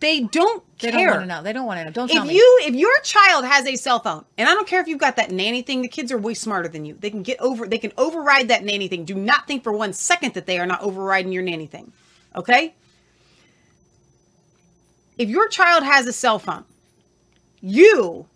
They 0.00 0.22
don't 0.22 0.62
They 0.78 0.90
care. 0.90 1.08
don't 1.08 1.16
want 1.18 1.20
to 1.20 1.26
know. 1.26 1.42
They 1.42 1.52
don't 1.52 1.66
want 1.66 1.80
to 1.80 1.84
know. 1.84 1.90
Don't 1.90 2.08
tell 2.10 2.22
if 2.22 2.28
me. 2.28 2.36
you 2.36 2.58
if 2.62 2.74
your 2.74 2.98
child 3.00 3.44
has 3.44 3.66
a 3.66 3.76
cell 3.76 4.00
phone 4.00 4.24
and 4.38 4.48
i 4.48 4.54
don't 4.54 4.66
care 4.66 4.80
if 4.80 4.88
you've 4.88 4.98
got 4.98 5.16
that 5.16 5.30
nanny 5.30 5.60
thing 5.62 5.82
the 5.82 5.88
kids 5.88 6.10
are 6.10 6.18
way 6.18 6.34
smarter 6.34 6.68
than 6.68 6.84
you 6.86 6.96
they 7.00 7.10
can 7.10 7.22
get 7.22 7.38
over 7.40 7.66
they 7.66 7.78
can 7.78 7.92
override 7.96 8.48
that 8.48 8.64
nanny 8.64 8.88
thing 8.88 9.04
do 9.04 9.14
not 9.14 9.46
think 9.46 9.62
for 9.62 9.72
one 9.72 9.92
second 9.92 10.34
that 10.34 10.46
they 10.46 10.58
are 10.58 10.66
not 10.66 10.80
overriding 10.82 11.32
your 11.32 11.42
nanny 11.42 11.66
thing 11.66 11.92
okay 12.34 12.74
if 15.18 15.28
your 15.28 15.48
child 15.48 15.82
has 15.82 16.06
a 16.06 16.12
cell 16.12 16.38
phone 16.38 16.64
you 17.60 18.26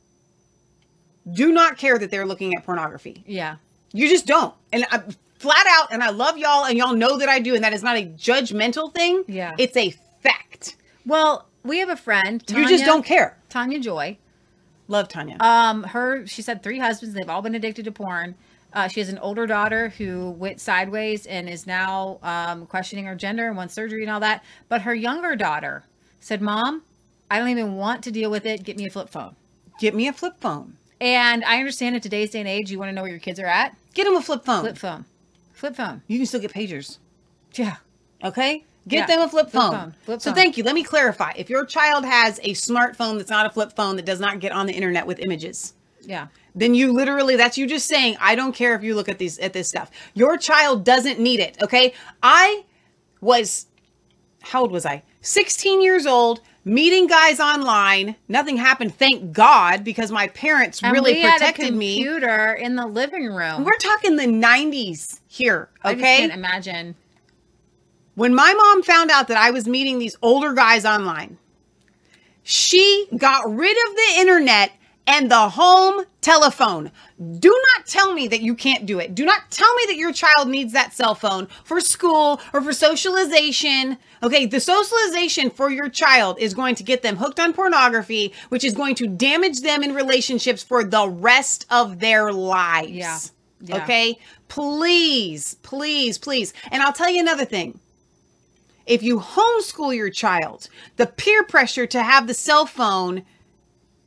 do 1.30 1.52
not 1.52 1.76
care 1.76 1.98
that 1.98 2.10
they're 2.10 2.26
looking 2.26 2.54
at 2.54 2.64
pornography 2.64 3.22
yeah. 3.26 3.56
you 3.92 4.08
just 4.08 4.26
don't 4.26 4.54
and 4.72 4.86
I, 4.90 5.02
flat 5.40 5.66
out 5.68 5.88
and 5.92 6.02
i 6.02 6.10
love 6.10 6.36
y'all 6.36 6.64
and 6.66 6.76
y'all 6.78 6.94
know 6.94 7.16
that 7.18 7.28
i 7.28 7.38
do 7.40 7.54
and 7.54 7.64
that 7.64 7.72
is 7.72 7.82
not 7.82 7.96
a 7.96 8.04
judgmental 8.06 8.92
thing 8.94 9.24
Yeah. 9.26 9.54
it's 9.58 9.76
a 9.76 9.90
fact 10.22 10.76
Well, 11.06 11.46
we 11.62 11.78
have 11.78 11.88
a 11.88 11.96
friend. 11.96 12.42
You 12.48 12.68
just 12.68 12.84
don't 12.84 13.04
care. 13.04 13.36
Tanya 13.48 13.78
Joy. 13.80 14.16
Love 14.88 15.08
Tanya. 15.08 15.36
Um, 15.40 15.82
her 15.84 16.26
she 16.26 16.42
said 16.42 16.62
three 16.62 16.78
husbands. 16.78 17.14
They've 17.14 17.28
all 17.28 17.42
been 17.42 17.54
addicted 17.54 17.84
to 17.86 17.92
porn. 17.92 18.34
Uh, 18.72 18.86
she 18.88 19.00
has 19.00 19.08
an 19.08 19.18
older 19.18 19.46
daughter 19.46 19.88
who 19.98 20.30
went 20.30 20.60
sideways 20.60 21.26
and 21.26 21.48
is 21.48 21.66
now 21.66 22.18
um, 22.22 22.66
questioning 22.66 23.04
her 23.06 23.14
gender 23.14 23.48
and 23.48 23.56
wants 23.56 23.74
surgery 23.74 24.02
and 24.02 24.10
all 24.10 24.20
that. 24.20 24.44
But 24.68 24.82
her 24.82 24.94
younger 24.94 25.36
daughter 25.36 25.84
said, 26.20 26.40
"Mom, 26.42 26.82
I 27.30 27.38
don't 27.38 27.48
even 27.48 27.76
want 27.76 28.04
to 28.04 28.10
deal 28.10 28.30
with 28.30 28.46
it. 28.46 28.62
Get 28.62 28.76
me 28.76 28.86
a 28.86 28.90
flip 28.90 29.08
phone. 29.08 29.36
Get 29.80 29.94
me 29.94 30.06
a 30.08 30.12
flip 30.12 30.34
phone." 30.40 30.76
And 31.00 31.44
I 31.44 31.58
understand 31.58 31.94
in 31.96 32.02
today's 32.02 32.30
day 32.30 32.40
and 32.40 32.48
age, 32.48 32.70
you 32.70 32.78
want 32.78 32.90
to 32.90 32.92
know 32.94 33.02
where 33.02 33.10
your 33.10 33.20
kids 33.20 33.40
are 33.40 33.46
at. 33.46 33.74
Get 33.94 34.04
them 34.04 34.16
a 34.16 34.22
flip 34.22 34.44
phone. 34.44 34.60
Flip 34.62 34.78
phone. 34.78 35.04
Flip 35.60 35.76
phone. 35.76 36.00
You 36.06 36.16
can 36.18 36.24
still 36.26 36.40
get 36.40 36.54
pagers. 36.54 36.96
Yeah. 37.54 37.76
Okay. 38.24 38.64
Get 38.88 39.00
Yeah. 39.00 39.06
them 39.16 39.20
a 39.20 39.28
flip 39.28 39.50
Flip 39.50 39.62
phone. 39.62 39.72
phone. 39.72 39.94
Flip 40.06 40.20
so 40.22 40.30
phone. 40.30 40.34
thank 40.36 40.56
you. 40.56 40.64
Let 40.64 40.74
me 40.74 40.82
clarify. 40.82 41.32
If 41.36 41.50
your 41.50 41.66
child 41.66 42.06
has 42.06 42.38
a 42.42 42.54
smartphone 42.54 43.18
that's 43.18 43.28
not 43.28 43.44
a 43.44 43.50
flip 43.50 43.76
phone 43.76 43.96
that 43.96 44.06
does 44.06 44.20
not 44.20 44.40
get 44.40 44.52
on 44.52 44.64
the 44.64 44.72
internet 44.72 45.06
with 45.06 45.18
images, 45.18 45.74
Yeah. 46.00 46.28
then 46.54 46.74
you 46.74 46.92
literally 46.94 47.36
that's 47.36 47.58
you 47.58 47.66
just 47.66 47.86
saying 47.86 48.16
I 48.20 48.34
don't 48.36 48.54
care 48.54 48.74
if 48.74 48.82
you 48.82 48.94
look 48.94 49.10
at 49.10 49.18
these 49.18 49.38
at 49.38 49.52
this 49.52 49.68
stuff. 49.68 49.90
Your 50.14 50.38
child 50.38 50.82
doesn't 50.82 51.20
need 51.20 51.40
it, 51.40 51.58
okay? 51.60 51.92
I 52.22 52.64
was 53.20 53.66
how 54.40 54.62
old 54.62 54.72
was 54.72 54.86
I? 54.86 55.02
16 55.20 55.82
years 55.82 56.06
old, 56.06 56.40
meeting 56.70 57.08
guys 57.08 57.40
online. 57.40 58.14
Nothing 58.28 58.56
happened, 58.56 58.94
thank 58.94 59.32
God, 59.32 59.82
because 59.82 60.12
my 60.12 60.28
parents 60.28 60.80
And 60.82 60.92
really 60.92 61.14
we 61.14 61.20
had 61.20 61.36
a 61.36 61.38
protected 61.38 61.74
me. 61.74 61.96
computer 61.96 62.52
in 62.54 62.76
the 62.76 62.86
living 62.86 63.26
room. 63.26 63.64
We're 63.64 63.76
talking 63.78 64.16
the 64.16 64.26
90s 64.26 65.20
here, 65.26 65.68
Okay, 65.84 66.16
I 66.16 66.18
can't 66.20 66.32
imagine. 66.32 66.94
When 68.14 68.34
my 68.34 68.54
mom 68.54 68.82
found 68.84 69.10
out 69.10 69.28
that 69.28 69.36
I 69.36 69.50
was 69.50 69.66
meeting 69.66 69.98
these 69.98 70.16
older 70.22 70.52
guys 70.52 70.84
online, 70.84 71.38
she 72.42 73.06
got 73.16 73.50
rid 73.50 73.76
of 73.88 73.96
the 73.96 74.20
internet 74.20 74.72
and 75.06 75.30
the 75.30 75.48
home 75.48 76.04
telephone. 76.20 76.90
Do 77.38 77.48
not 77.76 77.86
tell 77.86 78.12
me 78.12 78.28
that 78.28 78.42
you 78.42 78.54
can't 78.54 78.86
do 78.86 78.98
it. 79.00 79.14
Do 79.14 79.24
not 79.24 79.50
tell 79.50 79.74
me 79.74 79.84
that 79.88 79.96
your 79.96 80.12
child 80.12 80.48
needs 80.48 80.72
that 80.72 80.92
cell 80.92 81.14
phone 81.14 81.48
for 81.64 81.80
school 81.80 82.40
or 82.52 82.60
for 82.62 82.72
socialization. 82.72 83.98
Okay, 84.22 84.44
the 84.44 84.60
socialization 84.60 85.50
for 85.50 85.70
your 85.70 85.88
child 85.88 86.38
is 86.38 86.52
going 86.52 86.74
to 86.74 86.82
get 86.82 87.02
them 87.02 87.16
hooked 87.16 87.40
on 87.40 87.52
pornography, 87.52 88.34
which 88.50 88.64
is 88.64 88.74
going 88.74 88.94
to 88.96 89.06
damage 89.06 89.60
them 89.62 89.82
in 89.82 89.94
relationships 89.94 90.62
for 90.62 90.84
the 90.84 91.08
rest 91.08 91.64
of 91.70 92.00
their 92.00 92.32
lives. 92.32 92.90
Yeah. 92.90 93.18
Yeah. 93.62 93.82
Okay? 93.82 94.18
Please, 94.48 95.54
please, 95.62 96.18
please. 96.18 96.52
And 96.70 96.82
I'll 96.82 96.92
tell 96.92 97.10
you 97.10 97.20
another 97.20 97.44
thing 97.44 97.78
if 98.86 99.02
you 99.02 99.20
homeschool 99.20 99.94
your 99.94 100.10
child, 100.10 100.68
the 100.96 101.06
peer 101.06 101.44
pressure 101.44 101.86
to 101.86 102.02
have 102.02 102.26
the 102.26 102.34
cell 102.34 102.66
phone 102.66 103.22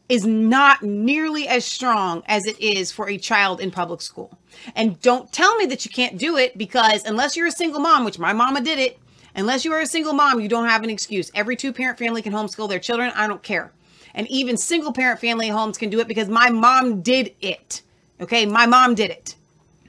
is 0.10 0.26
not 0.26 0.84
nearly 0.84 1.48
as 1.48 1.64
strong 1.64 2.22
as 2.28 2.46
it 2.46 2.60
is 2.60 2.92
for 2.92 3.08
a 3.08 3.18
child 3.18 3.62
in 3.62 3.72
public 3.72 4.02
school. 4.02 4.38
And 4.76 5.00
don't 5.02 5.32
tell 5.32 5.56
me 5.56 5.66
that 5.68 5.86
you 5.86 5.92
can't 5.92 6.18
do 6.18 6.38
it 6.38 6.58
because 6.58 7.06
unless 7.06 7.38
you're 7.38 7.48
a 7.48 7.52
single 7.52 7.80
mom, 7.80 8.04
which 8.04 8.20
my 8.20 8.34
mama 8.34 8.62
did 8.62 8.78
it, 8.78 9.00
unless 9.36 9.66
you 9.66 9.74
are 9.74 9.82
a 9.82 9.86
single 9.86 10.14
mom, 10.14 10.40
you 10.40 10.48
don't 10.48 10.68
have 10.68 10.84
an 10.84 10.90
excuse. 10.90 11.32
Every 11.34 11.56
two 11.56 11.74
parent 11.74 11.98
family 11.98 12.22
can 12.22 12.34
homeschool 12.34 12.70
their 12.70 12.80
children. 12.80 13.12
I 13.16 13.28
don't 13.28 13.44
care. 13.44 13.72
And 14.14 14.28
even 14.28 14.58
single 14.58 14.94
parent 14.94 15.20
family 15.20 15.48
homes 15.48 15.78
can 15.78 15.90
do 15.90 16.00
it 16.00 16.08
because 16.08 16.30
my 16.30 16.50
mom 16.50 17.02
did 17.02 17.34
it. 17.42 17.82
Okay, 18.22 18.46
my 18.46 18.66
mom 18.66 18.96
did 18.96 19.10
it. 19.12 19.36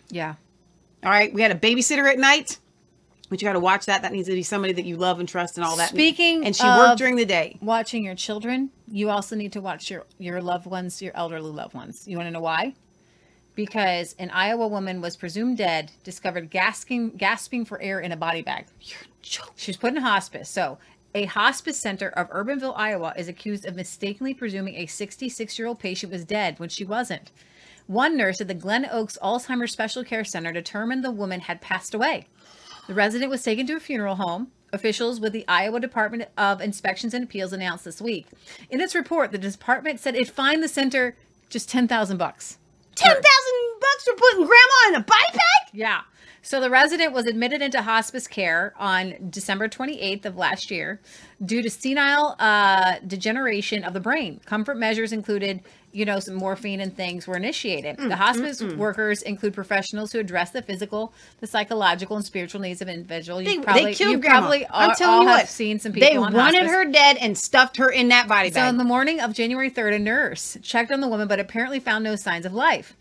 Yeah. 0.08 0.34
All 1.02 1.10
right, 1.10 1.32
we 1.32 1.42
had 1.42 1.50
a 1.50 1.54
babysitter 1.54 2.10
at 2.10 2.18
night. 2.18 2.58
But 3.30 3.40
you 3.40 3.48
got 3.48 3.54
to 3.54 3.60
watch 3.60 3.86
that. 3.86 4.02
That 4.02 4.12
needs 4.12 4.28
to 4.28 4.34
be 4.34 4.42
somebody 4.42 4.74
that 4.74 4.84
you 4.84 4.96
love 4.96 5.18
and 5.18 5.28
trust 5.28 5.56
and 5.56 5.64
all 5.64 5.76
that. 5.76 5.88
Speaking 5.88 6.44
and 6.44 6.54
she 6.54 6.66
of 6.66 6.78
worked 6.78 6.98
during 6.98 7.16
the 7.16 7.24
day. 7.24 7.58
Watching 7.62 8.04
your 8.04 8.14
children, 8.14 8.70
you 8.86 9.10
also 9.10 9.34
need 9.34 9.52
to 9.52 9.60
watch 9.60 9.90
your 9.90 10.04
your 10.18 10.40
loved 10.40 10.66
ones, 10.66 11.00
your 11.00 11.16
elderly 11.16 11.50
loved 11.50 11.74
ones. 11.74 12.06
You 12.06 12.16
want 12.16 12.26
to 12.28 12.30
know 12.30 12.40
why? 12.40 12.74
Because 13.54 14.14
an 14.18 14.30
Iowa 14.30 14.68
woman 14.68 15.00
was 15.00 15.16
presumed 15.16 15.56
dead, 15.56 15.90
discovered 16.04 16.50
gasping 16.50 17.10
gasping 17.10 17.64
for 17.64 17.80
air 17.80 18.00
in 18.00 18.12
a 18.12 18.16
body 18.16 18.42
bag. 18.42 18.66
She 19.24 19.70
was 19.70 19.76
put 19.76 19.94
in 19.94 20.02
hospice. 20.02 20.48
So, 20.48 20.78
a 21.14 21.24
hospice 21.26 21.78
center 21.78 22.08
of 22.08 22.28
Urbandale, 22.30 22.74
Iowa, 22.76 23.14
is 23.16 23.28
accused 23.28 23.64
of 23.64 23.76
mistakenly 23.76 24.34
presuming 24.34 24.74
a 24.74 24.86
66 24.86 25.58
year 25.58 25.68
old 25.68 25.78
patient 25.78 26.12
was 26.12 26.24
dead 26.24 26.58
when 26.58 26.68
she 26.68 26.84
wasn't. 26.84 27.30
One 27.86 28.16
nurse 28.16 28.40
at 28.40 28.48
the 28.48 28.54
Glen 28.54 28.88
Oaks 28.90 29.18
Alzheimer's 29.22 29.72
Special 29.72 30.04
Care 30.04 30.24
Center 30.24 30.52
determined 30.52 31.04
the 31.04 31.10
woman 31.10 31.40
had 31.40 31.60
passed 31.60 31.94
away. 31.94 32.26
The 32.86 32.94
resident 32.94 33.30
was 33.30 33.42
taken 33.42 33.66
to 33.66 33.76
a 33.76 33.80
funeral 33.80 34.16
home. 34.16 34.48
Officials 34.72 35.20
with 35.20 35.32
the 35.32 35.44
Iowa 35.46 35.78
Department 35.78 36.28
of 36.36 36.60
Inspections 36.60 37.14
and 37.14 37.22
Appeals 37.22 37.52
announced 37.52 37.84
this 37.84 38.02
week. 38.02 38.26
In 38.70 38.80
its 38.80 38.94
report, 38.94 39.30
the 39.30 39.38
department 39.38 40.00
said 40.00 40.16
it 40.16 40.28
fined 40.28 40.64
the 40.64 40.68
center 40.68 41.16
just 41.48 41.68
ten 41.68 41.86
thousand 41.86 42.16
bucks. 42.16 42.58
Ten 42.96 43.14
thousand 43.14 43.80
bucks 43.80 44.04
for 44.04 44.14
putting 44.14 44.46
grandma 44.46 44.88
in 44.88 44.94
a 44.96 45.04
body 45.04 45.32
bag? 45.32 45.70
Yeah. 45.72 46.00
So 46.44 46.60
the 46.60 46.68
resident 46.68 47.14
was 47.14 47.26
admitted 47.26 47.62
into 47.62 47.80
hospice 47.80 48.26
care 48.26 48.74
on 48.78 49.14
December 49.30 49.66
28th 49.66 50.26
of 50.26 50.36
last 50.36 50.70
year 50.70 51.00
due 51.42 51.62
to 51.62 51.70
senile 51.70 52.36
uh, 52.38 52.96
degeneration 53.06 53.82
of 53.82 53.94
the 53.94 54.00
brain. 54.00 54.42
Comfort 54.44 54.76
measures 54.76 55.10
included, 55.10 55.62
you 55.90 56.04
know, 56.04 56.20
some 56.20 56.34
morphine 56.34 56.80
and 56.80 56.94
things 56.94 57.26
were 57.26 57.36
initiated. 57.36 57.96
Mm, 57.96 58.10
the 58.10 58.16
hospice 58.16 58.60
mm, 58.60 58.72
mm. 58.72 58.76
workers 58.76 59.22
include 59.22 59.54
professionals 59.54 60.12
who 60.12 60.18
address 60.18 60.50
the 60.50 60.60
physical, 60.60 61.14
the 61.40 61.46
psychological, 61.46 62.16
and 62.16 62.24
spiritual 62.26 62.60
needs 62.60 62.82
of 62.82 62.88
an 62.88 62.94
individual. 62.94 63.42
They, 63.42 63.58
probably, 63.58 63.84
they 63.84 63.94
killed 63.94 64.12
you 64.12 64.18
grandma. 64.18 64.40
probably 64.40 64.66
I'm 64.68 64.94
telling 64.96 65.14
all 65.14 65.22
you 65.22 65.28
have 65.28 65.38
what. 65.40 65.48
seen 65.48 65.78
some 65.78 65.92
people 65.92 66.10
They 66.10 66.16
on 66.16 66.34
wanted 66.34 66.64
hospice. 66.64 66.72
her 66.72 66.84
dead 66.84 67.16
and 67.16 67.38
stuffed 67.38 67.78
her 67.78 67.88
in 67.88 68.08
that 68.08 68.28
body 68.28 68.50
So 68.50 68.56
bag. 68.56 68.64
So 68.64 68.68
on 68.68 68.76
the 68.76 68.84
morning 68.84 69.18
of 69.18 69.32
January 69.32 69.70
3rd, 69.70 69.94
a 69.94 69.98
nurse 69.98 70.58
checked 70.62 70.92
on 70.92 71.00
the 71.00 71.08
woman, 71.08 71.26
but 71.26 71.40
apparently 71.40 71.80
found 71.80 72.04
no 72.04 72.16
signs 72.16 72.44
of 72.44 72.52
life. 72.52 72.94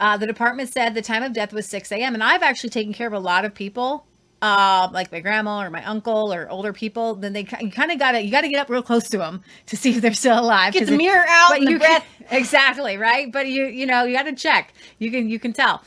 Uh, 0.00 0.16
the 0.16 0.26
department 0.26 0.72
said 0.72 0.94
the 0.94 1.02
time 1.02 1.22
of 1.22 1.32
death 1.34 1.52
was 1.52 1.66
6 1.66 1.92
a.m. 1.92 2.14
And 2.14 2.24
I've 2.24 2.42
actually 2.42 2.70
taken 2.70 2.92
care 2.94 3.06
of 3.06 3.12
a 3.12 3.18
lot 3.18 3.44
of 3.44 3.54
people, 3.54 4.06
uh, 4.40 4.88
like 4.92 5.12
my 5.12 5.20
grandma 5.20 5.60
or 5.62 5.68
my 5.70 5.84
uncle 5.84 6.32
or 6.32 6.48
older 6.48 6.72
people. 6.72 7.14
Then 7.16 7.34
they 7.34 7.44
kind 7.44 7.92
of 7.92 7.98
got 7.98 8.12
to 8.12 8.22
you 8.22 8.30
got 8.30 8.40
to 8.40 8.48
get 8.48 8.58
up 8.60 8.70
real 8.70 8.82
close 8.82 9.08
to 9.10 9.18
them 9.18 9.42
to 9.66 9.76
see 9.76 9.90
if 9.90 10.00
they're 10.00 10.14
still 10.14 10.40
alive. 10.40 10.72
Get 10.72 10.86
the 10.86 10.94
it- 10.94 10.96
mirror 10.96 11.24
out 11.28 11.50
but 11.50 11.58
and 11.58 11.66
the 11.66 11.72
you 11.72 11.78
can- 11.78 12.02
exactly 12.30 12.96
right. 12.96 13.30
But 13.30 13.46
you 13.48 13.66
you 13.66 13.84
know 13.86 14.04
you 14.04 14.16
got 14.16 14.22
to 14.24 14.34
check. 14.34 14.72
You 14.98 15.10
can 15.10 15.28
you 15.28 15.38
can 15.38 15.52
tell. 15.52 15.82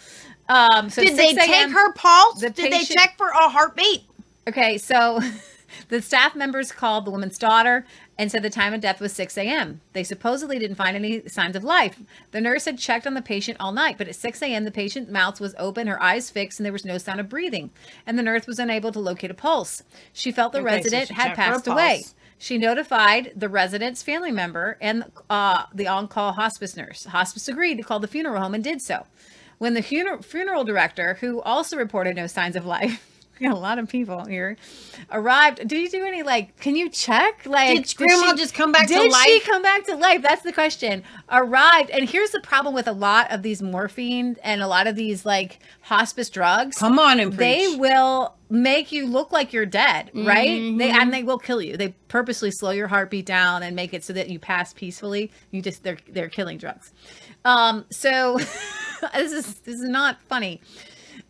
Um, 0.48 0.90
so 0.92 1.02
Did 1.02 1.18
they 1.18 1.34
take 1.34 1.72
her 1.72 1.94
pulse? 1.94 2.42
the 2.42 2.50
Did 2.52 2.72
they 2.72 2.84
check 2.84 3.16
for 3.18 3.30
a 3.30 3.50
heartbeat? 3.50 4.04
Okay, 4.48 4.78
so 4.78 5.20
the 5.90 6.02
staff 6.02 6.36
members 6.36 6.72
called 6.72 7.06
the 7.06 7.12
woman's 7.12 7.38
daughter 7.38 7.86
and 8.18 8.32
said 8.32 8.44
the 8.44 8.50
time 8.50 8.74
of 8.74 8.82
death 8.82 9.00
was 9.00 9.14
6 9.14 9.38
a.m. 9.38 9.82
They 9.94 10.04
supposedly 10.04 10.60
didn't 10.60 10.76
find 10.76 10.96
any 10.96 11.28
signs 11.28 11.56
of 11.56 11.64
life. 11.64 12.00
The 12.32 12.42
nurse 12.42 12.66
had 12.66 12.78
checked 12.78 13.08
on 13.08 13.14
the 13.14 13.22
patient 13.22 13.58
all 13.60 13.72
night, 13.72 13.98
but 13.98 14.08
at 14.08 14.16
6 14.16 14.42
a.m., 14.42 14.66
the 14.66 14.72
patient's 14.72 15.12
mouth 15.12 15.40
was 15.40 15.56
open, 15.58 15.88
her 15.88 16.02
eyes 16.02 16.30
fixed, 16.30 16.60
and 16.60 16.66
there 16.66 16.74
was 16.74 16.86
no 16.86 16.98
sound 16.98 17.20
of 17.20 17.30
breathing. 17.30 17.72
And 18.06 18.18
the 18.18 18.24
nurse 18.24 18.46
was 18.46 18.60
unable 18.60 18.92
to 18.92 19.00
locate 19.00 19.32
a 19.32 19.36
pulse. 19.36 19.84
She 20.12 20.32
felt 20.32 20.52
the 20.54 20.60
Okay, 20.60 20.66
resident 20.66 21.08
she 21.08 21.14
had 21.14 21.36
passed 21.36 21.68
away. 21.68 22.04
She 22.38 22.58
notified 22.58 23.32
the 23.36 23.48
resident's 23.48 24.04
family 24.04 24.32
member 24.32 24.78
and 24.82 25.06
uh, 25.30 25.64
the 25.74 25.88
on 25.88 26.08
call 26.08 26.34
hospice 26.34 26.76
nurse. 26.76 27.06
Hospice 27.06 27.48
agreed 27.48 27.78
to 27.78 27.84
call 27.84 28.00
the 28.00 28.08
funeral 28.08 28.42
home 28.42 28.54
and 28.54 28.64
did 28.64 28.82
so. 28.82 29.06
When 29.60 29.76
the 29.76 29.82
funeral, 29.82 30.22
funeral 30.22 30.66
director, 30.66 31.18
who 31.22 31.42
also 31.42 31.78
reported 31.78 32.18
no 32.18 32.28
signs 32.28 32.58
of 32.58 32.66
life, 32.66 33.13
a 33.42 33.50
lot 33.54 33.80
of 33.80 33.90
people 33.90 34.26
here, 34.26 34.58
arrived. 35.12 35.68
Did 35.68 35.74
you 35.80 35.90
do 35.90 36.06
any, 36.06 36.24
like, 36.24 36.58
can 36.60 36.76
you 36.76 36.90
check? 36.90 37.46
Like, 37.46 37.86
Did 37.86 37.96
Grandma 37.98 38.32
she- 38.32 38.38
just 38.38 38.54
come 38.54 38.72
back 38.72 38.88
to 38.88 38.94
did 38.94 39.14
she 39.14 39.40
come 39.42 39.62
back 39.62 39.86
to 39.88 39.96
life? 39.96 40.22
That's 40.22 40.44
the 40.44 40.54
question. 40.54 41.04
Arrived. 41.30 41.90
And 41.90 42.08
here's 42.10 42.32
the 42.32 42.40
problem 42.42 42.74
with 42.74 42.88
a 42.88 42.92
lot 42.94 43.32
of 43.32 43.42
these 43.44 43.62
morphine 43.62 44.38
and 44.44 44.62
a 44.62 44.68
lot 44.68 44.88
of 44.88 44.96
these, 44.96 45.26
like, 45.26 45.60
hospice 45.82 46.30
drugs. 46.30 46.78
Come 46.78 47.00
on 47.00 47.20
and 47.20 47.34
They 47.34 47.66
preach. 47.68 47.80
will 47.80 48.36
make 48.50 48.92
you 48.92 49.08
look 49.08 49.32
like 49.32 49.52
you're 49.52 49.66
dead, 49.66 50.12
right? 50.14 50.48
They 50.78 50.90
Mhm. 50.90 50.94
and 51.02 51.14
they 51.14 51.24
will 51.24 51.40
kill 51.40 51.60
you. 51.62 51.76
They 51.76 51.96
purposely 52.08 52.52
slow 52.52 52.70
your 52.70 52.88
heartbeat 52.88 53.26
down 53.26 53.64
and 53.64 53.76
make 53.76 53.94
it 53.96 54.04
so 54.04 54.14
that 54.14 54.30
you 54.30 54.38
pass 54.38 54.74
peacefully. 54.74 55.32
You 55.50 55.62
just 55.64 55.82
they're 55.84 55.98
they're 56.08 56.30
killing 56.30 56.60
drugs. 56.60 56.92
Um, 57.46 57.86
so 57.90 58.38
this 59.16 59.32
is 59.32 59.56
this 59.62 59.76
is 59.82 59.90
not 59.90 60.22
funny. 60.30 60.62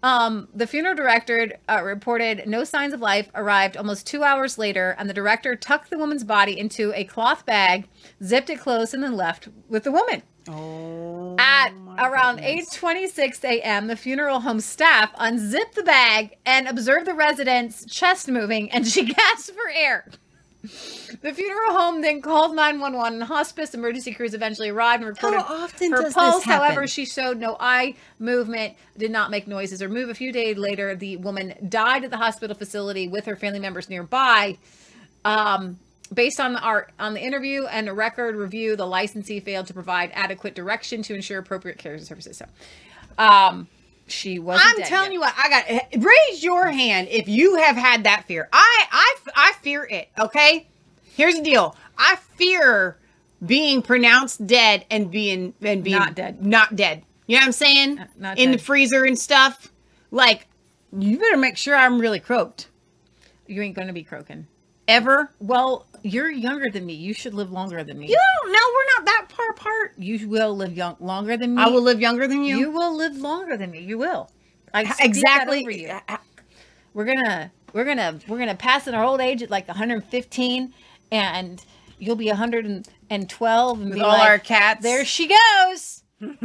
Um, 0.04 0.50
the 0.54 0.68
funeral 0.68 0.96
director 0.96 1.54
uh, 1.70 1.82
reported 1.82 2.46
no 2.46 2.66
signs 2.66 2.94
of 2.94 3.00
life, 3.00 3.30
arrived 3.34 3.78
almost 3.78 4.06
two 4.06 4.24
hours 4.24 4.58
later, 4.58 4.96
and 5.00 5.10
the 5.10 5.14
director 5.14 5.56
tucked 5.56 5.90
the 5.90 5.98
woman's 5.98 6.26
body 6.26 6.60
into 6.60 6.92
a 6.94 7.06
cloth 7.06 7.46
bag, 7.46 7.88
zipped 8.22 8.50
it 8.50 8.60
close, 8.60 8.94
and 8.94 9.02
then 9.02 9.16
left 9.16 9.48
with 9.70 9.86
the 9.86 9.92
woman. 9.92 10.22
Oh. 10.50 11.38
At 11.40 11.72
around 11.98 12.40
8:26 12.40 13.46
a.m., 13.46 13.88
the 13.88 13.96
funeral 13.96 14.42
home 14.42 14.60
staff 14.60 15.12
unzipped 15.18 15.76
the 15.76 15.84
bag 15.84 16.36
and 16.46 16.68
observed 16.68 17.08
the 17.08 17.14
resident's 17.14 17.86
chest 17.86 18.28
moving, 18.28 18.70
and 18.72 18.86
she 18.86 19.06
gasped 19.14 19.56
for 19.56 19.70
air. 19.74 20.06
The 20.64 21.34
funeral 21.34 21.74
home 21.74 22.02
then 22.02 22.22
called 22.22 22.56
911 22.56 23.16
and 23.20 23.24
hospice 23.24 23.74
emergency 23.74 24.14
crews 24.14 24.34
eventually 24.34 24.70
arrived 24.70 25.04
and 25.04 25.10
recorded 25.10 25.42
How 25.42 25.64
often 25.64 25.92
her 25.92 25.98
does 25.98 26.06
this 26.06 26.14
pulse. 26.14 26.44
happen? 26.46 26.66
However, 26.66 26.88
she 26.88 27.06
showed 27.06 27.38
no 27.38 27.58
eye 27.60 27.96
movement, 28.18 28.76
did 28.98 29.12
not 29.12 29.30
make 29.30 29.46
noises 29.46 29.82
or 29.82 29.90
move. 29.90 30.10
A 30.10 30.14
few 30.14 30.32
days 30.32 30.58
later, 30.58 30.96
the 30.96 31.18
woman 31.18 31.54
died 31.68 32.06
at 32.06 32.12
the 32.12 32.18
hospital 32.18 32.56
facility 32.56 33.10
with 33.10 33.26
her 33.26 33.36
family 33.36 33.60
members 33.60 33.90
nearby. 33.90 34.58
Um, 35.26 35.80
based 36.14 36.40
on 36.40 36.54
the 36.54 36.60
art 36.62 36.92
on 36.98 37.14
the 37.14 37.22
interview 37.22 37.66
and 37.66 37.90
a 37.90 37.94
record 37.94 38.36
review, 38.36 38.78
the 38.78 38.88
licensee 38.88 39.42
failed 39.42 39.68
to 39.68 39.74
provide 39.74 40.12
adequate 40.14 40.56
direction 40.56 41.02
to 41.04 41.14
ensure 41.14 41.40
appropriate 41.40 41.78
care 41.78 41.94
and 41.96 42.06
services. 42.06 42.38
So, 42.38 42.46
um, 43.18 43.68
she 44.08 44.40
was. 44.40 44.60
I'm 44.62 44.84
telling 44.84 45.12
you 45.12 45.20
what, 45.20 45.34
I 45.38 45.50
got 45.50 46.04
raise 46.04 46.44
your 46.44 46.68
hand 46.68 47.08
if 47.10 47.28
you 47.28 47.56
have 47.58 47.76
had 47.76 48.04
that 48.04 48.26
fear. 48.28 48.50
I 48.52 48.86
I 48.92 49.16
I 49.36 49.54
fear 49.62 49.88
it, 49.90 50.10
okay? 50.20 50.68
Here's 51.16 51.36
the 51.36 51.42
deal. 51.42 51.76
I 51.98 52.18
fear 52.38 52.98
being 53.46 53.82
pronounced 53.82 54.46
dead 54.46 54.86
and 54.90 55.12
being 55.12 55.54
and 55.62 55.84
being 55.84 55.98
Not 55.98 56.16
dead. 56.16 56.46
Not 56.46 56.76
dead. 56.76 57.04
You 57.28 57.36
know 57.36 57.42
what 57.42 57.46
I'm 57.48 57.52
saying? 57.54 58.00
Uh, 58.00 58.08
not 58.18 58.38
In 58.38 58.52
the 58.52 58.58
freezer 58.58 59.06
and 59.06 59.18
stuff. 59.18 59.72
Like 60.12 60.48
you 60.98 61.18
better 61.18 61.38
make 61.38 61.58
sure 61.58 61.76
I'm 61.76 62.00
really 62.00 62.20
croaked. 62.20 62.70
You 63.48 63.62
ain't 63.62 63.76
gonna 63.76 63.94
be 63.94 64.04
croaking 64.04 64.48
ever. 64.88 65.32
Well, 65.40 65.88
you're 66.04 66.30
younger 66.30 66.70
than 66.70 66.86
me. 66.86 66.94
You 66.94 67.14
should 67.14 67.34
live 67.34 67.52
longer 67.52 67.84
than 67.84 67.98
me. 67.98 68.08
You 68.08 68.18
don't 68.44 68.52
know 68.52 68.60
we're 68.60 68.98
not 68.98 69.06
that 69.06 69.32
far 69.36 69.50
apart. 69.52 69.94
You 69.98 70.28
will 70.28 70.56
live 70.56 70.76
young 70.76 70.98
longer 71.00 71.38
than 71.38 71.56
me. 71.56 71.62
I 71.64 71.68
will 71.68 71.82
live 71.82 72.00
younger 72.00 72.28
than 72.28 72.44
you. 72.44 72.58
You 72.58 72.72
will 72.72 72.96
live 72.96 73.16
longer 73.16 73.58
than 73.58 73.72
me. 73.72 73.80
You 73.80 73.98
will. 73.98 74.30
I 74.74 74.82
H- 74.82 74.88
speak 74.88 74.98
that 74.98 75.06
exactly. 75.06 75.82
you. 75.82 76.00
We're 76.94 77.06
gonna 77.06 77.52
we're 77.74 77.86
gonna 77.86 78.20
we're 78.28 78.38
gonna 78.38 78.56
pass 78.56 78.88
in 78.88 78.94
our 78.94 79.04
old 79.04 79.22
age 79.22 79.42
at 79.42 79.50
like 79.50 79.68
115, 79.68 80.74
and 81.12 81.66
you'll 82.00 82.16
be 82.16 82.28
112 82.28 83.80
and 83.80 83.90
With 83.90 83.96
be 83.96 84.02
all 84.02 84.10
like, 84.10 84.30
our 84.30 84.40
cats. 84.40 84.84
There 84.84 85.06
she 85.06 85.28
goes. 85.28 86.04
and 86.22 86.38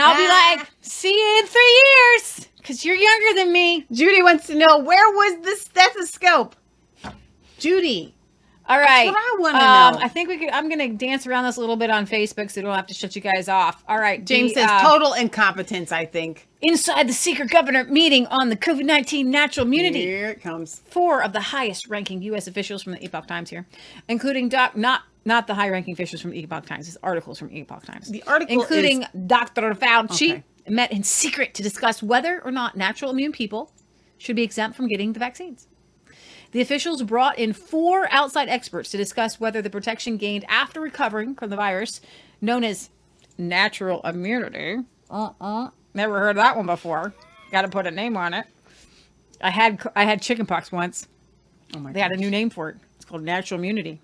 I'll 0.00 0.16
be 0.16 0.28
like, 0.58 0.68
see 0.82 1.12
you 1.12 1.38
in 1.40 1.46
three 1.46 1.84
years, 1.94 2.48
because 2.58 2.84
you're 2.84 2.96
younger 2.96 3.40
than 3.40 3.52
me. 3.52 3.86
Judy 3.92 4.22
wants 4.22 4.46
to 4.48 4.54
know 4.54 4.78
where 4.78 5.10
was 5.10 5.44
the 5.44 5.56
stethoscope? 5.56 6.56
Judy. 7.58 8.15
All 8.68 8.78
what 9.06 9.16
I 9.16 9.36
wanna 9.38 9.58
um, 9.58 9.94
know. 9.94 10.00
I 10.04 10.08
think 10.08 10.28
we 10.28 10.38
could. 10.38 10.50
I'm 10.50 10.68
gonna 10.68 10.88
dance 10.88 11.26
around 11.26 11.44
this 11.44 11.56
a 11.56 11.60
little 11.60 11.76
bit 11.76 11.90
on 11.90 12.06
Facebook, 12.06 12.50
so 12.50 12.60
we 12.60 12.66
don't 12.66 12.74
have 12.74 12.86
to 12.88 12.94
shut 12.94 13.14
you 13.14 13.22
guys 13.22 13.48
off. 13.48 13.84
All 13.88 13.98
right. 13.98 14.24
James 14.24 14.54
the, 14.54 14.60
says 14.60 14.70
uh, 14.70 14.82
total 14.82 15.12
incompetence, 15.12 15.92
I 15.92 16.04
think. 16.04 16.48
Inside 16.62 17.08
the 17.08 17.12
secret 17.12 17.50
governor 17.50 17.84
meeting 17.84 18.26
on 18.26 18.48
the 18.48 18.56
COVID 18.56 18.84
19 18.84 19.30
natural 19.30 19.66
immunity. 19.66 20.02
Here 20.02 20.30
it 20.30 20.42
comes. 20.42 20.80
Four 20.86 21.22
of 21.22 21.32
the 21.32 21.40
highest 21.40 21.88
ranking 21.88 22.22
U.S. 22.22 22.46
officials 22.46 22.82
from 22.82 22.94
the 22.94 23.04
Epoch 23.04 23.26
Times 23.26 23.50
here, 23.50 23.66
including 24.08 24.48
Doc, 24.48 24.76
not 24.76 25.02
not 25.26 25.46
the 25.48 25.54
high 25.54 25.68
ranking 25.68 25.92
officials 25.92 26.22
from 26.22 26.32
Epoch 26.32 26.66
Times, 26.66 26.88
it's 26.88 26.96
articles 27.02 27.38
from 27.38 27.50
Epoch 27.50 27.84
Times. 27.84 28.08
The 28.08 28.22
article 28.26 28.60
including 28.60 29.02
is- 29.02 29.08
Dr. 29.26 29.74
Fauci, 29.74 30.32
Okay. 30.32 30.42
met 30.68 30.92
in 30.92 31.02
secret 31.02 31.52
to 31.54 31.62
discuss 31.62 32.02
whether 32.02 32.42
or 32.44 32.52
not 32.52 32.76
natural 32.76 33.10
immune 33.10 33.32
people 33.32 33.72
should 34.18 34.36
be 34.36 34.42
exempt 34.42 34.76
from 34.76 34.86
getting 34.88 35.12
the 35.12 35.18
vaccines. 35.18 35.66
The 36.56 36.62
officials 36.62 37.02
brought 37.02 37.38
in 37.38 37.52
four 37.52 38.08
outside 38.10 38.48
experts 38.48 38.90
to 38.92 38.96
discuss 38.96 39.38
whether 39.38 39.60
the 39.60 39.68
protection 39.68 40.16
gained 40.16 40.46
after 40.48 40.80
recovering 40.80 41.34
from 41.34 41.50
the 41.50 41.56
virus, 41.56 42.00
known 42.40 42.64
as 42.64 42.88
natural 43.36 44.00
immunity, 44.00 44.78
uh-uh, 45.10 45.68
never 45.92 46.18
heard 46.18 46.38
that 46.38 46.56
one 46.56 46.64
before. 46.64 47.12
Got 47.52 47.62
to 47.62 47.68
put 47.68 47.86
a 47.86 47.90
name 47.90 48.16
on 48.16 48.32
it. 48.32 48.46
I 49.42 49.50
had 49.50 49.86
I 49.94 50.04
had 50.04 50.22
chickenpox 50.22 50.72
once. 50.72 51.06
Oh 51.74 51.78
my 51.78 51.92
They 51.92 52.00
had 52.00 52.12
a 52.12 52.16
new 52.16 52.30
name 52.30 52.48
for 52.48 52.70
it. 52.70 52.76
It's 52.94 53.04
called 53.04 53.22
natural 53.22 53.60
immunity. 53.60 54.00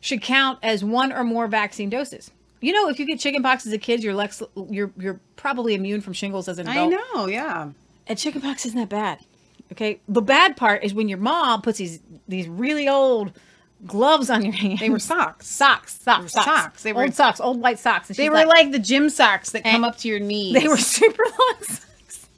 Should 0.00 0.22
count 0.22 0.60
as 0.62 0.82
one 0.82 1.12
or 1.12 1.22
more 1.22 1.48
vaccine 1.48 1.90
doses. 1.90 2.30
You 2.62 2.72
know, 2.72 2.88
if 2.88 2.98
you 2.98 3.04
get 3.04 3.20
chickenpox 3.20 3.66
as 3.66 3.74
a 3.74 3.78
kid, 3.78 4.02
you're 4.02 4.14
lex, 4.14 4.42
you're 4.70 4.90
you're 4.96 5.20
probably 5.36 5.74
immune 5.74 6.00
from 6.00 6.14
shingles 6.14 6.48
as 6.48 6.58
an 6.58 6.66
adult. 6.66 6.94
I 6.94 6.96
know, 6.96 7.26
yeah. 7.26 7.72
And 8.06 8.18
chickenpox 8.18 8.64
isn't 8.64 8.78
that 8.78 8.88
bad. 8.88 9.18
Okay. 9.74 10.00
The 10.08 10.22
bad 10.22 10.56
part 10.56 10.84
is 10.84 10.94
when 10.94 11.08
your 11.08 11.18
mom 11.18 11.62
puts 11.62 11.78
these 11.78 12.00
these 12.28 12.48
really 12.48 12.88
old 12.88 13.32
gloves 13.86 14.30
on 14.30 14.44
your 14.44 14.52
hands. 14.62 14.80
They 14.80 14.90
were 14.90 14.98
socks. 14.98 15.46
Socks. 15.46 16.00
Socks. 16.00 16.22
They 16.22 16.22
were 16.22 16.28
Socks. 16.28 16.44
socks. 16.46 16.82
They 16.82 16.92
were- 16.92 17.02
old 17.04 17.14
socks. 17.14 17.40
Old 17.40 17.60
white 17.60 17.78
socks. 17.78 18.08
And 18.08 18.16
They 18.16 18.30
were 18.30 18.44
like, 18.46 18.72
the 18.72 18.78
gym 18.78 19.10
socks 19.10 19.50
that 19.50 19.64
come 19.64 19.84
up 19.84 19.98
to 19.98 20.08
your 20.08 20.20
knees. 20.20 20.54
They 20.60 20.68
were 20.68 20.76
super 20.98 21.22
long 21.24 21.56
socks. 21.62 22.28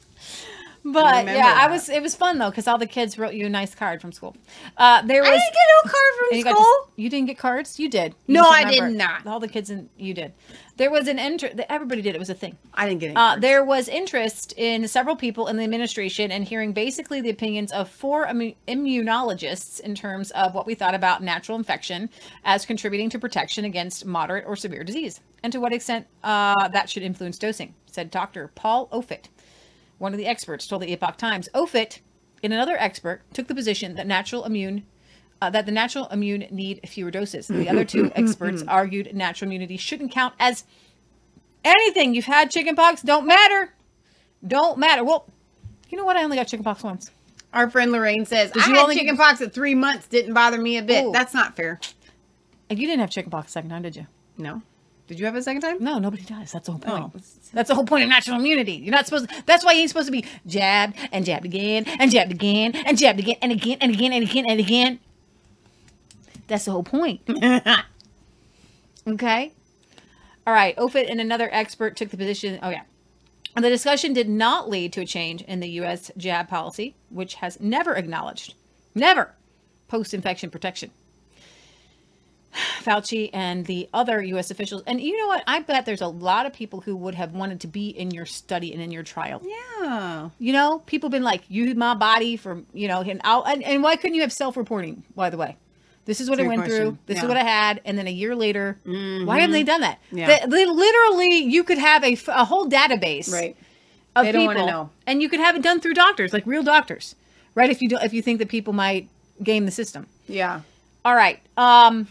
But 0.88 1.04
remember 1.04 1.32
yeah, 1.32 1.58
I 1.60 1.68
was. 1.68 1.88
It 1.88 2.00
was 2.00 2.14
fun 2.14 2.38
though 2.38 2.48
because 2.50 2.68
all 2.68 2.78
the 2.78 2.86
kids 2.86 3.18
wrote 3.18 3.34
you 3.34 3.46
a 3.46 3.48
nice 3.48 3.74
card 3.74 4.00
from 4.00 4.12
school. 4.12 4.36
Uh, 4.76 5.02
there 5.02 5.24
I 5.24 5.30
was. 5.30 5.40
didn't 5.40 5.52
get 5.52 5.66
no 5.84 5.90
card 5.90 6.14
from 6.16 6.28
and 6.30 6.38
you 6.38 6.44
to- 6.44 6.50
school. 6.50 6.90
you 6.94 7.10
didn't 7.10 7.26
get 7.26 7.38
cards. 7.38 7.78
You 7.80 7.90
did. 7.90 8.14
You 8.28 8.34
No, 8.34 8.44
I 8.48 8.70
did 8.70 8.92
not. 8.94 9.26
All 9.26 9.40
the 9.40 9.48
kids 9.48 9.68
and 9.68 9.88
you 9.98 10.14
did. 10.14 10.32
There 10.76 10.90
was 10.90 11.08
an 11.08 11.18
interest. 11.18 11.58
Everybody 11.70 12.02
did. 12.02 12.14
It 12.14 12.18
was 12.18 12.28
a 12.28 12.34
thing. 12.34 12.58
I 12.74 12.86
didn't 12.86 13.00
get 13.00 13.10
it. 13.10 13.16
Uh, 13.16 13.36
there 13.36 13.64
was 13.64 13.88
interest 13.88 14.52
in 14.56 14.86
several 14.88 15.16
people 15.16 15.46
in 15.46 15.56
the 15.56 15.64
administration 15.64 16.30
and 16.30 16.44
hearing 16.44 16.72
basically 16.72 17.22
the 17.22 17.30
opinions 17.30 17.72
of 17.72 17.88
four 17.88 18.26
immu- 18.26 18.54
immunologists 18.68 19.80
in 19.80 19.94
terms 19.94 20.30
of 20.32 20.54
what 20.54 20.66
we 20.66 20.74
thought 20.74 20.94
about 20.94 21.22
natural 21.22 21.56
infection 21.56 22.10
as 22.44 22.66
contributing 22.66 23.08
to 23.10 23.18
protection 23.18 23.64
against 23.64 24.04
moderate 24.04 24.44
or 24.46 24.54
severe 24.54 24.84
disease, 24.84 25.20
and 25.42 25.52
to 25.52 25.60
what 25.60 25.72
extent 25.72 26.06
uh, 26.22 26.68
that 26.68 26.90
should 26.90 27.02
influence 27.02 27.38
dosing, 27.38 27.74
said 27.86 28.10
Dr. 28.10 28.50
Paul 28.54 28.88
Offit, 28.88 29.28
one 29.98 30.12
of 30.12 30.18
the 30.18 30.26
experts, 30.26 30.66
told 30.66 30.82
the 30.82 30.92
Epoch 30.92 31.16
Times. 31.16 31.48
Offit, 31.54 32.00
in 32.42 32.52
another 32.52 32.76
expert, 32.78 33.22
took 33.32 33.46
the 33.48 33.54
position 33.54 33.94
that 33.94 34.06
natural 34.06 34.44
immune. 34.44 34.84
Uh, 35.42 35.50
that 35.50 35.66
the 35.66 35.72
natural 35.72 36.06
immune 36.06 36.46
need 36.50 36.80
fewer 36.88 37.10
doses. 37.10 37.46
The 37.46 37.68
other 37.68 37.84
two 37.84 38.10
experts 38.16 38.62
argued 38.66 39.14
natural 39.14 39.48
immunity 39.48 39.76
shouldn't 39.76 40.10
count 40.10 40.34
as 40.40 40.64
anything. 41.64 42.14
You've 42.14 42.24
had 42.24 42.50
chickenpox, 42.50 43.02
don't 43.02 43.26
matter. 43.26 43.74
Don't 44.46 44.78
matter. 44.78 45.04
Well, 45.04 45.26
you 45.90 45.98
know 45.98 46.04
what? 46.04 46.16
I 46.16 46.24
only 46.24 46.36
got 46.36 46.48
chickenpox 46.48 46.82
once. 46.82 47.10
Our 47.52 47.70
friend 47.70 47.92
Lorraine 47.92 48.24
says, 48.24 48.50
Did 48.50 48.62
I 48.62 48.66
had 48.66 48.78
only 48.78 48.96
chickenpox 48.96 49.40
at 49.40 49.52
three 49.52 49.74
months. 49.74 50.06
Didn't 50.06 50.34
bother 50.34 50.58
me 50.58 50.78
a 50.78 50.82
bit. 50.82 51.04
Ooh. 51.04 51.12
That's 51.12 51.34
not 51.34 51.56
fair. 51.56 51.80
And 52.68 52.78
you 52.78 52.86
didn't 52.86 53.00
have 53.00 53.10
chickenpox 53.10 53.48
the 53.48 53.52
second 53.52 53.70
time, 53.70 53.82
did 53.82 53.96
you? 53.96 54.06
No. 54.36 54.62
Did 55.06 55.20
you 55.20 55.26
have 55.26 55.36
a 55.36 55.42
second 55.42 55.62
time? 55.62 55.76
No, 55.82 55.98
nobody 55.98 56.24
does. 56.24 56.50
That's 56.52 56.66
the 56.66 56.72
whole 56.72 56.80
point. 56.80 57.12
Oh. 57.14 57.20
That's 57.52 57.68
the 57.68 57.74
whole 57.76 57.84
point 57.84 58.02
of 58.02 58.08
natural 58.08 58.38
immunity. 58.38 58.72
You're 58.72 58.92
not 58.94 59.06
supposed. 59.06 59.28
To, 59.28 59.42
that's 59.46 59.64
why 59.64 59.72
you 59.72 59.80
ain't 59.82 59.90
supposed 59.90 60.08
to 60.08 60.12
be 60.12 60.24
jabbed 60.46 60.96
and 61.12 61.24
jabbed 61.24 61.44
again 61.44 61.84
and 61.86 62.10
jabbed 62.10 62.32
again 62.32 62.74
and 62.74 62.98
jabbed 62.98 63.20
again 63.20 63.36
and 63.40 63.52
again 63.52 63.78
and 63.80 63.94
again 63.94 64.12
and 64.12 64.24
again 64.24 64.44
and 64.48 64.60
again. 64.60 64.98
That's 66.46 66.64
the 66.64 66.72
whole 66.72 66.82
point. 66.82 67.20
okay. 69.08 69.52
All 70.46 70.54
right. 70.54 70.76
Offit 70.76 71.10
and 71.10 71.20
another 71.20 71.48
expert 71.52 71.96
took 71.96 72.10
the 72.10 72.16
position. 72.16 72.58
Oh 72.62 72.70
yeah. 72.70 72.82
And 73.56 73.64
the 73.64 73.70
discussion 73.70 74.12
did 74.12 74.28
not 74.28 74.68
lead 74.68 74.92
to 74.92 75.00
a 75.00 75.06
change 75.06 75.40
in 75.42 75.60
the 75.60 75.68
U.S. 75.70 76.10
jab 76.18 76.48
policy, 76.48 76.94
which 77.08 77.36
has 77.36 77.58
never 77.58 77.94
acknowledged, 77.94 78.52
never, 78.94 79.32
post-infection 79.88 80.50
protection. 80.50 80.90
Fauci 82.82 83.30
and 83.32 83.64
the 83.64 83.88
other 83.94 84.22
U.S. 84.22 84.50
officials. 84.50 84.82
And 84.86 85.00
you 85.00 85.16
know 85.18 85.26
what? 85.26 85.42
I 85.46 85.60
bet 85.60 85.86
there's 85.86 86.02
a 86.02 86.06
lot 86.06 86.44
of 86.44 86.52
people 86.52 86.82
who 86.82 86.94
would 86.96 87.14
have 87.14 87.32
wanted 87.32 87.60
to 87.62 87.66
be 87.66 87.88
in 87.88 88.10
your 88.10 88.26
study 88.26 88.74
and 88.74 88.82
in 88.82 88.90
your 88.90 89.02
trial. 89.02 89.40
Yeah. 89.42 90.28
You 90.38 90.52
know, 90.52 90.80
people 90.84 91.08
been 91.08 91.24
like, 91.24 91.44
"You 91.48 91.74
my 91.74 91.94
body 91.94 92.36
for 92.36 92.62
you 92.74 92.88
know," 92.88 93.00
and 93.00 93.22
I'll, 93.24 93.42
and, 93.44 93.62
and 93.62 93.82
why 93.82 93.96
couldn't 93.96 94.14
you 94.14 94.22
have 94.22 94.32
self-reporting? 94.32 95.02
By 95.14 95.30
the 95.30 95.38
way, 95.38 95.56
this 96.06 96.20
is 96.20 96.30
what 96.30 96.36
That's 96.38 96.46
I 96.46 96.48
went 96.56 96.64
through. 96.64 96.96
This 97.06 97.16
Yeah. 97.18 97.22
is 97.24 97.28
what 97.28 97.36
I 97.36 97.42
had, 97.44 97.80
and 97.84 97.98
then 97.98 98.06
a 98.06 98.10
year 98.12 98.34
later, 98.34 98.78
why 98.84 99.40
haven't 99.40 99.52
they 99.52 99.62
done 99.62 99.82
that? 99.82 99.98
Yeah. 100.10 100.26
They, 100.46 100.46
they 100.46 100.64
literally, 100.66 101.36
you 101.38 101.62
could 101.64 101.78
have 101.78 102.02
a, 102.02 102.16
a 102.28 102.44
whole 102.44 102.66
database, 102.68 103.30
Right. 103.32 103.54
Of 104.14 104.24
They 104.24 104.32
don't 104.32 104.46
wanna 104.46 104.60
people, 104.60 104.72
know. 104.72 104.90
and 105.06 105.20
you 105.20 105.28
could 105.28 105.40
have 105.40 105.56
it 105.56 105.62
done 105.62 105.78
through 105.80 105.92
doctors, 105.92 106.32
like 106.32 106.46
real 106.46 106.62
doctors, 106.62 107.14
right? 107.54 107.68
If 107.68 107.82
you 107.82 107.88
do, 107.90 107.98
if 108.02 108.14
you 108.14 108.22
think 108.22 108.38
that 108.38 108.48
people 108.48 108.72
might 108.72 109.08
game 109.42 109.66
the 109.66 109.70
system. 109.70 110.06
Yeah. 110.26 110.62
All 111.04 111.14
right. 111.14 111.38
Um, 111.58 112.08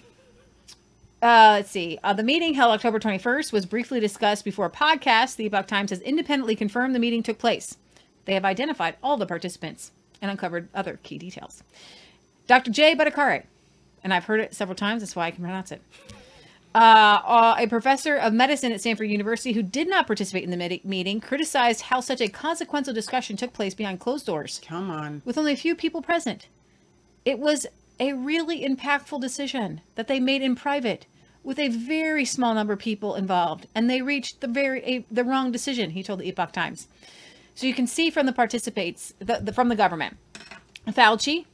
uh, 1.22 1.56
let's 1.58 1.72
see. 1.72 1.98
Uh, 2.04 2.14
the 2.14 2.22
meeting 2.22 2.54
held 2.54 2.72
October 2.74 3.00
21st 3.00 3.52
was 3.52 3.66
briefly 3.66 4.00
discussed 4.00 4.46
before 4.46 4.66
a 4.68 4.70
podcast. 4.70 5.38
The 5.38 5.46
Epoch 5.46 5.66
Times 5.66 5.90
has 5.90 6.00
independently 6.02 6.56
confirmed 6.56 6.94
the 6.94 7.00
meeting 7.00 7.24
took 7.24 7.40
place. 7.40 7.78
They 8.26 8.36
have 8.36 8.46
identified 8.46 8.98
all 9.02 9.18
the 9.18 9.26
participants 9.26 9.92
and 10.22 10.30
uncovered 10.30 10.70
other 10.76 11.00
key 11.02 11.18
details. 11.18 11.64
Dr. 12.48 12.70
Jay 12.70 12.96
Bhattacharya, 12.96 13.44
and 14.06 14.14
I've 14.14 14.24
heard 14.24 14.40
it 14.40 14.54
several 14.54 14.76
times, 14.76 15.02
that's 15.02 15.16
why 15.16 15.26
I 15.26 15.32
can 15.32 15.44
pronounce 15.44 15.74
it, 15.74 15.82
Uh, 16.76 17.22
uh, 17.26 17.56
a 17.58 17.68
professor 17.68 18.18
of 18.18 18.34
medicine 18.34 18.72
at 18.74 18.82
Stanford 18.82 19.10
University 19.10 19.54
who 19.54 19.64
did 19.64 19.88
not 19.90 20.06
participate 20.08 20.44
in 20.44 20.52
the 20.52 20.58
medi- 20.58 20.82
meeting 20.84 21.22
criticized 21.22 21.84
how 21.84 22.02
such 22.02 22.20
a 22.20 22.28
consequential 22.28 22.94
discussion 22.94 23.38
took 23.38 23.54
place 23.54 23.74
behind 23.74 24.00
closed 24.02 24.26
doors. 24.26 24.62
Come 24.66 24.92
on. 24.92 25.22
With 25.24 25.38
only 25.38 25.54
a 25.54 25.58
few 25.58 25.74
people 25.74 26.02
present. 26.02 26.48
It 27.24 27.40
was 27.40 27.66
a 27.98 28.12
really 28.12 28.60
impactful 28.62 29.22
decision 29.22 29.82
that 29.96 30.08
they 30.08 30.20
made 30.20 30.42
in 30.42 30.54
private 30.56 31.06
with 31.46 31.58
a 31.60 31.70
very 31.70 32.26
small 32.26 32.54
number 32.54 32.74
of 32.74 32.80
people 32.80 33.16
involved, 33.16 33.68
and 33.74 33.90
they 33.90 34.02
reached 34.02 34.42
the 34.42 34.48
very 34.48 34.84
a, 34.84 35.06
the 35.10 35.24
wrong 35.24 35.54
decision. 35.54 35.92
He 35.92 36.04
told 36.04 36.20
the 36.20 36.28
Epoch 36.28 36.52
Times. 36.52 36.90
So 37.56 37.66
you 37.68 37.74
can 37.74 37.88
see 37.88 38.10
from 38.10 38.26
the 38.26 38.34
participates 38.34 39.14
the, 39.20 39.40
the, 39.42 39.54
from 39.54 39.70
the 39.70 39.78
government, 39.78 40.18
Fauci, 40.90 41.46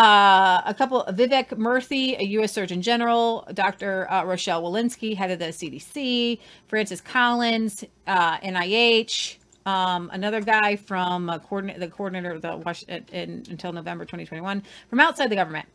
uh, 0.00 0.62
a 0.64 0.72
couple 0.72 1.04
Vivek 1.08 1.50
Murthy, 1.50 2.18
a 2.18 2.24
U.S. 2.24 2.52
Surgeon 2.52 2.80
General, 2.80 3.46
Dr. 3.52 4.10
Uh, 4.10 4.24
Rochelle 4.24 4.62
Walensky, 4.62 5.14
head 5.14 5.30
of 5.30 5.38
the 5.38 5.46
CDC, 5.46 6.38
Francis 6.68 7.02
Collins, 7.02 7.84
uh, 8.06 8.38
NIH, 8.38 9.36
um, 9.66 10.08
another 10.10 10.40
guy 10.40 10.76
from 10.76 11.28
uh, 11.28 11.38
coordinate, 11.38 11.80
the 11.80 11.88
coordinator 11.88 12.30
of 12.30 12.40
the 12.40 12.56
Washington 12.56 13.04
in, 13.12 13.44
until 13.50 13.74
November 13.74 14.06
2021 14.06 14.62
from 14.88 15.00
outside 15.00 15.28
the 15.28 15.36
government. 15.36 15.66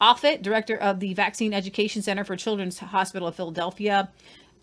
Offit, 0.00 0.42
director 0.42 0.76
of 0.76 1.00
the 1.00 1.14
Vaccine 1.14 1.52
Education 1.52 2.02
Center 2.02 2.22
for 2.22 2.36
Children's 2.36 2.78
Hospital 2.78 3.26
of 3.26 3.34
Philadelphia, 3.34 4.08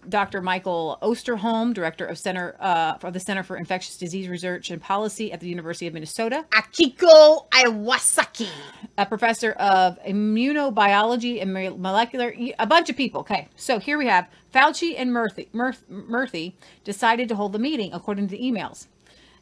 Dr. 0.07 0.41
Michael 0.41 0.97
Osterholm, 1.01 1.73
director 1.73 2.05
of 2.05 2.17
Center 2.17 2.55
uh, 2.59 2.95
for 2.95 3.11
the 3.11 3.19
Center 3.19 3.43
for 3.43 3.57
Infectious 3.57 3.97
Disease 3.97 4.27
Research 4.27 4.69
and 4.69 4.81
Policy 4.81 5.31
at 5.31 5.39
the 5.39 5.47
University 5.47 5.87
of 5.87 5.93
Minnesota. 5.93 6.45
Akiko 6.51 7.49
Iwasaki, 7.49 8.49
a 8.97 9.05
professor 9.05 9.51
of 9.53 10.01
immunobiology 10.03 11.41
and 11.41 11.53
molecular, 11.53 12.33
a 12.57 12.65
bunch 12.65 12.89
of 12.89 12.95
people. 12.95 13.21
Okay, 13.21 13.49
so 13.55 13.79
here 13.79 13.97
we 13.97 14.07
have 14.07 14.27
Fauci 14.53 14.95
and 14.97 15.11
Murthy, 15.11 15.47
Murth, 15.53 15.83
Murthy 15.89 16.53
decided 16.83 17.27
to 17.29 17.35
hold 17.35 17.51
the 17.51 17.59
meeting 17.59 17.93
according 17.93 18.27
to 18.27 18.31
the 18.31 18.41
emails, 18.41 18.87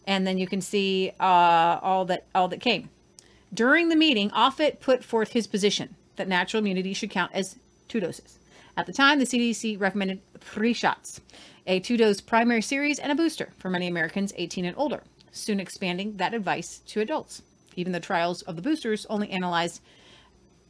and 0.06 0.26
then 0.26 0.38
you 0.38 0.48
can 0.48 0.62
see 0.62 1.12
uh, 1.20 1.80
all 1.82 2.06
that 2.06 2.26
all 2.34 2.48
that 2.48 2.60
came 2.60 2.90
during 3.54 3.90
the 3.90 3.96
meeting. 3.96 4.30
Offit 4.32 4.80
put 4.80 5.04
forth 5.04 5.32
his 5.34 5.48
position 5.48 5.96
that 6.16 6.28
natural 6.28 6.62
immunity 6.62 6.94
should 6.94 7.12
count 7.12 7.32
as 7.34 7.58
two 7.88 8.00
doses. 8.00 8.37
At 8.78 8.86
the 8.86 8.94
time, 8.94 9.18
the 9.18 9.26
CDC 9.26 9.80
recommended 9.82 10.22
three 10.40 10.74
shots 10.74 11.20
a 11.66 11.80
two 11.80 11.98
dose 11.98 12.22
primary 12.22 12.62
series 12.62 13.00
and 13.00 13.12
a 13.12 13.16
booster 13.16 13.52
for 13.58 13.70
many 13.70 13.88
Americans 13.88 14.32
18 14.38 14.66
and 14.66 14.78
older, 14.78 15.02
soon 15.32 15.60
expanding 15.60 16.16
that 16.18 16.36
advice 16.36 16.80
to 16.86 17.02
adults. 17.02 17.42
Even 17.76 17.92
the 17.92 18.00
trials 18.00 18.44
of 18.44 18.56
the 18.56 18.62
boosters 18.62 19.08
only 19.10 19.32
analyzed 19.32 19.82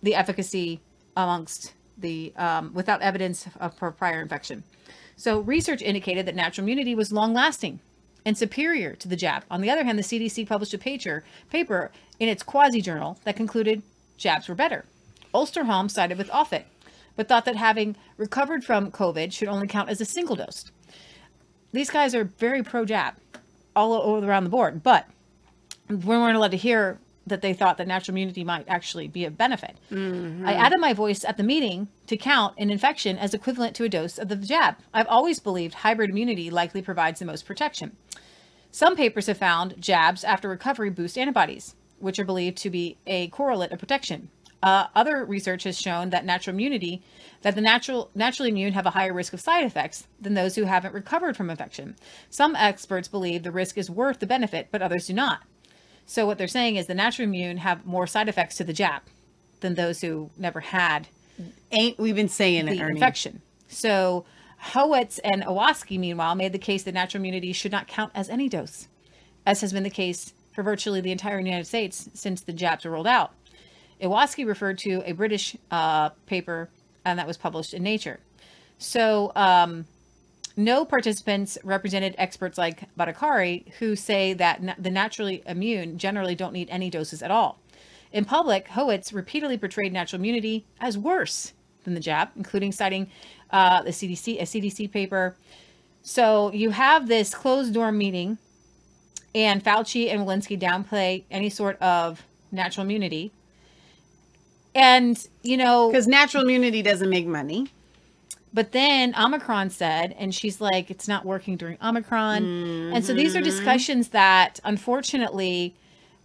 the 0.01 0.15
efficacy 0.15 0.79
amongst 1.17 1.73
the 1.97 2.33
um, 2.37 2.73
without 2.73 3.01
evidence 3.01 3.47
of 3.59 3.75
prior 3.97 4.21
infection. 4.21 4.63
So 5.17 5.41
research 5.41 5.81
indicated 5.81 6.25
that 6.25 6.35
natural 6.35 6.63
immunity 6.63 6.95
was 6.95 7.11
long 7.11 7.33
lasting 7.33 7.81
and 8.25 8.37
superior 8.37 8.93
to 8.95 9.07
the 9.07 9.15
jab. 9.15 9.43
On 9.51 9.61
the 9.61 9.69
other 9.69 9.83
hand, 9.83 9.99
the 9.99 10.03
CDC 10.03 10.47
published 10.47 10.73
a 10.73 10.77
paper, 10.77 11.23
in 12.19 12.29
its 12.29 12.43
quasi 12.43 12.81
journal 12.81 13.19
that 13.25 13.35
concluded 13.35 13.83
jabs 14.17 14.47
were 14.47 14.55
better. 14.55 14.85
Osterholm 15.33 15.89
sided 15.91 16.17
with 16.17 16.29
Offit, 16.29 16.63
but 17.17 17.27
thought 17.27 17.43
that 17.43 17.57
having 17.57 17.97
recovered 18.15 18.63
from 18.63 18.91
COVID 18.91 19.33
should 19.33 19.49
only 19.49 19.67
count 19.67 19.89
as 19.89 19.99
a 19.99 20.05
single 20.05 20.37
dose. 20.37 20.71
These 21.73 21.89
guys 21.89 22.15
are 22.15 22.23
very 22.23 22.63
pro 22.63 22.85
jab 22.85 23.15
all, 23.75 23.93
all 23.93 24.23
around 24.23 24.45
the 24.45 24.49
board, 24.49 24.81
but 24.81 25.05
we 25.89 25.97
weren't 25.97 26.37
allowed 26.37 26.51
to 26.51 26.57
hear 26.57 26.99
that 27.25 27.41
they 27.41 27.53
thought 27.53 27.77
that 27.77 27.87
natural 27.87 28.13
immunity 28.13 28.43
might 28.43 28.65
actually 28.69 29.07
be 29.07 29.25
a 29.25 29.31
benefit. 29.31 29.75
Mm-hmm. 29.91 30.47
I 30.47 30.53
added 30.53 30.79
my 30.79 30.93
voice 30.93 31.25
at 31.25 31.35
the 31.35 31.43
meeting 31.43 31.89
to 32.07 32.15
count 32.15 32.55
an 32.57 32.69
infection 32.69 33.17
as 33.17 33.33
equivalent 33.33 33.75
to 33.75 33.83
a 33.83 33.89
dose 33.89 34.17
of 34.17 34.29
the 34.29 34.37
jab. 34.37 34.77
I've 34.93 35.07
always 35.07 35.39
believed 35.39 35.73
hybrid 35.73 36.09
immunity 36.09 36.49
likely 36.49 36.81
provides 36.81 37.19
the 37.19 37.25
most 37.25 37.45
protection. 37.45 37.97
Some 38.71 38.95
papers 38.95 39.27
have 39.27 39.37
found 39.37 39.75
jabs 39.81 40.23
after 40.23 40.47
recovery 40.47 40.89
boost 40.89 41.17
antibodies, 41.17 41.75
which 41.99 42.17
are 42.17 42.25
believed 42.25 42.57
to 42.59 42.69
be 42.69 42.97
a 43.05 43.27
correlate 43.29 43.71
of 43.71 43.79
protection. 43.79 44.29
Uh, 44.63 44.87
other 44.95 45.23
research 45.23 45.63
has 45.63 45.79
shown 45.79 46.09
that 46.09 46.25
natural 46.25 46.55
immunity, 46.55 47.03
that 47.43 47.55
the 47.55 47.61
natural 47.61 48.09
naturally 48.15 48.49
immune 48.49 48.73
have 48.73 48.87
a 48.87 48.91
higher 48.91 49.13
risk 49.13 49.33
of 49.33 49.39
side 49.39 49.63
effects 49.63 50.07
than 50.19 50.33
those 50.33 50.55
who 50.55 50.63
haven't 50.63 50.93
recovered 50.93 51.37
from 51.37 51.49
infection. 51.49 51.95
Some 52.29 52.55
experts 52.55 53.07
believe 53.07 53.43
the 53.43 53.51
risk 53.51 53.77
is 53.77 53.89
worth 53.89 54.19
the 54.19 54.25
benefit, 54.25 54.69
but 54.71 54.81
others 54.81 55.07
do 55.07 55.13
not. 55.13 55.41
So 56.05 56.25
what 56.25 56.37
they're 56.37 56.47
saying 56.47 56.77
is 56.77 56.87
the 56.87 56.95
natural 56.95 57.27
immune 57.27 57.57
have 57.57 57.85
more 57.85 58.07
side 58.07 58.29
effects 58.29 58.55
to 58.55 58.63
the 58.63 58.73
jab 58.73 59.03
than 59.59 59.75
those 59.75 60.01
who 60.01 60.31
never 60.37 60.61
had. 60.61 61.07
Ain't 61.71 61.99
we 61.99 62.11
been 62.13 62.29
saying 62.29 62.65
the 62.65 62.73
it, 62.73 62.81
Ernie? 62.81 62.93
infection? 62.93 63.41
So 63.67 64.25
Howitz 64.71 65.19
and 65.23 65.43
Iwasaki, 65.43 65.99
meanwhile, 65.99 66.33
made 66.33 66.53
the 66.53 66.57
case 66.57 66.83
that 66.83 66.93
natural 66.93 67.21
immunity 67.21 67.53
should 67.53 67.71
not 67.71 67.87
count 67.87 68.11
as 68.15 68.29
any 68.29 68.49
dose, 68.49 68.87
as 69.45 69.61
has 69.61 69.73
been 69.73 69.83
the 69.83 69.89
case 69.89 70.33
for 70.53 70.63
virtually 70.63 71.01
the 71.01 71.11
entire 71.11 71.37
United 71.39 71.67
States 71.67 72.09
since 72.13 72.41
the 72.41 72.53
jabs 72.53 72.85
were 72.85 72.91
rolled 72.91 73.05
out. 73.05 73.33
Iwasaki 74.01 74.45
referred 74.45 74.77
to 74.79 75.01
a 75.05 75.11
British 75.13 75.55
uh, 75.71 76.09
paper, 76.25 76.69
and 77.05 77.17
that 77.19 77.27
was 77.27 77.37
published 77.37 77.73
in 77.73 77.83
Nature. 77.83 78.19
So, 78.77 79.31
um, 79.35 79.85
no 80.55 80.85
participants 80.85 81.57
represented 81.63 82.15
experts 82.17 82.57
like 82.57 82.83
Bhattacharya, 82.95 83.67
who 83.73 83.95
say 83.95 84.33
that 84.33 84.61
na- 84.61 84.75
the 84.77 84.89
naturally 84.89 85.43
immune 85.45 85.97
generally 85.97 86.35
don't 86.35 86.53
need 86.53 86.67
any 86.69 86.89
doses 86.89 87.21
at 87.21 87.31
all. 87.31 87.59
In 88.11 88.25
public, 88.25 88.69
Howitz 88.69 89.13
repeatedly 89.13 89.57
portrayed 89.57 89.93
natural 89.93 90.19
immunity 90.19 90.65
as 90.79 90.97
worse 90.97 91.53
than 91.83 91.93
the 91.93 91.99
jab, 91.99 92.29
including 92.35 92.71
citing 92.71 93.09
uh, 93.51 93.83
the 93.83 93.91
CDC, 93.91 94.41
a 94.41 94.45
CDC 94.45 94.91
paper. 94.91 95.35
So 96.01 96.51
you 96.53 96.71
have 96.71 97.07
this 97.07 97.33
closed 97.33 97.73
door 97.73 97.91
meeting, 97.91 98.37
and 99.35 99.63
Fauci 99.63 100.11
and 100.11 100.21
Walensky 100.21 100.59
downplay 100.59 101.23
any 101.29 101.49
sort 101.49 101.79
of 101.81 102.25
natural 102.51 102.85
immunity 102.85 103.31
and, 104.77 105.27
you 105.41 105.57
know, 105.57 105.89
because 105.89 106.07
natural 106.07 106.43
immunity 106.43 106.81
doesn't 106.81 107.09
make 107.09 107.25
money. 107.25 107.67
But 108.53 108.71
then 108.71 109.13
Omicron 109.15 109.71
said, 109.71 110.15
and 110.17 110.33
she's 110.33 110.61
like, 110.61 110.89
it's 110.89 111.07
not 111.07 111.25
working 111.25 111.57
during 111.57 111.77
Omicron. 111.83 112.43
Mm-hmm. 112.43 112.95
And 112.95 113.05
so 113.05 113.13
these 113.13 113.35
are 113.35 113.41
discussions 113.41 114.09
that 114.09 114.59
unfortunately 114.63 115.75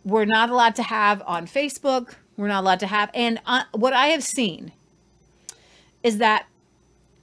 we're 0.04 0.24
not 0.24 0.48
allowed 0.50 0.74
to 0.76 0.82
have 0.82 1.22
on 1.26 1.46
Facebook. 1.46 2.14
We're 2.36 2.48
not 2.48 2.62
allowed 2.62 2.80
to 2.80 2.86
have. 2.86 3.10
And 3.12 3.40
uh, 3.44 3.64
what 3.72 3.92
I 3.92 4.08
have 4.08 4.22
seen 4.22 4.72
is 6.02 6.18
that 6.18 6.46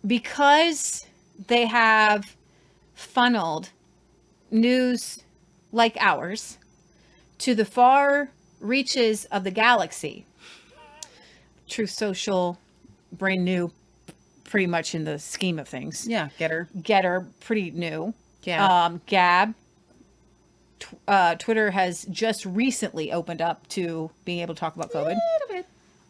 because 0.06 1.06
they 1.48 1.66
have 1.66 2.36
funneled 2.94 3.70
news 4.52 5.24
like 5.72 5.96
ours 6.00 6.58
to 7.40 7.56
the 7.56 7.66
far 7.66 8.30
reaches 8.60 9.26
of 9.26 9.44
the 9.44 9.52
galaxy, 9.52 10.26
Truth 11.70 11.92
Social, 11.92 12.58
brand 13.14 13.46
new, 13.46 13.72
pretty 14.44 14.68
much 14.68 14.96
in 14.96 15.04
the 15.06 15.20
scheme 15.20 15.60
of 15.60 15.68
things. 15.68 16.08
Yeah, 16.08 16.30
GETTR. 16.40 16.68
GETTR, 16.82 17.28
pretty 17.40 17.72
new. 17.72 18.14
Yeah. 18.44 18.86
Um, 18.86 19.02
Gab. 19.06 19.54
Tw- 20.80 20.96
uh, 21.08 21.36
Twitter 21.36 21.72
has 21.72 22.06
just 22.06 22.46
recently 22.46 23.12
opened 23.12 23.42
up 23.42 23.68
to 23.70 24.10
being 24.26 24.40
able 24.40 24.56
to 24.56 24.60
talk 24.60 24.76
about 24.76 24.92
COVID. 24.92 25.12
A 25.12 25.42
little 25.42 25.48
bit. 25.50 25.66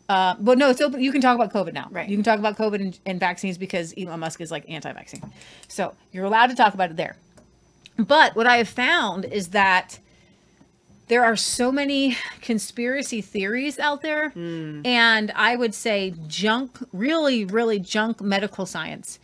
Uh, 0.08 0.36
but 0.40 0.58
no, 0.58 0.70
it's 0.70 0.82
open. 0.82 1.02
You 1.02 1.12
can 1.12 1.22
talk 1.22 1.36
about 1.36 1.54
COVID 1.54 1.74
now. 1.74 1.88
Right. 1.92 2.10
You 2.10 2.18
can 2.18 2.24
talk 2.24 2.40
about 2.40 2.58
COVID 2.58 2.76
and, 2.82 3.00
and 3.06 3.20
vaccines 3.20 3.58
because 3.58 3.94
Elon 3.98 4.20
Musk 4.20 4.42
is 4.42 4.50
like 4.50 4.68
anti-vaccine. 4.68 5.22
So 5.68 5.94
you're 6.12 6.26
allowed 6.26 6.48
to 6.48 6.56
talk 6.56 6.74
about 6.74 6.90
it 6.90 6.98
there. 6.98 7.16
But 7.98 8.36
what 8.36 8.48
I 8.48 8.58
have 8.58 8.70
found 8.70 9.26
is 9.26 9.50
that 9.50 10.00
there 11.10 11.26
are 11.26 11.36
so 11.36 11.72
many 11.72 12.16
conspiracy 12.42 13.20
theories 13.22 13.78
out 13.80 14.02
there 14.02 14.30
Hmm. 14.30 14.82
and 14.86 15.32
i 15.36 15.56
would 15.56 15.74
say 15.76 16.14
junk 16.28 16.78
really 16.94 17.44
really 17.46 17.80
junk 17.80 18.22
medical 18.22 18.66
science 18.66 19.20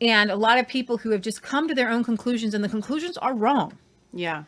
and 0.00 0.30
a 0.30 0.36
lot 0.36 0.58
of 0.58 0.68
people 0.68 0.98
who 0.98 1.10
have 1.10 1.20
just 1.22 1.42
come 1.42 1.66
to 1.68 1.74
their 1.74 1.88
own 1.88 2.02
conclusions 2.04 2.54
and 2.54 2.62
the 2.62 2.68
conclusions 2.68 3.16
are 3.18 3.34
wrong 3.34 3.78
Yeah. 4.12 4.44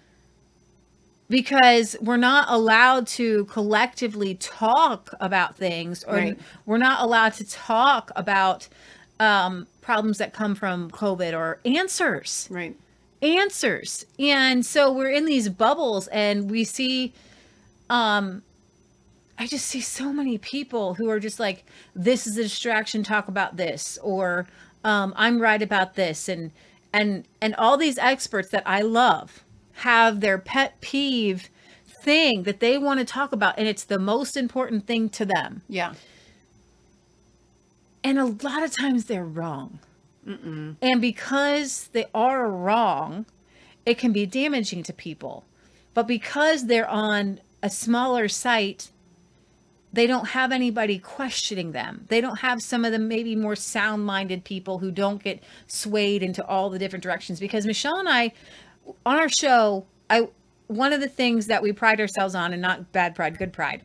because 1.28 1.96
we're 2.00 2.16
not 2.18 2.46
allowed 2.50 3.06
to 3.18 3.44
collectively 3.46 4.34
talk 4.34 5.14
about 5.20 5.56
things 5.56 6.04
or 6.04 6.14
Right. 6.16 6.38
we're 6.66 6.78
not 6.78 7.00
allowed 7.00 7.32
to 7.34 7.44
talk 7.48 8.10
about 8.16 8.68
um, 9.20 9.66
problems 9.80 10.18
that 10.18 10.32
come 10.32 10.54
from 10.56 10.90
covid 10.90 11.34
or 11.38 11.60
answers 11.64 12.48
Right. 12.50 12.76
Answers 13.24 14.04
and 14.18 14.64
so 14.64 14.92
we're 14.92 15.10
in 15.10 15.24
these 15.24 15.48
bubbles 15.48 16.06
and 16.08 16.50
we 16.50 16.62
see 16.64 17.12
um 17.90 18.42
i 19.38 19.46
just 19.46 19.66
see 19.66 19.80
so 19.80 20.12
many 20.12 20.38
people 20.38 20.94
who 20.94 21.08
are 21.08 21.18
just 21.18 21.40
like 21.40 21.64
this 21.94 22.26
is 22.26 22.36
a 22.36 22.42
distraction 22.42 23.02
talk 23.02 23.26
about 23.28 23.56
this 23.56 23.98
or 24.02 24.46
um 24.84 25.12
i'm 25.16 25.40
right 25.40 25.62
about 25.62 25.94
this 25.94 26.28
and 26.28 26.50
and 26.92 27.24
and 27.40 27.54
all 27.56 27.76
these 27.76 27.98
experts 27.98 28.50
that 28.50 28.62
i 28.66 28.80
love 28.80 29.42
have 29.78 30.20
their 30.20 30.38
pet 30.38 30.80
peeve 30.80 31.48
thing 32.02 32.42
that 32.42 32.60
they 32.60 32.76
want 32.76 33.00
to 33.00 33.04
talk 33.04 33.32
about 33.32 33.54
and 33.56 33.66
it's 33.66 33.84
the 33.84 33.98
most 33.98 34.36
important 34.36 34.86
thing 34.86 35.08
to 35.08 35.24
them 35.24 35.62
Yeah. 35.68 35.94
And 38.04 38.18
a 38.18 38.26
lot 38.26 38.62
of 38.62 38.70
times 38.70 39.06
they're 39.06 39.24
wrong. 39.24 39.78
Mm-mm. 40.26 40.76
And 40.80 41.00
because 41.00 41.88
they 41.92 42.06
are 42.14 42.48
wrong, 42.48 43.26
it 43.84 43.98
can 43.98 44.12
be 44.12 44.26
damaging 44.26 44.82
to 44.84 44.92
people. 44.92 45.44
But 45.92 46.06
because 46.06 46.66
they're 46.66 46.88
on 46.88 47.40
a 47.62 47.70
smaller 47.70 48.28
site, 48.28 48.90
they 49.92 50.06
don't 50.06 50.28
have 50.28 50.50
anybody 50.50 50.98
questioning 50.98 51.72
them. 51.72 52.06
They 52.08 52.20
don't 52.20 52.40
have 52.40 52.60
some 52.60 52.84
of 52.84 52.92
the 52.92 52.98
maybe 52.98 53.36
more 53.36 53.54
sound 53.54 54.04
minded 54.04 54.42
people 54.42 54.80
who 54.80 54.90
don't 54.90 55.22
get 55.22 55.42
swayed 55.68 56.22
into 56.22 56.44
all 56.44 56.68
the 56.68 56.78
different 56.80 57.02
directions. 57.02 57.38
Because 57.38 57.64
Michelle 57.64 57.98
and 57.98 58.08
I, 58.08 58.32
on 59.06 59.16
our 59.16 59.28
show, 59.28 59.86
I 60.10 60.28
one 60.66 60.92
of 60.92 61.00
the 61.00 61.08
things 61.08 61.46
that 61.46 61.62
we 61.62 61.72
pride 61.72 62.00
ourselves 62.00 62.34
on, 62.34 62.52
and 62.52 62.60
not 62.60 62.90
bad 62.90 63.14
pride, 63.14 63.38
good 63.38 63.52
pride, 63.52 63.82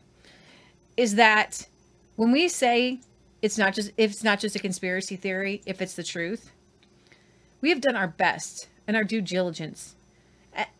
is 0.96 1.14
that 1.14 1.68
when 2.16 2.32
we 2.32 2.48
say 2.48 3.00
it's 3.42 3.58
not 3.58 3.74
just 3.74 3.92
if 3.96 4.10
it's 4.10 4.24
not 4.24 4.40
just 4.40 4.56
a 4.56 4.58
conspiracy 4.58 5.16
theory, 5.16 5.62
if 5.66 5.80
it's 5.80 5.94
the 5.94 6.02
truth, 6.02 6.52
we 7.60 7.70
have 7.70 7.80
done 7.80 7.96
our 7.96 8.08
best 8.08 8.68
and 8.86 8.96
our 8.96 9.04
due 9.04 9.20
diligence. 9.20 9.96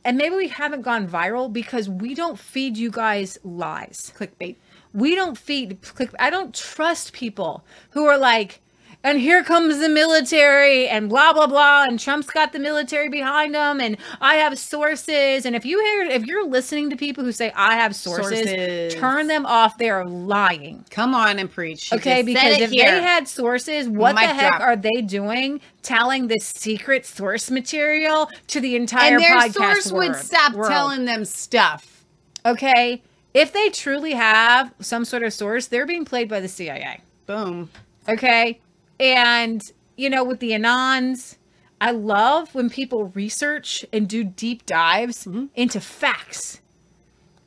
And 0.04 0.18
maybe 0.18 0.34
we 0.34 0.48
haven't 0.48 0.82
gone 0.82 1.06
viral 1.06 1.52
because 1.52 1.88
we 1.88 2.14
don't 2.14 2.38
feed 2.38 2.76
you 2.76 2.90
guys 2.90 3.38
lies. 3.44 4.12
Clickbait. 4.16 4.56
We 4.92 5.14
don't 5.14 5.38
feed 5.38 5.80
click 5.82 6.10
I 6.18 6.30
don't 6.30 6.54
trust 6.54 7.12
people 7.12 7.64
who 7.90 8.06
are 8.06 8.18
like 8.18 8.60
and 9.02 9.18
here 9.18 9.42
comes 9.42 9.78
the 9.78 9.88
military 9.88 10.88
and 10.88 11.08
blah 11.08 11.32
blah 11.32 11.46
blah 11.46 11.84
and 11.84 11.98
Trump's 11.98 12.26
got 12.28 12.52
the 12.52 12.58
military 12.58 13.08
behind 13.08 13.54
him 13.54 13.80
and 13.80 13.96
I 14.20 14.36
have 14.36 14.58
sources 14.58 15.46
and 15.46 15.56
if 15.56 15.64
you 15.64 15.80
hear 15.80 16.02
if 16.02 16.26
you're 16.26 16.46
listening 16.46 16.90
to 16.90 16.96
people 16.96 17.24
who 17.24 17.32
say 17.32 17.52
I 17.54 17.74
have 17.76 17.94
sources, 17.94 18.38
Sources. 18.40 18.94
turn 18.94 19.26
them 19.26 19.46
off 19.46 19.78
they 19.78 19.90
are 19.90 20.06
lying. 20.06 20.84
Come 20.90 21.14
on 21.14 21.38
and 21.38 21.50
preach. 21.50 21.92
Okay, 21.92 22.22
because 22.22 22.58
if 22.58 22.70
here. 22.70 22.84
they 22.90 23.02
had 23.02 23.26
sources, 23.28 23.88
what 23.88 24.14
the 24.16 24.20
heck 24.20 24.50
drop. 24.50 24.60
are 24.60 24.76
they 24.76 25.02
doing 25.02 25.60
telling 25.82 26.28
this 26.28 26.46
secret 26.46 27.06
source 27.06 27.50
material 27.50 28.30
to 28.48 28.60
the 28.60 28.76
entire 28.76 29.14
and 29.14 29.22
their 29.22 29.36
podcast 29.36 29.52
source 29.54 29.92
would 29.92 30.16
stop 30.16 30.52
world? 30.54 30.70
telling 30.70 31.04
them 31.06 31.24
stuff. 31.24 32.04
Okay, 32.44 33.02
if 33.34 33.52
they 33.52 33.68
truly 33.68 34.12
have 34.12 34.72
some 34.80 35.04
sort 35.04 35.22
of 35.22 35.32
source, 35.32 35.66
they're 35.68 35.86
being 35.86 36.04
played 36.04 36.28
by 36.28 36.40
the 36.40 36.48
CIA. 36.48 37.00
Boom. 37.26 37.70
Okay, 38.08 38.60
and 39.00 39.60
you 39.96 40.08
know 40.10 40.22
with 40.22 40.38
the 40.38 40.50
anons. 40.52 41.36
I 41.80 41.92
love 41.92 42.54
when 42.54 42.68
people 42.68 43.06
research 43.06 43.86
and 43.92 44.06
do 44.06 44.22
deep 44.22 44.66
dives 44.66 45.24
Mm-hmm. 45.24 45.46
into 45.54 45.80
facts. 45.80 46.60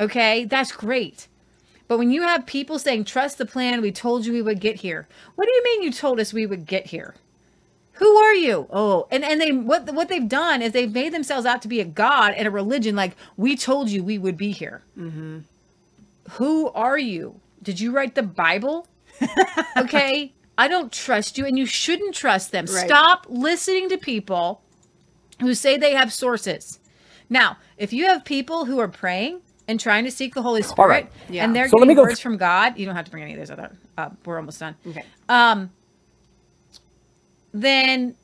Okay, 0.01 0.43
that's 0.45 0.72
great. 0.72 1.27
But 1.88 1.99
when 1.99 2.09
you 2.09 2.23
have 2.23 2.48
people 2.48 2.80
saying, 2.80 3.03
trust 3.06 3.38
the 3.38 3.45
plan, 3.45 3.80
we 3.82 3.91
told 3.91 4.25
you 4.25 4.33
we 4.33 4.41
would 4.41 4.59
get 4.59 4.77
here. 4.77 5.07
What 5.35 5.45
do 5.45 5.51
you 5.51 5.64
mean 5.64 5.83
you 5.83 5.91
told 5.91 6.19
us 6.19 6.33
we 6.33 6.48
would 6.48 6.65
get 6.65 6.88
here? 6.88 7.14
Who 7.98 8.15
are 8.15 8.33
you? 8.33 8.65
Oh, 8.72 9.06
and, 9.11 9.23
and 9.23 9.40
they 9.40 9.51
what 9.51 9.93
what 9.93 10.09
they've 10.09 10.27
done 10.27 10.64
is 10.64 10.72
they've 10.72 10.91
made 10.91 11.14
themselves 11.14 11.45
out 11.45 11.61
to 11.61 11.67
be 11.67 11.80
a 11.80 11.85
god 11.85 12.33
and 12.33 12.48
a 12.48 12.51
religion 12.51 12.95
like 12.95 13.15
we 13.38 13.56
told 13.56 13.90
you 13.90 14.03
we 14.03 14.17
would 14.17 14.35
be 14.35 14.51
here. 14.51 14.82
Mm-hmm. 14.98 15.40
Who 16.32 16.69
are 16.69 16.98
you? 16.98 17.40
Did 17.61 17.80
you 17.80 17.91
write 17.91 18.15
the 18.15 18.23
Bible? 18.23 18.88
okay. 19.77 20.33
I 20.57 20.67
don't 20.67 20.91
trust 20.91 21.38
you 21.38 21.45
and 21.45 21.57
you 21.57 21.65
shouldn't 21.65 22.14
trust 22.14 22.51
them. 22.51 22.65
Right. 22.65 22.85
Stop 22.85 23.25
listening 23.30 23.90
to 23.90 23.98
people 23.98 24.61
who 25.41 25.53
say 25.53 25.77
they 25.77 25.93
have 25.93 26.14
sources. 26.14 26.80
Now, 27.30 27.57
if 27.77 27.91
you 27.91 28.06
have 28.06 28.23
people 28.23 28.65
who 28.65 28.80
are 28.80 28.88
praying 28.88 29.41
and 29.67 29.80
trying 29.80 30.03
to 30.03 30.11
seek 30.11 30.35
the 30.35 30.41
Holy 30.41 30.61
Spirit 30.61 30.88
right. 30.88 31.11
Yeah. 31.30 31.43
and 31.43 31.56
they're 31.56 31.67
So 31.69 31.77
let 31.77 31.88
me 31.88 31.93
getting 31.93 32.03
go 32.03 32.09
words 32.09 32.19
from 32.19 32.38
God, 32.38 32.77
you 32.77 32.85
don't 32.85 32.95
have 32.95 33.06
to 33.06 33.11
bring 33.11 33.23
any 33.23 33.33
of 33.33 33.40
those 33.40 33.51
other 33.51 33.72
uh, 33.98 34.09
we're 34.25 34.38
almost 34.38 34.59
done. 34.59 34.75
Okay. 34.88 35.03
Um 35.30 35.72
then 37.53 38.15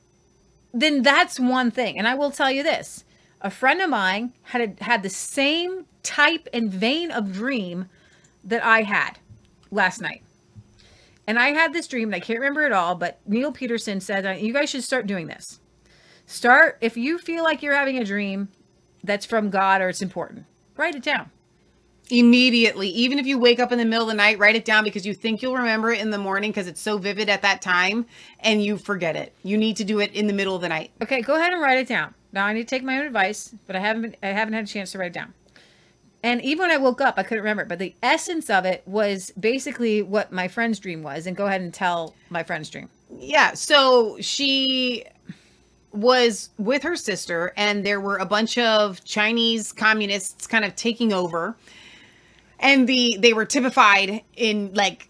then 0.73 1.01
that's 1.01 1.39
one 1.39 1.71
thing. 1.71 1.97
And 1.97 2.07
I 2.07 2.15
will 2.15 2.31
tell 2.31 2.51
you 2.51 2.61
this. 2.63 3.03
A 3.41 3.49
friend 3.49 3.81
of 3.81 3.89
mine 3.89 4.33
had 4.43 4.61
a, 4.79 4.83
had 4.83 5.01
the 5.01 5.09
same 5.09 5.85
type 6.03 6.47
and 6.53 6.71
vein 6.71 7.09
of 7.09 7.31
dream 7.33 7.87
that 8.43 8.63
I 8.63 8.83
had 8.83 9.19
last 9.71 10.01
night. 10.01 10.21
And 11.29 11.37
I 11.37 11.49
had 11.49 11.73
this 11.73 11.87
dream, 11.87 12.07
and 12.07 12.15
I 12.15 12.19
can't 12.19 12.39
remember 12.39 12.65
it 12.65 12.71
all, 12.71 12.95
but 12.95 13.19
Neil 13.27 13.51
Peterson 13.51 14.01
said, 14.01 14.25
uh, 14.25 14.31
You 14.31 14.51
guys 14.51 14.71
should 14.71 14.83
start 14.83 15.05
doing 15.05 15.27
this. 15.27 15.59
Start, 16.25 16.79
if 16.81 16.97
you 16.97 17.19
feel 17.19 17.43
like 17.43 17.61
you're 17.61 17.75
having 17.75 17.99
a 17.99 18.03
dream 18.03 18.49
that's 19.03 19.27
from 19.27 19.51
God 19.51 19.79
or 19.79 19.89
it's 19.89 20.01
important, 20.01 20.47
write 20.75 20.95
it 20.95 21.03
down. 21.03 21.29
Immediately, 22.09 22.89
even 22.89 23.19
if 23.19 23.27
you 23.27 23.37
wake 23.37 23.59
up 23.59 23.71
in 23.71 23.77
the 23.77 23.85
middle 23.85 24.05
of 24.05 24.07
the 24.07 24.15
night, 24.15 24.39
write 24.39 24.55
it 24.55 24.65
down 24.65 24.83
because 24.83 25.05
you 25.05 25.13
think 25.13 25.43
you'll 25.43 25.55
remember 25.55 25.91
it 25.91 26.01
in 26.01 26.09
the 26.09 26.17
morning 26.17 26.49
because 26.49 26.65
it's 26.65 26.81
so 26.81 26.97
vivid 26.97 27.29
at 27.29 27.43
that 27.43 27.61
time 27.61 28.07
and 28.39 28.63
you 28.63 28.75
forget 28.75 29.15
it. 29.15 29.31
You 29.43 29.55
need 29.55 29.77
to 29.77 29.83
do 29.83 29.99
it 29.99 30.11
in 30.13 30.25
the 30.25 30.33
middle 30.33 30.55
of 30.55 30.63
the 30.63 30.69
night. 30.69 30.89
Okay, 30.99 31.21
go 31.21 31.35
ahead 31.35 31.53
and 31.53 31.61
write 31.61 31.77
it 31.77 31.87
down. 31.87 32.15
Now 32.31 32.47
I 32.47 32.53
need 32.53 32.67
to 32.67 32.75
take 32.75 32.81
my 32.81 32.97
own 32.97 33.05
advice, 33.05 33.53
but 33.67 33.75
I 33.75 33.81
haven't 33.81 34.01
been, 34.01 34.15
I 34.23 34.29
haven't 34.29 34.55
had 34.55 34.63
a 34.63 34.67
chance 34.67 34.93
to 34.93 34.97
write 34.97 35.11
it 35.11 35.13
down. 35.13 35.35
And 36.21 36.41
even 36.41 36.63
when 36.67 36.71
I 36.71 36.77
woke 36.77 37.01
up, 37.01 37.15
I 37.17 37.23
couldn't 37.23 37.43
remember. 37.43 37.65
But 37.65 37.79
the 37.79 37.95
essence 38.03 38.49
of 38.49 38.65
it 38.65 38.83
was 38.85 39.31
basically 39.39 40.01
what 40.01 40.31
my 40.31 40.47
friend's 40.47 40.79
dream 40.79 41.01
was. 41.01 41.27
And 41.27 41.35
go 41.35 41.45
ahead 41.45 41.61
and 41.61 41.73
tell 41.73 42.13
my 42.29 42.43
friend's 42.43 42.69
dream. 42.69 42.89
Yeah. 43.17 43.53
So 43.53 44.17
she 44.19 45.05
was 45.91 46.49
with 46.57 46.83
her 46.83 46.95
sister, 46.95 47.53
and 47.57 47.85
there 47.85 47.99
were 47.99 48.17
a 48.17 48.25
bunch 48.25 48.57
of 48.57 49.03
Chinese 49.03 49.71
communists 49.71 50.45
kind 50.45 50.65
of 50.65 50.75
taking 50.75 51.13
over. 51.13 51.55
And 52.59 52.87
the 52.87 53.17
they 53.19 53.33
were 53.33 53.45
typified 53.45 54.21
in 54.35 54.73
like 54.73 55.09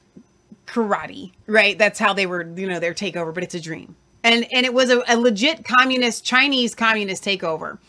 karate, 0.68 1.32
right? 1.48 1.78
That's 1.78 1.98
how 1.98 2.14
they 2.14 2.28
were, 2.28 2.48
you 2.56 2.68
know, 2.68 2.80
their 2.80 2.94
takeover, 2.94 3.34
but 3.34 3.44
it's 3.44 3.56
a 3.56 3.60
dream. 3.60 3.96
And 4.24 4.46
and 4.54 4.66
it 4.66 4.74
was 4.74 4.90
a, 4.92 5.02
a 5.08 5.18
legit 5.18 5.66
communist, 5.66 6.24
Chinese 6.24 6.76
communist 6.76 7.24
takeover. 7.24 7.80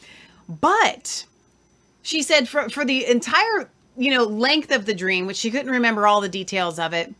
But 0.48 1.26
she 2.02 2.22
said 2.22 2.48
for 2.48 2.68
for 2.68 2.84
the 2.84 3.06
entire, 3.06 3.70
you 3.96 4.10
know, 4.10 4.24
length 4.24 4.70
of 4.70 4.86
the 4.86 4.94
dream, 4.94 5.26
which 5.26 5.36
she 5.36 5.50
couldn't 5.50 5.70
remember 5.70 6.06
all 6.06 6.20
the 6.20 6.28
details 6.28 6.78
of 6.78 6.92
it, 6.92 7.14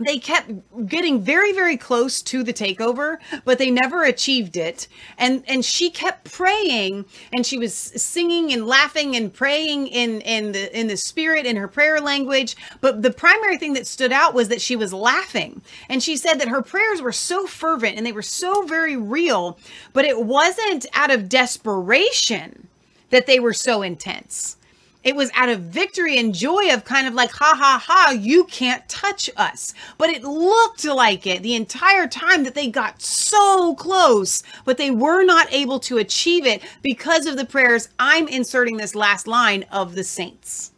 they 0.00 0.18
kept 0.18 0.50
getting 0.86 1.20
very 1.20 1.52
very 1.52 1.76
close 1.76 2.22
to 2.22 2.42
the 2.42 2.52
takeover 2.52 3.18
but 3.44 3.58
they 3.58 3.70
never 3.70 4.02
achieved 4.02 4.56
it. 4.56 4.88
And 5.18 5.44
and 5.46 5.64
she 5.64 5.90
kept 5.90 6.32
praying 6.32 7.04
and 7.32 7.44
she 7.44 7.58
was 7.58 7.74
singing 7.74 8.52
and 8.52 8.66
laughing 8.66 9.14
and 9.14 9.32
praying 9.32 9.88
in 9.88 10.22
in 10.22 10.52
the 10.52 10.78
in 10.78 10.88
the 10.88 10.96
spirit 10.96 11.46
in 11.46 11.56
her 11.56 11.68
prayer 11.68 12.00
language. 12.00 12.56
But 12.80 13.02
the 13.02 13.10
primary 13.10 13.58
thing 13.58 13.74
that 13.74 13.86
stood 13.86 14.12
out 14.12 14.34
was 14.34 14.48
that 14.48 14.60
she 14.60 14.76
was 14.76 14.92
laughing. 14.92 15.60
And 15.88 16.02
she 16.02 16.16
said 16.16 16.40
that 16.40 16.48
her 16.48 16.62
prayers 16.62 17.02
were 17.02 17.12
so 17.12 17.46
fervent 17.46 17.96
and 17.96 18.06
they 18.06 18.12
were 18.12 18.22
so 18.22 18.62
very 18.62 18.96
real 18.96 19.58
but 19.92 20.04
it 20.04 20.24
wasn't 20.24 20.86
out 20.94 21.10
of 21.10 21.28
desperation 21.28 22.68
that 23.10 23.26
they 23.26 23.38
were 23.40 23.52
so 23.52 23.82
intense 23.82 24.56
it 25.02 25.16
was 25.16 25.30
out 25.34 25.48
of 25.48 25.60
victory 25.60 26.18
and 26.18 26.34
joy 26.34 26.72
of 26.72 26.84
kind 26.84 27.06
of 27.06 27.14
like, 27.14 27.30
ha 27.30 27.54
ha 27.56 27.82
ha, 27.84 28.10
you 28.10 28.44
can't 28.44 28.86
touch 28.88 29.30
us. 29.36 29.72
But 29.96 30.10
it 30.10 30.22
looked 30.24 30.84
like 30.84 31.26
it 31.26 31.42
the 31.42 31.54
entire 31.54 32.06
time 32.06 32.44
that 32.44 32.54
they 32.54 32.68
got 32.68 33.00
so 33.00 33.74
close, 33.76 34.42
but 34.64 34.76
they 34.76 34.90
were 34.90 35.24
not 35.24 35.52
able 35.52 35.80
to 35.80 35.98
achieve 35.98 36.46
it 36.46 36.62
because 36.82 37.26
of 37.26 37.36
the 37.36 37.46
prayers. 37.46 37.88
I'm 37.98 38.28
inserting 38.28 38.76
this 38.76 38.94
last 38.94 39.26
line 39.26 39.64
of 39.72 39.94
the 39.94 40.04
saints. 40.04 40.72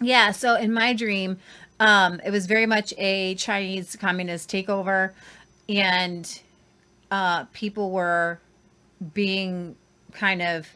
Yeah, 0.00 0.30
so 0.32 0.56
in 0.56 0.72
my 0.72 0.94
dream, 0.94 1.38
um, 1.78 2.20
it 2.24 2.30
was 2.30 2.46
very 2.46 2.66
much 2.66 2.94
a 2.96 3.34
Chinese 3.34 3.94
communist 3.96 4.50
takeover, 4.50 5.12
and 5.68 6.40
uh, 7.10 7.44
people 7.52 7.90
were 7.90 8.40
being 9.12 9.76
kind 10.12 10.40
of 10.40 10.66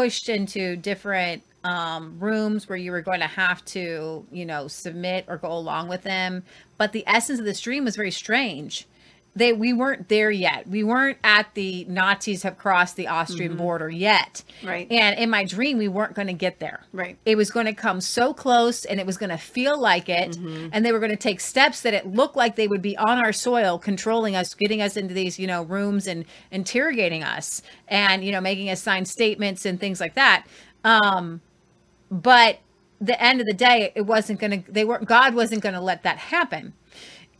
pushed 0.00 0.30
into 0.30 0.76
different 0.76 1.42
um, 1.62 2.18
rooms 2.18 2.66
where 2.66 2.78
you 2.78 2.90
were 2.90 3.02
going 3.02 3.20
to 3.20 3.26
have 3.26 3.62
to, 3.66 4.24
you 4.32 4.46
know, 4.46 4.66
submit 4.66 5.26
or 5.28 5.36
go 5.36 5.52
along 5.52 5.88
with 5.88 6.00
them. 6.00 6.42
But 6.78 6.92
the 6.92 7.04
essence 7.06 7.38
of 7.38 7.44
this 7.44 7.60
dream 7.60 7.84
was 7.84 7.96
very 7.96 8.10
strange. 8.10 8.86
They 9.36 9.52
we 9.52 9.72
weren't 9.72 10.08
there 10.08 10.30
yet. 10.32 10.66
We 10.66 10.82
weren't 10.82 11.18
at 11.22 11.54
the 11.54 11.84
Nazis 11.88 12.42
have 12.42 12.58
crossed 12.58 12.96
the 12.96 13.06
Austrian 13.06 13.54
Mhm. 13.54 13.58
border 13.58 13.88
yet. 13.88 14.42
Right. 14.64 14.90
And 14.90 15.16
in 15.18 15.30
my 15.30 15.44
dream, 15.44 15.78
we 15.78 15.86
weren't 15.86 16.14
going 16.14 16.26
to 16.26 16.32
get 16.34 16.58
there. 16.58 16.80
Right. 16.92 17.16
It 17.24 17.36
was 17.36 17.48
going 17.50 17.66
to 17.66 17.72
come 17.72 18.00
so 18.00 18.34
close 18.34 18.84
and 18.84 18.98
it 18.98 19.06
was 19.06 19.16
going 19.16 19.30
to 19.30 19.36
feel 19.38 19.78
like 19.80 20.08
it. 20.08 20.32
Mhm. 20.32 20.70
And 20.72 20.84
they 20.84 20.90
were 20.90 20.98
going 20.98 21.12
to 21.12 21.16
take 21.16 21.38
steps 21.40 21.80
that 21.82 21.94
it 21.94 22.08
looked 22.12 22.34
like 22.36 22.56
they 22.56 22.66
would 22.66 22.82
be 22.82 22.96
on 22.98 23.18
our 23.18 23.32
soil, 23.32 23.78
controlling 23.78 24.34
us, 24.34 24.52
getting 24.52 24.82
us 24.82 24.96
into 24.96 25.14
these, 25.14 25.38
you 25.38 25.46
know, 25.46 25.62
rooms 25.62 26.08
and 26.08 26.24
interrogating 26.50 27.22
us 27.22 27.62
and, 27.86 28.24
you 28.24 28.32
know, 28.32 28.40
making 28.40 28.68
us 28.68 28.82
sign 28.82 29.04
statements 29.04 29.64
and 29.64 29.78
things 29.78 30.00
like 30.00 30.14
that. 30.14 30.44
Um, 30.82 31.40
but 32.10 32.58
the 33.00 33.22
end 33.22 33.40
of 33.40 33.46
the 33.46 33.54
day, 33.54 33.92
it 33.94 34.02
wasn't 34.02 34.40
going 34.40 34.64
to, 34.64 34.72
they 34.72 34.84
weren't, 34.84 35.06
God 35.06 35.34
wasn't 35.36 35.62
going 35.62 35.74
to 35.76 35.80
let 35.80 36.02
that 36.02 36.18
happen. 36.18 36.72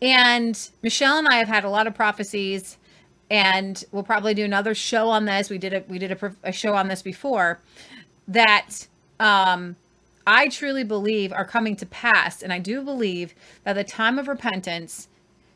And 0.03 0.71
Michelle 0.83 1.19
and 1.19 1.29
I 1.29 1.37
have 1.37 1.49
had 1.49 1.65
a 1.65 1.69
lot 1.71 1.87
of 1.87 1.95
prophecies 1.95 2.79
and 3.31 3.85
we'll 3.93 4.03
probably 4.03 4.35
do 4.35 4.45
another 4.45 4.75
show 4.75 5.09
on 5.09 5.25
this. 5.25 5.51
We 5.51 5.59
did 5.59 5.73
a 5.73 5.85
we 5.89 5.99
did 5.99 6.11
a, 6.11 6.35
a 6.43 6.53
show 6.53 6.75
on 6.75 6.89
this 6.89 7.03
before 7.03 7.61
that 8.29 8.87
um 9.19 9.77
I 10.27 10.49
truly 10.49 10.85
believe 10.85 11.33
are 11.33 11.45
coming 11.45 11.77
to 11.77 11.87
pass. 11.87 12.43
And 12.43 12.53
I 12.53 12.59
do 12.59 12.83
believe 12.83 13.35
that 13.65 13.75
the 13.75 13.85
time 13.85 14.19
of 14.19 14.29
repentance 14.29 15.09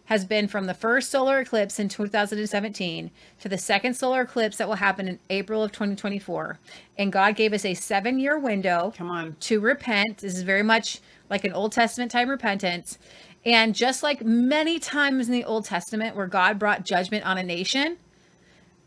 has 0.07 0.25
been 0.25 0.49
from 0.49 0.67
the 0.67 0.75
first 0.75 1.11
solar 1.11 1.41
eclipse 1.41 1.79
in 1.79 1.89
2017 1.89 3.11
to 3.41 3.49
the 3.49 3.57
second 3.57 3.95
solar 3.95 4.23
eclipse 4.23 4.59
that 4.59 4.69
will 4.69 4.75
happen 4.75 5.09
in 5.09 5.19
April 5.31 5.63
of 5.63 5.73
2024. 5.73 6.59
And 6.99 7.13
God 7.13 7.37
gave 7.37 7.53
us 7.53 7.65
a 7.65 7.75
seven 7.75 8.19
year 8.19 8.39
window 8.39 8.93
Come 8.97 9.11
on. 9.11 9.37
to 9.41 9.61
repent. 9.61 10.19
This 10.19 10.35
is 10.37 10.43
very 10.43 10.63
much 10.63 11.01
like 11.31 11.45
an 11.45 11.53
Old 11.53 11.73
Testament 11.73 12.11
time 12.11 12.29
repentance. 12.29 12.99
And 13.47 13.75
just 13.75 14.03
like 14.03 14.25
many 14.25 14.79
times 14.79 15.27
in 15.29 15.33
the 15.33 15.45
Old 15.45 15.67
Testament 15.67 16.17
where 16.17 16.27
God 16.27 16.59
brought 16.59 16.85
judgment 16.85 17.27
on 17.27 17.37
a 17.37 17.43
nation, 17.43 17.99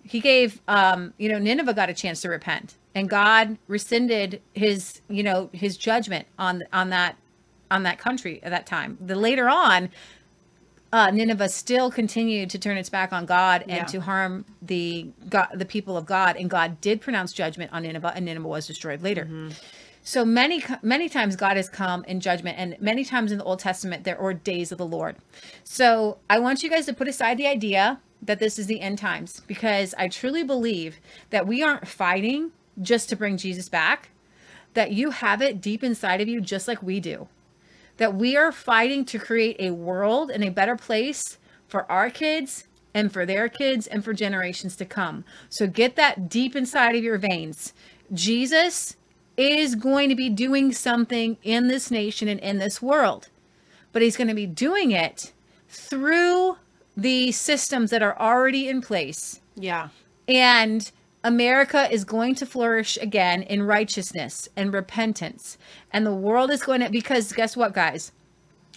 he 0.04 0.20
gave 0.20 0.62
um, 0.68 1.14
you 1.18 1.30
know, 1.30 1.38
Nineveh 1.38 1.74
got 1.74 1.90
a 1.90 1.94
chance 1.94 2.22
to 2.22 2.30
repent. 2.30 2.76
And 2.96 3.10
God 3.10 3.58
rescinded 3.68 4.42
his, 4.54 5.02
you 5.08 5.22
know, 5.22 5.50
his 5.54 5.78
judgment 5.78 6.28
on 6.40 6.64
on 6.74 6.90
that 6.90 7.18
on 7.70 7.84
that 7.84 8.00
country 8.00 8.40
at 8.42 8.50
that 8.50 8.66
time. 8.66 8.98
The 9.00 9.16
later 9.16 9.48
on, 9.50 9.90
uh, 10.92 11.12
Nineveh 11.12 11.50
still 11.50 11.92
continued 11.92 12.50
to 12.52 12.58
turn 12.58 12.78
its 12.78 12.90
back 12.90 13.12
on 13.12 13.26
God 13.26 13.62
and 13.64 13.72
Yeah. 13.72 13.86
to 13.86 14.02
harm 14.02 14.46
the 14.62 15.08
God, 15.30 15.50
the 15.54 15.66
people 15.66 15.98
of 15.98 16.06
God, 16.06 16.38
and 16.38 16.50
God 16.50 16.80
did 16.82 17.02
pronounce 17.02 17.34
judgment 17.34 17.72
on 17.74 17.84
Nineveh, 17.84 18.14
and 18.16 18.26
Nineveh 18.26 18.48
was 18.48 18.66
destroyed 18.66 19.04
later. 19.04 19.28
So 20.08 20.24
many 20.24 20.64
many 20.82 21.10
times 21.10 21.36
God 21.36 21.58
has 21.58 21.68
come 21.68 22.06
in 22.06 22.22
judgment, 22.22 22.58
and 22.58 22.78
many 22.80 23.04
times 23.04 23.34
in 23.34 23.40
the 23.40 23.44
Old 23.44 23.60
Testament 23.60 24.06
there 24.06 24.18
are 24.18 24.34
days 24.34 24.72
of 24.72 24.78
the 24.78 24.86
Lord. 24.86 25.18
So 25.66 26.20
I 26.30 26.40
want 26.40 26.64
you 26.64 26.70
guys 26.70 26.86
to 26.86 26.94
put 26.94 27.10
aside 27.10 27.38
the 27.38 27.46
idea 27.46 28.00
that 28.22 28.40
this 28.40 28.58
is 28.58 28.68
the 28.68 28.80
end 28.80 29.00
times, 29.00 29.42
because 29.48 29.94
I 29.98 30.08
truly 30.08 30.46
believe 30.46 31.02
that 31.30 31.46
we 31.46 31.62
aren't 31.62 31.90
fighting 31.90 32.54
just 32.82 33.10
to 33.10 33.18
bring 33.18 33.36
Jesus 33.36 33.68
back. 33.68 34.12
That 34.76 34.94
you 34.94 35.12
have 35.12 35.42
it 35.42 35.60
deep 35.60 35.84
inside 35.84 36.22
of 36.22 36.30
you, 36.30 36.40
just 36.40 36.70
like 36.70 36.82
we 36.82 37.02
do 37.02 37.28
that 37.98 38.16
we 38.16 38.38
are 38.38 38.54
fighting 38.54 39.04
to 39.04 39.20
create 39.20 39.58
a 39.60 39.72
world 39.72 40.32
and 40.32 40.42
a 40.42 40.52
better 40.52 40.78
place 40.78 41.38
for 41.68 41.92
our 41.92 42.10
kids 42.10 42.66
and 42.94 43.12
for 43.12 43.26
their 43.26 43.50
kids 43.50 43.88
and 43.88 44.06
for 44.06 44.14
generations 44.14 44.78
to 44.78 44.86
come. 44.86 45.26
So 45.50 45.68
get 45.68 45.98
that 45.98 46.30
deep 46.30 46.56
inside 46.56 46.96
of 46.96 47.04
your 47.04 47.18
veins. 47.18 47.74
Jesus 48.14 48.96
is 49.38 49.76
going 49.76 50.10
to 50.10 50.16
be 50.16 50.30
doing 50.30 50.72
something 50.72 51.38
in 51.44 51.68
this 51.68 51.92
nation 51.92 52.28
and 52.28 52.40
in 52.40 52.58
this 52.58 52.82
world, 52.82 53.30
but 53.94 54.02
he's 54.02 54.18
going 54.18 54.28
to 54.28 54.34
be 54.34 54.48
doing 54.48 54.92
it 54.92 55.32
through 55.70 56.58
the 56.96 57.32
systems 57.32 57.92
that 57.92 58.02
are 58.02 58.20
already 58.20 58.68
in 58.68 58.82
place. 58.82 59.40
Yeah. 59.56 59.90
And 60.28 60.92
America 61.24 61.88
is 61.92 62.04
going 62.04 62.36
to 62.36 62.46
flourish 62.46 62.98
again 62.98 63.44
in 63.44 63.64
righteousness 63.64 64.50
and 64.56 64.74
repentance. 64.74 65.58
And 65.92 66.06
the 66.06 66.14
world 66.14 66.52
is 66.52 66.64
going 66.64 66.82
to, 66.82 66.90
because 66.90 67.32
guess 67.34 67.56
what, 67.56 67.74
guys? 67.74 68.12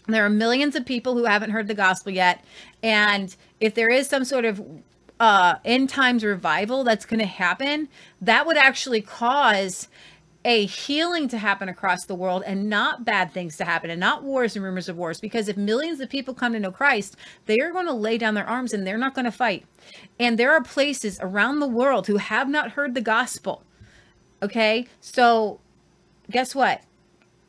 There 0.06 0.24
are 0.24 0.30
millions 0.30 0.74
of 0.76 0.84
people 0.84 1.14
who 1.14 1.24
haven't 1.24 1.50
heard 1.50 1.68
the 1.68 1.74
gospel 1.74 2.12
yet. 2.12 2.44
And 2.82 3.34
if 3.60 3.74
there 3.74 3.89
is 3.89 4.08
some 4.08 4.24
sort 4.24 4.44
of 4.44 4.62
uh, 5.20 5.56
end 5.64 5.89
times 5.90 6.24
revival 6.24 6.82
that's 6.82 7.05
going 7.05 7.20
to 7.20 7.26
happen, 7.26 7.89
that 8.20 8.47
would 8.47 8.56
actually 8.56 9.02
cause 9.02 9.89
a 10.44 10.64
healing 10.66 11.28
to 11.28 11.38
happen 11.38 11.68
across 11.68 12.06
the 12.06 12.14
world 12.14 12.42
and 12.46 12.70
not 12.70 13.04
bad 13.04 13.32
things 13.32 13.56
to 13.58 13.64
happen 13.64 13.90
and 13.90 14.00
not 14.00 14.22
wars 14.22 14.56
and 14.56 14.64
rumors 14.64 14.88
of 14.88 14.96
wars. 14.96 15.20
Because 15.20 15.48
if 15.48 15.56
millions 15.56 16.00
of 16.00 16.08
people 16.08 16.32
come 16.32 16.54
to 16.54 16.60
know 16.60 16.72
Christ, 16.72 17.16
they 17.46 17.58
are 17.60 17.72
going 17.72 17.86
to 17.86 17.92
lay 17.92 18.16
down 18.16 18.34
their 18.34 18.48
arms 18.48 18.72
and 18.72 18.86
they're 18.86 18.96
not 18.96 19.14
going 19.14 19.26
to 19.26 19.32
fight. 19.32 19.66
And 20.18 20.38
there 20.38 20.52
are 20.52 20.62
places 20.62 21.18
around 21.20 21.60
the 21.60 21.68
world 21.68 22.06
who 22.06 22.16
have 22.16 22.48
not 22.48 22.72
heard 22.72 22.94
the 22.94 23.02
gospel. 23.02 23.64
Okay? 24.42 24.86
So 25.00 25.60
guess 26.30 26.54
what? 26.54 26.82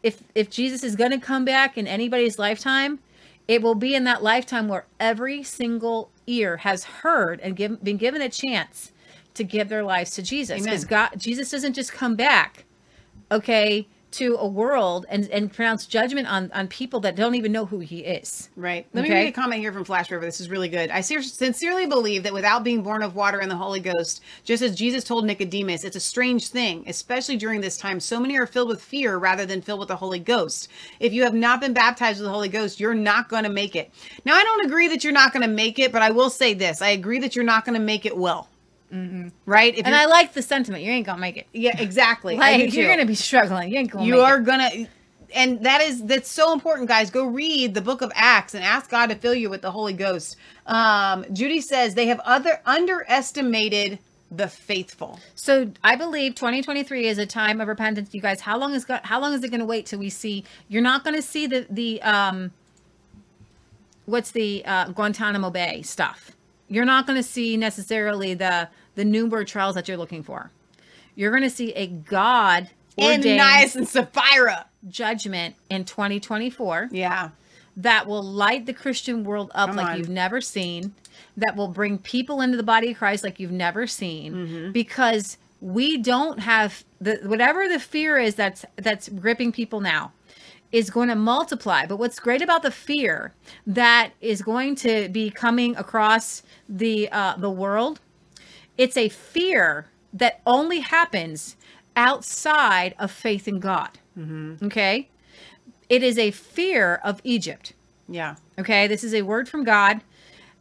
If 0.03 0.23
if 0.35 0.49
Jesus 0.49 0.83
is 0.83 0.95
going 0.95 1.11
to 1.11 1.19
come 1.19 1.45
back 1.45 1.77
in 1.77 1.87
anybody's 1.87 2.39
lifetime, 2.39 2.99
it 3.47 3.61
will 3.61 3.75
be 3.75 3.95
in 3.95 4.03
that 4.05 4.23
lifetime 4.23 4.67
where 4.67 4.85
every 4.99 5.43
single 5.43 6.09
ear 6.27 6.57
has 6.57 6.83
heard 6.83 7.39
and 7.41 7.55
given, 7.55 7.77
been 7.83 7.97
given 7.97 8.21
a 8.21 8.29
chance 8.29 8.91
to 9.35 9.43
give 9.43 9.69
their 9.69 9.83
lives 9.83 10.11
to 10.11 10.23
Jesus. 10.23 10.63
Because 10.63 10.83
God 10.83 11.11
Jesus 11.15 11.51
doesn't 11.51 11.73
just 11.73 11.93
come 11.93 12.15
back 12.15 12.65
okay, 13.31 13.87
to 14.11 14.35
a 14.37 14.47
world 14.47 15.05
and, 15.09 15.29
and 15.29 15.51
pronounce 15.53 15.85
judgment 15.85 16.27
on, 16.27 16.51
on 16.53 16.67
people 16.67 16.99
that 16.99 17.15
don't 17.15 17.35
even 17.35 17.51
know 17.51 17.65
who 17.65 17.79
he 17.79 17.99
is. 17.99 18.49
Right. 18.57 18.85
Let 18.93 19.03
me 19.03 19.07
Okay? 19.07 19.23
read 19.23 19.29
a 19.29 19.31
comment 19.31 19.61
here 19.61 19.71
from 19.71 19.85
Flash 19.85 20.11
River. 20.11 20.25
This 20.25 20.41
is 20.41 20.49
really 20.49 20.67
good. 20.67 20.89
I 20.89 20.99
sincerely 21.01 21.85
believe 21.85 22.23
that 22.23 22.33
without 22.33 22.63
being 22.63 22.81
born 22.83 23.03
of 23.03 23.15
water 23.15 23.39
and 23.39 23.49
the 23.49 23.55
Holy 23.55 23.79
Ghost, 23.79 24.21
just 24.43 24.61
as 24.61 24.75
Jesus 24.75 25.05
told 25.05 25.25
Nicodemus, 25.25 25.85
it's 25.85 25.95
a 25.95 26.01
strange 26.01 26.49
thing, 26.49 26.83
especially 26.87 27.37
during 27.37 27.61
this 27.61 27.77
time. 27.77 27.99
So 28.01 28.19
many 28.19 28.37
are 28.37 28.45
filled 28.45 28.67
with 28.67 28.81
fear 28.81 29.17
rather 29.17 29.45
than 29.45 29.61
filled 29.61 29.79
with 29.79 29.87
the 29.87 29.95
Holy 29.95 30.19
Ghost. 30.19 30.67
If 30.99 31.13
you 31.13 31.23
have 31.23 31.33
not 31.33 31.61
been 31.61 31.73
baptized 31.73 32.19
with 32.19 32.27
the 32.27 32.33
Holy 32.33 32.49
Ghost, 32.49 32.79
you're 32.81 32.93
not 32.93 33.29
going 33.29 33.43
to 33.43 33.49
make 33.49 33.77
it. 33.77 33.93
Now, 34.25 34.35
I 34.35 34.43
don't 34.43 34.65
agree 34.65 34.89
that 34.89 35.03
you're 35.05 35.13
not 35.13 35.31
going 35.31 35.43
to 35.47 35.53
make 35.53 35.79
it, 35.79 35.93
but 35.93 36.01
I 36.01 36.11
will 36.11 36.29
say 36.29 36.53
this 36.53 36.81
I 36.81 36.89
agree 36.89 37.19
that 37.19 37.35
you're 37.35 37.45
not 37.45 37.63
going 37.63 37.75
to 37.79 37.85
make 37.85 38.05
it 38.05 38.17
well. 38.17 38.49
Right? 39.45 39.77
If 39.77 39.85
and 39.85 39.95
I 39.95 40.05
like 40.05 40.33
the 40.33 40.41
sentiment. 40.41 40.83
You 40.83 40.91
ain't 40.91 41.05
gonna 41.05 41.21
make 41.21 41.37
it. 41.37 41.47
Yeah, 41.53 41.79
exactly. 41.79 42.35
I 42.39 42.57
Like 42.57 42.73
you're 42.73 42.89
gonna 42.89 43.05
be 43.05 43.15
struggling. 43.15 43.71
You 43.71 43.79
ain't 43.79 43.91
gonna. 43.91 44.05
you 44.05 44.15
make 44.15 44.23
are 44.23 44.39
it. 44.39 44.45
gonna 44.45 44.69
and 45.33 45.63
that 45.63 45.79
is 45.81 46.03
that's 46.03 46.29
so 46.29 46.51
important 46.51 46.89
guys 46.89 47.09
go 47.09 47.25
read 47.25 47.73
the 47.73 47.79
book 47.81 48.01
of 48.01 48.11
acts 48.15 48.53
and 48.53 48.65
ask 48.65 48.89
god 48.89 49.07
to 49.07 49.15
fill 49.15 49.33
you 49.33 49.49
with 49.49 49.61
the 49.61 49.71
holy 49.71 49.93
ghost 49.93 50.35
um 50.65 51.25
judy 51.31 51.61
says 51.61 51.95
they 51.95 52.07
have 52.07 52.19
other 52.25 52.59
underestimated 52.65 53.97
the 54.31 54.47
faithful 54.47 55.19
So 55.35 55.71
I 55.83 55.95
believe 55.97 56.35
2023 56.35 57.07
is 57.07 57.17
a 57.17 57.25
time 57.25 57.59
of 57.59 57.67
repentance. 57.67 58.13
You 58.13 58.21
guys, 58.21 58.39
how 58.39 58.57
long 58.57 58.73
is 58.73 58.85
how 59.03 59.19
long 59.19 59.33
is 59.33 59.43
it 59.43 59.49
going 59.49 59.59
to 59.59 59.65
wait 59.65 59.85
till 59.85 59.99
we 59.99 60.09
see? 60.09 60.45
You're 60.69 60.81
not 60.81 61.03
going 61.03 61.15
to 61.17 61.21
see 61.21 61.47
the 61.47 61.67
the 61.69 62.01
um. 62.01 62.51
What's 64.05 64.31
the 64.31 64.63
uh, 64.65 64.87
Guantanamo 64.93 65.49
Bay 65.49 65.81
stuff? 65.81 66.31
You're 66.69 66.85
not 66.85 67.05
going 67.05 67.17
to 67.17 67.23
see 67.23 67.57
necessarily 67.57 68.33
the 68.33 68.69
the 69.01 69.05
Nuremberg 69.05 69.47
trials 69.47 69.73
that 69.73 69.87
you're 69.87 69.97
looking 69.97 70.21
for. 70.21 70.51
You're 71.15 71.31
going 71.31 71.41
to 71.41 71.49
see 71.49 71.71
a 71.73 71.87
God 71.87 72.69
Ananias 72.99 73.75
and 73.75 73.87
Sapphira 73.87 74.67
judgment 74.87 75.55
in 75.71 75.85
2024. 75.85 76.89
Yeah. 76.91 77.29
That 77.77 78.05
will 78.05 78.21
light 78.21 78.67
the 78.67 78.73
Christian 78.73 79.23
world 79.23 79.49
up 79.55 79.69
Come 79.69 79.77
like 79.77 79.87
on. 79.87 79.97
you've 79.97 80.09
never 80.09 80.39
seen. 80.39 80.93
That 81.35 81.55
will 81.55 81.67
bring 81.67 81.97
people 81.97 82.41
into 82.41 82.57
the 82.57 82.63
body 82.63 82.91
of 82.91 82.97
Christ 82.97 83.23
like 83.23 83.39
you've 83.39 83.51
never 83.51 83.87
seen. 83.87 84.33
Mm-hmm. 84.33 84.71
Because 84.71 85.37
we 85.61 85.97
don't 85.97 86.39
have 86.39 86.83
the 86.99 87.19
whatever 87.23 87.67
the 87.67 87.79
fear 87.79 88.19
is 88.19 88.35
that's 88.35 88.65
that's 88.75 89.09
gripping 89.09 89.51
people 89.51 89.81
now 89.81 90.11
is 90.71 90.89
going 90.89 91.09
to 91.09 91.15
multiply. 91.15 91.85
But 91.87 91.97
what's 91.97 92.19
great 92.19 92.41
about 92.41 92.61
the 92.61 92.71
fear 92.71 93.33
that 93.65 94.11
is 94.21 94.41
going 94.41 94.75
to 94.75 95.09
be 95.09 95.31
coming 95.31 95.75
across 95.75 96.43
the 96.69 97.09
uh, 97.11 97.35
the 97.37 97.49
world, 97.49 97.99
it's 98.77 98.97
a 98.97 99.09
fear 99.09 99.87
that 100.13 100.41
only 100.45 100.79
happens 100.79 101.55
outside 101.95 102.95
of 102.99 103.11
faith 103.11 103.47
in 103.47 103.59
God. 103.59 103.99
Mm-hmm. 104.17 104.65
Okay, 104.65 105.09
it 105.89 106.03
is 106.03 106.17
a 106.17 106.31
fear 106.31 106.95
of 107.03 107.21
Egypt. 107.23 107.73
yeah 108.07 108.35
Okay, 108.57 108.87
this 108.87 109.03
is 109.03 109.13
a 109.13 109.21
word 109.23 109.49
from 109.49 109.63
God. 109.63 110.01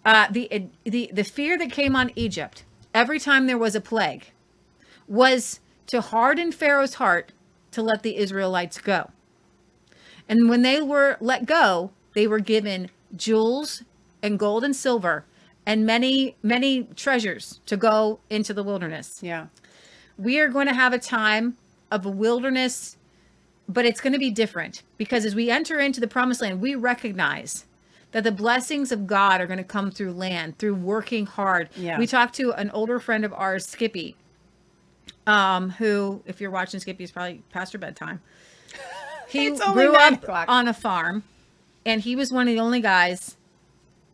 Uh, 0.05 0.27
the 0.31 0.69
the 0.85 1.11
the 1.13 1.25
fear 1.25 1.59
that 1.59 1.71
came 1.71 1.95
on 1.95 2.11
Egypt 2.17 2.65
every 2.95 3.21
time 3.21 3.47
there 3.47 3.59
was 3.59 3.75
a 3.75 3.81
plague 3.81 4.33
was 5.07 5.61
to 5.87 6.01
harden 6.01 6.53
Pharaoh's 6.53 6.95
heart 6.95 7.33
to 7.73 7.83
let 7.83 8.03
the 8.03 8.17
Israelites 8.17 8.79
go. 8.79 9.11
And 10.29 10.49
when 10.49 10.63
they 10.63 10.81
were 10.81 11.17
let 11.21 11.47
go, 11.47 11.91
they 12.15 12.27
were 12.27 12.39
given 12.41 12.91
jewels 13.17 13.83
and 14.23 14.39
gold 14.39 14.65
and 14.65 14.75
silver 14.75 15.25
and 15.71 15.87
many 15.87 16.37
many 16.43 16.85
treasures 16.97 17.61
to 17.67 17.77
go 17.77 18.21
into 18.29 18.53
the 18.53 18.63
wilderness. 18.63 19.21
Yeah. 19.23 19.47
We 20.19 20.39
are 20.41 20.49
going 20.49 20.67
to 20.67 20.75
have 20.75 20.93
a 20.93 20.99
time 20.99 21.57
of 21.91 22.05
a 22.05 22.11
wilderness 22.11 22.97
but 23.69 23.87
it's 23.87 24.01
going 24.01 24.13
to 24.13 24.19
be 24.19 24.31
different 24.31 24.83
because 24.97 25.25
as 25.25 25.35
we 25.35 25.49
enter 25.49 25.79
into 25.79 26.01
the 26.01 26.09
promised 26.09 26.43
land, 26.43 26.61
we 26.61 26.75
recognize 26.75 27.67
that 28.11 28.25
the 28.25 28.33
blessings 28.33 28.91
of 28.91 29.07
God 29.07 29.41
are 29.41 29.47
going 29.47 29.59
to 29.59 29.65
come 29.65 29.93
through 29.93 30.13
land, 30.13 30.59
through 30.59 30.75
working 30.75 31.25
hard. 31.25 31.69
Yeah. 31.77 31.97
We 31.97 32.09
talked 32.09 32.35
to 32.37 32.53
an 32.55 32.71
older 32.71 32.99
friend 32.99 33.25
of 33.25 33.33
ours, 33.33 33.65
Skippy, 33.65 34.17
um, 35.29 35.71
who, 35.71 36.21
if 36.27 36.41
you're 36.41 36.51
watching 36.51 36.81
Skippy, 36.81 37.05
is 37.05 37.13
probably 37.13 37.43
past 37.51 37.73
your 37.73 37.81
bedtime. 37.81 38.21
He 39.29 39.51
grew 39.51 39.95
up 39.95 40.25
o'clock. 40.25 40.49
on 40.49 40.67
a 40.67 40.75
farm, 40.75 41.23
and 41.87 42.01
he 42.01 42.17
was 42.17 42.33
one 42.33 42.49
of 42.49 42.53
the 42.53 42.59
only 42.59 42.81
guys 42.81 43.37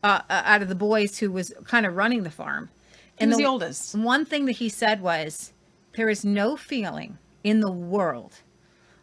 uh, 0.03 0.21
uh, 0.29 0.43
out 0.45 0.63
of 0.63 0.69
the 0.69 0.75
boys 0.75 1.19
who 1.19 1.31
was 1.31 1.53
kind 1.65 1.87
of 1.87 1.97
running 1.97 2.23
the 2.23 2.31
farm. 2.31 2.71
He 3.19 3.27
was 3.27 3.37
the 3.37 3.47
oldest. 3.47 3.95
One 3.95 4.25
thing 4.25 4.45
that 4.47 4.53
he 4.53 4.69
said 4.69 5.01
was, 5.01 5.53
"There 5.97 6.09
is 6.09 6.25
no 6.25 6.57
feeling 6.57 7.19
in 7.43 7.61
the 7.61 7.73
world 7.73 8.35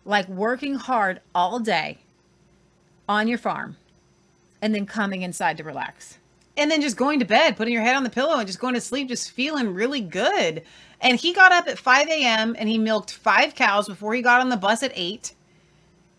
like 0.05 0.27
working 0.27 0.75
hard 0.75 1.21
all 1.33 1.59
day 1.59 1.99
on 3.07 3.27
your 3.27 3.37
farm 3.37 3.77
and 4.61 4.75
then 4.75 4.85
coming 4.85 5.21
inside 5.21 5.57
to 5.57 5.63
relax." 5.63 6.19
and 6.55 6.69
then 6.69 6.81
just 6.81 6.97
going 6.97 7.19
to 7.19 7.25
bed, 7.25 7.57
putting 7.57 7.73
your 7.73 7.81
head 7.81 7.95
on 7.95 8.03
the 8.03 8.09
pillow 8.09 8.37
and 8.37 8.47
just 8.47 8.59
going 8.59 8.75
to 8.75 8.81
sleep, 8.81 9.07
just 9.07 9.31
feeling 9.31 9.73
really 9.73 10.01
good. 10.01 10.63
And 11.01 11.19
he 11.19 11.33
got 11.33 11.51
up 11.51 11.67
at 11.67 11.79
5 11.79 12.07
a.m. 12.07 12.55
and 12.57 12.69
he 12.69 12.77
milked 12.77 13.11
five 13.11 13.55
cows 13.55 13.87
before 13.87 14.13
he 14.13 14.21
got 14.21 14.39
on 14.39 14.49
the 14.49 14.57
bus 14.57 14.83
at 14.83 14.91
8. 14.95 15.33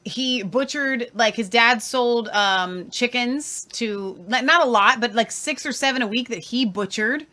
He 0.05 0.43
butchered 0.43 1.11
like 1.15 1.35
his 1.35 1.49
dad 1.49 1.83
sold 1.83 2.29
um 2.29 2.89
chickens 2.91 3.67
to 3.73 4.23
not 4.29 4.65
a 4.65 4.69
lot 4.69 5.01
but 5.01 5.15
like 5.15 5.31
six 5.31 5.65
or 5.65 5.73
seven 5.73 6.03
a 6.03 6.07
week 6.07 6.29
that 6.29 6.39
he 6.39 6.65
butchered. 6.65 7.27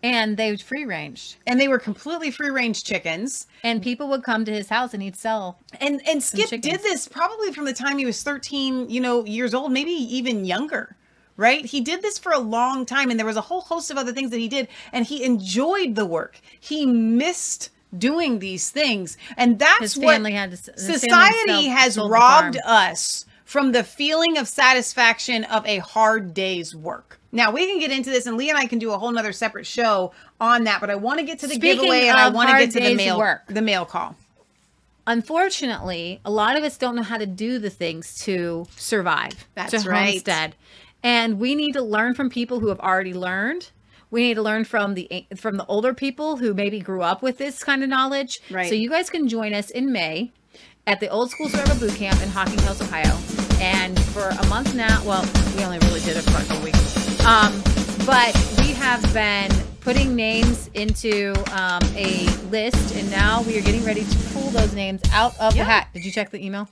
And 0.00 0.36
they 0.36 0.56
free 0.56 0.84
range 0.84 1.38
and 1.44 1.60
they 1.60 1.66
were 1.66 1.80
completely 1.80 2.30
free 2.30 2.50
range 2.50 2.84
chickens. 2.84 3.48
And 3.64 3.82
people 3.82 4.08
would 4.10 4.22
come 4.22 4.44
to 4.44 4.52
his 4.52 4.68
house 4.68 4.94
and 4.94 5.02
he'd 5.02 5.16
sell 5.16 5.58
and 5.80 6.00
and 6.06 6.22
skip 6.22 6.50
did 6.50 6.82
this 6.82 7.08
probably 7.08 7.52
from 7.52 7.64
the 7.64 7.72
time 7.72 7.98
he 7.98 8.06
was 8.06 8.22
13 8.22 8.88
you 8.88 9.00
know 9.00 9.24
years 9.24 9.54
old 9.54 9.72
maybe 9.72 9.90
even 9.90 10.44
younger 10.44 10.96
right? 11.38 11.64
He 11.64 11.80
did 11.80 12.02
this 12.02 12.18
for 12.18 12.32
a 12.32 12.38
long 12.38 12.84
time 12.84 13.10
and 13.10 13.18
there 13.18 13.24
was 13.24 13.36
a 13.36 13.40
whole 13.40 13.62
host 13.62 13.90
of 13.90 13.96
other 13.96 14.12
things 14.12 14.30
that 14.30 14.38
he 14.38 14.48
did 14.48 14.68
and 14.92 15.06
he 15.06 15.24
enjoyed 15.24 15.94
the 15.94 16.04
work. 16.04 16.40
He 16.60 16.84
missed 16.84 17.70
doing 17.96 18.38
these 18.38 18.70
things 18.70 19.16
and 19.36 19.58
that's 19.58 19.96
what 19.96 20.20
had 20.30 20.50
to 20.50 20.56
society 20.78 21.66
has 21.66 21.96
robbed 21.98 22.58
us 22.64 23.24
from 23.44 23.72
the 23.72 23.82
feeling 23.82 24.36
of 24.36 24.46
satisfaction 24.46 25.44
of 25.44 25.64
a 25.66 25.78
hard 25.78 26.34
day's 26.34 26.74
work 26.76 27.18
now 27.32 27.50
we 27.50 27.66
can 27.66 27.78
get 27.78 27.90
into 27.90 28.10
this 28.10 28.26
and 28.26 28.36
lee 28.36 28.50
and 28.50 28.58
i 28.58 28.66
can 28.66 28.78
do 28.78 28.92
a 28.92 28.98
whole 28.98 29.10
nother 29.10 29.32
separate 29.32 29.66
show 29.66 30.12
on 30.40 30.64
that 30.64 30.80
but 30.80 30.90
i 30.90 30.94
want 30.94 31.18
to 31.18 31.24
get 31.24 31.38
to 31.38 31.46
the 31.46 31.54
Speaking 31.54 31.80
giveaway 31.80 32.08
and 32.08 32.18
i 32.18 32.28
want 32.28 32.50
to 32.50 32.58
get 32.58 32.72
to 32.72 32.80
the 32.80 32.94
mail 32.94 33.18
work. 33.18 33.42
the 33.48 33.62
mail 33.62 33.86
call 33.86 34.14
unfortunately, 35.08 36.20
a 36.24 36.30
lot 36.30 36.56
of 36.56 36.62
us 36.62 36.76
don't 36.76 36.94
know 36.94 37.02
how 37.02 37.18
to 37.18 37.26
do 37.26 37.58
the 37.58 37.70
things 37.70 38.14
to 38.20 38.68
survive. 38.76 39.48
That's 39.54 39.82
to 39.82 39.90
right. 39.90 40.10
homestead. 40.10 40.54
And 41.02 41.40
we 41.40 41.54
need 41.54 41.72
to 41.72 41.82
learn 41.82 42.14
from 42.14 42.30
people 42.30 42.60
who 42.60 42.68
have 42.68 42.78
already 42.78 43.14
learned. 43.14 43.70
We 44.10 44.22
need 44.22 44.34
to 44.34 44.42
learn 44.42 44.64
from 44.64 44.94
the 44.94 45.26
from 45.36 45.56
the 45.56 45.66
older 45.66 45.92
people 45.94 46.36
who 46.36 46.54
maybe 46.54 46.80
grew 46.80 47.02
up 47.02 47.22
with 47.22 47.38
this 47.38 47.62
kind 47.62 47.82
of 47.82 47.88
knowledge. 47.88 48.40
Right. 48.50 48.68
So 48.68 48.74
you 48.74 48.88
guys 48.88 49.10
can 49.10 49.28
join 49.28 49.52
us 49.52 49.70
in 49.70 49.92
May 49.92 50.32
at 50.86 51.00
the 51.00 51.08
Old 51.08 51.30
School 51.30 51.48
Survival 51.50 51.76
Boot 51.88 51.96
Camp 51.96 52.20
in 52.22 52.30
Hocking 52.30 52.58
Hills, 52.60 52.80
Ohio. 52.80 53.16
And 53.60 54.00
for 54.06 54.28
a 54.28 54.46
month 54.46 54.74
now, 54.74 55.02
well, 55.04 55.28
we 55.56 55.64
only 55.64 55.78
really 55.80 56.00
did 56.00 56.16
it 56.16 56.22
for 56.22 56.40
a 56.40 56.44
couple 56.46 56.64
weeks. 56.64 57.24
Um, 57.24 57.52
but 58.06 58.34
we 58.58 58.72
have 58.72 59.02
been 59.12 59.50
putting 59.80 60.14
names 60.14 60.68
into 60.74 61.32
um, 61.52 61.82
a 61.96 62.26
list, 62.50 62.94
and 62.96 63.10
now 63.10 63.42
we 63.42 63.58
are 63.58 63.62
getting 63.62 63.84
ready 63.84 64.04
to 64.04 64.18
pull 64.32 64.50
those 64.50 64.74
names 64.74 65.02
out 65.12 65.38
of 65.38 65.54
Yeah. 65.54 65.64
the 65.64 65.70
hat. 65.70 65.88
Did 65.92 66.04
you 66.04 66.10
check 66.12 66.30
the 66.30 66.42
email? 66.44 66.68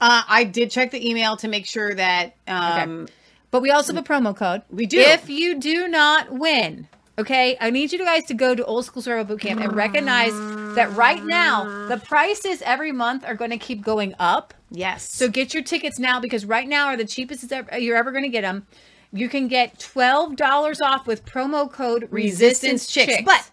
Uh, 0.00 0.22
I 0.28 0.44
did 0.44 0.70
check 0.70 0.90
the 0.90 1.08
email 1.08 1.36
to 1.38 1.48
make 1.48 1.64
sure 1.66 1.94
that. 1.94 2.34
Um, 2.46 3.08
But 3.50 3.62
we 3.62 3.70
also 3.70 3.92
mm. 3.92 3.96
have 3.96 4.04
a 4.04 4.08
promo 4.08 4.36
code. 4.36 4.62
We 4.70 4.86
do. 4.86 4.98
If 4.98 5.28
you 5.30 5.58
do 5.58 5.88
not 5.88 6.30
win, 6.30 6.88
okay, 7.18 7.56
I 7.60 7.70
need 7.70 7.92
you 7.92 7.98
guys 7.98 8.24
to 8.26 8.34
go 8.34 8.54
to 8.54 8.64
Old 8.64 8.84
School 8.84 9.02
Survival 9.02 9.36
Boot 9.36 9.42
Camp 9.42 9.60
and 9.60 9.74
recognize 9.74 10.32
that 10.74 10.92
right 10.94 11.24
now 11.24 11.88
the 11.88 11.96
prices 11.96 12.62
every 12.62 12.92
month 12.92 13.24
are 13.24 13.34
going 13.34 13.50
to 13.50 13.58
keep 13.58 13.82
going 13.82 14.14
up. 14.18 14.54
Yes. 14.70 15.10
So 15.10 15.28
get 15.28 15.54
your 15.54 15.62
tickets 15.62 15.98
now 15.98 16.20
because 16.20 16.44
right 16.44 16.68
now 16.68 16.88
are 16.88 16.96
the 16.96 17.06
cheapest 17.06 17.52
you're 17.78 17.96
ever 17.96 18.12
going 18.12 18.24
to 18.24 18.30
get 18.30 18.42
them. 18.42 18.66
You 19.12 19.30
can 19.30 19.48
get 19.48 19.78
twelve 19.78 20.36
dollars 20.36 20.82
off 20.82 21.06
with 21.06 21.24
promo 21.24 21.72
code 21.72 22.06
resistance 22.10 22.86
chicks. 22.86 23.22
But 23.24 23.50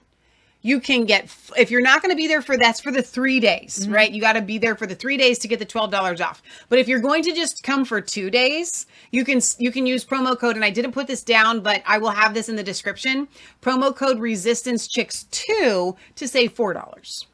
you 0.65 0.79
can 0.79 1.05
get 1.05 1.29
if 1.55 1.69
you're 1.69 1.79
not 1.79 2.01
going 2.01 2.09
to 2.09 2.15
be 2.15 2.27
there 2.27 2.41
for 2.41 2.57
that's 2.57 2.79
for 2.79 2.91
the 2.91 3.03
three 3.03 3.39
days, 3.39 3.85
Mhm. 3.85 3.93
right? 3.93 4.11
You 4.11 4.19
got 4.19 4.33
to 4.33 4.41
be 4.41 4.57
there 4.57 4.75
for 4.75 4.87
the 4.87 4.95
three 4.95 5.15
days 5.15 5.37
to 5.39 5.47
get 5.47 5.59
the 5.59 5.65
twelve 5.65 5.91
dollars 5.91 6.19
off. 6.19 6.41
But 6.69 6.79
if 6.79 6.87
you're 6.87 6.99
going 7.01 7.21
to 7.23 7.33
just 7.33 7.61
come 7.61 7.85
for 7.85 8.01
two 8.01 8.31
days, 8.31 8.87
you 9.11 9.23
can 9.23 9.41
you 9.59 9.71
can 9.71 9.85
use 9.85 10.03
promo 10.03 10.37
code. 10.37 10.55
And 10.55 10.65
I 10.65 10.71
didn't 10.71 10.93
put 10.93 11.05
this 11.05 11.21
down, 11.23 11.59
but 11.59 11.83
I 11.85 11.99
will 11.99 12.09
have 12.09 12.33
this 12.33 12.49
in 12.49 12.55
the 12.55 12.63
description. 12.63 13.27
Promo 13.61 13.95
code 13.95 14.19
resistance 14.19 14.87
chicks 14.87 15.25
two 15.29 15.95
to 16.15 16.27
save 16.27 16.53
four 16.53 16.73
dollars. 16.73 17.27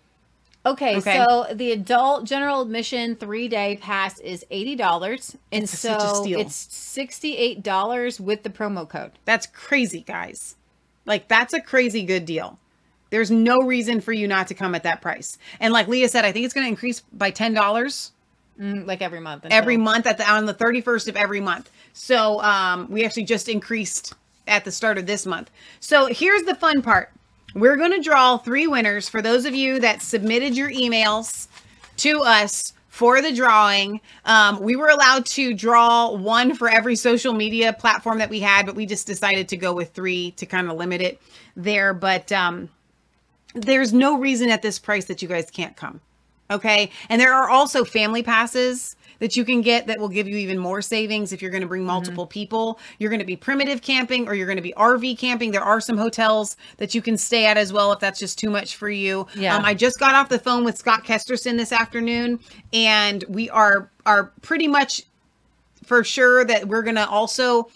Okay, 0.65 0.97
Okay. 0.97 1.25
so 1.25 1.47
the 1.53 1.71
adult 1.71 2.25
general 2.25 2.61
admission 2.61 3.15
three 3.15 3.47
day 3.47 3.79
pass 3.81 4.19
is 4.19 4.45
eighty 4.51 4.75
dollars, 4.75 5.37
and 5.53 5.63
It's 5.63 5.79
so 5.79 5.97
such 5.97 6.03
a 6.03 6.15
steal. 6.15 6.39
it's 6.41 6.67
sixty 6.69 7.37
eight 7.37 7.63
dollars 7.63 8.19
with 8.19 8.43
the 8.43 8.49
promo 8.49 8.87
code. 8.87 9.13
That's 9.23 9.47
crazy, 9.47 10.01
guys. 10.01 10.55
Like 11.05 11.27
that's 11.29 11.53
a 11.53 11.61
crazy 11.61 12.03
good 12.03 12.25
deal. 12.25 12.59
There's 13.11 13.29
no 13.29 13.57
reason 13.59 14.01
for 14.01 14.11
you 14.13 14.27
not 14.27 14.47
to 14.47 14.55
come 14.55 14.73
at 14.73 14.83
that 14.83 15.01
price. 15.01 15.37
And 15.59 15.71
like 15.71 15.87
Leah 15.87 16.09
said, 16.09 16.25
I 16.25 16.31
think 16.31 16.45
it's 16.45 16.53
going 16.53 16.65
to 16.65 16.69
increase 16.69 17.01
by 17.13 17.29
ten 17.31 17.53
dollars 17.53 18.11
Mm, 18.59 18.85
like 18.85 19.01
every 19.01 19.19
month. 19.21 19.47
every 19.49 19.77
month 19.77 20.05
at 20.05 20.17
the 20.17 20.29
on 20.29 20.45
the 20.45 20.53
31st 20.53 21.07
of 21.07 21.15
every 21.15 21.39
month. 21.39 21.71
So 21.93 22.39
um, 22.41 22.87
we 22.91 23.03
actually 23.05 23.23
just 23.23 23.49
increased 23.49 24.13
at 24.47 24.65
the 24.65 24.71
start 24.71 24.97
of 24.97 25.05
this 25.07 25.25
month. 25.25 25.49
So 25.79 26.07
here's 26.07 26.43
the 26.43 26.53
fun 26.53 26.81
part. 26.81 27.11
We're 27.55 27.77
going 27.77 27.91
to 27.91 28.01
draw 28.01 28.37
three 28.37 28.67
winners 28.67 29.09
for 29.09 29.21
those 29.21 29.45
of 29.45 29.55
you 29.55 29.79
that 29.79 30.01
submitted 30.01 30.55
your 30.55 30.69
emails 30.69 31.47
to 31.97 32.21
us 32.21 32.73
for 32.89 33.21
the 33.21 33.33
drawing. 33.33 33.99
Um, 34.25 34.59
we 34.61 34.75
were 34.75 34.89
allowed 34.89 35.25
to 35.27 35.53
draw 35.53 36.11
one 36.11 36.53
for 36.53 36.69
every 36.69 36.97
social 36.97 37.33
media 37.33 37.73
platform 37.73 38.19
that 38.19 38.29
we 38.29 38.41
had, 38.41 38.65
but 38.65 38.75
we 38.75 38.85
just 38.85 39.07
decided 39.07 39.47
to 39.49 39.57
go 39.57 39.73
with 39.73 39.91
three 39.93 40.31
to 40.31 40.45
kind 40.45 40.69
of 40.69 40.77
limit 40.77 41.01
it 41.01 41.21
there. 41.55 41.93
But 41.93 42.31
um, 42.31 42.69
there's 43.53 43.93
no 43.93 44.17
reason 44.17 44.49
at 44.49 44.61
this 44.61 44.79
price 44.79 45.05
that 45.05 45.21
you 45.21 45.27
guys 45.27 45.49
can't 45.49 45.75
come. 45.75 46.01
Okay. 46.49 46.91
And 47.09 47.19
there 47.19 47.33
are 47.33 47.49
also 47.49 47.85
family 47.85 48.23
passes 48.23 48.95
that 49.19 49.37
you 49.37 49.45
can 49.45 49.61
get 49.61 49.87
that 49.87 49.99
will 49.99 50.09
give 50.09 50.27
you 50.27 50.35
even 50.35 50.57
more 50.57 50.81
savings 50.81 51.31
if 51.31 51.41
you're 51.41 51.51
going 51.51 51.61
to 51.61 51.67
bring 51.67 51.85
multiple 51.85 52.25
people. 52.25 52.79
You're 52.97 53.11
going 53.11 53.19
to 53.19 53.25
be 53.25 53.35
primitive 53.35 53.81
camping 53.81 54.27
or 54.27 54.33
you're 54.33 54.47
going 54.47 54.57
to 54.57 54.63
be 54.63 54.73
RV 54.75 55.17
camping. 55.17 55.51
There 55.51 55.63
are 55.63 55.79
some 55.79 55.97
hotels 55.97 56.57
that 56.77 56.93
you 56.93 57.01
can 57.01 57.17
stay 57.17 57.45
at 57.45 57.55
as 57.55 57.71
well 57.71 57.91
if 57.93 57.99
that's 57.99 58.19
just 58.19 58.37
too 58.37 58.49
much 58.49 58.75
for 58.75 58.89
you. 58.89 59.27
Yeah. 59.35 59.55
Um, 59.55 59.63
I 59.63 59.75
just 59.75 59.99
got 59.99 60.15
off 60.15 60.27
the 60.27 60.39
phone 60.39 60.63
with 60.65 60.75
Scott 60.77 61.05
Kesterson 61.05 61.57
this 61.57 61.71
afternoon 61.71 62.39
and 62.73 63.23
we 63.29 63.49
are 63.49 63.89
are 64.05 64.33
pretty 64.41 64.67
much 64.67 65.03
for 65.85 66.03
sure 66.03 66.43
that 66.43 66.67
we're 66.67 66.83
going 66.83 66.95
to 66.95 67.07
also 67.07 67.69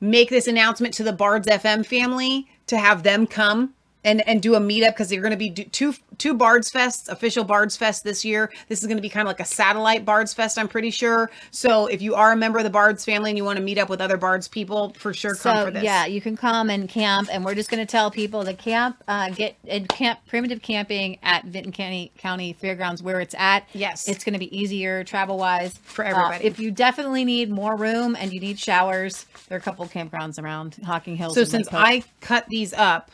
make 0.00 0.28
this 0.28 0.46
announcement 0.46 0.94
to 0.94 1.02
the 1.02 1.12
Bards 1.12 1.48
FM 1.48 1.84
family 1.84 2.46
to 2.66 2.76
have 2.76 3.02
them 3.02 3.26
come 3.26 3.74
and 4.04 4.26
and 4.28 4.42
do 4.42 4.54
a 4.54 4.60
meetup 4.60 4.90
because 4.90 5.08
they're 5.08 5.20
going 5.20 5.30
to 5.32 5.36
be 5.36 5.50
do, 5.50 5.64
two 5.64 5.94
two 6.18 6.34
Bards 6.34 6.70
Fests, 6.70 7.08
official 7.08 7.42
Bards 7.44 7.76
Fest 7.76 8.04
this 8.04 8.24
year. 8.24 8.52
This 8.68 8.80
is 8.80 8.86
going 8.86 8.98
to 8.98 9.02
be 9.02 9.08
kind 9.08 9.26
of 9.26 9.30
like 9.30 9.40
a 9.40 9.44
satellite 9.44 10.04
Bards 10.04 10.32
Fest, 10.34 10.58
I'm 10.58 10.68
pretty 10.68 10.90
sure. 10.90 11.30
So 11.50 11.86
if 11.86 12.00
you 12.02 12.14
are 12.14 12.32
a 12.32 12.36
member 12.36 12.58
of 12.58 12.64
the 12.64 12.70
Bards 12.70 13.04
family 13.04 13.30
and 13.30 13.38
you 13.38 13.44
want 13.44 13.56
to 13.56 13.62
meet 13.64 13.78
up 13.78 13.88
with 13.88 14.00
other 14.00 14.16
Bards 14.16 14.46
people, 14.46 14.94
for 14.98 15.12
sure 15.12 15.34
come 15.34 15.56
So 15.56 15.64
for 15.66 15.70
this. 15.70 15.82
yeah, 15.82 16.06
you 16.06 16.20
can 16.20 16.36
come 16.36 16.70
and 16.70 16.88
camp, 16.88 17.28
and 17.32 17.44
we're 17.44 17.54
just 17.54 17.70
going 17.70 17.84
to 17.84 17.90
tell 17.90 18.10
people 18.10 18.44
to 18.44 18.54
camp, 18.54 19.02
uh, 19.08 19.30
get 19.30 19.56
and 19.66 19.88
camp 19.88 20.20
primitive 20.28 20.62
camping 20.62 21.18
at 21.22 21.44
Vinton 21.46 21.72
County 21.72 22.12
County 22.18 22.52
Fairgrounds 22.52 23.02
where 23.02 23.20
it's 23.20 23.34
at. 23.38 23.68
Yes. 23.72 24.08
it's 24.08 24.24
going 24.24 24.34
to 24.34 24.38
be 24.38 24.56
easier 24.56 25.02
travel 25.04 25.36
wise 25.38 25.76
For 25.84 26.04
everybody. 26.04 26.44
if 26.44 26.58
you 26.58 26.70
definitely 26.70 27.24
need 27.24 27.50
more 27.50 27.76
room 27.76 28.16
and 28.18 28.32
you 28.32 28.40
need 28.40 28.58
showers, 28.58 29.26
there 29.48 29.56
are 29.56 29.58
a 29.58 29.62
couple 29.62 29.86
campgrounds 29.86 30.42
around 30.42 30.76
Hocking 30.84 31.16
Hills. 31.16 31.34
So 31.34 31.44
since 31.44 31.68
I 31.72 32.04
cut 32.20 32.46
these 32.48 32.72
up, 32.72 33.10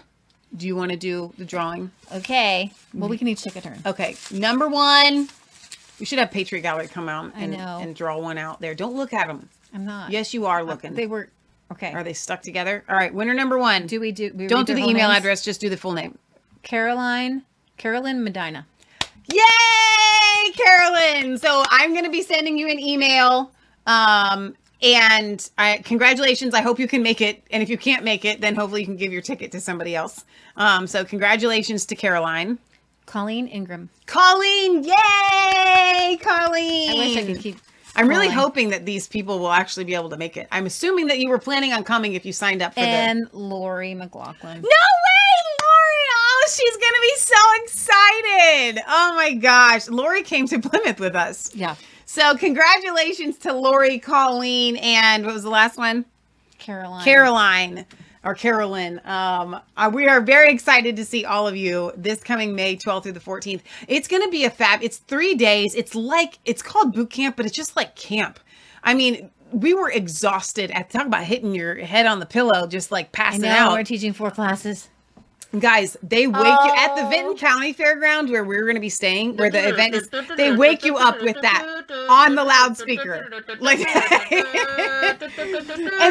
do 0.57 0.67
you 0.67 0.75
want 0.77 0.91
to 0.91 0.97
do 0.97 1.33
the 1.39 1.45
drawing? 1.45 1.91
Okay. 2.13 2.73
Well, 2.95 3.09
we 3.09 3.17
can 3.19 3.29
each 3.29 3.43
take 3.43 3.57
a 3.57 3.61
turn. 3.61 3.81
Okay. 3.87 4.17
Number 4.31 4.69
one, 4.69 5.29
we 5.99 6.07
should 6.07 6.19
have 6.19 6.31
Patriot 6.31 6.63
Gallery 6.63 6.89
come 6.89 7.09
out 7.09 7.33
I 7.37 7.43
and, 7.43 7.53
know. 7.53 7.79
and 7.81 7.95
draw 7.95 8.19
one 8.19 8.39
out 8.39 8.61
there. 8.61 8.75
Don't 8.75 8.95
look 8.97 9.13
at 9.13 9.27
them. 9.29 9.49
I'm 9.73 9.85
not. 9.85 10.11
Yes, 10.11 10.35
you 10.35 10.47
are 10.47 10.65
looking. 10.65 10.95
They 10.95 11.07
were 11.07 11.29
okay. 11.71 11.93
Are 11.93 12.03
they 12.03 12.13
stuck 12.13 12.43
together? 12.43 12.85
All 12.89 12.97
right. 12.97 13.15
Winner 13.15 13.35
number 13.35 13.59
one. 13.59 13.87
Do 13.87 14.01
we 14.01 14.11
do? 14.13 14.33
We 14.35 14.47
Don't 14.49 14.61
read 14.61 14.67
do 14.67 14.73
their 14.73 14.77
the 14.77 14.81
whole 14.83 14.91
email 14.91 15.09
names? 15.09 15.19
address. 15.19 15.45
Just 15.45 15.61
do 15.61 15.69
the 15.69 15.77
full 15.77 15.93
name. 15.93 16.19
Caroline, 16.63 17.43
Carolyn 17.77 18.23
Medina. 18.25 18.67
Yay, 19.33 20.53
Carolyn! 20.53 21.39
So 21.39 21.63
I'm 21.71 21.93
going 21.93 22.05
to 22.05 22.11
be 22.11 22.23
sending 22.23 22.59
you 22.59 22.69
an 22.69 22.79
email. 22.81 23.53
Um, 23.87 24.57
and 24.83 25.49
I 25.59 25.79
congratulations. 25.85 26.55
I 26.55 26.61
hope 26.61 26.79
you 26.79 26.89
can 26.89 27.03
make 27.03 27.21
it. 27.21 27.43
And 27.51 27.63
if 27.63 27.69
you 27.69 27.79
can't 27.79 28.05
make 28.05 28.25
it, 28.25 28.41
then 28.41 28.55
hopefully 28.55 28.81
you 28.81 28.87
can 28.87 28.97
give 28.97 29.13
your 29.13 29.23
ticket 29.23 29.53
to 29.53 29.61
somebody 29.61 29.95
else. 29.95 30.25
Um, 30.57 30.87
so 30.87 31.05
congratulations 31.05 31.87
to 31.87 31.95
Caroline. 31.95 32.59
Colleen 33.07 33.49
Ingram. 33.49 33.89
Colleen, 34.07 34.85
yay, 34.85 36.17
Colleen! 36.23 36.91
I 36.91 36.95
wish 36.97 37.17
I 37.17 37.27
could 37.27 37.41
keep. 37.41 37.59
I'm 37.97 38.09
really 38.09 38.29
hoping 38.29 38.71
that 38.71 38.87
these 38.87 39.09
people 39.09 39.41
will 39.41 39.51
actually 39.51 39.85
be 39.85 39.95
able 39.95 40.11
to 40.11 40.17
make 40.17 40.37
it. 40.37 40.47
I'm 40.53 40.65
assuming 40.65 41.09
that 41.09 41.19
you 41.19 41.29
were 41.29 41.39
planning 41.39 41.73
on 41.73 41.83
coming 41.83 42.15
if 42.15 42.25
you 42.25 42.33
signed 42.33 42.63
up 42.63 42.75
for 42.75 42.81
the. 42.81 42.87
And 42.87 43.29
Lori 43.33 43.95
McLaughlin. 43.95 44.61
No 44.61 44.69
way, 44.69 45.35
Lori! 45.61 46.07
Oh, 46.15 46.49
she's 46.55 46.77
gonna 46.77 47.01
be 47.03 47.17
so 47.17 47.35
excited. 47.65 48.83
Oh 48.87 49.15
my 49.17 49.35
gosh. 49.35 49.89
Lori 49.89 50.23
came 50.23 50.47
to 50.47 50.61
Plymouth 50.61 51.01
with 51.01 51.17
us. 51.17 51.53
Yeah. 51.55 51.75
So 52.13 52.37
congratulations 52.37 53.39
to 53.39 53.53
Lori, 53.53 54.01
Colleen, 54.01 54.77
and 54.79 55.25
what 55.25 55.33
was 55.33 55.45
the 55.45 55.49
last 55.49 55.79
one? 55.79 56.05
Caroline. 56.59 57.05
Caroline 57.05 57.87
or 58.25 58.35
Carolyn. 58.35 59.01
Um, 59.05 59.61
uh, 59.77 59.93
we 59.95 60.09
are 60.09 60.21
very 60.21 60.53
excited 60.53 60.97
to 60.97 61.05
see 61.05 61.25
all 61.25 61.47
of 61.47 61.57
you 61.57 61.93
this 61.97 62.21
coming 62.21 62.57
May 62.57 62.75
12th 62.75 63.05
through 63.05 63.13
the 63.13 63.21
14th. 63.21 63.61
It's 63.87 64.09
going 64.09 64.25
to 64.25 64.29
be 64.29 64.45
a 64.45 64.51
fab. 64.51 64.83
It's 64.83 64.97
three 64.97 65.37
days. 65.37 65.77
It's 65.77 65.95
like 65.95 66.41
it's 66.45 66.63
called 66.63 66.95
boot 66.95 67.11
camp, 67.11 67.37
but 67.37 67.47
it's 67.47 67.55
just 67.55 67.77
like 67.77 67.95
camp. 67.95 68.41
I 68.83 68.95
mean, 68.95 69.31
we 69.53 69.73
were 69.73 69.89
exhausted 69.89 70.73
at 70.73 70.91
talk 70.91 71.07
about 71.07 71.23
hitting 71.23 71.55
your 71.55 71.77
head 71.77 72.07
on 72.07 72.19
the 72.19 72.27
pillow, 72.27 72.67
just 72.67 72.91
like 72.91 73.13
passing 73.13 73.43
know 73.43 73.51
out. 73.51 73.73
we're 73.75 73.85
teaching 73.85 74.15
four 74.15 74.33
classes. 74.33 74.89
Guys, 75.59 75.97
they 76.01 76.29
wake 76.29 76.45
you 76.45 76.75
at 76.77 76.95
the 76.95 77.09
Vinton 77.09 77.37
County 77.37 77.75
Fairground 77.75 78.31
where 78.31 78.45
we're 78.45 78.63
going 78.63 78.77
to 78.77 78.81
be 78.81 78.89
staying, 78.89 79.37
where 79.37 79.51
the 79.51 79.69
event 79.69 79.97
is. 79.97 80.09
They 80.37 80.55
wake 80.57 80.85
you 80.85 80.97
up 80.97 81.21
with 81.23 81.41
that 81.43 81.85
on 82.09 82.37
the 82.37 82.45
loudspeaker, 82.45 83.29
like. 83.59 83.81
and 84.31 84.45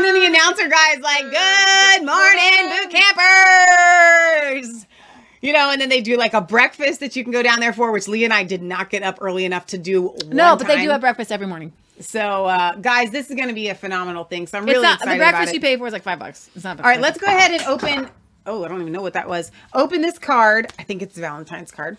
then 0.03 0.13
the 0.13 0.25
announcer 0.25 0.67
guy 0.67 0.91
is 0.93 0.99
like, 0.99 1.23
"Good 1.31 2.05
morning, 2.05 2.69
boot 2.69 2.91
campers." 2.91 4.85
You 5.41 5.53
know, 5.53 5.71
and 5.71 5.79
then 5.79 5.87
they 5.87 6.01
do 6.01 6.17
like 6.17 6.33
a 6.33 6.41
breakfast 6.41 6.99
that 6.99 7.15
you 7.15 7.23
can 7.23 7.31
go 7.31 7.41
down 7.41 7.61
there 7.61 7.71
for, 7.71 7.93
which 7.93 8.09
Lee 8.09 8.25
and 8.25 8.33
I 8.33 8.43
did 8.43 8.61
not 8.61 8.89
get 8.89 9.03
up 9.03 9.19
early 9.21 9.45
enough 9.45 9.67
to 9.67 9.77
do. 9.77 10.13
No, 10.27 10.49
one 10.49 10.57
but 10.57 10.67
they 10.67 10.81
do 10.81 10.89
have 10.89 10.99
breakfast 10.99 11.31
every 11.31 11.47
morning. 11.47 11.71
So, 12.01 12.45
uh, 12.45 12.75
guys, 12.75 13.11
this 13.11 13.29
is 13.29 13.35
going 13.35 13.47
to 13.47 13.53
be 13.53 13.69
a 13.69 13.75
phenomenal 13.75 14.23
thing. 14.25 14.47
So 14.47 14.57
I'm 14.57 14.63
It's 14.65 14.73
really 14.73 14.83
not, 14.83 14.99
excited 14.99 15.13
the 15.13 15.17
breakfast 15.17 15.43
about 15.43 15.49
it. 15.49 15.53
you 15.53 15.61
pay 15.61 15.77
for 15.77 15.87
is 15.87 15.93
like 15.93 16.03
five 16.03 16.19
bucks. 16.19 16.49
It's 16.55 16.63
not. 16.63 16.79
All 16.79 16.85
right, 16.85 16.99
let's 16.99 17.17
go 17.17 17.27
ahead 17.27 17.51
and 17.51 17.61
open. 17.63 18.09
Oh, 18.49 18.65
I 18.65 18.67
don't 18.67 18.81
even 18.81 18.91
know 18.91 19.03
what 19.03 19.13
that 19.13 19.29
was. 19.29 19.51
Open 19.75 20.01
this 20.01 20.17
card. 20.17 20.73
I 20.79 20.83
think 20.83 21.03
it's 21.03 21.15
Valentine's 21.15 21.71
card. 21.71 21.97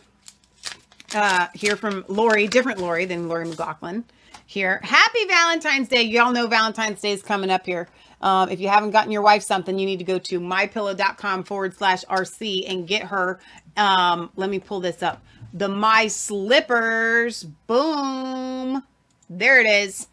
Uh, 1.15 1.47
here 1.55 1.77
from 1.77 2.05
Lori, 2.09 2.49
different 2.49 2.81
Lori 2.81 3.05
than 3.05 3.29
Lori 3.29 3.47
McLaughlin. 3.47 4.05
Here, 4.47 4.81
happy 4.83 5.27
Valentine's 5.27 5.87
Day. 5.87 6.03
Y'all 6.03 6.33
know 6.33 6.49
Valentine's 6.49 7.01
Day 7.01 7.12
is 7.12 7.23
coming 7.23 7.51
up 7.51 7.65
here. 7.65 7.89
Um, 8.20 8.49
if 8.49 8.59
you 8.59 8.69
haven't 8.69 8.91
gotten 8.91 9.12
your 9.12 9.23
wife 9.23 9.45
something, 9.45 9.79
you 9.79 9.87
need 9.87 10.01
to 10.01 10.05
go 10.05 10.19
to 10.19 10.41
mypillow.com 10.41 11.45
forward 11.45 11.77
slash 11.77 12.05
RC 12.07 12.69
and 12.69 12.85
get 12.85 13.05
her. 13.05 13.39
Um, 13.77 14.31
let 14.35 14.51
me 14.51 14.59
pull 14.59 14.81
this 14.81 15.05
up. 15.05 15.23
The 15.55 15.69
My 15.69 16.09
Slippers. 16.09 17.45
Boom. 17.69 18.83
There 19.29 19.61
it 19.61 19.67
is. 19.69 20.09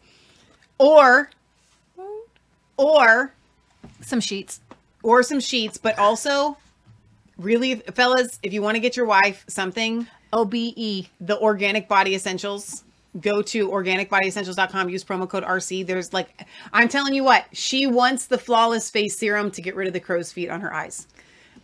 Or, 0.78 1.30
or 2.76 3.34
some 4.00 4.20
sheets 4.20 4.60
or 5.02 5.22
some 5.22 5.40
sheets, 5.40 5.78
but 5.78 5.98
also 5.98 6.56
really 7.36 7.76
fellas, 7.94 8.38
if 8.42 8.52
you 8.52 8.62
want 8.62 8.74
to 8.74 8.80
get 8.80 8.96
your 8.96 9.06
wife 9.06 9.44
something, 9.48 10.06
OBE, 10.32 11.06
the 11.20 11.38
organic 11.40 11.88
body 11.88 12.14
essentials, 12.14 12.84
go 13.20 13.40
to 13.42 13.68
organicbodyessentials.com, 13.68 14.88
use 14.88 15.04
promo 15.04 15.28
code 15.28 15.44
RC. 15.44 15.86
There's 15.86 16.12
like 16.12 16.46
I'm 16.72 16.88
telling 16.88 17.14
you 17.14 17.24
what, 17.24 17.46
she 17.52 17.86
wants 17.86 18.26
the 18.26 18.38
flawless 18.38 18.90
face 18.90 19.16
serum 19.16 19.50
to 19.52 19.62
get 19.62 19.74
rid 19.76 19.86
of 19.86 19.92
the 19.92 20.00
crow's 20.00 20.32
feet 20.32 20.50
on 20.50 20.60
her 20.60 20.72
eyes. 20.72 21.06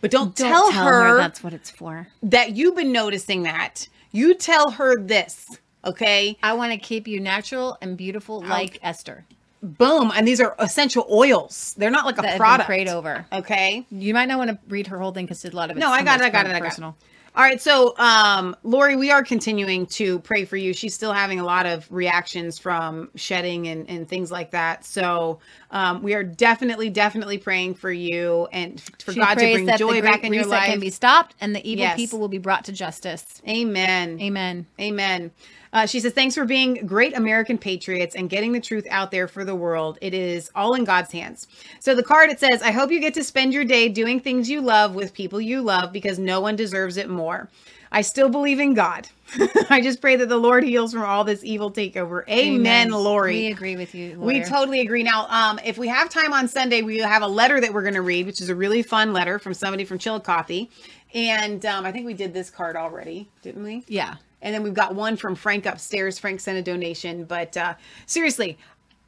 But 0.01 0.11
don't, 0.11 0.35
Don't 0.35 0.49
tell, 0.49 0.71
tell 0.71 0.85
her, 0.85 1.09
her 1.09 1.17
that's 1.17 1.43
what 1.43 1.53
it's 1.53 1.71
for. 1.71 2.07
that 2.23 2.55
you've 2.55 2.75
been 2.75 2.91
noticing 2.91 3.43
that. 3.43 3.87
You 4.11 4.33
tell 4.35 4.69
her 4.71 4.99
this, 5.01 5.57
okay? 5.83 6.37
I 6.43 6.53
want 6.53 6.71
to 6.73 6.77
keep 6.77 7.07
you 7.07 7.19
natural 7.19 7.77
and 7.81 7.97
beautiful 7.97 8.41
like 8.41 8.77
Esther. 8.83 9.25
Boom. 9.65 10.11
And 10.15 10.27
these 10.27 10.39
are 10.39 10.55
essential 10.59 11.07
oils. 11.09 11.73
They're 11.77 11.89
not 11.89 12.05
like 12.05 12.17
a 12.17 12.37
product. 12.37 12.67
prayed 12.67 12.87
over. 12.87 13.25
Okay. 13.33 13.85
You 13.89 14.13
might 14.13 14.25
not 14.25 14.37
want 14.37 14.51
to 14.51 14.59
read 14.67 14.87
her 14.87 14.99
whole 14.99 15.11
thing 15.11 15.25
because 15.25 15.43
a 15.43 15.49
lot 15.51 15.71
of 15.71 15.77
it. 15.77 15.79
No, 15.79 15.89
I 15.89 16.03
got 16.03 16.21
it. 16.21 16.23
I 16.25 16.29
got 16.29 16.45
it. 16.45 16.49
I 16.49 16.59
got 16.59 16.65
it. 16.65 16.69
Personal. 16.69 16.95
All 17.35 17.43
right, 17.43 17.61
so 17.61 17.93
um, 17.97 18.55
Lori, 18.63 18.95
we 18.95 19.11
are 19.11 19.21
continuing 19.21 19.87
to 19.87 20.19
pray 20.19 20.45
for 20.45 20.55
you. 20.55 20.73
She's 20.73 20.93
still 20.93 21.11
having 21.11 21.41
a 21.41 21.43
lot 21.43 21.65
of 21.65 21.85
reactions 21.91 22.57
from 22.57 23.09
shedding 23.15 23.67
and, 23.67 23.89
and 23.89 24.07
things 24.07 24.31
like 24.31 24.51
that. 24.51 24.85
So 24.85 25.39
um, 25.69 26.01
we 26.01 26.13
are 26.13 26.23
definitely, 26.23 26.89
definitely 26.89 27.37
praying 27.37 27.75
for 27.75 27.91
you 27.91 28.47
and 28.53 28.79
for 28.99 29.11
She 29.11 29.19
God 29.19 29.35
to 29.35 29.51
bring 29.51 29.67
joy 29.77 30.01
back 30.01 30.23
in 30.23 30.31
your 30.31 30.45
life. 30.45 30.67
Can 30.67 30.79
be 30.79 30.89
stopped, 30.89 31.35
and 31.41 31.53
the 31.53 31.69
evil 31.69 31.83
Yes. 31.83 31.97
people 31.97 32.19
will 32.19 32.29
be 32.29 32.37
brought 32.37 32.63
to 32.65 32.71
justice. 32.71 33.41
Amen. 33.45 34.17
Amen. 34.21 34.65
Amen. 34.79 35.31
Uh, 35.75 35.85
she 35.85 35.99
says, 35.99 36.13
Thanks 36.13 36.35
for 36.35 36.45
being 36.45 36.87
great 36.87 37.15
American 37.17 37.57
patriots 37.57 38.15
and 38.15 38.29
getting 38.29 38.53
the 38.53 38.61
truth 38.61 38.87
out 38.89 39.11
there 39.11 39.27
for 39.27 39.43
the 39.43 39.53
world. 39.53 39.99
It 40.01 40.13
is 40.13 40.49
all 40.55 40.73
in 40.73 40.85
God's 40.85 41.11
hands. 41.11 41.47
So 41.81 41.93
the 41.93 42.01
card 42.01 42.29
it 42.29 42.39
says, 42.39 42.61
I 42.61 42.71
hope 42.71 42.91
you 42.91 43.01
get 43.01 43.13
to 43.15 43.23
spend 43.25 43.53
your 43.53 43.65
day 43.65 43.89
doing 43.89 44.21
things 44.21 44.49
you 44.49 44.61
love 44.61 44.95
with 44.95 45.13
people 45.13 45.41
you 45.41 45.61
love 45.61 45.91
because 45.91 46.17
no 46.17 46.39
one 46.39 46.55
deserves 46.55 46.95
it 46.95 47.09
more. 47.09 47.49
I 47.91 48.01
still 48.01 48.29
believe 48.29 48.61
in 48.61 48.73
God. 48.73 49.09
I 49.69 49.81
just 49.81 49.99
pray 49.99 50.15
that 50.15 50.29
the 50.29 50.37
Lord 50.37 50.63
heals 50.63 50.93
from 50.93 51.03
all 51.03 51.25
this 51.25 51.43
evil 51.43 51.69
takeover. 51.69 52.23
Amen, 52.29 52.91
Lori. 52.91 53.33
We 53.33 53.47
agree 53.47 53.75
with 53.75 53.93
you. 53.93 54.17
We 54.17 54.43
totally 54.43 54.79
agree. 54.79 55.03
Now, 55.03 55.27
um, 55.27 55.59
if 55.65 55.77
we 55.77 55.89
have 55.89 56.09
time 56.09 56.31
on 56.31 56.47
Sunday, 56.47 56.83
we 56.83 56.99
have 56.99 57.21
a 57.21 57.27
letter 57.27 57.59
that 57.59 57.73
we're 57.73 57.83
going 57.83 57.95
to 57.95 58.01
read, 58.01 58.27
which 58.27 58.39
is 58.39 58.47
a 58.47 58.55
really 58.55 58.81
fun 58.81 59.11
letter 59.11 59.39
from 59.39 59.53
somebody 59.53 59.83
from 59.83 59.97
Chillicothe. 59.97 60.69
And 61.13 61.65
um, 61.65 61.85
I 61.85 61.91
think 61.91 62.05
we 62.05 62.13
did 62.13 62.33
this 62.33 62.49
card 62.49 62.75
already, 62.77 63.29
didn't 63.41 63.63
we? 63.63 63.83
Yeah. 63.87 64.15
And 64.45 64.53
then 64.53 64.63
we've 64.63 64.73
got 64.73 64.95
one 64.95 65.17
from 65.17 65.35
Frank 65.35 65.65
upstairs. 65.65 66.19
Frank 66.19 66.39
sent 66.39 66.57
a 66.57 66.61
donation. 66.61 67.25
But 67.25 67.57
uh, 67.57 67.73
seriously, 68.05 68.57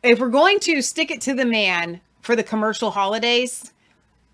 if 0.04 0.20
we're 0.20 0.30
going 0.30 0.60
to 0.62 0.82
stick 0.82 1.12
it 1.12 1.22
to 1.22 1.34
the 1.36 1.46
man 1.46 2.02
for 2.22 2.36
the 2.36 2.44
commercial 2.44 2.92
holidays, 2.92 3.72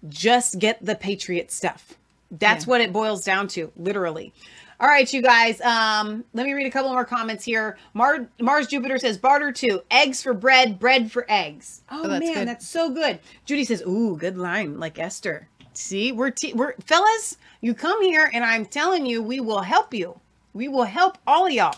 just 0.10 0.60
get 0.60 0.84
the 0.84 0.96
Patriot 0.96 1.52
stuff. 1.52 1.94
That's 2.32 2.66
Yeah. 2.66 2.70
what 2.70 2.82
it 2.82 2.92
boils 2.94 3.24
down 3.24 3.48
to, 3.50 3.72
literally. 3.78 4.34
All 4.80 4.88
right, 4.88 5.12
you 5.14 5.22
guys. 5.22 5.62
Um, 5.62 6.26
let 6.34 6.46
me 6.46 6.54
read 6.54 6.66
a 6.68 6.72
couple 6.72 6.92
more 6.92 7.06
comments 7.06 7.44
here. 7.46 7.78
Mar- 7.94 8.28
Mars 8.42 8.68
Jupiter 8.68 8.98
says 8.98 9.18
barter 9.18 9.52
two 9.52 9.82
eggs 9.92 10.24
for 10.24 10.34
bread, 10.34 10.80
bread 10.80 11.12
for 11.12 11.26
eggs. 11.30 11.84
Oh, 11.92 12.02
Oh, 12.04 12.08
that's 12.08 12.26
man, 12.26 12.34
good. 12.34 12.48
that's 12.48 12.68
so 12.68 12.90
good. 12.90 13.20
Judy 13.46 13.64
says, 13.66 13.82
"Ooh, 13.88 14.18
good 14.18 14.38
line, 14.38 14.80
like 14.80 14.98
Esther." 15.00 15.48
See, 15.74 16.12
we're 16.12 16.32
te- 16.32 16.54
we're 16.54 16.74
fellas. 16.86 17.38
You 17.62 17.74
come 17.74 18.02
here, 18.02 18.30
and 18.34 18.44
I'm 18.44 18.66
telling 18.66 19.06
you, 19.06 19.22
we 19.22 19.40
will 19.40 19.62
help 19.62 19.94
you. 19.94 20.20
We 20.54 20.68
will 20.68 20.84
help 20.84 21.18
all 21.26 21.46
of 21.46 21.52
y'all. 21.52 21.76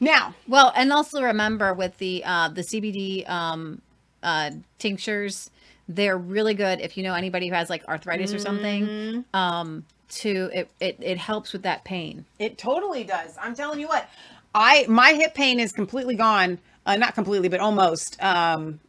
Now, 0.00 0.34
Well, 0.48 0.72
and 0.74 0.92
also 0.92 1.22
remember 1.22 1.74
with 1.74 1.98
the 1.98 2.24
uh, 2.24 2.48
the 2.48 2.62
CBD 2.62 3.28
um, 3.28 3.82
uh, 4.22 4.50
tinctures, 4.78 5.50
they're 5.88 6.16
really 6.16 6.54
good 6.54 6.80
if 6.80 6.96
you 6.96 7.02
know 7.02 7.14
anybody 7.14 7.48
who 7.48 7.54
has 7.54 7.68
like 7.68 7.86
arthritis 7.86 8.32
or 8.32 8.38
something. 8.38 8.86
Mm-hmm. 8.86 9.36
Um, 9.36 9.84
to 10.10 10.50
it, 10.52 10.70
it 10.80 10.96
it 11.00 11.18
helps 11.18 11.52
with 11.52 11.62
that 11.62 11.84
pain. 11.84 12.24
It 12.38 12.58
totally 12.58 13.04
does. 13.04 13.36
I'm 13.40 13.54
telling 13.54 13.80
you 13.80 13.88
what. 13.88 14.08
I 14.54 14.86
my 14.88 15.12
hip 15.12 15.34
pain 15.34 15.60
is 15.60 15.72
completely 15.72 16.16
gone. 16.16 16.58
Uh, 16.86 16.96
not 16.96 17.14
completely, 17.14 17.48
but 17.48 17.60
almost. 17.60 18.20
Um, 18.22 18.80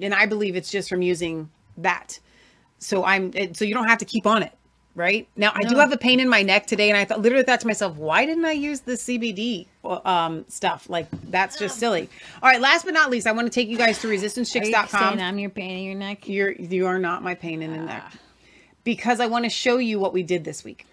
and 0.00 0.14
I 0.14 0.26
believe 0.26 0.56
it's 0.56 0.70
just 0.70 0.88
from 0.88 1.02
using 1.02 1.50
that. 1.78 2.18
So 2.78 3.04
I'm 3.04 3.30
it, 3.34 3.56
so 3.56 3.64
you 3.64 3.74
don't 3.74 3.88
have 3.88 3.98
to 3.98 4.04
keep 4.04 4.26
on 4.26 4.42
it, 4.42 4.52
right? 4.94 5.28
Now 5.36 5.52
I 5.54 5.62
do 5.62 5.76
have 5.76 5.92
a 5.92 5.96
pain 5.96 6.20
in 6.20 6.28
my 6.28 6.42
neck 6.42 6.66
today, 6.66 6.88
and 6.88 6.98
I 6.98 7.04
thought 7.04 7.20
literally 7.20 7.44
thought 7.44 7.60
to 7.60 7.66
myself, 7.66 7.96
why 7.96 8.26
didn't 8.26 8.44
I 8.44 8.52
use 8.52 8.80
the 8.80 8.92
CBD 8.92 9.66
um, 9.84 10.44
stuff? 10.48 10.88
Like 10.88 11.06
that's 11.30 11.58
just 11.58 11.78
silly. 11.78 12.08
All 12.42 12.50
right, 12.50 12.60
last 12.60 12.84
but 12.84 12.94
not 12.94 13.10
least, 13.10 13.26
I 13.26 13.32
want 13.32 13.46
to 13.46 13.50
take 13.50 13.68
you 13.68 13.78
guys 13.78 14.00
to 14.00 14.08
you 14.08 14.18
resistancechicks.com. 14.18 15.18
I'm 15.18 15.38
your 15.38 15.50
pain 15.50 15.78
in 15.78 15.84
your 15.84 15.94
neck? 15.94 16.28
You're 16.28 16.52
you 16.52 16.86
are 16.86 16.98
not 16.98 17.22
my 17.22 17.34
pain 17.34 17.62
in 17.62 17.72
the 17.72 17.78
neck 17.78 18.12
because 18.84 19.20
I 19.20 19.26
want 19.26 19.44
to 19.44 19.50
show 19.50 19.78
you 19.78 19.98
what 19.98 20.12
we 20.12 20.22
did 20.22 20.44
this 20.44 20.64
week. 20.64 20.86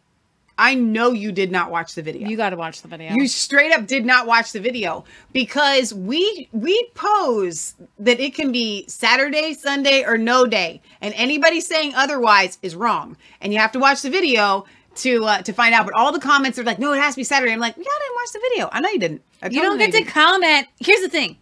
I 0.57 0.75
know 0.75 1.11
you 1.11 1.31
did 1.31 1.51
not 1.51 1.69
watch 1.69 1.95
the 1.95 2.01
video. 2.01 2.27
You 2.27 2.37
got 2.37 2.51
to 2.51 2.55
watch 2.55 2.81
the 2.81 2.87
video. 2.87 3.13
You 3.13 3.27
straight 3.27 3.73
up 3.73 3.87
did 3.87 4.05
not 4.05 4.25
watch 4.25 4.53
the 4.53 4.59
video 4.59 5.03
because 5.33 5.93
we 5.93 6.47
we 6.53 6.89
pose 6.93 7.75
that 7.99 8.19
it 8.19 8.35
can 8.35 8.51
be 8.51 8.87
Saturday, 8.87 9.53
Sunday 9.53 10.03
or 10.05 10.17
no 10.17 10.45
day 10.45 10.81
and 11.01 11.13
anybody 11.15 11.59
saying 11.59 11.93
otherwise 11.95 12.57
is 12.61 12.75
wrong. 12.75 13.17
And 13.41 13.53
you 13.53 13.59
have 13.59 13.71
to 13.73 13.79
watch 13.79 14.01
the 14.01 14.09
video 14.09 14.65
to 14.95 15.25
uh, 15.25 15.41
to 15.41 15.53
find 15.53 15.73
out. 15.73 15.85
But 15.85 15.95
all 15.95 16.11
the 16.11 16.19
comments 16.19 16.57
are 16.57 16.63
like, 16.63 16.79
"No, 16.79 16.93
it 16.93 17.01
has 17.01 17.15
to 17.15 17.19
be 17.19 17.23
Saturday." 17.23 17.51
I'm 17.51 17.59
like, 17.59 17.75
"Yeah, 17.77 17.83
I 17.83 17.99
didn't 17.99 18.15
watch 18.15 18.31
the 18.33 18.39
video." 18.49 18.69
I 18.71 18.79
know 18.79 18.89
you 18.89 18.99
didn't. 18.99 19.21
You 19.51 19.61
don't 19.61 19.77
get 19.77 19.91
to 19.91 20.03
comment. 20.03 20.67
Here's 20.79 21.01
the 21.01 21.09
thing. 21.09 21.37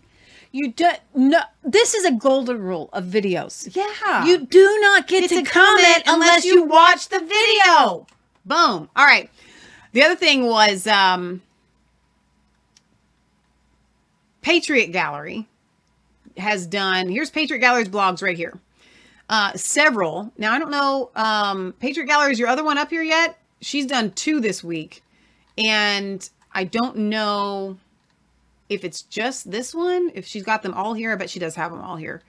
You 0.51 0.72
don't 0.72 1.00
no. 1.16 1.40
This 1.64 1.93
is 1.93 2.06
a 2.06 2.11
golden 2.11 2.61
rule 2.61 2.90
of 2.93 3.06
videos. 3.06 3.75
Yeah. 3.75 4.25
You 4.25 4.45
do 4.45 4.80
not 4.82 5.08
get, 5.08 5.22
Get 5.22 5.30
to, 5.30 5.43
to 5.43 5.50
comment, 5.50 5.83
comment 5.83 6.03
unless 6.08 6.30
unless 6.30 6.45
you 6.45 6.56
you 6.56 6.64
watch 6.66 7.09
the 7.09 7.19
video. 7.19 8.08
Boom. 8.46 8.90
All 8.96 9.06
right. 9.06 9.30
The 9.94 10.04
other 10.04 10.16
thing 10.16 10.46
was 10.46 10.88
um 10.88 11.42
Patriot 14.42 14.92
Gallery 14.92 15.48
has 16.38 16.66
done 16.68 17.10
here's 17.10 17.30
Patriot 17.30 17.60
Gallery's 17.60 17.90
blogs 17.90 18.22
right 18.22 18.38
here. 18.38 18.60
Uh 19.30 19.54
several. 19.54 20.32
Now 20.38 20.54
I 20.54 20.60
don't 20.60 20.72
know 20.72 21.12
um 21.16 21.74
Patriot 21.80 22.08
Gallery 22.08 22.32
is 22.32 22.40
your 22.40 22.50
other 22.50 22.64
one 22.64 22.78
up 22.78 22.90
here 22.90 23.04
yet? 23.04 23.38
She's 23.62 23.86
done 23.86 24.12
two 24.12 24.40
this 24.40 24.64
week. 24.64 25.04
And 25.58 26.28
I 26.52 26.64
don't 26.66 26.98
know 26.98 27.78
if 28.70 28.84
it's 28.84 29.04
just 29.04 29.52
this 29.52 29.74
one, 29.74 30.12
if 30.16 30.26
she's 30.26 30.44
got 30.44 30.64
them 30.64 30.74
all 30.74 30.94
here, 30.94 31.12
I 31.12 31.16
bet 31.16 31.30
she 31.30 31.40
does 31.40 31.56
have 31.56 31.72
them 31.72 31.82
all 31.82 31.96
here. 31.96 32.24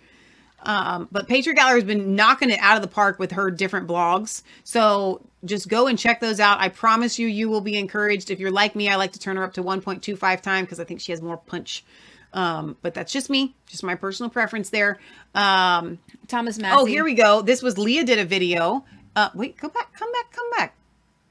Um, 0.64 1.08
but 1.12 1.28
Patriot 1.28 1.56
Gallery 1.56 1.80
has 1.80 1.84
been 1.84 2.16
knocking 2.16 2.50
it 2.50 2.58
out 2.60 2.76
of 2.76 2.82
the 2.82 2.88
park 2.88 3.18
with 3.18 3.32
her 3.32 3.50
different 3.50 3.86
blogs. 3.86 4.42
So 4.64 5.20
just 5.44 5.68
go 5.68 5.86
and 5.86 5.98
check 5.98 6.20
those 6.20 6.40
out. 6.40 6.60
I 6.60 6.70
promise 6.70 7.18
you, 7.18 7.26
you 7.26 7.48
will 7.48 7.60
be 7.60 7.76
encouraged. 7.76 8.30
If 8.30 8.40
you're 8.40 8.50
like 8.50 8.74
me, 8.74 8.88
I 8.88 8.96
like 8.96 9.12
to 9.12 9.18
turn 9.18 9.36
her 9.36 9.44
up 9.44 9.54
to 9.54 9.62
1.25 9.62 10.40
time 10.40 10.64
because 10.64 10.80
I 10.80 10.84
think 10.84 11.00
she 11.00 11.12
has 11.12 11.20
more 11.20 11.36
punch. 11.36 11.84
Um, 12.32 12.76
but 12.82 12.94
that's 12.94 13.12
just 13.12 13.30
me, 13.30 13.54
just 13.66 13.84
my 13.84 13.94
personal 13.94 14.28
preference 14.28 14.70
there. 14.70 14.98
Um, 15.34 15.98
Thomas 16.26 16.58
Massie. 16.58 16.76
Oh, 16.76 16.84
here 16.84 17.04
we 17.04 17.14
go. 17.14 17.42
This 17.42 17.62
was 17.62 17.78
Leah 17.78 18.04
did 18.04 18.18
a 18.18 18.24
video. 18.24 18.84
Uh, 19.14 19.30
wait, 19.34 19.56
go 19.56 19.68
back, 19.68 19.92
come 19.94 20.10
back, 20.10 20.32
come 20.32 20.50
back. 20.56 20.74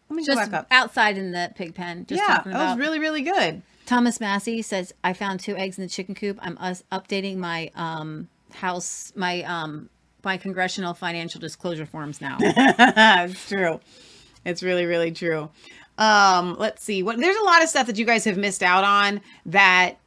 Let 0.10 0.18
me 0.18 0.26
Just 0.26 0.52
back 0.52 0.68
outside 0.70 1.18
in 1.18 1.32
the 1.32 1.52
pig 1.56 1.74
pen. 1.74 2.06
Just 2.06 2.22
yeah, 2.22 2.42
that 2.46 2.70
was 2.70 2.78
really, 2.78 3.00
really 3.00 3.24
good. 3.24 3.64
Thomas 3.86 4.20
Massie 4.20 4.62
says, 4.62 4.94
"I 5.04 5.14
found 5.14 5.40
two 5.40 5.58
eggs 5.58 5.78
in 5.78 5.84
the 5.84 5.90
chicken 5.90 6.14
coop. 6.14 6.38
I'm 6.42 6.58
us 6.60 6.84
updating 6.92 7.38
my 7.38 7.72
um 7.76 8.30
house, 8.54 9.12
my 9.16 9.44
um 9.44 9.90
my 10.24 10.38
congressional 10.38 10.94
financial 10.94 11.40
disclosure 11.40 11.86
forms 11.86 12.22
now." 12.22 12.38
it's 12.42 13.48
true. 13.48 13.80
It's 14.46 14.62
really, 14.64 14.86
really 14.86 15.12
true. 15.12 15.50
Um, 15.98 16.56
let's 16.58 16.84
see. 16.84 17.04
What 17.04 17.18
there's 17.18 17.38
a 17.38 17.44
lot 17.44 17.64
of 17.64 17.70
stuff 17.70 17.88
that 17.88 17.98
you 17.98 18.06
guys 18.06 18.26
have 18.26 18.38
missed 18.38 18.64
out 18.64 18.84
on 18.84 19.22
that 19.48 19.98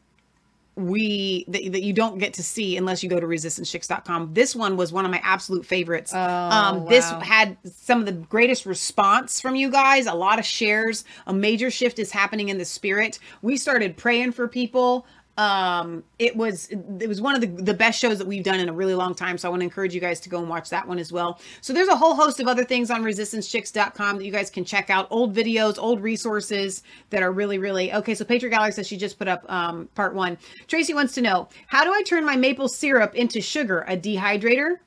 we 0.76 1.46
that, 1.48 1.72
that 1.72 1.82
you 1.82 1.94
don't 1.94 2.18
get 2.18 2.34
to 2.34 2.42
see 2.42 2.76
unless 2.76 3.02
you 3.02 3.08
go 3.08 3.18
to 3.18 3.26
resistancechicks.com. 3.26 4.34
This 4.34 4.54
one 4.54 4.76
was 4.76 4.92
one 4.92 5.06
of 5.06 5.10
my 5.10 5.20
absolute 5.24 5.64
favorites. 5.64 6.12
Oh, 6.14 6.18
um 6.18 6.86
this 6.86 7.08
had 7.22 7.56
some 7.64 8.00
of 8.00 8.06
the 8.06 8.12
greatest 8.12 8.66
response 8.66 9.40
from 9.40 9.56
you 9.56 9.70
guys, 9.70 10.06
a 10.06 10.12
lot 10.12 10.38
of 10.38 10.44
shares. 10.44 11.04
A 11.26 11.32
major 11.32 11.70
shift 11.70 11.98
is 11.98 12.10
happening 12.10 12.50
in 12.50 12.58
the 12.58 12.64
spirit. 12.64 13.18
We 13.40 13.56
started 13.56 13.96
praying 13.96 14.32
for 14.32 14.48
people 14.48 15.06
um 15.38 16.02
it 16.18 16.34
was 16.34 16.68
it 16.68 17.08
was 17.08 17.20
one 17.20 17.34
of 17.34 17.42
the, 17.42 17.46
the 17.62 17.74
best 17.74 18.00
shows 18.00 18.16
that 18.18 18.26
we've 18.26 18.42
done 18.42 18.58
in 18.58 18.70
a 18.70 18.72
really 18.72 18.94
long 18.94 19.14
time 19.14 19.36
so 19.36 19.46
i 19.46 19.50
want 19.50 19.60
to 19.60 19.64
encourage 19.64 19.94
you 19.94 20.00
guys 20.00 20.18
to 20.18 20.30
go 20.30 20.38
and 20.38 20.48
watch 20.48 20.70
that 20.70 20.86
one 20.88 20.98
as 20.98 21.12
well. 21.12 21.38
So 21.60 21.72
there's 21.72 21.88
a 21.88 21.96
whole 21.96 22.14
host 22.14 22.40
of 22.40 22.48
other 22.48 22.64
things 22.64 22.90
on 22.90 23.02
resistancechicks.com 23.02 24.16
that 24.18 24.24
you 24.24 24.32
guys 24.32 24.48
can 24.48 24.64
check 24.64 24.88
out. 24.88 25.06
Old 25.10 25.34
videos 25.34 25.76
old 25.78 26.02
resources 26.02 26.82
that 27.10 27.22
are 27.22 27.32
really 27.32 27.58
really 27.58 27.92
okay 27.92 28.14
so 28.14 28.24
patriot 28.24 28.50
gallery 28.50 28.72
says 28.72 28.86
she 28.86 28.96
just 28.96 29.18
put 29.18 29.28
up 29.28 29.44
um 29.50 29.88
part 29.94 30.14
one. 30.14 30.38
Tracy 30.68 30.94
wants 30.94 31.14
to 31.14 31.20
know 31.20 31.48
how 31.66 31.84
do 31.84 31.92
i 31.92 32.02
turn 32.02 32.24
my 32.24 32.36
maple 32.36 32.68
syrup 32.68 33.14
into 33.14 33.40
sugar 33.40 33.84
a 33.88 33.96
dehydrator? 33.96 34.78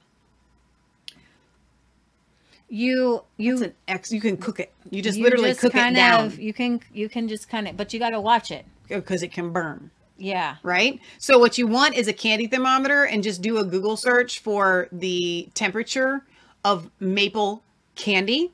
You 2.69 3.23
you 3.37 3.63
an 3.63 3.73
ex 3.87 4.11
you 4.11 4.21
can 4.21 4.37
cook 4.37 4.59
it. 4.59 4.71
You 4.89 5.01
just 5.01 5.17
You 5.17 5.23
literally 5.23 5.49
just 5.49 5.61
cook 5.61 5.75
it 5.75 5.77
kind 5.77 5.95
down. 5.95 6.25
Of, 6.25 6.39
you 6.39 6.53
can 6.53 6.81
you 6.91 7.09
can 7.09 7.27
just 7.27 7.49
kind 7.49 7.67
of, 7.67 7.77
but 7.77 7.93
you 7.93 7.99
got 7.99 8.11
to 8.11 8.21
watch 8.21 8.51
it. 8.51 8.65
Because 8.87 9.21
it 9.21 9.31
can 9.31 9.51
burn 9.51 9.91
Yeah. 10.19 10.57
right? 10.63 10.99
So 11.17 11.39
what 11.39 11.57
you 11.57 11.65
want 11.65 11.95
is 11.95 12.07
a 12.07 12.13
candy 12.13 12.45
thermometer 12.47 13.03
and 13.05 13.23
just 13.23 13.41
do 13.41 13.57
a 13.57 13.63
Google 13.63 13.97
search 13.97 14.39
for 14.39 14.87
the 14.91 15.49
temperature 15.55 16.23
of 16.63 16.89
maple 16.99 17.63
candy, 17.95 18.51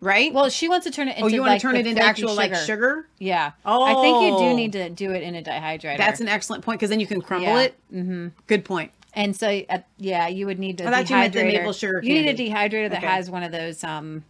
right? 0.00 0.32
Well, 0.32 0.48
she 0.50 0.68
wants 0.68 0.84
to 0.86 0.92
turn 0.92 1.08
it 1.08 1.12
into. 1.16 1.24
Oh, 1.24 1.28
you 1.28 1.40
want 1.40 1.52
like 1.52 1.60
to 1.60 1.66
turn 1.66 1.76
it 1.76 1.86
into 1.86 2.02
actual 2.02 2.34
like 2.34 2.54
sugar? 2.54 3.08
Yeah. 3.18 3.52
Oh, 3.64 3.82
I 3.82 3.94
think 3.94 4.22
you 4.22 4.38
do 4.38 4.54
need 4.54 4.72
to 4.72 4.90
do 4.90 5.12
it 5.12 5.22
in 5.22 5.34
a 5.34 5.42
dehydrator. 5.42 5.96
That's 5.96 6.20
an 6.20 6.28
excellent 6.28 6.64
point 6.64 6.78
because 6.78 6.90
then 6.90 7.00
you 7.00 7.06
can 7.06 7.20
crumble 7.22 7.48
Yeah. 7.48 7.62
it. 7.62 7.74
Mm-hmm. 7.92 8.28
Good 8.46 8.64
point. 8.64 8.92
And 9.14 9.34
so, 9.34 9.48
uh, 9.68 9.78
yeah, 9.96 10.28
you 10.28 10.46
would 10.46 10.58
need 10.58 10.80
a 10.80 10.86
I 10.86 10.90
thought 10.90 11.10
you 11.10 11.16
meant 11.16 11.32
the 11.32 11.42
maple 11.44 11.72
sugar 11.72 12.00
You 12.02 12.12
need 12.12 12.28
a 12.28 12.34
dehydrator 12.34 12.90
that 12.90 12.98
Okay. 12.98 13.06
has 13.06 13.30
one 13.30 13.42
of 13.42 13.50
those, 13.50 13.82
um, 13.82 14.24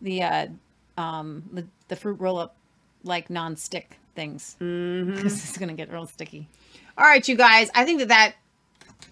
the, 0.00 0.22
uh, 0.22 0.46
um, 0.96 1.42
the, 1.52 1.66
the 1.88 1.96
fruit 1.96 2.20
roll 2.20 2.38
up, 2.38 2.56
like 3.02 3.28
non-stick 3.28 3.98
things. 4.14 4.56
Mm-hmm. 4.60 5.26
It's 5.26 5.56
gonna 5.58 5.74
get 5.74 5.92
real 5.92 6.06
sticky. 6.06 6.48
All 6.96 7.04
right, 7.06 7.26
you 7.28 7.36
guys. 7.36 7.70
I 7.74 7.84
think 7.84 7.98
that 8.00 8.08
that 8.08 8.34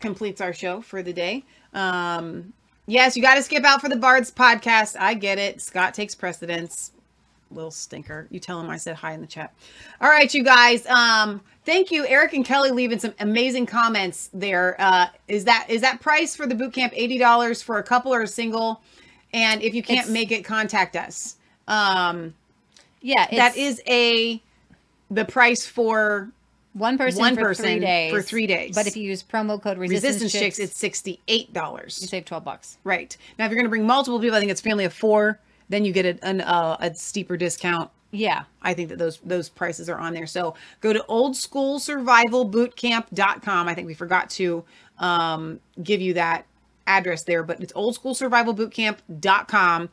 completes 0.00 0.40
our 0.40 0.52
show 0.52 0.80
for 0.80 1.02
the 1.02 1.12
day. 1.12 1.44
Um, 1.74 2.52
yes, 2.86 3.16
you 3.16 3.22
got 3.22 3.34
to 3.34 3.42
skip 3.42 3.64
out 3.64 3.80
for 3.80 3.88
the 3.88 3.96
Bards 3.96 4.30
podcast. 4.30 4.96
I 4.98 5.14
get 5.14 5.38
it. 5.38 5.60
Scott 5.60 5.94
takes 5.94 6.14
precedence. 6.14 6.92
Little 7.50 7.70
stinker. 7.70 8.28
You 8.30 8.40
tell 8.40 8.58
him 8.60 8.70
I 8.70 8.76
said 8.78 8.96
hi 8.96 9.12
in 9.12 9.20
the 9.20 9.26
chat. 9.26 9.52
All 10.00 10.08
right, 10.08 10.32
you 10.32 10.42
guys. 10.42 10.86
Um, 10.86 11.42
thank 11.66 11.90
you, 11.90 12.06
Eric 12.06 12.32
and 12.32 12.44
Kelly, 12.44 12.70
leaving 12.70 12.98
some 12.98 13.12
amazing 13.20 13.66
comments 13.66 14.30
there. 14.32 14.74
Uh, 14.80 15.08
is 15.28 15.44
that 15.44 15.66
is 15.68 15.82
that 15.82 16.00
price 16.00 16.34
for 16.34 16.46
the 16.46 16.54
boot 16.54 16.72
camp 16.72 16.92
eighty 16.96 17.18
dollars 17.18 17.60
for 17.60 17.78
a 17.78 17.82
couple 17.82 18.14
or 18.14 18.22
a 18.22 18.26
single? 18.26 18.80
And 19.34 19.62
if 19.62 19.74
you 19.74 19.82
can't 19.82 20.00
It's- 20.00 20.12
make 20.12 20.30
it, 20.30 20.44
contact 20.44 20.94
us. 20.96 21.36
Um, 21.68 22.34
Yeah, 23.02 23.26
that 23.32 23.56
is 23.56 23.82
a 23.86 24.40
the 25.14 25.24
price 25.24 25.66
for 25.66 26.30
One 26.74 26.96
person 26.98 27.20
one 27.20 27.34
for 27.34 27.42
person 27.42 27.64
three 27.66 27.78
days. 27.80 28.12
for 28.12 28.22
three 28.22 28.46
days. 28.46 28.74
But 28.74 28.86
if 28.86 28.96
you 28.96 29.02
use 29.04 29.22
promo 29.22 29.60
code 29.62 29.76
Resistance, 29.78 30.14
Resistance 30.22 30.32
Chicks, 30.32 30.56
Chicks, 30.56 30.70
it's 30.70 30.78
sixty-eight 30.78 31.52
dollars. 31.52 31.98
you 32.00 32.08
save 32.08 32.24
twelve 32.24 32.44
bucks. 32.44 32.78
Right 32.84 33.14
now, 33.38 33.44
if 33.44 33.50
you're 33.50 33.56
going 33.56 33.66
to 33.66 33.70
bring 33.70 33.86
multiple 33.86 34.18
people, 34.20 34.36
I 34.36 34.40
think 34.40 34.50
it's 34.50 34.60
family 34.60 34.84
of 34.84 34.92
four. 34.94 35.38
Then 35.68 35.84
you 35.84 35.92
get 35.92 36.04
a, 36.06 36.18
an, 36.26 36.40
uh, 36.42 36.76
a 36.80 36.92
steeper 36.94 37.36
discount. 37.36 37.90
Yeah. 38.10 38.44
I 38.60 38.74
think 38.74 38.88
that 38.90 38.98
those 38.98 39.18
those 39.24 39.48
prices 39.48 39.88
are 39.88 39.96
on 39.98 40.12
there. 40.12 40.26
So 40.26 40.54
go 40.80 40.92
to 40.92 41.02
oldschoolsurvivalbootcamp.com. 41.08 43.68
I 43.68 43.74
think 43.74 43.86
we 43.86 43.94
forgot 43.94 44.28
to 44.30 44.64
um, 44.98 45.60
give 45.82 46.00
you 46.02 46.12
that 46.14 46.44
address 46.86 47.22
there, 47.24 47.42
but 47.42 47.60
it's 47.60 47.72
oldschoolsurvivalbootcamp.com. 47.72 49.88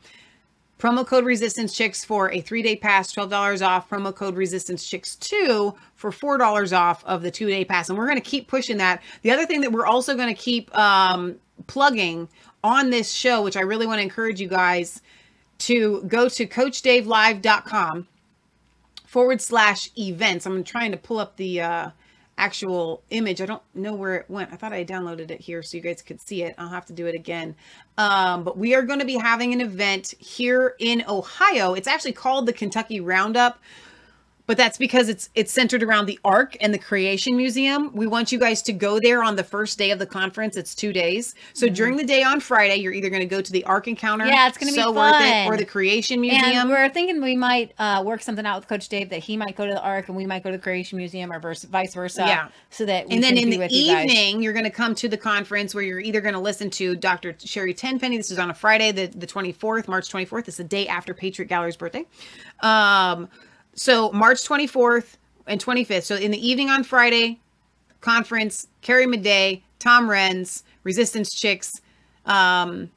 Promo 0.80 1.06
code 1.06 1.26
Resistance 1.26 1.74
Chicks 1.74 2.04
for 2.04 2.32
a 2.32 2.40
three 2.40 2.62
day 2.62 2.74
pass, 2.74 3.12
$12 3.14 3.66
off. 3.66 3.88
Promo 3.90 4.14
code 4.14 4.34
Resistance 4.34 4.88
Chicks 4.88 5.14
2 5.16 5.74
for 5.94 6.10
$4 6.10 6.76
off 6.76 7.04
of 7.04 7.20
the 7.20 7.30
two 7.30 7.46
day 7.46 7.64
pass. 7.64 7.90
And 7.90 7.98
we're 7.98 8.06
going 8.06 8.16
to 8.16 8.22
keep 8.22 8.48
pushing 8.48 8.78
that. 8.78 9.02
The 9.20 9.30
other 9.30 9.44
thing 9.44 9.60
that 9.60 9.72
we're 9.72 9.86
also 9.86 10.16
going 10.16 10.34
to 10.34 10.40
keep 10.40 10.74
um, 10.76 11.36
plugging 11.66 12.28
on 12.64 12.88
this 12.88 13.12
show, 13.12 13.42
which 13.42 13.56
I 13.56 13.60
really 13.60 13.86
want 13.86 13.98
to 13.98 14.02
encourage 14.02 14.40
you 14.40 14.48
guys 14.48 15.02
to 15.58 16.02
go 16.04 16.28
to 16.30 16.46
CoachDaveLive.com 16.46 18.08
forward 19.06 19.40
slash 19.42 19.90
events. 19.98 20.46
I'm 20.46 20.64
trying 20.64 20.92
to 20.92 20.96
pull 20.96 21.18
up 21.18 21.36
the 21.36 21.60
uh, 21.60 21.90
actual 22.40 23.02
image. 23.10 23.40
I 23.40 23.46
don't 23.46 23.62
know 23.74 23.94
where 23.94 24.14
it 24.14 24.30
went. 24.30 24.52
I 24.52 24.56
thought 24.56 24.72
I 24.72 24.84
downloaded 24.84 25.30
it 25.30 25.40
here 25.40 25.62
so 25.62 25.76
you 25.76 25.82
guys 25.82 26.00
could 26.00 26.20
see 26.20 26.42
it. 26.42 26.54
I'll 26.56 26.70
have 26.70 26.86
to 26.86 26.92
do 26.92 27.06
it 27.06 27.14
again. 27.14 27.54
Um, 27.98 28.44
but 28.44 28.56
we 28.56 28.74
are 28.74 28.82
going 28.82 28.98
to 28.98 29.04
be 29.04 29.18
having 29.18 29.52
an 29.52 29.60
event 29.60 30.14
here 30.18 30.74
in 30.78 31.04
Ohio. 31.06 31.74
It's 31.74 31.86
actually 31.86 32.12
called 32.12 32.46
the 32.46 32.52
Kentucky 32.52 33.00
Roundup. 33.00 33.60
But 34.50 34.56
that's 34.56 34.78
because 34.78 35.08
it's 35.08 35.30
it's 35.36 35.52
centered 35.52 35.80
around 35.80 36.06
the 36.06 36.18
Ark 36.24 36.56
and 36.60 36.74
the 36.74 36.78
Creation 36.78 37.36
Museum. 37.36 37.94
We 37.94 38.08
want 38.08 38.32
you 38.32 38.38
guys 38.40 38.62
to 38.62 38.72
go 38.72 38.98
there 38.98 39.22
on 39.22 39.36
the 39.36 39.44
first 39.44 39.78
day 39.78 39.92
of 39.92 40.00
the 40.00 40.06
conference. 40.06 40.56
It's 40.56 40.74
two 40.74 40.92
days. 40.92 41.36
So 41.52 41.68
Mhm. 41.68 41.74
during 41.74 41.96
the 41.96 42.04
day 42.04 42.24
on 42.24 42.40
Friday, 42.40 42.74
you're 42.74 42.92
either 42.92 43.10
going 43.10 43.20
to 43.20 43.28
go 43.28 43.40
to 43.40 43.52
the 43.52 43.62
Ark 43.62 43.86
Encounter. 43.86 44.26
Yeah, 44.26 44.48
it's 44.48 44.58
gonna 44.58 44.72
be 44.72 44.78
so 44.78 44.90
worth 44.90 45.22
it, 45.22 45.46
or 45.46 45.56
the 45.56 45.64
Creation 45.64 46.20
Museum. 46.20 46.42
And 46.62 46.68
we're 46.68 46.88
thinking 46.88 47.22
we 47.22 47.36
might 47.36 47.74
uh, 47.78 48.02
work 48.04 48.22
something 48.22 48.44
out 48.44 48.58
with 48.58 48.68
Coach 48.68 48.88
Dave 48.88 49.08
that 49.10 49.20
he 49.20 49.36
might 49.36 49.54
go 49.54 49.66
to 49.66 49.72
the 49.72 49.80
Ark 49.80 50.08
and 50.08 50.16
we 50.16 50.26
might 50.26 50.42
go 50.42 50.50
to 50.50 50.56
the 50.56 50.62
Creation 50.62 50.98
Museum 50.98 51.30
or 51.30 51.38
verse, 51.38 51.62
vice 51.62 51.94
versa. 51.94 52.24
Yeah. 52.26 52.48
So 52.70 52.84
that 52.86 53.06
we 53.06 53.14
and 53.14 53.22
then 53.22 53.38
in 53.38 53.50
the 53.50 53.58
with 53.58 53.70
you 53.70 53.96
evening, 53.96 54.42
you're 54.42 54.52
going 54.52 54.64
to 54.64 54.70
come 54.70 54.96
to 54.96 55.08
the 55.08 55.16
conference 55.16 55.76
where 55.76 55.84
you're 55.84 56.00
either 56.00 56.20
going 56.20 56.34
to 56.34 56.40
listen 56.40 56.70
to 56.70 56.96
Dr. 56.96 57.36
Sherry 57.38 57.72
Tenpenny. 57.72 58.16
This 58.16 58.32
is 58.32 58.40
on 58.40 58.50
a 58.50 58.54
Friday, 58.54 58.90
the, 58.90 59.06
the 59.06 59.28
24th, 59.28 59.86
March 59.86 60.08
24th. 60.10 60.48
It's 60.48 60.56
the 60.56 60.64
day 60.64 60.88
after 60.88 61.14
Patriot 61.14 61.46
Gallery's 61.46 61.76
birthday. 61.76 62.04
Um, 62.64 63.28
so 63.80 64.12
March 64.12 64.46
24th 64.46 65.16
and 65.46 65.58
25th. 65.58 66.02
So 66.02 66.14
in 66.16 66.30
the 66.30 66.46
evening 66.46 66.68
on 66.68 66.84
Friday, 66.84 67.40
conference, 68.02 68.66
Carrie 68.82 69.06
Madej, 69.06 69.62
Tom 69.78 70.06
Renz, 70.06 70.64
Resistance 70.84 71.32
Chicks, 71.32 71.80
um, 72.26 72.90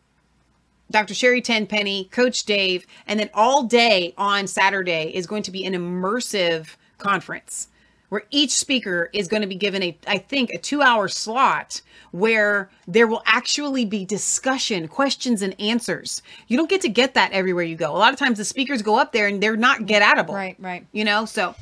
Dr. 0.92 1.14
Sherry 1.14 1.42
Tenpenny, 1.42 2.10
Coach 2.12 2.44
Dave, 2.44 2.86
and 3.08 3.18
then 3.18 3.30
all 3.34 3.64
day 3.64 4.14
on 4.18 4.46
Saturday 4.46 5.10
is 5.16 5.26
going 5.26 5.44
to 5.44 5.52
be 5.52 5.66
an 5.66 5.72
immersive 5.72 6.76
conference 6.98 7.70
where 8.14 8.26
each 8.30 8.52
speaker 8.52 9.10
is 9.12 9.28
going 9.28 9.42
to 9.42 9.48
be 9.48 9.56
given 9.56 9.82
a, 9.82 9.98
I 10.06 10.20
think, 10.20 10.52
a 10.52 10.60
two 10.60 10.84
hour 10.84 11.08
slot 11.08 11.82
where 12.12 12.70
there 12.88 13.08
will 13.08 13.24
actually 13.26 13.86
be 13.86 14.06
discussion, 14.06 14.88
questions, 14.88 15.42
and 15.42 15.60
answers. 15.60 16.22
You 16.48 16.56
don't 16.56 16.70
get 16.70 16.82
to 16.82 16.90
get 16.90 17.16
that 17.16 17.32
everywhere 17.32 17.64
you 17.64 17.76
go. 17.76 17.90
A 17.90 17.98
lot 17.98 18.14
of 18.14 18.20
times 18.20 18.38
the 18.38 18.46
speakers 18.46 18.84
go 18.84 19.00
up 19.00 19.14
there 19.14 19.28
and 19.28 19.42
they're 19.42 19.58
not 19.58 19.88
get 19.88 20.04
outable. 20.04 20.36
Right, 20.36 20.56
right. 20.60 20.86
You 20.92 21.06
know, 21.06 21.26
so 21.26 21.56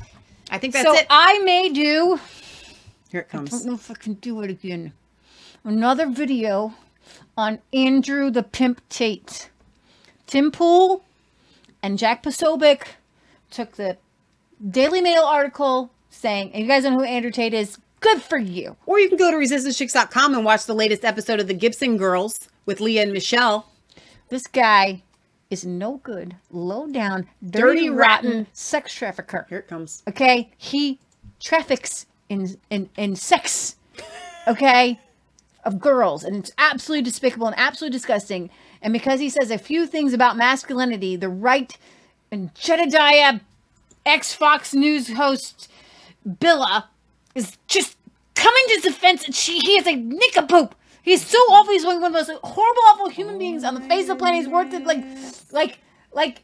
I 0.50 0.58
think 0.58 0.74
that's 0.74 0.86
so 0.86 0.94
it. 0.94 1.08
I 1.10 1.40
may 1.40 1.70
do. 1.70 2.20
Here 3.10 3.22
it 3.22 3.30
comes. 3.30 3.54
I 3.54 3.58
don't 3.60 3.68
know 3.68 3.76
if 3.76 3.90
I 3.90 3.94
can 3.94 4.16
do 4.16 4.42
it 4.42 4.50
again. 4.50 4.92
Another 5.64 6.06
video 6.10 6.74
on 7.38 7.60
Andrew 7.72 8.30
the 8.30 8.44
Pimp 8.44 8.82
Tate. 8.90 9.50
Tim 10.28 10.52
Pool 10.52 11.06
and 11.82 11.98
Jack 11.98 12.24
Posobiec 12.24 12.88
took 13.52 13.78
the 13.78 13.96
Daily 14.70 15.00
Mail 15.00 15.24
article 15.24 15.92
saying, 16.22 16.52
and 16.54 16.62
you 16.62 16.68
guys 16.70 16.84
know 16.84 16.92
who 16.92 17.04
Andrew 17.04 17.32
Tate 17.32 17.54
is. 17.54 17.78
Good 18.00 18.22
for 18.22 18.38
you. 18.38 18.78
Or 18.86 19.00
you 19.00 19.10
can 19.10 19.18
go 19.18 19.30
to 19.30 19.38
resistancechicks.com 19.38 20.34
and 20.34 20.46
watch 20.46 20.66
the 20.66 20.74
latest 20.74 21.04
episode 21.06 21.40
of 21.40 21.48
the 21.48 21.54
Gibson 21.54 21.98
Girls 21.98 22.50
with 22.66 22.80
Leah 22.80 23.04
and 23.04 23.12
Michelle. 23.12 23.68
This 24.30 24.48
guy 24.48 25.04
is 25.50 25.66
no 25.66 25.98
good, 25.98 26.36
low 26.50 26.88
down, 26.88 27.28
dirty, 27.44 27.82
Dirty, 27.82 27.90
rotten, 27.90 28.30
rotten. 28.30 28.48
sex 28.54 28.94
trafficker. 28.94 29.46
Here 29.50 29.60
it 29.60 29.68
comes. 29.68 30.02
Okay, 30.08 30.50
he 30.58 30.98
traffics 31.40 32.06
in 32.30 32.56
in 32.70 32.90
in 32.98 33.16
sex. 33.16 33.76
Okay, 34.48 35.00
of 35.66 35.80
girls, 35.80 36.24
and 36.24 36.36
it's 36.38 36.52
absolutely 36.58 37.04
despicable 37.04 37.48
and 37.48 37.56
absolutely 37.60 37.96
disgusting. 37.96 38.50
And 38.82 38.94
because 38.94 39.20
he 39.20 39.30
says 39.30 39.52
a 39.52 39.58
few 39.60 39.86
things 39.86 40.14
about 40.14 40.38
masculinity, 40.38 41.16
the 41.16 41.30
right 41.30 41.78
and 42.32 42.56
Jedediah 42.56 43.42
ex 44.06 44.34
Fox 44.34 44.74
News 44.74 45.14
host 45.14 45.70
Bila 46.28 46.86
is 47.36 47.58
just 47.68 47.98
coming 48.36 48.64
to 48.68 48.74
his 48.76 48.84
defense. 48.84 49.26
And 49.26 49.36
she, 49.36 49.60
he 49.60 49.78
is 49.78 49.88
a 49.88 49.96
nincompoop. 49.96 50.76
He's 51.04 51.26
so 51.26 51.38
awful. 51.50 51.74
He's 51.74 51.86
one 51.86 51.96
of 51.96 52.02
the 52.02 52.10
most 52.10 52.30
horrible, 52.44 52.82
awful 52.88 53.10
human 53.10 53.38
beings 53.38 53.64
on 53.64 53.74
the 53.74 53.82
face 53.82 54.04
of 54.04 54.10
the 54.10 54.16
planet. 54.18 54.40
He's 54.40 54.48
worth 54.48 54.74
it. 54.74 54.86
Like, 54.86 55.04
like, 55.52 55.80
like. 56.12 56.44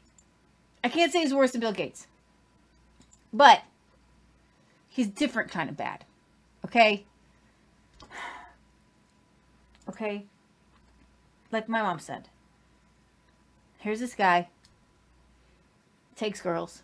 I 0.84 0.90
can't 0.90 1.12
say 1.12 1.22
he's 1.22 1.34
worse 1.34 1.52
than 1.52 1.60
Bill 1.60 1.74
Gates, 1.74 2.08
but 3.34 3.64
he's 4.88 5.08
different 5.08 5.52
kind 5.52 5.70
of 5.70 5.76
bad. 5.76 6.06
Okay. 6.64 7.04
Okay. 9.90 10.26
Like 11.52 11.68
my 11.68 11.82
mom 11.82 12.00
said. 12.00 12.30
Here's 13.80 14.00
this 14.00 14.14
guy. 14.14 14.50
Takes 16.16 16.42
girls. 16.42 16.84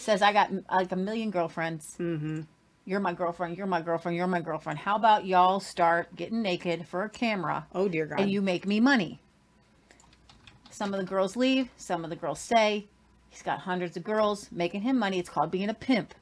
Says 0.00 0.22
I 0.22 0.32
got 0.32 0.50
like 0.70 0.92
a 0.92 0.96
million 0.96 1.30
girlfriends. 1.30 1.96
Mm-hmm. 1.98 2.40
You're 2.86 3.00
my 3.00 3.12
girlfriend. 3.12 3.56
You're 3.56 3.66
my 3.66 3.82
girlfriend. 3.82 4.16
You're 4.16 4.26
my 4.26 4.40
girlfriend. 4.40 4.78
How 4.78 4.96
about 4.96 5.26
y'all 5.26 5.60
start 5.60 6.16
getting 6.16 6.42
naked 6.42 6.88
for 6.88 7.04
a 7.04 7.10
camera? 7.10 7.66
Oh 7.74 7.86
dear 7.88 8.06
God. 8.06 8.20
And 8.20 8.30
you 8.30 8.40
make 8.40 8.66
me 8.66 8.80
money. 8.80 9.20
Some 10.70 10.94
of 10.94 11.00
the 11.00 11.06
girls 11.06 11.36
leave. 11.36 11.68
Some 11.76 12.04
of 12.04 12.10
the 12.10 12.16
girls 12.16 12.40
stay. 12.40 12.88
He's 13.28 13.42
got 13.42 13.60
hundreds 13.60 13.96
of 13.96 14.04
girls 14.04 14.48
making 14.50 14.80
him 14.80 14.98
money. 14.98 15.18
It's 15.18 15.28
called 15.28 15.50
being 15.50 15.68
a 15.68 15.74
pimp. 15.74 16.14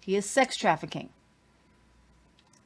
He 0.00 0.16
is 0.16 0.28
sex 0.28 0.56
trafficking. 0.56 1.10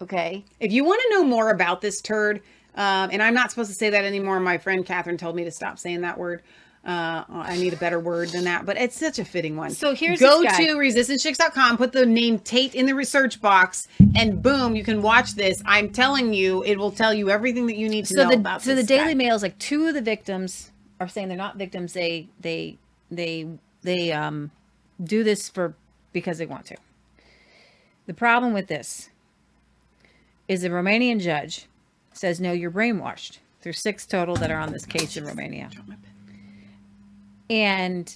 Okay. 0.01 0.45
If 0.59 0.73
you 0.73 0.85
want 0.85 1.03
to 1.03 1.11
know 1.11 1.25
more 1.25 1.51
about 1.51 1.81
this 1.83 2.01
turd, 2.01 2.41
um, 2.75 3.11
and 3.13 3.23
I'm 3.23 3.35
not 3.35 3.51
supposed 3.51 3.71
to 3.71 3.77
say 3.77 3.91
that 3.91 4.05
anymore. 4.05 4.41
My 4.41 4.59
friend 4.59 4.85
Catherine 4.85 5.17
told 5.17 5.37
me 5.37 5.45
to 5.45 5.51
stop 5.51 5.79
saying 5.79 6.03
that 6.03 6.19
word. 6.19 6.43
Uh, 6.87 7.25
I 7.29 7.57
need 7.57 7.73
a 7.73 7.77
better 7.77 7.99
word 7.99 8.29
than 8.29 8.45
that, 8.45 8.65
but 8.65 8.77
it's 8.77 8.97
such 8.97 9.19
a 9.19 9.25
fitting 9.25 9.57
one. 9.57 9.71
So 9.71 9.93
here's 9.93 10.21
go 10.21 10.41
this 10.41 10.53
guy. 10.53 10.67
to 10.67 10.75
resistancechicks.com, 10.75 11.79
put 11.79 11.91
the 11.91 12.07
name 12.07 12.39
Tate 12.39 12.77
in 12.77 12.87
the 12.87 12.95
research 12.95 13.41
box, 13.41 13.89
and 14.15 14.41
boom, 14.41 14.77
you 14.77 14.85
can 14.85 15.03
watch 15.03 15.35
this. 15.35 15.61
I'm 15.67 15.91
telling 15.91 16.33
you, 16.33 16.63
it 16.63 16.77
will 16.79 16.93
tell 16.93 17.13
you 17.13 17.29
everything 17.29 17.67
that 17.67 17.75
you 17.75 17.89
need 17.89 18.07
to 18.07 18.15
so 18.15 18.23
know 18.23 18.31
the 18.31 18.37
about 18.37 18.63
so 18.63 18.77
the 18.77 18.85
Daily 18.85 19.15
guy. 19.15 19.15
Mail 19.15 19.35
is 19.35 19.43
like 19.43 19.59
two 19.59 19.89
of 19.89 19.95
the 19.95 20.01
victims 20.01 20.71
are 21.01 21.09
saying 21.09 21.27
they're 21.27 21.37
not 21.37 21.57
victims. 21.57 21.93
They 21.93 22.29
they 22.41 22.79
they 23.11 23.49
they 23.83 24.13
um 24.13 24.53
do 25.03 25.25
this 25.25 25.49
for 25.49 25.75
because 26.13 26.39
they 26.39 26.47
want 26.47 26.67
to. 26.67 26.77
The 28.07 28.15
problem 28.15 28.53
with 28.53 28.69
this 28.69 29.11
is 30.47 30.63
a 30.63 30.71
Romanian 30.71 31.21
judge 31.21 31.67
says 32.13 32.41
no, 32.41 32.53
you're 32.53 32.71
brainwashed. 32.71 33.39
There's 33.63 33.81
six 33.81 34.07
total 34.07 34.37
that 34.37 34.53
are 34.53 34.61
on 34.61 34.73
this 34.73 34.87
case 34.87 35.17
in 35.17 35.25
Romania. 35.25 35.71
And 37.49 38.15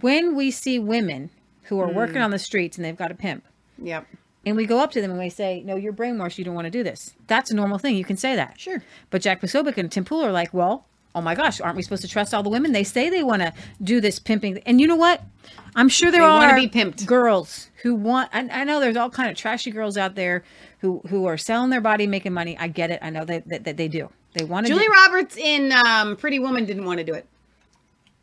when 0.00 0.34
we 0.36 0.50
see 0.50 0.78
women 0.78 1.30
who 1.64 1.80
are 1.80 1.88
working 1.92 2.16
Mm. 2.16 2.24
on 2.24 2.30
the 2.30 2.38
streets 2.38 2.76
and 2.76 2.84
they've 2.84 2.96
got 2.96 3.10
a 3.10 3.14
pimp, 3.14 3.44
Yep. 3.82 4.06
and 4.46 4.56
we 4.56 4.66
go 4.66 4.78
up 4.80 4.90
to 4.92 5.00
them 5.00 5.10
and 5.10 5.18
we 5.18 5.30
say, 5.30 5.62
"No, 5.64 5.76
you're 5.76 5.92
brainwashed. 5.92 6.38
You 6.38 6.44
don't 6.44 6.54
want 6.54 6.66
to 6.66 6.70
do 6.70 6.82
this." 6.82 7.14
That's 7.26 7.50
a 7.50 7.54
normal 7.54 7.78
thing. 7.78 7.96
You 7.96 8.04
can 8.04 8.16
say 8.16 8.36
that. 8.36 8.58
Sure. 8.60 8.82
But 9.10 9.22
Jack 9.22 9.40
Posobiec 9.40 9.76
and 9.78 9.90
Tim 9.90 10.04
Pool 10.04 10.24
are 10.24 10.32
like, 10.32 10.52
"Well, 10.54 10.84
oh 11.14 11.20
my 11.20 11.34
gosh, 11.34 11.60
aren't 11.60 11.76
we 11.76 11.82
supposed 11.82 12.02
to 12.02 12.08
trust 12.08 12.32
all 12.34 12.42
the 12.42 12.50
women? 12.50 12.72
They 12.72 12.84
say 12.84 13.08
they 13.10 13.22
want 13.22 13.42
to 13.42 13.52
do 13.82 14.00
this 14.00 14.18
pimping." 14.18 14.58
And 14.66 14.80
you 14.80 14.86
know 14.86 14.96
what? 14.96 15.22
I'm 15.74 15.88
sure 15.88 16.10
there 16.10 16.20
They 16.22 16.26
are 16.26 16.56
be 16.56 16.68
pimped. 16.68 17.06
girls 17.06 17.70
who 17.82 17.94
want. 17.94 18.30
I, 18.32 18.48
I 18.50 18.64
know 18.64 18.80
there's 18.80 18.96
all 18.96 19.10
kind 19.10 19.30
of 19.30 19.36
trashy 19.36 19.70
girls 19.70 19.96
out 19.96 20.14
there 20.14 20.42
who 20.80 21.00
who 21.08 21.26
are 21.26 21.36
selling 21.38 21.70
their 21.70 21.80
body, 21.80 22.06
making 22.06 22.32
money. 22.32 22.56
I 22.58 22.68
get 22.68 22.90
it. 22.90 22.98
I 23.02 23.10
know 23.10 23.24
that 23.24 23.48
that, 23.48 23.64
that 23.64 23.76
they 23.76 23.88
do. 23.88 24.10
They 24.32 24.44
want 24.44 24.66
to. 24.66 24.72
Julie 24.72 24.88
Roberts 24.88 25.36
in 25.36 25.72
um, 25.72 26.16
Pretty 26.16 26.38
Woman 26.38 26.64
didn't 26.64 26.84
want 26.84 26.98
to 26.98 27.04
do 27.04 27.14
it. 27.14 27.26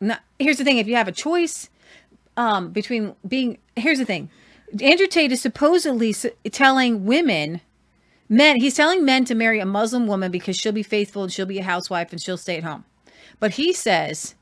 no, 0.00 0.16
here's 0.38 0.58
the 0.58 0.64
thing: 0.64 0.78
if 0.78 0.86
you 0.86 0.96
have 0.96 1.08
a 1.08 1.12
choice 1.12 1.68
um, 2.36 2.70
between 2.70 3.14
being, 3.26 3.58
here's 3.76 3.98
the 3.98 4.04
thing: 4.04 4.30
Andrew 4.80 5.06
Tate 5.06 5.32
is 5.32 5.40
supposedly 5.40 6.14
telling 6.50 7.04
women, 7.04 7.60
men, 8.28 8.56
he's 8.56 8.74
telling 8.74 9.04
men 9.04 9.24
to 9.26 9.34
marry 9.34 9.60
a 9.60 9.66
Muslim 9.66 10.06
woman 10.06 10.30
because 10.30 10.56
she'll 10.56 10.72
be 10.72 10.82
faithful 10.82 11.22
and 11.22 11.32
she'll 11.32 11.46
be 11.46 11.58
a 11.58 11.64
housewife 11.64 12.12
and 12.12 12.20
she'll 12.20 12.36
stay 12.36 12.56
at 12.56 12.64
home. 12.64 12.84
But 13.40 13.52
he 13.52 13.72
says, 13.72 14.34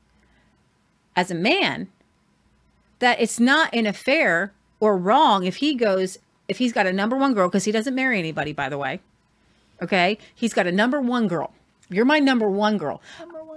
as 1.15 1.31
a 1.31 1.35
man, 1.35 1.89
that 2.99 3.21
it's 3.21 3.39
not 3.39 3.73
an 3.73 3.85
affair 3.85 4.53
or 4.79 4.97
wrong 4.97 5.45
if 5.45 5.57
he 5.57 5.75
goes 5.75 6.17
if 6.47 6.57
he's 6.57 6.73
got 6.73 6.87
a 6.87 6.93
number 6.93 7.17
one 7.17 7.33
girl 7.33 7.49
because 7.49 7.65
he 7.65 7.71
doesn't 7.71 7.95
marry 7.95 8.19
anybody, 8.19 8.53
by 8.53 8.69
the 8.69 8.77
way. 8.77 9.01
Okay, 9.81 10.17
he's 10.33 10.53
got 10.53 10.65
a 10.65 10.71
number 10.71 10.99
one 10.99 11.27
girl. 11.27 11.53
You're 11.89 12.05
my 12.05 12.19
number 12.19 12.49
one 12.49 12.77
girl. 12.77 13.01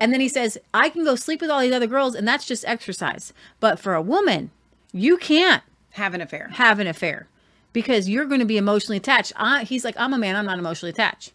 And 0.01 0.13
then 0.13 0.21
he 0.21 0.29
says, 0.29 0.57
I 0.73 0.89
can 0.89 1.05
go 1.05 1.15
sleep 1.17 1.41
with 1.41 1.51
all 1.51 1.61
these 1.61 1.73
other 1.73 1.87
girls, 1.87 2.15
and 2.15 2.27
that's 2.27 2.47
just 2.47 2.65
exercise. 2.67 3.33
But 3.59 3.79
for 3.81 3.95
a 3.95 4.01
woman, 4.03 4.51
you 4.93 5.17
can't 5.17 5.63
Have 5.93 6.15
an 6.15 6.21
affair. 6.21 6.49
have 6.55 6.79
an 6.79 6.87
affair 6.87 7.29
because 7.73 8.09
you're 8.09 8.25
going 8.27 8.41
to 8.41 8.47
be 8.47 8.57
emotionally 8.57 8.97
attached. 8.97 9.33
I, 9.37 9.65
he's 9.65 9.85
like, 9.85 9.95
I'm 9.99 10.13
a 10.13 10.19
man, 10.19 10.37
I'm 10.37 10.47
not 10.47 10.59
emotionally 10.59 10.91
attached. 10.91 11.33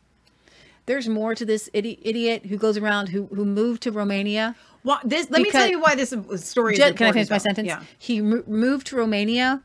There's 0.85 1.07
more 1.09 1.33
to 1.35 1.45
this 1.45 1.69
idiot 1.73 2.45
who 2.45 2.57
goes 2.57 2.77
around 2.77 3.09
who 3.09 3.25
who 3.27 3.43
moved 3.43 3.81
to 3.83 3.91
Romania. 3.91 4.55
Well, 4.83 4.99
this 5.03 5.31
let 5.31 5.41
me 5.41 5.49
tell 5.49 5.61
Because- 5.63 5.69
you 5.71 5.79
why 5.81 5.95
this 5.95 6.13
story 6.45 6.73
is 6.75 6.79
Can 6.79 7.07
I 7.07 7.11
finish 7.11 7.29
my 7.29 7.39
sentence? 7.39 7.67
Yeah. 7.67 7.81
He 7.97 8.21
mo- 8.21 8.43
moved 8.45 8.85
to 8.87 8.95
Romania, 8.95 9.63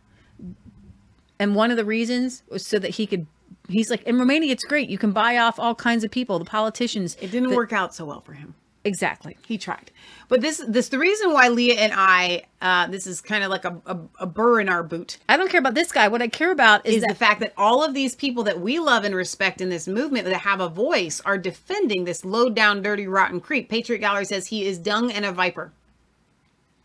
and 1.38 1.54
one 1.54 1.70
of 1.70 1.76
the 1.76 1.84
reasons 1.84 2.42
was 2.48 2.64
so 2.66 2.78
that 2.78 2.92
he 2.92 3.06
could. 3.06 3.26
He's 3.70 3.90
like, 3.90 4.02
in 4.02 4.18
Romania, 4.18 4.52
it's 4.52 4.64
great. 4.64 4.88
You 4.88 4.98
can 4.98 5.12
buy 5.12 5.38
off 5.38 5.58
all 5.58 5.74
kinds 5.74 6.04
of 6.04 6.10
people, 6.10 6.38
the 6.38 6.44
politicians. 6.44 7.16
It 7.20 7.30
didn't 7.30 7.50
the- 7.50 7.56
work 7.56 7.72
out 7.72 7.94
so 7.94 8.04
well 8.04 8.20
for 8.20 8.32
him. 8.32 8.54
Exactly. 8.82 9.36
He 9.46 9.58
tried. 9.58 9.90
But 10.28 10.40
this 10.40 10.64
this 10.66 10.88
the 10.88 10.98
reason 10.98 11.32
why 11.34 11.48
Leah 11.48 11.74
and 11.74 11.92
I 11.94 12.44
uh 12.62 12.86
this 12.86 13.06
is 13.06 13.20
kind 13.20 13.44
of 13.44 13.50
like 13.50 13.66
a, 13.66 13.76
a, 13.84 13.98
a 14.20 14.26
burr 14.26 14.58
in 14.58 14.70
our 14.70 14.82
boot. 14.82 15.18
I 15.28 15.36
don't 15.36 15.50
care 15.50 15.60
about 15.60 15.74
this 15.74 15.92
guy. 15.92 16.08
What 16.08 16.22
I 16.22 16.28
care 16.28 16.50
about 16.50 16.86
is, 16.86 16.96
Is, 16.96 17.00
that 17.02 17.08
the 17.10 17.14
fact 17.14 17.40
that 17.40 17.52
all 17.58 17.84
of 17.84 17.92
these 17.92 18.14
people 18.14 18.42
that 18.44 18.60
we 18.60 18.78
love 18.78 19.04
and 19.04 19.14
respect 19.14 19.60
in 19.60 19.68
this 19.68 19.86
movement 19.86 20.24
that 20.24 20.34
have 20.34 20.60
a 20.60 20.68
voice 20.68 21.20
are 21.26 21.36
defending 21.36 22.04
this 22.04 22.24
low 22.24 22.48
down, 22.48 22.80
dirty, 22.80 23.06
rotten 23.06 23.38
creep. 23.40 23.68
Patriot 23.68 23.98
Gallery 23.98 24.24
says 24.24 24.46
he 24.46 24.64
is 24.64 24.78
dung 24.78 25.12
and 25.12 25.26
a 25.26 25.32
viper. 25.32 25.72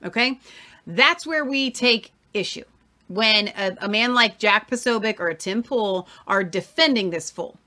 Okay? 0.03 0.37
That's 0.85 1.25
where 1.25 1.45
we 1.45 1.71
take 1.71 2.11
issue 2.33 2.65
when 3.07 3.49
a, 3.49 3.75
a 3.81 3.87
man 3.89 4.13
like 4.13 4.37
Jack 4.39 4.69
Posobiec 4.69 5.19
or 5.19 5.27
a 5.27 5.35
Tim 5.35 5.61
Pool 5.63 6.07
are 6.27 6.43
defending 6.43 7.09
this 7.11 7.29
fool. 7.29 7.57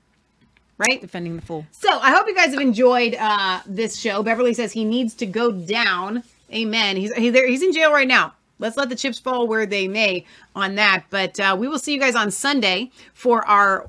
Right? 0.77 1.01
Defending 1.01 1.35
the 1.35 1.41
fool. 1.41 1.65
So 1.71 1.89
I 1.99 2.11
hope 2.11 2.27
you 2.27 2.35
guys 2.35 2.51
have 2.51 2.61
enjoyed 2.61 3.15
uh, 3.19 3.59
this 3.65 3.99
show. 3.99 4.23
Beverly 4.23 4.53
says 4.53 4.71
he 4.71 4.85
needs 4.85 5.13
to 5.15 5.25
go 5.25 5.51
down. 5.51 6.23
Amen. 6.53 6.95
He's 6.95 7.13
he's 7.13 7.33
there. 7.33 7.47
He's 7.47 7.61
in 7.61 7.73
jail 7.73 7.91
right 7.91 8.07
now. 8.07 8.33
Let's 8.59 8.77
let 8.77 8.89
the 8.89 8.95
chips 8.95 9.19
fall 9.19 9.45
where 9.47 9.65
they 9.65 9.87
may 9.87 10.25
on 10.55 10.75
that. 10.75 11.03
But 11.09 11.37
uh, 11.39 11.55
we 11.59 11.67
will 11.67 11.79
see 11.79 11.93
you 11.93 11.99
guys 11.99 12.15
on 12.15 12.31
Sunday 12.31 12.91
for 13.13 13.45
our 13.45 13.87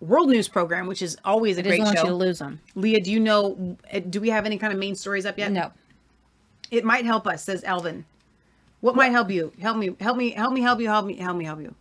world 0.00 0.28
news 0.28 0.46
program, 0.48 0.86
which 0.86 1.02
is 1.02 1.16
always 1.24 1.58
a 1.58 1.60
I 1.60 1.64
great 1.64 1.80
show. 1.82 1.90
you 1.90 2.08
to 2.08 2.14
lose 2.14 2.38
them. 2.38 2.60
Leah, 2.76 3.00
do 3.00 3.10
you 3.12 3.18
know? 3.20 3.76
uh, 3.92 3.98
Do 3.98 4.20
we 4.20 4.30
have 4.30 4.46
any 4.46 4.58
kind 4.58 4.72
of 4.72 4.78
main 4.78 4.94
stories 4.94 5.26
up 5.26 5.38
yet? 5.38 5.50
No. 5.50 5.72
It 6.70 6.84
might 6.84 7.04
help 7.04 7.26
us, 7.26 7.42
says 7.44 7.62
Elvin. 7.64 8.04
What 8.80 8.94
might 8.96 9.12
help 9.12 9.30
you? 9.30 9.52
Help 9.60 9.76
me. 9.76 9.96
Help 10.00 10.16
me. 10.16 10.30
Help 10.30 10.52
me. 10.52 10.60
Help 10.60 10.80
you. 10.80 10.86
Help 10.88 11.06
me. 11.06 11.16
Help 11.16 11.36
me. 11.36 11.44
Help 11.44 11.60
you. 11.60 11.74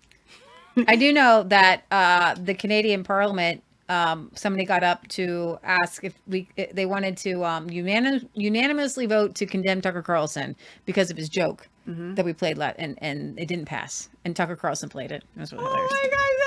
I 0.88 0.95
do 0.95 1.11
know 1.11 1.43
that 1.43 1.84
uh, 1.92 2.35
the 2.35 2.53
Canadian 2.53 3.03
Parliament, 3.03 3.64
um, 3.90 4.32
somebody 4.35 4.64
got 4.66 4.84
up 4.84 5.08
to 5.09 5.58
ask 5.64 6.03
if 6.03 6.14
we 6.27 6.48
if 6.56 6.72
they 6.74 6.85
wanted 6.85 7.17
to 7.17 7.43
um, 7.45 7.67
unanim- 7.69 8.27
unanimously 8.34 9.06
vote 9.08 9.34
to 9.35 9.45
condemn 9.45 9.82
Tucker 9.82 10.01
Carlson 10.03 10.56
because 10.85 11.09
of 11.09 11.17
his 11.17 11.30
joke 11.30 11.67
Mhm. 11.88 12.16
that 12.16 12.26
we 12.26 12.34
played, 12.34 12.58
la- 12.58 12.74
and 12.77 12.98
and 13.01 13.40
it 13.40 13.48
didn't 13.48 13.66
pass. 13.66 14.09
And 14.26 14.35
Tucker 14.35 14.56
Carlson 14.56 14.90
played 14.90 15.11
it. 15.11 15.24
It 15.35 15.40
was 15.40 15.53
really 15.53 15.66
hilarious. 15.66 15.92
Oh 15.93 16.00
my 16.03 16.09
gosh, 16.09 16.47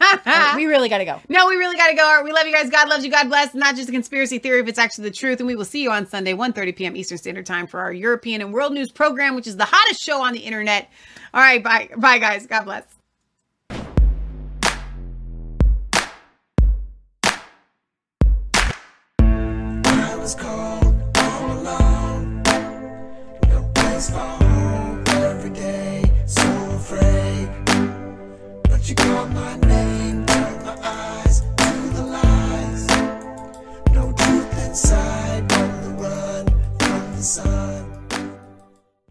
Uh, 0.00 0.52
we 0.56 0.66
really 0.66 0.88
got 0.88 0.98
to 0.98 1.04
go. 1.04 1.20
No, 1.28 1.46
we 1.48 1.56
really 1.56 1.76
got 1.76 1.88
to 1.88 1.94
go. 1.94 2.02
Right, 2.02 2.24
we 2.24 2.32
love 2.32 2.46
you 2.46 2.52
guys. 2.52 2.70
God 2.70 2.88
loves 2.88 3.04
you. 3.04 3.10
God 3.10 3.28
bless. 3.28 3.54
Not 3.54 3.76
just 3.76 3.88
a 3.88 3.92
conspiracy 3.92 4.38
theory, 4.38 4.60
if 4.60 4.68
it's 4.68 4.78
actually 4.78 5.04
the 5.04 5.14
truth. 5.14 5.40
And 5.40 5.46
we 5.46 5.56
will 5.56 5.64
see 5.64 5.82
you 5.82 5.90
on 5.90 6.06
Sunday, 6.06 6.32
1.30 6.32 6.76
p.m. 6.76 6.96
Eastern 6.96 7.18
Standard 7.18 7.46
Time 7.46 7.66
for 7.66 7.80
our 7.80 7.92
European 7.92 8.40
and 8.40 8.52
World 8.52 8.72
News 8.72 8.90
program, 8.90 9.34
which 9.34 9.46
is 9.46 9.56
the 9.56 9.66
hottest 9.66 10.02
show 10.02 10.22
on 10.22 10.32
the 10.32 10.40
internet. 10.40 10.90
All 11.34 11.40
right, 11.40 11.62
bye. 11.62 11.90
Bye, 11.96 12.18
guys. 12.18 12.46
God 12.46 12.64
bless. 12.64 12.99